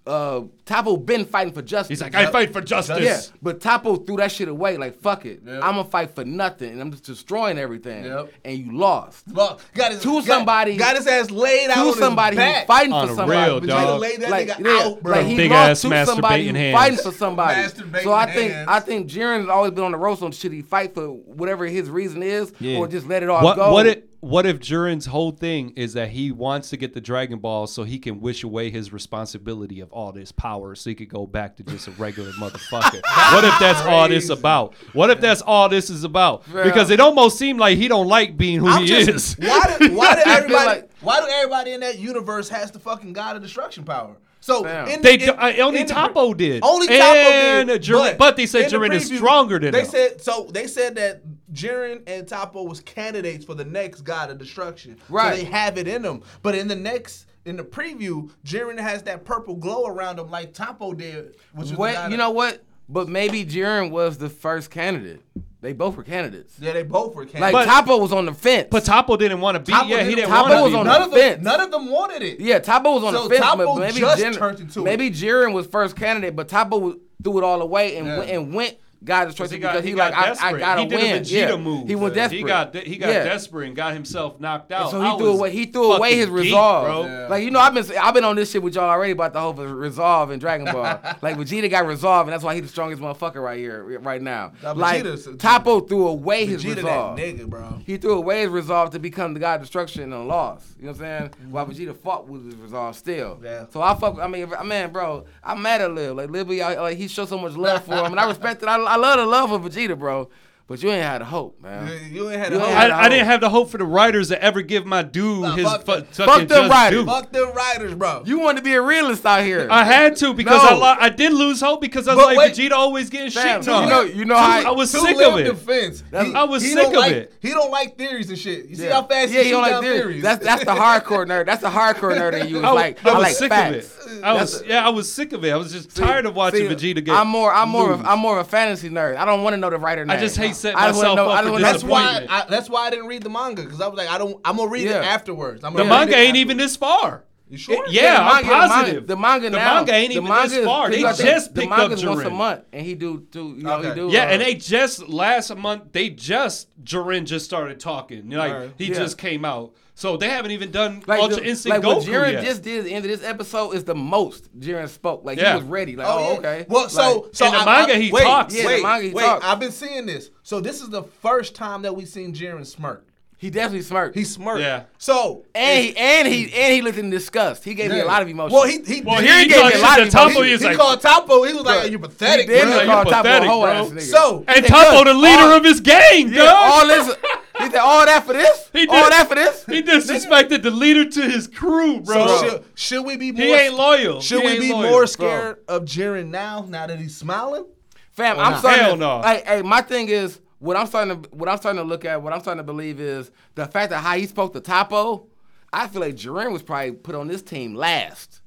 uh, 0.09 0.41
Toppo 0.65 0.97
been 1.05 1.25
fighting 1.25 1.53
for 1.53 1.63
justice. 1.63 1.89
He's 1.89 2.03
like, 2.03 2.15
I 2.15 2.31
fight 2.31 2.53
for 2.53 2.61
justice. 2.61 3.01
Yeah, 3.01 3.21
but 3.43 3.61
Toppo 3.61 4.05
threw 4.07 4.17
that 4.17 4.33
shit 4.33 4.49
away. 4.49 4.77
Like, 4.77 5.01
fuck 5.01 5.25
it. 5.27 5.43
Yep. 5.45 5.55
I'm 5.63 5.77
gonna 5.77 5.85
fight 5.85 6.15
for 6.15 6.25
nothing, 6.25 6.71
and 6.73 6.81
I'm 6.81 6.91
just 6.91 7.05
destroying 7.05 7.59
everything. 7.59 8.05
Yep. 8.05 8.33
And 8.45 8.59
you 8.59 8.77
lost. 8.77 9.25
Well, 9.33 9.61
got 9.75 9.93
his, 9.93 10.03
To 10.03 10.15
got- 10.17 10.25
somebody- 10.25 10.77
got 10.77 10.97
his 10.97 11.07
ass 11.07 11.31
laid 11.31 11.71
out 11.71 11.93
To 11.95 11.99
somebody 11.99 12.37
his 12.37 12.45
who's 12.45 12.53
back. 12.55 12.67
fighting 12.67 12.93
On 12.93 13.07
for 13.07 13.13
a 13.13 13.17
somebody. 13.17 13.51
real, 13.51 13.61
Vegeta 13.61 13.67
dog. 13.67 14.01
laid 14.01 14.21
that 14.23 14.31
like, 14.31 14.49
nigga 14.49 14.65
yeah, 14.65 14.85
out, 14.87 15.03
bro. 15.03 15.13
like 15.17 15.27
he 15.27 15.37
Big 15.37 15.51
lost 15.51 15.85
ass 15.85 16.07
to 16.07 16.07
somebody 16.07 16.47
hands. 16.49 16.75
fighting 16.77 16.99
for 16.99 17.13
somebody. 17.13 17.69
So 18.03 18.13
I 18.13 18.27
think 18.33 18.53
hands. 18.53 18.69
I 18.71 18.81
think 18.81 19.09
Jiren's 19.09 19.49
always 19.49 19.73
been 19.73 19.85
on 19.85 19.93
the 19.93 19.99
roast 19.99 20.23
on 20.23 20.33
should 20.33 20.53
he 20.53 20.63
fight 20.63 20.95
for 20.95 21.09
whatever 21.09 21.67
his 21.67 21.91
reason 21.91 22.23
is, 22.23 22.53
Yeah. 22.61 22.79
or 22.79 22.89
just 22.89 23.07
let 23.07 23.23
it 23.23 23.29
all 23.29 23.43
What 23.45 23.57
go. 23.57 23.73
what 23.73 23.87
if 23.87 23.99
what 24.21 24.47
if 24.47 24.59
Jiren's 24.59 25.07
whole 25.07 25.31
thing 25.31 25.71
is 25.77 25.93
that 25.93 26.09
he 26.09 26.33
wants 26.33 26.71
to 26.71 26.77
get 26.77 26.93
the 26.93 27.01
Dragon 27.01 27.39
Ball 27.39 27.67
so 27.69 27.85
he 27.85 27.99
can 27.99 28.21
wish 28.21 28.43
away 28.43 28.69
his 28.71 28.93
responsibility 28.93 29.81
of 29.81 29.93
all 29.93 30.11
this 30.11 30.33
power 30.33 30.75
so 30.75 30.91
he 30.91 30.95
could 30.97 31.09
go 31.09 31.27
back 31.27 31.57
to 31.57 31.63
just 31.63 31.87
a 31.87 31.93
regular 31.93 32.31
motherfucker? 32.33 33.01
what 33.33 33.45
if 33.45 33.59
that's 33.61 33.81
all 33.83 34.09
this 34.09 34.29
about? 34.29 34.75
What 34.93 35.11
if 35.11 35.21
that's 35.21 35.41
all 35.43 35.69
this 35.69 35.89
is 35.91 36.03
about? 36.05 36.45
Because 36.53 36.91
it 36.91 36.99
almost 37.01 37.39
seemed 37.39 37.61
like 37.61 37.79
he 37.79 37.87
don't 37.87 38.09
like 38.09 38.37
being 38.37 38.59
who 38.59 38.69
I'm 38.69 38.83
he 38.83 38.89
just- 38.89 39.09
is. 39.09 39.35
Why 39.39 39.77
do, 39.79 39.95
why 39.95 40.15
do 40.23 40.23
everybody? 40.27 40.67
like- 40.67 40.91
why 41.01 41.21
do 41.21 41.29
everybody 41.29 41.73
in 41.73 41.81
that 41.81 41.99
universe 42.01 42.49
has 42.49 42.73
the 42.73 42.81
fucking 42.81 43.13
god 43.13 43.37
of 43.37 43.43
destruction 43.43 43.85
power? 43.85 44.17
So 44.41 44.65
Fam. 44.65 44.89
in, 44.89 45.03
They 45.03 45.15
in- 45.15 45.21
do- 45.21 45.33
uh, 45.33 45.53
only 45.61 45.81
in 45.81 45.87
the- 45.87 45.95
Toppo 45.95 46.37
did. 46.37 46.65
Only 46.65 46.89
Toppo 46.89 46.95
And 46.97 47.69
did. 47.69 47.83
Jiren- 47.83 48.19
but 48.19 48.37
they 48.37 48.47
said 48.47 48.65
in 48.65 48.71
the 48.81 48.89
Jiren 48.89 48.93
is 48.95 49.11
preview, 49.11 49.17
stronger 49.19 49.59
than 49.61 49.73
they 49.73 49.81
him. 49.83 49.87
said. 49.87 50.21
So 50.23 50.49
they 50.53 50.67
said 50.67 50.97
that 50.97 51.23
Jiren 51.53 52.03
and 52.07 52.27
Toppo 52.27 52.63
was 52.69 52.81
candidates 52.81 53.45
for 53.45 53.55
the 53.55 53.65
next 53.65 54.03
god 54.03 54.31
of 54.31 54.39
destruction. 54.39 54.99
Right. 55.09 55.37
So 55.39 55.43
they 55.45 55.51
have 55.51 55.79
it 55.79 55.89
in 55.89 56.03
them. 56.03 56.23
But 56.43 56.55
in 56.55 56.69
the 56.69 56.77
next. 56.77 57.27
In 57.45 57.57
the 57.57 57.65
preview, 57.65 58.31
Jiren 58.45 58.79
has 58.79 59.05
that 59.05 59.25
purple 59.25 59.55
glow 59.55 59.87
around 59.87 60.19
him 60.19 60.31
like 60.31 60.53
Toppo 60.53 60.93
did. 60.93 61.37
Which 61.55 61.71
was 61.71 61.73
What 61.77 61.95
you 61.95 61.99
of- 62.01 62.19
know 62.19 62.31
what? 62.31 62.63
But 62.91 63.09
maybe 63.09 63.43
Jiren 63.47 63.91
was 63.91 64.19
the 64.19 64.29
first 64.29 64.71
candidate. 64.71 65.23
They 65.63 65.73
both 65.73 65.97
were 65.97 66.03
candidates. 66.03 66.55
Yeah, 66.61 66.73
they 66.75 66.83
both 66.83 67.15
were 67.15 67.23
Like 67.23 67.33
candidates. 67.33 67.67
But- 67.67 67.73
Toppo 67.87 67.99
was 68.03 68.13
on 68.13 68.27
the 68.27 68.35
fence. 68.35 68.69
But 68.71 68.85
Toppo 68.85 69.17
didn't 69.19 69.41
want 69.41 69.55
to 69.55 69.61
be. 69.61 69.73
Toppo 69.73 69.89
yeah, 69.89 70.05
he 70.05 70.15
didn't 70.15 70.31
Toppo 70.31 70.43
want 70.43 70.53
to 70.59 70.63
was 70.63 70.73
be. 70.73 70.77
on 70.79 70.87
none 70.87 71.01
the 71.01 71.05
of 71.07 71.11
them, 71.13 71.21
fence. 71.21 71.43
none 71.45 71.61
of 71.61 71.71
them 71.71 71.91
wanted 71.91 72.23
it. 72.23 72.41
Yeah, 72.41 72.59
Toppo 72.59 72.93
was 72.95 73.05
on 73.05 73.15
So 73.15 73.29
the 73.29 73.35
fence, 73.37 73.47
Toppo 73.47 73.65
but 73.65 73.79
maybe 73.81 74.01
just 74.01 74.23
Jiren, 74.23 74.37
turned 74.37 74.61
into 74.61 74.81
it. 74.81 74.85
maybe 74.85 75.11
Jiren 75.11 75.55
was 75.55 75.67
first 75.67 75.97
candidate, 75.97 76.37
but 76.37 76.49
Toppo 76.49 76.99
threw 77.25 77.39
it 77.39 77.45
all 77.45 77.63
away 77.63 77.97
and 77.97 78.07
Yeah. 78.07 78.19
went, 78.19 78.31
and 78.31 78.55
went 78.55 78.77
got 79.05 79.29
Because 79.29 79.35
destruction 79.35 79.57
he 79.57 79.61
got, 79.63 79.73
because 79.73 79.85
he 79.85 79.91
he, 79.91 79.97
got 79.97 80.13
like 80.13 80.43
I, 80.43 80.49
I 80.49 80.59
gotta 80.59 80.81
he 80.83 80.89
did 80.89 80.97
win. 81.01 81.17
a 81.17 81.21
Vegeta 81.21 81.31
yeah. 81.51 81.57
move. 81.57 81.89
He 81.89 81.95
went 81.95 82.15
desperate. 82.15 82.39
He 82.39 82.45
got 82.45 82.75
he 82.75 82.97
got 82.99 83.09
Yeah. 83.11 83.25
desperate 83.25 83.67
and 83.69 83.77
got 83.77 83.93
himself 83.95 84.41
knocked 84.41 84.73
out. 84.73 84.91
So 84.91 85.01
I 85.01 85.13
he 85.13 85.19
threw 85.19 85.29
away. 85.33 85.51
He 85.51 85.67
threw 85.67 85.93
away 85.93 86.17
his 86.17 86.27
geek, 86.27 86.35
resolve. 86.35 86.85
bro. 86.87 87.05
Yeah. 87.05 87.29
Like 87.29 87.45
you 87.45 87.51
know, 87.51 87.61
I've 87.61 87.75
been 87.75 87.85
I've 87.97 88.15
been 88.15 88.25
on 88.25 88.37
this 88.37 88.51
shit 88.51 88.63
with 88.63 88.75
y'all 88.75 88.91
already 88.91 89.13
about 89.13 89.33
the 89.33 89.41
whole 89.41 89.55
resolve 89.55 90.31
in 90.31 90.39
Dragon 90.39 90.67
Ball. 90.67 91.01
like 91.23 91.37
Vegeta 91.37 91.71
got 91.71 91.87
resolve, 91.87 92.27
and 92.27 92.33
that's 92.33 92.43
why 92.45 92.55
he's 92.55 92.63
the 92.65 92.69
strongest 92.69 93.01
motherfucker 93.01 93.43
right 93.43 93.59
here, 93.59 93.99
right 94.01 94.21
now. 94.21 94.53
Nah, 94.63 94.73
like 94.73 95.05
Vegeta's- 95.05 95.27
Toppo 95.39 95.81
threw 95.89 96.09
away 96.09 96.45
his 96.47 96.65
resolve. 96.67 97.17
that 97.17 97.23
nigga, 97.37 97.47
bro. 97.49 97.81
He 97.87 97.97
threw 97.99 98.15
away 98.15 98.41
his 98.43 98.51
resolve 98.51 98.91
to 98.91 98.99
become 98.99 99.33
the 99.35 99.41
god 99.41 99.57
of 99.57 99.61
destruction 99.63 100.13
and 100.13 100.27
lost. 100.29 100.67
You 100.79 100.87
know 100.87 100.93
what 100.93 101.01
I'm 101.03 101.33
saying? 101.33 101.51
While 101.51 101.67
Vegeta 101.67 101.97
fought 101.97 102.29
with 102.29 102.45
his 102.47 102.57
resolve 102.57 102.97
still. 102.97 103.37
Mm-hmm. 103.37 103.45
Yeah. 103.45 103.67
So 103.71 103.81
I 103.81 103.95
fuck. 103.95 104.19
I 104.19 104.27
mean, 104.27 104.53
man, 104.65 104.91
bro, 104.93 105.25
I'm 105.43 105.63
mad 105.63 105.81
at 105.83 105.93
Lil. 105.93 106.15
Like 106.15 106.31
Lil, 106.31 106.45
be 106.45 106.63
out- 106.63 106.79
like 106.79 106.97
he 106.97 107.09
showed 107.09 107.29
so 107.29 107.39
much 107.39 107.55
love 107.55 107.85
for 107.85 107.95
him, 107.95 108.07
and 108.07 108.19
I 108.21 108.27
respect 108.29 108.63
it. 108.63 108.69
I, 108.69 108.77
I 108.89 108.97
love 108.97 109.19
the 109.19 109.27
love 109.27 109.53
of 109.53 109.63
Vegeta, 109.63 109.99
bro. 109.99 110.31
But 110.69 110.83
you 110.83 110.91
ain't 110.91 111.03
had 111.03 111.23
the 111.23 111.25
hope, 111.25 111.63
man. 111.63 112.13
You 112.13 112.29
ain't 112.29 112.39
had 112.43 112.53
You 112.53 112.59
a 112.59 112.61
hope. 112.61 112.69
had 112.69 112.91
I, 112.91 113.05
I 113.05 113.09
didn't 113.09 113.25
have 113.25 113.41
the 113.41 113.49
hope 113.49 113.71
for 113.71 113.79
the 113.79 113.87
writers 113.87 114.29
to 114.29 114.43
ever 114.43 114.61
give 114.61 114.85
my 114.85 115.03
dude 115.03 115.41
Nah, 115.41 115.55
his 115.57 115.65
fuck 115.65 115.87
fu- 115.87 115.93
them. 115.95 116.05
Fuck 116.13 116.47
them 116.49 116.69
writers. 116.71 117.01
due. 117.01 117.07
Fuck 117.07 117.33
them 117.33 117.53
writers, 117.55 117.95
bro. 117.95 118.23
You 118.27 118.39
want 118.39 118.59
to 118.59 118.63
be 118.63 118.75
a 118.75 118.83
realist 118.83 119.25
out 119.25 119.45
here. 119.45 119.67
I 119.71 119.83
had 119.85 120.15
to 120.17 120.35
because 120.35 120.63
No. 120.63 120.69
I 120.69 120.75
lo- 120.75 120.97
I 121.01 121.09
did 121.09 121.33
lose 121.33 121.63
hope 121.63 121.81
because 121.81 122.07
I 122.07 122.15
was 122.15 122.23
But 122.23 122.37
like 122.37 122.39
wait. 122.39 122.53
Vegeta 122.53 122.73
always 122.73 123.09
getting 123.09 123.31
Fam, 123.31 123.63
shit 123.63 123.73
on. 123.73 123.85
you 123.85 123.89
know, 123.89 124.03
you 124.03 124.25
know 124.27 124.37
I 124.37 124.63
how 124.63 124.75
was 124.75 124.91
sick 124.91 125.17
of 125.19 125.39
it. 125.39 125.45
Defense. 125.45 126.05
That's- 126.11 126.35
I 126.35 126.45
was 126.45 126.63
he 126.63 126.69
sick 126.69 126.83
don't 126.83 126.95
of 126.97 127.01
like, 127.01 127.13
it. 127.13 127.33
He 127.41 127.49
don't 127.49 127.71
like 127.71 127.97
theories 127.97 128.29
and 128.29 128.39
shit. 128.39 128.67
You 128.67 128.77
see 128.77 128.85
Yeah. 128.85 128.93
how 128.93 129.05
fast 129.05 129.33
yeah, 129.33 129.39
he 129.41 129.45
you 129.45 129.45
shoot 129.45 129.51
don't 129.53 129.63
like 129.63 129.71
down 129.73 129.83
theories. 129.85 130.01
theories. 130.03 130.23
That's 130.23 130.45
that's 130.45 130.65
the 130.67 130.73
hardcore 130.73 131.25
nerd. 131.27 131.47
That's 131.47 131.63
the 131.63 131.71
hardcore 131.71 132.15
nerd 132.15 132.39
in 132.43 132.49
you. 132.49 132.59
It's 132.59 132.67
I, 132.67 132.73
was- 132.73 132.83
like 132.83 133.07
I 133.07 133.09
I 133.09 133.15
was 133.15 133.23
like 133.23 133.33
sick 133.37 133.49
facts. 133.49 133.97
of 134.07 134.13
it. 134.19 134.23
I 134.23 134.33
was 134.35 134.63
yeah, 134.67 134.87
I 134.87 134.91
was 134.91 135.11
sick 135.11 135.33
of 135.33 135.43
it. 135.47 135.51
I 135.51 135.57
was 135.57 135.73
just 135.73 135.97
tired 135.97 136.27
of 136.27 136.37
watching 136.37 136.67
Vegeta 136.69 137.03
get. 137.03 137.15
I'm 137.15 137.29
more. 137.29 137.51
I'm 137.55 137.71
more. 137.71 137.91
Of. 137.93 138.05
I'm 138.05 138.19
more 138.19 138.39
of 138.39 138.47
a 138.47 138.51
fantasy 138.51 138.91
nerd. 138.91 139.17
I 139.17 139.25
don't 139.25 139.43
want 139.43 139.55
to 139.55 139.57
know 139.57 139.71
the 139.71 139.79
writer 139.79 140.05
name. 140.05 140.15
I 140.15 140.21
just 140.21 140.37
hate 140.37 140.57
setting 140.59 140.79
I 140.79 140.89
just 140.89 140.99
wanna 140.99 141.09
myself 141.11 141.45
know, 141.45 141.51
up 141.51 141.57
for 141.57 141.61
that's 141.61 141.85
why. 141.85 142.27
I, 142.29 142.45
that's 142.49 142.69
why 142.69 142.87
I 142.87 142.91
didn't 142.91 143.07
read 143.07 143.23
the 143.23 143.31
manga 143.31 143.63
because 143.63 143.81
I 143.81 143.89
was 143.89 143.97
like, 143.97 144.09
I 144.11 144.19
don't. 144.19 144.41
I'm 144.45 144.57
gonna 144.57 144.71
read 144.71 144.85
Yeah. 144.85 145.01
it 145.01 145.05
afterwards. 145.05 145.65
I'm 145.65 145.75
the 145.75 145.85
manga 145.85 146.17
ain't 146.17 146.37
even 146.37 146.57
this 146.57 146.77
far. 146.77 147.25
You 147.51 147.57
sure? 147.59 147.87
Yeah, 147.89 148.15
the 148.15 148.19
I'm 148.21 148.27
manga- 148.27 148.47
the 148.49 148.53
manga- 148.55 148.69
positive. 148.75 149.07
The 149.07 149.17
manga 149.17 149.51
The 149.51 149.57
now. 149.57 149.75
manga 149.75 149.93
ain't 149.95 150.09
the 150.11 150.15
even 150.17 150.29
manga 150.29 150.49
this 150.49 150.59
is- 150.59 150.65
far. 150.67 150.91
They 150.91 150.97
because 150.99 151.19
just 151.19 151.55
the 151.55 151.61
picked 151.63 151.71
manga 151.71 151.85
up 151.87 151.93
is 151.93 152.05
once 152.07 152.23
a 152.25 152.31
month, 152.31 152.61
and 152.73 152.85
he 152.87 152.95
do 152.95 153.27
do 153.31 153.55
you 153.57 153.63
know 153.63 153.75
Okay. 153.79 153.89
he 153.89 153.95
do. 153.95 154.09
Yeah, 154.13 154.25
uh, 154.25 154.27
and 154.29 154.43
they 154.43 154.55
just 154.55 155.09
last 155.09 155.55
month 155.57 155.85
they 155.93 156.11
just 156.11 156.69
Jiren 156.85 157.25
just 157.25 157.45
started 157.47 157.81
talking. 157.81 158.29
Like 158.31 158.53
Alright. 158.53 158.71
he 158.77 158.87
Yeah. 158.87 158.95
just 158.95 159.17
came 159.19 159.45
out, 159.47 159.73
so 159.95 160.17
they 160.19 160.29
haven't 160.29 160.51
even 160.51 160.71
done 160.71 161.03
like 161.07 161.21
Ultra 161.21 161.37
the, 161.43 161.49
Instinct 161.49 161.85
like 161.85 161.87
what 161.97 162.05
Jiren 162.07 162.33
yet. 162.35 162.45
just 162.45 162.63
did 162.63 162.81
at 162.81 162.85
the 162.85 162.93
end 162.93 163.05
of 163.07 163.11
this 163.11 163.25
episode 163.27 163.71
is 163.75 163.85
the 163.85 163.95
most 163.95 164.49
Jiren 164.61 164.89
spoke. 164.89 165.23
Like 165.25 165.39
Yeah. 165.39 165.55
he 165.55 165.61
was 165.61 165.65
ready. 165.71 165.97
Like 165.97 166.07
Oh, 166.07 166.19
oh, 166.35 166.37
okay. 166.39 166.67
Well, 166.69 166.89
so 166.91 167.01
Like, 167.23 167.25
so 167.35 167.47
In 167.47 167.53
the 167.53 167.59
I- 167.59 167.65
manga, 167.65 167.95
I- 167.95 167.99
he 168.01 168.13
wait, 168.13 168.23
talks. 168.25 168.55
Yeah, 168.55 168.77
the 168.77 168.83
manga, 168.83 169.09
he 169.09 169.15
wait. 169.15 169.23
talks. 169.25 169.45
I've 169.47 169.59
been 169.61 169.73
seeing 169.73 170.05
this. 170.07 170.31
So 170.43 170.61
this 170.61 170.83
is 170.83 170.91
the 170.91 171.03
first 171.03 171.55
time 171.55 171.83
that 171.83 171.97
we've 171.97 172.09
seen 172.09 172.35
Jiren 172.35 172.67
smirk. 172.67 173.07
He 173.41 173.51
definitely 173.51 173.83
smirked. 173.83 174.17
He 174.17 174.25
smirked. 174.25 174.61
Yeah. 174.63 174.83
So 174.99 175.45
and 175.55 175.85
he 175.85 175.97
and 175.97 176.27
he 176.27 176.53
and 176.53 176.75
he 176.75 176.83
looked 176.83 176.99
in 176.99 177.09
disgust. 177.09 177.63
He 177.63 177.73
gave 177.75 177.93
me 177.93 178.01
a 178.01 178.05
lot 178.05 178.21
of 178.21 178.29
emotion. 178.29 178.53
Well, 178.53 178.67
he 178.67 178.83
he, 178.83 179.01
Well, 179.01 179.21
he, 179.21 179.29
he, 179.29 179.47
gave 179.49 179.65
me 179.65 179.73
a 179.75 179.79
lot 179.79 180.01
of 180.01 180.11
to 180.11 180.17
Toppo. 180.17 180.31
emotion. 180.31 180.43
He 180.43 180.49
he, 180.49 180.53
was 180.55 180.65
like, 180.65 180.77
called 180.77 181.01
Toppo. 181.01 181.47
He 181.47 181.55
was 181.55 181.65
like, 181.65 181.83
Bro, 181.83 181.91
"You 181.91 181.99
pathetic, 182.01 182.49
he 182.49 182.53
did 182.55 182.65
bro." 182.67 182.77
like, 182.79 182.87
call 182.87 183.05
"You 183.05 183.11
Toppo 183.13 183.21
a 183.21 183.23
pathetic, 183.23 183.49
bro." 183.49 183.65
ass 183.67 183.89
nigga. 183.91 184.01
So 184.03 184.45
and 184.49 184.67
Toppo, 184.67 185.05
the 185.05 185.15
leader 185.15 185.43
all- 185.43 185.53
of 185.53 185.65
his 185.65 185.81
gang, 185.81 186.29
Yeah, 186.33 186.43
dog. 186.45 186.57
all 186.57 186.87
this. 186.89 187.17
He 187.59 187.65
said 187.71 187.81
all 187.81 188.07
that 188.07 188.25
for 188.25 188.35
this. 188.35 188.71
He 188.73 188.87
did, 188.87 188.91
all 188.91 189.11
that 189.11 189.29
for 189.29 189.35
this. 189.35 189.65
He 189.67 189.83
disrespected 189.83 190.63
the 190.63 190.71
leader 190.71 191.05
to 191.11 191.23
his 191.29 191.49
crew, 191.49 192.01
bro. 192.01 192.27
So 192.29 192.49
should, 192.49 192.65
should 192.77 193.03
we 193.05 193.17
be 193.17 193.33
more? 193.33 193.43
he 193.45 193.53
ain't 193.53 193.75
loyal. 193.75 194.21
Should 194.21 194.43
He 194.43 194.47
we 194.47 194.61
be 194.61 194.73
loyal. 194.73 194.91
more 194.91 195.07
scared 195.09 195.57
of 195.67 195.83
Jiren 195.83 196.29
now? 196.29 196.65
Now 196.69 196.87
that 196.87 197.01
he's 197.01 197.17
smiling? 197.17 197.67
Fam, 198.13 198.37
Or 198.39 198.43
I'm 198.43 198.61
sorry. 198.61 198.77
Hell 198.79 198.97
no. 198.97 199.23
Hey, 199.23 199.43
hey, 199.45 199.63
my 199.63 199.81
thing 199.83 200.09
is 200.09 200.39
what 200.59 200.77
I'm 200.77 200.87
starting 200.87 201.23
to 201.23 201.29
what 201.31 201.49
I'm 201.49 201.59
starting 201.59 201.83
to 201.83 201.89
look 201.89 202.05
at. 202.05 202.23
What 202.23 202.33
I'm 202.33 202.41
starting 202.41 202.59
to 202.59 202.65
believe 202.65 203.01
is 203.01 203.31
the 203.55 203.67
fact 203.67 203.91
that 203.91 203.99
how 204.01 204.17
he 204.17 204.27
spoke 204.27 204.53
to 204.55 204.61
Toppo. 204.61 205.27
I 205.73 205.87
feel 205.87 206.01
like 206.01 206.15
Jiren 206.15 206.53
was 206.53 206.63
probably 206.63 206.93
put 206.93 207.15
on 207.15 207.29
this 207.29 207.43
team 207.43 207.75
last. 207.75 208.38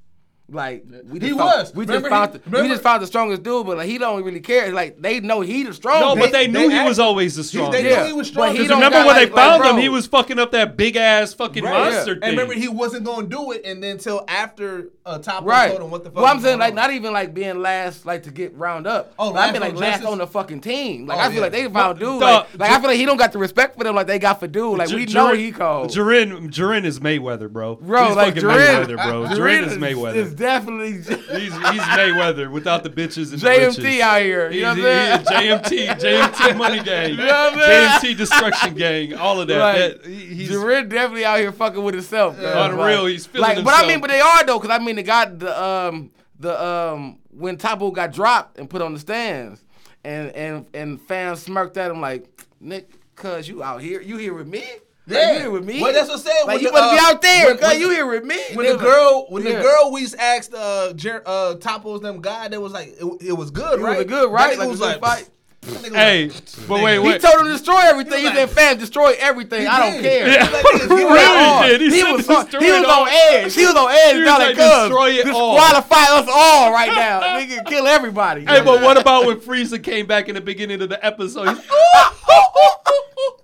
Like 0.51 0.83
we 1.09 1.19
just 1.19 1.31
He 1.31 1.37
found, 1.37 1.39
was. 1.39 1.73
We 1.73 1.85
Remember 1.85 2.09
just 2.09 2.11
found 2.11 2.31
he- 2.33 2.37
the, 2.37 2.43
remember- 2.45 2.63
we 2.63 2.69
just 2.73 2.83
found 2.83 3.01
the 3.03 3.07
strongest 3.07 3.43
dude, 3.43 3.65
but 3.65 3.77
like 3.77 3.87
he 3.89 3.97
don't 3.97 4.23
really 4.23 4.39
care. 4.41 4.71
Like 4.73 5.01
they 5.01 5.19
know 5.21 5.41
he 5.41 5.63
the 5.63 5.73
strongest. 5.73 6.15
No, 6.15 6.21
but 6.21 6.31
they 6.31 6.47
They- 6.47 6.51
knew 6.51 6.69
they 6.69 6.79
he 6.81 6.87
was 6.87 6.99
always 6.99 7.35
the 7.35 7.43
strongest. 7.43 7.81
They 7.83 7.89
Yeah, 7.89 8.01
knew 8.01 8.07
he 8.07 8.13
was 8.13 8.27
but 8.29 8.33
strong. 8.33 8.51
he 8.51 8.57
Because 8.63 8.75
Remember 8.75 8.97
when 8.99 9.07
like- 9.07 9.29
they 9.29 9.35
found 9.35 9.61
like, 9.63 9.71
him? 9.75 9.77
He 9.81 9.89
was 9.89 10.07
fucking 10.07 10.39
up 10.39 10.51
that 10.51 10.75
big 10.77 10.95
ass 10.97 11.33
fucking 11.33 11.63
Right, 11.63 11.71
monster 11.91 12.13
yeah. 12.13 12.19
thing. 12.19 12.23
And 12.23 12.31
remember, 12.37 12.53
he 12.53 12.67
wasn't 12.67 13.05
going 13.05 13.29
to 13.29 13.35
do 13.35 13.51
it, 13.53 13.61
and 13.65 13.81
then 13.81 13.91
until 13.91 14.23
after 14.27 14.89
uh, 15.05 15.17
Toppo 15.19 15.45
Right. 15.45 15.69
told 15.69 15.81
him 15.81 15.91
what 15.91 16.03
the 16.03 16.09
fuck. 16.11 16.17
Well, 16.23 16.25
I'm 16.25 16.39
saying 16.41 16.57
going 16.57 16.59
like 16.59 16.69
on. 16.71 16.75
not 16.75 16.91
even 16.93 17.11
like 17.13 17.33
being 17.33 17.59
last, 17.61 18.05
like 18.05 18.23
to 18.23 18.31
get 18.31 18.55
round 18.55 18.87
up. 18.87 19.13
Oh, 19.17 19.31
But 19.31 19.37
I 19.37 19.41
last 19.45 19.53
mean 19.53 19.61
like 19.61 19.75
last 19.75 19.91
Justice? 19.93 20.07
on 20.07 20.17
the 20.19 20.27
fucking 20.27 20.61
team. 20.61 21.07
Like 21.07 21.17
Oh, 21.17 21.21
I 21.21 21.25
feel 21.27 21.35
yeah. 21.35 21.41
like 21.41 21.51
they 21.53 21.67
found 21.69 21.97
dude. 21.99 22.19
Dog, 22.19 22.21
Like, 22.21 22.59
like 22.59 22.71
I 22.71 22.79
feel 22.79 22.89
like 22.89 22.97
he 22.97 23.05
don't 23.05 23.17
got 23.17 23.31
the 23.31 23.39
respect 23.39 23.77
for 23.77 23.83
them 23.83 23.95
like 23.95 24.07
they 24.07 24.19
got 24.19 24.39
for 24.39 24.47
dude. 24.47 24.77
Like 24.77 24.89
we 24.89 25.05
know 25.05 25.33
he 25.33 25.51
cold. 25.51 25.89
Jiren, 25.91 26.49
Jiren 26.51 26.85
is 26.85 26.99
Mayweather, 26.99 27.49
bro. 27.49 27.75
Bro, 27.75 28.13
like 28.13 28.35
Jiren, 28.35 28.85
Mayweather, 28.85 28.95
bro. 28.95 29.23
Jiren 29.23 29.37
Jiren 29.37 29.65
is 29.65 29.71
is, 29.73 29.77
Mayweather. 29.79 30.15
Definitely 30.41 30.91
He's 30.93 31.07
he's 31.07 31.53
Mayweather 31.53 32.51
without 32.51 32.83
the 32.83 32.89
bitches 32.89 33.31
and 33.31 33.39
the 33.41 33.47
JMT 33.47 33.77
riches. 33.77 34.01
out 34.01 34.21
here. 34.21 34.51
You 34.51 34.61
know 34.63 34.69
what 34.69 34.79
I'm 34.79 35.25
saying? 35.25 35.59
JMT, 35.59 35.99
JMT 35.99 36.57
Money 36.57 36.83
Gang, 36.83 37.11
You 37.11 37.17
know 37.17 37.25
what 37.25 37.53
I'm 37.53 37.59
saying? 37.59 38.15
JMT 38.15 38.17
Destruction 38.17 38.73
Gang, 38.73 39.13
all 39.15 39.39
of 39.39 39.47
that. 39.47 39.59
Like, 39.59 39.77
that 40.01 40.05
he- 40.05 40.25
he's 40.35 40.49
Jiren 40.51 40.89
definitely 40.89 41.25
out 41.25 41.39
here 41.39 41.51
fucking 41.51 41.83
with 41.83 41.93
himself. 41.95 42.35
on 42.37 42.41
the 42.71 42.77
Like- 42.77 43.07
He's 43.09 43.25
feeling 43.27 43.41
like, 43.47 43.57
himself. 43.57 43.77
but 43.79 43.85
I 43.85 43.87
mean, 43.87 44.01
but 44.01 44.09
they 44.09 44.19
are 44.19 44.43
though, 44.43 44.59
because 44.59 44.77
I 44.77 44.83
mean, 44.83 44.95
the 44.97 45.03
guy, 45.03 45.25
the 45.25 45.63
um, 45.63 46.11
the 46.39 46.61
um, 46.65 47.19
when 47.29 47.57
Toppo 47.57 47.91
got 47.93 48.11
dropped 48.11 48.57
and 48.57 48.69
put 48.69 48.81
on 48.81 48.93
the 48.93 48.99
stands, 48.99 49.63
and 50.03 50.31
and 50.31 50.65
and 50.73 50.99
fans 51.01 51.43
smirked 51.43 51.77
at 51.77 51.91
him 51.91 52.01
like, 52.01 52.27
Nick, 52.59 52.89
cuz 53.15 53.47
you 53.47 53.61
out 53.63 53.81
here, 53.81 54.01
you 54.01 54.17
here 54.17 54.33
with 54.33 54.47
me? 54.47 54.63
Like, 55.11 55.19
Yeah. 55.21 55.33
you 55.33 55.39
here 55.39 55.51
with 55.51 55.65
me? 55.65 55.81
Well, 55.81 55.93
that's 55.93 56.07
what 56.09 56.17
I'm 56.19 56.23
saying. 56.25 56.37
Like 56.47 56.55
When 56.55 56.59
you 56.63 56.67
the, 56.69 56.73
better 56.73 56.91
be 56.95 56.99
uh, 56.99 57.09
out 57.11 57.21
there, 57.21 57.45
when- 57.47 57.57
cuz 57.57 57.67
when- 57.69 57.79
you 57.79 57.89
here 57.89 58.05
with 58.07 58.23
me? 58.23 58.39
when 58.53 58.65
They 58.65 58.71
the 58.73 58.77
girl 58.77 59.25
when 59.29 59.43
Yeah. 59.45 59.57
the 59.57 59.61
girl 59.63 59.91
we 59.91 60.07
asked 60.19 60.53
uh 60.53 60.93
Jer- 60.93 61.23
uh 61.25 61.55
Toppo's 61.55 62.01
them 62.01 62.21
guy 62.21 62.47
that 62.47 62.59
was 62.61 62.71
like 62.73 62.95
it, 62.99 63.27
it 63.29 63.33
was 63.33 63.51
good 63.51 63.79
right? 63.81 63.93
It 63.93 63.97
right 63.97 64.01
a 64.01 64.05
good, 64.05 64.31
right? 64.31 64.49
That 64.51 64.55
nigga 64.55 64.59
Like, 64.59 64.69
was 64.69 64.79
good 64.79 64.85
like 64.85 65.01
fight. 65.01 65.25
that 65.61 65.71
nigga 65.83 65.89
was 65.91 65.93
Hey, 65.93 66.25
like, 66.27 66.67
but 66.67 66.81
wait, 66.83 66.97
nigga, 66.99 67.13
He 67.13 67.19
told 67.19 67.35
him 67.41 67.45
to 67.45 67.51
destroy 67.51 67.79
everything. 67.83 68.19
He 68.23 68.29
He 68.29 68.35
said, 68.35 68.49
"Fam, 68.49 68.77
destroy 68.79 69.13
everything. 69.19 69.67
I 69.67 69.79
don't 69.91 70.01
care." 70.01 70.27
Yeah. 70.27 70.45
He 70.47 70.53
was 70.53 70.81
He 70.81 71.05
really 71.05 71.67
did. 71.77 71.81
He 71.81 71.89
He, 72.01 72.03
was, 72.11 72.25
destroy 72.25 72.59
he 72.61 72.71
was 72.71 72.85
on 72.85 73.07
edge. 73.09 73.53
He 73.53 73.65
was 73.65 73.75
on 73.75 73.91
edge. 73.91 74.13
He 74.13 74.19
was 74.21 74.25
Now 74.25 74.39
like, 74.39 74.57
like, 74.57 74.89
destroy 74.89 75.09
it 75.11 75.29
all. 75.29 75.53
disqualify 75.55 76.17
us 76.17 76.27
all 76.33 76.71
right 76.73 76.91
now. 76.95 77.21
Nigga, 77.21 77.65
kill 77.67 77.85
everybody. 77.87 78.41
Hey, 78.45 78.61
but 78.63 78.81
what 78.81 78.97
about 78.97 79.25
when 79.27 79.37
Frieza 79.39 79.81
came 79.83 80.07
back 80.07 80.29
in 80.29 80.35
the 80.35 80.41
beginning 80.41 80.81
of 80.81 80.89
the 80.89 81.03
episode? 81.05 81.49
He's- 81.49 81.59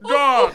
Dog. 0.07 0.53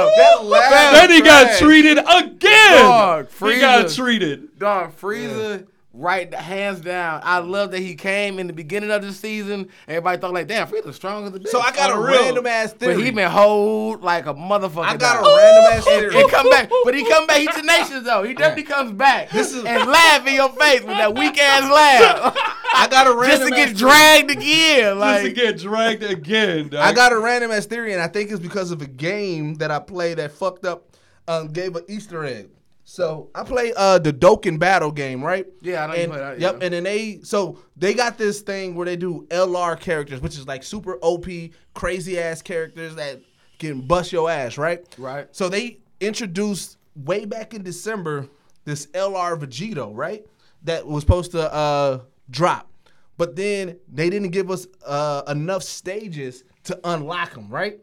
Fam. 0.00 0.10
That 0.16 0.44
laugh- 0.44 0.72
Fam, 0.72 0.92
then 0.94 1.10
he 1.10 1.20
got 1.20 1.42
trash. 1.44 1.58
treated 1.60 1.98
again. 1.98 2.82
Dog, 2.84 3.28
he 3.40 3.60
got 3.60 3.86
Frieza. 3.86 3.96
treated. 3.96 4.58
Dog, 4.58 4.92
Frieza, 5.00 5.66
right, 5.92 6.32
hands 6.32 6.80
down. 6.80 7.20
I 7.22 7.38
love 7.38 7.70
that 7.72 7.80
he 7.80 7.94
came 7.94 8.38
in 8.38 8.46
the 8.46 8.52
beginning 8.52 8.90
of 8.90 9.02
the 9.02 9.12
season. 9.12 9.68
Everybody 9.86 10.20
thought 10.20 10.32
like, 10.32 10.48
damn, 10.48 10.66
Frieza's 10.66 10.96
strong 10.96 11.26
as 11.26 11.34
a 11.34 11.38
bitch. 11.38 11.48
so 11.48 11.60
I 11.60 11.72
got 11.72 11.90
a 11.90 12.00
real. 12.00 12.22
random 12.22 12.46
ass 12.46 12.72
theory 12.72 12.94
but 12.94 13.04
he 13.04 13.10
been 13.10 13.30
hold 13.30 14.02
like 14.02 14.26
a 14.26 14.34
motherfucker. 14.34 14.84
I 14.84 14.96
got 14.96 15.18
a 15.18 15.36
random 15.36 15.72
ass 15.72 15.84
theory 15.84 16.20
and 16.20 16.30
come 16.30 16.48
back. 16.50 16.70
But 16.84 16.94
he 16.94 17.06
come 17.08 17.26
back. 17.26 17.38
He 17.38 17.46
tenacious 17.46 18.02
though. 18.04 18.22
He 18.22 18.34
definitely 18.34 18.64
comes 18.64 18.92
back 18.92 19.30
This 19.30 19.52
is- 19.52 19.64
and 19.64 19.88
laugh 19.88 20.26
in 20.26 20.34
your 20.34 20.50
face 20.50 20.80
with 20.80 20.96
that 20.96 21.14
weak 21.14 21.38
ass 21.38 21.70
laugh. 21.70 22.36
I 22.74 22.88
got 22.88 23.06
a 23.06 23.14
random 23.14 23.38
just 23.38 23.50
to 23.50 23.54
get 23.54 23.68
ass 23.70 23.78
dragged 23.78 24.30
again. 24.30 24.98
Just 24.98 25.24
to 25.24 25.32
get 25.32 25.58
dragged 25.58 26.02
again. 26.02 26.68
Dog. 26.70 26.80
I 26.80 26.92
got 26.92 27.12
a 27.12 27.18
random 27.18 27.50
ass 27.50 27.66
theory, 27.66 27.92
and 27.92 28.00
I 28.00 28.08
think 28.08 28.30
it's 28.30 28.40
because 28.40 28.70
of 28.70 28.80
a 28.80 28.86
game 28.86 29.56
that 29.56 29.70
I 29.70 29.78
played 29.78 30.16
that 30.18 30.32
fucked 30.32 30.64
up, 30.64 30.96
um, 31.28 31.48
gave 31.48 31.76
an 31.76 31.84
Easter 31.88 32.24
egg. 32.24 32.48
So 32.92 33.30
I 33.34 33.42
play 33.42 33.72
uh 33.74 33.98
the 33.98 34.12
Dokkan 34.12 34.58
Battle 34.58 34.92
game, 34.92 35.24
right? 35.24 35.46
Yeah, 35.62 35.84
I 35.84 35.86
know 35.86 35.94
you 35.94 36.02
and, 36.02 36.12
play 36.12 36.20
that, 36.20 36.40
Yep, 36.40 36.56
yeah. 36.58 36.64
and 36.66 36.74
then 36.74 36.84
they 36.84 37.20
so 37.22 37.58
they 37.74 37.94
got 37.94 38.18
this 38.18 38.42
thing 38.42 38.74
where 38.74 38.84
they 38.84 38.96
do 38.96 39.26
LR 39.30 39.80
characters, 39.80 40.20
which 40.20 40.36
is 40.36 40.46
like 40.46 40.62
super 40.62 40.98
OP, 41.00 41.24
crazy 41.72 42.18
ass 42.20 42.42
characters 42.42 42.94
that 42.96 43.22
can 43.58 43.80
bust 43.80 44.12
your 44.12 44.30
ass, 44.30 44.58
right? 44.58 44.84
Right. 44.98 45.26
So 45.32 45.48
they 45.48 45.78
introduced 46.00 46.76
way 46.94 47.24
back 47.24 47.54
in 47.54 47.62
December 47.62 48.28
this 48.66 48.84
LR 48.88 49.38
Vegito, 49.40 49.90
right? 49.94 50.26
That 50.64 50.86
was 50.86 51.02
supposed 51.02 51.30
to 51.30 51.50
uh 51.50 52.00
drop. 52.28 52.68
But 53.16 53.36
then 53.36 53.78
they 53.90 54.10
didn't 54.10 54.32
give 54.32 54.50
us 54.50 54.66
uh, 54.84 55.22
enough 55.28 55.62
stages 55.62 56.44
to 56.64 56.78
unlock 56.84 57.32
them, 57.32 57.48
right? 57.48 57.80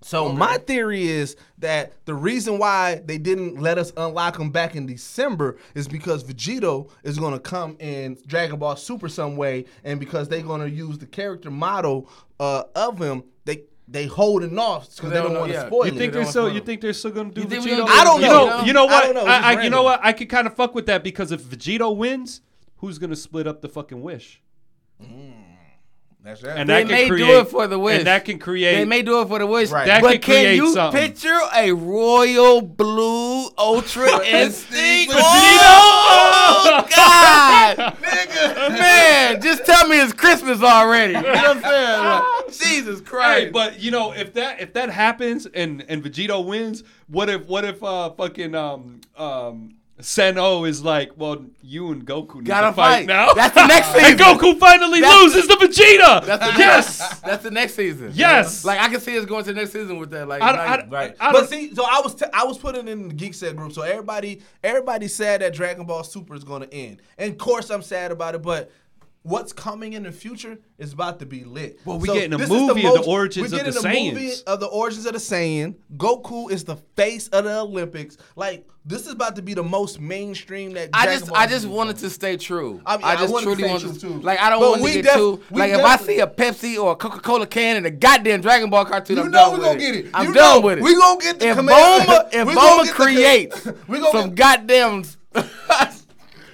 So 0.00 0.28
my 0.32 0.58
theory 0.58 1.08
is 1.08 1.34
that 1.58 1.92
the 2.04 2.14
reason 2.14 2.58
why 2.58 3.02
they 3.04 3.18
didn't 3.18 3.60
let 3.60 3.78
us 3.78 3.92
unlock 3.96 4.38
them 4.38 4.50
back 4.50 4.76
in 4.76 4.86
December 4.86 5.56
is 5.74 5.88
because 5.88 6.22
Vegito 6.22 6.88
is 7.02 7.18
going 7.18 7.32
to 7.32 7.40
come 7.40 7.76
in 7.80 8.16
Dragon 8.26 8.58
Ball 8.60 8.76
Super 8.76 9.08
some 9.08 9.36
way, 9.36 9.64
and 9.82 9.98
because 9.98 10.28
they're 10.28 10.42
going 10.42 10.60
to 10.60 10.70
use 10.70 10.98
the 10.98 11.06
character 11.06 11.50
model 11.50 12.08
uh, 12.38 12.62
of 12.76 12.98
him, 13.00 13.24
they 13.44 13.64
they 13.88 14.06
holding 14.06 14.56
off 14.58 14.88
because 14.94 15.10
they, 15.10 15.16
don't 15.16 15.32
don't 15.32 15.40
want 15.40 15.50
to 15.52 15.58
yeah. 15.58 15.66
spoil 15.66 15.86
You 15.86 15.92
it. 15.92 15.98
think 15.98 16.12
They 16.12 16.16
they're 16.18 16.22
don't 16.22 16.30
still? 16.30 16.42
wanna 16.44 16.54
You 16.54 16.60
think 16.60 16.80
they're 16.82 16.92
still 16.92 17.10
gonna 17.10 17.30
do 17.30 17.40
You 17.40 17.46
Vegito? 17.48 17.78
gonna 17.78 17.90
I 17.90 18.04
don't 18.04 18.20
You 18.20 18.26
know. 18.28 18.46
know. 18.46 18.64
You 18.64 18.72
know 18.74 18.86
I 18.86 18.92
what? 18.92 19.04
don't 19.04 19.14
know. 19.14 19.24
I, 19.26 19.54
I, 19.54 19.62
you 19.62 19.70
know 19.70 19.82
what? 19.82 20.00
I 20.04 20.12
could 20.12 20.28
kind 20.28 20.46
of 20.46 20.54
fuck 20.54 20.74
with 20.74 20.86
that 20.86 21.02
because 21.02 21.32
if 21.32 21.42
Vegito 21.42 21.96
wins, 21.96 22.42
who's 22.76 22.98
gonna 22.98 23.16
split 23.16 23.46
up 23.48 23.62
the 23.62 23.68
fucking 23.68 24.00
wish? 24.02 24.42
That's 26.28 26.42
right. 26.42 26.58
And 26.58 26.68
They 26.68 26.82
that 26.82 26.90
may 26.90 27.06
can 27.08 27.16
do 27.16 27.24
create, 27.24 27.38
it 27.40 27.48
for 27.48 27.66
the 27.66 27.78
wish. 27.78 27.98
And 27.98 28.06
that 28.06 28.24
can 28.26 28.38
create. 28.38 28.74
they 28.74 28.84
may 28.84 29.00
do 29.02 29.22
it 29.22 29.28
for 29.28 29.38
the 29.38 29.46
wish. 29.46 29.70
Right. 29.70 29.86
That 29.86 30.02
but 30.02 30.12
could 30.12 30.22
can 30.22 30.34
create 30.34 30.56
you 30.56 30.72
something. 30.74 31.00
picture 31.00 31.38
a 31.54 31.72
royal 31.72 32.60
blue 32.60 33.48
ultra 33.56 34.24
instinct? 34.26 35.14
Oh 35.16 36.86
God, 36.94 37.76
nigga, 38.02 38.68
man, 38.70 39.40
just 39.40 39.64
tell 39.64 39.88
me 39.88 39.98
it's 40.00 40.12
Christmas 40.12 40.62
already. 40.62 41.14
You 41.14 41.22
know 41.22 41.28
what 41.32 41.56
I'm 41.56 41.62
saying? 41.62 42.04
Like, 42.04 42.52
Jesus 42.52 43.00
Christ. 43.00 43.44
Hey, 43.46 43.50
but 43.50 43.80
you 43.80 43.90
know, 43.90 44.12
if 44.12 44.34
that 44.34 44.60
if 44.60 44.74
that 44.74 44.90
happens 44.90 45.46
and 45.46 45.82
and 45.88 46.02
Vegito 46.04 46.44
wins, 46.44 46.84
what 47.06 47.28
if 47.30 47.46
what 47.46 47.64
if 47.64 47.82
uh 47.82 48.10
fucking 48.10 48.54
um 48.54 49.00
um 49.16 49.74
Zeno 50.02 50.64
is 50.64 50.82
like, 50.84 51.12
well, 51.16 51.44
you 51.62 51.90
and 51.92 52.06
Goku 52.06 52.36
need 52.36 52.46
Gotta 52.46 52.68
to 52.68 52.72
fight, 52.72 52.98
fight. 52.98 53.06
now. 53.06 53.32
That's 53.34 53.54
the 53.54 53.66
next 53.66 53.88
season. 53.92 54.04
and. 54.12 54.20
Goku 54.20 54.58
finally 54.58 55.00
That's- 55.00 55.22
loses 55.34 55.46
to 55.48 55.54
Vegeta. 55.56 56.24
That's 56.24 56.46
the 56.52 56.58
yes. 56.58 57.20
That's 57.20 57.42
the 57.42 57.50
next 57.50 57.74
season. 57.74 58.12
Yes. 58.14 58.64
Like 58.64 58.80
I 58.80 58.88
can 58.88 59.00
see 59.00 59.18
us 59.18 59.24
going 59.24 59.44
to 59.44 59.52
the 59.52 59.60
next 59.60 59.72
season 59.72 59.98
with 59.98 60.10
that. 60.10 60.28
Like, 60.28 60.42
I- 60.42 60.50
like- 60.52 60.84
I- 60.84 60.88
Right. 60.88 61.16
I 61.20 61.32
but 61.32 61.40
don't- 61.40 61.48
see, 61.50 61.74
so 61.74 61.84
I 61.84 62.00
was 62.02 62.14
t- 62.14 62.26
I 62.32 62.44
was 62.44 62.58
putting 62.58 62.86
in 62.88 63.08
the 63.08 63.14
GeekSet 63.14 63.56
group. 63.56 63.72
So 63.72 63.82
everybody 63.82 64.40
everybody 64.62 65.08
said 65.08 65.40
that 65.42 65.52
Dragon 65.54 65.84
Ball 65.84 66.04
Super 66.04 66.34
is 66.34 66.44
going 66.44 66.62
to 66.62 66.72
end, 66.72 67.02
and 67.18 67.32
of 67.32 67.38
course 67.38 67.70
I'm 67.70 67.82
sad 67.82 68.12
about 68.12 68.34
it. 68.34 68.42
But 68.42 68.70
what's 69.22 69.52
coming 69.52 69.92
in 69.92 70.04
the 70.04 70.12
future 70.12 70.58
is 70.78 70.92
about 70.92 71.18
to 71.18 71.26
be 71.26 71.44
lit. 71.44 71.80
Well, 71.84 71.98
we 71.98 72.08
So 72.08 72.14
getting 72.14 72.32
a 72.32 72.38
this 72.38 72.48
is 72.48 72.52
movie 72.52 72.86
of 72.86 72.94
the 72.94 73.02
origins 73.02 73.42
we're 73.52 73.58
of 73.58 73.64
the 73.74 73.80
getting 73.82 74.08
a 74.08 74.12
movie 74.14 74.32
of 74.46 74.60
the 74.60 74.66
origins 74.66 75.04
of 75.06 75.12
the 75.12 75.18
Saiyan. 75.18 75.74
Goku 75.96 76.50
is 76.50 76.64
the 76.64 76.76
face 76.96 77.28
of 77.28 77.44
the 77.44 77.58
Olympics. 77.60 78.16
Like 78.36 78.66
this 78.86 79.02
is 79.06 79.12
about 79.12 79.36
to 79.36 79.42
be 79.42 79.52
the 79.52 79.62
most 79.62 80.00
mainstream 80.00 80.72
that. 80.72 80.88
I 80.94 81.04
Dragon 81.04 81.20
just, 81.20 81.30
Ball 81.30 81.38
I 81.40 81.46
just 81.46 81.66
wanted 81.66 81.96
to 81.98 82.08
stay 82.10 82.36
true. 82.38 82.80
I 82.86 82.94
I, 82.94 82.96
mean, 82.96 83.06
I 83.06 83.16
just 83.16 83.32
wanted 83.32 83.46
to 83.46 83.54
truly 83.56 83.62
stay 83.64 83.70
want 83.70 83.82
true, 83.82 83.92
to. 83.92 84.00
too. 84.00 84.20
Like 84.22 84.38
I 84.40 84.48
don't 84.50 84.60
But 84.60 84.70
want 84.70 84.82
we 84.82 84.92
to 84.92 85.02
get 85.02 85.04
def- 85.04 85.14
too. 85.16 85.42
Like 85.50 85.72
if 85.72 85.80
I 85.84 85.96
see 85.98 86.20
a 86.20 86.26
Pepsi 86.26 86.78
or 86.82 86.92
a 86.92 86.96
Coca 86.96 87.20
Cola 87.20 87.46
can 87.46 87.76
in 87.76 87.84
a 87.86 87.90
goddamn 87.90 88.40
Dragon 88.40 88.70
Ball 88.70 88.86
cartoon, 88.86 89.16
You 89.18 89.22
I'm 89.24 89.30
know 89.30 89.50
done 89.50 89.52
we're 89.58 89.64
gonna 89.64 89.76
it. 89.76 89.78
get 89.80 89.94
it. 89.96 90.10
I'm 90.14 90.26
You 90.28 90.32
done 90.34 90.62
with 90.62 90.78
it. 90.78 90.84
we 90.84 90.94
gonna 90.94 91.20
get 91.20 91.40
the 91.40 91.48
if 91.48 91.56
command- 91.56 92.04
Bulma, 92.08 92.28
if 92.32 92.46
we 92.46 92.54
Bulma 92.54 92.56
gonna 92.56 92.84
the- 92.86 92.92
creates 92.92 93.66
we 93.88 93.98
gonna 93.98 94.12
some 94.22 94.34
goddamn. 94.34 95.04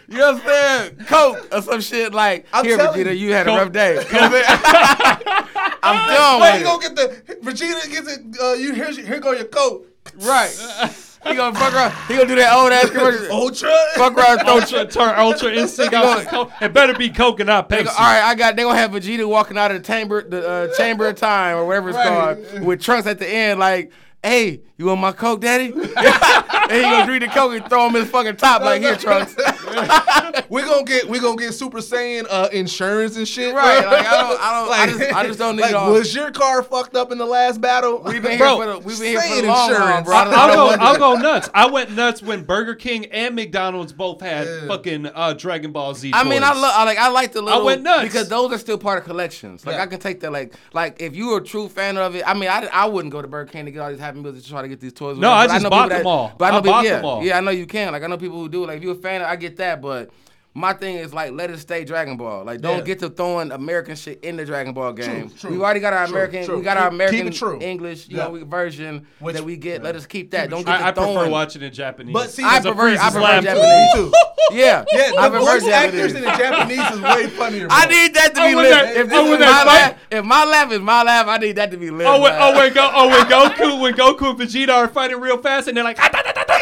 You 0.09 0.19
know 0.19 0.33
what 0.35 0.43
I'm 0.45 0.49
saying? 0.97 1.07
Coke 1.07 1.49
or 1.53 1.63
some 1.63 1.81
shit 1.81 2.13
like 2.13 2.47
I'm 2.53 2.65
here, 2.65 2.77
telling 2.77 3.01
Vegeta, 3.01 3.17
you. 3.19 3.29
you 3.29 3.33
had 3.33 3.47
a 3.49 3.51
rough 3.51 3.73
day. 3.73 3.95
You 3.95 4.13
know 4.13 4.29
what 4.29 4.45
I'm 4.47 5.21
saying? 5.23 5.77
I'm 5.83 6.09
done 6.15 6.41
Wait, 6.41 6.53
with 6.53 6.61
you 6.61 6.67
it. 6.67 6.71
gonna 6.71 6.83
get 6.83 6.97
the 6.97 7.35
Vegeta 7.51 7.91
gets 7.91 8.13
it. 8.17 8.37
Uh, 8.41 8.53
you 8.53 8.73
here? 8.75 8.91
Here 8.93 9.21
go 9.21 9.33
your 9.33 9.45
coat. 9.45 9.87
Right. 10.17 10.51
He 11.27 11.35
gonna 11.35 11.59
fuck 11.59 11.73
around. 11.73 11.93
He 12.07 12.15
gonna 12.17 12.29
do 12.29 12.35
that 12.35 12.55
old 12.55 12.71
ass 12.71 12.91
commercial. 12.91 13.33
Ultra. 13.33 13.75
Fuck 13.95 14.13
around, 14.19 14.41
throw 14.41 14.61
Ultra, 14.61 14.87
turn 14.87 15.19
Ultra 15.19 15.53
Instinct 15.55 15.95
out 15.95 16.21
to 16.21 16.27
Coke. 16.27 16.53
It 16.61 16.75
better 16.75 16.93
be 16.95 17.09
Coke 17.09 17.41
and 17.41 17.47
not 17.47 17.71
They 17.71 17.79
Pepsi. 17.81 17.85
go, 17.85 17.91
all 17.93 17.97
right, 18.05 18.23
I 18.25 18.35
got. 18.35 18.57
They 18.57 18.63
gonna 18.63 18.77
have 18.79 18.91
Vegeta 18.91 19.27
walking 19.27 19.57
out 19.57 19.71
of 19.71 19.83
the 19.83 19.87
chamber, 19.87 20.23
the 20.29 20.47
uh, 20.47 20.77
chamber 20.77 21.09
of 21.09 21.17
time 21.17 21.57
or 21.57 21.65
whatever 21.67 21.89
it's 21.89 21.97
Right. 21.97 22.09
called, 22.53 22.65
with 22.65 22.83
Trunks 22.83 23.07
at 23.07 23.19
the 23.19 23.27
end, 23.29 23.59
like, 23.59 23.91
hey, 24.23 24.61
you 24.77 24.85
want 24.87 25.01
my 25.01 25.13
coke, 25.13 25.41
daddy? 25.41 25.67
and 25.73 25.75
he 25.75 26.83
gonna 26.83 27.07
drink 27.07 27.23
the 27.25 27.31
coke 27.33 27.53
and 27.55 27.67
throw 27.71 27.87
him 27.89 27.97
in 27.97 28.03
his 28.03 28.11
fucking 28.11 28.37
top 28.37 28.61
like 28.61 28.83
here, 28.83 28.97
Trunks. 28.97 29.35
We're 30.49 30.65
gonna 30.67 30.85
get 30.85 31.09
we 31.09 31.19
gonna 31.21 31.37
get 31.37 31.53
Super 31.55 31.79
Saiyan 31.79 32.27
uh, 32.31 32.49
insurance 32.53 33.17
and 33.17 33.27
shit. 33.27 33.55
Right, 33.55 33.85
like, 33.85 34.07
I 34.07 34.21
don't- 34.21 34.41
I 34.41 34.61
don't- 34.61 34.73
I 34.73 34.87
just- 34.99 35.15
I 35.17 35.27
just 35.27 35.39
don't 35.39 35.57
need 35.57 35.63
like, 35.63 35.75
all- 35.75 35.93
Was 35.93 36.15
your 36.15 36.31
car 36.31 36.63
fucked 36.63 36.97
up 36.97 37.13
in 37.13 37.19
the 37.19 37.27
last 37.27 37.61
battle? 37.61 38.03
We've 38.05 38.23
been 38.23 38.39
Bro, 38.39 38.57
here 38.57 38.65
for 38.67 38.73
the, 38.73 38.79
we've 38.87 38.99
been 38.99 39.09
here 39.09 39.21
for 39.21 39.43
the 39.43 39.49
long 39.49 39.57
haul, 39.57 39.71
insurance. 39.71 40.07
bro. 40.07 40.17
I 40.17 40.25
don't- 40.25 40.35
I 40.35 40.37
I'll 40.37 40.49
don't 40.49 40.79
go. 40.79 40.85
I'll 40.85 40.99
go 41.17 41.21
nuts. 41.23 41.49
I 41.55 41.67
went 41.71 41.91
nuts 41.93 42.23
when 42.23 42.43
Burger 42.45 42.75
King 42.75 43.07
and 43.07 43.35
McDonald's 43.35 43.93
both 43.93 44.21
had 44.21 44.47
Yeah. 44.47 44.67
fucking 44.69 45.07
uh, 45.15 45.33
Dragon 45.35 45.73
Ball 45.73 45.95
Z. 45.95 46.11
I 46.15 46.25
mean, 46.25 46.43
I 46.43 46.53
love, 46.53 46.73
I 46.75 46.85
like, 46.85 46.99
I 46.99 47.09
like 47.09 47.33
the 47.33 47.43
little. 47.43 47.65
went 47.65 47.83
nuts. 47.83 48.05
because 48.05 48.29
those 48.29 48.53
are 48.53 48.59
still 48.59 48.79
part 48.79 48.99
of 48.99 49.05
collections. 49.05 49.65
Like 49.67 49.77
Yeah. 49.77 49.83
I 49.83 49.87
can 49.87 50.01
take 50.01 50.21
that, 50.21 50.33
like, 50.33 50.55
like 50.73 51.01
if 51.01 51.15
you 51.17 51.29
were 51.29 51.39
a 51.39 51.45
true 51.45 51.69
fan 51.69 51.97
of 51.97 52.15
it. 52.15 52.23
I 52.27 52.35
mean, 52.35 52.49
I, 52.49 52.69
I 52.73 52.87
wouldn't 52.87 53.13
go 53.13 53.23
to 53.23 53.29
Burger 53.29 53.51
King 53.51 53.65
to 53.67 53.71
get 53.71 53.81
all 53.81 53.91
these 53.91 53.99
happy 53.99 54.21
meals 54.21 54.43
to 54.43 54.49
try 54.49 54.63
to 54.63 54.69
get 54.69 54.81
these 54.81 54.93
toys. 54.93 55.19
No, 55.19 55.31
whatever, 55.31 55.43
I 55.43 55.47
but 55.47 55.53
just 55.55 55.63
know 55.65 55.71
bought 55.71 55.83
people 55.89 55.99
them 55.99 56.07
all. 56.07 56.33
But 56.39 56.45
I 56.45 56.51
know 56.51 56.57
I 56.57 56.61
people, 56.61 56.73
bought 56.73 56.85
yeah, 56.85 56.97
them 56.97 57.05
all. 57.05 57.25
yeah, 57.25 57.39
I 57.39 57.41
know 57.41 57.51
you 57.51 57.67
can. 57.67 57.93
Like 57.93 58.03
I 58.03 58.07
know 58.07 58.17
people 58.19 58.39
who 58.39 58.49
do. 58.49 58.67
Like 58.67 58.79
if 58.79 58.83
you're 58.83 58.93
a 58.93 58.97
fan, 58.97 59.23
I 59.23 59.37
get 59.37 59.57
that, 59.59 59.64
but. 59.81 60.11
My 60.57 60.73
thing 60.73 60.95
is 60.99 61.13
like 61.13 61.33
let 61.33 61.51
it 61.51 61.59
stay 61.59 61.83
Dragon 61.83 62.17
Ball. 62.17 62.45
Like 62.45 62.61
don't 62.61 62.79
Yeah. 62.79 62.85
get 62.85 63.01
to 63.01 63.09
throwing 63.09 63.51
American 63.51 63.97
shit 63.97 64.21
in 64.23 64.37
the 64.37 64.45
Dragon 64.45 64.73
Ball 64.73 64.93
game. 64.93 65.29
true. 65.37 65.51
We've 65.51 65.61
already 65.61 65.81
got 65.81 65.93
our 65.93 66.07
True, 66.07 66.15
American, 66.15 66.45
true. 66.45 66.57
we 66.59 66.63
got 66.63 66.77
our 66.77 66.87
American 66.91 67.33
true. 67.33 67.59
English, 67.61 68.07
you 68.09 68.19
Yeah. 68.19 68.29
know, 68.29 68.45
version 68.45 69.05
Which- 69.19 69.35
that 69.35 69.43
we 69.45 69.57
get. 69.57 69.81
yeah. 69.81 69.85
Let 69.89 69.97
us 69.97 70.07
keep 70.07 70.31
that. 70.31 70.43
Keep 70.43 70.51
Don't 70.51 70.65
get 70.65 70.79
to 70.79 70.85
I, 70.85 70.89
I 70.91 70.93
prefer 70.93 71.29
watching 71.29 71.63
in 71.63 71.73
Japanese. 71.73 72.13
But 72.13 72.31
see, 72.31 72.45
I 72.45 72.61
prefer, 72.61 72.91
I 72.91 72.97
prefer 72.99 73.21
laughing. 73.21 73.43
Japanese. 73.47 73.95
too. 73.95 74.13
Yeah, 74.53 74.85
Yeah, 74.93 75.11
I 75.19 75.29
the 75.31 75.39
prefer 75.39 75.59
voice 75.59 75.69
actors 75.73 76.13
Japanese. 76.13 76.15
in 76.15 76.21
the 76.23 76.29
Japanese 76.29 76.91
is 76.93 77.01
way 77.01 77.27
funnier. 77.37 77.67
Bro. 77.67 77.77
I 77.77 77.87
need 77.87 78.15
that 78.15 78.35
to 78.37 78.41
Oh, 78.43 78.47
be 78.49 78.55
when 78.55 78.65
lit. 78.65 78.71
that- 78.73 78.97
if 78.97 79.07
oh, 79.07 79.09
this 79.09 79.13
when 79.31 79.33
is 79.43 79.47
my 79.49 79.65
laugh, 79.65 79.95
if 80.11 80.25
my 80.25 80.45
laugh 80.45 80.71
is 80.73 80.81
my 80.81 81.03
laugh, 81.03 81.27
I 81.27 81.39
need 81.39 81.57
that 81.57 81.71
to 81.73 81.77
be 81.79 81.91
lit. 81.91 82.07
Oh, 82.07 82.21
when, 82.21 82.33
oh, 82.33 82.39
man. 82.39 82.55
oh, 82.55 82.59
when, 82.61 82.73
Go, 82.75 82.91
oh, 82.95 83.09
when 83.09 83.27
Goku, 83.27 83.81
when 83.81 83.95
Goku 83.95 84.31
and 84.31 84.39
Vegeta 84.39 84.69
are 84.73 84.87
fighting 84.89 85.19
real 85.19 85.39
fast, 85.39 85.67
and 85.67 85.77
they're 85.77 85.83
like, 85.83 85.99
Wait, 85.99 86.13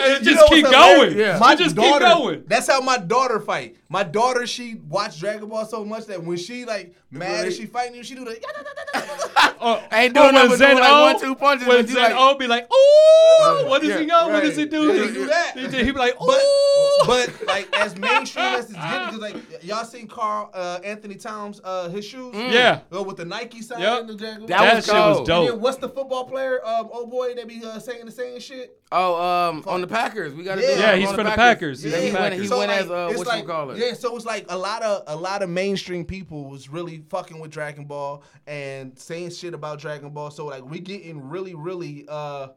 And 0.00 0.24
you 0.24 0.32
just 0.32 0.50
know 0.50 0.54
keep 0.56 0.64
going. 0.64 1.16
Yeah. 1.16 1.38
My 1.38 1.52
You 1.52 1.58
just 1.58 1.76
keep 1.76 1.98
going. 2.00 2.44
That's 2.46 2.66
how 2.66 2.80
my 2.80 2.98
daughter 2.98 3.40
fight. 3.40 3.76
My 3.90 4.02
daughter, 4.02 4.46
she 4.46 4.74
watched 4.88 5.18
Dragon 5.20 5.48
Ball 5.48 5.64
so 5.64 5.84
much 5.84 6.06
that 6.06 6.22
when 6.22 6.36
she 6.36 6.64
like 6.66 6.94
mad 7.10 7.46
and 7.46 7.54
she 7.54 7.64
fighting 7.66 7.94
you, 7.96 8.02
she 8.04 8.14
do 8.14 8.24
the. 8.24 8.38
oh, 9.60 9.82
Ain't 9.92 10.14
doing 10.14 10.26
oh, 10.28 10.30
nothing 10.30 10.50
when 10.50 10.50
but 10.50 10.58
Zen 10.58 10.70
doing 10.70 10.80
like 10.80 10.92
O- 10.92 11.02
one, 11.04 11.20
two 11.20 11.34
punches 11.34 11.66
When 11.68 11.78
and 11.78 11.88
you 11.88 11.94
Zen 11.94 12.02
like- 12.12 12.14
O 12.20 12.36
be 12.36 12.46
like, 12.46 12.64
ooh, 12.64 13.66
what 13.68 13.80
does 13.82 13.94
he 13.98 14.00
Yeah, 14.06 14.24
go? 14.26 14.28
What 14.28 14.42
does 14.42 14.56
he 14.56 14.66
do? 14.66 14.92
Yeah, 14.92 15.06
he 15.06 15.12
do 15.14 15.26
that. 15.26 15.52
He, 15.56 15.84
he 15.84 15.90
be 15.92 15.98
like, 15.98 16.20
ooh. 16.20 16.26
But 16.26 17.30
but 17.38 17.46
like 17.46 17.74
as 17.76 17.96
mainstream 17.96 18.44
as 18.44 18.66
it's 18.70 18.72
getting, 18.78 19.06
because 19.06 19.20
like 19.20 19.64
y'all 19.64 19.84
seen 19.84 20.06
Karl 20.06 20.50
uh, 20.52 20.80
Anthony 20.84 21.14
Towns 21.14 21.60
uh, 21.64 21.88
his 21.88 22.04
shoes, 22.04 22.34
Yeah. 22.34 22.80
uh, 22.94 23.02
with 23.02 23.16
the 23.16 23.24
Nike 23.24 23.62
sign 23.62 23.80
Yep. 23.80 24.00
in 24.02 24.06
the 24.08 24.16
Dragon 24.16 24.46
That 24.46 24.58
Ball. 24.58 24.66
that 24.66 24.76
was 24.76 24.84
shit 24.86 24.94
was 24.94 25.26
dope. 25.26 25.28
And 25.44 25.54
then 25.54 25.60
what's 25.60 25.78
the 25.78 25.88
football 25.88 26.24
player? 26.24 26.64
Um, 26.66 26.88
oh 26.92 27.06
boy, 27.06 27.34
they 27.34 27.44
be 27.44 27.64
uh, 27.64 27.78
saying 27.78 28.04
the 28.04 28.12
same 28.12 28.38
shit. 28.40 28.77
Oh, 28.90 29.20
um, 29.50 29.64
on 29.66 29.82
the 29.82 29.86
Packers, 29.86 30.32
we 30.34 30.44
got 30.44 30.54
to 30.54 30.62
Yeah. 30.62 30.74
do. 30.74 30.80
Yeah, 30.80 30.96
he's 30.96 31.10
for 31.10 31.22
the 31.22 31.30
Packers. 31.30 31.84
Yeah, 31.84 31.98
he 31.98 32.10
for 32.10 32.20
went. 32.20 32.34
He 32.34 32.46
So, 32.46 32.58
went 32.58 32.70
like, 32.70 32.80
as 32.80 32.90
uh, 32.90 33.08
it's 33.10 33.18
what 33.18 33.26
like, 33.26 33.42
you 33.42 33.48
call 33.48 33.70
it? 33.70 33.78
Yeah, 33.78 33.92
so 33.92 34.16
it's 34.16 34.24
like 34.24 34.46
a 34.48 34.56
lot 34.56 34.82
of 34.82 35.02
a 35.06 35.16
lot 35.16 35.42
of 35.42 35.50
mainstream 35.50 36.04
people 36.06 36.48
was 36.48 36.70
really 36.70 37.04
fucking 37.10 37.38
with 37.38 37.50
Dragon 37.50 37.84
Ball 37.84 38.22
and 38.46 38.98
saying 38.98 39.30
shit 39.30 39.52
about 39.52 39.78
Dragon 39.78 40.10
Ball. 40.10 40.30
So 40.30 40.46
like 40.46 40.64
we 40.64 40.78
getting 40.80 41.28
really, 41.28 41.54
really 41.54 42.06
uh 42.08 42.48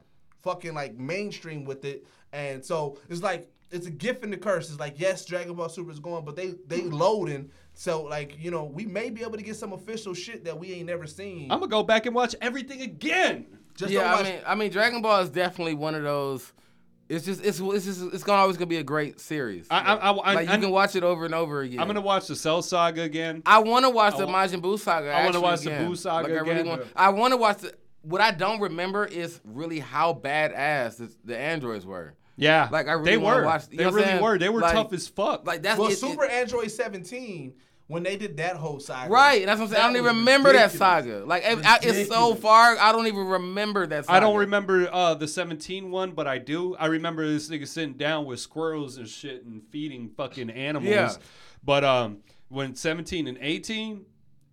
fucking 0.41 0.73
like 0.73 0.95
mainstream 0.97 1.65
with 1.65 1.83
it. 1.85 2.05
And 2.31 2.63
so 2.63 2.97
it's 3.09 3.21
like 3.21 3.51
it's 3.69 3.87
a 3.87 3.91
gift 3.91 4.23
and 4.23 4.33
a 4.33 4.37
curse. 4.37 4.69
It's 4.69 4.79
like 4.79 4.99
yes, 4.99 5.25
Dragon 5.25 5.53
Ball 5.55 5.67
Super 5.69 5.91
is 5.91 5.99
going, 5.99 6.23
but 6.23 6.37
they 6.37 6.53
they 6.67 6.81
loading. 6.83 7.51
So 7.73 8.03
like 8.03 8.37
you 8.39 8.51
know 8.51 8.63
we 8.63 8.85
may 8.85 9.09
be 9.09 9.21
able 9.21 9.37
to 9.37 9.43
get 9.43 9.57
some 9.57 9.73
official 9.73 10.13
shit 10.13 10.45
that 10.45 10.57
we 10.57 10.71
ain't 10.71 10.85
never 10.87 11.07
seen. 11.07 11.51
I'm 11.51 11.59
gonna 11.59 11.69
go 11.69 11.83
back 11.83 12.05
and 12.05 12.15
watch 12.15 12.35
everything 12.41 12.81
again. 12.81 13.47
Just 13.81 13.93
yeah, 13.93 14.15
don't 14.15 14.19
I 14.19 14.23
mean, 14.29 14.39
I 14.47 14.55
mean, 14.55 14.71
Dragon 14.71 15.01
Ball 15.01 15.21
is 15.21 15.29
definitely 15.29 15.75
one 15.75 15.95
of 15.95 16.03
those. 16.03 16.53
It's 17.09 17.25
just, 17.25 17.43
it's, 17.43 17.59
it's 17.59 17.83
just, 17.85 18.01
it's 18.13 18.23
gonna 18.23 18.41
always 18.41 18.55
gonna 18.55 18.67
be 18.67 18.77
a 18.77 18.83
great 18.83 19.19
series. 19.19 19.67
I, 19.69 19.79
I, 19.79 19.93
I, 19.95 20.11
I, 20.11 20.33
like 20.33 20.49
you 20.49 20.57
can 20.59 20.69
watch 20.71 20.95
it 20.95 21.03
over 21.03 21.25
and 21.25 21.35
over 21.35 21.59
again. 21.61 21.81
I'm 21.81 21.87
gonna 21.87 21.99
watch 21.99 22.27
the 22.27 22.37
Cell 22.37 22.61
Saga 22.61 23.01
again. 23.01 23.43
I 23.45 23.59
want 23.59 23.83
to 23.83 23.89
watch 23.89 24.15
the 24.17 24.25
Majin 24.27 24.61
Buu 24.61 24.79
saga. 24.79 25.07
I 25.09 25.25
wanna 25.25 25.27
actually, 25.27 25.41
watch 25.41 25.61
the 25.61 25.71
again. 25.75 25.91
Buu 25.91 25.97
saga 25.97 26.27
Like, 26.29 26.37
I 26.37 26.39
really 26.41 26.51
again. 26.61 26.67
want. 26.67 26.83
I 26.95 27.09
want 27.09 27.31
to 27.33 27.37
watch 27.37 27.57
the. 27.57 27.73
What 28.03 28.21
I 28.21 28.31
don't 28.31 28.61
remember 28.61 29.05
is 29.05 29.41
really 29.43 29.79
how 29.79 30.13
badass 30.13 30.97
the, 30.97 31.13
the 31.25 31.37
androids 31.37 31.85
were. 31.85 32.13
Yeah, 32.37 32.69
Like, 32.71 32.87
I 32.87 32.93
really 32.93 33.11
they 33.11 33.17
wanna 33.17 33.41
were. 33.41 33.45
watch- 33.45 33.67
they 33.67 33.75
know 33.77 33.83
what 33.83 33.89
I'm 33.89 33.95
really 33.95 34.07
saying? 34.07 34.23
were. 34.23 34.37
They 34.39 34.49
were 34.49 34.61
Like- 34.61 34.73
tough 34.73 34.93
as 34.93 35.07
fuck. 35.07 35.45
Like 35.45 35.61
that's 35.63 35.77
well, 35.79 35.89
it- 35.89 35.93
it- 35.93 35.97
Super 35.97 36.25
Android 36.25 36.71
17 36.71 37.53
when 37.91 38.03
they 38.03 38.15
did 38.15 38.37
that 38.37 38.55
whole 38.55 38.79
saga. 38.79 39.11
Right, 39.11 39.45
that's 39.45 39.59
what 39.59 39.65
I'm 39.65 39.71
saying. 39.73 39.83
I 39.83 39.87
don't 39.87 39.97
even 39.97 40.05
was 40.05 40.15
remember 40.15 40.53
that 40.53 40.71
saga. 40.71 41.25
Like, 41.25 41.43
it- 41.43 41.65
I- 41.65 41.79
it's 41.81 42.09
so 42.09 42.35
far, 42.35 42.77
I 42.79 42.93
don't 42.93 43.05
even 43.07 43.27
remember 43.27 43.85
that. 43.85 44.05
Saga. 44.05 44.15
I 44.15 44.19
don't 44.21 44.37
remember 44.37 44.87
uh, 44.89 45.13
the 45.15 45.27
17 45.27 45.91
one, 45.91 46.11
but 46.11 46.25
I 46.25 46.37
do. 46.37 46.73
I 46.77 46.85
remember 46.85 47.27
this 47.27 47.49
nigga 47.49 47.67
sitting 47.67 47.95
down 47.95 48.25
with 48.25 48.39
squirrels 48.39 48.95
and 48.95 49.09
shit 49.09 49.43
and 49.43 49.61
feeding 49.71 50.07
fucking 50.15 50.49
animals. 50.49 50.89
Yeah. 50.89 51.13
But 51.65 51.83
um, 51.83 52.19
when 52.47 52.75
17 52.75 53.27
and 53.27 53.37
18, 53.41 54.05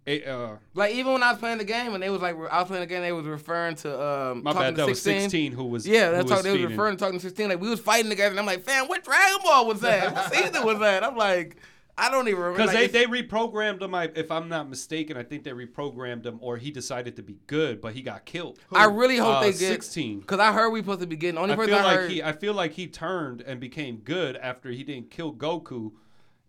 eh, 0.09 0.20
uh, 0.28 0.57
Like 0.74 0.95
even 0.95 1.12
when 1.12 1.22
I 1.22 1.30
was 1.30 1.39
playing 1.39 1.59
the 1.59 1.64
game 1.64 1.95
and 1.95 2.03
they 2.03 2.11
was 2.11 2.20
like, 2.20 2.34
I 2.34 2.59
was 2.59 2.66
playing 2.66 2.82
the 2.82 2.89
game, 2.89 3.03
they 3.03 3.12
was 3.12 3.26
referring 3.26 3.76
to 3.76 4.03
um. 4.03 4.43
my 4.43 4.53
talking 4.53 4.66
bad, 4.66 4.70
to 4.70 4.76
that 4.82 4.89
was 4.89 5.01
16. 5.01 5.22
16 5.30 5.53
who 5.53 5.64
was 5.66 5.86
Yeah, 5.86 6.11
that's 6.11 6.24
was 6.24 6.32
talk, 6.32 6.43
they 6.43 6.51
was 6.51 6.62
referring 6.62 6.97
to 6.97 7.01
talking 7.01 7.20
to 7.20 7.22
16. 7.22 7.51
Like 7.51 7.61
we 7.61 7.70
was 7.70 7.78
fighting 7.78 8.11
together, 8.11 8.30
and 8.30 8.41
I'm 8.41 8.47
like, 8.47 8.64
fam, 8.64 8.89
what 8.89 9.05
Dragon 9.05 9.39
Ball 9.45 9.64
was 9.64 9.80
that? 9.82 10.12
What 10.12 10.34
season 10.34 10.64
was 10.64 10.80
that? 10.80 11.05
I'm 11.05 11.16
like, 11.16 11.57
I 12.01 12.11
don't 12.11 12.29
even 12.29 12.41
remember. 12.41 12.59
Because 12.59 12.75
Like, 12.75 12.93
they, 12.93 13.01
it's- 13.01 13.11
they 13.13 13.23
reprogrammed 13.23 13.83
him, 13.83 13.95
I, 13.95 14.11
if 14.15 14.31
I'm 14.31 14.49
not 14.49 14.69
mistaken. 14.71 15.17
I 15.17 15.23
think 15.25 15.43
they 15.45 15.51
reprogrammed 15.51 16.25
him, 16.25 16.39
or 16.41 16.57
he 16.57 16.71
decided 16.71 17.17
to 17.17 17.23
be 17.23 17.37
good, 17.47 17.81
but 17.81 17.93
he 17.93 18.03
got 18.03 18.25
killed. 18.25 18.59
I 18.73 18.85
really 18.85 19.17
hope 19.17 19.37
Uh, 19.37 19.41
they 19.41 19.51
get 19.51 19.59
16. 19.59 20.21
Because 20.21 20.39
I 20.41 20.53
heard 20.53 20.71
we 20.71 20.81
supposed 20.81 21.01
to 21.01 21.07
be 21.07 21.17
getting 21.17 21.39
only 21.39 21.55
I 21.55 21.57
person 21.57 21.75
feel 21.75 21.83
I 21.83 21.85
like 21.85 21.99
heard. 21.99 22.11
he, 22.11 22.23
I 22.23 22.33
feel 22.33 22.55
like 22.55 22.73
he 22.73 22.87
turned 22.87 23.41
and 23.43 23.59
became 23.61 23.97
good 23.99 24.37
after 24.37 24.71
he 24.71 24.85
didn't 24.85 25.11
kill 25.11 25.35
Goku, 25.35 25.93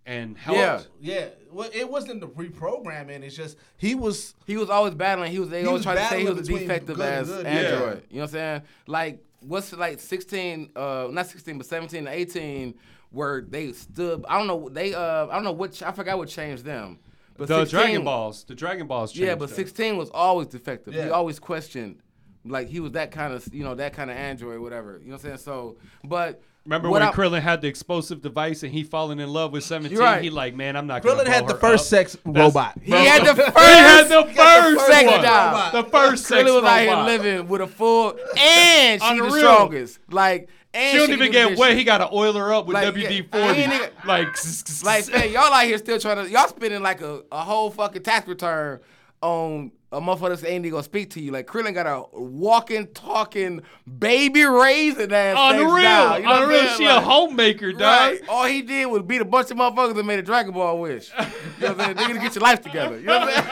and 0.05 0.37
helped. 0.37 0.59
Yeah. 0.59 0.81
Yeah, 1.19 1.25
well, 1.51 1.69
it 1.73 1.87
wasn't 1.89 2.21
the 2.21 2.27
reprogramming. 2.27 3.21
It's 3.21 3.35
just 3.35 3.57
he 3.77 3.93
was 3.95 4.33
He 4.47 4.57
was 4.57 4.69
always 4.69 4.95
battling. 4.95 5.31
He 5.31 5.39
was. 5.39 5.49
They 5.49 5.61
He 5.61 5.67
always 5.67 5.85
was 5.85 5.93
tried 5.95 6.03
to 6.03 6.09
say 6.09 6.21
he 6.21 6.29
was 6.29 6.47
between 6.47 6.59
defective 6.67 6.95
good 6.95 7.05
and 7.05 7.29
as 7.29 7.29
yeah. 7.29 7.49
Android. 7.49 8.03
You 8.09 8.15
know 8.17 8.21
what 8.21 8.23
I'm 8.23 8.27
saying? 8.29 8.61
Like 8.87 9.23
what's 9.41 9.71
like 9.73 9.99
16, 9.99 10.71
uh, 10.75 11.07
not 11.11 11.27
16, 11.27 11.57
but 11.57 11.65
17 11.67 12.05
to 12.05 12.11
18, 12.11 12.73
where 13.11 13.41
they 13.41 13.71
stood. 13.73 14.25
I 14.27 14.37
don't 14.37 14.47
know. 14.47 14.69
They 14.69 14.93
uh, 14.93 15.27
I 15.27 15.33
don't 15.35 15.43
know 15.43 15.51
what. 15.51 15.81
I 15.81 15.91
forgot 15.91 16.17
what 16.17 16.29
changed 16.29 16.63
them. 16.65 16.99
But 17.37 17.47
The 17.47 17.61
16 17.61 17.79
Dragon 17.79 18.03
Balls, 18.03 18.43
the 18.43 18.55
Dragon 18.55 18.87
Balls. 18.87 19.11
Changed. 19.13 19.27
Yeah, 19.27 19.35
but 19.35 19.47
them. 19.49 19.55
16 19.55 19.97
was 19.97 20.09
always 20.09 20.47
defective. 20.47 20.93
He 20.93 21.09
always 21.09 21.39
questioned. 21.39 22.01
Like 22.45 22.67
he 22.69 22.79
was 22.79 22.93
that 22.93 23.11
kind 23.11 23.33
of, 23.33 23.47
you 23.53 23.63
know, 23.63 23.75
that 23.75 23.93
kind 23.93 24.09
of 24.09 24.17
android, 24.17 24.59
whatever. 24.61 24.99
You 25.01 25.07
know 25.09 25.15
what 25.15 25.23
I'm 25.25 25.27
saying? 25.27 25.37
So, 25.37 25.77
but 26.03 26.41
Remember 26.65 26.89
what 26.89 26.99
when 27.01 27.09
I- 27.09 27.11
Krillin 27.13 27.41
had 27.41 27.61
the 27.61 27.67
explosive 27.67 28.21
device 28.21 28.63
and 28.63 28.71
he 28.73 28.83
falling 28.83 29.19
in 29.19 29.29
love 29.29 29.51
with 29.53 29.63
17? 29.63 29.97
Right. 29.97 30.21
He 30.21 30.29
like, 30.29 30.55
man, 30.55 30.75
I'm 30.75 30.87
not 30.87 31.01
gonna 31.01 31.23
Krillin 31.23 31.27
had 31.27 31.47
the 31.47 31.55
first 31.55 31.83
up. 31.85 31.87
sex 31.87 32.17
robot. 32.25 32.77
He 32.81 32.91
had 32.91 33.25
the 33.25 33.35
first. 33.35 33.57
He 33.57 33.63
had 33.63 34.03
the 34.07 34.23
He 34.23 34.33
got 34.33 34.69
the 34.69 34.75
first 34.75 34.77
first 34.79 34.91
sex 34.99 35.11
one. 35.11 35.21
job. 35.21 35.71
The 35.73 35.83
first 35.89 36.25
sex 36.25 36.49
Krillin 36.49 36.61
was 36.61 36.63
out 36.71 36.79
here 36.81 36.95
living 37.17 37.47
with 37.47 37.61
a 37.61 37.67
full, 37.67 38.17
and 38.37 39.01
she 39.03 39.19
the 39.19 39.29
strongest. 39.31 39.99
Like, 40.09 40.49
and 40.73 40.91
She 40.93 40.97
don't 40.99 41.11
even 41.11 41.31
get 41.31 41.57
wet. 41.57 41.75
He 41.77 41.83
got 41.83 41.97
to 41.99 42.09
oil 42.13 42.33
her 42.33 42.53
up 42.53 42.65
with 42.67 42.75
Like, 42.75 42.93
WD 42.93 43.31
forty. 43.31 43.61
Even- 43.63 43.89
Like, 44.05 44.27
Like, 44.83 45.11
man, 45.11 45.31
y'all 45.31 45.51
out 45.53 45.65
here 45.65 45.77
still 45.77 45.99
trying 45.99 46.23
to, 46.25 46.29
y'all 46.31 46.47
spending 46.47 46.81
like 46.81 47.01
a, 47.01 47.23
a 47.31 47.41
whole 47.41 47.69
fucking 47.71 48.03
tax 48.03 48.27
return 48.27 48.79
on 49.21 49.71
a 49.91 49.99
motherfucker 49.99 50.39
that 50.39 50.47
ain't 50.47 50.59
even 50.65 50.71
gonna 50.71 50.83
speak 50.83 51.09
to 51.09 51.19
you. 51.19 51.31
Like, 51.31 51.47
Krillin 51.47 51.73
got 51.73 51.87
a 51.87 52.03
walking, 52.17 52.85
talking, 52.93 53.61
baby 53.97 54.43
raising 54.45 55.11
ass. 55.11 55.35
unreal, 55.39 55.81
doll. 55.81 56.19
You 56.19 56.25
know 56.25 56.43
unreal. 56.43 56.67
She 56.77 56.85
a 56.85 57.01
homemaker, 57.01 57.71
dog. 57.71 57.81
Right. 57.81 58.21
All 58.29 58.45
he 58.45 58.61
did 58.61 58.85
was 58.85 59.01
beat 59.01 59.19
a 59.21 59.25
bunch 59.25 59.49
of 59.49 59.57
motherfuckers 59.57 59.97
and 59.97 60.05
made 60.07 60.19
a 60.19 60.21
Dragon 60.21 60.53
Ball 60.53 60.79
wish. 60.79 61.09
You 61.09 61.23
know 61.23 61.73
what 61.73 61.79
I'm 61.89 61.97
saying? 61.97 61.97
Nigga, 61.97 62.13
to 62.13 62.19
get 62.19 62.35
your 62.35 62.43
life 62.43 62.61
together. 62.61 62.99
You 62.99 63.05
know 63.07 63.19
what 63.19 63.33
I'm 63.35 63.43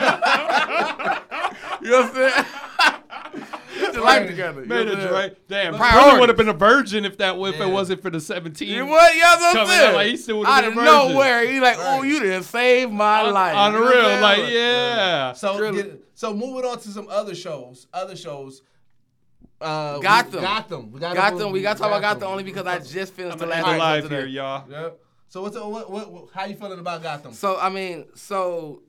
saying? 1.02 1.22
you 1.82 1.90
know 1.90 2.02
what 2.02 2.10
I'm 2.10 2.14
saying? 2.14 2.46
Get 3.88 3.96
your 3.96 4.04
life 4.06 4.28
together. 4.28 4.62
You 4.62 4.68
know 4.68 4.76
Made 4.76 4.86
what 4.90 4.94
a 4.94 4.98
I'm 4.98 5.02
saying? 5.04 5.14
right. 5.14 5.48
Damn, 5.48 5.76
Priorities. 5.76 6.04
Krillin 6.14 6.20
would 6.20 6.30
have 6.30 6.38
been 6.38 6.50
a 6.50 6.54
virgin 6.54 7.06
if 7.06 7.18
that 7.18 7.36
if 7.38 7.56
Yeah. 7.56 7.68
it 7.68 7.72
wasn't 7.72 8.02
for 8.02 8.10
the 8.10 8.20
17. 8.20 8.68
You 8.68 8.86
what? 8.86 9.14
You 9.16 9.22
know 9.22 9.28
what 9.28 9.44
I'm 9.50 9.54
Coming 9.56 9.68
saying. 9.78 9.96
Like, 9.96 10.08
he 10.08 10.18
still 10.18 10.38
would 10.40 10.48
have 10.48 10.56
Out 10.58 10.62
been 10.70 10.72
of 10.72 10.78
a 10.78 10.92
virgin. 10.92 11.12
nowhere, 11.14 11.48
he 11.48 11.60
like, 11.60 11.78
oh, 11.80 12.04
you 12.04 12.20
didn't 12.20 12.44
save 12.44 12.92
my 12.92 13.22
life. 13.22 13.56
On 13.56 13.74
the 13.74 13.80
You 13.80 13.90
real, 13.90 14.06
I'm 14.06 14.22
like, 14.22 14.44
yeah. 14.52 15.34
So 15.34 15.58
Really? 15.60 15.84
get- 15.84 16.04
so 16.16 16.34
moving 16.34 16.70
on 16.70 16.80
to 16.80 16.88
some 16.90 17.08
other 17.10 17.36
shows. 17.36 17.88
Other 17.94 18.16
shows. 18.16 18.62
Uh, 19.60 19.98
Gotham. 20.00 20.36
We, 20.36 20.42
Gotham. 20.42 20.92
We 20.92 21.00
gotta 21.00 21.16
Gotham, 21.16 21.52
we 21.52 21.62
got 21.62 21.74
to 21.78 21.80
talk 21.84 21.88
about 21.92 22.02
Gotham 22.02 22.30
only 22.30 22.44
because 22.44 22.68
I 22.68 22.78
just 22.80 23.14
finished 23.14 23.34
I'm 23.34 23.40
the 23.40 23.46
last 23.48 23.68
end 23.68 23.80
live 23.80 24.10
here, 24.10 24.26
y'all. 24.28 24.70
Yep. 24.70 25.00
So 25.30 25.42
what's 25.42 25.56
what, 25.58 25.90
what, 25.92 26.12
what 26.12 26.26
how 26.34 26.46
you 26.46 26.56
feeling 26.56 26.80
about 26.80 27.02
Gotham? 27.04 27.34
So 27.34 27.58
I 27.60 27.70
mean, 27.70 28.06
so 28.16 28.84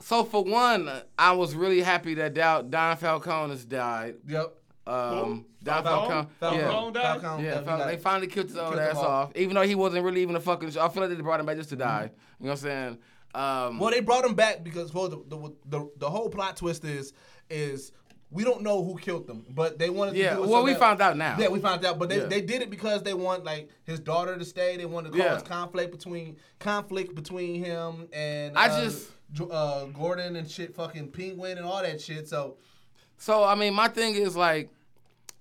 so 0.00 0.24
for 0.24 0.42
one, 0.44 0.90
I 1.18 1.32
was 1.32 1.54
really 1.54 1.80
happy 1.82 2.14
that 2.14 2.34
Don, 2.34 2.70
Don 2.70 2.96
Falcone 2.96 3.50
has 3.50 3.64
died. 3.64 4.16
yep. 4.26 4.54
Um, 4.86 5.44
Don 5.62 5.84
Falcone? 5.84 6.26
Falcone, 6.40 6.58
yeah. 6.62 6.68
Falcone 6.70 6.92
died? 6.92 7.20
Falcone, 7.20 7.44
Yeah, 7.44 7.58
we 7.60 7.64
Fal- 7.66 7.78
got- 7.78 7.86
they 7.86 7.96
finally 7.98 8.26
killed 8.26 8.46
his 8.48 8.56
old 8.56 8.70
Killed 8.74 8.80
ass 8.80 8.96
off. 8.96 9.04
off. 9.06 9.32
Even 9.36 9.54
though 9.54 9.62
he 9.62 9.74
wasn't 9.74 10.04
really 10.04 10.22
even 10.22 10.34
a 10.36 10.40
fucking. 10.40 10.68
I 10.78 10.88
feel 10.88 11.02
like 11.06 11.16
they 11.16 11.22
brought 11.22 11.38
him 11.38 11.46
back 11.46 11.56
just 11.58 11.68
to 11.70 11.76
die. 11.76 12.10
You 12.40 12.46
know 12.46 12.50
what 12.50 12.50
I'm 12.52 12.56
saying? 12.56 12.98
Um, 13.34 13.78
Well, 13.78 13.90
they 13.90 14.00
brought 14.00 14.24
him 14.24 14.34
back 14.34 14.64
because 14.64 14.92
well, 14.92 15.08
the, 15.08 15.22
the 15.28 15.54
the 15.66 15.90
the 15.98 16.10
whole 16.10 16.28
plot 16.30 16.56
twist 16.56 16.84
is 16.84 17.12
is 17.48 17.92
we 18.32 18.42
don't 18.42 18.62
know 18.62 18.82
who 18.82 18.96
killed 18.96 19.26
them, 19.26 19.44
but 19.50 19.78
they 19.78 19.90
wanted 19.90 20.16
Yeah, 20.16 20.30
to 20.30 20.36
do 20.36 20.42
it. 20.44 20.48
well, 20.48 20.60
so 20.60 20.64
we 20.64 20.72
that- 20.72 20.80
found 20.80 21.00
out 21.02 21.16
now. 21.16 21.36
Yeah, 21.38 21.48
we 21.48 21.60
found 21.60 21.84
out, 21.84 21.98
but 21.98 22.08
they, 22.08 22.18
Yeah. 22.18 22.26
they 22.26 22.40
did 22.40 22.62
it 22.62 22.70
because 22.70 23.02
they 23.02 23.14
want 23.14 23.44
like 23.44 23.68
his 23.84 24.00
daughter 24.00 24.36
to 24.36 24.44
stay. 24.44 24.76
They 24.76 24.86
wanted 24.86 25.12
to 25.12 25.18
Yeah. 25.18 25.34
cause 25.34 25.42
conflict 25.44 25.92
between 25.92 26.36
conflict 26.58 27.14
between 27.14 27.62
him 27.62 28.08
and 28.12 28.56
I 28.58 28.68
uh, 28.68 28.84
just- 28.84 29.08
Jo- 29.10 29.14
uh, 29.50 29.86
Gordon 29.86 30.36
and 30.36 30.50
shit, 30.50 30.74
fucking 30.74 31.08
Penguin 31.12 31.58
and 31.58 31.66
all 31.66 31.82
that 31.82 32.00
shit. 32.00 32.28
So 32.28 32.56
So 33.18 33.44
I 33.44 33.54
mean, 33.54 33.74
my 33.74 33.88
thing 33.88 34.14
is 34.14 34.36
like, 34.36 34.70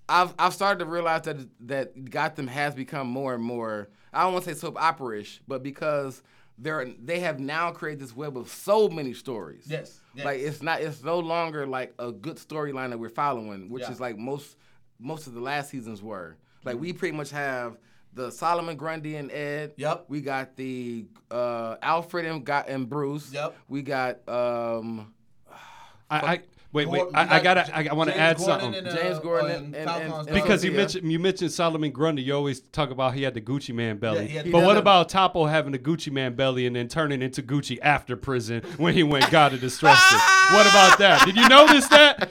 I've 0.08 0.34
I've 0.40 0.54
started 0.54 0.80
to 0.80 0.86
realize 0.86 1.24
that 1.24 1.38
that 1.68 2.10
Gotham 2.10 2.48
has 2.48 2.76
become 2.76 3.08
more 3.08 3.34
and 3.34 3.44
more. 3.44 3.90
I 4.14 4.24
don't 4.24 4.34
want 4.34 4.46
to 4.46 4.54
say 4.56 4.60
soap 4.60 4.76
opera-ish, 4.82 5.42
but 5.48 5.62
because 5.64 6.24
they're 6.58 6.86
they 7.04 7.20
have 7.20 7.40
now 7.40 7.72
created 7.72 8.00
this 8.02 8.16
web 8.16 8.38
of 8.38 8.50
so 8.50 8.90
many 8.90 9.14
stories. 9.14 9.64
Yes, 9.68 10.02
yes. 10.16 10.26
Like 10.26 10.40
it's 10.40 10.62
not 10.62 10.82
it's 10.82 11.04
no 11.04 11.20
longer 11.20 11.66
like 11.68 11.94
a 12.00 12.12
good 12.12 12.38
storyline 12.38 12.90
that 12.90 12.98
we're 12.98 13.10
following, 13.10 13.70
which 13.70 13.84
Yeah. 13.84 13.92
is 13.92 14.00
like 14.00 14.18
most 14.18 14.58
most 15.00 15.28
of 15.28 15.34
the 15.34 15.42
last 15.42 15.70
seasons 15.70 16.02
were. 16.02 16.38
Like 16.66 16.78
we 16.80 16.92
pretty 16.92 17.16
much 17.16 17.30
have 17.30 17.78
the 18.20 18.32
Solomon 18.32 18.76
Grundy 18.76 19.16
and 19.16 19.32
Ed. 19.32 19.74
Yep. 19.78 20.06
We 20.10 20.20
got 20.22 20.56
the 20.58 21.06
uh, 21.32 21.78
Alfred 21.82 22.26
and 22.26 22.46
got 22.46 22.68
and 22.68 22.90
Bruce. 22.90 23.32
Yep. 23.32 23.56
We 23.70 23.82
got 23.82 24.28
um 24.28 25.14
I, 26.10 26.18
I 26.18 26.42
wait, 26.74 26.90
wait. 26.90 27.00
Gordon- 27.00 27.16
I, 27.16 27.22
I 27.22 27.40
got 27.40 27.56
gotta. 27.56 27.78
I, 27.78 27.88
I 27.90 27.94
want 27.94 28.10
to 28.10 28.16
James 28.16 28.22
add 28.22 28.38
Gordon 28.38 28.60
something. 28.62 28.76
and, 28.76 28.88
uh, 28.88 28.96
James 28.96 29.20
Gordon 29.20 29.52
uh, 29.52 29.54
and- 29.56 29.76
and- 29.76 29.86
Falcone's 29.90 30.04
and- 30.12 30.28
daughter. 30.28 30.42
Because 30.42 30.66
you 30.66 30.72
mentioned 30.74 31.12
you 31.12 31.20
mentioned 31.20 31.52
Solomon 31.54 31.92
Grundy, 31.92 32.24
you 32.24 32.36
always 32.36 32.60
talk 32.60 32.90
about 32.90 33.14
he 33.14 33.24
had 33.24 33.36
the 33.36 33.42
Gucci 33.42 33.74
Man 33.74 33.98
belly. 33.98 34.30
Yeah, 34.34 34.44
but 34.44 34.64
what 34.64 34.74
does. 34.74 34.80
about 34.82 35.08
Toppo 35.10 35.46
having 35.50 35.72
the 35.72 35.80
Gucci 35.80 36.12
Man 36.12 36.36
belly 36.36 36.66
and 36.68 36.76
then 36.76 36.88
turning 36.90 37.22
into 37.22 37.42
Gucci 37.42 37.78
after 37.82 38.18
prison 38.18 38.64
when 38.78 38.94
he 38.96 39.04
went 39.04 39.30
God 39.32 39.54
of 39.54 39.62
Destruction? 39.62 40.20
what 40.52 40.68
about 40.70 40.98
that? 41.00 41.22
Did 41.26 41.38
you 41.38 41.48
notice 41.48 41.88
that? 41.88 42.30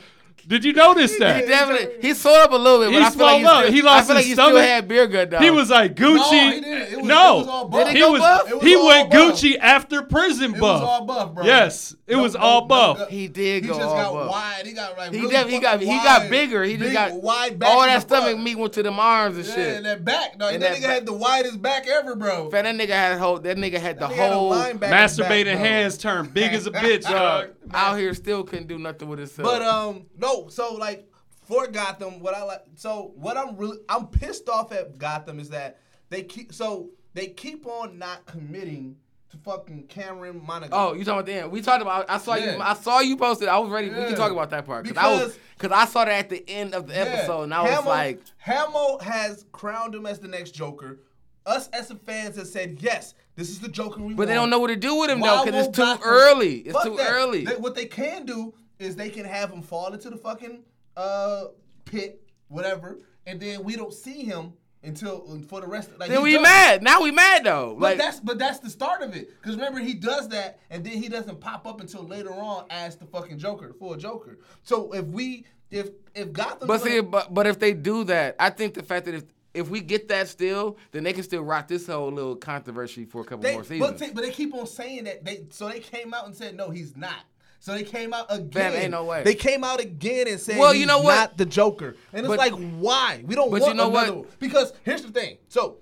Did 0.48 0.64
you 0.64 0.72
notice 0.72 1.16
that? 1.18 1.42
He 1.42 1.46
definitely 1.48 1.96
he 2.00 2.14
sold 2.14 2.38
up 2.38 2.52
a 2.52 2.56
little 2.56 2.78
bit, 2.80 2.86
but 2.92 2.98
He 3.00 3.04
I 3.04 3.10
feel 3.10 3.26
like 3.26 3.40
swelled 3.42 3.44
up. 3.44 3.62
still, 3.64 3.72
He 3.74 3.82
lost 3.82 4.04
I 4.04 4.06
feel 4.06 4.14
like 4.16 4.24
his 4.24 4.28
he 4.30 4.32
still 4.34 4.56
had 4.56 4.88
beer 4.88 5.06
gut 5.06 5.30
though. 5.30 5.38
He 5.40 5.50
was 5.50 5.68
like 5.68 5.94
Gucci. 5.94 6.16
No, 6.16 6.30
he 6.50 6.60
didn't. 6.60 6.92
It 6.92 6.96
was- 6.96 7.06
no, 7.06 7.34
it 7.34 7.38
was 7.40 7.46
all 7.48 7.68
buff. 7.68 7.84
Did 7.86 7.92
he 7.94 8.00
go 8.00 8.12
was 8.12 8.20
buff? 8.22 8.48
It 8.50 8.54
was 8.54 8.64
he 8.64 8.76
all 8.76 8.86
went 8.86 9.10
buff. 9.10 9.20
Gucci 9.20 9.58
after 9.60 10.02
prison 10.02 10.54
It 10.54 10.60
buff. 10.60 10.80
was 10.80 10.88
all 10.90 11.04
buff, 11.04 11.34
bro. 11.34 11.44
Yes, 11.44 11.94
it 12.06 12.16
No, 12.16 12.22
was 12.22 12.32
no, 12.34 12.40
all 12.40 12.60
buff. 12.66 12.98
no. 12.98 13.04
He 13.06 13.28
did 13.28 13.66
go 13.66 13.74
He 13.74 13.78
just 13.78 13.94
got 13.94 14.12
buff. 14.14 14.30
wide. 14.30 14.62
He 14.66 14.72
got 14.72 14.96
like 14.96 15.12
He 15.12 15.20
really 15.20 15.30
def- 15.34 15.48
he 15.48 15.58
got 15.60 15.72
fucking 15.74 15.86
he 15.88 15.94
got 15.98 16.30
bigger. 16.30 16.64
He 16.64 16.72
just 16.78 16.84
Big, 16.84 16.92
got 16.94 17.12
wide 17.12 17.58
back 17.58 17.68
all 17.70 17.82
that 17.82 17.94
the 17.96 18.00
stomach 18.00 18.30
front. 18.30 18.42
meat 18.42 18.56
went 18.58 18.72
to 18.72 18.82
them 18.82 18.98
arms 18.98 19.36
and 19.36 19.46
Yeah, 19.46 19.54
shit. 19.54 19.76
and 19.76 19.84
that 19.84 20.02
back, 20.04 20.38
dog. 20.38 20.54
And 20.54 20.62
that, 20.62 20.70
that 20.70 20.78
nigga 20.78 20.82
back- 20.82 20.90
had 20.94 21.06
the 21.06 21.12
widest 21.12 21.60
back 21.60 21.86
ever, 21.86 22.16
bro. 22.16 22.48
Man, 22.50 22.64
that 22.64 22.74
nigga 22.88 22.92
had 22.94 23.18
whole 23.18 23.38
that 23.38 23.56
nigga 23.58 23.78
had 23.78 23.96
the 23.98 24.06
That 24.08 24.10
nigga 24.12 24.16
had 24.16 24.32
a 24.32 24.34
whole 24.34 24.52
Masturbating 24.54 25.58
hands 25.58 25.98
turned 25.98 26.32
big 26.32 26.54
as 26.54 26.66
a 26.66 26.70
bitch, 26.70 27.02
dog. 27.10 27.48
Out 27.74 27.98
here 27.98 28.14
still 28.14 28.44
couldn't 28.44 28.66
do 28.68 28.78
nothing 28.78 29.08
with 29.08 29.18
himself. 29.18 29.46
But 29.48 29.62
um, 29.62 30.06
no. 30.16 30.48
So 30.48 30.74
like 30.74 31.08
for 31.46 31.66
Gotham, 31.66 32.20
what 32.20 32.34
I 32.34 32.42
like. 32.42 32.62
So 32.76 33.12
what 33.16 33.36
I'm 33.36 33.56
really, 33.56 33.78
I'm 33.88 34.06
pissed 34.08 34.48
off 34.48 34.72
at 34.72 34.98
Gotham 34.98 35.40
is 35.40 35.50
that 35.50 35.80
they 36.10 36.22
keep. 36.22 36.52
So 36.52 36.90
they 37.14 37.28
keep 37.28 37.66
on 37.66 37.98
not 37.98 38.26
committing 38.26 38.96
to 39.30 39.36
fucking 39.38 39.86
Cameron 39.88 40.40
Monaghan. 40.46 40.70
Oh, 40.72 40.94
you 40.94 41.04
talking 41.04 41.18
about 41.18 41.26
the 41.26 41.34
end? 41.34 41.50
We 41.52 41.60
talked 41.60 41.82
about. 41.82 42.06
I 42.08 42.18
saw 42.18 42.34
you. 42.36 42.58
I 42.60 42.74
saw 42.74 43.00
you 43.00 43.16
posted. 43.16 43.48
I 43.48 43.58
was 43.58 43.70
ready. 43.70 43.88
We 43.88 43.94
can 43.94 44.14
talk 44.16 44.32
about 44.32 44.50
that 44.50 44.64
part 44.66 44.84
because 44.84 44.96
I 44.98 45.12
was 45.12 45.38
Because- 45.56 45.72
I 45.72 45.84
saw 45.86 46.04
that 46.04 46.12
at 46.14 46.30
the 46.30 46.48
end 46.48 46.74
of 46.74 46.86
the 46.86 46.94
Yeah. 46.94 47.00
episode, 47.00 47.42
and 47.42 47.54
I 47.54 47.62
was 47.62 47.84
like, 47.84 48.22
Hamill 48.38 48.98
has 49.00 49.44
crowned 49.52 49.94
him 49.94 50.06
as 50.06 50.18
the 50.20 50.28
next 50.28 50.52
Joker. 50.52 51.00
Us 51.48 51.68
as 51.72 51.88
the 51.88 51.94
fans 51.96 52.36
have 52.36 52.46
said 52.46 52.78
yes, 52.80 53.14
this 53.36 53.48
is 53.48 53.58
the 53.60 53.68
Joker 53.68 53.98
we 54.00 54.06
want. 54.06 54.16
but 54.18 54.28
they 54.28 54.34
don't 54.34 54.50
know 54.50 54.58
what 54.58 54.68
to 54.68 54.76
do 54.76 54.96
with 54.96 55.10
him 55.10 55.20
Why 55.20 55.28
though 55.36 55.44
because 55.44 55.66
it's 55.68 55.76
too 55.76 55.82
Gotham- 55.82 56.02
early. 56.04 56.54
It's 56.58 56.82
too 56.84 56.96
that. 56.96 57.10
early. 57.10 57.44
They- 57.44 57.56
what 57.56 57.74
they 57.74 57.86
can 57.86 58.26
do 58.26 58.54
is 58.78 58.94
they 58.96 59.10
can 59.10 59.24
have 59.24 59.50
him 59.50 59.62
fall 59.62 59.92
into 59.92 60.10
the 60.10 60.16
fucking 60.16 60.62
uh 60.96 61.44
pit, 61.84 62.22
whatever, 62.48 62.98
and 63.26 63.40
then 63.40 63.64
we 63.64 63.76
don't 63.76 63.92
see 63.94 64.24
him 64.24 64.52
until 64.82 65.40
for 65.48 65.60
the 65.60 65.66
rest. 65.66 65.90
Of, 65.90 65.98
like 65.98 66.08
then 66.10 66.22
we 66.22 66.34
done. 66.34 66.42
mad. 66.42 66.82
Now 66.82 67.02
we 67.02 67.10
mad 67.10 67.44
though. 67.44 67.74
But 67.74 67.80
Like 67.80 67.98
that's 67.98 68.20
but 68.20 68.38
that's 68.38 68.58
the 68.60 68.70
start 68.70 69.02
of 69.02 69.16
it. 69.16 69.30
Because 69.40 69.56
remember, 69.56 69.80
he 69.80 69.94
does 69.94 70.28
that, 70.28 70.60
and 70.70 70.84
then 70.84 70.92
he 71.02 71.08
doesn't 71.08 71.40
pop 71.40 71.66
up 71.66 71.80
until 71.80 72.02
later 72.04 72.32
on 72.32 72.66
as 72.70 72.96
the 72.96 73.06
fucking 73.06 73.38
Joker, 73.38 73.68
the 73.68 73.74
full 73.74 73.96
Joker. 73.96 74.38
So 74.62 74.92
if 74.92 75.06
we 75.06 75.46
if 75.70 75.90
if 76.14 76.32
Gotham, 76.32 76.68
But 76.68 76.82
see, 76.82 77.00
but 77.00 77.32
but 77.34 77.46
if 77.46 77.58
they 77.58 77.72
do 77.72 78.04
that, 78.04 78.36
I 78.38 78.50
think 78.50 78.74
the 78.74 78.82
fact 78.82 79.06
that 79.06 79.14
if 79.14 79.24
if 79.58 79.68
we 79.68 79.80
get 79.80 80.08
that 80.08 80.28
still, 80.28 80.78
then 80.92 81.04
they 81.04 81.12
can 81.12 81.22
still 81.22 81.42
rock 81.42 81.68
this 81.68 81.86
whole 81.86 82.10
little 82.10 82.36
controversy 82.36 83.04
for 83.04 83.22
a 83.22 83.24
couple 83.24 83.42
they, 83.42 83.54
more 83.54 83.64
seasons. 83.64 84.00
but, 84.00 84.14
but 84.14 84.20
they 84.22 84.30
keep 84.30 84.54
on 84.54 84.66
saying 84.66 85.04
that 85.04 85.24
they 85.24 85.44
so 85.50 85.68
they 85.68 85.80
came 85.80 86.14
out 86.14 86.26
and 86.26 86.34
said 86.34 86.56
no, 86.56 86.70
he's 86.70 86.96
not. 86.96 87.24
So 87.60 87.72
they 87.72 87.82
came 87.82 88.14
out 88.14 88.26
again. 88.30 88.72
Fam, 88.72 88.74
ain't 88.74 88.90
no 88.92 89.04
way. 89.04 89.24
They 89.24 89.34
came 89.34 89.64
out 89.64 89.80
again 89.80 90.28
and 90.28 90.38
said 90.38 90.58
Well, 90.58 90.72
he's 90.72 90.80
you 90.80 90.86
know 90.86 91.00
what? 91.00 91.14
not 91.14 91.36
the 91.36 91.44
Joker, 91.44 91.96
and 92.12 92.20
it's 92.24 92.28
But- 92.28 92.38
like 92.38 92.52
why 92.52 93.24
we 93.26 93.34
don't 93.34 93.50
but 93.50 93.60
want 93.60 93.72
you 93.72 93.76
know 93.76 93.90
another 93.90 94.12
what? 94.14 94.26
one. 94.26 94.34
because 94.38 94.72
here's 94.84 95.02
the 95.02 95.10
thing. 95.10 95.38
So 95.48 95.78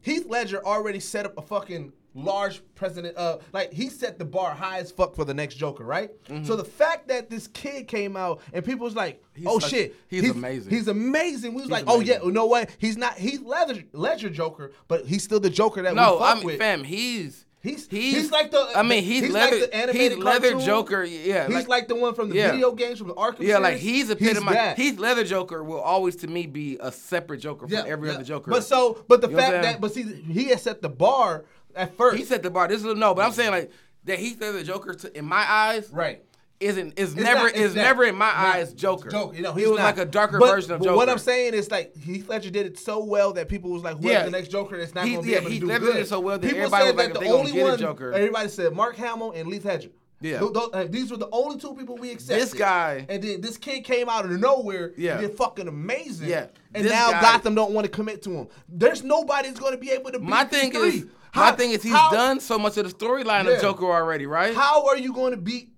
Heath 0.00 0.26
Ledger 0.28 0.64
already 0.64 1.00
set 1.00 1.24
up 1.24 1.38
a 1.38 1.42
fucking 1.42 1.92
large 2.14 2.62
president. 2.74 3.16
Uh, 3.16 3.38
like 3.52 3.72
he 3.72 3.88
set 3.88 4.18
the 4.18 4.24
bar 4.24 4.54
high 4.54 4.78
as 4.78 4.90
fuck 4.90 5.14
for 5.14 5.24
the 5.24 5.34
next 5.34 5.56
Joker, 5.56 5.84
right? 5.84 6.10
So 6.44 6.56
the 6.56 6.64
fact 6.64 7.08
that 7.08 7.28
this 7.30 7.46
kid 7.48 7.88
came 7.88 8.16
out 8.16 8.40
and 8.52 8.64
people 8.64 8.84
was 8.84 8.94
like, 8.96 9.22
He's 9.34 9.46
"Oh 9.48 9.58
such- 9.58 9.70
shit, 9.70 9.96
he's 10.08 10.30
amazing. 10.30 10.70
He's 10.70 10.88
amazing." 10.88 11.50
We 11.52 11.56
was 11.56 11.64
He's 11.64 11.70
like, 11.72 11.84
"Oh 11.88 12.00
yeah, 12.00 12.14
amazing. 12.14 12.26
you 12.26 12.32
know 12.32 12.46
what? 12.46 12.70
He's 12.78 12.96
not 12.96 13.14
he's 13.18 13.40
Ledger, 13.40 13.82
Ledger 13.92 14.30
Joker, 14.30 14.72
but 14.88 15.06
he's 15.06 15.24
still 15.24 15.40
the 15.40 15.50
Joker 15.50 15.82
that 15.82 15.94
no, 15.94 16.14
we 16.14 16.18
fuck 16.20 16.28
I 16.28 16.34
mean, 16.36 16.44
with." 16.46 16.58
fam, 16.58 16.84
he's 16.84 17.44
He's- 17.64 17.86
he's 17.90 18.30
like 18.30 18.50
the- 18.50 18.72
I 18.76 18.82
mean, 18.82 19.02
he's, 19.02 19.24
he's 19.24 19.32
like 19.32 19.50
the 19.50 19.74
animated 19.74 20.12
he's 20.12 20.22
leather 20.22 20.50
cartoon. 20.50 20.66
Joker. 20.66 21.02
Yeah, 21.02 21.46
he's 21.48 21.66
like, 21.66 21.88
the 21.88 21.94
one 21.94 22.14
from 22.14 22.28
the 22.28 22.36
yeah. 22.36 22.50
video 22.52 22.72
games 22.72 22.98
from 22.98 23.08
the 23.08 23.14
Arkham 23.14 23.40
yeah, 23.40 23.56
like 23.56 23.78
series. 23.78 23.82
he's 23.82 24.10
epitomized. 24.10 24.58
that. 24.58 24.76
He's 24.76 24.98
leather 24.98 25.24
Joker 25.24 25.64
will 25.64 25.80
always 25.80 26.14
to 26.16 26.26
me 26.26 26.44
be 26.46 26.76
a 26.78 26.92
separate 26.92 27.38
Joker 27.38 27.66
from 27.66 27.86
every 27.86 28.10
yeah. 28.10 28.16
other 28.16 28.24
Joker. 28.24 28.50
But 28.50 28.64
so, 28.64 29.02
but 29.08 29.22
the 29.22 29.30
You 29.30 29.36
fact 29.38 29.62
that, 29.62 29.80
but 29.80 29.94
see, 29.94 30.02
he 30.02 30.48
has 30.50 30.60
set 30.60 30.82
the 30.82 30.90
bar 30.90 31.46
at 31.76 31.96
first. 31.96 32.16
he 32.18 32.24
set 32.24 32.42
the 32.42 32.50
bar. 32.50 32.68
This 32.68 32.84
is 32.84 32.94
no, 32.94 33.14
but 33.14 33.24
I'm 33.24 33.32
saying 33.32 33.50
like 33.50 33.70
that 34.04 34.18
Heath 34.18 34.40
Ledger 34.40 34.62
Joker 34.64 34.94
to, 34.94 35.18
in 35.18 35.24
my 35.24 35.44
eyes 35.50 35.88
right. 35.90 36.22
isn't 36.60 36.98
is 36.98 37.14
never 37.16 37.44
not- 37.44 37.56
is 37.56 37.74
not- 37.74 37.82
never 37.82 38.04
in 38.04 38.14
my 38.16 38.30
eyes 38.34 38.72
Joker. 38.74 39.10
Joker, 39.10 39.34
you 39.36 39.42
know, 39.42 39.52
he 39.52 39.66
was 39.66 39.78
not. 39.78 39.84
like 39.84 39.98
a 39.98 40.04
darker 40.04 40.38
But- 40.38 40.54
version 40.54 40.72
of 40.72 40.78
but 40.80 40.84
Joker. 40.86 40.96
What 40.96 41.08
I'm 41.08 41.18
saying 41.18 41.54
is 41.54 41.70
like 41.70 41.96
Heath 41.96 42.28
Ledger 42.28 42.50
did 42.50 42.66
it 42.66 42.78
so 42.78 43.02
well 43.04 43.32
that 43.34 43.48
people 43.48 43.70
was 43.70 43.82
like, 43.82 43.96
"Who's 43.96 44.04
Yeah. 44.06 44.24
the 44.24 44.30
next 44.30 44.48
Joker?" 44.48 44.76
That's 44.78 44.94
not 44.94 45.04
going 45.04 45.16
to 45.18 45.22
be 45.22 45.30
yeah, 45.32 45.38
able 45.38 45.50
to 45.50 45.58
do 45.60 45.66
Ledger 45.66 45.84
good. 45.86 45.92
did 45.94 46.02
it 46.02 46.08
so 46.08 46.20
well 46.20 46.38
that 46.38 46.46
people 46.46 46.58
everybody 46.64 46.84
said 46.86 46.96
was 46.96 47.04
like, 47.06 47.14
that 47.14 47.20
the 47.20 47.28
only 47.30 47.62
one. 47.62 47.78
Joker- 47.78 48.12
Everybody 48.12 48.48
said 48.48 48.72
Mark 48.74 48.96
Hamill 48.96 49.32
and 49.32 49.52
Heath 49.52 49.64
Ledger. 49.64 49.88
Yeah. 50.20 50.38
Th- 50.38 50.52
th- 50.54 50.68
uh, 50.72 50.84
these 50.88 51.10
were 51.10 51.18
the 51.18 51.28
only 51.32 51.58
two 51.58 51.74
people 51.74 51.96
we 51.98 52.10
accepted. 52.10 52.40
This 52.40 52.54
guy- 52.54 53.04
and 53.10 53.22
then 53.22 53.40
this 53.42 53.58
kid 53.58 53.82
came 53.84 54.08
out 54.08 54.24
of 54.24 54.30
nowhere. 54.30 54.92
Yeah. 54.96 55.20
did 55.20 55.36
fucking 55.36 55.68
amazing. 55.68 56.28
Yeah. 56.30 56.46
and 56.74 56.84
This 56.84 56.92
now 56.92 57.10
guy- 57.10 57.20
Gotham 57.20 57.54
don't 57.54 57.72
want 57.72 57.84
to 57.84 57.90
commit 57.90 58.22
to 58.22 58.30
him. 58.30 58.46
There's 58.68 59.02
nobody 59.04 59.48
that's 59.48 59.60
going 59.60 59.72
to 59.72 59.78
be 59.78 59.90
able 59.90 60.12
to 60.12 60.18
beat 60.18 60.28
my 60.28 60.44
thing 60.44 60.70
three. 60.70 61.04
Is 61.34 61.40
my 61.40 61.52
thing 61.52 61.70
is 61.70 61.82
he's 61.82 61.92
how- 61.92 62.10
done 62.10 62.40
so 62.40 62.58
much 62.58 62.76
of 62.76 62.84
the 62.88 62.94
storyline 62.94 63.44
Yeah. 63.44 63.52
of 63.52 63.60
Joker 63.62 63.86
already, 63.86 64.26
right? 64.26 64.54
How 64.54 64.86
are 64.86 64.96
you 64.96 65.12
going 65.12 65.32
to 65.32 65.36
beat 65.36 65.72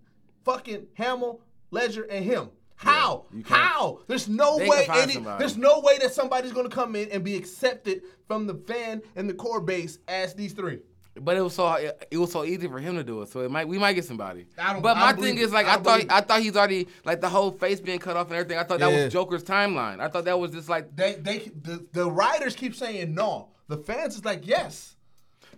fucking 0.45 0.87
Hamill, 0.95 1.41
Ledger, 1.71 2.03
and 2.05 2.25
him? 2.25 2.51
How? 2.77 3.25
can't. 3.33 3.47
How? 3.47 4.01
There's 4.07 4.29
no 4.29 4.59
They 4.59 4.69
way. 4.69 4.87
Any, 4.93 5.17
there's 5.39 5.57
no 5.57 5.81
way 5.81 5.97
that 5.99 6.13
somebody's 6.13 6.53
going 6.53 6.69
to 6.69 6.75
come 6.75 6.95
in 6.95 7.11
and 7.11 7.25
be 7.25 7.35
accepted 7.35 8.03
from 8.29 8.47
the 8.47 8.55
fan 8.55 9.01
and 9.17 9.29
the 9.31 9.35
core 9.35 9.61
base 9.63 9.99
as 10.09 10.35
these 10.35 10.53
three. 10.53 10.81
But 11.19 11.39
it 11.39 11.41
was 11.41 11.55
so 11.55 11.73
it 12.11 12.19
was 12.19 12.31
so 12.31 12.45
easy 12.45 12.69
for 12.69 12.79
him 12.79 12.97
to 12.97 13.03
do 13.03 13.23
it, 13.23 13.31
so 13.31 13.41
it 13.41 13.51
might 13.51 13.67
we 13.67 13.79
might 13.79 13.95
get 13.95 14.05
somebody. 14.05 14.45
I 14.59 14.75
don't- 14.75 14.83
but 14.83 14.99
I 14.99 15.01
my 15.01 15.13
don't 15.13 15.23
thing 15.23 15.39
is 15.39 15.51
like 15.51 15.65
I 15.67 15.77
I, 15.77 15.79
thought. 15.79 16.03
I 16.11 16.21
thought 16.21 16.43
he's 16.43 16.55
already 16.55 16.89
like 17.07 17.23
the 17.23 17.31
whole 17.31 17.51
face 17.51 17.81
being 17.81 17.99
cut 17.99 18.19
off 18.19 18.27
and 18.27 18.37
everything. 18.37 18.59
I 18.59 18.65
thought 18.65 18.81
that 18.81 18.93
Yeah. 18.93 19.05
was 19.05 19.13
Joker's 19.15 19.43
timeline. 19.43 19.99
I 20.01 20.09
thought 20.09 20.27
that 20.27 20.39
was 20.39 20.51
just 20.51 20.69
like 20.69 20.95
They, 20.95 21.15
they, 21.15 21.39
the, 21.63 21.87
the 21.95 22.11
writers 22.11 22.55
keep 22.55 22.75
saying 22.75 23.15
no. 23.15 23.49
The 23.69 23.79
fans 23.79 24.17
is 24.17 24.27
like 24.27 24.47
yes. 24.47 24.96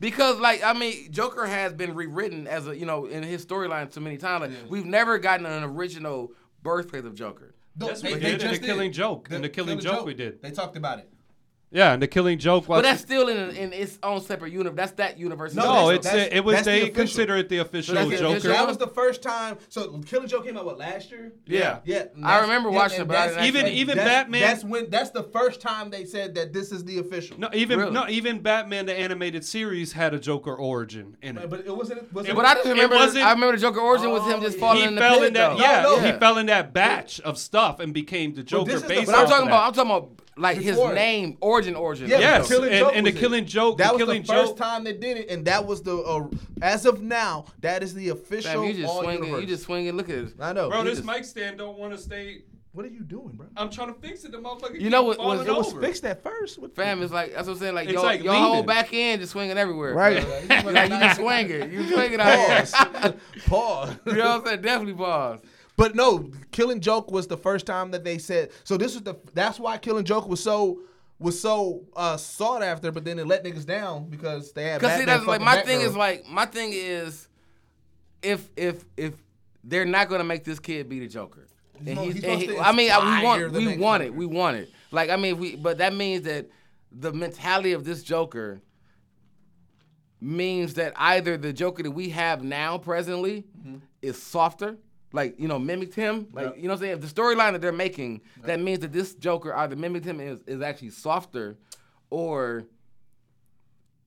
Because 0.01 0.39
like 0.39 0.62
I 0.65 0.73
mean 0.73 1.11
Joker 1.12 1.47
has 1.47 1.73
been 1.73 1.95
rewritten 1.95 2.47
as 2.47 2.66
a 2.66 2.77
you 2.77 2.87
know 2.87 3.07
in 3.07 3.23
his 3.23 3.45
storyline 3.45 3.93
so 3.93 4.01
many 4.01 4.16
times. 4.16 4.43
Like 4.43 4.70
we've 4.70 4.87
never 4.87 5.19
gotten 5.19 5.47
an 5.47 5.65
original 5.65 6.33
birthplace 6.62 7.05
of 7.05 7.15
Joker. 7.15 7.55
No, 7.77 7.89
Yes, 7.89 8.03
we 8.03 8.19
did. 8.19 8.43
In 8.43 8.53
The 8.53 8.59
Killing 8.59 8.93
Joke. 8.93 9.29
In 9.31 9.43
The 9.43 9.49
Killing 9.49 9.79
Joke, 9.79 10.05
we 10.05 10.15
did. 10.15 10.43
They 10.43 10.51
talked 10.51 10.77
about 10.77 10.99
it. 10.99 11.12
Yeah, 11.70 11.93
and 11.93 12.03
the 12.03 12.07
Killing 12.07 12.39
Joke. 12.39 12.66
But 12.66 12.81
that's 12.82 13.03
still 13.03 13.28
in 13.28 13.51
in 13.55 13.73
its 13.74 13.99
own 14.03 14.23
separate 14.23 14.53
universe. 14.55 14.77
That's 14.77 14.93
that 14.93 15.19
universe. 15.19 15.55
No, 15.55 15.65
no, 15.65 15.89
it's 15.90 16.07
that's- 16.07 16.28
it 16.32 16.43
was 16.43 16.55
that's 16.57 16.66
the 16.66 16.70
they 16.85 16.89
consider 16.89 17.36
it 17.36 17.51
the 17.51 17.59
official 17.59 17.95
that's 17.95 18.09
the 18.09 18.16
Joker. 18.16 18.32
official? 18.39 18.53
That 18.53 18.66
was 18.66 18.78
the 18.78 18.86
first 18.86 19.23
time. 19.23 19.59
So 19.69 19.99
Killing 20.07 20.28
Joke 20.28 20.47
came 20.47 20.57
out 20.57 20.65
what 20.65 20.78
last 20.78 21.11
year? 21.11 21.32
Yeah. 21.47 21.81
Yeah, 21.85 22.05
I 22.24 22.40
remember 22.40 22.70
watching 22.70 23.03
it, 23.03 23.09
but 23.09 23.16
I 23.16 23.27
that's- 23.28 23.35
didn't 23.35 23.49
Even- 23.49 23.61
actually- 23.66 23.81
even 23.81 23.97
that's, 23.99 24.09
Batman- 24.09 24.40
That's 24.40 24.65
when. 24.65 24.89
That's 24.90 25.11
the 25.11 25.24
first 25.24 25.61
time 25.61 25.90
they 25.90 26.07
said 26.07 26.35
that 26.36 26.55
this 26.55 26.73
is 26.73 26.85
the 26.85 26.99
official. 27.01 27.39
No, 27.39 27.51
even 27.53 27.78
Really? 27.78 27.90
no, 27.93 28.07
even 28.09 28.39
Batman 28.40 28.86
the 28.86 28.99
animated 28.99 29.45
series 29.45 29.93
had 29.93 30.15
a 30.15 30.19
Joker 30.19 30.55
origin 30.55 31.19
in 31.20 31.36
it. 31.36 31.51
but 31.51 31.66
it 31.66 31.77
wasn't. 31.77 32.11
Was 32.15 32.27
it, 32.27 32.35
But 32.35 32.47
I 32.47 32.55
just 32.55 32.66
remember. 32.69 32.97
wasn't- 32.97 33.24
I 33.27 33.32
remember 33.32 33.57
the 33.57 33.61
Joker 33.62 33.81
origin 33.81 34.11
was 34.11 34.23
him 34.23 34.40
Oh, 34.40 34.43
just 34.43 34.59
falling 34.59 34.78
he 34.78 34.85
in 34.85 34.95
the 34.95 35.01
fell 35.03 35.19
pit. 35.19 35.27
in 35.28 35.32
that 35.35 35.51
though. 35.57 35.59
yeah, 35.61 35.82
no. 35.82 35.99
he 36.01 36.12
fell 36.19 36.39
in 36.39 36.47
that 36.47 36.73
batch 36.73 37.20
of 37.20 37.36
stuff 37.36 37.78
and 37.78 37.93
became 37.93 38.32
the 38.35 38.43
Joker 38.43 38.65
this 38.70 38.77
is 38.77 38.82
the- 38.82 38.89
based 38.89 39.07
But 39.07 39.16
I'm 39.16 39.27
talking 39.27 39.47
about. 39.49 39.66
I'm 39.66 39.73
talking 39.74 39.90
about 39.90 40.11
like 40.39 40.59
Before. 40.59 40.89
his 40.89 40.94
name, 40.94 41.36
origin, 41.40 41.74
origin. 41.74 42.09
Yeah, 42.09 42.19
Yes, 42.19 42.48
Joker. 42.48 42.69
Killing 42.69 42.70
and- 42.73 42.78
Joke 42.81 42.93
and 42.97 43.06
the 43.06 43.10
was 43.10 43.16
it. 43.16 43.20
Killing 43.20 43.47
Joke- 43.47 43.78
That 43.78 43.86
the 43.86 43.93
was 43.94 44.02
Killing 44.02 44.23
the 44.23 44.28
first 44.28 44.48
Joke- 44.51 44.56
time 44.59 44.85
they 44.85 44.93
did 44.94 45.16
it, 45.19 45.31
and 45.31 45.44
that 45.47 45.66
was 45.66 45.82
the. 45.82 45.97
Uh, 45.98 46.28
as 46.62 46.86
of 46.86 47.02
now, 47.02 47.44
that 47.60 47.82
is 47.82 47.94
the 47.94 48.09
official. 48.10 48.51
Fam, 48.52 48.65
you 48.65 48.74
just 48.74 48.89
all 48.89 49.02
swinging. 49.02 49.24
universe. 49.24 49.40
You 49.43 49.47
just 49.48 49.62
swinging. 49.65 49.97
Look 49.97 50.09
at 50.09 50.16
this. 50.27 50.35
I 50.40 50.52
know. 50.52 50.69
Bro, 50.70 50.78
He 50.82 50.89
this 50.90 50.98
just- 50.98 51.06
mic 51.06 51.24
stand 51.24 51.59
don't 51.59 51.78
want 51.78 51.93
to 51.93 51.98
stay. 51.98 52.43
What 52.73 52.85
are 52.85 52.90
you 52.90 53.01
doing, 53.02 53.31
bro? 53.35 53.47
I'm 53.56 53.70
trying 53.70 53.93
to 53.93 53.98
fix 54.01 54.24
it. 54.24 54.31
The 54.31 54.39
motherfucker. 54.39 54.81
You 54.81 54.89
know 54.90 55.02
what 55.02 55.09
was- 55.09 55.16
falling 55.16 55.47
It 55.48 55.56
was 55.56 55.73
over. 55.73 55.81
fixed 55.81 56.05
at 56.05 56.23
first. 56.23 56.59
What 56.60 56.77
Fam 56.77 57.02
is 57.02 57.10
like 57.10 57.32
that's 57.35 57.48
what 57.48 57.55
I'm 57.55 57.59
saying. 57.59 57.74
Like 57.74 57.86
It's 57.86 57.94
your, 57.94 58.02
like 58.02 58.23
your 58.23 58.35
whole 58.35 58.62
back 58.62 58.93
end 58.93 59.20
is 59.23 59.31
swinging 59.31 59.59
everywhere. 59.59 59.94
Right. 59.94 60.23
bro. 60.23 60.70
like 60.73 60.90
you 60.90 60.98
just 61.01 61.16
swinging. 61.20 61.73
You 61.73 61.89
swinging 61.89 62.20
out 62.20 62.39
here. 62.39 62.66
Pause. 62.66 63.15
Pause. 63.48 63.90
you 64.06 64.12
know 64.12 64.19
what 64.28 64.40
I'm 64.40 64.47
saying? 64.47 64.60
Definitely 64.62 64.94
pause. 64.94 65.40
But 65.79 65.95
no, 65.95 66.31
Killing 66.51 66.81
Joke 66.81 67.11
was 67.13 67.29
the 67.29 67.37
first 67.37 67.65
time 67.65 67.93
that 67.93 68.03
they 68.03 68.19
said. 68.19 68.51
So 68.65 68.77
this 68.77 68.95
was 68.95 69.05
the. 69.05 69.15
That's 69.33 69.61
why 69.61 69.79
Killing 69.79 70.05
Joke 70.05 70.29
was 70.29 70.43
so 70.43 70.81
was 71.21 71.41
so 71.41 71.85
uh, 71.97 72.17
sought 72.17 72.65
after. 72.65 72.91
But 72.91 73.05
then 73.05 73.19
it 73.21 73.29
let 73.29 73.45
niggas 73.45 73.65
down 73.65 74.09
because 74.11 74.53
they 74.53 74.65
had. 74.65 74.81
Cause 74.81 74.99
see, 74.99 75.05
that's 75.05 75.25
like 75.25 75.41
my 75.41 75.61
thing 75.63 75.81
is 75.81 75.95
like 75.97 76.27
my 76.27 76.47
thing 76.47 76.71
is, 76.75 77.29
if 78.23 78.51
if 78.57 78.85
if 78.97 79.15
they're 79.63 79.85
not 79.87 80.09
gonna 80.09 80.25
make 80.25 80.43
this 80.43 80.59
kid 80.59 80.89
be 80.89 80.99
the 80.99 81.07
Joker, 81.07 81.47
and 81.87 81.95
No, 81.95 82.03
he's, 82.03 82.15
he's 82.15 82.25
and 82.25 82.41
he- 82.43 82.59
I 82.59 82.73
mean, 82.73 82.91
we 82.91 83.25
want 83.25 83.53
we 83.53 83.77
want 83.77 84.03
it, 84.03 84.13
we 84.13 84.27
want 84.27 84.57
it. 84.57 84.71
Like 84.91 85.11
I 85.11 85.17
mean, 85.17 85.39
we 85.39 85.55
but 85.55 85.79
that 85.79 85.95
means 85.95 86.25
that 86.25 86.49
the 86.91 87.13
mentality 87.13 87.73
of 87.73 87.85
this 87.85 88.03
Joker 88.03 88.61
means 90.21 90.75
that 90.75 90.93
either 90.97 91.37
the 91.37 91.53
Joker 91.53 91.85
that 91.85 91.91
we 91.93 92.09
have 92.11 92.43
now 92.43 92.79
presently 92.79 93.45
Mm-hmm. 93.61 93.77
is 94.03 94.21
softer. 94.21 94.77
Like 95.12 95.39
you 95.40 95.48
know, 95.48 95.59
mimicked 95.59 95.94
him. 95.94 96.28
Like 96.32 96.56
you 96.56 96.62
know, 96.64 96.68
what 96.68 96.74
I'm 96.74 96.80
saying 96.80 96.93
if 96.94 97.01
the 97.01 97.06
storyline 97.06 97.52
that 97.52 97.60
they're 97.62 97.72
making, 97.72 98.20
that 98.44 98.60
means 98.60 98.80
that 98.80 98.93
this 98.93 99.14
Joker 99.14 99.55
either 99.56 99.74
mimicked 99.76 100.05
him 100.05 100.20
is, 100.20 100.39
is 100.47 100.60
actually 100.60 100.90
softer, 100.90 101.56
or 102.10 102.64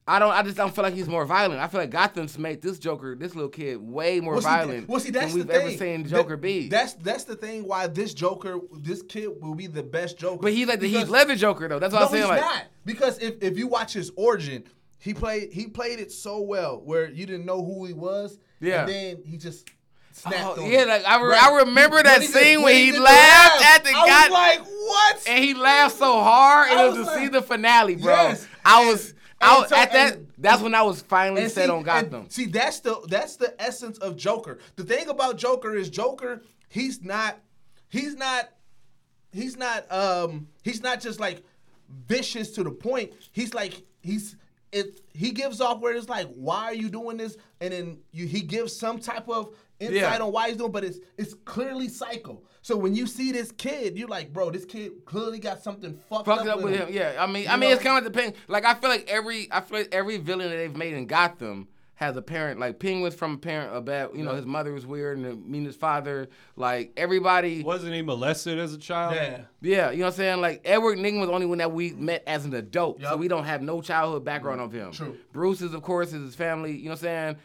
I 0.08 0.20
don't. 0.20 0.32
I 0.32 0.42
just 0.44 0.58
don't 0.58 0.74
feel 0.74 0.84
like 0.84 0.94
he's 0.94 1.08
more 1.08 1.26
violent. 1.26 1.62
I 1.62 1.68
feel 1.68 1.80
like 1.80 1.92
Gotham's 1.92 2.38
made 2.38 2.62
this 2.62 2.80
Joker, 2.80 3.16
this 3.16 3.34
little 3.36 3.50
kid, 3.50 3.78
way 3.82 4.20
more 4.20 4.34
Well, 4.34 4.42
see, 4.42 4.48
violent 4.48 4.90
well, 4.90 5.00
see, 5.00 5.12
that's 5.12 5.28
than 5.28 5.36
we've 5.40 5.48
the 5.48 5.54
ever 5.54 5.70
thing. 5.70 5.78
seen 5.78 6.04
That- 6.04 6.10
Joker 6.10 6.38
be. 6.38 6.68
That's 6.70 6.94
that's 6.94 7.24
the 7.24 7.36
thing. 7.36 7.66
Why 7.66 7.88
this 7.88 8.14
Joker, 8.14 8.60
this 8.80 9.02
kid 9.04 9.30
will 9.42 9.56
be 9.56 9.68
the 9.68 9.84
best 9.84 10.18
Joker. 10.18 10.42
but 10.42 10.54
he's 10.54 10.68
like 10.68 10.80
the 10.82 10.88
Heath 10.88 11.08
Because- 11.08 11.10
Ledger 11.10 11.36
Joker 11.36 11.68
though. 11.68 11.80
That's 11.80 11.94
what 11.94 12.00
no, 12.02 12.06
I'm 12.08 12.12
saying. 12.12 12.24
he's 12.24 12.30
Like, 12.32 12.42
not. 12.42 12.64
Because 12.86 13.20
if, 13.20 13.42
if 13.42 13.58
you 13.58 13.68
watch 13.68 13.94
his 13.94 14.12
origin, 14.16 14.66
he 15.00 15.14
played 15.14 15.52
he 15.54 15.68
played 15.68 16.00
it 16.00 16.12
so 16.12 16.42
well 16.42 16.82
where 16.84 17.10
you 17.10 17.26
didn't 17.26 17.46
know 17.46 17.64
who 17.64 17.86
he 17.86 17.94
was. 17.94 18.38
Yeah. 18.60 18.82
And 18.82 18.90
then 18.90 19.24
he 19.24 19.38
just 19.38 19.68
snapped 20.14 20.58
Oh, 20.60 20.66
yeah, 20.68 20.84
like, 20.86 21.06
I 21.06 21.22
re- 21.22 21.30
Right. 21.30 21.44
I 21.44 21.58
remember 21.60 22.02
that 22.04 22.24
scene 22.24 22.62
when 22.62 22.76
he 22.76 22.92
laughed 22.98 23.62
laugh, 23.62 23.76
at 23.78 23.84
the 23.84 23.90
I 23.92 24.08
guy- 24.08 24.22
was 24.24 24.32
like, 24.32 24.60
what? 24.68 25.24
and 25.28 25.44
he 25.44 25.54
laughed 25.54 25.98
so 25.98 26.22
hard, 26.22 26.70
I 26.72 26.84
it 26.86 26.90
was 26.90 26.98
was 27.00 27.08
to 27.08 27.14
like- 27.14 27.22
see 27.22 27.28
the 27.30 27.42
finale, 27.42 27.96
bro. 27.96 28.14
Yes. 28.14 28.48
I 28.66 28.86
was, 28.90 29.14
I 29.40 29.60
was 29.60 29.70
so- 29.70 29.76
at 29.76 29.92
that. 29.94 30.14
and- 30.14 30.28
that's 30.38 30.62
when 30.62 30.74
I 30.76 30.82
was 30.82 31.02
finally 31.04 31.48
set 31.50 31.66
see- 31.66 31.72
on 31.72 31.84
Gotham. 31.84 32.30
See, 32.30 32.46
that's 32.48 32.80
the 32.80 33.00
that's 33.08 33.36
the 33.36 33.54
essence 33.62 33.98
of 34.00 34.18
Joker. 34.18 34.58
The 34.76 34.84
thing 34.84 35.08
about 35.08 35.38
Joker 35.38 35.76
is 35.76 35.88
Joker, 35.90 36.42
he's 36.68 37.02
not 37.04 37.38
he's 37.90 38.16
not 38.16 38.50
he's 39.32 39.56
not 39.56 39.92
um 39.92 40.48
he's 40.64 40.82
not 40.82 41.00
just 41.00 41.20
like 41.20 41.44
vicious 42.08 42.52
to 42.52 42.64
the 42.64 42.72
point. 42.72 43.14
He's 43.32 43.54
like 43.54 43.84
he's 44.02 44.36
it 44.72 45.02
he 45.14 45.32
gives 45.32 45.62
off 45.62 45.80
where 45.80 45.94
it's 45.94 46.10
like, 46.10 46.28
why 46.34 46.64
are 46.66 46.74
you 46.74 46.90
doing 46.90 47.18
this? 47.18 47.38
And 47.60 47.72
then 47.74 48.00
you 48.12 48.26
he 48.26 48.42
gives 48.42 48.76
some 48.76 48.98
type 49.00 49.30
of 49.30 49.54
insight 49.82 49.96
Yeah. 49.96 50.20
on 50.20 50.32
why 50.32 50.50
he's 50.50 50.58
doing, 50.58 50.72
but 50.72 50.84
it's 50.84 51.00
it's 51.18 51.34
clearly 51.46 51.88
psycho. 51.88 52.42
So 52.62 52.78
when 52.78 52.94
you 52.96 53.08
see 53.08 53.32
this 53.32 53.52
kid, 53.52 53.98
you're 53.98 54.08
like, 54.08 54.32
bro, 54.32 54.52
this 54.52 54.66
kid 54.66 55.06
clearly 55.06 55.40
got 55.40 55.64
something 55.64 55.94
fucked 56.10 56.26
Fucked 56.28 56.48
up, 56.48 56.58
up 56.58 56.64
with 56.64 56.76
him. 56.76 56.90
Yeah, 56.92 57.16
I 57.20 57.26
mean, 57.26 57.48
I 57.48 57.58
mean, 57.58 57.70
know? 57.70 57.76
it's 57.76 57.84
kind 57.84 57.98
of 57.98 58.04
like 58.04 58.14
the 58.14 58.20
pen. 58.20 58.34
Like 58.48 58.66
I 58.66 58.76
feel 58.76 58.90
like 58.90 59.10
every, 59.10 59.48
I 59.52 59.62
feel 59.62 59.80
like 59.80 59.90
every 59.94 60.18
villain 60.18 60.50
that 60.50 60.56
they've 60.56 60.76
made 60.76 60.94
in 60.94 61.08
Gotham 61.08 61.68
has 61.96 62.18
a 62.18 62.22
parent. 62.22 62.60
Like 62.60 62.80
Penguin's 62.80 63.14
from 63.14 63.36
a 63.36 63.38
parent 63.38 63.76
a 63.76 63.82
bad, 63.82 64.10
you 64.16 64.24
know, 64.24 64.34
his 64.36 64.46
mother 64.46 64.74
was 64.74 64.86
weird, 64.88 65.18
and 65.20 65.28
I 65.28 65.34
mean 65.34 65.66
his 65.66 65.76
father. 65.76 66.30
Like 66.56 66.94
everybody. 66.98 67.64
Wasn't 67.64 67.94
he 67.94 68.02
molested 68.02 68.58
as 68.60 68.74
a 68.74 68.78
child? 68.78 69.16
Yeah. 69.16 69.42
Yeah, 69.62 69.92
you 69.92 69.98
know 69.98 70.06
what 70.06 70.14
I'm 70.14 70.18
saying? 70.18 70.42
Like 70.42 70.62
Edward 70.66 70.98
Nygma 70.98 71.20
was 71.20 71.30
the 71.30 71.34
only 71.34 71.46
one 71.46 71.60
that 71.60 71.72
we 71.72 71.92
met 71.92 72.24
as 72.26 72.46
an 72.46 72.54
adult, 72.56 73.02
so 73.02 73.18
we 73.18 73.28
don't 73.28 73.44
have 73.46 73.62
no 73.62 73.82
childhood 73.82 74.24
background 74.26 74.62
of 74.62 74.72
him. 74.72 74.92
True. 74.92 75.18
Bruce 75.32 75.62
is, 75.62 75.74
of 75.74 75.82
course, 75.84 76.08
is 76.14 76.22
his 76.24 76.36
family. 76.36 76.72
You 76.72 76.86
know 76.86 76.90
what 76.92 77.00
I'm 77.00 77.04
saying? 77.04 77.38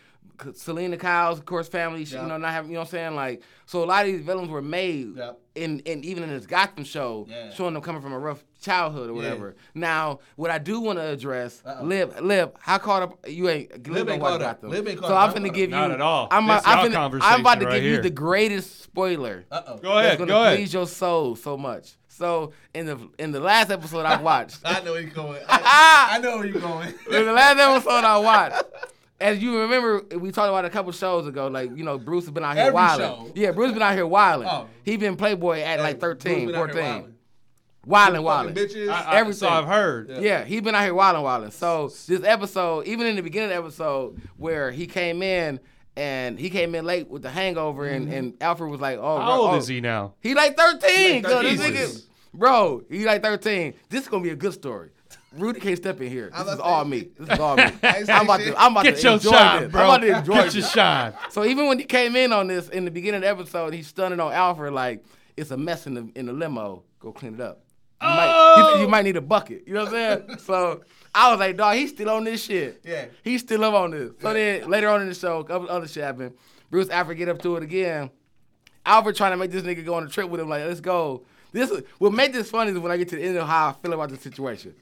C- 0.43 0.51
Selina 0.55 0.97
Kyle's, 0.97 1.39
of 1.39 1.45
course, 1.47 1.69
family. 1.69 2.05
she- 2.05 2.17
You 2.17 2.23
know, 2.23 2.37
not 2.39 2.53
having. 2.53 2.71
You 2.71 2.75
know 2.75 2.81
what 2.81 2.89
I'm 2.89 2.91
saying? 2.91 3.15
Like, 3.17 3.43
so 3.67 3.83
a 3.83 3.87
lot 3.87 4.05
of 4.07 4.13
these 4.13 4.23
villains 4.23 4.49
were 4.49 4.63
made 4.63 5.17
Yup. 5.17 5.41
in, 5.55 5.81
in 5.81 6.05
even 6.05 6.23
in 6.23 6.29
this 6.31 6.47
Gotham 6.47 6.85
show, 6.85 7.27
Yeah. 7.29 7.51
showing 7.51 7.75
them 7.75 7.83
coming 7.83 8.01
from 8.03 8.13
a 8.13 8.19
rough 8.19 8.45
childhood 8.61 9.11
or 9.11 9.15
whatever. 9.15 9.57
Now, 9.75 10.21
what 10.37 10.51
I 10.51 10.59
do 10.59 10.81
want 10.81 10.99
to 10.99 11.05
address, 11.07 11.63
Uh-oh. 11.65 11.85
Lib, 11.85 12.15
Lib, 12.21 12.57
how 12.61 12.79
caught 12.79 13.03
up? 13.03 13.19
You 13.29 13.49
ain't 13.49 13.71
Lib, 13.73 13.87
Lib 13.89 13.97
ain't 13.99 14.11
ain't 14.11 14.23
watch 14.23 14.31
caught 14.33 14.43
up. 14.43 14.57
Gotham. 14.63 14.71
Lib 14.71 14.89
ain't 14.89 15.01
caught 15.01 15.09
so 15.09 15.15
up. 15.15 15.31
I'm 15.31 15.37
I'm 15.37 15.43
finna 15.51 15.55
give 15.55 15.71
you 15.71 15.77
Not 15.77 15.91
at 15.93 16.01
all. 16.01 16.29
I'm, 16.31 16.47
This 16.47 16.63
I'm, 16.67 16.79
y'all 16.93 17.11
finna, 17.11 17.21
I'm 17.23 17.41
about 17.41 17.61
to 17.61 17.65
conversation 17.67 17.71
give 17.71 17.71
right 17.71 17.83
you 17.83 18.03
the 18.03 18.11
greatest 18.11 18.83
spoiler 18.83 19.45
Uh 19.51 19.63
oh. 19.67 19.77
Go 19.79 19.95
that's 19.95 20.07
ahead. 20.07 20.19
gonna 20.19 20.29
Go 20.31 20.43
ahead. 20.43 20.57
please 20.59 20.73
your 20.75 20.87
soul 20.87 21.37
so 21.37 21.57
much. 21.57 21.95
So 22.09 22.53
in 22.73 22.87
the 22.87 22.99
in 23.19 23.31
the 23.33 23.41
last 23.41 23.71
episode 23.71 24.07
I 24.07 24.21
watched, 24.23 24.61
I 24.65 24.81
know 24.81 24.93
where 24.93 25.03
you're 25.03 25.11
going. 25.11 25.43
I, 25.49 26.09
I 26.13 26.19
know 26.19 26.39
where 26.39 26.47
you're 26.47 26.61
going. 26.61 26.89
in 26.89 27.25
the 27.27 27.33
last 27.33 27.59
episode 27.59 28.05
I 28.05 28.17
watched, 28.19 28.63
as 29.21 29.43
you 29.43 29.61
remember, 29.61 30.03
we 30.19 30.31
talked 30.31 30.49
about 30.49 30.65
a 30.65 30.71
couple 30.71 30.93
shows 30.93 31.27
ago. 31.27 31.49
Like 31.49 31.77
you 31.77 31.85
know, 31.85 31.99
Bruce 31.99 32.25
has 32.25 32.33
been 32.33 32.45
out 32.45 32.57
here 32.57 32.65
Every 32.65 32.75
wilding. 32.75 33.07
show. 33.07 33.33
Yeah, 33.35 33.53
Bruce 33.53 33.69
has 33.69 33.75
been 33.75 33.83
out 33.83 33.95
here 33.95 34.07
wilding. 34.07 34.49
Oh. 34.49 34.69
He 34.83 34.97
been 34.97 35.17
Playboy 35.17 35.61
at 35.61 35.81
like 35.81 35.99
Bruce 35.99 36.23
13, 36.23 36.47
been 36.47 36.55
out 36.55 36.75
here 36.75 36.83
14. 36.83 37.15
Wilding, 37.87 38.23
wilding. 38.23 38.55
Fucking 38.55 38.69
bitches. 38.69 38.89
I, 38.89 39.03
I, 39.03 39.17
Everything. 39.17 39.39
So 39.39 39.49
I've 39.49 39.67
heard. 39.67 40.11
Yeah, 40.21 40.45
he 40.45 40.61
been 40.61 40.75
out 40.75 40.83
here 40.83 40.95
wilding, 40.95 41.23
wilding. 41.23 41.51
So 41.53 41.89
this 41.89 42.23
episode, 42.25 42.87
even 42.87 43.07
in 43.07 43.17
the 43.17 43.23
beginning 43.23 43.53
of 43.53 43.63
the 43.63 43.69
episode, 43.69 44.21
where 44.37 44.73
he 44.73 44.87
came 44.87 45.23
in 45.23 45.61
and 45.97 46.39
he 46.39 46.51
came 46.51 46.75
in 46.75 46.85
late 46.85 47.09
with 47.09 47.23
the 47.23 47.31
hangover, 47.31 47.87
and, 47.87 48.07
mm-hmm. 48.07 48.15
and 48.15 48.35
Alfred 48.41 48.71
was 48.71 48.81
like, 48.81 48.99
"Oh, 48.99 49.19
How 49.19 49.25
bro, 49.25 49.35
old 49.35 49.55
oh, 49.55 49.59
is 49.59 49.69
he 49.69 49.81
now? 49.81 50.15
He 50.21 50.35
like 50.35 50.57
13. 50.57 50.91
He 50.91 51.23
like 51.23 51.59
13. 51.59 51.89
bro, 52.35 52.83
he 52.91 53.05
like 53.05 53.23
13. 53.23 53.75
This 53.89 54.03
is 54.03 54.09
gonna 54.09 54.23
be 54.23 54.31
a 54.31 54.37
good 54.37 54.53
story. 54.53 54.91
Rudy 55.39 55.61
can't 55.61 55.77
step 55.77 56.01
in 56.01 56.11
here. 56.11 56.31
This 56.37 56.49
is 56.49 56.61
all 56.61 56.85
me. 56.85 57.09
This 57.19 57.35
is 57.35 57.39
all 57.39 57.57
me. 57.57 57.63
I 57.83 57.99
ain't 57.99 58.11
I'm 58.11 58.25
about 58.25 58.41
to, 58.41 58.61
I'm 58.61 58.73
about 58.73 58.85
Get 58.85 58.97
to 58.97 59.03
your 59.03 59.13
enjoy 59.15 59.31
shine, 59.31 59.63
this. 59.63 59.73
bro. 59.73 59.81
I'm 59.83 59.89
about 59.89 59.99
to 59.99 60.19
enjoy 60.19 60.35
Get 60.35 60.55
your 60.55 60.63
this. 60.63 60.73
shine. 60.73 61.15
So 61.31 61.45
even 61.45 61.67
when 61.69 61.79
he 61.79 61.85
came 61.85 62.17
in 62.17 62.33
on 62.33 62.47
this 62.47 62.69
in 62.69 62.85
the 62.85 62.91
beginning 62.91 63.19
of 63.19 63.23
the 63.23 63.29
episode, 63.29 63.75
he's 63.75 63.87
stunning 63.87 64.21
on 64.21 64.33
Alfred 64.33 64.73
like 64.73 65.05
it's 65.37 65.51
a 65.51 65.57
mess 65.57 65.87
in 65.87 65.95
the 65.95 66.11
in 66.15 66.27
the 66.27 66.33
limo. 66.33 66.83
Go 67.01 67.13
clean 67.13 67.35
it 67.35 67.41
up. 67.41 67.61
You, 68.01 68.09
might, 68.09 68.55
he 68.57 68.63
said 68.63 68.81
you 68.81 68.87
oh! 68.87 68.89
might 68.89 69.03
need 69.03 69.17
a 69.17 69.23
bucket. 69.23 69.65
You 69.67 69.75
know 69.75 69.85
what 69.85 69.95
I'm 69.95 70.27
saying? 70.27 70.39
so 70.45 70.83
I 71.15 71.31
was 71.31 71.41
like, 71.41 71.57
dog, 71.57 71.77
he's 71.77 71.91
still 71.91 72.11
on 72.11 72.25
this 72.25 72.45
shit. 72.45 72.83
Yeah. 72.85 73.07
He's 73.25 73.41
still 73.41 73.65
up 73.65 73.75
on 73.75 73.91
this. 73.91 74.13
So 74.21 74.35
then 74.35 74.69
later 74.69 74.89
on 74.89 75.01
in 75.01 75.09
the 75.09 75.15
show, 75.15 75.43
couple 75.45 75.71
other 75.71 75.89
shit 75.89 76.05
happened. 76.05 76.35
Bruce 76.71 76.91
Alfred 76.91 77.17
get 77.17 77.29
up 77.29 77.41
to 77.43 77.57
it 77.57 77.63
again. 77.63 78.11
Alfred 78.85 79.17
trying 79.17 79.33
to 79.33 79.37
make 79.37 79.51
this 79.51 79.63
nigga 79.63 79.85
go 79.85 79.95
on 79.95 80.05
a 80.05 80.09
trip 80.09 80.29
with 80.29 80.41
him, 80.41 80.49
like, 80.49 80.65
let's 80.65 80.81
go. 80.81 81.25
This 81.53 81.73
what 81.99 82.13
made 82.13 82.33
this 82.33 82.51
funny 82.51 82.71
is 82.71 82.79
when 82.79 82.93
I 82.93 82.97
get 82.97 83.09
to 83.09 83.17
the 83.17 83.23
end 83.23 83.37
of 83.39 83.49
how 83.49 83.69
I 83.69 83.73
feel 83.73 83.93
about 83.95 84.11
the 84.11 84.17
situation. 84.17 84.75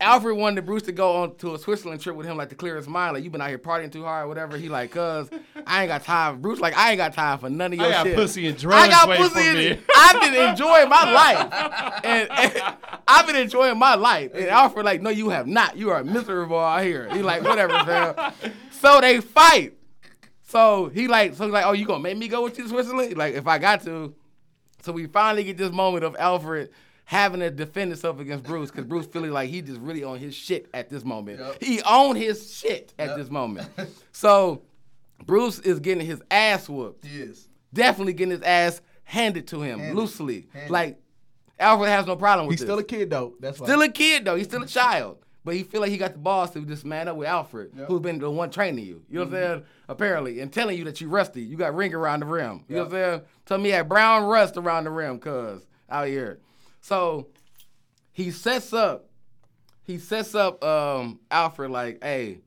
Alfred 0.00 0.36
wanted 0.36 0.64
Bruce 0.64 0.84
to 0.84 0.92
go 0.92 1.16
on 1.22 1.36
to 1.36 1.54
a 1.54 1.58
Switzerland 1.58 2.00
trip 2.00 2.16
with 2.16 2.26
him, 2.26 2.36
like 2.36 2.48
to 2.50 2.54
clear 2.54 2.76
his 2.76 2.88
mind. 2.88 3.14
Like 3.14 3.24
you 3.24 3.30
been 3.30 3.40
out 3.40 3.48
here 3.48 3.58
partying 3.58 3.90
too 3.90 4.04
hard, 4.04 4.28
whatever. 4.28 4.56
He 4.56 4.68
like, 4.68 4.90
cuz 4.90 5.28
I 5.66 5.82
ain't 5.82 5.88
got 5.88 6.04
time. 6.04 6.40
Bruce 6.40 6.60
like, 6.60 6.76
I 6.76 6.90
ain't 6.90 6.98
got 6.98 7.14
time 7.14 7.38
for 7.38 7.50
none 7.50 7.72
of 7.72 7.78
your 7.78 7.88
I 7.88 7.90
got 7.90 8.06
shit. 8.06 8.16
pussy 8.16 8.46
and 8.46 8.64
I 8.66 8.88
got 8.88 9.08
pussy. 9.16 9.68
and-. 9.70 9.80
I've 9.96 10.20
been 10.20 10.48
enjoying 10.48 10.88
my 10.88 11.12
life, 11.12 12.00
and, 12.04 12.30
and 12.30 12.74
I've 13.08 13.26
been 13.26 13.36
enjoying 13.36 13.78
my 13.78 13.94
life. 13.94 14.30
And 14.34 14.46
Alfred 14.46 14.84
like, 14.84 15.02
no, 15.02 15.10
you 15.10 15.30
have 15.30 15.46
not. 15.46 15.76
You 15.76 15.90
are 15.90 16.02
miserable 16.04 16.58
out 16.58 16.82
here. 16.84 17.08
He 17.12 17.22
like, 17.22 17.42
whatever, 17.42 17.72
fam. 17.84 18.32
So 18.70 19.00
they 19.00 19.20
fight. 19.20 19.74
So 20.44 20.88
he 20.88 21.08
like, 21.08 21.34
so 21.34 21.44
he's 21.44 21.52
like, 21.52 21.66
oh, 21.66 21.72
you 21.72 21.84
gonna 21.84 22.02
make 22.02 22.16
me 22.16 22.28
go 22.28 22.42
with 22.44 22.56
you 22.56 22.64
to 22.64 22.70
Switzerland? 22.70 23.16
Like, 23.16 23.34
if 23.34 23.46
I 23.46 23.58
got 23.58 23.82
to. 23.84 24.14
So 24.82 24.92
we 24.92 25.06
finally 25.06 25.44
get 25.44 25.58
this 25.58 25.72
moment 25.72 26.04
of 26.04 26.16
Alfred 26.18 26.70
having 27.08 27.40
to 27.40 27.50
defend 27.50 27.90
himself 27.90 28.20
against 28.20 28.44
Bruce 28.44 28.70
because 28.70 28.84
Bruce 28.84 29.06
feeling 29.06 29.30
like 29.30 29.48
he 29.48 29.62
just 29.62 29.80
really 29.80 30.04
on 30.04 30.18
his 30.18 30.34
shit 30.34 30.68
at 30.74 30.90
this 30.90 31.06
moment. 31.06 31.40
Yep. 31.40 31.62
He 31.62 31.80
owned 31.80 32.18
his 32.18 32.54
shit 32.54 32.92
at 32.98 33.16
this 33.16 33.30
moment. 33.30 33.66
so 34.12 34.60
Bruce 35.24 35.58
is 35.60 35.80
getting 35.80 36.04
his 36.04 36.22
ass 36.30 36.68
whooped. 36.68 37.06
He 37.06 37.22
is. 37.22 37.48
Definitely 37.72 38.12
getting 38.12 38.32
his 38.32 38.42
ass 38.42 38.82
handed 39.04 39.46
to 39.46 39.62
him 39.62 39.78
Handed. 39.78 39.96
loosely. 39.96 40.48
Handed. 40.52 40.70
Like 40.70 41.00
Alfred 41.58 41.88
has 41.88 42.06
no 42.06 42.14
problem 42.14 42.46
with 42.46 42.58
He's 42.58 42.60
this. 42.60 42.66
still 42.66 42.78
a 42.78 42.84
kid 42.84 43.08
though. 43.08 43.32
That's 43.40 43.58
why. 43.58 43.68
Still 43.68 43.80
a 43.80 43.88
kid 43.88 44.26
though. 44.26 44.36
He's 44.36 44.46
still 44.46 44.62
a 44.62 44.66
child. 44.66 45.24
But 45.46 45.54
he 45.54 45.62
feel 45.62 45.80
like 45.80 45.90
he 45.90 45.96
got 45.96 46.12
the 46.12 46.18
balls 46.18 46.50
to 46.50 46.60
just 46.66 46.84
man 46.84 47.08
up 47.08 47.16
with 47.16 47.26
Alfred, 47.26 47.70
Yep. 47.74 47.88
who's 47.88 48.00
been 48.00 48.18
the 48.18 48.30
one 48.30 48.50
training 48.50 48.84
you. 48.84 49.02
You 49.08 49.20
know 49.20 49.24
what 49.24 49.28
I'm 49.28 49.32
mm-hmm. 49.32 49.52
saying? 49.52 49.64
Apparently, 49.88 50.40
and 50.40 50.52
telling 50.52 50.76
you 50.76 50.84
that 50.84 51.00
you 51.00 51.08
rusty. 51.08 51.40
You 51.40 51.56
got 51.56 51.74
ring 51.74 51.94
around 51.94 52.20
the 52.20 52.26
rim. 52.26 52.66
You 52.68 52.76
know 52.76 52.82
what 52.82 52.92
I'm 52.92 52.92
saying? 52.92 53.22
Tell 53.46 53.56
me 53.56 53.70
you 53.70 53.76
had 53.76 53.88
brown 53.88 54.24
rust 54.24 54.58
around 54.58 54.84
the 54.84 54.90
rim, 54.90 55.18
cuz 55.18 55.66
out 55.88 56.06
here. 56.08 56.40
So 56.88 57.26
he 58.12 58.30
sets 58.30 58.72
up, 58.72 59.10
he 59.82 59.98
sets 59.98 60.34
up 60.34 60.64
um 60.64 61.20
Alfred 61.30 61.70
like, 61.70 62.02
hey, 62.02 62.38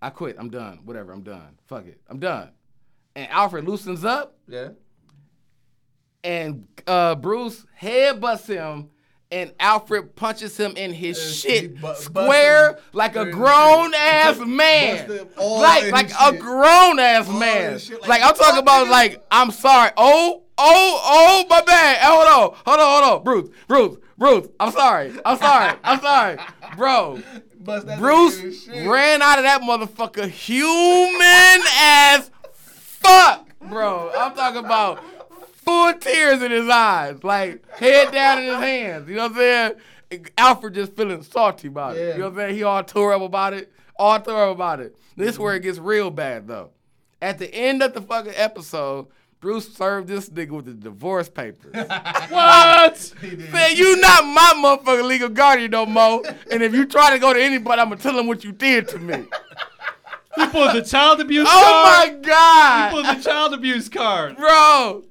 I 0.00 0.08
quit. 0.08 0.36
I'm 0.38 0.48
done. 0.48 0.80
Whatever. 0.86 1.12
I'm 1.12 1.20
done. 1.20 1.58
Fuck 1.66 1.84
it. 1.86 2.00
I'm 2.08 2.18
done. 2.18 2.52
And 3.14 3.28
Alfred 3.30 3.68
loosens 3.68 4.02
up 4.02 4.38
yeah. 4.48 4.68
and 6.24 6.66
uh, 6.86 7.16
Bruce 7.16 7.66
headbutts 7.78 8.46
him, 8.46 8.88
and 9.30 9.52
Alfred 9.60 10.16
punches 10.16 10.56
him 10.56 10.72
in 10.76 10.94
his 10.94 11.18
he 11.18 11.50
shit 11.50 11.80
bu- 11.82 11.94
square 11.96 12.78
like 12.94 13.14
a 13.14 13.30
grown 13.30 13.92
ass 13.94 14.38
man, 14.38 15.06
Bust 15.06 15.20
him 15.20 15.28
all 15.36 15.60
like 15.60 15.92
like 15.92 16.10
a 16.18 16.34
grown 16.38 16.98
ass 16.98 17.28
man. 17.28 17.74
Like, 17.74 18.08
like, 18.08 18.22
I'm 18.22 18.34
talking 18.34 18.60
about 18.60 18.88
like 18.88 19.22
I'm 19.30 19.50
sorry. 19.50 19.90
Oh 19.98 20.44
Oh, 20.62 21.00
oh, 21.02 21.46
my 21.48 21.62
bad. 21.62 21.98
Hold 22.02 22.26
on, 22.28 22.58
hold 22.66 22.80
on, 22.80 23.02
hold 23.02 23.14
on, 23.14 23.24
Bruce, 23.24 23.48
Bruce, 23.66 23.96
Bruce. 24.18 24.48
I'm 24.60 24.72
sorry. 24.72 25.12
I'm 25.24 25.38
sorry. 25.38 25.78
I'm 25.82 26.00
sorry, 26.00 26.38
bro. 26.76 27.22
Bruce 27.60 27.84
nigga 27.84 28.38
in 28.38 28.44
his 28.44 28.62
shit. 28.64 28.88
ran 28.88 29.22
out 29.22 29.38
of 29.38 29.44
that 29.44 29.62
motherfucker 29.62 30.28
human 30.28 31.62
as 31.78 32.30
fuck, 32.52 33.48
bro. 33.68 34.10
I'm 34.14 34.34
talking 34.34 34.64
about 34.64 35.02
full 35.64 35.94
tears 35.94 36.42
in 36.42 36.50
his 36.50 36.68
eyes, 36.68 37.22
like 37.24 37.66
head 37.70 38.12
down 38.12 38.38
in 38.38 38.44
his 38.44 38.56
hands. 38.56 39.08
You 39.08 39.16
know 39.16 39.28
what 39.28 39.32
I'm 39.32 39.36
saying? 39.38 39.74
Alfred 40.36 40.74
just 40.74 40.96
feeling 40.96 41.22
salty 41.22 41.68
about 41.68 41.96
it. 41.96 42.00
Yeah. 42.00 42.12
You 42.12 42.18
know 42.18 42.24
what 42.24 42.32
I'm 42.32 42.38
saying? 42.48 42.54
He 42.56 42.62
all 42.62 42.84
tore 42.84 43.14
up 43.14 43.22
about 43.22 43.54
it. 43.54 43.72
All 43.96 44.20
tore 44.20 44.50
up 44.50 44.54
about 44.56 44.80
it. 44.80 44.96
This 45.16 45.30
is 45.30 45.38
where 45.38 45.54
it 45.54 45.62
gets 45.62 45.78
real 45.78 46.10
bad 46.10 46.48
though. 46.48 46.70
At 47.22 47.38
the 47.38 47.54
end 47.54 47.82
of 47.82 47.92
the 47.92 48.00
fucking 48.00 48.32
episode, 48.36 49.08
Bruce 49.40 49.72
served 49.74 50.06
this 50.06 50.28
nigga 50.28 50.50
with 50.50 50.66
the 50.66 50.74
divorce 50.74 51.28
papers. 51.28 51.74
What? 52.30 53.12
Man, 53.22 53.76
you 53.76 53.96
not 54.00 54.24
my 54.24 54.52
motherfucking 54.56 55.04
legal 55.04 55.28
guardian 55.30 55.72
no 55.72 55.84
more. 55.84 56.22
And 56.50 56.62
if 56.62 56.74
you 56.74 56.86
try 56.86 57.10
to 57.10 57.18
go 57.18 57.32
to 57.32 57.42
anybody, 57.42 57.80
I'm 57.80 57.88
gonna 57.88 58.00
tell 58.00 58.14
them 58.14 58.26
what 58.26 58.44
you 58.44 58.52
did 58.52 58.86
to 58.88 58.98
me. 58.98 59.24
He 60.36 60.46
pulled 60.46 60.76
the 60.76 60.82
child 60.82 61.20
abuse 61.20 61.48
oh 61.50 61.50
card. 61.50 62.10
Oh 62.10 62.12
my 62.12 62.20
god! 62.20 62.22
He 62.22 62.28
god, 62.28 62.90
pulled 62.92 63.06
the 63.18 63.22
child 63.22 63.54
abuse 63.54 63.88
card. 63.88 64.36
bro! 64.36 65.04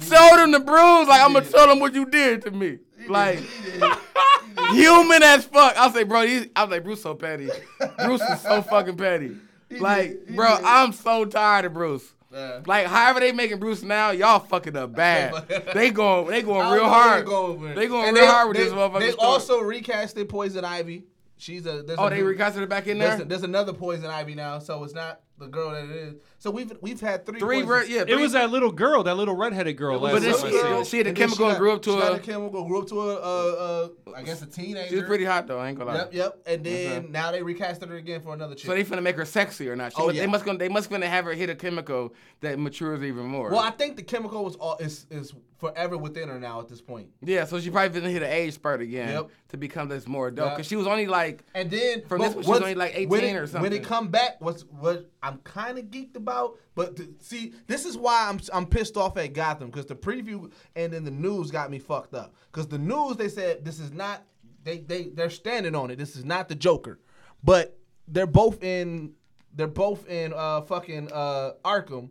Showed 0.00 0.42
him 0.42 0.52
the 0.52 0.60
bruise. 0.60 1.06
Like 1.06 1.20
I'm 1.20 1.34
gonna 1.34 1.44
tell 1.44 1.68
them 1.68 1.80
what 1.80 1.94
you 1.94 2.06
did 2.06 2.42
to 2.42 2.50
me. 2.50 2.78
Like 3.08 3.40
human 4.70 5.22
as 5.22 5.44
fuck. 5.44 5.76
I'll 5.76 5.92
say, 5.92 6.04
bro. 6.04 6.26
He's, 6.26 6.46
I'll 6.56 6.70
say, 6.70 6.78
Bruce 6.78 7.02
so 7.02 7.14
petty. 7.14 7.50
Bruce 7.98 8.22
is 8.22 8.40
so 8.40 8.62
fucking 8.62 8.96
petty. 8.96 9.36
Like, 9.70 10.26
bro. 10.28 10.58
I'm 10.64 10.92
so 10.92 11.24
tired 11.26 11.66
of 11.66 11.74
Bruce. 11.74 12.14
Yeah. 12.34 12.60
Like, 12.66 12.86
however 12.86 13.20
they 13.20 13.30
making 13.32 13.60
Bruce 13.60 13.82
now, 13.82 14.10
y'all 14.10 14.40
fucking 14.40 14.76
up 14.76 14.92
bad. 14.94 15.46
they 15.74 15.90
going, 15.90 16.26
they 16.26 16.42
going 16.42 16.68
real 16.72 16.88
hard. 16.88 17.24
They 17.24 17.28
going. 17.30 17.74
They 17.76 17.86
going 17.86 18.08
And 18.08 18.16
real 18.16 18.26
they- 18.26 18.30
hard 18.30 18.48
with 18.48 18.56
they- 18.56 18.64
this 18.64 18.72
motherfucker. 18.72 19.00
They 19.00 19.10
story. 19.12 19.26
also 19.28 19.60
recasted 19.62 20.28
Poison 20.28 20.64
Ivy. 20.64 21.04
She's 21.36 21.66
a. 21.66 21.82
There's 21.82 21.98
oh, 21.98 22.06
a 22.06 22.10
they 22.10 22.22
new- 22.22 22.34
recasted 22.34 22.62
it 22.62 22.68
back 22.68 22.86
in 22.86 22.98
There's, 22.98 23.18
there. 23.18 23.26
there's 23.26 23.42
another 23.42 23.72
Poison 23.72 24.06
Ivy 24.06 24.34
now, 24.34 24.58
so 24.58 24.82
it's 24.84 24.94
not 24.94 25.20
the 25.38 25.46
girl 25.46 25.70
that 25.70 25.84
it 25.84 25.90
is. 25.90 26.14
So 26.44 26.50
we've 26.50 26.70
we've 26.82 27.00
had 27.00 27.24
three. 27.24 27.40
Three, 27.40 27.62
poison- 27.62 27.68
ver- 27.68 27.84
yeah. 27.84 28.04
It 28.06 28.20
was 28.20 28.32
that 28.32 28.50
little 28.50 28.70
girl, 28.70 29.02
that 29.04 29.14
little 29.16 29.34
redheaded 29.34 29.78
girl 29.78 29.98
But 29.98 30.12
last 30.12 30.22
then 30.24 30.34
time 30.34 30.44
I 30.44 30.50
she- 30.50 30.52
seen 30.58 30.66
her. 30.76 30.84
she 30.84 30.96
had 30.98 31.06
a 31.06 31.08
and 31.08 31.16
then 31.16 31.22
chemical 31.28 31.44
and 31.46 31.54
got- 31.54 31.58
grew 31.58 31.72
up 31.72 31.80
to 31.82 31.90
she 31.92 31.96
got 31.98 32.12
a- 32.12 32.16
a 32.16 32.18
chemical, 32.18 32.64
grew 32.68 32.80
up 32.82 32.88
to 32.88 33.00
a, 33.00 33.14
uh, 33.14 33.88
uh, 34.04 34.12
I 34.14 34.22
guess 34.24 34.42
a 34.42 34.46
teenager. 34.46 34.88
She 34.90 34.94
was 34.96 35.04
pretty 35.04 35.24
hot 35.24 35.46
though. 35.46 35.58
I 35.58 35.70
ain't 35.70 35.78
gonna 35.78 35.90
lie. 35.90 35.96
Yep, 36.00 36.12
yep. 36.12 36.38
And 36.46 36.62
then 36.62 36.92
Okay. 36.98 37.06
now 37.10 37.32
they 37.32 37.40
recasted 37.40 37.88
her 37.88 37.96
again 37.96 38.20
for 38.20 38.34
another 38.34 38.54
chick. 38.54 38.66
So 38.66 38.74
they 38.74 38.84
finna 38.84 39.02
make 39.02 39.16
her 39.16 39.24
sexy 39.24 39.70
or 39.70 39.74
not? 39.74 39.92
She 39.96 40.02
Oh, 40.02 40.10
yeah. 40.10 40.20
They 40.20 40.26
must 40.26 40.44
gonna 40.44 40.58
they 40.58 40.68
must 40.68 40.90
finna 40.90 41.04
have 41.04 41.24
her 41.24 41.32
hit 41.32 41.48
a 41.48 41.54
chemical 41.54 42.12
that 42.42 42.58
matures 42.58 43.02
even 43.02 43.24
more. 43.24 43.48
well, 43.48 43.60
I 43.60 43.70
think 43.70 43.96
the 43.96 44.02
chemical 44.02 44.44
was 44.44 44.56
all 44.56 44.76
is 44.76 45.06
is 45.10 45.32
forever 45.56 45.96
within 45.96 46.28
her 46.28 46.38
now 46.38 46.60
at 46.60 46.68
this 46.68 46.82
point. 46.82 47.08
yeah, 47.22 47.46
so 47.46 47.58
she 47.58 47.70
probably 47.70 47.98
finna 47.98 48.10
hit 48.12 48.22
an 48.22 48.28
age 48.30 48.52
spurt 48.52 48.82
again 48.82 49.08
Yep. 49.08 49.30
to 49.48 49.56
become 49.56 49.88
this 49.88 50.06
more 50.06 50.28
adult. 50.28 50.50
Yeah. 50.50 50.56
Cause 50.56 50.66
she 50.66 50.76
was 50.76 50.86
only 50.86 51.06
like 51.06 51.42
And 51.54 51.70
then 51.70 52.02
From 52.06 52.20
this 52.20 52.34
one, 52.34 52.42
she's 52.42 52.48
what's- 52.48 52.60
only 52.60 52.74
like 52.74 52.92
18 52.94 53.24
it, 53.36 53.36
or 53.38 53.46
something. 53.46 53.62
When 53.62 53.70
something. 53.70 53.72
it 53.72 53.84
come 53.84 54.08
back, 54.08 54.36
what's 54.40 54.62
what 54.64 55.08
I'm 55.22 55.38
kind 55.38 55.78
of 55.78 55.86
geeked 55.86 56.16
about, 56.16 56.33
but 56.74 56.96
to, 56.96 57.08
see, 57.20 57.52
this 57.66 57.84
is 57.84 57.96
why 57.96 58.28
I'm 58.28 58.40
I'm 58.52 58.66
pissed 58.66 58.96
off 58.96 59.16
at 59.16 59.32
Gotham 59.32 59.70
because 59.70 59.86
the 59.86 59.94
preview 59.94 60.50
and 60.76 60.92
then 60.92 61.04
the 61.04 61.10
news 61.10 61.50
got 61.50 61.70
me 61.70 61.78
fucked 61.78 62.14
up. 62.14 62.34
Because 62.50 62.66
the 62.68 62.78
news 62.78 63.16
they 63.16 63.28
said 63.28 63.64
this 63.64 63.78
is 63.80 63.92
not 63.92 64.22
they 64.64 64.78
they 64.78 65.04
they're 65.10 65.30
standing 65.30 65.74
on 65.74 65.90
it. 65.90 65.96
This 65.98 66.16
is 66.16 66.24
not 66.24 66.48
the 66.48 66.54
Joker, 66.54 66.98
but 67.42 67.78
they're 68.08 68.26
both 68.26 68.62
in 68.62 69.12
they're 69.54 69.66
both 69.66 70.08
in 70.08 70.32
uh 70.34 70.62
fucking 70.62 71.10
uh 71.12 71.52
Arkham. 71.64 72.10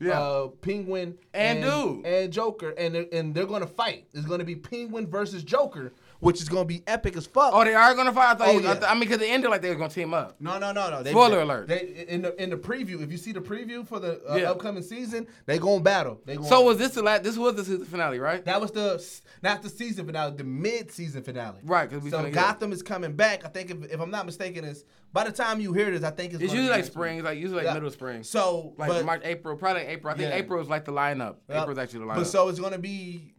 Yeah. 0.00 0.20
Uh, 0.20 0.46
Penguin 0.48 1.18
And 1.34 1.60
Dude. 1.60 2.06
and 2.06 2.32
Joker, 2.32 2.70
and 2.70 2.94
they're, 2.94 3.06
and 3.12 3.34
they're 3.34 3.46
gonna 3.46 3.66
fight. 3.66 4.06
It's 4.14 4.26
gonna 4.26 4.44
be 4.44 4.54
Penguin 4.54 5.08
versus 5.08 5.42
Joker, 5.42 5.92
which 6.20 6.40
is 6.42 6.48
gonna 6.48 6.64
be 6.64 6.82
epic 6.86 7.16
as 7.16 7.26
fuck. 7.26 7.52
oh 7.54 7.64
they 7.64 7.74
are 7.74 7.94
gonna 7.94 8.12
fight. 8.12 8.32
I 8.32 8.34
thought 8.34 8.48
Oh, 8.48 8.58
I, 8.58 8.60
yeah. 8.60 8.72
th- 8.74 8.84
I 8.90 8.94
mean, 8.94 9.08
cause 9.08 9.20
it 9.20 9.26
ended 9.30 9.50
like 9.50 9.62
they 9.62 9.68
were 9.68 9.76
gonna 9.76 9.88
team 9.90 10.12
up. 10.14 10.40
No, 10.40 10.58
no, 10.58 10.72
no, 10.72 10.90
no. 10.90 11.02
They, 11.02 11.10
Spoiler 11.10 11.36
they- 11.36 11.42
alert. 11.42 11.68
They 11.68 12.04
in 12.08 12.22
the 12.22 12.42
in 12.42 12.50
the 12.50 12.56
preview. 12.56 13.02
If 13.02 13.12
you 13.12 13.18
see 13.18 13.32
the 13.32 13.40
preview 13.40 13.86
for 13.86 14.00
the 14.00 14.20
uh, 14.30 14.36
Yeah. 14.36 14.50
upcoming 14.50 14.82
season, 14.82 15.26
they 15.46 15.58
gonna 15.58 15.80
battle. 15.82 16.20
They 16.26 16.36
gonna, 16.36 16.48
So 16.48 16.62
was 16.62 16.78
this 16.78 16.92
the 16.92 17.02
last? 17.02 17.22
This 17.22 17.36
was 17.36 17.54
the 17.54 17.64
season 17.64 17.84
finale, 17.84 18.18
right? 18.18 18.44
that 18.44 18.60
was 18.60 18.70
the 18.72 19.02
not 19.42 19.62
the 19.62 19.68
season 19.68 20.06
finale, 20.06 20.34
the 20.36 20.44
mid 20.44 20.90
season 20.90 21.22
finale. 21.22 21.60
Right, 21.62 21.88
'cause 21.88 22.02
we 22.02 22.10
so 22.10 22.28
Gotham 22.30 22.72
is 22.72 22.82
coming 22.82 23.12
back. 23.12 23.44
I 23.44 23.48
think 23.48 23.70
if, 23.70 23.92
if 23.92 24.00
I'm 24.00 24.10
not 24.10 24.26
mistaken, 24.26 24.64
is 24.64 24.84
by 25.12 25.24
the 25.24 25.32
time 25.32 25.60
you 25.60 25.72
hear 25.72 25.90
this, 25.90 26.02
I 26.02 26.10
think 26.10 26.34
it's, 26.34 26.42
It's 26.42 26.52
usually 26.52 26.68
be 26.68 26.74
like 26.74 26.84
spring. 26.84 27.18
It's 27.18 27.24
like 27.24 27.38
usually 27.38 27.58
like 27.58 27.64
Yeah. 27.66 27.74
middle 27.74 27.86
of 27.86 27.94
spring. 27.94 28.24
So 28.24 28.74
like 28.76 28.88
but, 28.90 29.04
March, 29.04 29.22
April, 29.24 29.56
probably 29.56 29.82
April. 29.82 30.12
I 30.12 30.16
think. 30.16 30.34
April 30.34 30.60
is 30.60 30.68
like 30.68 30.84
the 30.84 30.92
lineup. 30.92 31.36
Yep. 31.48 31.62
April's 31.62 31.78
actually 31.78 32.00
the 32.00 32.06
lineup. 32.06 32.16
But 32.16 32.26
so 32.26 32.48
it's 32.48 32.58
gonna 32.58 32.78
be 32.78 33.34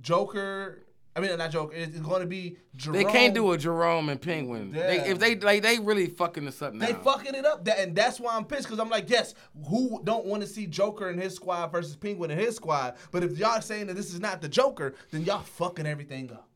Joker. 0.00 0.83
I 1.16 1.20
mean, 1.20 1.38
not 1.38 1.52
joke. 1.52 1.72
It's 1.76 1.98
gonna 2.00 2.26
be 2.26 2.56
Jerome. 2.74 2.96
they 2.98 3.04
can't 3.04 3.34
do 3.34 3.52
a 3.52 3.56
Jerome 3.58 4.08
and 4.08 4.20
Penguin. 4.20 4.72
They, 4.72 4.96
Yeah. 4.96 5.04
if 5.04 5.18
they 5.20 5.36
like, 5.36 5.62
they 5.62 5.78
really 5.78 6.06
fucking 6.08 6.44
this 6.44 6.60
up 6.60 6.74
now. 6.74 6.86
They 6.86 6.92
fucking 6.92 7.36
it 7.36 7.46
up, 7.46 7.64
that, 7.66 7.78
and 7.78 7.94
that's 7.94 8.18
why 8.18 8.34
I'm 8.34 8.44
pissed. 8.44 8.68
Cause 8.68 8.80
I'm 8.80 8.90
like, 8.90 9.08
yes, 9.08 9.34
who 9.68 10.00
don't 10.02 10.26
want 10.26 10.42
to 10.42 10.48
see 10.48 10.66
Joker 10.66 11.08
and 11.10 11.20
his 11.22 11.34
squad 11.36 11.68
versus 11.68 11.94
Penguin 11.94 12.32
and 12.32 12.40
his 12.40 12.56
squad? 12.56 12.96
But 13.12 13.22
if 13.22 13.38
y'all 13.38 13.60
saying 13.60 13.86
that 13.86 13.94
this 13.94 14.12
is 14.12 14.18
not 14.18 14.42
the 14.42 14.48
Joker, 14.48 14.94
then 15.12 15.22
y'all 15.22 15.38
fucking 15.42 15.86
everything 15.86 16.32
up. 16.32 16.48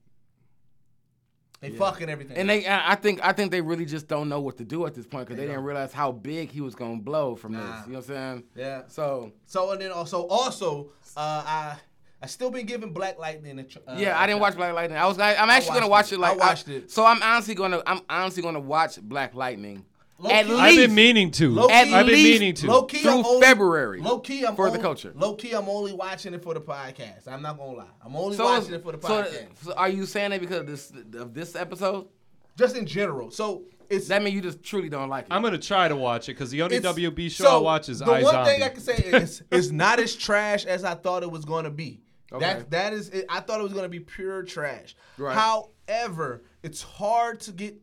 They 1.60 1.70
fucking 1.70 2.08
everything. 2.08 2.36
And 2.36 2.48
up. 2.48 2.56
they, 2.56 2.68
I 2.68 2.94
think, 2.94 3.18
I 3.22 3.32
think 3.32 3.50
they 3.50 3.60
really 3.60 3.84
just 3.84 4.06
don't 4.06 4.28
know 4.28 4.40
what 4.40 4.56
to 4.58 4.64
do 4.64 4.86
at 4.86 4.94
this 4.94 5.06
point 5.08 5.26
because 5.26 5.38
They 5.40 5.46
they, 5.46 5.52
didn't 5.52 5.64
realize 5.64 5.92
how 5.92 6.12
big 6.12 6.50
he 6.50 6.60
was 6.60 6.76
gonna 6.76 6.98
blow 7.00 7.34
from 7.34 7.52
Nah. 7.52 7.78
this. 7.78 7.86
You 7.86 7.92
know 7.94 7.98
what 7.98 8.08
I'm 8.10 8.14
saying? 8.14 8.42
yeah. 8.54 8.82
So 8.86 9.32
So 9.46 9.72
and 9.72 9.80
then 9.80 9.90
also 9.90 10.26
also 10.28 10.90
uh, 11.16 11.42
I 11.46 11.76
I 12.20 12.26
still 12.26 12.50
been 12.50 12.66
giving 12.66 12.92
Black 12.92 13.18
Lightning. 13.18 13.58
A 13.60 13.62
tr- 13.64 13.78
uh, 13.86 13.94
yeah, 13.96 14.18
I 14.18 14.26
didn't 14.26 14.40
watch 14.40 14.56
Black 14.56 14.74
Lightning. 14.74 14.98
I 14.98 15.06
was, 15.06 15.18
I, 15.18 15.36
I'm 15.36 15.50
actually 15.50 15.74
gonna 15.74 15.88
watch 15.88 16.10
it. 16.12 16.16
it. 16.16 16.20
Like 16.20 16.32
I 16.32 16.46
watched 16.46 16.68
it. 16.68 16.90
So 16.90 17.04
I'm 17.04 17.22
honestly 17.22 17.54
gonna, 17.54 17.82
I'm 17.86 18.00
honestly 18.10 18.42
gonna 18.42 18.58
watch 18.60 19.00
Black 19.00 19.34
Lightning. 19.34 19.84
Low 20.20 20.30
At 20.30 20.46
key- 20.46 20.50
least 20.50 20.60
I've 20.62 20.76
been 20.88 20.94
meaning 20.96 21.30
to. 21.30 21.50
Low 21.54 21.68
At 21.70 21.84
key, 21.84 21.94
I've 21.94 22.06
been 22.06 22.14
least 22.16 22.40
meaning 22.40 22.54
to. 22.56 22.66
Low 22.66 22.82
key, 22.82 22.98
through 22.98 23.20
I'm 23.20 23.24
only, 23.24 23.40
February 23.40 24.00
Low 24.00 24.18
key, 24.18 24.44
I'm 24.44 24.56
for 24.56 24.68
the 24.68 24.78
culture. 24.80 25.12
Low 25.14 25.34
key, 25.36 25.52
I'm 25.52 25.68
only 25.68 25.92
watching 25.92 26.34
it 26.34 26.42
for 26.42 26.54
the 26.54 26.60
podcast. 26.60 27.28
I'm 27.28 27.40
not 27.40 27.56
gonna 27.56 27.76
lie. 27.76 27.84
I'm 28.04 28.16
only 28.16 28.36
So, 28.36 28.44
watching 28.44 28.74
it 28.74 28.82
for 28.82 28.90
the 28.90 28.98
podcast. 28.98 29.46
so 29.62 29.72
are 29.74 29.88
you 29.88 30.04
saying 30.06 30.30
that 30.30 30.40
because 30.40 30.58
of 30.58 30.66
this 30.66 30.92
of 31.20 31.34
this 31.34 31.54
episode? 31.54 32.08
Just 32.56 32.74
in 32.76 32.84
general. 32.84 33.30
So 33.30 33.62
it's 33.88 34.08
That 34.08 34.22
means 34.24 34.34
you 34.34 34.42
just 34.42 34.60
truly 34.64 34.88
don't 34.88 35.08
like 35.08 35.26
it. 35.26 35.32
I'm 35.32 35.40
gonna 35.40 35.56
try 35.56 35.86
to 35.86 35.94
watch 35.94 36.28
it 36.28 36.32
because 36.32 36.50
the 36.50 36.62
only 36.62 36.80
WB 36.80 37.30
show 37.30 37.44
so, 37.44 37.58
I 37.60 37.62
watch 37.62 37.88
is 37.88 38.00
the 38.00 38.06
iZombie. 38.06 38.22
one 38.24 38.44
thing 38.44 38.62
I 38.64 38.68
can 38.70 38.80
say 38.80 38.96
is 38.96 39.42
it's 39.52 39.70
not 39.70 40.00
as 40.00 40.16
trash 40.16 40.66
as 40.66 40.82
I 40.82 40.94
thought 40.94 41.22
it 41.22 41.30
was 41.30 41.44
going 41.44 41.62
to 41.64 41.70
be. 41.70 42.00
Okay. 42.32 42.44
That 42.44 42.70
that 42.70 42.92
is 42.92 43.08
it, 43.10 43.24
I 43.28 43.40
thought 43.40 43.60
it 43.60 43.62
was 43.62 43.72
going 43.72 43.84
to 43.84 43.88
be 43.88 44.00
pure 44.00 44.42
trash. 44.42 44.94
Right. 45.16 45.34
However, 45.36 46.42
it's 46.62 46.82
hard 46.82 47.40
to 47.40 47.52
get 47.52 47.74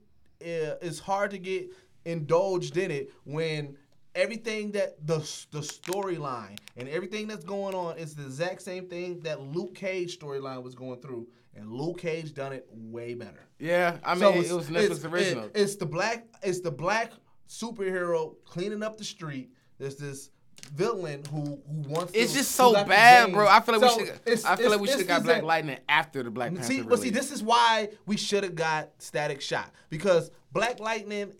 uh, 0.41 0.77
it's 0.81 0.99
hard 0.99 1.31
to 1.31 1.37
get 1.39 1.69
indulged 2.05 2.77
in 2.77 2.91
it 2.91 3.11
when 3.23 3.75
everything 4.13 4.71
that 4.73 4.95
the 5.07 5.17
the 5.51 5.59
storyline 5.61 6.57
and 6.77 6.87
everything 6.87 7.27
that's 7.27 7.43
going 7.43 7.73
on 7.73 7.97
is 7.97 8.15
the 8.15 8.23
exact 8.23 8.61
same 8.61 8.87
thing 8.87 9.19
that 9.21 9.41
Luke 9.41 9.73
Cage 9.75 10.19
storyline 10.19 10.61
was 10.61 10.75
going 10.75 11.01
through 11.01 11.27
and 11.55 11.71
Luke 11.71 11.99
Cage 11.99 12.33
done 12.33 12.53
it 12.53 12.67
way 12.71 13.13
better. 13.15 13.47
yeah, 13.59 13.97
I 14.03 14.13
mean 14.13 14.19
So 14.21 14.33
it 14.33 14.51
was 14.55 14.67
Netflix 14.67 14.83
it's- 14.83 15.05
original. 15.05 15.45
it- 15.45 15.51
it's 15.55 15.75
the 15.75 15.85
black. 15.87 16.27
It's 16.43 16.59
the 16.59 16.71
black 16.71 17.13
superhero 17.49 18.35
cleaning 18.45 18.83
up 18.83 18.97
the 18.97 19.03
street. 19.03 19.49
There's 19.79 19.95
this 19.95 20.29
villain 20.69 21.23
who 21.31 21.41
who 21.41 21.89
wants. 21.89 22.11
it's 22.13 22.31
to, 22.31 22.39
just 22.39 22.51
so 22.51 22.73
bad, 22.73 23.31
bro. 23.31 23.47
I 23.47 23.59
feel 23.61 23.79
like 23.79 23.89
So 23.89 23.97
we 23.97 24.05
should. 24.05 24.45
I 24.45 24.55
feel 24.55 24.71
like 24.71 24.79
we 24.79 24.87
should 24.87 24.99
have 24.99 25.07
got 25.07 25.23
Black 25.23 25.37
exact- 25.37 25.45
Lightning 25.45 25.77
after 25.87 26.23
the 26.23 26.31
Black 26.31 26.51
Panther. 26.53 26.67
See, 26.67 26.81
but 26.81 26.99
see, 26.99 27.09
this 27.09 27.31
is 27.31 27.41
why 27.43 27.89
we 28.05 28.17
should 28.17 28.43
have 28.43 28.55
got 28.55 28.89
Static 28.99 29.41
Shock 29.41 29.71
because 29.89 30.31
Black 30.51 30.79
Lightning 30.79 31.33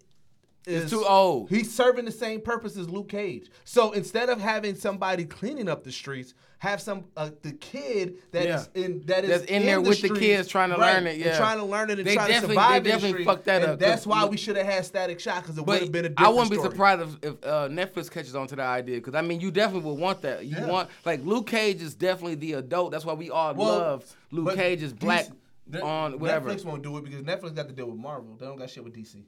is 0.66 0.90
too 0.90 1.06
old. 1.06 1.50
He's 1.50 1.74
serving 1.74 2.06
the 2.06 2.12
same 2.12 2.42
purpose 2.42 2.78
as 2.78 2.90
Luke 2.90 3.10
Cage. 3.10 3.50
So 3.64 3.92
instead 3.92 4.30
of 4.30 4.40
having 4.40 4.76
somebody 4.76 5.26
cleaning 5.26 5.70
up 5.70 5.84
the 5.84 5.92
streets, 5.92 6.34
have 6.66 6.82
some 6.82 7.06
uh, 7.16 7.30
the 7.42 7.54
kid 7.54 8.16
that 8.32 8.46
is 8.46 8.70
Yeah. 8.76 8.84
in 8.86 9.02
that 9.06 9.24
is 9.24 9.30
That's 9.30 9.44
in 9.46 9.66
there 9.66 9.80
with 9.80 10.02
the 10.02 10.10
kids 10.10 10.48
trying 10.48 10.70
to 10.72 10.76
right, 10.76 10.96
learn 10.96 11.08
it, 11.08 11.18
yeah. 11.18 11.38
trying 11.38 11.58
to 11.60 11.64
learn 11.66 11.90
it 11.90 12.00
and 12.00 12.08
They 12.08 12.16
trying 12.16 12.34
to 12.34 12.48
survive 12.48 12.72
they 12.72 12.78
in 12.78 12.84
the 12.84 12.90
definitely 12.90 13.10
street. 13.12 13.26
fucked 13.26 13.46
that 13.46 13.62
and 13.62 13.72
up, 13.74 13.80
That's 13.80 14.06
why 14.06 14.26
we 14.26 14.38
should 14.38 14.58
have 14.58 14.66
had 14.66 14.86
Static 14.86 15.20
Shock 15.20 15.44
because 15.44 15.58
it 15.58 15.66
would 15.66 15.80
have 15.82 15.92
been 15.92 16.06
a 16.06 16.08
I 16.08 16.12
different 16.12 16.34
wouldn't 16.36 16.52
be 16.52 16.58
story. 16.58 16.72
surprised 16.72 17.02
if, 17.02 17.24
if 17.34 17.46
uh, 17.46 17.68
Netflix 17.70 18.12
catches 18.12 18.36
on 18.36 18.48
to 18.48 18.56
that 18.58 18.68
idea 18.68 18.98
because 18.98 19.16
I 19.16 19.22
mean 19.22 19.40
you 19.40 19.52
definitely 19.52 19.90
would 19.90 20.00
want 20.00 20.22
that. 20.24 20.46
You 20.46 20.58
Yeah. 20.58 20.66
want 20.68 20.90
like 21.06 21.24
Luke 21.24 21.48
Cage 21.48 21.82
is 21.82 21.96
definitely 21.96 22.36
the 22.36 22.54
adult. 22.54 22.92
That's 22.92 23.06
why 23.06 23.14
we 23.14 23.30
all 23.30 23.54
Well, 23.54 23.68
love 23.78 24.16
Luke 24.32 24.56
Cage 24.56 24.82
is 24.84 24.92
black 24.94 25.28
Net- 25.68 25.82
on 25.82 26.20
whatever. 26.20 26.50
Netflix 26.52 26.64
won't 26.66 26.84
do 26.84 26.98
it 26.98 27.04
because 27.06 27.22
Netflix 27.22 27.56
got 27.56 27.68
to 27.68 27.74
deal 27.74 27.88
with 27.88 27.98
Marvel. 28.00 28.36
They 28.40 28.46
don't 28.46 28.58
got 28.58 28.70
shit 28.70 28.84
with 28.84 28.94
DC. 28.96 29.24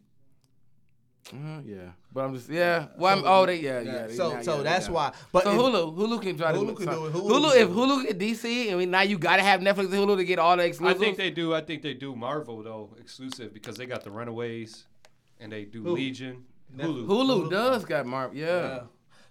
Uh, 1.34 1.60
yeah, 1.66 1.78
but 2.14 2.24
I'm 2.24 2.34
just 2.36 2.50
yeah. 2.50 2.88
Well, 2.98 3.18
I'm, 3.18 3.24
oh, 3.26 3.46
they 3.46 3.60
yeah 3.60 3.82
yeah. 3.82 3.92
Yeah, 3.94 4.08
they- 4.08 4.16
so- 4.16 4.34
now, 4.34 4.42
so 4.42 4.58
yeah, 4.58 4.64
that's 4.64 4.88
yeah. 4.88 4.94
why. 4.94 5.12
But 5.34 5.44
so 5.44 5.52
if- 5.52 5.60
Hulu 5.60 5.98
Hulu 5.98 6.22
can 6.22 6.38
try 6.38 6.52
to 6.54 6.58
Hulu 6.58 6.78
can 6.78 6.86
do 6.88 7.06
it. 7.08 7.14
Hulu 7.14 7.30
Hulu, 7.30 7.56
if 7.58 7.70
Hulu 7.70 8.04
get 8.08 8.18
DC 8.18 8.70
and 8.70 8.78
we, 8.78 8.86
now 8.86 9.02
you 9.02 9.18
gotta 9.18 9.44
have 9.44 9.60
Netflix 9.60 9.86
and 9.86 9.94
Hulu 9.96 10.16
to 10.18 10.24
get 10.24 10.40
all 10.40 10.56
the 10.56 10.64
exclusives. 10.64 11.02
I 11.02 11.04
think 11.04 11.18
they 11.18 11.30
do. 11.30 11.54
I 11.54 11.60
think 11.62 11.82
they 11.82 11.94
do 11.94 12.16
Marvel 12.16 12.64
though 12.64 12.96
exclusive 13.00 13.54
because 13.54 13.76
they 13.76 13.86
got 13.86 14.04
the 14.06 14.10
Runaways, 14.12 14.86
and 15.42 15.52
they 15.52 15.66
do 15.66 15.84
Who? 15.84 15.96
Legion. 15.96 16.46
Hulu. 16.78 17.06
Hulu, 17.08 17.44
Hulu. 17.46 17.50
does 17.52 17.84
got 17.86 18.06
Marvel. 18.06 18.38
Yeah. 18.38 18.46
Yeah. 18.46 18.80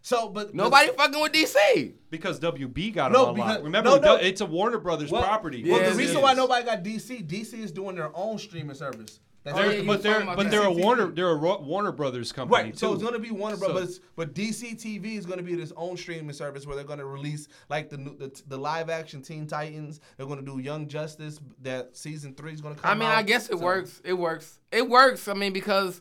So, 0.02 0.28
but 0.28 0.54
Nobody 0.54 0.88
fucking 0.92 1.20
with 1.20 1.32
DC. 1.32 1.94
Because 2.10 2.38
WB 2.38 2.94
got 2.94 3.10
No, 3.10 3.26
them 3.26 3.40
on 3.40 3.48
because- 3.48 3.62
Remember, 3.64 3.90
no, 3.90 3.98
no. 3.98 4.14
it's 4.16 4.40
a 4.40 4.46
Warner 4.46 4.78
Brothers 4.78 5.10
Well- 5.10 5.22
property. 5.24 5.68
Well, 5.68 5.80
Yeah, 5.80 5.90
the 5.90 5.96
reason 5.96 6.18
is. 6.18 6.22
why 6.22 6.32
nobody 6.34 6.64
got 6.64 6.84
DC, 6.84 7.22
DC 7.26 7.54
is 7.58 7.72
doing 7.72 7.96
their 7.96 8.10
own 8.14 8.38
streaming 8.38 8.76
service. 8.76 9.18
That's 9.46 9.56
They're- 9.58 9.84
but 9.84 10.02
they're 10.02 10.24
but 10.26 10.50
they're 10.50 10.64
a 10.64 10.72
Warner 10.72 11.06
they're 11.06 11.30
a 11.30 11.36
Warner 11.38 11.92
Brothers 11.92 12.32
company 12.32 12.64
Right, 12.64 12.72
too. 12.72 12.78
so 12.78 12.92
it's 12.94 13.02
gonna 13.02 13.20
be 13.20 13.30
Warner 13.30 13.56
So- 13.56 13.66
Brothers, 13.72 14.00
but 14.16 14.34
DC 14.34 14.74
TV 14.74 15.16
is 15.16 15.24
gonna 15.24 15.44
be 15.44 15.54
this 15.54 15.72
own 15.76 15.96
streaming 15.96 16.32
service 16.32 16.66
where 16.66 16.74
they're 16.74 16.84
gonna 16.84 17.06
release 17.06 17.46
like 17.68 17.88
the 17.88 17.96
new- 17.96 18.16
the, 18.18 18.42
the 18.48 18.58
live 18.58 18.90
action 18.90 19.22
Teen 19.22 19.46
Titans. 19.46 20.00
They're 20.16 20.26
gonna 20.26 20.42
do 20.42 20.58
Young 20.58 20.88
Justice. 20.88 21.38
That 21.62 21.96
season 21.96 22.34
three 22.34 22.54
is 22.54 22.60
gonna 22.60 22.74
come. 22.74 22.90
I 22.90 22.94
mean, 22.94 23.08
out. 23.08 23.18
I 23.18 23.22
guess 23.22 23.46
it 23.48 23.58
So- 23.58 23.64
works. 23.64 24.00
It 24.04 24.14
works. 24.14 24.58
It 24.72 24.88
works. 24.88 25.28
I 25.28 25.34
mean, 25.34 25.52
because, 25.52 26.00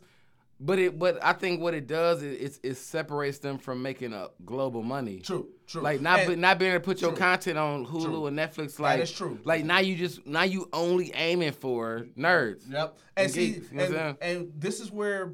but 0.59 0.79
it, 0.79 0.97
but 0.97 1.23
I 1.23 1.33
think 1.33 1.61
what 1.61 1.73
it 1.73 1.85
does 1.87 2.23
is 2.23 2.57
it, 2.57 2.59
it 2.63 2.75
separates 2.77 3.39
them 3.39 3.57
from 3.57 3.81
making 3.81 4.13
a 4.13 4.27
global 4.45 4.81
money. 4.83 5.19
True, 5.19 5.49
true. 5.67 5.81
Like 5.81 6.01
not 6.01 6.19
And- 6.21 6.41
not 6.41 6.59
being 6.59 6.71
able 6.71 6.81
to 6.81 6.85
put 6.85 7.01
your 7.01 7.11
True. 7.11 7.19
content 7.19 7.57
on 7.57 7.85
Hulu 7.85 8.03
True. 8.03 8.25
and 8.27 8.37
Netflix. 8.37 8.79
Like 8.79 9.01
is 9.01 9.11
true. 9.11 9.37
Like 9.43 9.65
now 9.65 9.79
you 9.79 9.95
just 9.95 10.25
now 10.25 10.43
you 10.43 10.69
only 10.71 11.11
aiming 11.13 11.51
for 11.53 12.07
nerds. 12.17 12.63
Yep. 12.71 12.97
And 13.17 13.23
And 13.25 13.31
see, 13.31 13.51
geeks, 13.53 13.71
you 13.71 13.77
know 13.77 14.15
and, 14.21 14.37
and 14.37 14.51
this 14.57 14.79
is 14.79 14.91
where. 14.91 15.33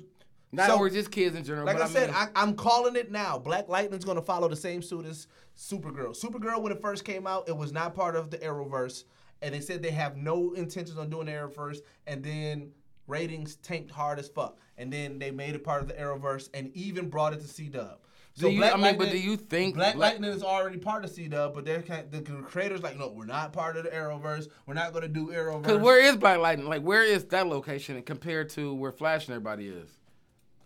Not 0.53 0.67
so- 0.67 0.77
or 0.79 0.89
just 0.89 1.11
kids 1.11 1.35
in 1.37 1.45
general. 1.45 1.65
Like 1.65 1.79
I 1.79 1.87
said, 1.87 2.07
mean, 2.09 2.17
I, 2.17 2.27
I'm 2.35 2.55
calling 2.55 2.97
it 2.97 3.09
now. 3.09 3.39
Black 3.39 3.69
Lightning's 3.69 4.03
gonna 4.03 4.21
follow 4.21 4.49
the 4.49 4.55
same 4.57 4.81
suit 4.81 5.05
as 5.05 5.27
Supergirl. 5.57 6.19
Supergirl, 6.19 6.61
when 6.61 6.71
it 6.73 6.81
first 6.81 7.05
came 7.05 7.25
out, 7.25 7.47
it 7.47 7.55
was 7.55 7.71
not 7.71 7.95
part 7.95 8.17
of 8.17 8.31
the 8.31 8.37
Arrowverse, 8.39 9.05
and 9.41 9.53
they 9.55 9.61
said 9.61 9.81
they 9.81 9.91
have 9.91 10.17
no 10.17 10.51
intentions 10.53 10.97
on 10.97 11.09
doing 11.09 11.27
the 11.27 11.31
Arrowverse. 11.31 11.77
And 12.05 12.21
then 12.21 12.71
ratings 13.11 13.57
tanked 13.57 13.91
hard 13.91 14.17
as 14.17 14.27
fuck, 14.29 14.57
and 14.77 14.91
then 14.91 15.19
they 15.19 15.29
made 15.29 15.53
it 15.53 15.63
part 15.63 15.81
of 15.81 15.87
the 15.87 15.93
Arrowverse, 15.93 16.49
and 16.53 16.75
even 16.75 17.09
brought 17.09 17.33
it 17.33 17.41
to 17.41 17.47
C 17.47 17.67
Dub. 17.67 17.99
Do 18.37 18.49
you- 18.49 18.63
I 18.63 18.77
mean, 18.77 18.97
but 18.97 19.11
do 19.11 19.17
you 19.17 19.35
think 19.35 19.75
Black 19.75 19.95
Black- 19.95 20.13
Lightning 20.13 20.31
is 20.31 20.41
already 20.41 20.77
part 20.77 21.03
of 21.03 21.11
C 21.11 21.27
Dub? 21.27 21.53
But 21.53 21.65
they're 21.65 21.81
kind 21.81 22.09
the 22.09 22.21
creators 22.21 22.81
like, 22.81 22.97
no, 22.97 23.09
we're 23.09 23.25
not 23.25 23.51
part 23.51 23.75
of 23.75 23.83
the 23.83 23.89
Arrowverse. 23.89 24.47
We're 24.65 24.73
not 24.73 24.93
gonna 24.93 25.09
do 25.09 25.27
Arrowverse. 25.27 25.65
Cause 25.65 25.81
where 25.81 25.99
is 26.01 26.15
Black 26.15 26.39
Lightning? 26.39 26.67
Like 26.67 26.81
where 26.81 27.03
is 27.03 27.25
that 27.25 27.47
location 27.47 28.01
compared 28.03 28.49
to 28.51 28.73
where 28.73 28.93
Flash 28.93 29.27
and 29.27 29.35
everybody 29.35 29.67
is? 29.67 29.97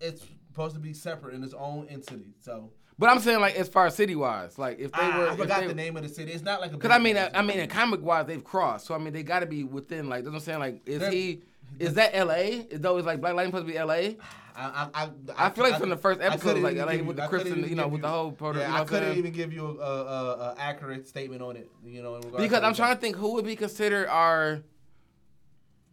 it's 0.01 0.23
supposed 0.49 0.75
to 0.75 0.79
be 0.79 0.93
separate 0.93 1.33
in 1.33 1.43
its 1.43 1.53
own 1.55 1.87
entity. 1.89 2.35
So 2.41 2.69
But 2.99 3.09
I'm 3.09 3.19
saying 3.19 3.39
like 3.39 3.55
as 3.55 3.67
far 3.67 3.87
as 3.87 3.95
city 3.95 4.15
wise, 4.15 4.59
like 4.59 4.77
if 4.77 4.91
they 4.91 4.99
Ah, 5.01 5.17
were, 5.17 5.29
I 5.31 5.35
forgot 5.35 5.61
they- 5.61 5.67
the 5.67 5.73
name 5.73 5.97
of 5.97 6.03
the 6.03 6.09
city. 6.09 6.31
It's 6.33 6.43
not 6.43 6.61
like 6.61 6.71
a. 6.73 6.77
Cause 6.77 6.91
I 6.91 6.99
mean, 6.99 7.17
I, 7.17 7.31
I 7.33 7.41
mean, 7.41 7.59
in 7.59 7.67
comic 7.69 8.01
wise, 8.03 8.27
they've 8.27 8.43
crossed. 8.43 8.85
So 8.85 8.93
I 8.93 8.99
mean, 8.99 9.11
they 9.13 9.23
got 9.23 9.39
to 9.39 9.47
be 9.47 9.63
within. 9.63 10.07
Like, 10.07 10.23
that's 10.23 10.33
what 10.33 10.39
I'm 10.39 10.45
saying. 10.45 10.59
Like, 10.59 10.81
is 10.85 10.99
They're- 10.99 11.11
he? 11.11 11.41
Is 11.79 11.93
that 11.95 12.15
L.A.? 12.15 12.67
Is 12.69 12.79
though 12.79 12.97
is 12.97 13.05
like 13.05 13.21
Black 13.21 13.33
Lightning 13.33 13.51
supposed 13.51 13.67
to 13.67 13.73
be 13.73 13.77
L.A.? 13.77 14.17
I, 14.57 14.89
I, 14.93 15.03
I, 15.03 15.47
I 15.47 15.49
feel 15.49 15.65
like 15.65 15.79
from 15.79 15.89
the 15.89 15.97
first 15.97 16.21
episode, 16.21 16.59
like, 16.59 16.75
give 16.75 16.87
with 17.05 17.17
you- 17.17 17.23
the 17.23 17.27
Kristen, 17.27 17.57
even 17.59 17.69
you 17.69 17.75
know, 17.75 17.87
with 17.89 18.01
the 18.01 18.07
whole 18.07 18.31
proto- 18.31 18.59
Yeah, 18.59 18.67
you 18.67 18.73
know 18.73 18.81
I 18.81 18.85
couldn't 18.85 19.17
even 19.17 19.33
give 19.33 19.51
you 19.51 19.81
a, 19.81 19.83
a, 19.83 20.31
a, 20.31 20.55
accurate 20.57 21.07
statement 21.07 21.41
on 21.41 21.57
it. 21.57 21.69
You 21.83 22.01
know, 22.01 22.15
in 22.15 22.21
Because 22.21 22.61
to 22.61 22.65
I'm 22.65 22.73
trying 22.73 22.95
to 22.95 23.01
think 23.01 23.17
who 23.17 23.33
would 23.33 23.45
be 23.45 23.55
considered 23.55 24.07
our. 24.07 24.61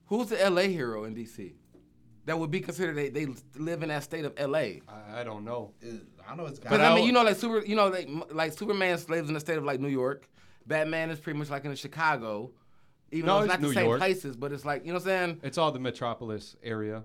Who's 0.06 0.28
the 0.28 0.40
L.A. 0.42 0.68
hero 0.68 1.04
in 1.04 1.14
D.C. 1.14 1.54
That 2.26 2.38
would 2.38 2.50
be 2.50 2.60
considered 2.60 2.94
they, 2.94 3.08
they 3.08 3.26
live 3.56 3.82
in 3.82 3.88
that 3.88 4.04
state 4.04 4.24
of 4.24 4.34
L.A. 4.36 4.82
I, 4.88 5.20
I 5.20 5.24
don't 5.24 5.44
know. 5.44 5.72
I 6.28 6.36
know 6.36 6.46
it's 6.46 6.60
But 6.60 6.80
I 6.80 6.94
mean, 6.94 7.04
you 7.04 7.12
know, 7.12 7.24
like 7.24 7.36
super, 7.36 7.64
you 7.64 7.74
know, 7.74 7.88
like 7.88 8.08
like 8.30 8.52
Superman 8.52 8.98
lives 9.08 9.28
in 9.28 9.34
the 9.34 9.40
state 9.40 9.58
of 9.58 9.64
like 9.64 9.80
New 9.80 9.88
York. 9.88 10.28
Batman 10.66 11.10
is 11.10 11.18
pretty 11.18 11.38
much 11.38 11.50
like 11.50 11.64
in 11.64 11.74
Chicago. 11.74 12.52
Even 13.12 13.26
No, 13.26 13.34
though 13.38 13.44
it's 13.44 13.54
it's 13.54 13.54
not 13.54 13.60
New 13.62 13.68
the 13.68 13.74
same 13.74 13.86
York. 13.86 13.98
places, 14.00 14.36
but 14.36 14.52
it's 14.52 14.64
like 14.64 14.82
you 14.84 14.88
know 14.88 14.94
what 14.94 15.02
I'm 15.02 15.06
saying. 15.28 15.40
It's 15.44 15.58
all 15.58 15.70
the 15.70 15.78
metropolis 15.78 16.56
area. 16.62 17.04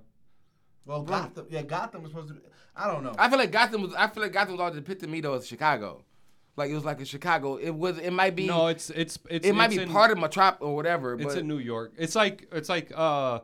well, 0.85 1.03
Gotham. 1.03 1.45
Yeah, 1.49 1.61
Gotham 1.63 2.03
is 2.05 2.09
supposed 2.11 2.29
to. 2.29 2.33
be... 2.35 2.39
I 2.75 2.91
don't 2.91 3.03
know. 3.03 3.13
I 3.17 3.29
feel 3.29 3.37
like 3.37 3.51
Gotham 3.51 3.81
was. 3.83 3.93
I 3.93 4.07
feel 4.07 4.23
like 4.23 4.31
Gotham 4.33 4.53
was 4.53 4.61
all 4.61 4.71
depicted 4.71 5.01
to 5.01 5.07
me 5.07 5.21
though 5.21 5.33
as 5.35 5.45
Chicago. 5.47 6.03
Like 6.55 6.71
it 6.71 6.73
was 6.75 6.85
like 6.85 6.99
in 6.99 7.05
Chicago. 7.05 7.57
It 7.57 7.71
was. 7.75 7.97
It 7.99 8.11
might 8.11 8.35
be. 8.35 8.47
No, 8.47 8.67
it's 8.67 8.89
it's 8.89 9.19
it's 9.29 9.45
it 9.45 9.53
might 9.53 9.65
it's 9.65 9.75
be 9.77 9.83
in, 9.83 9.89
part 9.91 10.09
of 10.11 10.17
Metrop 10.17 10.57
or 10.61 10.75
whatever. 10.75 11.13
It's 11.15 11.23
but 11.25 11.37
in 11.37 11.47
New 11.47 11.59
York. 11.59 11.93
It's 11.97 12.15
like 12.15 12.47
it's 12.51 12.69
like 12.69 12.91
uh 12.95 13.41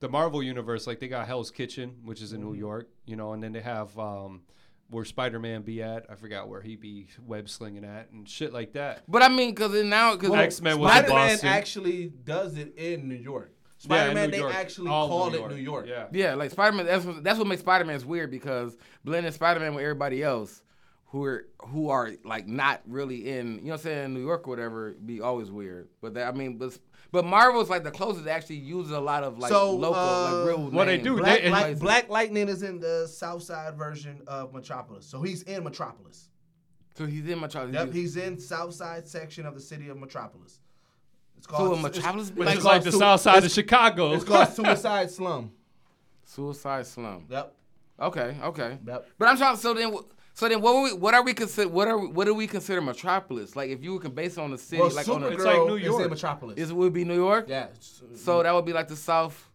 the 0.00 0.08
Marvel 0.08 0.42
universe. 0.42 0.86
Like 0.86 1.00
they 1.00 1.08
got 1.08 1.26
Hell's 1.26 1.50
Kitchen, 1.50 1.96
which 2.04 2.20
is 2.22 2.32
in 2.32 2.40
Mm-hmm. 2.40 2.52
New 2.52 2.58
York. 2.58 2.88
You 3.06 3.16
know, 3.16 3.32
and 3.32 3.42
then 3.42 3.52
they 3.52 3.60
have 3.62 3.98
um 3.98 4.42
where 4.92 5.04
Spider 5.04 5.38
Man 5.38 5.62
be 5.62 5.82
at. 5.82 6.06
I 6.10 6.14
forgot 6.14 6.48
where 6.48 6.60
he 6.60 6.76
be 6.76 7.06
web 7.26 7.48
slinging 7.48 7.84
at 7.84 8.10
and 8.12 8.28
shit 8.28 8.52
like 8.52 8.74
that. 8.74 9.02
But 9.08 9.22
I 9.22 9.28
mean, 9.28 9.50
because 9.50 9.82
now, 9.84 10.14
because 10.14 10.32
X-Men 10.34 10.78
was 10.78 10.94
in 10.94 11.06
Spider-Man 11.06 11.38
actually 11.44 12.12
does 12.24 12.56
it 12.56 12.74
in 12.76 13.08
New 13.08 13.14
York. 13.14 13.52
Spider-Man, 13.78 14.26
New 14.26 14.32
they 14.32 14.38
York. 14.38 14.54
actually 14.54 14.90
All 14.90 15.08
call 15.08 15.34
it 15.34 15.48
New 15.48 15.60
York. 15.60 15.86
Yeah. 15.88 16.06
Yeah, 16.12 16.34
like 16.34 16.50
Spider 16.50 16.76
Man. 16.76 16.86
That's 16.86 17.04
what, 17.04 17.24
that's 17.24 17.38
what 17.38 17.48
makes 17.48 17.62
Spider 17.62 17.84
Man's 17.84 18.04
weird 18.04 18.30
because 18.30 18.76
blending 19.02 19.32
Spider 19.32 19.60
Man 19.60 19.74
with 19.74 19.82
everybody 19.82 20.22
else, 20.22 20.62
who 21.06 21.24
are 21.24 21.46
who 21.58 21.88
are 21.88 22.12
like 22.24 22.46
not 22.46 22.82
really 22.86 23.30
in, 23.30 23.56
you 23.56 23.64
know, 23.64 23.70
what 23.70 23.74
I'm 23.74 23.78
saying 23.80 24.14
New 24.14 24.20
York 24.20 24.46
or 24.46 24.50
whatever, 24.50 24.92
be 24.92 25.20
always 25.20 25.50
weird. 25.50 25.88
But 26.00 26.14
that, 26.14 26.32
I 26.32 26.36
mean, 26.36 26.58
but 26.58 26.78
but 27.12 27.24
Marvel's 27.24 27.70
like 27.70 27.84
the 27.84 27.90
closest 27.92 28.24
that 28.24 28.32
actually 28.32 28.56
uses 28.56 28.90
a 28.92 28.98
lot 29.00 29.22
of 29.22 29.38
like 29.38 29.50
So, 29.50 29.72
local, 29.76 29.94
uh, 30.00 30.32
like 30.38 30.46
real. 30.48 30.70
what 30.70 30.86
they 30.86 30.98
do, 30.98 31.16
Black, 31.18 31.42
They- 31.42 31.50
Light- 31.50 31.78
Black 31.78 32.08
Lightning 32.08 32.48
is 32.48 32.62
in 32.64 32.80
the 32.80 33.06
South 33.06 33.42
Side 33.44 33.76
version 33.76 34.22
of 34.26 34.52
Metropolis, 34.52 35.06
so 35.06 35.22
he's 35.22 35.42
in 35.42 35.62
Metropolis. 35.62 36.30
So 36.96 37.06
he's 37.06 37.26
in 37.28 37.38
Metropolis. 37.40 37.74
Yep, 37.74 37.92
he's 37.92 38.16
in 38.16 38.38
South 38.40 38.74
Side 38.74 39.06
section 39.06 39.46
of 39.46 39.54
the 39.54 39.60
city 39.60 39.88
of 39.88 39.96
Metropolis. 39.98 40.60
It's 41.38 41.46
so 41.48 41.72
in 41.74 41.78
it's- 41.80 41.96
Metropolis, 41.96 42.30
be 42.30 42.38
Which 42.40 42.46
like 42.48 42.58
is 42.58 42.64
like 42.64 42.82
the 42.84 42.92
south 42.92 43.20
side 43.20 43.44
of 43.44 43.50
Chicago. 43.50 44.12
It's 44.14 44.24
called 44.24 44.48
Suicide 44.54 45.10
Slum. 45.10 45.50
Suicide 46.24 46.86
Slum. 46.86 47.26
Yep. 47.28 47.54
Okay, 48.00 48.36
okay. 48.42 48.78
Yep. 48.86 49.08
But 49.18 49.28
I'm 49.28 49.36
trying. 49.36 49.56
So 49.56 49.74
then, 49.74 49.94
so 50.34 50.48
then, 50.48 50.60
what 50.60 50.74
are 50.76 50.82
we? 50.82 50.92
What 50.94 51.14
are 51.14 51.22
we 51.22 51.34
consider? 51.34 51.68
What 51.68 51.88
are 51.88 51.98
we, 51.98 52.06
what 52.08 52.24
do 52.24 52.34
we 52.34 52.46
consider 52.46 52.80
Metropolis? 52.80 53.54
Like, 53.54 53.70
if 53.70 53.82
you 53.82 53.98
can 53.98 54.12
base 54.12 54.36
it 54.36 54.40
on 54.40 54.50
the 54.50 54.58
city, 54.58 54.80
Well, 54.80 54.90
like 54.90 55.08
on 55.08 55.20
Supergirl 55.22 55.30
a, 55.30 55.32
It's 55.34 55.44
like 55.44 55.56
New 55.66 55.76
is 55.76 55.82
York. 55.84 56.02
in 56.04 56.10
Metropolis. 56.10 56.58
is 56.58 56.70
it 56.70 56.76
would 56.76 56.92
be 56.92 57.04
New 57.04 57.14
York? 57.16 57.46
yeah. 57.48 57.66
So 58.14 58.42
that 58.42 58.54
would 58.54 58.64
be 58.64 58.72
like 58.72 58.88
the 58.88 58.96
South, 58.96 59.48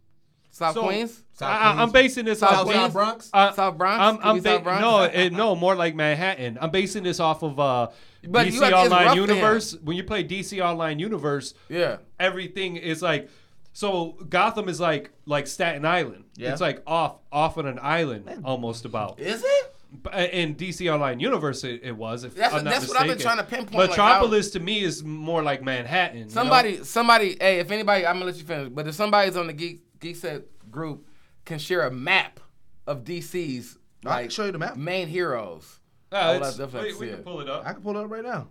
South 0.51 0.75
So- 0.75 0.83
Queens, 0.83 1.23
South 1.33 1.49
I, 1.49 1.69
I'm 1.71 1.75
Queens. 1.89 1.91
basing 1.93 2.25
this 2.25 2.39
South 2.39 2.49
off. 2.51 2.55
South 2.57 2.65
Queens? 2.67 2.81
Side 2.81 2.93
Bronx. 2.93 3.29
Uh, 3.33 3.51
South 3.53 3.77
Bronx. 3.77 4.01
I'm, 4.01 4.17
Could 4.17 4.25
I'm 4.25 4.35
be 4.35 4.41
South 4.41 4.63
Bronx? 4.63 4.81
no, 4.81 5.01
it, 5.03 5.33
no, 5.33 5.55
more 5.55 5.75
like 5.75 5.95
Manhattan. 5.95 6.57
I'm 6.61 6.71
basing 6.71 7.03
this 7.03 7.19
off 7.19 7.43
of 7.43 7.59
uh, 7.59 7.87
But 8.27 8.47
DC 8.47 8.53
you 8.53 8.61
have- 8.61 8.73
Online 8.73 9.07
for 9.07 9.13
him. 9.13 9.17
Universe. 9.29 9.75
When 9.83 9.97
you 9.97 10.03
play 10.03 10.23
DC 10.23 10.63
Online 10.63 10.99
Universe, 10.99 11.53
Yeah. 11.69 11.97
everything 12.19 12.75
is 12.77 13.01
like 13.01 13.29
so 13.73 14.17
Gotham 14.29 14.69
is 14.69 14.79
like 14.79 15.11
like 15.25 15.45
Staten 15.47 15.85
Island. 15.85 16.23
Yeah. 16.35 16.51
It's 16.51 16.61
like 16.61 16.81
off 16.87 17.17
off 17.31 17.57
on 17.59 17.67
an 17.67 17.79
island 17.81 18.41
almost 18.43 18.85
about. 18.85 19.19
Is 19.19 19.43
it? 19.43 19.73
But 20.03 20.31
In 20.33 20.55
DC 20.55 20.91
Online 20.93 21.19
Universe, 21.19 21.63
it, 21.63 21.81
it 21.83 21.91
was. 21.95 22.23
If 22.23 22.35
That's- 22.35 22.53
I'm 22.53 22.63
not 22.63 22.71
that's 22.71 22.87
what 22.87 22.99
I've 22.99 23.07
been 23.07 23.17
trying 23.17 23.37
to 23.37 23.43
pinpoint, 23.43 23.73
like, 23.75 23.89
Metropolis 23.89 24.51
to 24.51 24.59
me 24.59 24.81
is 24.83 25.03
more 25.03 25.41
like 25.43 25.63
Manhattan. 25.63 26.17
you 26.17 26.23
know? 26.25 26.29
Somebody, 26.29 26.83
somebody. 26.83 27.37
Hey, 27.39 27.59
if 27.59 27.71
anybody, 27.71 28.05
I'm 28.05 28.15
gonna 28.15 28.25
let 28.25 28.37
you 28.37 28.43
finish. 28.45 28.69
But 28.69 28.87
if 28.87 28.95
somebody's 28.95 29.35
on 29.37 29.47
the 29.47 29.53
Geek 29.53 29.81
GeekSet 29.99 30.43
group, 30.69 31.07
can 31.45 31.59
share 31.59 31.87
a 31.87 31.91
map 31.91 32.39
of 32.85 33.03
DC's 33.03 33.77
I 34.05 34.09
like 34.09 34.21
can 34.23 34.29
show 34.29 34.45
you 34.45 34.51
the 34.51 34.59
map. 34.59 34.75
main 34.77 35.07
heroes. 35.07 35.79
Uh, 36.11 36.15
Oh, 36.41 36.47
it's- 36.47 36.57
we, 36.73 36.93
we 37.07 37.07
can 37.13 37.23
pull 37.23 37.41
it 37.41 37.49
up. 37.49 37.65
I 37.65 37.73
can 37.73 37.81
pull 37.81 37.97
it 37.97 38.03
up 38.03 38.09
right 38.11 38.23
now. 38.23 38.47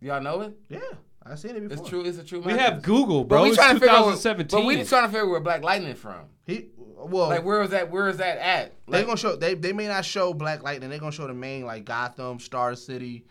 Y'all 0.00 0.20
know 0.20 0.40
it? 0.42 0.54
Yeah, 0.68 0.80
I 1.24 1.36
seen 1.36 1.56
it 1.56 1.68
before. 1.68 1.78
It's 1.84 1.88
true. 1.88 2.04
It's 2.04 2.18
a 2.18 2.24
true. 2.24 2.40
Map. 2.40 2.46
We 2.46 2.52
map. 2.54 2.72
have 2.74 2.82
Google, 2.82 3.22
But 3.24 3.28
bro. 3.36 3.42
we 3.44 3.48
It's 3.50 3.56
trying 3.56 3.74
to 3.74 3.80
figure 3.80 3.90
out. 3.94 3.98
2017. 4.16 4.60
But 4.60 4.66
we 4.66 4.76
just 4.76 4.90
trying 4.90 5.04
to 5.04 5.08
figure 5.08 5.28
where 5.28 5.40
Black 5.40 5.62
Lightning 5.62 5.94
from. 5.94 6.26
He 6.44 6.70
well, 7.06 7.28
Like 7.28 7.44
where 7.44 7.62
is 7.62 7.70
that? 7.70 7.90
Where 7.90 8.08
is 8.08 8.18
that 8.18 8.38
at? 8.38 8.72
they 8.86 8.98
Like, 8.98 9.06
gonna 9.06 9.16
show 9.16 9.36
they 9.36 9.54
they 9.54 9.72
may 9.72 9.88
not 9.88 10.04
show 10.04 10.32
Black 10.34 10.62
Lightning. 10.62 10.90
They're 10.90 10.98
gonna 10.98 11.12
show 11.12 11.26
the 11.26 11.34
main 11.34 11.64
like 11.64 11.84
Gotham, 11.84 12.38
Star 12.38 12.74
City, 12.74 13.24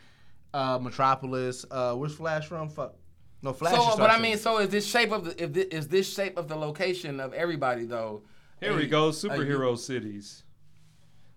uh, 0.54 0.80
Metropolis. 0.80 1.66
Uh, 1.70 1.96
where's 1.96 2.16
Flash 2.16 2.48
from? 2.48 2.70
Fuck. 2.70 2.96
No, 3.42 3.54
Flash. 3.54 3.74
is 3.74 3.80
so, 3.80 3.92
Star 3.92 3.98
but 3.98 4.10
I 4.12 4.20
mean, 4.20 4.38
so 4.38 4.58
is 4.60 4.70
this 4.70 4.86
shape 4.86 5.12
of 5.12 5.26
the 5.26 5.44
if 5.44 5.54
this, 5.54 5.66
is 5.66 5.88
this 5.88 6.14
shape 6.14 6.38
of 6.38 6.48
the 6.48 6.56
location 6.56 7.20
of 7.20 7.34
everybody 7.34 7.86
though? 7.86 8.24
Here 8.60 8.72
a- 8.72 8.76
we 8.76 8.88
go. 8.88 9.08
a- 9.08 9.12
Superhero 9.12 9.78
cities. 9.78 10.44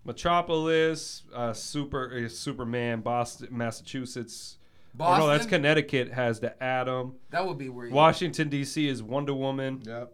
Metropolis, 0.03 1.23
uh, 1.33 1.51
Super 1.53 2.25
uh, 2.25 2.29
Superman, 2.29 3.01
Boston, 3.01 3.47
Massachusetts. 3.51 4.57
Oh, 4.99 5.17
no, 5.17 5.27
that's 5.27 5.45
Connecticut. 5.45 6.13
Has 6.13 6.39
the 6.39 6.61
Atom. 6.63 7.15
That 7.31 7.45
would 7.45 7.57
be 7.57 7.69
where. 7.69 7.89
Washington 7.89 8.49
D.C. 8.49 8.87
is 8.87 9.03
Wonder 9.03 9.33
Woman. 9.33 9.81
Yep. 9.85 10.13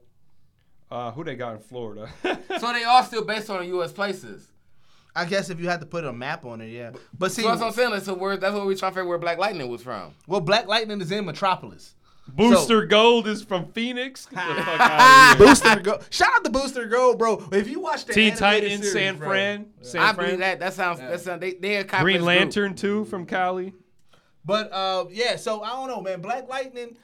Uh, 0.91 1.11
who 1.11 1.23
they 1.23 1.35
got 1.35 1.53
in 1.53 1.59
Florida? 1.59 2.09
so 2.59 2.73
they 2.73 2.83
all 2.83 3.03
still 3.03 3.23
based 3.23 3.49
on 3.49 3.65
U.S. 3.65 3.91
places. 3.93 4.47
I 5.15 5.25
guess 5.25 5.49
if 5.49 5.59
you 5.59 5.67
had 5.69 5.79
to 5.81 5.85
put 5.85 6.05
a 6.05 6.11
map 6.13 6.45
on 6.45 6.61
it, 6.61 6.67
yeah. 6.67 6.91
But 7.17 7.31
see, 7.31 7.41
So 7.41 7.49
that's 7.49 7.61
what 7.61 7.67
I'm 7.67 7.73
saying. 7.73 7.91
Like, 7.91 8.01
so 8.03 8.13
where 8.13 8.37
that's 8.37 8.53
what 8.53 8.65
we 8.65 8.75
trying 8.75 8.91
to 8.91 8.95
figure 8.95 9.07
where 9.09 9.17
Black 9.17 9.37
Lightning 9.37 9.69
was 9.69 9.81
from. 9.81 10.13
well, 10.27 10.39
Black 10.41 10.67
Lightning 10.67 10.99
is 11.01 11.11
in 11.11 11.25
Metropolis. 11.25 11.95
Booster 12.27 12.85
Gold 12.85 13.27
is 13.27 13.41
from 13.43 13.65
Phoenix. 13.73 14.25
Get 14.27 14.35
the 14.55 14.63
fuck 14.63 14.79
outta 14.79 15.37
here. 15.37 15.47
Booster 15.47 15.79
Go. 15.81 15.99
Shout 16.11 16.29
out 16.33 16.43
to 16.45 16.49
Booster 16.49 16.85
Gold, 16.87 17.17
bro. 17.19 17.45
If 17.51 17.67
you 17.69 17.79
watch 17.81 18.05
the 18.05 18.13
Teen 18.13 18.31
animated 18.33 18.39
Titans, 18.39 18.81
series, 18.83 18.93
San 18.93 19.17
bro. 19.17 19.27
Fran, 19.29 19.65
San 19.81 20.01
I 20.01 20.13
Fran. 20.13 20.25
believe 20.27 20.39
that. 20.39 20.59
That 20.59 20.73
sounds. 20.73 20.99
That 20.99 21.19
sounds. 21.19 21.41
They 21.41 21.53
they 21.55 21.75
a 21.77 21.83
Green 21.83 21.99
of 21.99 22.05
this 22.05 22.15
group. 22.17 22.25
Lantern 22.27 22.75
too 22.75 23.05
from 23.05 23.25
Cali. 23.25 23.73
But 24.45 24.71
uh, 24.71 25.05
yeah. 25.09 25.35
So 25.35 25.61
I 25.61 25.69
don't 25.69 25.87
know, 25.89 26.01
man. 26.01 26.21
Black 26.21 26.47
Lightning. 26.47 26.95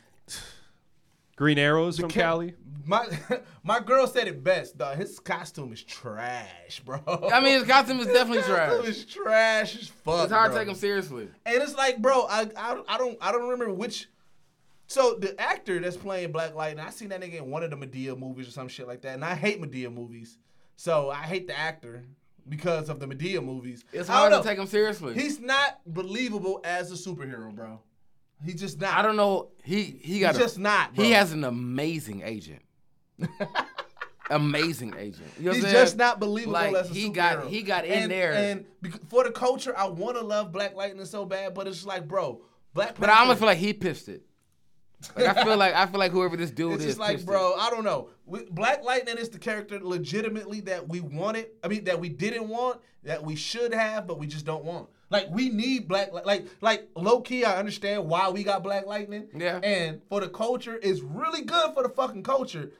Green 1.35 1.57
Arrows 1.59 1.99
from 1.99 2.09
Ca- 2.09 2.21
Cali. 2.21 2.53
My 2.87 3.05
my 3.63 3.79
girl 3.79 4.07
said 4.07 4.27
it 4.27 4.43
best. 4.43 4.77
Dog. 4.77 4.97
His 4.97 5.19
costume 5.19 5.73
is 5.73 5.83
trash, 5.83 6.79
bro. 6.85 6.99
I 7.31 7.39
mean, 7.41 7.59
his 7.59 7.67
costume 7.67 7.99
is 7.99 8.07
definitely 8.07 8.37
His 8.37 8.47
costume 8.47 8.79
trash. 8.81 8.87
is 8.89 9.05
trash 9.05 9.75
as 9.81 9.87
fuck. 9.89 10.23
It's 10.23 10.31
hard 10.31 10.51
bro. 10.51 10.59
to 10.59 10.65
take 10.65 10.69
him 10.73 10.79
seriously. 10.79 11.27
And 11.45 11.61
it's 11.61 11.75
like, 11.75 12.01
bro, 12.01 12.25
I, 12.29 12.47
I 12.55 12.81
I 12.87 12.97
don't 12.97 13.17
I 13.21 13.31
don't 13.31 13.43
remember 13.49 13.73
which. 13.73 14.07
So 14.87 15.15
the 15.19 15.39
actor 15.39 15.79
that's 15.79 15.97
playing 15.97 16.31
Black 16.31 16.55
Lightning, 16.55 16.85
I 16.85 16.91
seen 16.91 17.09
that 17.09 17.19
nigga 17.21 17.39
in 17.39 17.51
one 17.51 17.61
of 17.61 17.71
the 17.71 17.75
Madea 17.75 18.17
movies 18.17 18.47
or 18.47 18.51
some 18.51 18.69
shit 18.69 18.87
like 18.87 19.01
that, 19.01 19.15
and 19.15 19.25
I 19.25 19.35
hate 19.35 19.61
Madea 19.61 19.93
movies. 19.93 20.37
So 20.77 21.09
I 21.09 21.23
hate 21.23 21.47
the 21.47 21.57
actor 21.57 22.05
because 22.47 22.87
of 22.87 23.01
the 23.01 23.07
Madea 23.07 23.43
movies. 23.43 23.83
It's 23.91 24.07
hard 24.07 24.31
to 24.31 24.41
take 24.41 24.57
him 24.57 24.67
seriously. 24.67 25.13
He's 25.13 25.41
not 25.41 25.81
believable 25.85 26.61
as 26.63 26.89
a 26.91 26.95
superhero, 26.95 27.53
bro. 27.53 27.81
He's 28.45 28.61
just 28.61 28.79
not. 28.79 28.93
I 28.97 29.01
don't 29.01 29.17
know. 29.17 29.49
He 29.63 29.99
he 30.01 30.19
got 30.21 30.35
He's 30.35 30.37
a- 30.41 30.43
just 30.45 30.59
not. 30.59 30.95
Bro. 30.95 31.03
He 31.03 31.11
has 31.11 31.33
an 31.33 31.43
amazing 31.43 32.21
agent. 32.23 32.61
amazing 34.29 34.93
agent. 34.97 35.29
You 35.39 35.45
know 35.45 35.51
He's 35.53 35.63
just 35.63 35.97
not 35.97 36.19
believable 36.19 36.53
Like, 36.53 36.75
as 36.75 36.89
a 36.91 36.93
he 36.93 37.09
superhero. 37.09 37.13
got- 37.13 37.47
he 37.47 37.61
got 37.63 37.85
in 37.85 38.03
and, 38.03 38.11
there. 38.11 38.33
And 38.33 38.65
for 39.09 39.23
the 39.23 39.31
culture, 39.31 39.77
I 39.77 39.87
want 39.87 40.17
to 40.17 40.23
love 40.23 40.51
Black 40.51 40.75
Lightning 40.75 41.05
so 41.05 41.25
bad, 41.25 41.53
but 41.53 41.67
it's 41.67 41.85
like, 41.85 42.07
bro, 42.07 42.41
Black 42.73 42.89
Panther. 42.89 43.01
But 43.01 43.09
I 43.09 43.19
almost 43.19 43.39
feel 43.39 43.47
like 43.47 43.57
he 43.57 43.73
pissed 43.73 44.09
it. 44.09 44.23
Like 45.15 45.37
I 45.37 45.43
feel 45.43 45.57
like 45.57 45.75
I 45.75 45.85
feel 45.85 45.99
like 45.99 46.11
whoever 46.11 46.35
this 46.35 46.49
dude 46.49 46.73
It's 46.73 46.81
is, 46.81 46.87
just 46.87 46.99
like, 46.99 47.23
bro, 47.23 47.53
I 47.53 47.69
don't 47.69 47.83
know. 47.83 48.09
We- 48.25 48.47
Black 48.49 48.83
Lightning 48.83 49.17
is 49.17 49.29
the 49.29 49.37
character 49.37 49.79
legitimately 49.81 50.61
that 50.61 50.89
we 50.89 51.01
wanted. 51.01 51.49
I 51.63 51.67
mean, 51.67 51.83
that 51.85 51.99
we 51.99 52.09
didn't 52.09 52.47
want, 52.49 52.81
that 53.03 53.23
we 53.23 53.35
should 53.35 53.73
have, 53.73 54.07
but 54.07 54.17
we 54.17 54.25
just 54.27 54.45
don't 54.45 54.65
want. 54.65 54.89
Like 55.09 55.27
we 55.29 55.49
need 55.49 55.87
Black, 55.87 56.11
like, 56.11 56.47
like 56.61 56.89
low 56.95 57.21
key. 57.21 57.45
I 57.45 57.57
understand 57.57 58.09
why 58.09 58.29
we 58.29 58.43
got 58.43 58.63
Black 58.63 58.87
Lightning. 58.87 59.27
Yeah. 59.35 59.59
And 59.63 60.01
for 60.09 60.19
the 60.19 60.29
culture, 60.29 60.79
it's 60.81 61.01
really 61.01 61.43
good 61.43 61.73
for 61.75 61.83
the 61.83 61.89
fucking 61.89 62.23
culture, 62.23 62.71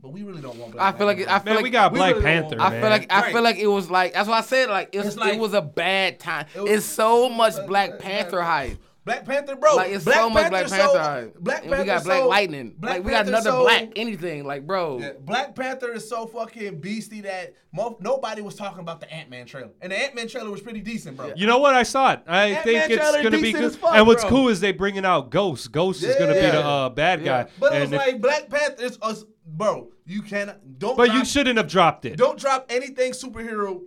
but 0.00 0.10
we 0.10 0.22
really 0.22 0.40
don't 0.42 0.56
want 0.58 0.72
Black. 0.72 0.94
I 0.94 0.96
feel 0.96 1.06
like 1.06 1.18
Lightning, 1.18 1.34
I 1.34 1.38
feel 1.40 1.44
Man, 1.46 1.54
like 1.56 1.62
we 1.64 1.70
got 1.70 1.92
we 1.92 1.98
Black 1.98 2.12
really 2.14 2.24
Panther, 2.24 2.56
want- 2.56 2.60
I 2.60 2.70
man. 2.70 2.80
feel 2.82 2.90
like 2.90 3.12
I 3.12 3.20
Right. 3.22 3.32
feel 3.32 3.42
like 3.42 3.56
it 3.56 3.66
was 3.66 3.90
like 3.90 4.14
that's 4.14 4.28
why 4.28 4.38
I 4.38 4.42
said 4.42 4.68
like 4.70 4.90
it's, 4.92 5.06
It's 5.08 5.16
like- 5.16 5.34
it 5.34 5.40
was 5.40 5.54
a 5.54 5.62
bad 5.62 6.18
time. 6.20 6.46
It 6.54 6.60
was- 6.60 6.70
it's 6.70 6.86
so 6.86 7.28
much 7.28 7.54
uh, 7.54 7.66
Black 7.66 7.92
uh, 7.92 7.96
Panther 7.96 8.40
uh, 8.42 8.46
hype. 8.46 8.78
Black 9.04 9.24
Panther, 9.24 9.56
bro. 9.56 9.74
Like 9.74 9.90
it's 9.90 10.04
Black 10.04 10.18
so 10.18 10.28
much 10.28 10.50
Black 10.50 10.66
Panther 10.66 10.76
Panther 10.76 10.92
so- 10.92 10.98
hype. 10.98 11.38
Black 11.38 11.62
and 11.62 11.70
Panther 11.70 11.82
we 11.82 11.86
got 11.86 12.04
Black 12.04 12.18
so- 12.20 12.28
Lightning. 12.28 12.74
Black 12.78 12.92
like 12.96 13.04
we 13.04 13.10
got 13.10 13.16
Panther 13.24 13.30
another 13.30 13.50
so- 13.50 13.62
Black 13.62 13.88
anything. 13.96 14.44
Like 14.44 14.66
bro, 14.66 14.98
Yeah, 14.98 15.12
Black 15.20 15.54
Panther 15.56 15.92
is 15.94 16.06
so 16.06 16.26
fucking 16.26 16.78
beastie 16.80 17.22
that 17.22 17.54
mo- 17.72 17.96
nobody 18.00 18.42
was 18.42 18.54
talking 18.54 18.80
about 18.80 19.00
the 19.00 19.10
Ant 19.10 19.30
Man 19.30 19.46
trailer, 19.46 19.70
and 19.80 19.92
the 19.92 19.96
Ant 19.98 20.14
Man 20.14 20.28
trailer 20.28 20.50
was 20.50 20.60
pretty 20.60 20.80
decent, 20.82 21.16
bro. 21.16 21.32
You 21.34 21.46
know 21.46 21.58
what? 21.58 21.74
I 21.74 21.84
saw 21.84 22.12
it. 22.12 22.20
I 22.26 22.48
Ant-Man 22.48 22.64
think 22.64 22.90
it's 23.00 23.16
gonna 23.22 23.30
be 23.40 23.52
good. 23.52 23.64
as 23.64 23.76
fuck, 23.76 23.94
and 23.94 24.06
what's 24.06 24.22
bro. 24.24 24.30
cool 24.30 24.48
is 24.50 24.60
they 24.60 24.72
bringing 24.72 25.06
out 25.06 25.30
Ghost. 25.30 25.72
Ghost 25.72 26.02
is 26.02 26.14
gonna 26.16 26.34
be 26.34 26.40
the 26.40 26.62
uh, 26.62 26.88
bad 26.90 27.24
guy. 27.24 27.46
But 27.58 27.72
it 27.72 27.80
And 27.82 27.90
was 27.90 27.92
if- 28.00 28.06
like 28.06 28.20
Black 28.20 28.50
Panther 28.50 28.82
is 28.84 28.98
us, 29.00 29.24
bro. 29.48 29.90
You 30.04 30.22
cannot 30.22 30.78
don't. 30.78 30.96
but 30.96 31.06
drop, 31.06 31.18
you 31.18 31.24
shouldn't 31.24 31.56
have 31.56 31.68
dropped 31.68 32.04
it. 32.04 32.16
don't 32.16 32.38
drop 32.38 32.66
anything 32.68 33.12
superhero 33.12 33.82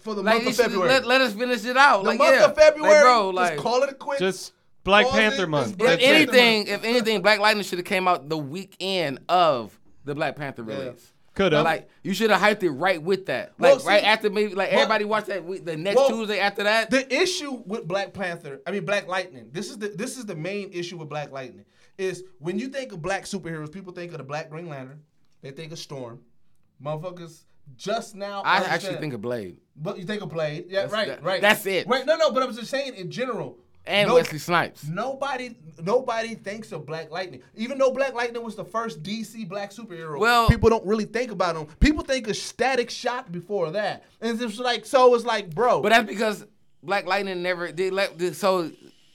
for 0.00 0.14
the 0.14 0.22
like 0.22 0.44
month 0.44 0.58
of 0.58 0.64
February. 0.64 0.88
let, 0.88 1.06
let 1.06 1.20
us 1.20 1.34
finish 1.34 1.64
it 1.64 1.76
out. 1.76 2.02
the 2.02 2.10
like 2.10 2.18
month 2.18 2.36
yeah. 2.36 2.44
of 2.46 2.56
February, 2.56 2.94
like, 2.94 3.02
bro, 3.02 3.30
like 3.30 3.52
just 3.52 3.62
call 3.62 3.82
it 3.82 3.90
a 3.90 3.94
quit. 3.94 4.18
Just 4.18 4.52
Black 4.84 5.06
Pause 5.06 5.14
it, 5.14 5.18
Panther 5.18 5.42
it's 5.42 5.50
month. 5.50 5.78
Black 5.78 5.92
if 5.94 6.00
Panther 6.00 6.14
anything, 6.14 6.58
month. 6.58 6.68
if 6.70 6.84
anything, 6.84 7.22
Black 7.22 7.40
Lightning 7.40 7.64
should 7.64 7.78
have 7.78 7.86
came 7.86 8.08
out 8.08 8.28
the 8.28 8.38
weekend 8.38 9.20
of 9.28 9.78
the 10.04 10.14
Black 10.14 10.36
Panther 10.36 10.62
release. 10.62 11.12
Could 11.34 11.52
have. 11.52 11.64
Like 11.64 11.88
you 12.02 12.14
should 12.14 12.30
have 12.30 12.40
hyped 12.40 12.64
it 12.64 12.70
right 12.70 13.00
with 13.00 13.26
that. 13.26 13.52
Well, 13.58 13.76
Like 13.76 13.86
right 13.86 14.04
after 14.04 14.28
maybe 14.28 14.54
like 14.54 14.70
well- 14.72 14.80
everybody 14.80 15.04
watched 15.04 15.28
that 15.28 15.44
week, 15.44 15.64
the 15.64 15.76
next 15.76 15.96
well, 15.96 16.08
Tuesday 16.08 16.40
after 16.40 16.64
that. 16.64 16.90
The 16.90 17.14
issue 17.14 17.62
with 17.64 17.86
Black 17.86 18.12
Panther, 18.12 18.60
I 18.66 18.72
mean 18.72 18.84
Black 18.84 19.06
Lightning. 19.06 19.50
This 19.52 19.70
is 19.70 19.78
the 19.78 19.88
this 19.88 20.18
is 20.18 20.26
the 20.26 20.34
main 20.34 20.72
issue 20.72 20.96
with 20.96 21.08
Black 21.08 21.30
Lightning. 21.30 21.64
Is 21.98 22.22
when 22.38 22.58
you 22.60 22.68
think 22.68 22.92
of 22.92 23.02
black 23.02 23.24
superheroes, 23.24 23.72
people 23.72 23.92
think 23.92 24.12
of 24.12 24.18
the 24.18 24.24
Black 24.24 24.50
Green 24.50 24.68
Lantern. 24.68 25.00
They 25.42 25.50
think 25.50 25.72
of 25.72 25.78
Storm. 25.80 26.20
Motherfuckers 26.82 27.40
just 27.76 28.14
now. 28.14 28.42
I 28.42 28.56
understand- 28.58 28.72
actually 28.74 29.00
think 29.00 29.14
of 29.14 29.20
Blade 29.20 29.58
But 29.76 29.98
you 29.98 30.04
think 30.04 30.22
of 30.22 30.28
Blade. 30.30 30.66
Yeah, 30.68 30.82
That's- 30.86 30.92
right, 30.92 31.08
that- 31.08 31.22
right. 31.22 31.40
that's 31.40 31.66
it. 31.66 31.86
Right. 31.88 32.06
No, 32.06 32.16
no, 32.16 32.30
but 32.30 32.42
I'm 32.42 32.54
just 32.54 32.70
saying 32.70 32.94
in 32.94 33.10
general. 33.10 33.58
and 33.86 34.08
no- 34.08 34.14
Wesley 34.16 34.38
Snipes. 34.38 34.86
Nobody 34.86 35.56
nobody 35.82 36.34
thinks 36.34 36.72
of 36.72 36.84
Black 36.84 37.10
Lightning. 37.10 37.40
Even 37.56 37.78
though 37.78 37.90
Black 37.90 38.12
Lightning 38.12 38.42
was 38.44 38.54
the 38.54 38.64
first 38.64 39.02
DC 39.02 39.44
black 39.48 39.72
superhero, 39.72 40.18
Well- 40.18 40.46
people 40.48 40.68
don't 40.68 40.84
really 40.86 41.06
think 41.06 41.30
about 41.30 41.56
him. 41.56 41.66
People 41.80 42.04
think 42.04 42.28
of 42.28 42.36
Static 42.36 42.90
Shock 42.90 43.32
before 43.32 43.70
that. 43.70 44.04
And 44.20 44.30
it's 44.32 44.40
just 44.40 44.58
like 44.60 44.84
so 44.86 45.14
it's 45.14 45.24
like, 45.24 45.54
bro. 45.54 45.80
But 45.80 45.88
that's 45.90 46.06
because 46.08 46.44
Black 46.82 47.06
Lightning 47.06 47.42
never 47.42 47.72
did. 47.72 47.92
Like, 47.94 48.20
so 48.34 48.70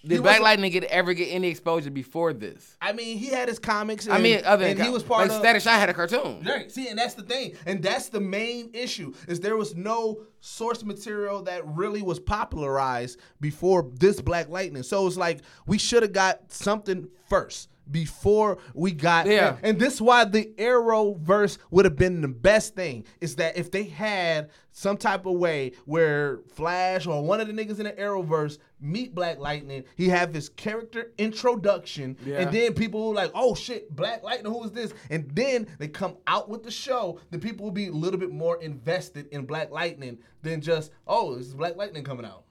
did 0.06 0.22
Black 0.22 0.42
Lightning 0.42 0.72
get 0.72 0.84
ever 0.86 1.14
get 1.14 1.28
any 1.28 1.50
exposure 1.50 1.90
before 1.90 2.34
this? 2.34 2.78
I 2.82 2.92
mean, 2.94 3.18
he 3.18 3.28
had 3.28 3.48
his 3.48 3.60
comics. 3.60 4.06
And, 4.06 4.14
I 4.14 4.20
mean, 4.20 4.42
other 4.44 4.66
and 4.66 4.78
than 4.78 4.86
he 4.86 4.92
was 4.92 5.04
part 5.04 5.22
like 5.22 5.32
of 5.32 5.38
Static 5.38 5.62
Shock 5.62 5.80
had 5.80 5.90
a 5.90 5.94
cartoon. 5.94 6.44
Right. 6.46 6.72
See, 6.72 6.90
and 6.90 6.98
that's 6.98 7.14
the 7.14 7.24
thing, 7.24 7.56
and 7.66 7.82
that's 7.82 8.10
the 8.10 8.20
main 8.20 8.70
issue 8.74 9.14
is 9.28 9.40
there 9.40 9.58
was 9.58 9.76
no 9.76 10.24
source 10.42 10.84
material 10.84 11.44
that 11.44 11.66
really 11.66 12.02
was 12.02 12.20
popularized 12.20 13.20
before 13.40 13.90
this 13.94 14.20
Black 14.22 14.50
Lightning. 14.50 14.84
So 14.84 15.08
it's 15.08 15.18
like 15.18 15.40
we 15.66 15.78
should 15.78 16.04
have 16.04 16.14
got 16.14 16.52
something 16.52 17.08
first 17.30 17.70
before 17.90 18.58
we 18.74 18.92
got 18.92 19.28
Yeah. 19.28 19.58
and 19.64 19.80
this 19.80 20.00
why 20.00 20.26
the 20.26 20.46
Arrowverse 20.58 21.58
would 21.72 21.86
have 21.86 21.96
been 21.96 22.22
the 22.22 22.28
best 22.28 22.76
thing 22.76 23.06
is 23.22 23.36
that 23.38 23.58
if 23.58 23.72
they 23.72 23.84
had 23.84 24.50
some 24.72 24.98
type 24.98 25.26
of 25.26 25.34
way 25.34 25.74
where 25.86 26.40
Flash 26.54 27.06
or 27.06 27.22
one 27.24 27.40
of 27.42 27.48
the 27.48 27.54
niggas 27.54 27.78
in 27.80 27.86
the 27.86 27.92
Arrowverse 27.92 28.58
meet 28.80 29.14
Black 29.14 29.38
Lightning, 29.40 29.84
he 29.96 30.10
have 30.10 30.34
his 30.34 30.50
character 30.50 31.12
introduction, 31.18 32.18
Yeah. 32.26 32.40
and 32.40 32.52
then 32.52 32.74
people 32.74 33.10
were 33.10 33.14
like, 33.16 33.32
"Oh 33.36 33.54
shit, 33.56 33.94
Black 33.96 34.24
Lightning, 34.24 34.52
who 34.52 34.64
is 34.64 34.72
this?" 34.72 34.94
And 35.10 35.30
then 35.36 35.68
they 35.78 35.88
come 35.88 36.18
out 36.26 36.50
with 36.50 36.64
the 36.64 36.72
show, 36.72 37.20
The 37.32 37.38
people 37.40 37.66
will 37.66 37.72
be 37.72 37.88
a 37.88 37.92
little 37.92 38.20
bit 38.20 38.32
more 38.32 38.62
invested 38.62 39.28
in 39.32 39.46
Black 39.46 39.72
Lightning 39.72 40.18
than 40.42 40.62
just, 40.62 40.92
"Oh, 41.08 41.36
this 41.36 41.48
is 41.48 41.54
Black 41.54 41.76
Lightning 41.76 42.04
coming 42.04 42.26
out." 42.26 42.43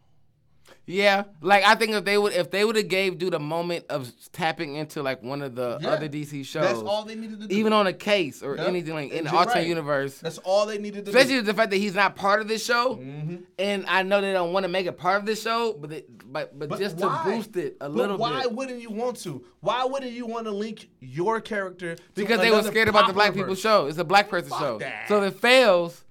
Yeah, 0.86 1.24
like 1.40 1.65
I 1.65 1.74
think 1.74 1.93
if 1.93 2.05
they 2.05 2.19
would 2.19 2.32
if 2.32 2.51
they 2.51 2.65
would 2.65 2.77
have 2.77 2.89
gave 2.89 3.19
dude 3.19 3.35
a 3.35 3.39
moment 3.39 3.85
of 3.89 4.11
tapping 4.32 4.74
into 4.77 5.03
like 5.03 5.23
one 5.23 5.43
of 5.43 5.55
the 5.55 5.78
Yeah. 5.81 5.90
other 5.90 6.09
DC 6.09 6.44
shows, 6.44 6.62
That's 6.65 6.78
all 6.81 7.05
they 7.05 7.15
needed 7.15 7.40
to 7.40 7.47
do. 7.47 7.55
even 7.55 7.73
on 7.73 7.86
a 7.86 7.93
case 7.93 8.43
or 8.43 8.57
Yep. 8.57 8.66
anything 8.69 8.94
like 8.94 9.12
in 9.12 9.24
the 9.24 9.31
alternate 9.35 9.61
right. 9.61 9.66
universe. 9.66 10.19
That's 10.19 10.39
all 10.39 10.66
they 10.66 10.78
needed 10.78 11.05
to 11.05 11.11
Especially 11.11 11.35
do. 11.35 11.40
Especially 11.40 11.40
the 11.47 11.55
fact 11.55 11.70
that 11.70 11.77
he's 11.78 11.94
not 11.94 12.16
part 12.16 12.40
of 12.40 12.49
this 12.49 12.65
show, 12.65 12.97
Mm-hmm. 12.97 13.36
and 13.59 13.85
I 13.86 14.03
know 14.03 14.20
they 14.20 14.32
don't 14.32 14.53
want 14.53 14.65
to 14.65 14.69
make 14.69 14.86
it 14.86 14.99
part 14.99 15.19
of 15.20 15.27
this 15.27 15.43
show, 15.43 15.73
but 15.74 15.90
they, 15.90 16.05
but, 16.27 16.59
but 16.59 16.69
But 16.70 16.78
just 16.78 16.97
why? 16.97 17.23
to 17.24 17.31
boost 17.31 17.57
it 17.57 17.77
a 17.81 17.89
little 17.89 17.89
bit. 17.89 17.89
But 17.89 17.93
little 17.97 18.16
why 18.19 18.43
bit. 18.43 18.53
wouldn't 18.53 18.81
you 18.82 18.90
want 18.90 19.16
to? 19.23 19.44
Why 19.61 19.85
wouldn't 19.85 20.12
you 20.12 20.27
want 20.27 20.47
to 20.47 20.51
link 20.53 20.89
your 21.01 21.40
character? 21.40 21.94
to 21.97 22.03
Because 22.15 22.40
they 22.40 22.51
were 22.51 22.62
scared 22.62 22.89
about 22.89 23.07
the 23.07 23.12
black 23.12 23.35
people 23.35 23.55
show. 23.55 23.86
It's 23.86 23.99
a 23.99 24.05
black 24.05 24.28
person 24.28 24.51
Fuck 24.51 24.61
show. 24.61 24.78
that. 24.78 25.09
So 25.09 25.23
if 25.23 25.35
it 25.35 25.40
fails, 25.40 26.05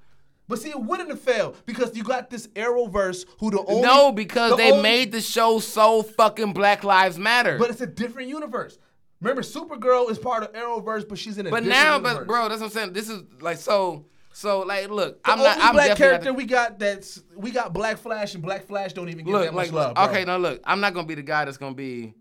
But 0.52 0.60
see, 0.60 0.70
it 0.70 0.80
wouldn't 0.80 1.10
have 1.10 1.22
failed 1.22 1.56
because 1.66 1.96
you 1.96 2.04
got 2.04 2.30
this 2.30 2.48
Arrowverse 2.48 3.26
who 3.40 3.52
the 3.52 3.64
only 3.66 3.82
no, 3.82 4.12
because 4.12 4.52
the 4.52 4.58
they 4.58 4.72
only- 4.72 4.84
made 4.84 5.12
the 5.14 5.22
show 5.22 5.60
so 5.60 6.04
fucking 6.04 6.52
Black 6.54 6.84
Lives 6.84 7.18
Matter. 7.18 7.58
But 7.58 7.70
it's 7.70 7.80
a 7.82 7.88
different 7.88 8.28
universe. 8.28 8.78
Remember, 9.22 9.44
Supergirl 9.44 10.10
is 10.12 10.20
part 10.20 10.44
of 10.44 10.52
Arrowverse, 10.52 11.08
but 11.08 11.18
she's 11.18 11.38
in 11.38 11.48
a 11.48 11.50
But 11.52 11.64
now, 11.64 11.96
universe. 11.96 12.18
but 12.20 12.28
bro, 12.28 12.50
that's 12.50 12.60
what 12.60 12.68
I'm 12.68 12.72
saying. 12.74 12.94
This 12.94 13.08
is 13.10 13.22
like 13.40 13.58
so. 13.58 14.06
So 14.34 14.60
like, 14.62 14.90
look, 14.90 15.24
The 15.24 15.32
I'm 15.32 15.40
not. 15.40 15.58
I'm 15.60 15.74
black 15.74 15.96
character 15.98 16.30
not, 16.30 16.36
we 16.38 16.46
got 16.46 16.80
that's 16.80 17.22
we 17.36 17.52
got 17.52 17.72
Black 17.74 17.98
Flash 17.98 18.34
and 18.34 18.42
Black 18.44 18.66
Flash 18.66 18.94
don't 18.94 19.10
even 19.10 19.26
get 19.26 19.32
look 19.32 19.44
that 19.44 19.54
much 19.54 19.68
like. 19.72 19.74
love. 19.74 19.96
Bro. 19.96 20.04
okay, 20.06 20.26
no, 20.26 20.38
look, 20.38 20.62
I'm 20.64 20.80
not 20.80 20.94
gonna 20.94 21.08
be 21.08 21.16
the 21.16 21.22
guy 21.22 21.46
that's 21.46 21.58
gonna 21.58 21.76
be 21.76 22.14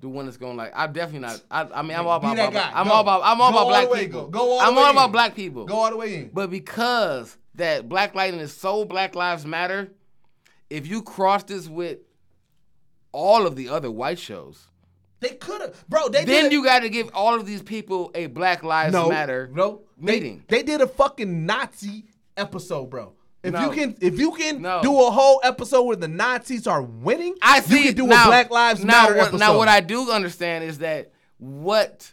the 0.00 0.08
one 0.08 0.24
that's 0.24 0.36
gonna 0.38 0.54
like. 0.54 0.72
I'm 0.74 0.92
definitely 0.92 1.28
not. 1.28 1.42
I, 1.50 1.78
I 1.80 1.82
mean, 1.82 1.96
I'm 1.96 2.06
all 2.06 2.16
about. 2.16 2.30
Be 2.30 2.36
that 2.36 2.52
guy. 2.52 2.70
I'm 2.74 2.86
Go. 2.86 2.92
all 2.94 3.00
about. 3.02 3.20
I'm 3.22 3.40
all 3.40 3.52
Go 3.52 3.56
about 3.58 3.62
all 3.64 3.68
black 3.68 3.84
the 3.84 3.90
way, 3.90 4.06
people. 4.06 4.22
go. 4.28 4.38
Go 4.38 4.50
all 4.52 4.60
I'm 4.60 4.74
way 4.76 4.82
all 4.82 4.90
about 4.92 5.12
black 5.12 5.34
people. 5.34 5.64
Go 5.66 5.74
all 5.76 5.90
the 5.90 5.96
way 5.96 6.14
in. 6.16 6.30
But 6.32 6.50
because 6.50 7.36
that 7.58 7.88
Black 7.88 8.14
Lightning 8.14 8.40
is 8.40 8.52
so 8.56 8.84
Black 8.84 9.14
Lives 9.14 9.44
Matter, 9.46 9.92
if 10.70 10.86
you 10.86 11.02
cross 11.02 11.44
this 11.44 11.68
with 11.68 11.98
all 13.12 13.46
of 13.46 13.54
the 13.56 13.68
other 13.68 13.90
white 13.90 14.18
shows, 14.18 14.66
They 15.20 15.30
could 15.30 15.60
have, 15.60 15.84
bro. 15.88 16.08
They 16.08 16.24
then 16.24 16.50
you 16.52 16.62
got 16.64 16.80
to 16.80 16.88
give 16.88 17.10
all 17.12 17.34
of 17.34 17.44
these 17.46 17.62
people 17.62 18.10
a 18.14 18.26
Black 18.26 18.62
Lives 18.62 18.92
no, 18.92 19.08
Matter 19.08 19.50
no 19.52 19.82
they- 20.00 20.12
meeting. 20.12 20.44
They, 20.48 20.62
did 20.62 20.80
a 20.80 20.86
fucking 20.86 21.44
Nazi 21.46 22.04
episode, 22.36 22.86
bro. 22.90 23.14
If 23.42 23.52
No. 23.52 23.64
you 23.66 23.70
can, 23.70 23.96
if 24.00 24.18
you 24.18 24.32
can 24.32 24.62
No. 24.62 24.80
do 24.82 24.92
a 25.06 25.10
whole 25.10 25.40
episode 25.44 25.82
where 25.84 25.96
the 25.96 26.08
Nazis 26.08 26.66
are 26.66 26.82
winning, 26.82 27.34
I 27.42 27.60
see. 27.60 27.78
you 27.78 27.84
can 27.86 27.94
do 27.94 28.06
now, 28.06 28.24
a 28.24 28.26
Black 28.28 28.50
Lives 28.50 28.84
now 28.84 29.02
Matter 29.02 29.14
what, 29.16 29.22
episode. 29.28 29.38
Now, 29.38 29.56
what 29.56 29.68
I 29.68 29.80
do 29.80 30.10
understand 30.10 30.64
is 30.64 30.78
that 30.78 31.12
what 31.38 32.12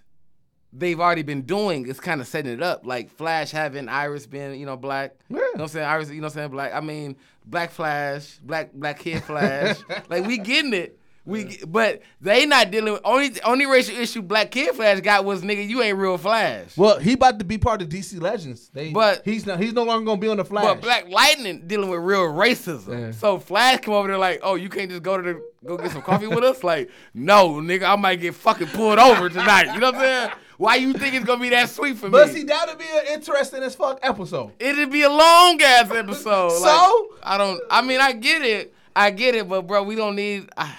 they've 0.77 0.99
already 0.99 1.23
been 1.23 1.43
doing 1.43 1.88
is 1.88 1.99
kind 1.99 2.22
of 2.22 2.27
setting 2.27 2.52
it 2.52 2.61
up. 2.61 2.85
Like 2.85 3.10
Flash 3.10 3.52
having 3.52 3.88
Iris 3.88 4.26
being, 4.26 4.60
you 4.60 4.65
know, 4.65 4.77
black. 4.77 5.15
You 5.30 5.38
know 5.38 5.41
what 5.53 5.61
I'm 5.61 5.68
saying? 5.69 5.88
Iris, 5.88 6.10
you 6.10 6.15
know 6.15 6.22
what 6.23 6.34
I'm 6.34 6.35
saying? 6.35 6.49
Black. 6.52 6.73
I 6.73 6.81
mean, 6.81 7.15
Black 7.45 7.72
Flash, 7.72 8.39
Black 8.39 8.73
Black 8.73 8.99
Kid 8.99 9.23
Flash. 9.23 9.77
like 10.10 10.26
we 10.26 10.38
getting 10.38 10.73
it. 10.73 10.99
We, 11.27 11.57
but 11.68 12.02
they 12.22 12.45
not 12.45 12.69
dealing 12.69 12.93
with 12.93 13.02
only 13.03 13.31
only 13.43 13.65
racial 13.65 13.95
issue 13.97 14.22
Black 14.22 14.52
Kid 14.52 14.76
Flash 14.76 15.02
got 15.02 15.26
was 15.26 15.41
nigga 15.41 15.68
you 15.68 15.81
ain't 15.81 15.97
real 15.97 16.19
Flash. 16.19 16.77
well, 16.77 16.99
he 16.99 17.14
about 17.14 17.39
to 17.39 17.45
be 17.45 17.57
part 17.57 17.81
of 17.81 17.89
DC 17.89 18.22
Legends. 18.22 18.69
They, 18.73 18.91
But- 18.91 19.23
he's 19.26 19.45
not. 19.45 19.60
He's 19.60 19.73
no 19.73 19.84
longer 19.84 20.06
gonna 20.06 20.22
be 20.22 20.27
on 20.27 20.38
the 20.38 20.45
Flash. 20.45 20.65
But 20.65 20.81
Black 20.81 21.10
Lightning 21.10 21.64
dealing 21.65 21.89
with 21.89 22.02
real 22.02 22.26
racism. 22.27 22.99
Yeah. 23.07 23.11
So 23.11 23.39
Flash 23.39 23.80
come 23.81 23.95
over 23.95 24.07
there 24.07 24.18
like, 24.19 24.41
oh, 24.43 24.53
you 24.56 24.69
can't 24.69 24.89
just 24.91 25.02
go 25.02 25.18
to 25.18 25.23
the 25.23 25.41
go 25.65 25.77
get 25.77 25.91
some 25.91 26.03
coffee 26.03 26.27
with 26.27 26.43
us? 26.43 26.64
Like, 26.64 26.91
no, 27.15 27.53
nigga, 27.56 27.89
I 27.91 27.95
might 27.95 28.22
get 28.22 28.35
fucking 28.35 28.68
pulled 28.68 28.99
over 28.99 29.27
tonight. 29.30 29.73
You 29.73 29.80
know 29.80 29.88
what 29.88 29.95
I'm 29.95 30.02
saying? 30.02 30.31
Why 30.57 30.76
you 30.76 30.93
think 30.93 31.15
it's 31.15 31.26
gonna 31.26 31.41
be 31.41 31.49
that 31.49 31.69
sweet 31.69 31.97
for 31.97 32.07
But 32.10 32.27
me? 32.27 32.34
see, 32.35 32.43
that'd 32.43 32.77
be 32.77 32.85
an 32.85 33.14
interesting 33.15 33.64
as 33.64 33.73
fuck 33.76 33.99
episode. 34.03 34.52
It'd 34.60 34.91
be 34.91 35.02
a 35.02 35.10
long 35.10 35.60
ass 35.61 35.89
episode. 35.91 36.52
So? 36.60 36.61
Like, 36.61 37.19
I 37.23 37.38
don't. 37.39 37.60
I 37.72 37.81
mean, 37.81 37.99
I 37.99 38.14
get 38.14 38.43
it. 38.43 38.73
I 38.95 39.10
get 39.10 39.35
it, 39.35 39.49
but 39.49 39.64
bro, 39.64 39.81
we 39.84 39.95
don't 39.95 40.15
need. 40.15 40.47
I, 40.56 40.73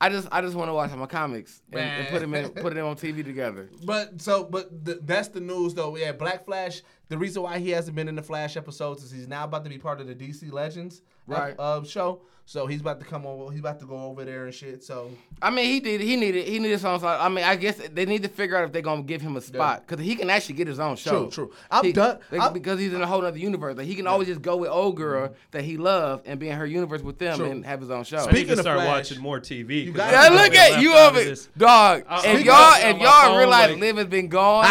I 0.00 0.08
just, 0.08 0.28
I 0.32 0.40
just 0.40 0.54
want 0.56 0.68
to 0.70 0.74
watch 0.74 0.90
my 0.92 1.06
comics 1.06 1.60
and, 1.72 1.80
and 1.80 2.08
put 2.08 2.20
them 2.20 2.32
in, 2.34 2.48
put 2.50 2.74
them 2.74 2.86
on 2.86 2.96
TV 2.96 3.22
together. 3.24 3.68
But 3.84 4.20
so, 4.20 4.44
but 4.44 4.84
th- 4.84 4.98
that's 5.02 5.28
the 5.28 5.40
news 5.40 5.74
though. 5.74 5.96
Yeah, 5.96 6.12
Black 6.12 6.44
Flash. 6.46 6.82
The 7.08 7.18
reason 7.18 7.42
why 7.42 7.58
he 7.58 7.70
hasn't 7.70 7.94
been 7.96 8.08
in 8.08 8.14
the 8.14 8.22
Flash 8.22 8.56
episodes 8.56 9.02
is 9.02 9.10
he's 9.10 9.28
now 9.28 9.44
about 9.44 9.64
to 9.64 9.70
be 9.70 9.78
part 9.78 10.00
of 10.00 10.06
the 10.06 10.14
DC 10.14 10.50
Legends 10.52 11.02
uh, 11.28 11.32
Right. 11.34 11.54
uh, 11.58 11.82
show. 11.84 12.22
So 12.50 12.66
he's 12.66 12.80
about 12.80 12.98
to 12.98 13.06
come 13.06 13.26
over. 13.26 13.52
He's 13.52 13.60
about 13.60 13.78
to 13.78 13.86
go 13.86 13.96
over 13.96 14.24
there 14.24 14.46
and 14.46 14.52
shit. 14.52 14.82
So 14.82 15.08
I 15.40 15.50
mean, 15.50 15.66
he 15.66 15.78
did. 15.78 16.00
He 16.00 16.16
needed. 16.16 16.48
He 16.48 16.58
needed 16.58 16.80
something. 16.80 17.08
I 17.08 17.28
mean, 17.28 17.44
I 17.44 17.54
guess 17.54 17.76
they 17.92 18.04
need 18.04 18.24
to 18.24 18.28
figure 18.28 18.56
out 18.56 18.64
if 18.64 18.72
they're 18.72 18.82
gonna 18.82 19.04
give 19.04 19.20
him 19.22 19.36
a 19.36 19.40
spot 19.40 19.86
because 19.86 20.04
he 20.04 20.16
can 20.16 20.28
actually 20.30 20.56
get 20.56 20.66
his 20.66 20.80
own 20.80 20.96
show. 20.96 21.26
True, 21.26 21.30
true. 21.46 21.52
I'm 21.70 21.84
He- 21.84 21.92
done- 21.92 22.18
they- 22.28 22.38
I'm- 22.38 22.52
because 22.52 22.80
he's 22.80 22.92
in 22.92 23.00
a 23.02 23.06
whole 23.06 23.24
other 23.24 23.38
universe. 23.38 23.76
Like 23.76 23.86
he 23.86 23.94
can 23.94 24.08
always 24.08 24.26
just 24.26 24.42
go 24.42 24.56
with 24.56 24.68
old 24.68 24.96
girl 24.96 25.32
that 25.52 25.62
he 25.62 25.76
loved 25.76 26.26
and 26.26 26.40
be 26.40 26.48
in 26.48 26.56
her 26.56 26.66
universe 26.66 27.02
with 27.02 27.20
them 27.20 27.36
True. 27.38 27.46
and 27.52 27.64
have 27.64 27.78
his 27.82 27.90
own 27.90 28.02
show. 28.02 28.16
I 28.16 28.22
need 28.22 28.30
Speaking 28.30 28.46
to 28.48 28.52
of 28.54 28.58
start 28.62 28.78
Flash, 28.80 28.88
watching 29.10 29.20
more 29.22 29.38
TV. 29.38 29.84
you 29.84 29.92
'cause 29.92 30.10
gotta- 30.10 30.34
Yeah, 30.34 30.42
look 30.42 30.52
at 30.56 30.82
you 30.82 30.92
out 30.92 31.12
of 31.12 31.18
it, 31.18 31.48
dog. 31.56 32.02
I- 32.08 32.26
if 32.32 32.44
y'all, 32.44 32.72
if 32.74 32.98
y'all 33.00 33.28
phone, 33.28 33.38
realize 33.38 33.70
like- 33.70 33.78
Liv 33.80 33.96
has 33.96 34.06
been 34.08 34.26
gone, 34.26 34.66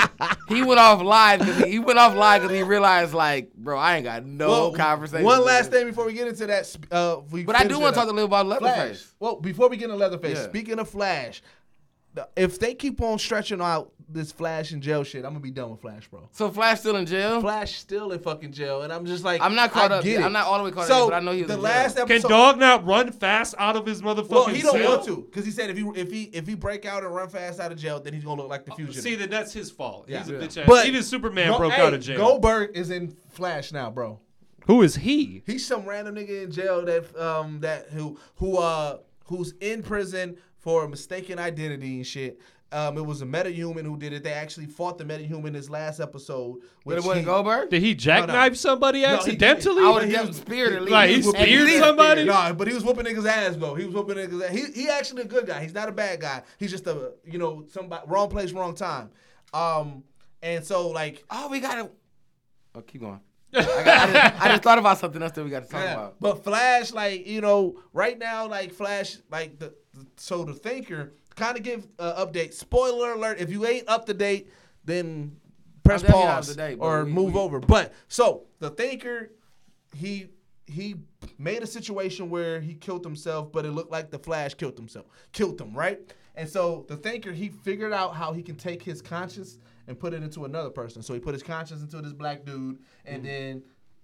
he 0.49 0.63
went 0.63 0.81
off 0.81 1.01
live 1.01 1.39
because 1.39 1.57
he, 1.63 1.71
he 1.71 1.79
went 1.79 1.97
off 1.97 2.13
live 2.13 2.41
because 2.41 2.53
he 2.57 2.61
realized, 2.61 3.13
like, 3.13 3.53
bro, 3.53 3.79
I 3.79 3.95
ain't 3.95 4.03
got 4.03 4.25
no 4.25 4.49
Well, 4.49 4.71
conversation. 4.73 5.23
One 5.23 5.45
last 5.45 5.71
thing 5.71 5.85
before 5.87 6.05
we 6.05 6.11
get 6.11 6.27
into 6.27 6.45
that. 6.47 6.75
Uh, 6.91 7.21
we 7.31 7.43
but 7.45 7.55
I 7.55 7.59
finish 7.59 7.68
do 7.69 7.79
it 7.79 7.83
want 7.83 7.95
to 7.95 7.99
talk 8.01 8.09
a 8.09 8.13
little 8.13 8.25
about 8.25 8.45
Flash. 8.59 8.61
Leatherface. 8.77 9.13
Well, 9.19 9.35
before 9.37 9.69
we 9.69 9.77
get 9.77 9.85
into 9.85 9.95
Leatherface, 9.97 10.37
Yeah. 10.37 10.43
speaking 10.47 10.79
of 10.79 10.89
Flash, 10.89 11.41
if 12.35 12.59
they 12.59 12.73
keep 12.73 13.01
on 13.01 13.17
stretching 13.19 13.61
out 13.61 13.91
this 14.11 14.31
Flash 14.31 14.71
in 14.73 14.81
jail 14.81 15.03
shit, 15.03 15.23
I'm 15.23 15.31
gonna 15.33 15.39
be 15.39 15.51
done 15.51 15.69
with 15.69 15.81
Flash, 15.81 16.07
bro. 16.07 16.27
So 16.31 16.49
Flash 16.49 16.79
still 16.79 16.95
in 16.95 17.05
jail. 17.05 17.39
Flash 17.41 17.77
still 17.77 18.11
in 18.11 18.19
fucking 18.19 18.51
jail, 18.51 18.81
and 18.81 18.91
I'm 18.91 19.05
just 19.05 19.23
like, 19.23 19.39
I'm 19.39 19.53
not 19.53 19.69
caught 19.71 19.91
I 19.91 19.97
up 19.97 20.03
Get 20.03 20.13
yet. 20.13 20.21
it. 20.21 20.25
I'm 20.25 20.33
not 20.33 20.47
all 20.47 20.57
the 20.57 20.63
way 20.63 20.71
caught 20.71 20.81
up 20.81 20.87
so 20.87 21.03
yet, 21.03 21.09
but 21.11 21.13
I 21.13 21.19
know 21.19 21.31
he 21.31 21.43
was 21.43 21.47
the 21.49 21.53
in 21.53 21.59
jail. 21.59 21.63
last 21.63 21.97
Can. 22.07 22.21
Dog 22.21 22.57
not 22.57 22.83
run 22.87 23.11
fast 23.11 23.53
out 23.59 23.75
of 23.75 23.85
his 23.85 24.01
motherfucking 24.01 24.29
well, 24.29 24.45
he 24.47 24.63
don't 24.63 24.79
cell? 24.81 24.89
want 24.95 25.05
to 25.05 25.17
because 25.17 25.45
he 25.45 25.51
said 25.51 25.69
if 25.69 25.77
he 25.77 25.83
if 25.95 26.09
he 26.11 26.23
if 26.33 26.47
he 26.47 26.55
break 26.55 26.85
out 26.87 27.03
and 27.03 27.13
run 27.13 27.29
fast 27.29 27.59
out 27.59 27.71
of 27.71 27.77
jail, 27.77 27.99
then 27.99 28.13
he's 28.13 28.23
gonna 28.23 28.41
look 28.41 28.49
like 28.49 28.65
the 28.65 28.71
uh, 28.71 28.75
fugitive. 28.75 29.03
See, 29.03 29.13
then 29.13 29.29
that's 29.29 29.53
his 29.53 29.69
fault. 29.69 30.05
Yeah. 30.09 30.19
He's 30.23 30.29
a 30.29 30.33
bitch 30.33 30.57
ass. 30.61 30.67
But 30.67 30.87
Even 30.87 31.03
Superman 31.03 31.51
Go- 31.51 31.57
broke 31.59 31.73
hey, 31.73 31.85
out 31.85 31.93
of 31.93 32.01
jail. 32.01 32.17
Goldberg 32.17 32.71
is 32.75 32.89
in 32.89 33.15
Flash 33.29 33.71
now, 33.71 33.91
bro. 33.91 34.19
Who 34.69 34.83
is 34.83 34.95
he? 34.95 35.41
He's 35.45 35.65
some 35.65 35.85
random 35.85 36.15
nigga 36.15 36.43
in 36.43 36.51
jail 36.51 36.85
that 36.85 37.15
um 37.19 37.59
that 37.61 37.89
who 37.89 38.17
who 38.35 38.57
uh 38.57 38.99
who's 39.25 39.53
in 39.61 39.81
prison 39.83 40.37
for 40.59 40.83
a 40.85 40.87
mistaken 40.87 41.39
identity 41.39 41.95
and 41.97 42.05
shit. 42.07 42.39
Um, 42.71 42.99
it 42.99 43.05
was 43.05 43.23
a 43.23 43.25
metahuman 43.25 43.83
who 43.83 43.97
did 43.97 44.13
it. 44.13 44.23
They 44.23 44.31
actually 44.31 44.67
fought 44.67 44.99
the 44.99 45.03
metahuman 45.03 45.47
in 45.47 45.53
this 45.53 45.71
last 45.71 45.99
episode. 45.99 46.57
But 46.85 46.91
it 46.91 46.95
which 46.97 47.05
wasn't 47.05 47.25
Goldberg. 47.25 47.71
Did 47.71 47.81
he 47.81 47.95
jackknife 47.95 48.57
somebody 48.57 48.99
he 48.99 49.05
accidentally? 49.05 49.81
didn't. 49.81 49.85
I 49.87 49.91
would 49.91 50.03
he 50.03 50.13
have 50.13 50.27
was- 50.27 50.37
got 50.37 50.45
speared 50.45 50.73
at 50.73 50.81
least. 50.83 50.91
Like, 50.91 51.09
he 51.09 51.15
At 51.15 51.23
speared 51.25 51.63
least 51.63 51.79
somebody? 51.79 52.23
Nah, 52.25 52.53
but 52.53 52.67
he 52.67 52.75
was 52.75 52.83
whooping 52.83 53.05
niggas 53.05 53.25
ass 53.25 53.55
though. 53.55 53.73
He 53.73 53.85
was 53.85 53.95
whooping 53.95 54.17
niggas 54.17 54.43
ass. 54.49 54.51
He 54.55 54.65
he 54.83 54.87
actually 54.87 55.23
a 55.23 55.25
good 55.25 55.47
guy. 55.47 55.63
He's 55.63 55.73
not 55.73 55.89
a 55.89 55.91
bad 55.91 56.21
guy. 56.21 56.43
He's 56.59 56.69
just 56.69 56.85
a 56.85 57.13
you 57.25 57.39
know 57.39 57.65
somebody 57.71 58.03
wrong 58.07 58.29
place, 58.29 58.51
wrong 58.51 58.75
time. 58.75 59.09
Um, 59.51 60.03
and 60.43 60.63
so 60.63 60.89
like 60.89 61.23
Oh, 61.31 61.47
we 61.49 61.59
got 61.61 61.73
to. 61.73 61.89
Oh, 62.75 62.81
keep 62.81 63.01
going. 63.01 63.19
I, 63.53 63.61
got, 63.63 63.87
I, 64.09 64.13
just, 64.13 64.41
I 64.43 64.47
just 64.49 64.63
thought 64.63 64.77
about 64.77 64.97
something 64.99 65.21
else 65.21 65.31
that 65.33 65.43
we 65.43 65.49
got 65.49 65.63
to 65.63 65.69
talk 65.69 65.83
Yeah. 65.83 65.93
about. 65.93 66.15
But 66.19 66.43
Flash, 66.43 66.91
like 66.91 67.25
you 67.27 67.41
know, 67.41 67.79
right 67.93 68.17
now, 68.17 68.47
like 68.47 68.73
Flash, 68.73 69.17
like 69.31 69.57
the, 69.59 69.73
the 69.93 70.05
so 70.17 70.43
the 70.43 70.53
Thinker 70.53 71.13
kind 71.35 71.57
of 71.57 71.63
give 71.63 71.87
uh, 71.97 72.25
update. 72.25 72.53
Spoiler 72.53 73.13
alert: 73.13 73.39
if 73.39 73.49
you 73.49 73.65
ain't 73.65 73.87
up 73.89 74.05
to 74.05 74.13
date, 74.13 74.49
then 74.85 75.35
press 75.83 76.01
I'm 76.01 76.07
definitely 76.07 76.25
not 76.25 76.35
pause 76.35 76.55
date, 76.55 76.77
or 76.79 77.05
we- 77.05 77.11
move 77.11 77.33
we- 77.33 77.39
over. 77.39 77.59
But 77.59 77.93
so 78.07 78.43
the 78.59 78.69
Thinker, 78.69 79.31
he 79.95 80.27
he 80.67 80.95
made 81.39 81.63
a 81.63 81.67
situation 81.67 82.29
where 82.29 82.61
he 82.61 82.75
killed 82.75 83.03
himself, 83.03 83.51
but 83.51 83.65
it 83.65 83.71
looked 83.71 83.91
like 83.91 84.11
the 84.11 84.19
Flash 84.19 84.53
killed 84.53 84.77
himself, 84.77 85.07
killed 85.31 85.59
him, 85.59 85.73
right? 85.73 85.99
And 86.35 86.47
so 86.47 86.85
the 86.87 86.95
Thinker, 86.95 87.31
he 87.33 87.49
figured 87.49 87.91
out 87.91 88.15
how 88.15 88.31
he 88.33 88.43
can 88.43 88.55
take 88.55 88.83
his 88.83 89.01
conscience 89.01 89.57
and 89.89 89.99
put 89.99 90.13
it 90.13 90.21
into 90.21 90.45
another 90.45 90.69
person. 90.69 91.01
So 91.01 91.15
he 91.15 91.19
put 91.19 91.33
his 91.33 91.41
conscience 91.41 91.81
into 91.81 91.99
this 92.01 92.13
black 92.13 92.45
dude, 92.45 92.77
and 93.05 93.25
then 93.25 93.63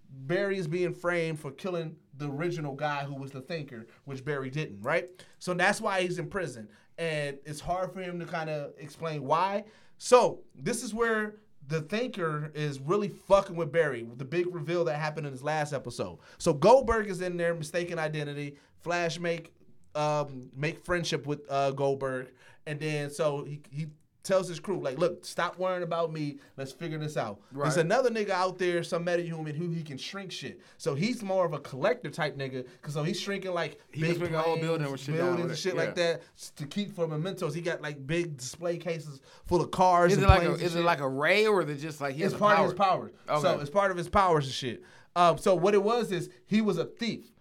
Barry 0.09 0.57
is 0.57 0.67
being 0.67 0.93
framed 0.93 1.39
for 1.39 1.51
killing 1.51 1.95
the 2.17 2.27
original 2.27 2.73
guy 2.73 3.03
who 3.03 3.13
was 3.13 3.31
the 3.31 3.41
thinker, 3.41 3.85
which 4.05 4.25
Barry 4.25 4.49
didn't, 4.49 4.81
right? 4.81 5.07
So 5.37 5.53
that's 5.53 5.79
why 5.79 6.01
he's 6.01 6.17
in 6.17 6.27
prison. 6.27 6.67
And 6.97 7.37
it's 7.45 7.59
hard 7.59 7.93
for 7.93 8.01
him 8.01 8.19
to 8.19 8.25
kind 8.25 8.49
of 8.49 8.73
explain 8.79 9.23
why. 9.23 9.65
So 9.99 10.39
this 10.55 10.83
is 10.83 10.93
where 10.93 11.35
the 11.67 11.81
thinker 11.81 12.51
is 12.55 12.79
really 12.79 13.09
fucking 13.09 13.55
with 13.55 13.71
Barry, 13.71 14.07
the 14.17 14.25
big 14.25 14.53
reveal 14.53 14.85
that 14.85 14.95
happened 14.95 15.27
in 15.27 15.33
his 15.33 15.43
last 15.43 15.71
episode. 15.71 16.17
So 16.39 16.51
Goldberg 16.51 17.09
is 17.09 17.21
in 17.21 17.37
there, 17.37 17.53
mistaken 17.53 17.99
identity. 17.99 18.57
Flash 18.81 19.19
make 19.19 19.53
um, 19.93 20.49
make 20.55 20.83
friendship 20.83 21.25
with 21.25 21.41
uh, 21.49 21.71
Goldberg, 21.71 22.27
and 22.65 22.79
then 22.79 23.09
so 23.09 23.43
he 23.45 23.61
he 23.71 23.87
tells 24.25 24.49
his 24.49 24.59
crew 24.59 24.81
like, 24.81 24.97
look, 24.97 25.23
stop 25.23 25.57
worrying 25.57 25.83
about 25.83 26.11
me. 26.11 26.39
Let's 26.57 26.71
figure 26.71 26.97
this 26.97 27.15
out. 27.15 27.39
There's 27.53 27.77
another 27.77 28.09
nigga 28.09 28.31
out 28.31 28.57
there, 28.57 28.83
some 28.83 29.05
metahuman 29.05 29.55
who 29.55 29.69
he 29.69 29.83
can 29.83 29.97
shrink 29.97 30.31
shit. 30.31 30.59
So 30.77 30.95
he's 30.95 31.23
more 31.23 31.45
of 31.45 31.53
a 31.53 31.59
collector 31.59 32.09
type 32.09 32.37
nigga, 32.37 32.65
cause 32.81 32.93
so 32.93 33.03
he's 33.03 33.19
shrinking 33.19 33.53
like 33.53 33.79
He 33.91 34.01
big 34.01 34.33
whole 34.33 34.57
building 34.57 34.91
with 34.91 34.99
shit 34.99 35.15
buildings 35.15 35.41
and 35.41 35.51
it, 35.51 35.57
shit 35.57 35.75
like 35.77 35.95
that 35.95 36.21
to 36.57 36.65
keep 36.65 36.95
for 36.95 37.07
mementos. 37.07 37.53
He 37.53 37.61
got 37.61 37.81
like 37.81 38.05
big 38.05 38.37
display 38.37 38.77
cases 38.77 39.21
full 39.45 39.61
of 39.61 39.71
cars. 39.71 40.11
Is 40.11 40.17
and 40.17 40.25
it 40.25 40.29
like 40.29 40.41
a 40.41 40.45
planes 40.47 40.61
is 40.61 40.75
it 40.75 40.83
like 40.83 40.99
a 40.99 41.09
ray 41.09 41.47
or 41.47 41.61
is 41.61 41.69
it 41.69 41.77
just 41.77 42.01
like 42.01 42.15
he 42.15 42.23
has 42.23 42.33
It's 42.33 42.39
part 42.39 42.57
power? 42.57 42.65
of 42.65 42.71
his 42.71 42.77
powers. 42.77 43.11
So 43.41 43.59
it's 43.59 43.69
part 43.69 43.91
of 43.91 43.97
his 43.97 44.09
powers 44.09 44.45
and 44.45 44.53
shit. 44.53 44.83
Um, 45.15 45.37
so 45.37 45.55
what 45.55 45.73
it 45.73 45.83
was 45.83 46.11
is 46.11 46.29
he 46.45 46.61
was 46.61 46.77
a 46.77 46.85
thief, 46.85 47.31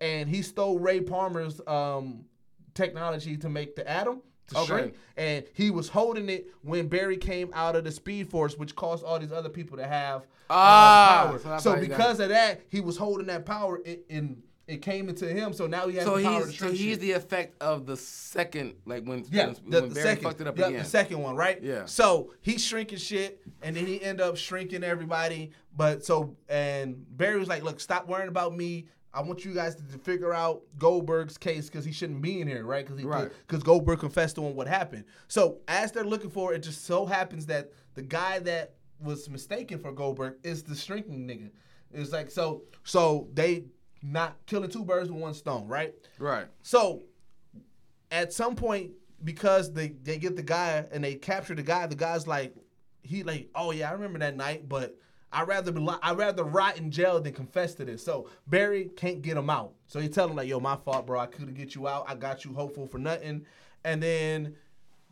and 0.00 0.28
he 0.28 0.42
stole 0.42 0.78
Ray 0.78 1.00
Palmer's 1.00 1.60
um, 1.66 2.26
technology 2.74 3.36
to 3.38 3.48
make 3.48 3.74
the 3.74 3.88
atom 3.88 4.22
to 4.48 4.58
Okay. 4.58 4.66
shrink, 4.66 4.94
and 5.16 5.44
he 5.54 5.70
was 5.70 5.88
holding 5.88 6.28
it 6.28 6.46
when 6.62 6.88
Barry 6.88 7.16
came 7.16 7.50
out 7.54 7.76
of 7.76 7.84
the 7.84 7.90
Speed 7.90 8.28
Force, 8.28 8.56
which 8.58 8.74
caused 8.76 9.04
all 9.04 9.18
these 9.18 9.32
other 9.32 9.48
people 9.48 9.76
to 9.78 9.86
have 9.86 10.22
um, 10.22 10.26
Ah, 10.50 11.26
power. 11.26 11.38
so 11.38 11.58
So, 11.58 11.70
how 11.74 11.80
he 11.80 11.86
got 11.86 11.96
because 11.98 12.20
of 12.20 12.28
that, 12.28 12.60
he 12.68 12.80
was 12.80 12.96
holding 12.96 13.26
that 13.28 13.46
power. 13.46 13.80
It, 13.84 14.04
in 14.08 14.42
it 14.66 14.80
came 14.80 15.10
into 15.10 15.26
him, 15.28 15.52
so 15.52 15.66
now 15.66 15.88
he 15.88 15.96
has 15.96 16.04
So 16.06 16.16
the 16.16 16.24
power 16.24 16.40
to 16.40 16.46
he's 16.46 16.58
so 16.58 16.70
he's 16.70 16.78
shit. 16.80 17.00
the 17.00 17.12
effect 17.12 17.62
of 17.62 17.84
the 17.84 17.96
second 17.98 18.74
like 18.86 19.04
when 19.04 19.22
Yeah, 19.30 19.46
when, 19.46 19.54
the, 19.68 19.80
when 19.80 19.88
the 19.90 19.94
Barry 19.94 20.08
second, 20.08 20.24
fucked 20.24 20.40
it 20.40 20.46
up 20.46 20.58
yeah, 20.58 20.66
again. 20.68 20.78
the 20.82 20.88
second 20.88 21.18
one, 21.22 21.36
right? 21.36 21.62
Yeah. 21.62 21.84
So 21.86 22.32
he's 22.40 22.64
shrinking 22.64 22.96
shit, 22.98 23.42
and 23.62 23.76
then 23.76 23.86
he 23.86 24.02
end 24.02 24.20
up 24.22 24.36
shrinking 24.38 24.82
everybody. 24.84 25.50
But 25.76 26.04
so 26.04 26.36
and 26.48 27.04
Barry 27.16 27.38
was 27.38 27.48
like, 27.48 27.62
"Look, 27.62 27.78
stop 27.80 28.06
worrying 28.08 28.28
about 28.28 28.54
me. 28.56 28.86
I 29.14 29.22
want 29.22 29.44
you 29.44 29.54
guys 29.54 29.76
to, 29.76 29.82
to 29.92 29.98
figure 29.98 30.34
out 30.34 30.62
Goldberg's 30.78 31.38
case 31.38 31.66
because 31.70 31.84
he 31.84 31.92
shouldn't 31.92 32.20
be 32.20 32.40
in 32.40 32.48
here, 32.48 32.64
right? 32.64 32.84
Because 32.86 33.04
Right. 33.04 33.30
because 33.46 33.62
Goldberg 33.62 34.00
confessed 34.00 34.36
to 34.36 34.44
him 34.44 34.56
what 34.56 34.66
happened. 34.66 35.04
So 35.28 35.58
as 35.68 35.92
they're 35.92 36.04
looking 36.04 36.30
for 36.30 36.52
it, 36.52 36.62
just 36.64 36.84
so 36.84 37.06
happens 37.06 37.46
that 37.46 37.72
the 37.94 38.02
guy 38.02 38.40
that 38.40 38.74
was 39.00 39.28
mistaken 39.30 39.78
for 39.78 39.92
Goldberg 39.92 40.34
is 40.42 40.62
the 40.62 40.74
shrinking 40.74 41.28
nigga. 41.28 41.50
It's 41.92 42.12
like 42.12 42.30
so 42.30 42.64
so 42.82 43.28
they 43.34 43.66
not 44.02 44.36
killing 44.46 44.68
two 44.70 44.84
birds 44.84 45.10
with 45.10 45.20
one 45.20 45.34
stone, 45.34 45.68
right? 45.68 45.94
Right. 46.18 46.46
So 46.62 47.04
at 48.10 48.32
some 48.32 48.54
point, 48.56 48.90
because 49.22 49.72
they, 49.72 49.88
they 50.02 50.18
get 50.18 50.36
the 50.36 50.42
guy 50.42 50.84
and 50.92 51.02
they 51.02 51.14
capture 51.14 51.54
the 51.54 51.62
guy, 51.62 51.86
the 51.86 51.94
guy's 51.94 52.26
like, 52.26 52.54
he 53.02 53.22
like, 53.22 53.48
oh 53.54 53.70
yeah, 53.70 53.88
I 53.88 53.92
remember 53.92 54.18
that 54.18 54.36
night, 54.36 54.68
but 54.68 54.96
I'd 55.34 55.48
rather 55.48 55.72
be 55.72 55.80
li- 55.80 55.96
I'd 56.02 56.16
rather 56.16 56.44
rot 56.44 56.78
in 56.78 56.90
jail 56.90 57.20
than 57.20 57.32
confess 57.32 57.74
to 57.76 57.84
this. 57.84 58.04
So 58.04 58.28
Barry 58.46 58.90
can't 58.96 59.20
get 59.22 59.36
him 59.36 59.50
out. 59.50 59.72
So 59.86 60.00
he 60.00 60.08
tell 60.08 60.28
him 60.28 60.36
like, 60.36 60.48
yo, 60.48 60.60
my 60.60 60.76
fault, 60.76 61.06
bro. 61.06 61.18
I 61.20 61.26
couldn't 61.26 61.54
get 61.54 61.74
you 61.74 61.88
out. 61.88 62.04
I 62.08 62.14
got 62.14 62.44
you 62.44 62.52
hopeful 62.54 62.86
for 62.86 62.98
nothing. 62.98 63.44
And 63.84 64.02
then 64.02 64.54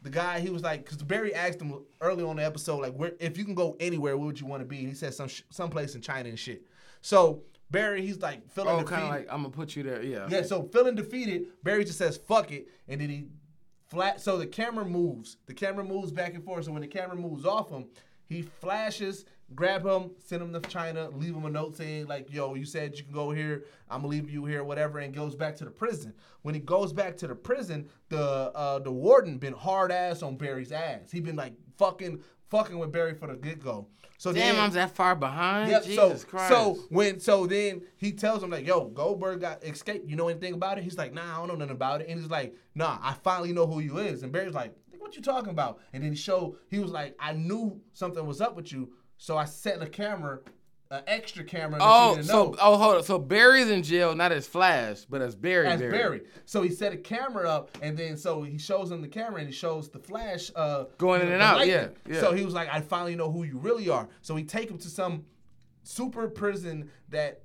the 0.02 0.10
guy, 0.10 0.40
he 0.40 0.50
was 0.50 0.62
like, 0.62 0.84
because 0.84 1.02
Barry 1.02 1.34
asked 1.34 1.60
him 1.60 1.82
early 2.00 2.24
on 2.24 2.36
the 2.36 2.44
episode, 2.44 2.80
like, 2.80 2.94
where 2.94 3.12
if 3.20 3.36
you 3.38 3.44
can 3.44 3.54
go 3.54 3.76
anywhere, 3.80 4.16
where 4.16 4.26
would 4.26 4.40
you 4.40 4.46
want 4.46 4.60
to 4.62 4.66
be? 4.66 4.78
And 4.78 4.88
he 4.88 4.94
said 4.94 5.14
some 5.14 5.28
sh- 5.28 5.42
someplace 5.50 5.94
in 5.94 6.00
China 6.00 6.28
and 6.28 6.38
shit. 6.38 6.62
So 7.00 7.42
Barry, 7.70 8.02
he's 8.04 8.20
like 8.20 8.48
feeling 8.50 8.70
Oh, 8.70 8.78
defeated. 8.80 8.90
kind 8.94 9.04
of 9.04 9.10
like 9.10 9.26
I'm 9.30 9.42
gonna 9.42 9.50
put 9.54 9.76
you 9.76 9.82
there. 9.82 10.02
Yeah. 10.02 10.26
Yeah, 10.28 10.42
so 10.42 10.62
feeling 10.64 10.94
defeated, 10.94 11.46
Barry 11.62 11.84
just 11.84 11.98
says 11.98 12.16
fuck 12.16 12.50
it, 12.52 12.68
and 12.88 13.00
then 13.00 13.08
he 13.08 13.26
flat. 13.88 14.20
So 14.20 14.36
the 14.38 14.46
camera 14.46 14.84
moves. 14.84 15.36
The 15.46 15.54
camera 15.54 15.84
moves 15.84 16.12
back 16.12 16.34
and 16.34 16.44
forth. 16.44 16.64
So 16.66 16.72
when 16.72 16.82
the 16.82 16.88
camera 16.88 17.16
moves 17.16 17.44
off 17.46 17.70
him, 17.70 17.86
he 18.32 18.42
flashes, 18.42 19.24
grab 19.54 19.84
him, 19.84 20.10
send 20.18 20.42
him 20.42 20.52
to 20.52 20.60
China, 20.68 21.10
leave 21.10 21.34
him 21.34 21.44
a 21.44 21.50
note 21.50 21.76
saying 21.76 22.06
like, 22.06 22.32
"Yo, 22.32 22.54
you 22.54 22.64
said 22.64 22.96
you 22.96 23.04
can 23.04 23.12
go 23.12 23.30
here. 23.30 23.64
I'm 23.90 24.00
gonna 24.00 24.08
leave 24.08 24.30
you 24.30 24.44
here, 24.44 24.64
whatever," 24.64 24.98
and 24.98 25.14
goes 25.14 25.34
back 25.34 25.56
to 25.56 25.64
the 25.64 25.70
prison. 25.70 26.14
When 26.42 26.54
he 26.54 26.60
goes 26.60 26.92
back 26.92 27.16
to 27.18 27.26
the 27.26 27.34
prison, 27.34 27.88
the 28.08 28.20
uh, 28.20 28.78
the 28.78 28.92
warden 28.92 29.38
been 29.38 29.52
hard 29.52 29.92
ass 29.92 30.22
on 30.22 30.36
Barry's 30.36 30.72
ass. 30.72 31.10
He 31.10 31.20
been 31.20 31.36
like 31.36 31.54
fucking 31.76 32.22
fucking 32.50 32.78
with 32.78 32.92
Barry 32.92 33.14
for 33.14 33.28
the 33.28 33.36
get 33.36 33.60
go. 33.60 33.88
So 34.18 34.32
Damn, 34.32 34.54
then, 34.54 34.64
I'm 34.64 34.70
that 34.72 34.94
far 34.94 35.16
behind. 35.16 35.68
Yep. 35.68 35.82
Jesus 35.82 36.20
so, 36.20 36.26
Christ. 36.28 36.48
so 36.48 36.78
when 36.90 37.18
so 37.18 37.44
then 37.46 37.82
he 37.96 38.12
tells 38.12 38.42
him 38.42 38.50
like, 38.50 38.64
"Yo, 38.64 38.84
Goldberg 38.84 39.40
got 39.40 39.64
escaped. 39.64 40.08
You 40.08 40.14
know 40.16 40.28
anything 40.28 40.54
about 40.54 40.78
it?" 40.78 40.84
He's 40.84 40.96
like, 40.96 41.12
"Nah, 41.12 41.22
I 41.22 41.38
don't 41.38 41.48
know 41.48 41.56
nothing 41.56 41.74
about 41.74 42.02
it." 42.02 42.08
And 42.08 42.20
he's 42.20 42.30
like, 42.30 42.54
"Nah, 42.74 42.98
I 43.02 43.14
finally 43.24 43.52
know 43.52 43.66
who 43.66 43.80
you 43.80 43.98
is." 43.98 44.22
And 44.22 44.30
Barry's 44.30 44.54
like, 44.54 44.74
"What 45.02 45.16
you 45.16 45.22
talking 45.22 45.50
about?" 45.50 45.80
And 45.92 46.02
then 46.02 46.10
he 46.12 46.16
showed 46.16 46.56
he 46.68 46.78
was 46.78 46.90
like, 46.90 47.16
"I 47.18 47.32
knew 47.32 47.80
something 47.92 48.24
was 48.24 48.40
up 48.40 48.56
with 48.56 48.72
you, 48.72 48.92
so 49.18 49.36
I 49.36 49.44
set 49.44 49.80
the 49.80 49.88
camera, 49.88 50.40
an 50.90 51.02
extra 51.06 51.44
camera 51.44 51.78
oh, 51.82 52.20
so 52.22 52.50
know." 52.50 52.56
oh, 52.60 52.76
hold 52.76 52.96
on. 52.96 53.02
So 53.02 53.18
Barry's 53.18 53.70
in 53.70 53.82
jail, 53.82 54.14
not 54.14 54.32
as 54.32 54.46
Flash, 54.46 55.04
but 55.04 55.20
as 55.20 55.34
Barry. 55.34 55.66
as 55.68 55.80
Barry. 55.80 56.22
So 56.44 56.62
he 56.62 56.70
set 56.70 56.92
a 56.92 56.96
camera 56.96 57.48
up, 57.48 57.76
and 57.82 57.96
then 57.96 58.16
so 58.16 58.42
he 58.42 58.58
shows 58.58 58.90
him 58.90 59.02
the 59.02 59.08
camera, 59.08 59.40
and 59.40 59.48
he 59.48 59.54
shows 59.54 59.90
the 59.90 59.98
flash 59.98 60.50
uh, 60.54 60.84
Going 60.98 61.20
in 61.20 61.28
the 61.28 61.34
and 61.34 61.42
out, 61.42 61.66
yeah, 61.66 61.88
yeah. 62.08 62.20
So 62.20 62.32
he 62.32 62.44
was 62.44 62.54
like, 62.54 62.68
"I 62.72 62.80
finally 62.80 63.16
know 63.16 63.30
who 63.30 63.44
you 63.44 63.58
really 63.58 63.88
are." 63.88 64.08
So 64.20 64.36
he 64.36 64.44
take 64.44 64.70
him 64.70 64.78
to 64.78 64.88
some 64.88 65.24
super 65.82 66.28
prison 66.28 66.90
that 67.08 67.42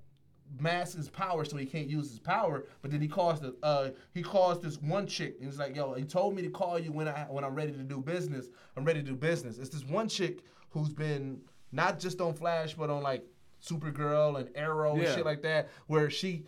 masks 0.60 0.96
his 0.96 1.10
power, 1.10 1.46
so 1.46 1.58
he 1.58 1.66
can't 1.66 1.90
use 1.90 2.10
his 2.10 2.20
power. 2.20 2.66
But 2.82 2.92
then 2.92 3.02
he 3.02 3.08
calls 3.08 3.40
the 3.40 3.56
uh, 3.64 3.90
he 4.14 4.22
calls 4.22 4.62
this 4.62 4.82
one 4.82 5.08
chick, 5.08 5.36
and 5.40 5.50
he's 5.50 5.60
like, 5.60 5.76
"Yo, 5.76 5.94
he 5.94 6.04
told 6.04 6.36
me 6.36 6.42
to 6.42 6.50
call 6.50 6.80
you 6.80 6.92
when 6.92 7.08
I 7.08 7.26
when 7.30 7.44
I'm 7.44 7.56
ready 7.56 7.72
to 7.72 7.84
do 7.84 8.00
business. 8.00 8.48
I'm 8.76 8.86
ready 8.86 9.02
to 9.02 9.06
do 9.06 9.16
business." 9.16 9.58
It's 9.58 9.70
this 9.70 9.86
one 9.86 10.08
chick 10.08 10.44
who's 10.70 10.90
been 10.90 11.42
not 11.72 12.00
just 12.00 12.22
on 12.22 12.34
Flash, 12.34 12.74
but 12.74 12.90
on 12.90 13.04
like 13.04 13.26
Supergirl 13.64 14.40
and 14.40 14.50
Arrow 14.56 14.96
and 14.96 15.08
shit 15.16 15.26
like 15.26 15.42
that, 15.44 15.70
where 15.88 16.10
she 16.10 16.46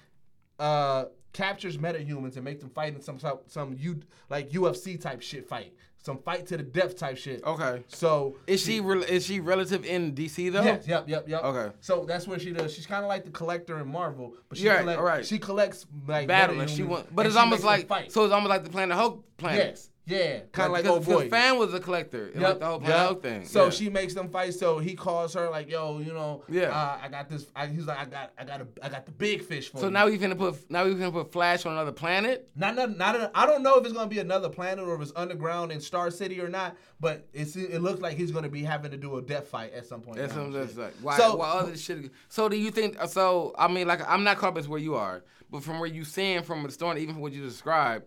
uh, 0.59 1.05
captures 1.33 1.77
metahumans 1.77 2.35
and 2.35 2.43
make 2.43 2.59
them 2.59 2.69
fight 2.69 2.95
in 2.95 3.01
some 3.01 3.19
some 3.47 3.75
U, 3.79 3.99
like 4.29 4.49
UFC 4.49 4.99
type 4.99 5.21
shit 5.21 5.47
fight, 5.47 5.73
some 6.01 6.17
fight 6.19 6.47
to 6.47 6.57
the 6.57 6.63
death 6.63 6.97
type 6.97 7.17
shit. 7.17 7.43
Okay. 7.43 7.83
So 7.87 8.37
Is 8.47 8.61
she 8.61 8.79
re- 8.79 9.03
is 9.03 9.25
she 9.25 9.39
relative 9.39 9.85
in 9.85 10.13
DC 10.15 10.51
though? 10.51 10.63
Yes, 10.63 10.87
yep, 10.87 11.07
yep, 11.09 11.27
yep. 11.27 11.43
Okay. 11.43 11.73
So 11.81 12.05
that's 12.05 12.27
what 12.27 12.41
she 12.41 12.51
does. 12.51 12.73
She's 12.73 12.85
kind 12.85 13.03
of 13.03 13.09
like 13.09 13.25
the 13.25 13.31
collector 13.31 13.79
in 13.79 13.87
Marvel, 13.87 14.33
but 14.47 14.57
she 14.57 14.65
Yeah, 14.65 14.79
collect, 14.79 15.25
she 15.25 15.39
collects 15.39 15.85
like 16.07 16.27
Battle 16.27 16.65
she 16.67 16.83
went, 16.83 17.13
but 17.13 17.25
it's 17.25 17.35
almost 17.35 17.63
like 17.63 17.89
so 18.09 18.23
it's 18.23 18.33
almost 18.33 18.49
like 18.49 18.63
the 18.63 18.69
Planet 18.69 18.95
Hulk 18.97 19.23
planet. 19.37 19.59
yes, 19.69 19.89
yeah, 20.09 20.39
kind 20.51 20.67
of 20.67 20.71
like 20.73 20.83
because 20.83 21.07
old 21.07 21.17
boy. 21.17 21.29
Fan 21.29 21.57
was 21.57 21.73
a 21.73 21.79
collector. 21.79 22.31
Yep. 22.33 22.41
Like 22.41 22.59
the 22.59 22.65
whole 22.65 22.81
yep. 22.81 23.21
Thing. 23.21 23.45
So 23.45 23.65
yeah. 23.65 23.69
she 23.69 23.89
makes 23.89 24.13
them 24.13 24.29
fight. 24.29 24.53
So 24.55 24.79
he 24.79 24.95
calls 24.95 25.33
her 25.35 25.49
like, 25.49 25.69
"Yo, 25.69 25.99
you 25.99 26.13
know, 26.13 26.43
Yeah. 26.49 26.69
uh, 26.69 26.99
I 27.01 27.07
got 27.07 27.29
this." 27.29 27.45
I, 27.55 27.67
he's 27.67 27.85
like, 27.85 27.99
"I 27.99 28.05
got, 28.05 28.31
I 28.37 28.43
got, 28.43 28.61
a, 28.61 28.67
I 28.81 28.89
got 28.89 29.05
the 29.05 29.11
big 29.11 29.43
fish 29.43 29.69
for 29.69 29.77
So 29.77 29.85
you." 29.85 29.91
now 29.91 30.07
we 30.07 30.17
finna 30.17 30.37
put 30.37 30.69
now 30.71 30.85
we 30.85 30.95
finna 30.95 31.11
put 31.11 31.31
Flash 31.31 31.65
on 31.65 31.73
another 31.73 31.91
planet. 31.91 32.49
Not, 32.55 32.75
not, 32.75 32.97
not. 32.97 33.15
A, 33.15 33.31
I 33.33 33.45
don't 33.45 33.61
know 33.61 33.75
if 33.75 33.85
it's 33.85 33.93
gonna 33.93 34.07
be 34.09 34.19
another 34.19 34.49
planet 34.49 34.85
or 34.85 34.95
if 34.95 35.01
it's 35.01 35.13
underground 35.15 35.71
in 35.71 35.79
Star 35.79 36.09
City 36.09 36.41
or 36.41 36.49
not. 36.49 36.75
But 36.99 37.27
it's 37.33 37.55
it 37.55 37.81
looks 37.81 38.01
like 38.01 38.17
he's 38.17 38.31
gonna 38.31 38.49
be 38.49 38.63
having 38.63 38.91
to 38.91 38.97
do 38.97 39.17
a 39.17 39.21
death 39.21 39.47
fight 39.47 39.73
at 39.73 39.85
some 39.85 40.01
point. 40.01 40.17
That's 40.17 40.33
what 40.33 40.51
the 40.51 40.59
that's 40.59 40.71
shit. 40.71 40.79
like. 40.79 40.93
Why, 41.01 41.17
So- 41.17 41.35
why 41.37 41.49
other 41.49 41.77
shit? 41.77 42.11
So 42.27 42.49
do 42.49 42.57
you 42.57 42.71
think? 42.71 42.97
So 43.07 43.53
I 43.57 43.67
mean, 43.67 43.87
like 43.87 44.01
I'm 44.09 44.23
not 44.23 44.37
caught 44.37 44.49
up 44.53 44.57
as 44.57 44.67
where 44.67 44.79
you 44.79 44.95
are, 44.95 45.23
but 45.49 45.63
from 45.63 45.79
where 45.79 45.87
you 45.87 46.03
seeing 46.03 46.43
from 46.43 46.63
the 46.63 46.71
story, 46.71 47.01
even 47.01 47.15
from 47.15 47.21
what 47.21 47.31
you 47.33 47.41
described, 47.43 48.05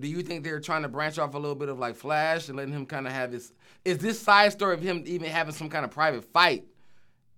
do 0.00 0.08
you 0.08 0.22
think 0.22 0.44
they're 0.44 0.60
trying 0.60 0.82
to 0.82 0.88
branch 0.88 1.18
off 1.18 1.34
a 1.34 1.38
little 1.38 1.54
bit 1.54 1.68
of 1.68 1.78
like 1.78 1.96
Flash 1.96 2.48
and 2.48 2.56
letting 2.56 2.72
him 2.74 2.86
kind 2.86 3.06
of 3.06 3.12
have 3.12 3.30
this? 3.30 3.52
Is 3.84 3.98
this 3.98 4.20
side 4.20 4.52
story 4.52 4.74
of 4.74 4.82
him 4.82 5.02
even 5.06 5.30
having 5.30 5.54
some 5.54 5.68
kind 5.68 5.84
of 5.84 5.90
private 5.90 6.24
fight, 6.24 6.64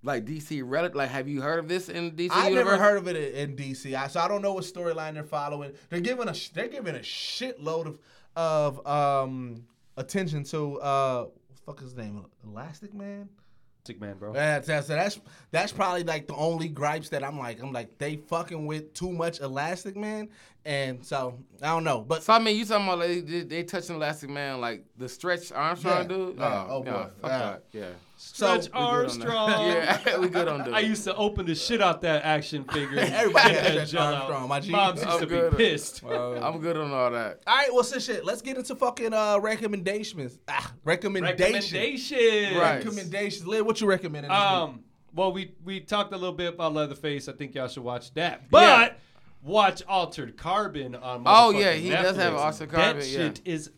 like 0.03 0.25
DC 0.25 0.63
relic? 0.65 0.95
Like, 0.95 1.11
have 1.11 1.29
you 1.29 1.41
heard 1.43 1.59
of 1.59 1.69
this 1.69 1.89
in 1.89 2.13
DC 2.13 2.31
I 2.33 2.49
universe? 2.49 2.73
never 2.73 2.83
heard 2.83 2.97
of 2.99 3.09
it 3.09 3.17
in 3.35 3.51
in 3.51 3.57
DC, 3.57 3.95
I, 3.95 4.09
so 4.09 4.21
I 4.21 4.29
don't 4.29 4.43
know 4.43 4.55
what 4.55 4.65
storyline 4.65 5.15
they're 5.15 5.25
following. 5.25 5.73
They're 5.91 6.01
giving 6.01 6.29
a 6.29 6.35
they're 6.55 6.69
giving 6.69 6.95
a 6.97 7.01
shitload 7.01 7.87
of 7.87 7.99
of 8.37 8.87
um 8.87 9.65
attention 9.97 10.45
to 10.45 10.81
uh 10.81 11.23
what 11.25 11.35
the 11.57 11.63
fuck 11.67 11.79
is 11.79 11.85
his 11.91 11.97
name 11.97 12.25
Elastic 12.45 12.95
Man. 12.95 13.29
Sick 13.89 14.01
man, 14.03 14.19
bro. 14.19 14.35
That's, 14.35 14.67
that's 14.67 14.87
that's 14.87 15.19
that's 15.51 15.73
probably 15.73 16.05
like 16.05 16.27
the 16.27 16.35
only 16.35 16.69
gripes 16.69 17.09
that 17.09 17.25
I'm 17.25 17.39
like 17.39 17.63
I'm 17.63 17.73
like 17.73 17.97
they 17.97 18.17
fucking 18.17 18.67
with 18.67 18.93
too 18.93 19.11
much 19.11 19.41
Elastic 19.41 19.97
Man, 19.97 20.29
and 20.67 21.03
so 21.05 21.39
I 21.63 21.69
don't 21.69 21.85
know, 21.85 22.03
but 22.03 22.23
So 22.23 22.35
I 22.35 22.39
mean, 22.39 22.59
you 22.59 22.67
talking 22.67 22.87
about 22.87 22.99
like, 22.99 23.27
they, 23.27 23.41
they 23.45 23.63
touching 23.63 23.97
Elastic 23.97 24.29
Man 24.29 24.61
like 24.61 24.85
the 24.99 25.09
Stretch 25.09 25.53
Armstrong 25.53 26.03
Yeah, 26.03 26.03
dude? 26.05 26.37
yeah, 26.37 26.45
Oh, 26.45 26.67
oh, 26.69 26.85
yeah, 26.85 26.93
boy, 26.93 27.09
fuck 27.23 27.31
yeah. 27.31 27.39
that. 27.39 27.63
Yeah. 27.73 27.87
Stretch 28.21 28.65
So- 28.65 28.71
Armstrong. 28.75 29.51
Yeah, 29.69 30.19
we 30.19 30.29
good 30.29 30.49
on 30.49 30.65
dude. 30.65 30.75
I 30.75 30.81
used 30.81 31.05
to 31.05 31.15
open 31.15 31.47
the 31.47 31.55
shit 31.55 31.81
out 31.81 32.01
that 32.03 32.25
action 32.25 32.65
figure. 32.65 32.99
Everybody 32.99 33.51
Get 33.55 33.63
that 33.63 33.71
Stretch 33.73 33.91
gel 33.91 34.03
out. 34.03 34.15
Armstrong, 34.15 34.49
my 34.49 34.61
G. 34.61 34.71
Moms 34.73 34.99
used 35.01 35.09
I'm 35.09 35.21
to 35.21 35.27
be 35.27 35.35
good. 35.37 35.57
pissed. 35.57 36.03
I'm 36.09 36.59
good 36.61 36.77
on 36.77 36.91
all 36.91 37.11
that. 37.13 37.41
all 37.47 37.57
right, 37.57 37.73
well, 37.73 37.85
so 37.85 37.99
shit, 38.01 38.25
let's 38.25 38.43
get 38.43 38.57
into 38.57 38.75
fucking 38.75 39.15
uh 39.15 39.39
recommendations. 39.39 40.39
Ah, 40.49 40.73
recommendations. 40.85 41.41
Recommendations. 41.73 42.57
Right. 42.57 42.75
Recommendations. 42.77 43.47
Liv, 43.47 43.65
what 43.65 43.81
you 43.81 43.87
recommending? 43.87 44.31
this 44.31 44.39
week? 44.39 44.47
Um, 44.49 44.81
well, 45.15 45.33
we 45.33 45.55
we 45.65 45.81
talked 45.81 46.13
a 46.13 46.17
little 46.17 46.35
bit 46.35 46.55
about 46.55 46.75
Leatherface. 46.75 47.29
I 47.29 47.33
think 47.33 47.55
y'all 47.55 47.69
should 47.69 47.85
watch 47.85 48.13
that. 48.15 48.51
But 48.51 48.99
watch 49.43 49.83
Altered 49.89 50.37
Carbon 50.37 50.95
on. 50.97 51.23
Oh, 51.25 51.51
yeah, 51.51 51.73
motherfucking 51.75 51.79
he 51.81 51.89
does 51.91 52.17
have 52.17 52.35
Altered 52.35 52.71
Carbon, 52.71 52.99
That 52.99 53.07
yeah. 53.09 53.19
shit 53.19 53.41
is 53.45 53.71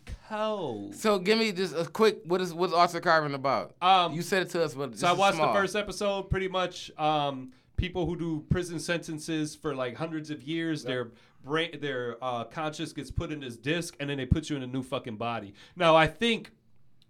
So 0.94 1.19
give 1.19 1.39
me 1.39 1.52
just 1.52 1.74
a 1.77 1.85
quick. 1.85 2.20
What 2.24 2.40
is 2.40 2.55
what's 2.55 2.73
Altered 2.73 3.02
Carbon 3.02 3.35
about? 3.35 3.74
Um, 3.82 4.12
you 4.15 4.23
said 4.23 4.43
it 4.43 4.51
to 4.51 4.62
us, 4.62 4.74
but 4.74 4.97
So 4.97 5.09
I 5.09 5.12
watched 5.12 5.36
small. 5.36 5.52
the 5.52 5.59
first 5.59 5.74
episode. 5.77 6.31
Pretty 6.31 6.48
much, 6.48 6.90
um, 6.98 7.52
people 7.77 8.07
who 8.07 8.16
do 8.16 8.44
prison 8.51 8.78
sentences 8.78 9.55
for 9.57 9.74
like 9.74 9.97
hundreds 9.97 10.31
of 10.31 10.43
years, 10.43 10.85
their 10.85 11.09
brain, 11.44 11.78
their 11.81 12.16
uh, 12.23 12.44
conscious 12.44 12.93
gets 12.93 13.11
put 13.11 13.32
in 13.32 13.40
this 13.40 13.57
disc, 13.57 13.97
and 13.98 14.09
then 14.09 14.19
they 14.19 14.27
put 14.27 14.51
you 14.51 14.57
in 14.57 14.62
a 14.62 14.66
new 14.66 14.82
fucking 14.82 15.16
body. 15.16 15.55
Now, 15.77 15.97
I 15.97 16.07
think 16.07 16.52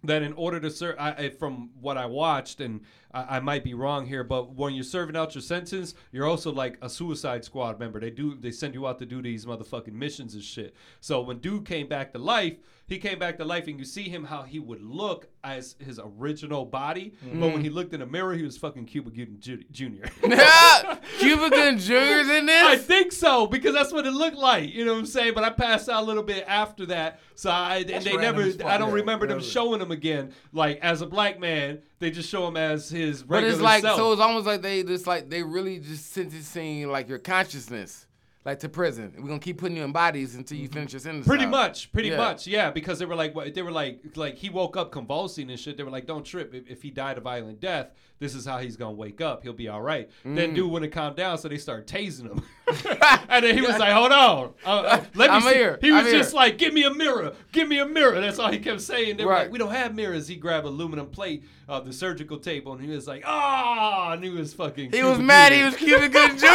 that 0.03 0.23
in 0.23 0.33
order 0.33 0.59
to 0.59 0.69
serve, 0.71 0.95
I, 0.99 1.11
I, 1.11 1.29
from 1.29 1.69
what 1.79 1.97
I 1.97 2.05
watched, 2.05 2.59
and 2.59 2.81
I, 3.13 3.37
I 3.37 3.39
might 3.39 3.63
be 3.63 3.73
wrong 3.73 4.05
here, 4.05 4.23
but 4.23 4.53
when 4.53 4.73
you're 4.73 4.83
serving 4.83 5.15
out 5.15 5.35
your 5.35 5.41
sentence, 5.41 5.93
you're 6.11 6.27
also 6.27 6.51
like 6.51 6.77
a 6.81 6.89
Suicide 6.89 7.45
Squad 7.45 7.79
member. 7.79 7.99
They 7.99 8.09
do, 8.09 8.35
they 8.35 8.51
send 8.51 8.73
you 8.73 8.87
out 8.87 8.99
to 8.99 9.05
do 9.05 9.21
these 9.21 9.45
motherfucking 9.45 9.93
missions 9.93 10.33
and 10.33 10.43
shit. 10.43 10.75
So 10.99 11.21
when 11.21 11.39
dude 11.39 11.65
came 11.65 11.87
back 11.87 12.13
to 12.13 12.19
life, 12.19 12.57
he 12.87 12.97
came 12.97 13.19
back 13.19 13.37
to 13.37 13.45
life, 13.45 13.67
and 13.67 13.79
you 13.79 13.85
see 13.85 14.09
him 14.09 14.25
how 14.25 14.41
he 14.41 14.59
would 14.59 14.81
look 14.81 15.29
as 15.43 15.75
his 15.79 15.99
original 16.03 16.65
body, 16.65 17.13
but 17.21 17.39
when 17.39 17.51
mm-hmm. 17.51 17.61
he 17.61 17.69
looked 17.69 17.93
in 17.93 18.01
the 18.01 18.05
mirror, 18.05 18.33
he 18.33 18.43
was 18.43 18.57
fucking 18.57 18.85
Cuba 18.85 19.11
Gooding 19.11 19.39
Jr. 19.71 20.07
Cuba 21.21 21.49
Gooding 21.49 21.77
Jr.'s 21.79 22.29
in 22.29 22.45
this? 22.45 22.67
I 22.67 22.75
think 22.77 23.11
so 23.11 23.47
because 23.47 23.73
that's 23.73 23.91
what 23.93 24.05
it 24.05 24.11
looked 24.11 24.37
like. 24.37 24.73
You 24.73 24.85
know 24.85 24.93
what 24.93 24.99
I'm 24.99 25.05
saying? 25.05 25.33
But 25.33 25.43
I 25.43 25.49
passed 25.49 25.87
out 25.89 26.03
a 26.03 26.05
little 26.05 26.23
bit 26.23 26.43
after 26.47 26.85
that, 26.87 27.19
so 27.35 27.49
I 27.49 27.77
and 27.77 27.89
That's 27.89 28.05
they 28.05 28.17
never. 28.17 28.41
as. 28.41 28.59
I 28.61 28.77
don't 28.77 28.89
Yeah, 28.89 28.95
remember 28.95 29.27
them 29.27 29.41
showing 29.41 29.81
him 29.81 29.91
again. 29.91 30.33
Like 30.53 30.79
as 30.81 31.01
a 31.01 31.07
black 31.07 31.39
man, 31.39 31.79
they 31.99 32.11
just 32.11 32.29
show 32.29 32.47
him 32.47 32.57
as 32.57 32.89
his 32.89 33.23
regular. 33.23 33.41
But 33.41 33.53
it's 33.53 33.61
like 33.61 33.81
self. 33.83 33.97
so. 33.97 34.11
It's 34.11 34.21
almost 34.21 34.45
like 34.47 34.61
they 34.61 34.83
just 34.83 35.07
like 35.07 35.29
they 35.29 35.43
really 35.43 35.79
just 35.79 36.11
sentencing 36.11 36.89
like 36.89 37.07
your 37.09 37.19
consciousness, 37.19 38.07
like 38.45 38.59
to 38.59 38.69
prison. 38.69 39.13
We're 39.17 39.27
gonna 39.27 39.39
keep 39.39 39.57
putting 39.57 39.77
you 39.77 39.83
in 39.83 39.91
bodies 39.91 40.35
until 40.35 40.57
you 40.57 40.65
mm-hmm. 40.67 40.73
finish 40.73 40.93
your 40.93 40.99
sentence. 40.99 41.27
Pretty 41.27 41.45
out. 41.45 41.51
much, 41.51 41.91
pretty 41.91 42.09
Yeah. 42.09 42.17
much, 42.17 42.47
yeah. 42.47 42.71
Because 42.71 42.99
they 42.99 43.05
were 43.05 43.15
like, 43.15 43.33
they 43.53 43.61
were 43.61 43.71
like, 43.71 44.01
like 44.15 44.35
he 44.35 44.49
woke 44.49 44.77
up 44.77 44.91
convulsing 44.91 45.49
and 45.49 45.59
shit. 45.59 45.77
They 45.77 45.83
were 45.83 45.91
like, 45.91 46.05
don't 46.05 46.25
trip. 46.25 46.53
If, 46.53 46.67
if 46.69 46.81
he 46.81 46.89
died 46.91 47.17
a 47.17 47.21
violent 47.21 47.59
death, 47.59 47.91
this 48.21 48.35
is 48.35 48.45
how 48.45 48.59
he's 48.59 48.77
gonna 48.77 48.91
wake 48.93 49.19
up. 49.19 49.41
He'll 49.41 49.51
be 49.51 49.67
all 49.67 49.81
right. 49.81 50.07
Mm. 50.23 50.35
Then 50.35 50.53
dude 50.53 50.69
wouldn't 50.71 50.93
calm 50.93 51.15
down, 51.15 51.39
so 51.39 51.47
they 51.49 51.57
started 51.57 51.87
tasing 51.87 52.29
him. 52.29 52.43
and 53.27 53.43
then 53.43 53.55
he 53.55 53.61
was 53.61 53.77
like, 53.77 53.91
hold 53.91 54.11
on, 54.13 54.53
uh, 54.65 54.69
uh, 54.69 55.03
let 55.15 55.29
me 55.31 55.35
I'm 55.35 55.41
see. 55.41 55.53
here. 55.55 55.77
He 55.81 55.91
was 55.91 56.05
I'm 56.05 56.11
just 56.11 56.31
here. 56.31 56.37
like, 56.37 56.57
give 56.57 56.73
me 56.73 56.83
a 56.83 56.93
mirror, 56.93 57.33
give 57.51 57.67
me 57.67 57.79
a 57.79 57.85
mirror. 57.85 58.21
That's 58.21 58.39
all 58.39 58.49
he 58.51 58.59
kept 58.59 58.79
saying. 58.79 59.17
They 59.17 59.25
Right. 59.25 59.43
like, 59.43 59.51
we 59.51 59.57
don't 59.57 59.71
have 59.71 59.93
mirrors. 59.95 60.27
He 60.27 60.35
grabbed 60.37 60.65
aluminum 60.65 61.07
plate 61.07 61.43
of 61.67 61.85
the 61.85 61.91
surgical 61.91 62.37
table 62.37 62.73
and 62.73 62.81
he 62.81 62.89
was 62.89 63.07
like, 63.07 63.23
ah, 63.25 64.11
and 64.13 64.23
he 64.23 64.29
was 64.29 64.53
fucking. 64.53 64.91
He 64.91 65.03
was 65.03 65.13
Cuba 65.13 65.23
mad. 65.23 65.51
He 65.51 65.63
was 65.63 65.75
Cuba 65.75 66.07
Good 66.07 66.37
Jr. 66.37 66.45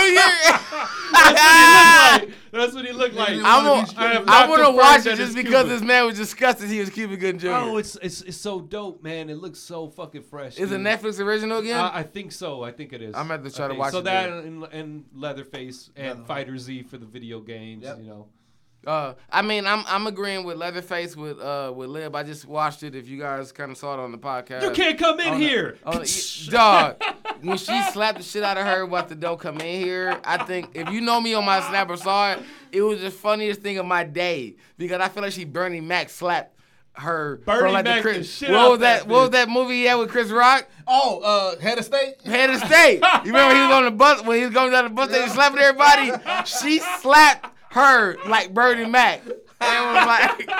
That's 1.13 1.13
what 1.13 1.25
he 1.27 1.33
looked 2.13 2.25
like. 2.25 2.35
That's 2.53 2.75
what 2.75 2.85
he 2.87 2.93
looked 2.93 3.15
like. 3.15 3.31
I'm 3.31 3.65
gonna, 3.65 3.87
I 3.97 4.13
have 4.15 4.23
I 4.23 4.41
not 4.41 4.49
want 4.49 4.63
to 4.65 4.71
watch 4.71 5.07
it 5.07 5.17
just 5.17 5.35
because 5.35 5.65
Cuba. 5.65 5.69
this 5.69 5.83
man 5.83 6.07
was 6.07 6.17
disgusted. 6.17 6.71
He 6.71 6.81
was 6.81 6.91
Cuba 6.91 7.17
Good 7.17 7.39
Jr. 7.41 7.49
Oh, 7.51 7.77
it's 7.77 7.97
it's 7.97 8.23
it's 8.23 8.37
so 8.37 8.61
dope, 8.61 9.03
man. 9.03 9.29
It 9.31 9.37
looks 9.39 9.59
so 9.59 9.89
fucking 9.89 10.23
fresh. 10.23 10.57
is 10.59 10.73
it 10.73 10.77
dude. 10.79 10.87
Netflix 10.87 11.21
original 11.21 11.56
again? 11.59 11.79
Uh, 11.81 11.91
I 11.93 12.03
think 12.03 12.33
so. 12.33 12.63
I 12.63 12.73
think 12.73 12.93
it 12.93 13.03
is. 13.03 13.15
I'm 13.15 13.31
at 13.31 13.43
the 13.43 13.49
have 13.49 13.55
to 13.55 13.57
I 13.57 13.57
try 13.57 13.67
to 13.67 13.73
think- 13.73 13.81
watch 13.81 13.93
so 13.93 13.99
it 13.99 14.05
that 14.05 14.29
and, 14.31 14.65
and 14.65 15.05
Leatherface 15.15 15.91
and 15.97 16.27
Fighter 16.27 16.57
Z 16.59 16.83
for 16.85 16.99
the 16.99 17.07
video 17.07 17.41
games. 17.41 17.83
Yep. 17.85 17.99
You 18.01 18.05
know. 18.07 18.27
Uh, 18.87 19.15
I 19.31 19.43
mean, 19.43 19.67
I'm 19.67 19.83
I'm 19.89 20.07
agreeing 20.07 20.45
with 20.45 20.59
Leatherface 20.59 21.17
with 21.17 21.41
uh 21.41 21.73
with 21.75 21.89
Liv. 21.89 22.15
I 22.15 22.23
just 22.23 22.47
watched 22.47 22.85
it. 22.85 22.95
If 22.95 23.09
you 23.09 23.19
guys 23.19 23.51
kind 23.51 23.73
of 23.73 23.77
saw 23.77 23.95
it 23.95 24.01
on 24.01 24.13
the 24.13 24.19
podcast, 24.19 24.63
You 24.63 24.71
can't 24.71 24.97
come 24.97 25.19
in 25.19 25.27
on 25.29 25.41
the- 25.41 25.47
here. 25.47 25.77
on 25.85 26.03
the- 26.03 26.49
dog. 26.51 27.03
When 27.43 27.59
she 27.59 27.83
slapped 27.93 28.19
the 28.19 28.25
shit 28.25 28.43
out 28.45 28.57
of 28.57 28.65
her 28.65 28.83
about 28.83 29.09
the 29.09 29.15
don't 29.17 29.39
come 29.41 29.61
in 29.61 29.81
here, 29.85 30.19
I 30.25 30.43
think 30.45 30.71
if 30.75 30.89
you 30.91 31.01
know 31.01 31.21
me 31.21 31.35
on 31.35 31.45
my 31.45 31.61
snap 31.69 31.91
or 31.91 31.97
saw 31.97 32.33
it, 32.33 32.39
it 32.73 32.81
was 32.81 33.01
the 33.01 33.11
funniest 33.11 33.61
thing 33.61 33.77
of 33.79 33.87
my 33.87 34.05
day 34.05 34.55
because 34.79 35.01
I 35.01 35.09
feel 35.09 35.23
like 35.25 35.33
she 35.33 35.45
Bernie 35.45 35.81
Mac 35.81 36.09
slapped 36.09 36.56
her. 36.97 37.41
From 37.45 37.73
like 37.73 37.85
the 37.85 37.99
Chris, 38.01 38.41
what 38.43 38.51
was 38.71 38.81
that? 38.81 39.01
that 39.01 39.07
What 39.09 39.21
was 39.23 39.31
that 39.31 39.49
movie 39.49 39.75
he 39.75 39.85
had 39.85 39.97
with 39.97 40.11
Chris 40.11 40.31
Rock? 40.31 40.67
oh, 40.89 41.21
uh, 41.21 41.61
head 41.61 41.79
of 41.79 41.85
state. 41.85 42.21
Head 42.23 42.51
of 42.51 42.59
state. 42.61 43.01
You 43.25 43.33
remember 43.33 43.55
he 43.55 43.61
was 43.61 43.73
on 43.73 43.85
the 43.85 43.91
bus 43.91 44.23
when 44.25 44.39
he 44.39 44.45
was 44.45 44.55
going 44.55 44.71
down 44.73 44.85
the 44.85 44.91
bus 44.91 45.11
station 45.11 45.31
slapping 45.31 45.59
everybody? 45.59 46.13
She 46.45 46.79
slapped 47.01 47.55
her 47.71 48.17
like 48.29 48.55
Bernie 48.55 48.87
Mac. 48.87 49.23
And 49.61 49.95
was 49.95 50.07
like, 50.07 50.51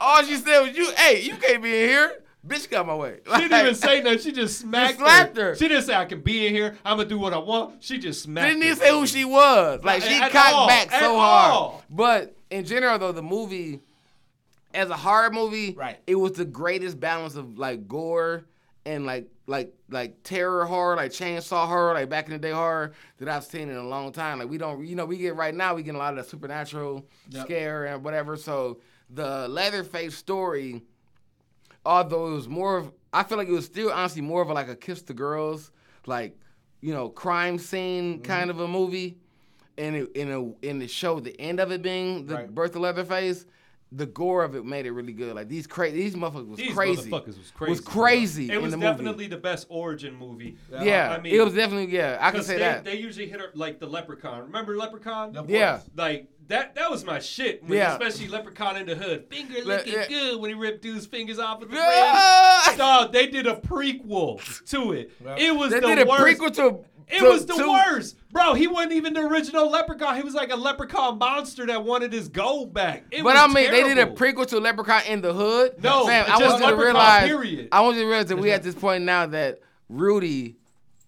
all 0.00 0.22
she 0.22 0.36
said 0.36 0.60
was, 0.60 0.76
"You, 0.76 0.90
hey, 0.96 1.22
you 1.22 1.34
can't 1.36 1.62
be 1.62 1.82
in 1.82 1.88
here." 1.88 2.20
bitch, 2.46 2.68
got 2.70 2.86
my 2.86 2.94
way. 2.94 3.20
She 3.24 3.40
didn't 3.40 3.60
even 3.60 3.74
say 3.74 4.02
nothing. 4.02 4.18
She 4.18 4.32
just 4.32 4.58
smacked 4.60 4.98
slapped 4.98 5.36
her. 5.36 5.54
She 5.56 5.68
didn't 5.68 5.84
say 5.84 5.94
I 5.94 6.04
can 6.04 6.20
be 6.20 6.46
in 6.46 6.54
here. 6.54 6.76
I'm 6.84 6.96
gonna 6.98 7.08
do 7.08 7.18
what 7.18 7.32
I 7.32 7.38
want. 7.38 7.82
She 7.82 7.98
just 7.98 8.22
smacked. 8.22 8.48
Didn't 8.48 8.62
her. 8.62 8.68
even 8.68 8.78
say 8.78 8.90
who 8.90 9.06
she 9.06 9.24
was. 9.24 9.82
Like 9.82 10.02
she 10.02 10.14
At 10.14 10.30
cocked 10.30 10.52
all. 10.54 10.68
back 10.68 10.90
so 10.90 11.16
all. 11.16 11.70
hard. 11.70 11.84
But 11.90 12.36
in 12.50 12.64
general, 12.64 12.98
though, 12.98 13.12
the 13.12 13.22
movie, 13.22 13.80
as 14.74 14.90
a 14.90 14.96
horror 14.96 15.30
movie, 15.30 15.72
Right. 15.72 15.98
it 16.06 16.16
was 16.16 16.32
the 16.32 16.44
greatest 16.44 16.98
balance 17.00 17.36
of 17.36 17.58
like 17.58 17.86
gore 17.88 18.44
and 18.86 19.06
like 19.06 19.28
like 19.46 19.72
like 19.90 20.22
terror 20.22 20.64
horror, 20.64 20.96
like 20.96 21.10
chainsaw 21.10 21.66
horror, 21.66 21.94
like 21.94 22.08
back 22.08 22.26
in 22.26 22.32
the 22.32 22.38
day 22.38 22.50
horror 22.50 22.92
that 23.18 23.28
I've 23.28 23.44
seen 23.44 23.68
in 23.68 23.76
a 23.76 23.86
long 23.86 24.12
time. 24.12 24.38
Like 24.38 24.48
we 24.50 24.58
don't, 24.58 24.84
you 24.86 24.96
know, 24.96 25.04
we 25.04 25.16
get 25.18 25.36
right 25.36 25.54
now 25.54 25.74
we 25.74 25.82
get 25.82 25.94
a 25.94 25.98
lot 25.98 26.16
of 26.16 26.24
the 26.24 26.28
supernatural 26.30 27.06
Yep. 27.30 27.46
scare 27.46 27.84
and 27.86 28.02
whatever. 28.04 28.36
So 28.36 28.80
the 29.10 29.46
Leatherface 29.48 30.14
story, 30.16 30.82
although 31.86 32.28
it 32.28 32.34
was 32.34 32.48
more 32.48 32.76
of, 32.78 32.92
I 33.12 33.22
feel 33.22 33.38
like 33.38 33.48
it 33.48 33.52
was 33.52 33.66
still 33.66 33.92
honestly 33.92 34.22
more 34.22 34.42
of 34.42 34.50
a, 34.50 34.54
like 34.54 34.68
a 34.68 34.76
kiss 34.76 35.02
the 35.02 35.14
girls, 35.14 35.70
like 36.06 36.36
you 36.80 36.92
know, 36.92 37.08
crime 37.08 37.58
scene 37.58 38.14
Mm-hmm. 38.14 38.22
kind 38.22 38.50
of 38.50 38.60
a 38.60 38.68
movie, 38.68 39.16
and 39.78 39.96
it, 39.96 40.12
in 40.14 40.30
a 40.30 40.66
in 40.66 40.78
the 40.78 40.88
show, 40.88 41.20
the 41.20 41.38
end 41.40 41.60
of 41.60 41.70
it 41.72 41.80
being 41.82 42.26
the 42.26 42.34
Right. 42.34 42.54
birth 42.54 42.74
of 42.76 42.82
Leatherface. 42.82 43.46
The 43.96 44.06
gore 44.06 44.42
of 44.42 44.56
it 44.56 44.64
made 44.64 44.86
it 44.86 44.90
really 44.92 45.12
good. 45.12 45.34
Like 45.36 45.48
these 45.48 45.66
crazy, 45.68 45.96
these 45.96 46.14
motherfuckers 46.16 46.48
was 46.48 46.58
These 46.58 46.74
crazy. 46.74 47.10
motherfuckers 47.10 47.38
was 47.38 47.50
crazy. 47.54 47.70
Was 47.70 47.80
crazy 47.80 48.50
It 48.50 48.56
in 48.56 48.62
was 48.62 48.72
the 48.72 48.78
definitely 48.78 49.12
movie. 49.12 49.26
the 49.28 49.36
best 49.36 49.66
origin 49.70 50.14
movie. 50.16 50.56
Yeah, 50.70 51.14
I 51.16 51.20
mean, 51.20 51.32
it 51.34 51.40
was 51.44 51.54
definitely 51.54 51.94
yeah. 51.94 52.18
I 52.20 52.30
can 52.30 52.40
'cause 52.40 52.46
say 52.48 52.54
they, 52.54 52.58
that. 52.60 52.84
They 52.84 52.96
usually 52.96 53.28
hit 53.28 53.40
her 53.40 53.50
like 53.54 53.78
the 53.78 53.86
Leprechaun. 53.86 54.40
Remember 54.42 54.76
Leprechaun? 54.76 55.36
Of 55.36 55.48
Yeah. 55.48 55.76
course. 55.76 55.90
Like 55.94 56.28
that. 56.48 56.74
That 56.74 56.90
was 56.90 57.04
my 57.04 57.20
shit. 57.20 57.62
When, 57.62 57.78
Yeah. 57.78 57.92
Especially 57.96 58.26
Leprechaun 58.28 58.76
in 58.78 58.86
the 58.86 58.96
Hood. 58.96 59.26
Finger 59.30 59.60
Le- 59.64 59.76
looking 59.76 59.92
yeah. 59.92 60.08
good 60.08 60.40
when 60.40 60.50
he 60.50 60.54
ripped 60.54 60.82
dude's 60.82 61.06
fingers 61.06 61.38
off 61.38 61.60
with 61.60 61.70
the 61.70 61.76
Yeah. 61.76 62.62
fringe. 62.64 62.78
Dog, 62.78 63.12
they 63.12 63.28
did 63.28 63.46
a 63.46 63.54
prequel 63.56 64.40
to 64.70 64.92
it. 64.92 65.12
Well, 65.20 65.36
it 65.38 65.54
was 65.54 65.70
They 65.70 65.80
the 65.80 65.86
did 65.86 65.98
a 66.00 66.04
worst. 66.06 66.38
prequel 66.40 66.54
to. 66.56 66.80
It 67.08 67.18
to- 67.20 67.24
was 67.28 67.46
the 67.46 67.54
to- 67.54 67.68
worst, 67.70 68.16
bro. 68.30 68.54
He 68.54 68.66
wasn't 68.66 68.92
even 68.94 69.14
the 69.14 69.20
original 69.20 69.70
Leprechaun. 69.70 70.16
He 70.16 70.22
was 70.22 70.34
like 70.34 70.50
a 70.52 70.56
Leprechaun 70.56 71.18
monster 71.18 71.66
that 71.66 71.84
wanted 71.84 72.12
his 72.12 72.28
gold 72.28 72.72
back. 72.74 73.04
It 73.10 73.22
But 73.22 73.36
I 73.36 73.46
mean, 73.46 73.70
they 73.70 73.82
did 73.82 73.98
a 73.98 74.06
prequel 74.06 74.46
to 74.48 74.58
Leprechaun 74.60 75.02
in 75.06 75.20
the 75.20 75.32
Hood. 75.32 75.82
No, 75.82 76.06
Fam, 76.06 76.24
I 76.28 76.38
want 76.46 76.62
you 76.62 76.68
to 76.70 76.76
realize. 76.76 77.26
period. 77.28 77.68
I 77.72 77.80
want 77.82 77.96
you 77.96 78.02
to 78.02 78.08
realize 78.08 78.26
that 78.26 78.36
we 78.38 78.50
at 78.50 78.62
this 78.62 78.74
point 78.74 79.04
now 79.04 79.26
that 79.26 79.60
Rudy, 79.88 80.56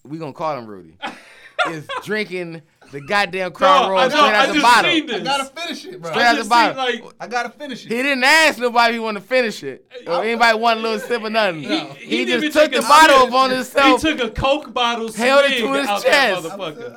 we 0.05 0.18
gonna 0.18 0.32
call 0.32 0.56
him 0.59 0.66
Rudy, 0.66 0.97
is 1.70 1.86
drinking 2.05 2.62
the 2.93 3.01
goddamn 3.01 3.53
crown 3.53 3.83
Bro, 3.87 3.91
roll 3.91 3.99
I 4.01 4.09
straight 4.09 4.21
out 4.23 4.35
I 4.35 4.47
the 4.47 4.53
just 4.55 4.63
bottle. 4.65 4.91
seen 4.91 5.11
I 5.11 5.19
gotta 5.21 5.45
finish 5.45 5.85
it, 5.87 6.01
bro. 6.03 6.11
Straight 6.13 6.23
I 6.25 6.29
out 6.29 6.37
just 6.37 6.49
the 6.49 6.51
bottle. 6.51 6.87
seen, 6.87 7.03
like 7.05 7.13
I 7.21 7.27
gotta 7.27 7.51
finish 7.51 7.85
it. 7.87 7.91
He 7.93 8.03
didn't 8.03 8.25
ask 8.25 8.59
nobody 8.59 8.95
if 8.95 8.97
he 8.97 9.01
wanted 9.01 9.21
to 9.21 9.27
finish 9.27 9.63
it. 9.63 9.87
Or 10.07 10.23
anybody 10.23 10.59
want 10.59 10.79
a 10.81 10.83
little 10.83 10.99
sip 11.09 11.23
or 11.23 11.31
nothing. 11.31 11.63
he, 11.63 11.79
He, 11.95 12.25
didn't 12.25 12.43
just 12.53 12.59
took 12.59 12.73
the 12.73 12.81
bottle 12.83 13.21
sip. 13.21 13.29
upon 13.29 13.51
himself 13.51 14.03
He 14.03 14.13
took 14.15 14.21
a 14.21 14.31
Coke 14.31 14.73
bottle, 14.73 15.13
Held 15.13 15.45
it 15.51 15.59
to 15.59 15.73
his 15.73 16.03
chest. 16.05 16.47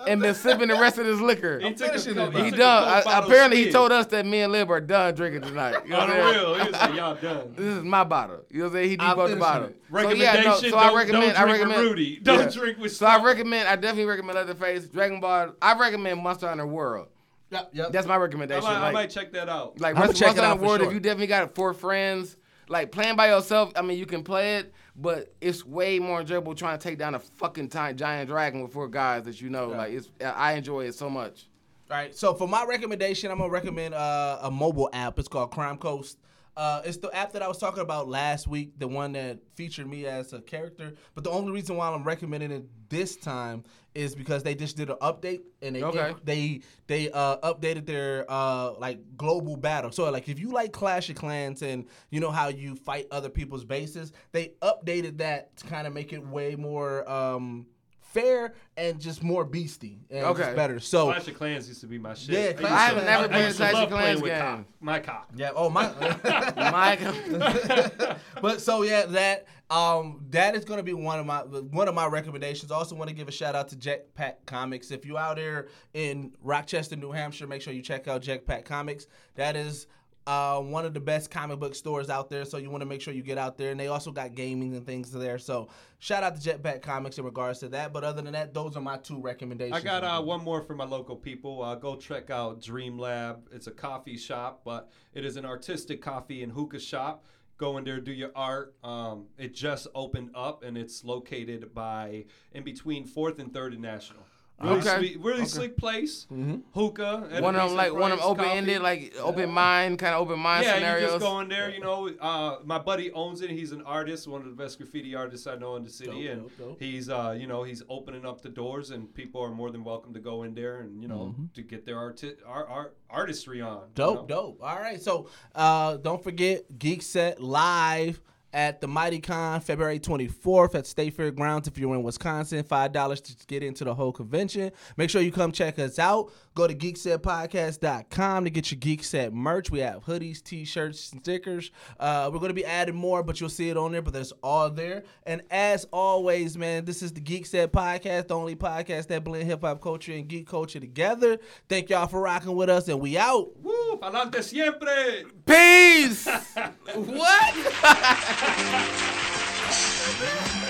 And 0.07 0.21
been 0.21 0.35
sipping 0.35 0.67
the 0.67 0.75
rest 0.75 0.97
of 0.97 1.05
his 1.05 1.19
liquor. 1.21 1.59
He 1.59 1.73
took 1.73 1.87
a 1.87 1.91
Coke- 1.91 2.07
it, 2.07 2.07
he 2.07 2.13
bro. 2.13 2.25
He 2.43 2.49
took 2.51 2.53
a 2.53 2.57
done. 2.57 2.83
I- 2.87 3.03
bottle, 3.03 3.23
apparently, 3.29 3.63
he 3.63 3.71
told 3.71 3.91
us 3.91 4.05
that 4.07 4.25
me 4.25 4.41
and 4.41 4.51
Liv 4.51 4.69
are 4.69 4.81
done 4.81 5.13
drinking 5.15 5.41
tonight. 5.41 5.75
You 5.85 5.91
know 5.91 5.99
what 5.99 6.09
I'm 6.09 6.15
saying? 6.15 6.35
real, 6.35 6.53
he 6.55 6.63
was 6.63 6.71
like, 6.71 6.93
y'all 6.95 7.15
done. 7.15 7.53
This 7.55 7.75
is 7.77 7.83
my 7.83 8.03
bottle. 8.03 8.41
You 8.49 8.59
know 8.59 8.65
what 8.65 8.69
I'm 8.69 8.73
saying? 8.75 8.89
He 8.89 8.97
I'm 8.99 9.29
the 9.29 9.35
bottle. 9.35 9.67
So, 9.69 9.73
yeah, 9.73 9.75
Recommendation: 9.89 10.43
no, 10.45 10.59
so 10.69 10.77
I 10.77 10.93
recommend. 10.95 11.37
I 11.37 11.43
recommend. 11.43 11.81
Rudy. 11.81 12.19
Don't 12.21 12.53
drink 12.53 12.77
with. 12.77 12.95
So 12.95 13.07
I 13.07 13.23
recommend. 13.23 13.67
I 13.67 13.75
definitely 13.75 14.05
recommend 14.05 14.35
Leatherface, 14.35 14.85
Dragon 14.85 15.19
Ball. 15.19 15.53
I 15.61 15.77
recommend 15.79 16.21
Monster 16.21 16.47
Hunter 16.47 16.67
World. 16.67 17.07
Yep, 17.51 17.69
yep. 17.73 17.91
That's 17.91 18.05
my 18.05 18.15
I 18.15 18.17
recommendation. 18.17 18.63
might, 18.63 18.89
I 18.89 18.91
might 18.91 19.09
check 19.09 19.31
that 19.33 19.49
out. 19.49 19.79
like 19.79 19.95
I'ma 19.95 20.05
Monster 20.05 20.25
check 20.25 20.37
it 20.37 20.43
Hunter 20.43 20.63
World. 20.63 20.79
sure. 20.81 20.87
If 20.87 20.93
you 20.93 20.99
definitely 20.99 21.27
got 21.27 21.55
four 21.55 21.73
friends, 21.73 22.37
like 22.67 22.91
playing 22.91 23.15
by 23.15 23.29
yourself. 23.29 23.71
I 23.75 23.81
mean, 23.81 23.97
you 23.97 24.05
can 24.05 24.23
play 24.23 24.57
it, 24.57 24.71
but 24.95 25.33
it's 25.41 25.65
way 25.65 25.97
more 25.97 26.21
enjoyable 26.21 26.53
trying 26.53 26.77
to 26.77 26.83
take 26.83 26.99
down 26.99 27.15
a 27.15 27.19
fucking 27.19 27.69
ti- 27.69 27.93
giant 27.95 28.29
dragon 28.29 28.61
with 28.61 28.71
four 28.71 28.87
guys 28.87 29.23
that 29.23 29.41
you 29.41 29.49
know. 29.49 29.71
Yeah. 29.71 29.77
Like 29.77 29.91
it's. 29.93 30.09
I 30.23 30.53
enjoy 30.53 30.85
it 30.85 30.93
so 30.93 31.09
much. 31.09 31.47
All 31.89 31.97
right. 31.97 32.15
So 32.15 32.35
for 32.35 32.47
my 32.47 32.65
recommendation, 32.65 33.31
I'm 33.31 33.39
gonna 33.39 33.49
recommend 33.49 33.95
uh, 33.95 34.39
a 34.43 34.51
mobile 34.51 34.89
app. 34.93 35.17
It's 35.17 35.27
called 35.27 35.49
Crime 35.49 35.77
Coast. 35.77 36.19
Uh, 36.55 36.81
it's 36.83 36.97
the 36.97 37.09
app 37.15 37.31
that 37.31 37.41
I 37.41 37.47
was 37.47 37.57
talking 37.57 37.81
about 37.81 38.09
last 38.09 38.45
week, 38.45 38.77
the 38.77 38.87
one 38.87 39.13
that 39.13 39.39
featured 39.55 39.87
me 39.87 40.05
as 40.05 40.33
a 40.33 40.41
character. 40.41 40.93
But 41.15 41.23
the 41.23 41.29
only 41.29 41.53
reason 41.53 41.77
why 41.77 41.89
I'm 41.89 42.03
recommending 42.03 42.51
it 42.51 42.65
this 42.89 43.15
time 43.15 43.63
is 43.95 44.15
because 44.15 44.43
they 44.43 44.55
just 44.55 44.77
did 44.77 44.89
an 44.89 44.97
update 45.01 45.41
and 45.61 45.75
they 45.75 45.83
Okay. 45.83 46.13
they 46.23 46.61
they 46.87 47.09
uh, 47.11 47.37
updated 47.37 47.85
their 47.85 48.25
uh, 48.29 48.73
like 48.73 48.99
global 49.17 49.55
battle. 49.57 49.91
So 49.91 50.09
like 50.11 50.29
if 50.29 50.39
you 50.39 50.51
like 50.51 50.71
Clash 50.71 51.09
of 51.09 51.15
Clans 51.15 51.61
and 51.61 51.85
you 52.09 52.19
know 52.19 52.31
how 52.31 52.47
you 52.49 52.75
fight 52.75 53.07
other 53.11 53.29
people's 53.29 53.65
bases, 53.65 54.11
they 54.31 54.53
updated 54.61 55.17
that 55.17 55.55
to 55.57 55.65
kind 55.67 55.87
of 55.87 55.93
make 55.93 56.13
it 56.13 56.25
way 56.25 56.55
more 56.55 57.09
um, 57.09 57.65
fair 58.09 58.53
and 58.77 58.99
just 58.99 59.23
more 59.23 59.45
beastie 59.45 59.99
and 60.09 60.21
just 60.25 60.39
Okay. 60.41 60.55
better. 60.55 60.79
So 60.79 61.05
Clash 61.11 61.27
of 61.27 61.35
Clans 61.37 61.67
used 61.67 61.81
to 61.81 61.87
be 61.87 61.97
my 61.97 62.13
shit. 62.13 62.29
Yeah, 62.35 62.51
Clash 62.53 62.71
to- 62.71 62.75
I 62.75 62.85
have 62.85 63.05
never 63.05 63.23
I 63.23 63.27
played 63.27 63.45
used 63.45 63.57
to 63.57 63.63
Clash 63.69 63.73
of 63.73 63.79
love 63.79 63.89
playing 63.89 64.03
Clans 64.17 64.21
with 64.21 64.31
game. 64.31 64.41
cock. 64.41 64.65
My 64.81 64.99
cock. 64.99 65.29
Yeah. 65.35 65.51
Oh 65.55 65.69
my. 65.69 65.91
Mike. 66.55 66.99
but 68.41 68.61
so 68.61 68.83
yeah, 68.83 69.05
that 69.07 69.47
um 69.69 70.21
that 70.31 70.55
is 70.55 70.65
gonna 70.65 70.81
be 70.83 70.93
one 70.93 71.19
of 71.19 71.25
my 71.25 71.39
one 71.41 71.87
of 71.87 71.93
my 71.95 72.07
recommendations. 72.07 72.71
Also 72.71 72.95
want 72.95 73.09
to 73.09 73.15
give 73.15 73.27
a 73.27 73.31
shout 73.31 73.55
out 73.55 73.67
to 73.69 73.75
Jetpack 73.75 74.35
Comics. 74.45 74.91
If 74.91 75.05
you're 75.05 75.17
out 75.19 75.35
there 75.37 75.67
in 75.93 76.31
Rochester, 76.41 76.95
New 76.95 77.11
Hampshire, 77.11 77.47
make 77.47 77.61
sure 77.61 77.73
you 77.73 77.81
check 77.81 78.07
out 78.07 78.21
Jetpack 78.21 78.65
Comics. 78.65 79.07
That 79.35 79.55
is. 79.55 79.87
Uh, 80.29 80.59
one 80.59 80.85
of 80.85 80.93
the 80.93 80.99
best 80.99 81.31
comic 81.31 81.57
book 81.57 81.73
stores 81.73 82.07
out 82.07 82.29
there, 82.29 82.45
so 82.45 82.57
you 82.57 82.69
want 82.69 82.83
to 82.83 82.85
make 82.85 83.01
sure 83.01 83.11
you 83.15 83.23
get 83.23 83.39
out 83.39 83.57
there. 83.57 83.71
And 83.71 83.79
they 83.79 83.87
also 83.87 84.11
got 84.11 84.35
gaming 84.35 84.75
and 84.75 84.85
things 84.85 85.11
there. 85.11 85.39
So 85.39 85.69
shout 85.97 86.21
out 86.21 86.39
to 86.39 86.49
Jetpack 86.49 86.83
Comics 86.83 87.17
in 87.17 87.25
regards 87.25 87.57
to 87.61 87.69
that. 87.69 87.91
But 87.91 88.03
other 88.03 88.21
than 88.21 88.33
that, 88.33 88.53
those 88.53 88.77
are 88.77 88.79
my 88.79 88.97
two 88.97 89.19
recommendations. 89.19 89.75
I 89.75 89.83
got 89.83 90.03
uh, 90.03 90.21
one 90.21 90.43
more 90.43 90.61
for 90.61 90.75
my 90.75 90.85
local 90.85 91.15
people. 91.15 91.63
Uh, 91.63 91.73
go 91.73 91.95
check 91.95 92.29
out 92.29 92.61
Dream 92.61 92.99
Lab. 92.99 93.47
It's 93.51 93.65
a 93.65 93.71
coffee 93.71 94.17
shop, 94.17 94.61
but 94.63 94.91
it 95.15 95.25
is 95.25 95.35
an 95.35 95.45
artistic 95.45 95.99
coffee 95.99 96.43
and 96.43 96.51
hookah 96.51 96.79
shop. 96.79 97.25
Go 97.57 97.79
in 97.79 97.83
there, 97.83 97.99
do 97.99 98.13
your 98.13 98.29
art. 98.35 98.75
Um, 98.83 99.25
it 99.39 99.55
just 99.55 99.87
opened 99.95 100.29
up, 100.35 100.61
and 100.63 100.77
it's 100.77 101.03
located 101.03 101.73
by 101.73 102.25
in 102.51 102.63
between 102.63 103.07
Fourth 103.07 103.39
and 103.39 103.51
Third 103.51 103.73
and 103.73 103.81
National. 103.81 104.21
Really, 104.61 104.77
Okay. 104.79 104.97
sweet, 104.97 105.19
really 105.21 105.37
Okay. 105.39 105.45
slick 105.45 105.77
place. 105.77 106.27
Hookah. 106.73 107.29
at 107.31 107.39
a 107.39 107.41
one 107.41 107.55
of 107.55 107.69
them 107.69 107.77
like 107.77 107.93
one 107.93 108.11
of 108.11 108.19
them 108.19 108.27
open 108.27 108.45
ended, 108.45 108.81
like 108.81 109.13
open 109.19 109.49
mind, 109.49 109.99
kind 109.99 110.13
of 110.15 110.21
open 110.21 110.39
mind 110.39 110.65
yeah, 110.65 110.75
scenarios. 110.75 111.01
you 111.03 111.07
just 111.19 111.21
go 111.21 111.39
in 111.39 111.47
there. 111.49 111.69
You 111.69 111.79
know, 111.79 112.09
uh, 112.19 112.57
my 112.65 112.77
buddy 112.79 113.11
owns 113.13 113.41
it. 113.41 113.49
He's 113.51 113.71
an 113.71 113.81
artist, 113.83 114.27
one 114.27 114.41
of 114.41 114.47
the 114.47 114.53
best 114.63 114.77
graffiti 114.77 115.15
artists 115.15 115.47
I 115.47 115.55
know 115.55 115.75
in 115.77 115.83
the 115.83 115.89
city, 115.89 116.23
Dope, 116.25 116.31
and 116.31 116.41
dope, 116.41 116.57
dope. 116.57 116.79
he's, 116.81 117.09
uh, 117.09 117.35
you 117.39 117.47
know, 117.47 117.63
he's 117.63 117.83
opening 117.89 118.25
up 118.25 118.41
the 118.41 118.49
doors, 118.49 118.91
and 118.91 119.13
people 119.13 119.41
are 119.41 119.49
more 119.51 119.71
than 119.71 119.83
welcome 119.83 120.13
to 120.13 120.19
go 120.19 120.43
in 120.43 120.53
there 120.55 120.81
and 120.81 121.01
you 121.01 121.07
know 121.07 121.35
to 121.53 121.61
get 121.61 121.85
their 121.85 121.97
arti- 121.97 122.35
art, 122.45 122.67
art 122.69 122.97
artistry 123.09 123.61
on. 123.61 123.77
you 123.81 123.87
Dope, 123.95 124.29
know? 124.29 124.35
dope. 124.35 124.59
All 124.63 124.75
right. 124.79 125.01
So 125.01 125.29
uh, 125.55 125.97
don't 125.97 126.21
forget 126.23 126.69
GeekSet 126.77 127.35
live 127.39 128.21
at 128.53 128.81
the 128.81 128.87
Mighty 128.87 129.19
Con 129.19 129.61
February 129.61 129.99
24th 129.99 130.75
at 130.75 130.87
State 130.87 131.13
Fair 131.13 131.31
Grounds 131.31 131.67
if 131.67 131.77
you're 131.77 131.93
in 131.93 132.03
Wisconsin. 132.03 132.63
$5 132.63 133.23
to 133.23 133.47
get 133.47 133.63
into 133.63 133.83
the 133.83 133.93
whole 133.93 134.11
convention. 134.11 134.71
Make 134.97 135.09
sure 135.09 135.21
you 135.21 135.31
come 135.31 135.51
check 135.51 135.79
us 135.79 135.99
out. 135.99 136.31
Go 136.59 136.67
to 136.67 136.75
geeksetpodcast.com 136.75 138.43
to 138.43 138.49
get 138.49 138.69
your 138.69 138.81
GeekSet 138.81 139.31
merch. 139.31 139.71
We 139.71 139.79
have 139.79 140.03
hoodies, 140.03 140.43
t-shirts, 140.43 140.99
stickers. 140.99 141.71
Uh, 141.97 142.29
we're 142.33 142.39
going 142.39 142.49
to 142.49 142.53
be 142.53 142.65
adding 142.65 142.95
more, 142.95 143.23
but 143.23 143.39
you'll 143.39 143.49
see 143.49 143.69
it 143.69 143.77
on 143.77 143.93
there, 143.93 144.01
but 144.01 144.11
that's 144.11 144.33
all 144.43 144.69
there. 144.69 145.03
And 145.23 145.41
as 145.51 145.85
always, 145.93 146.57
man, 146.57 146.83
this 146.83 147.01
is 147.01 147.13
the 147.13 147.21
GeekSet 147.21 147.67
Podcast, 147.67 148.27
the 148.27 148.35
only 148.35 148.57
podcast 148.57 149.07
that 149.07 149.23
blend 149.23 149.45
hip-hop 149.45 149.79
culture 149.79 150.11
and 150.11 150.27
geek 150.27 150.49
culture 150.49 150.81
together. 150.81 151.39
Thank 151.69 151.91
y'all 151.91 152.07
for 152.07 152.19
rocking 152.19 152.53
with 152.57 152.67
us, 152.69 152.89
and 152.89 152.99
we 152.99 153.17
out. 153.17 153.57
Woo! 153.61 153.95
Pa'lante 153.95 154.43
siempre! 154.43 155.23
Peace. 155.45 156.25
what? 156.93 157.55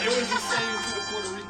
It 0.02 0.06
was 0.06 0.30
the 0.30 0.38
same 0.38 0.76
the 0.94 1.02
Puerto. 1.10 1.49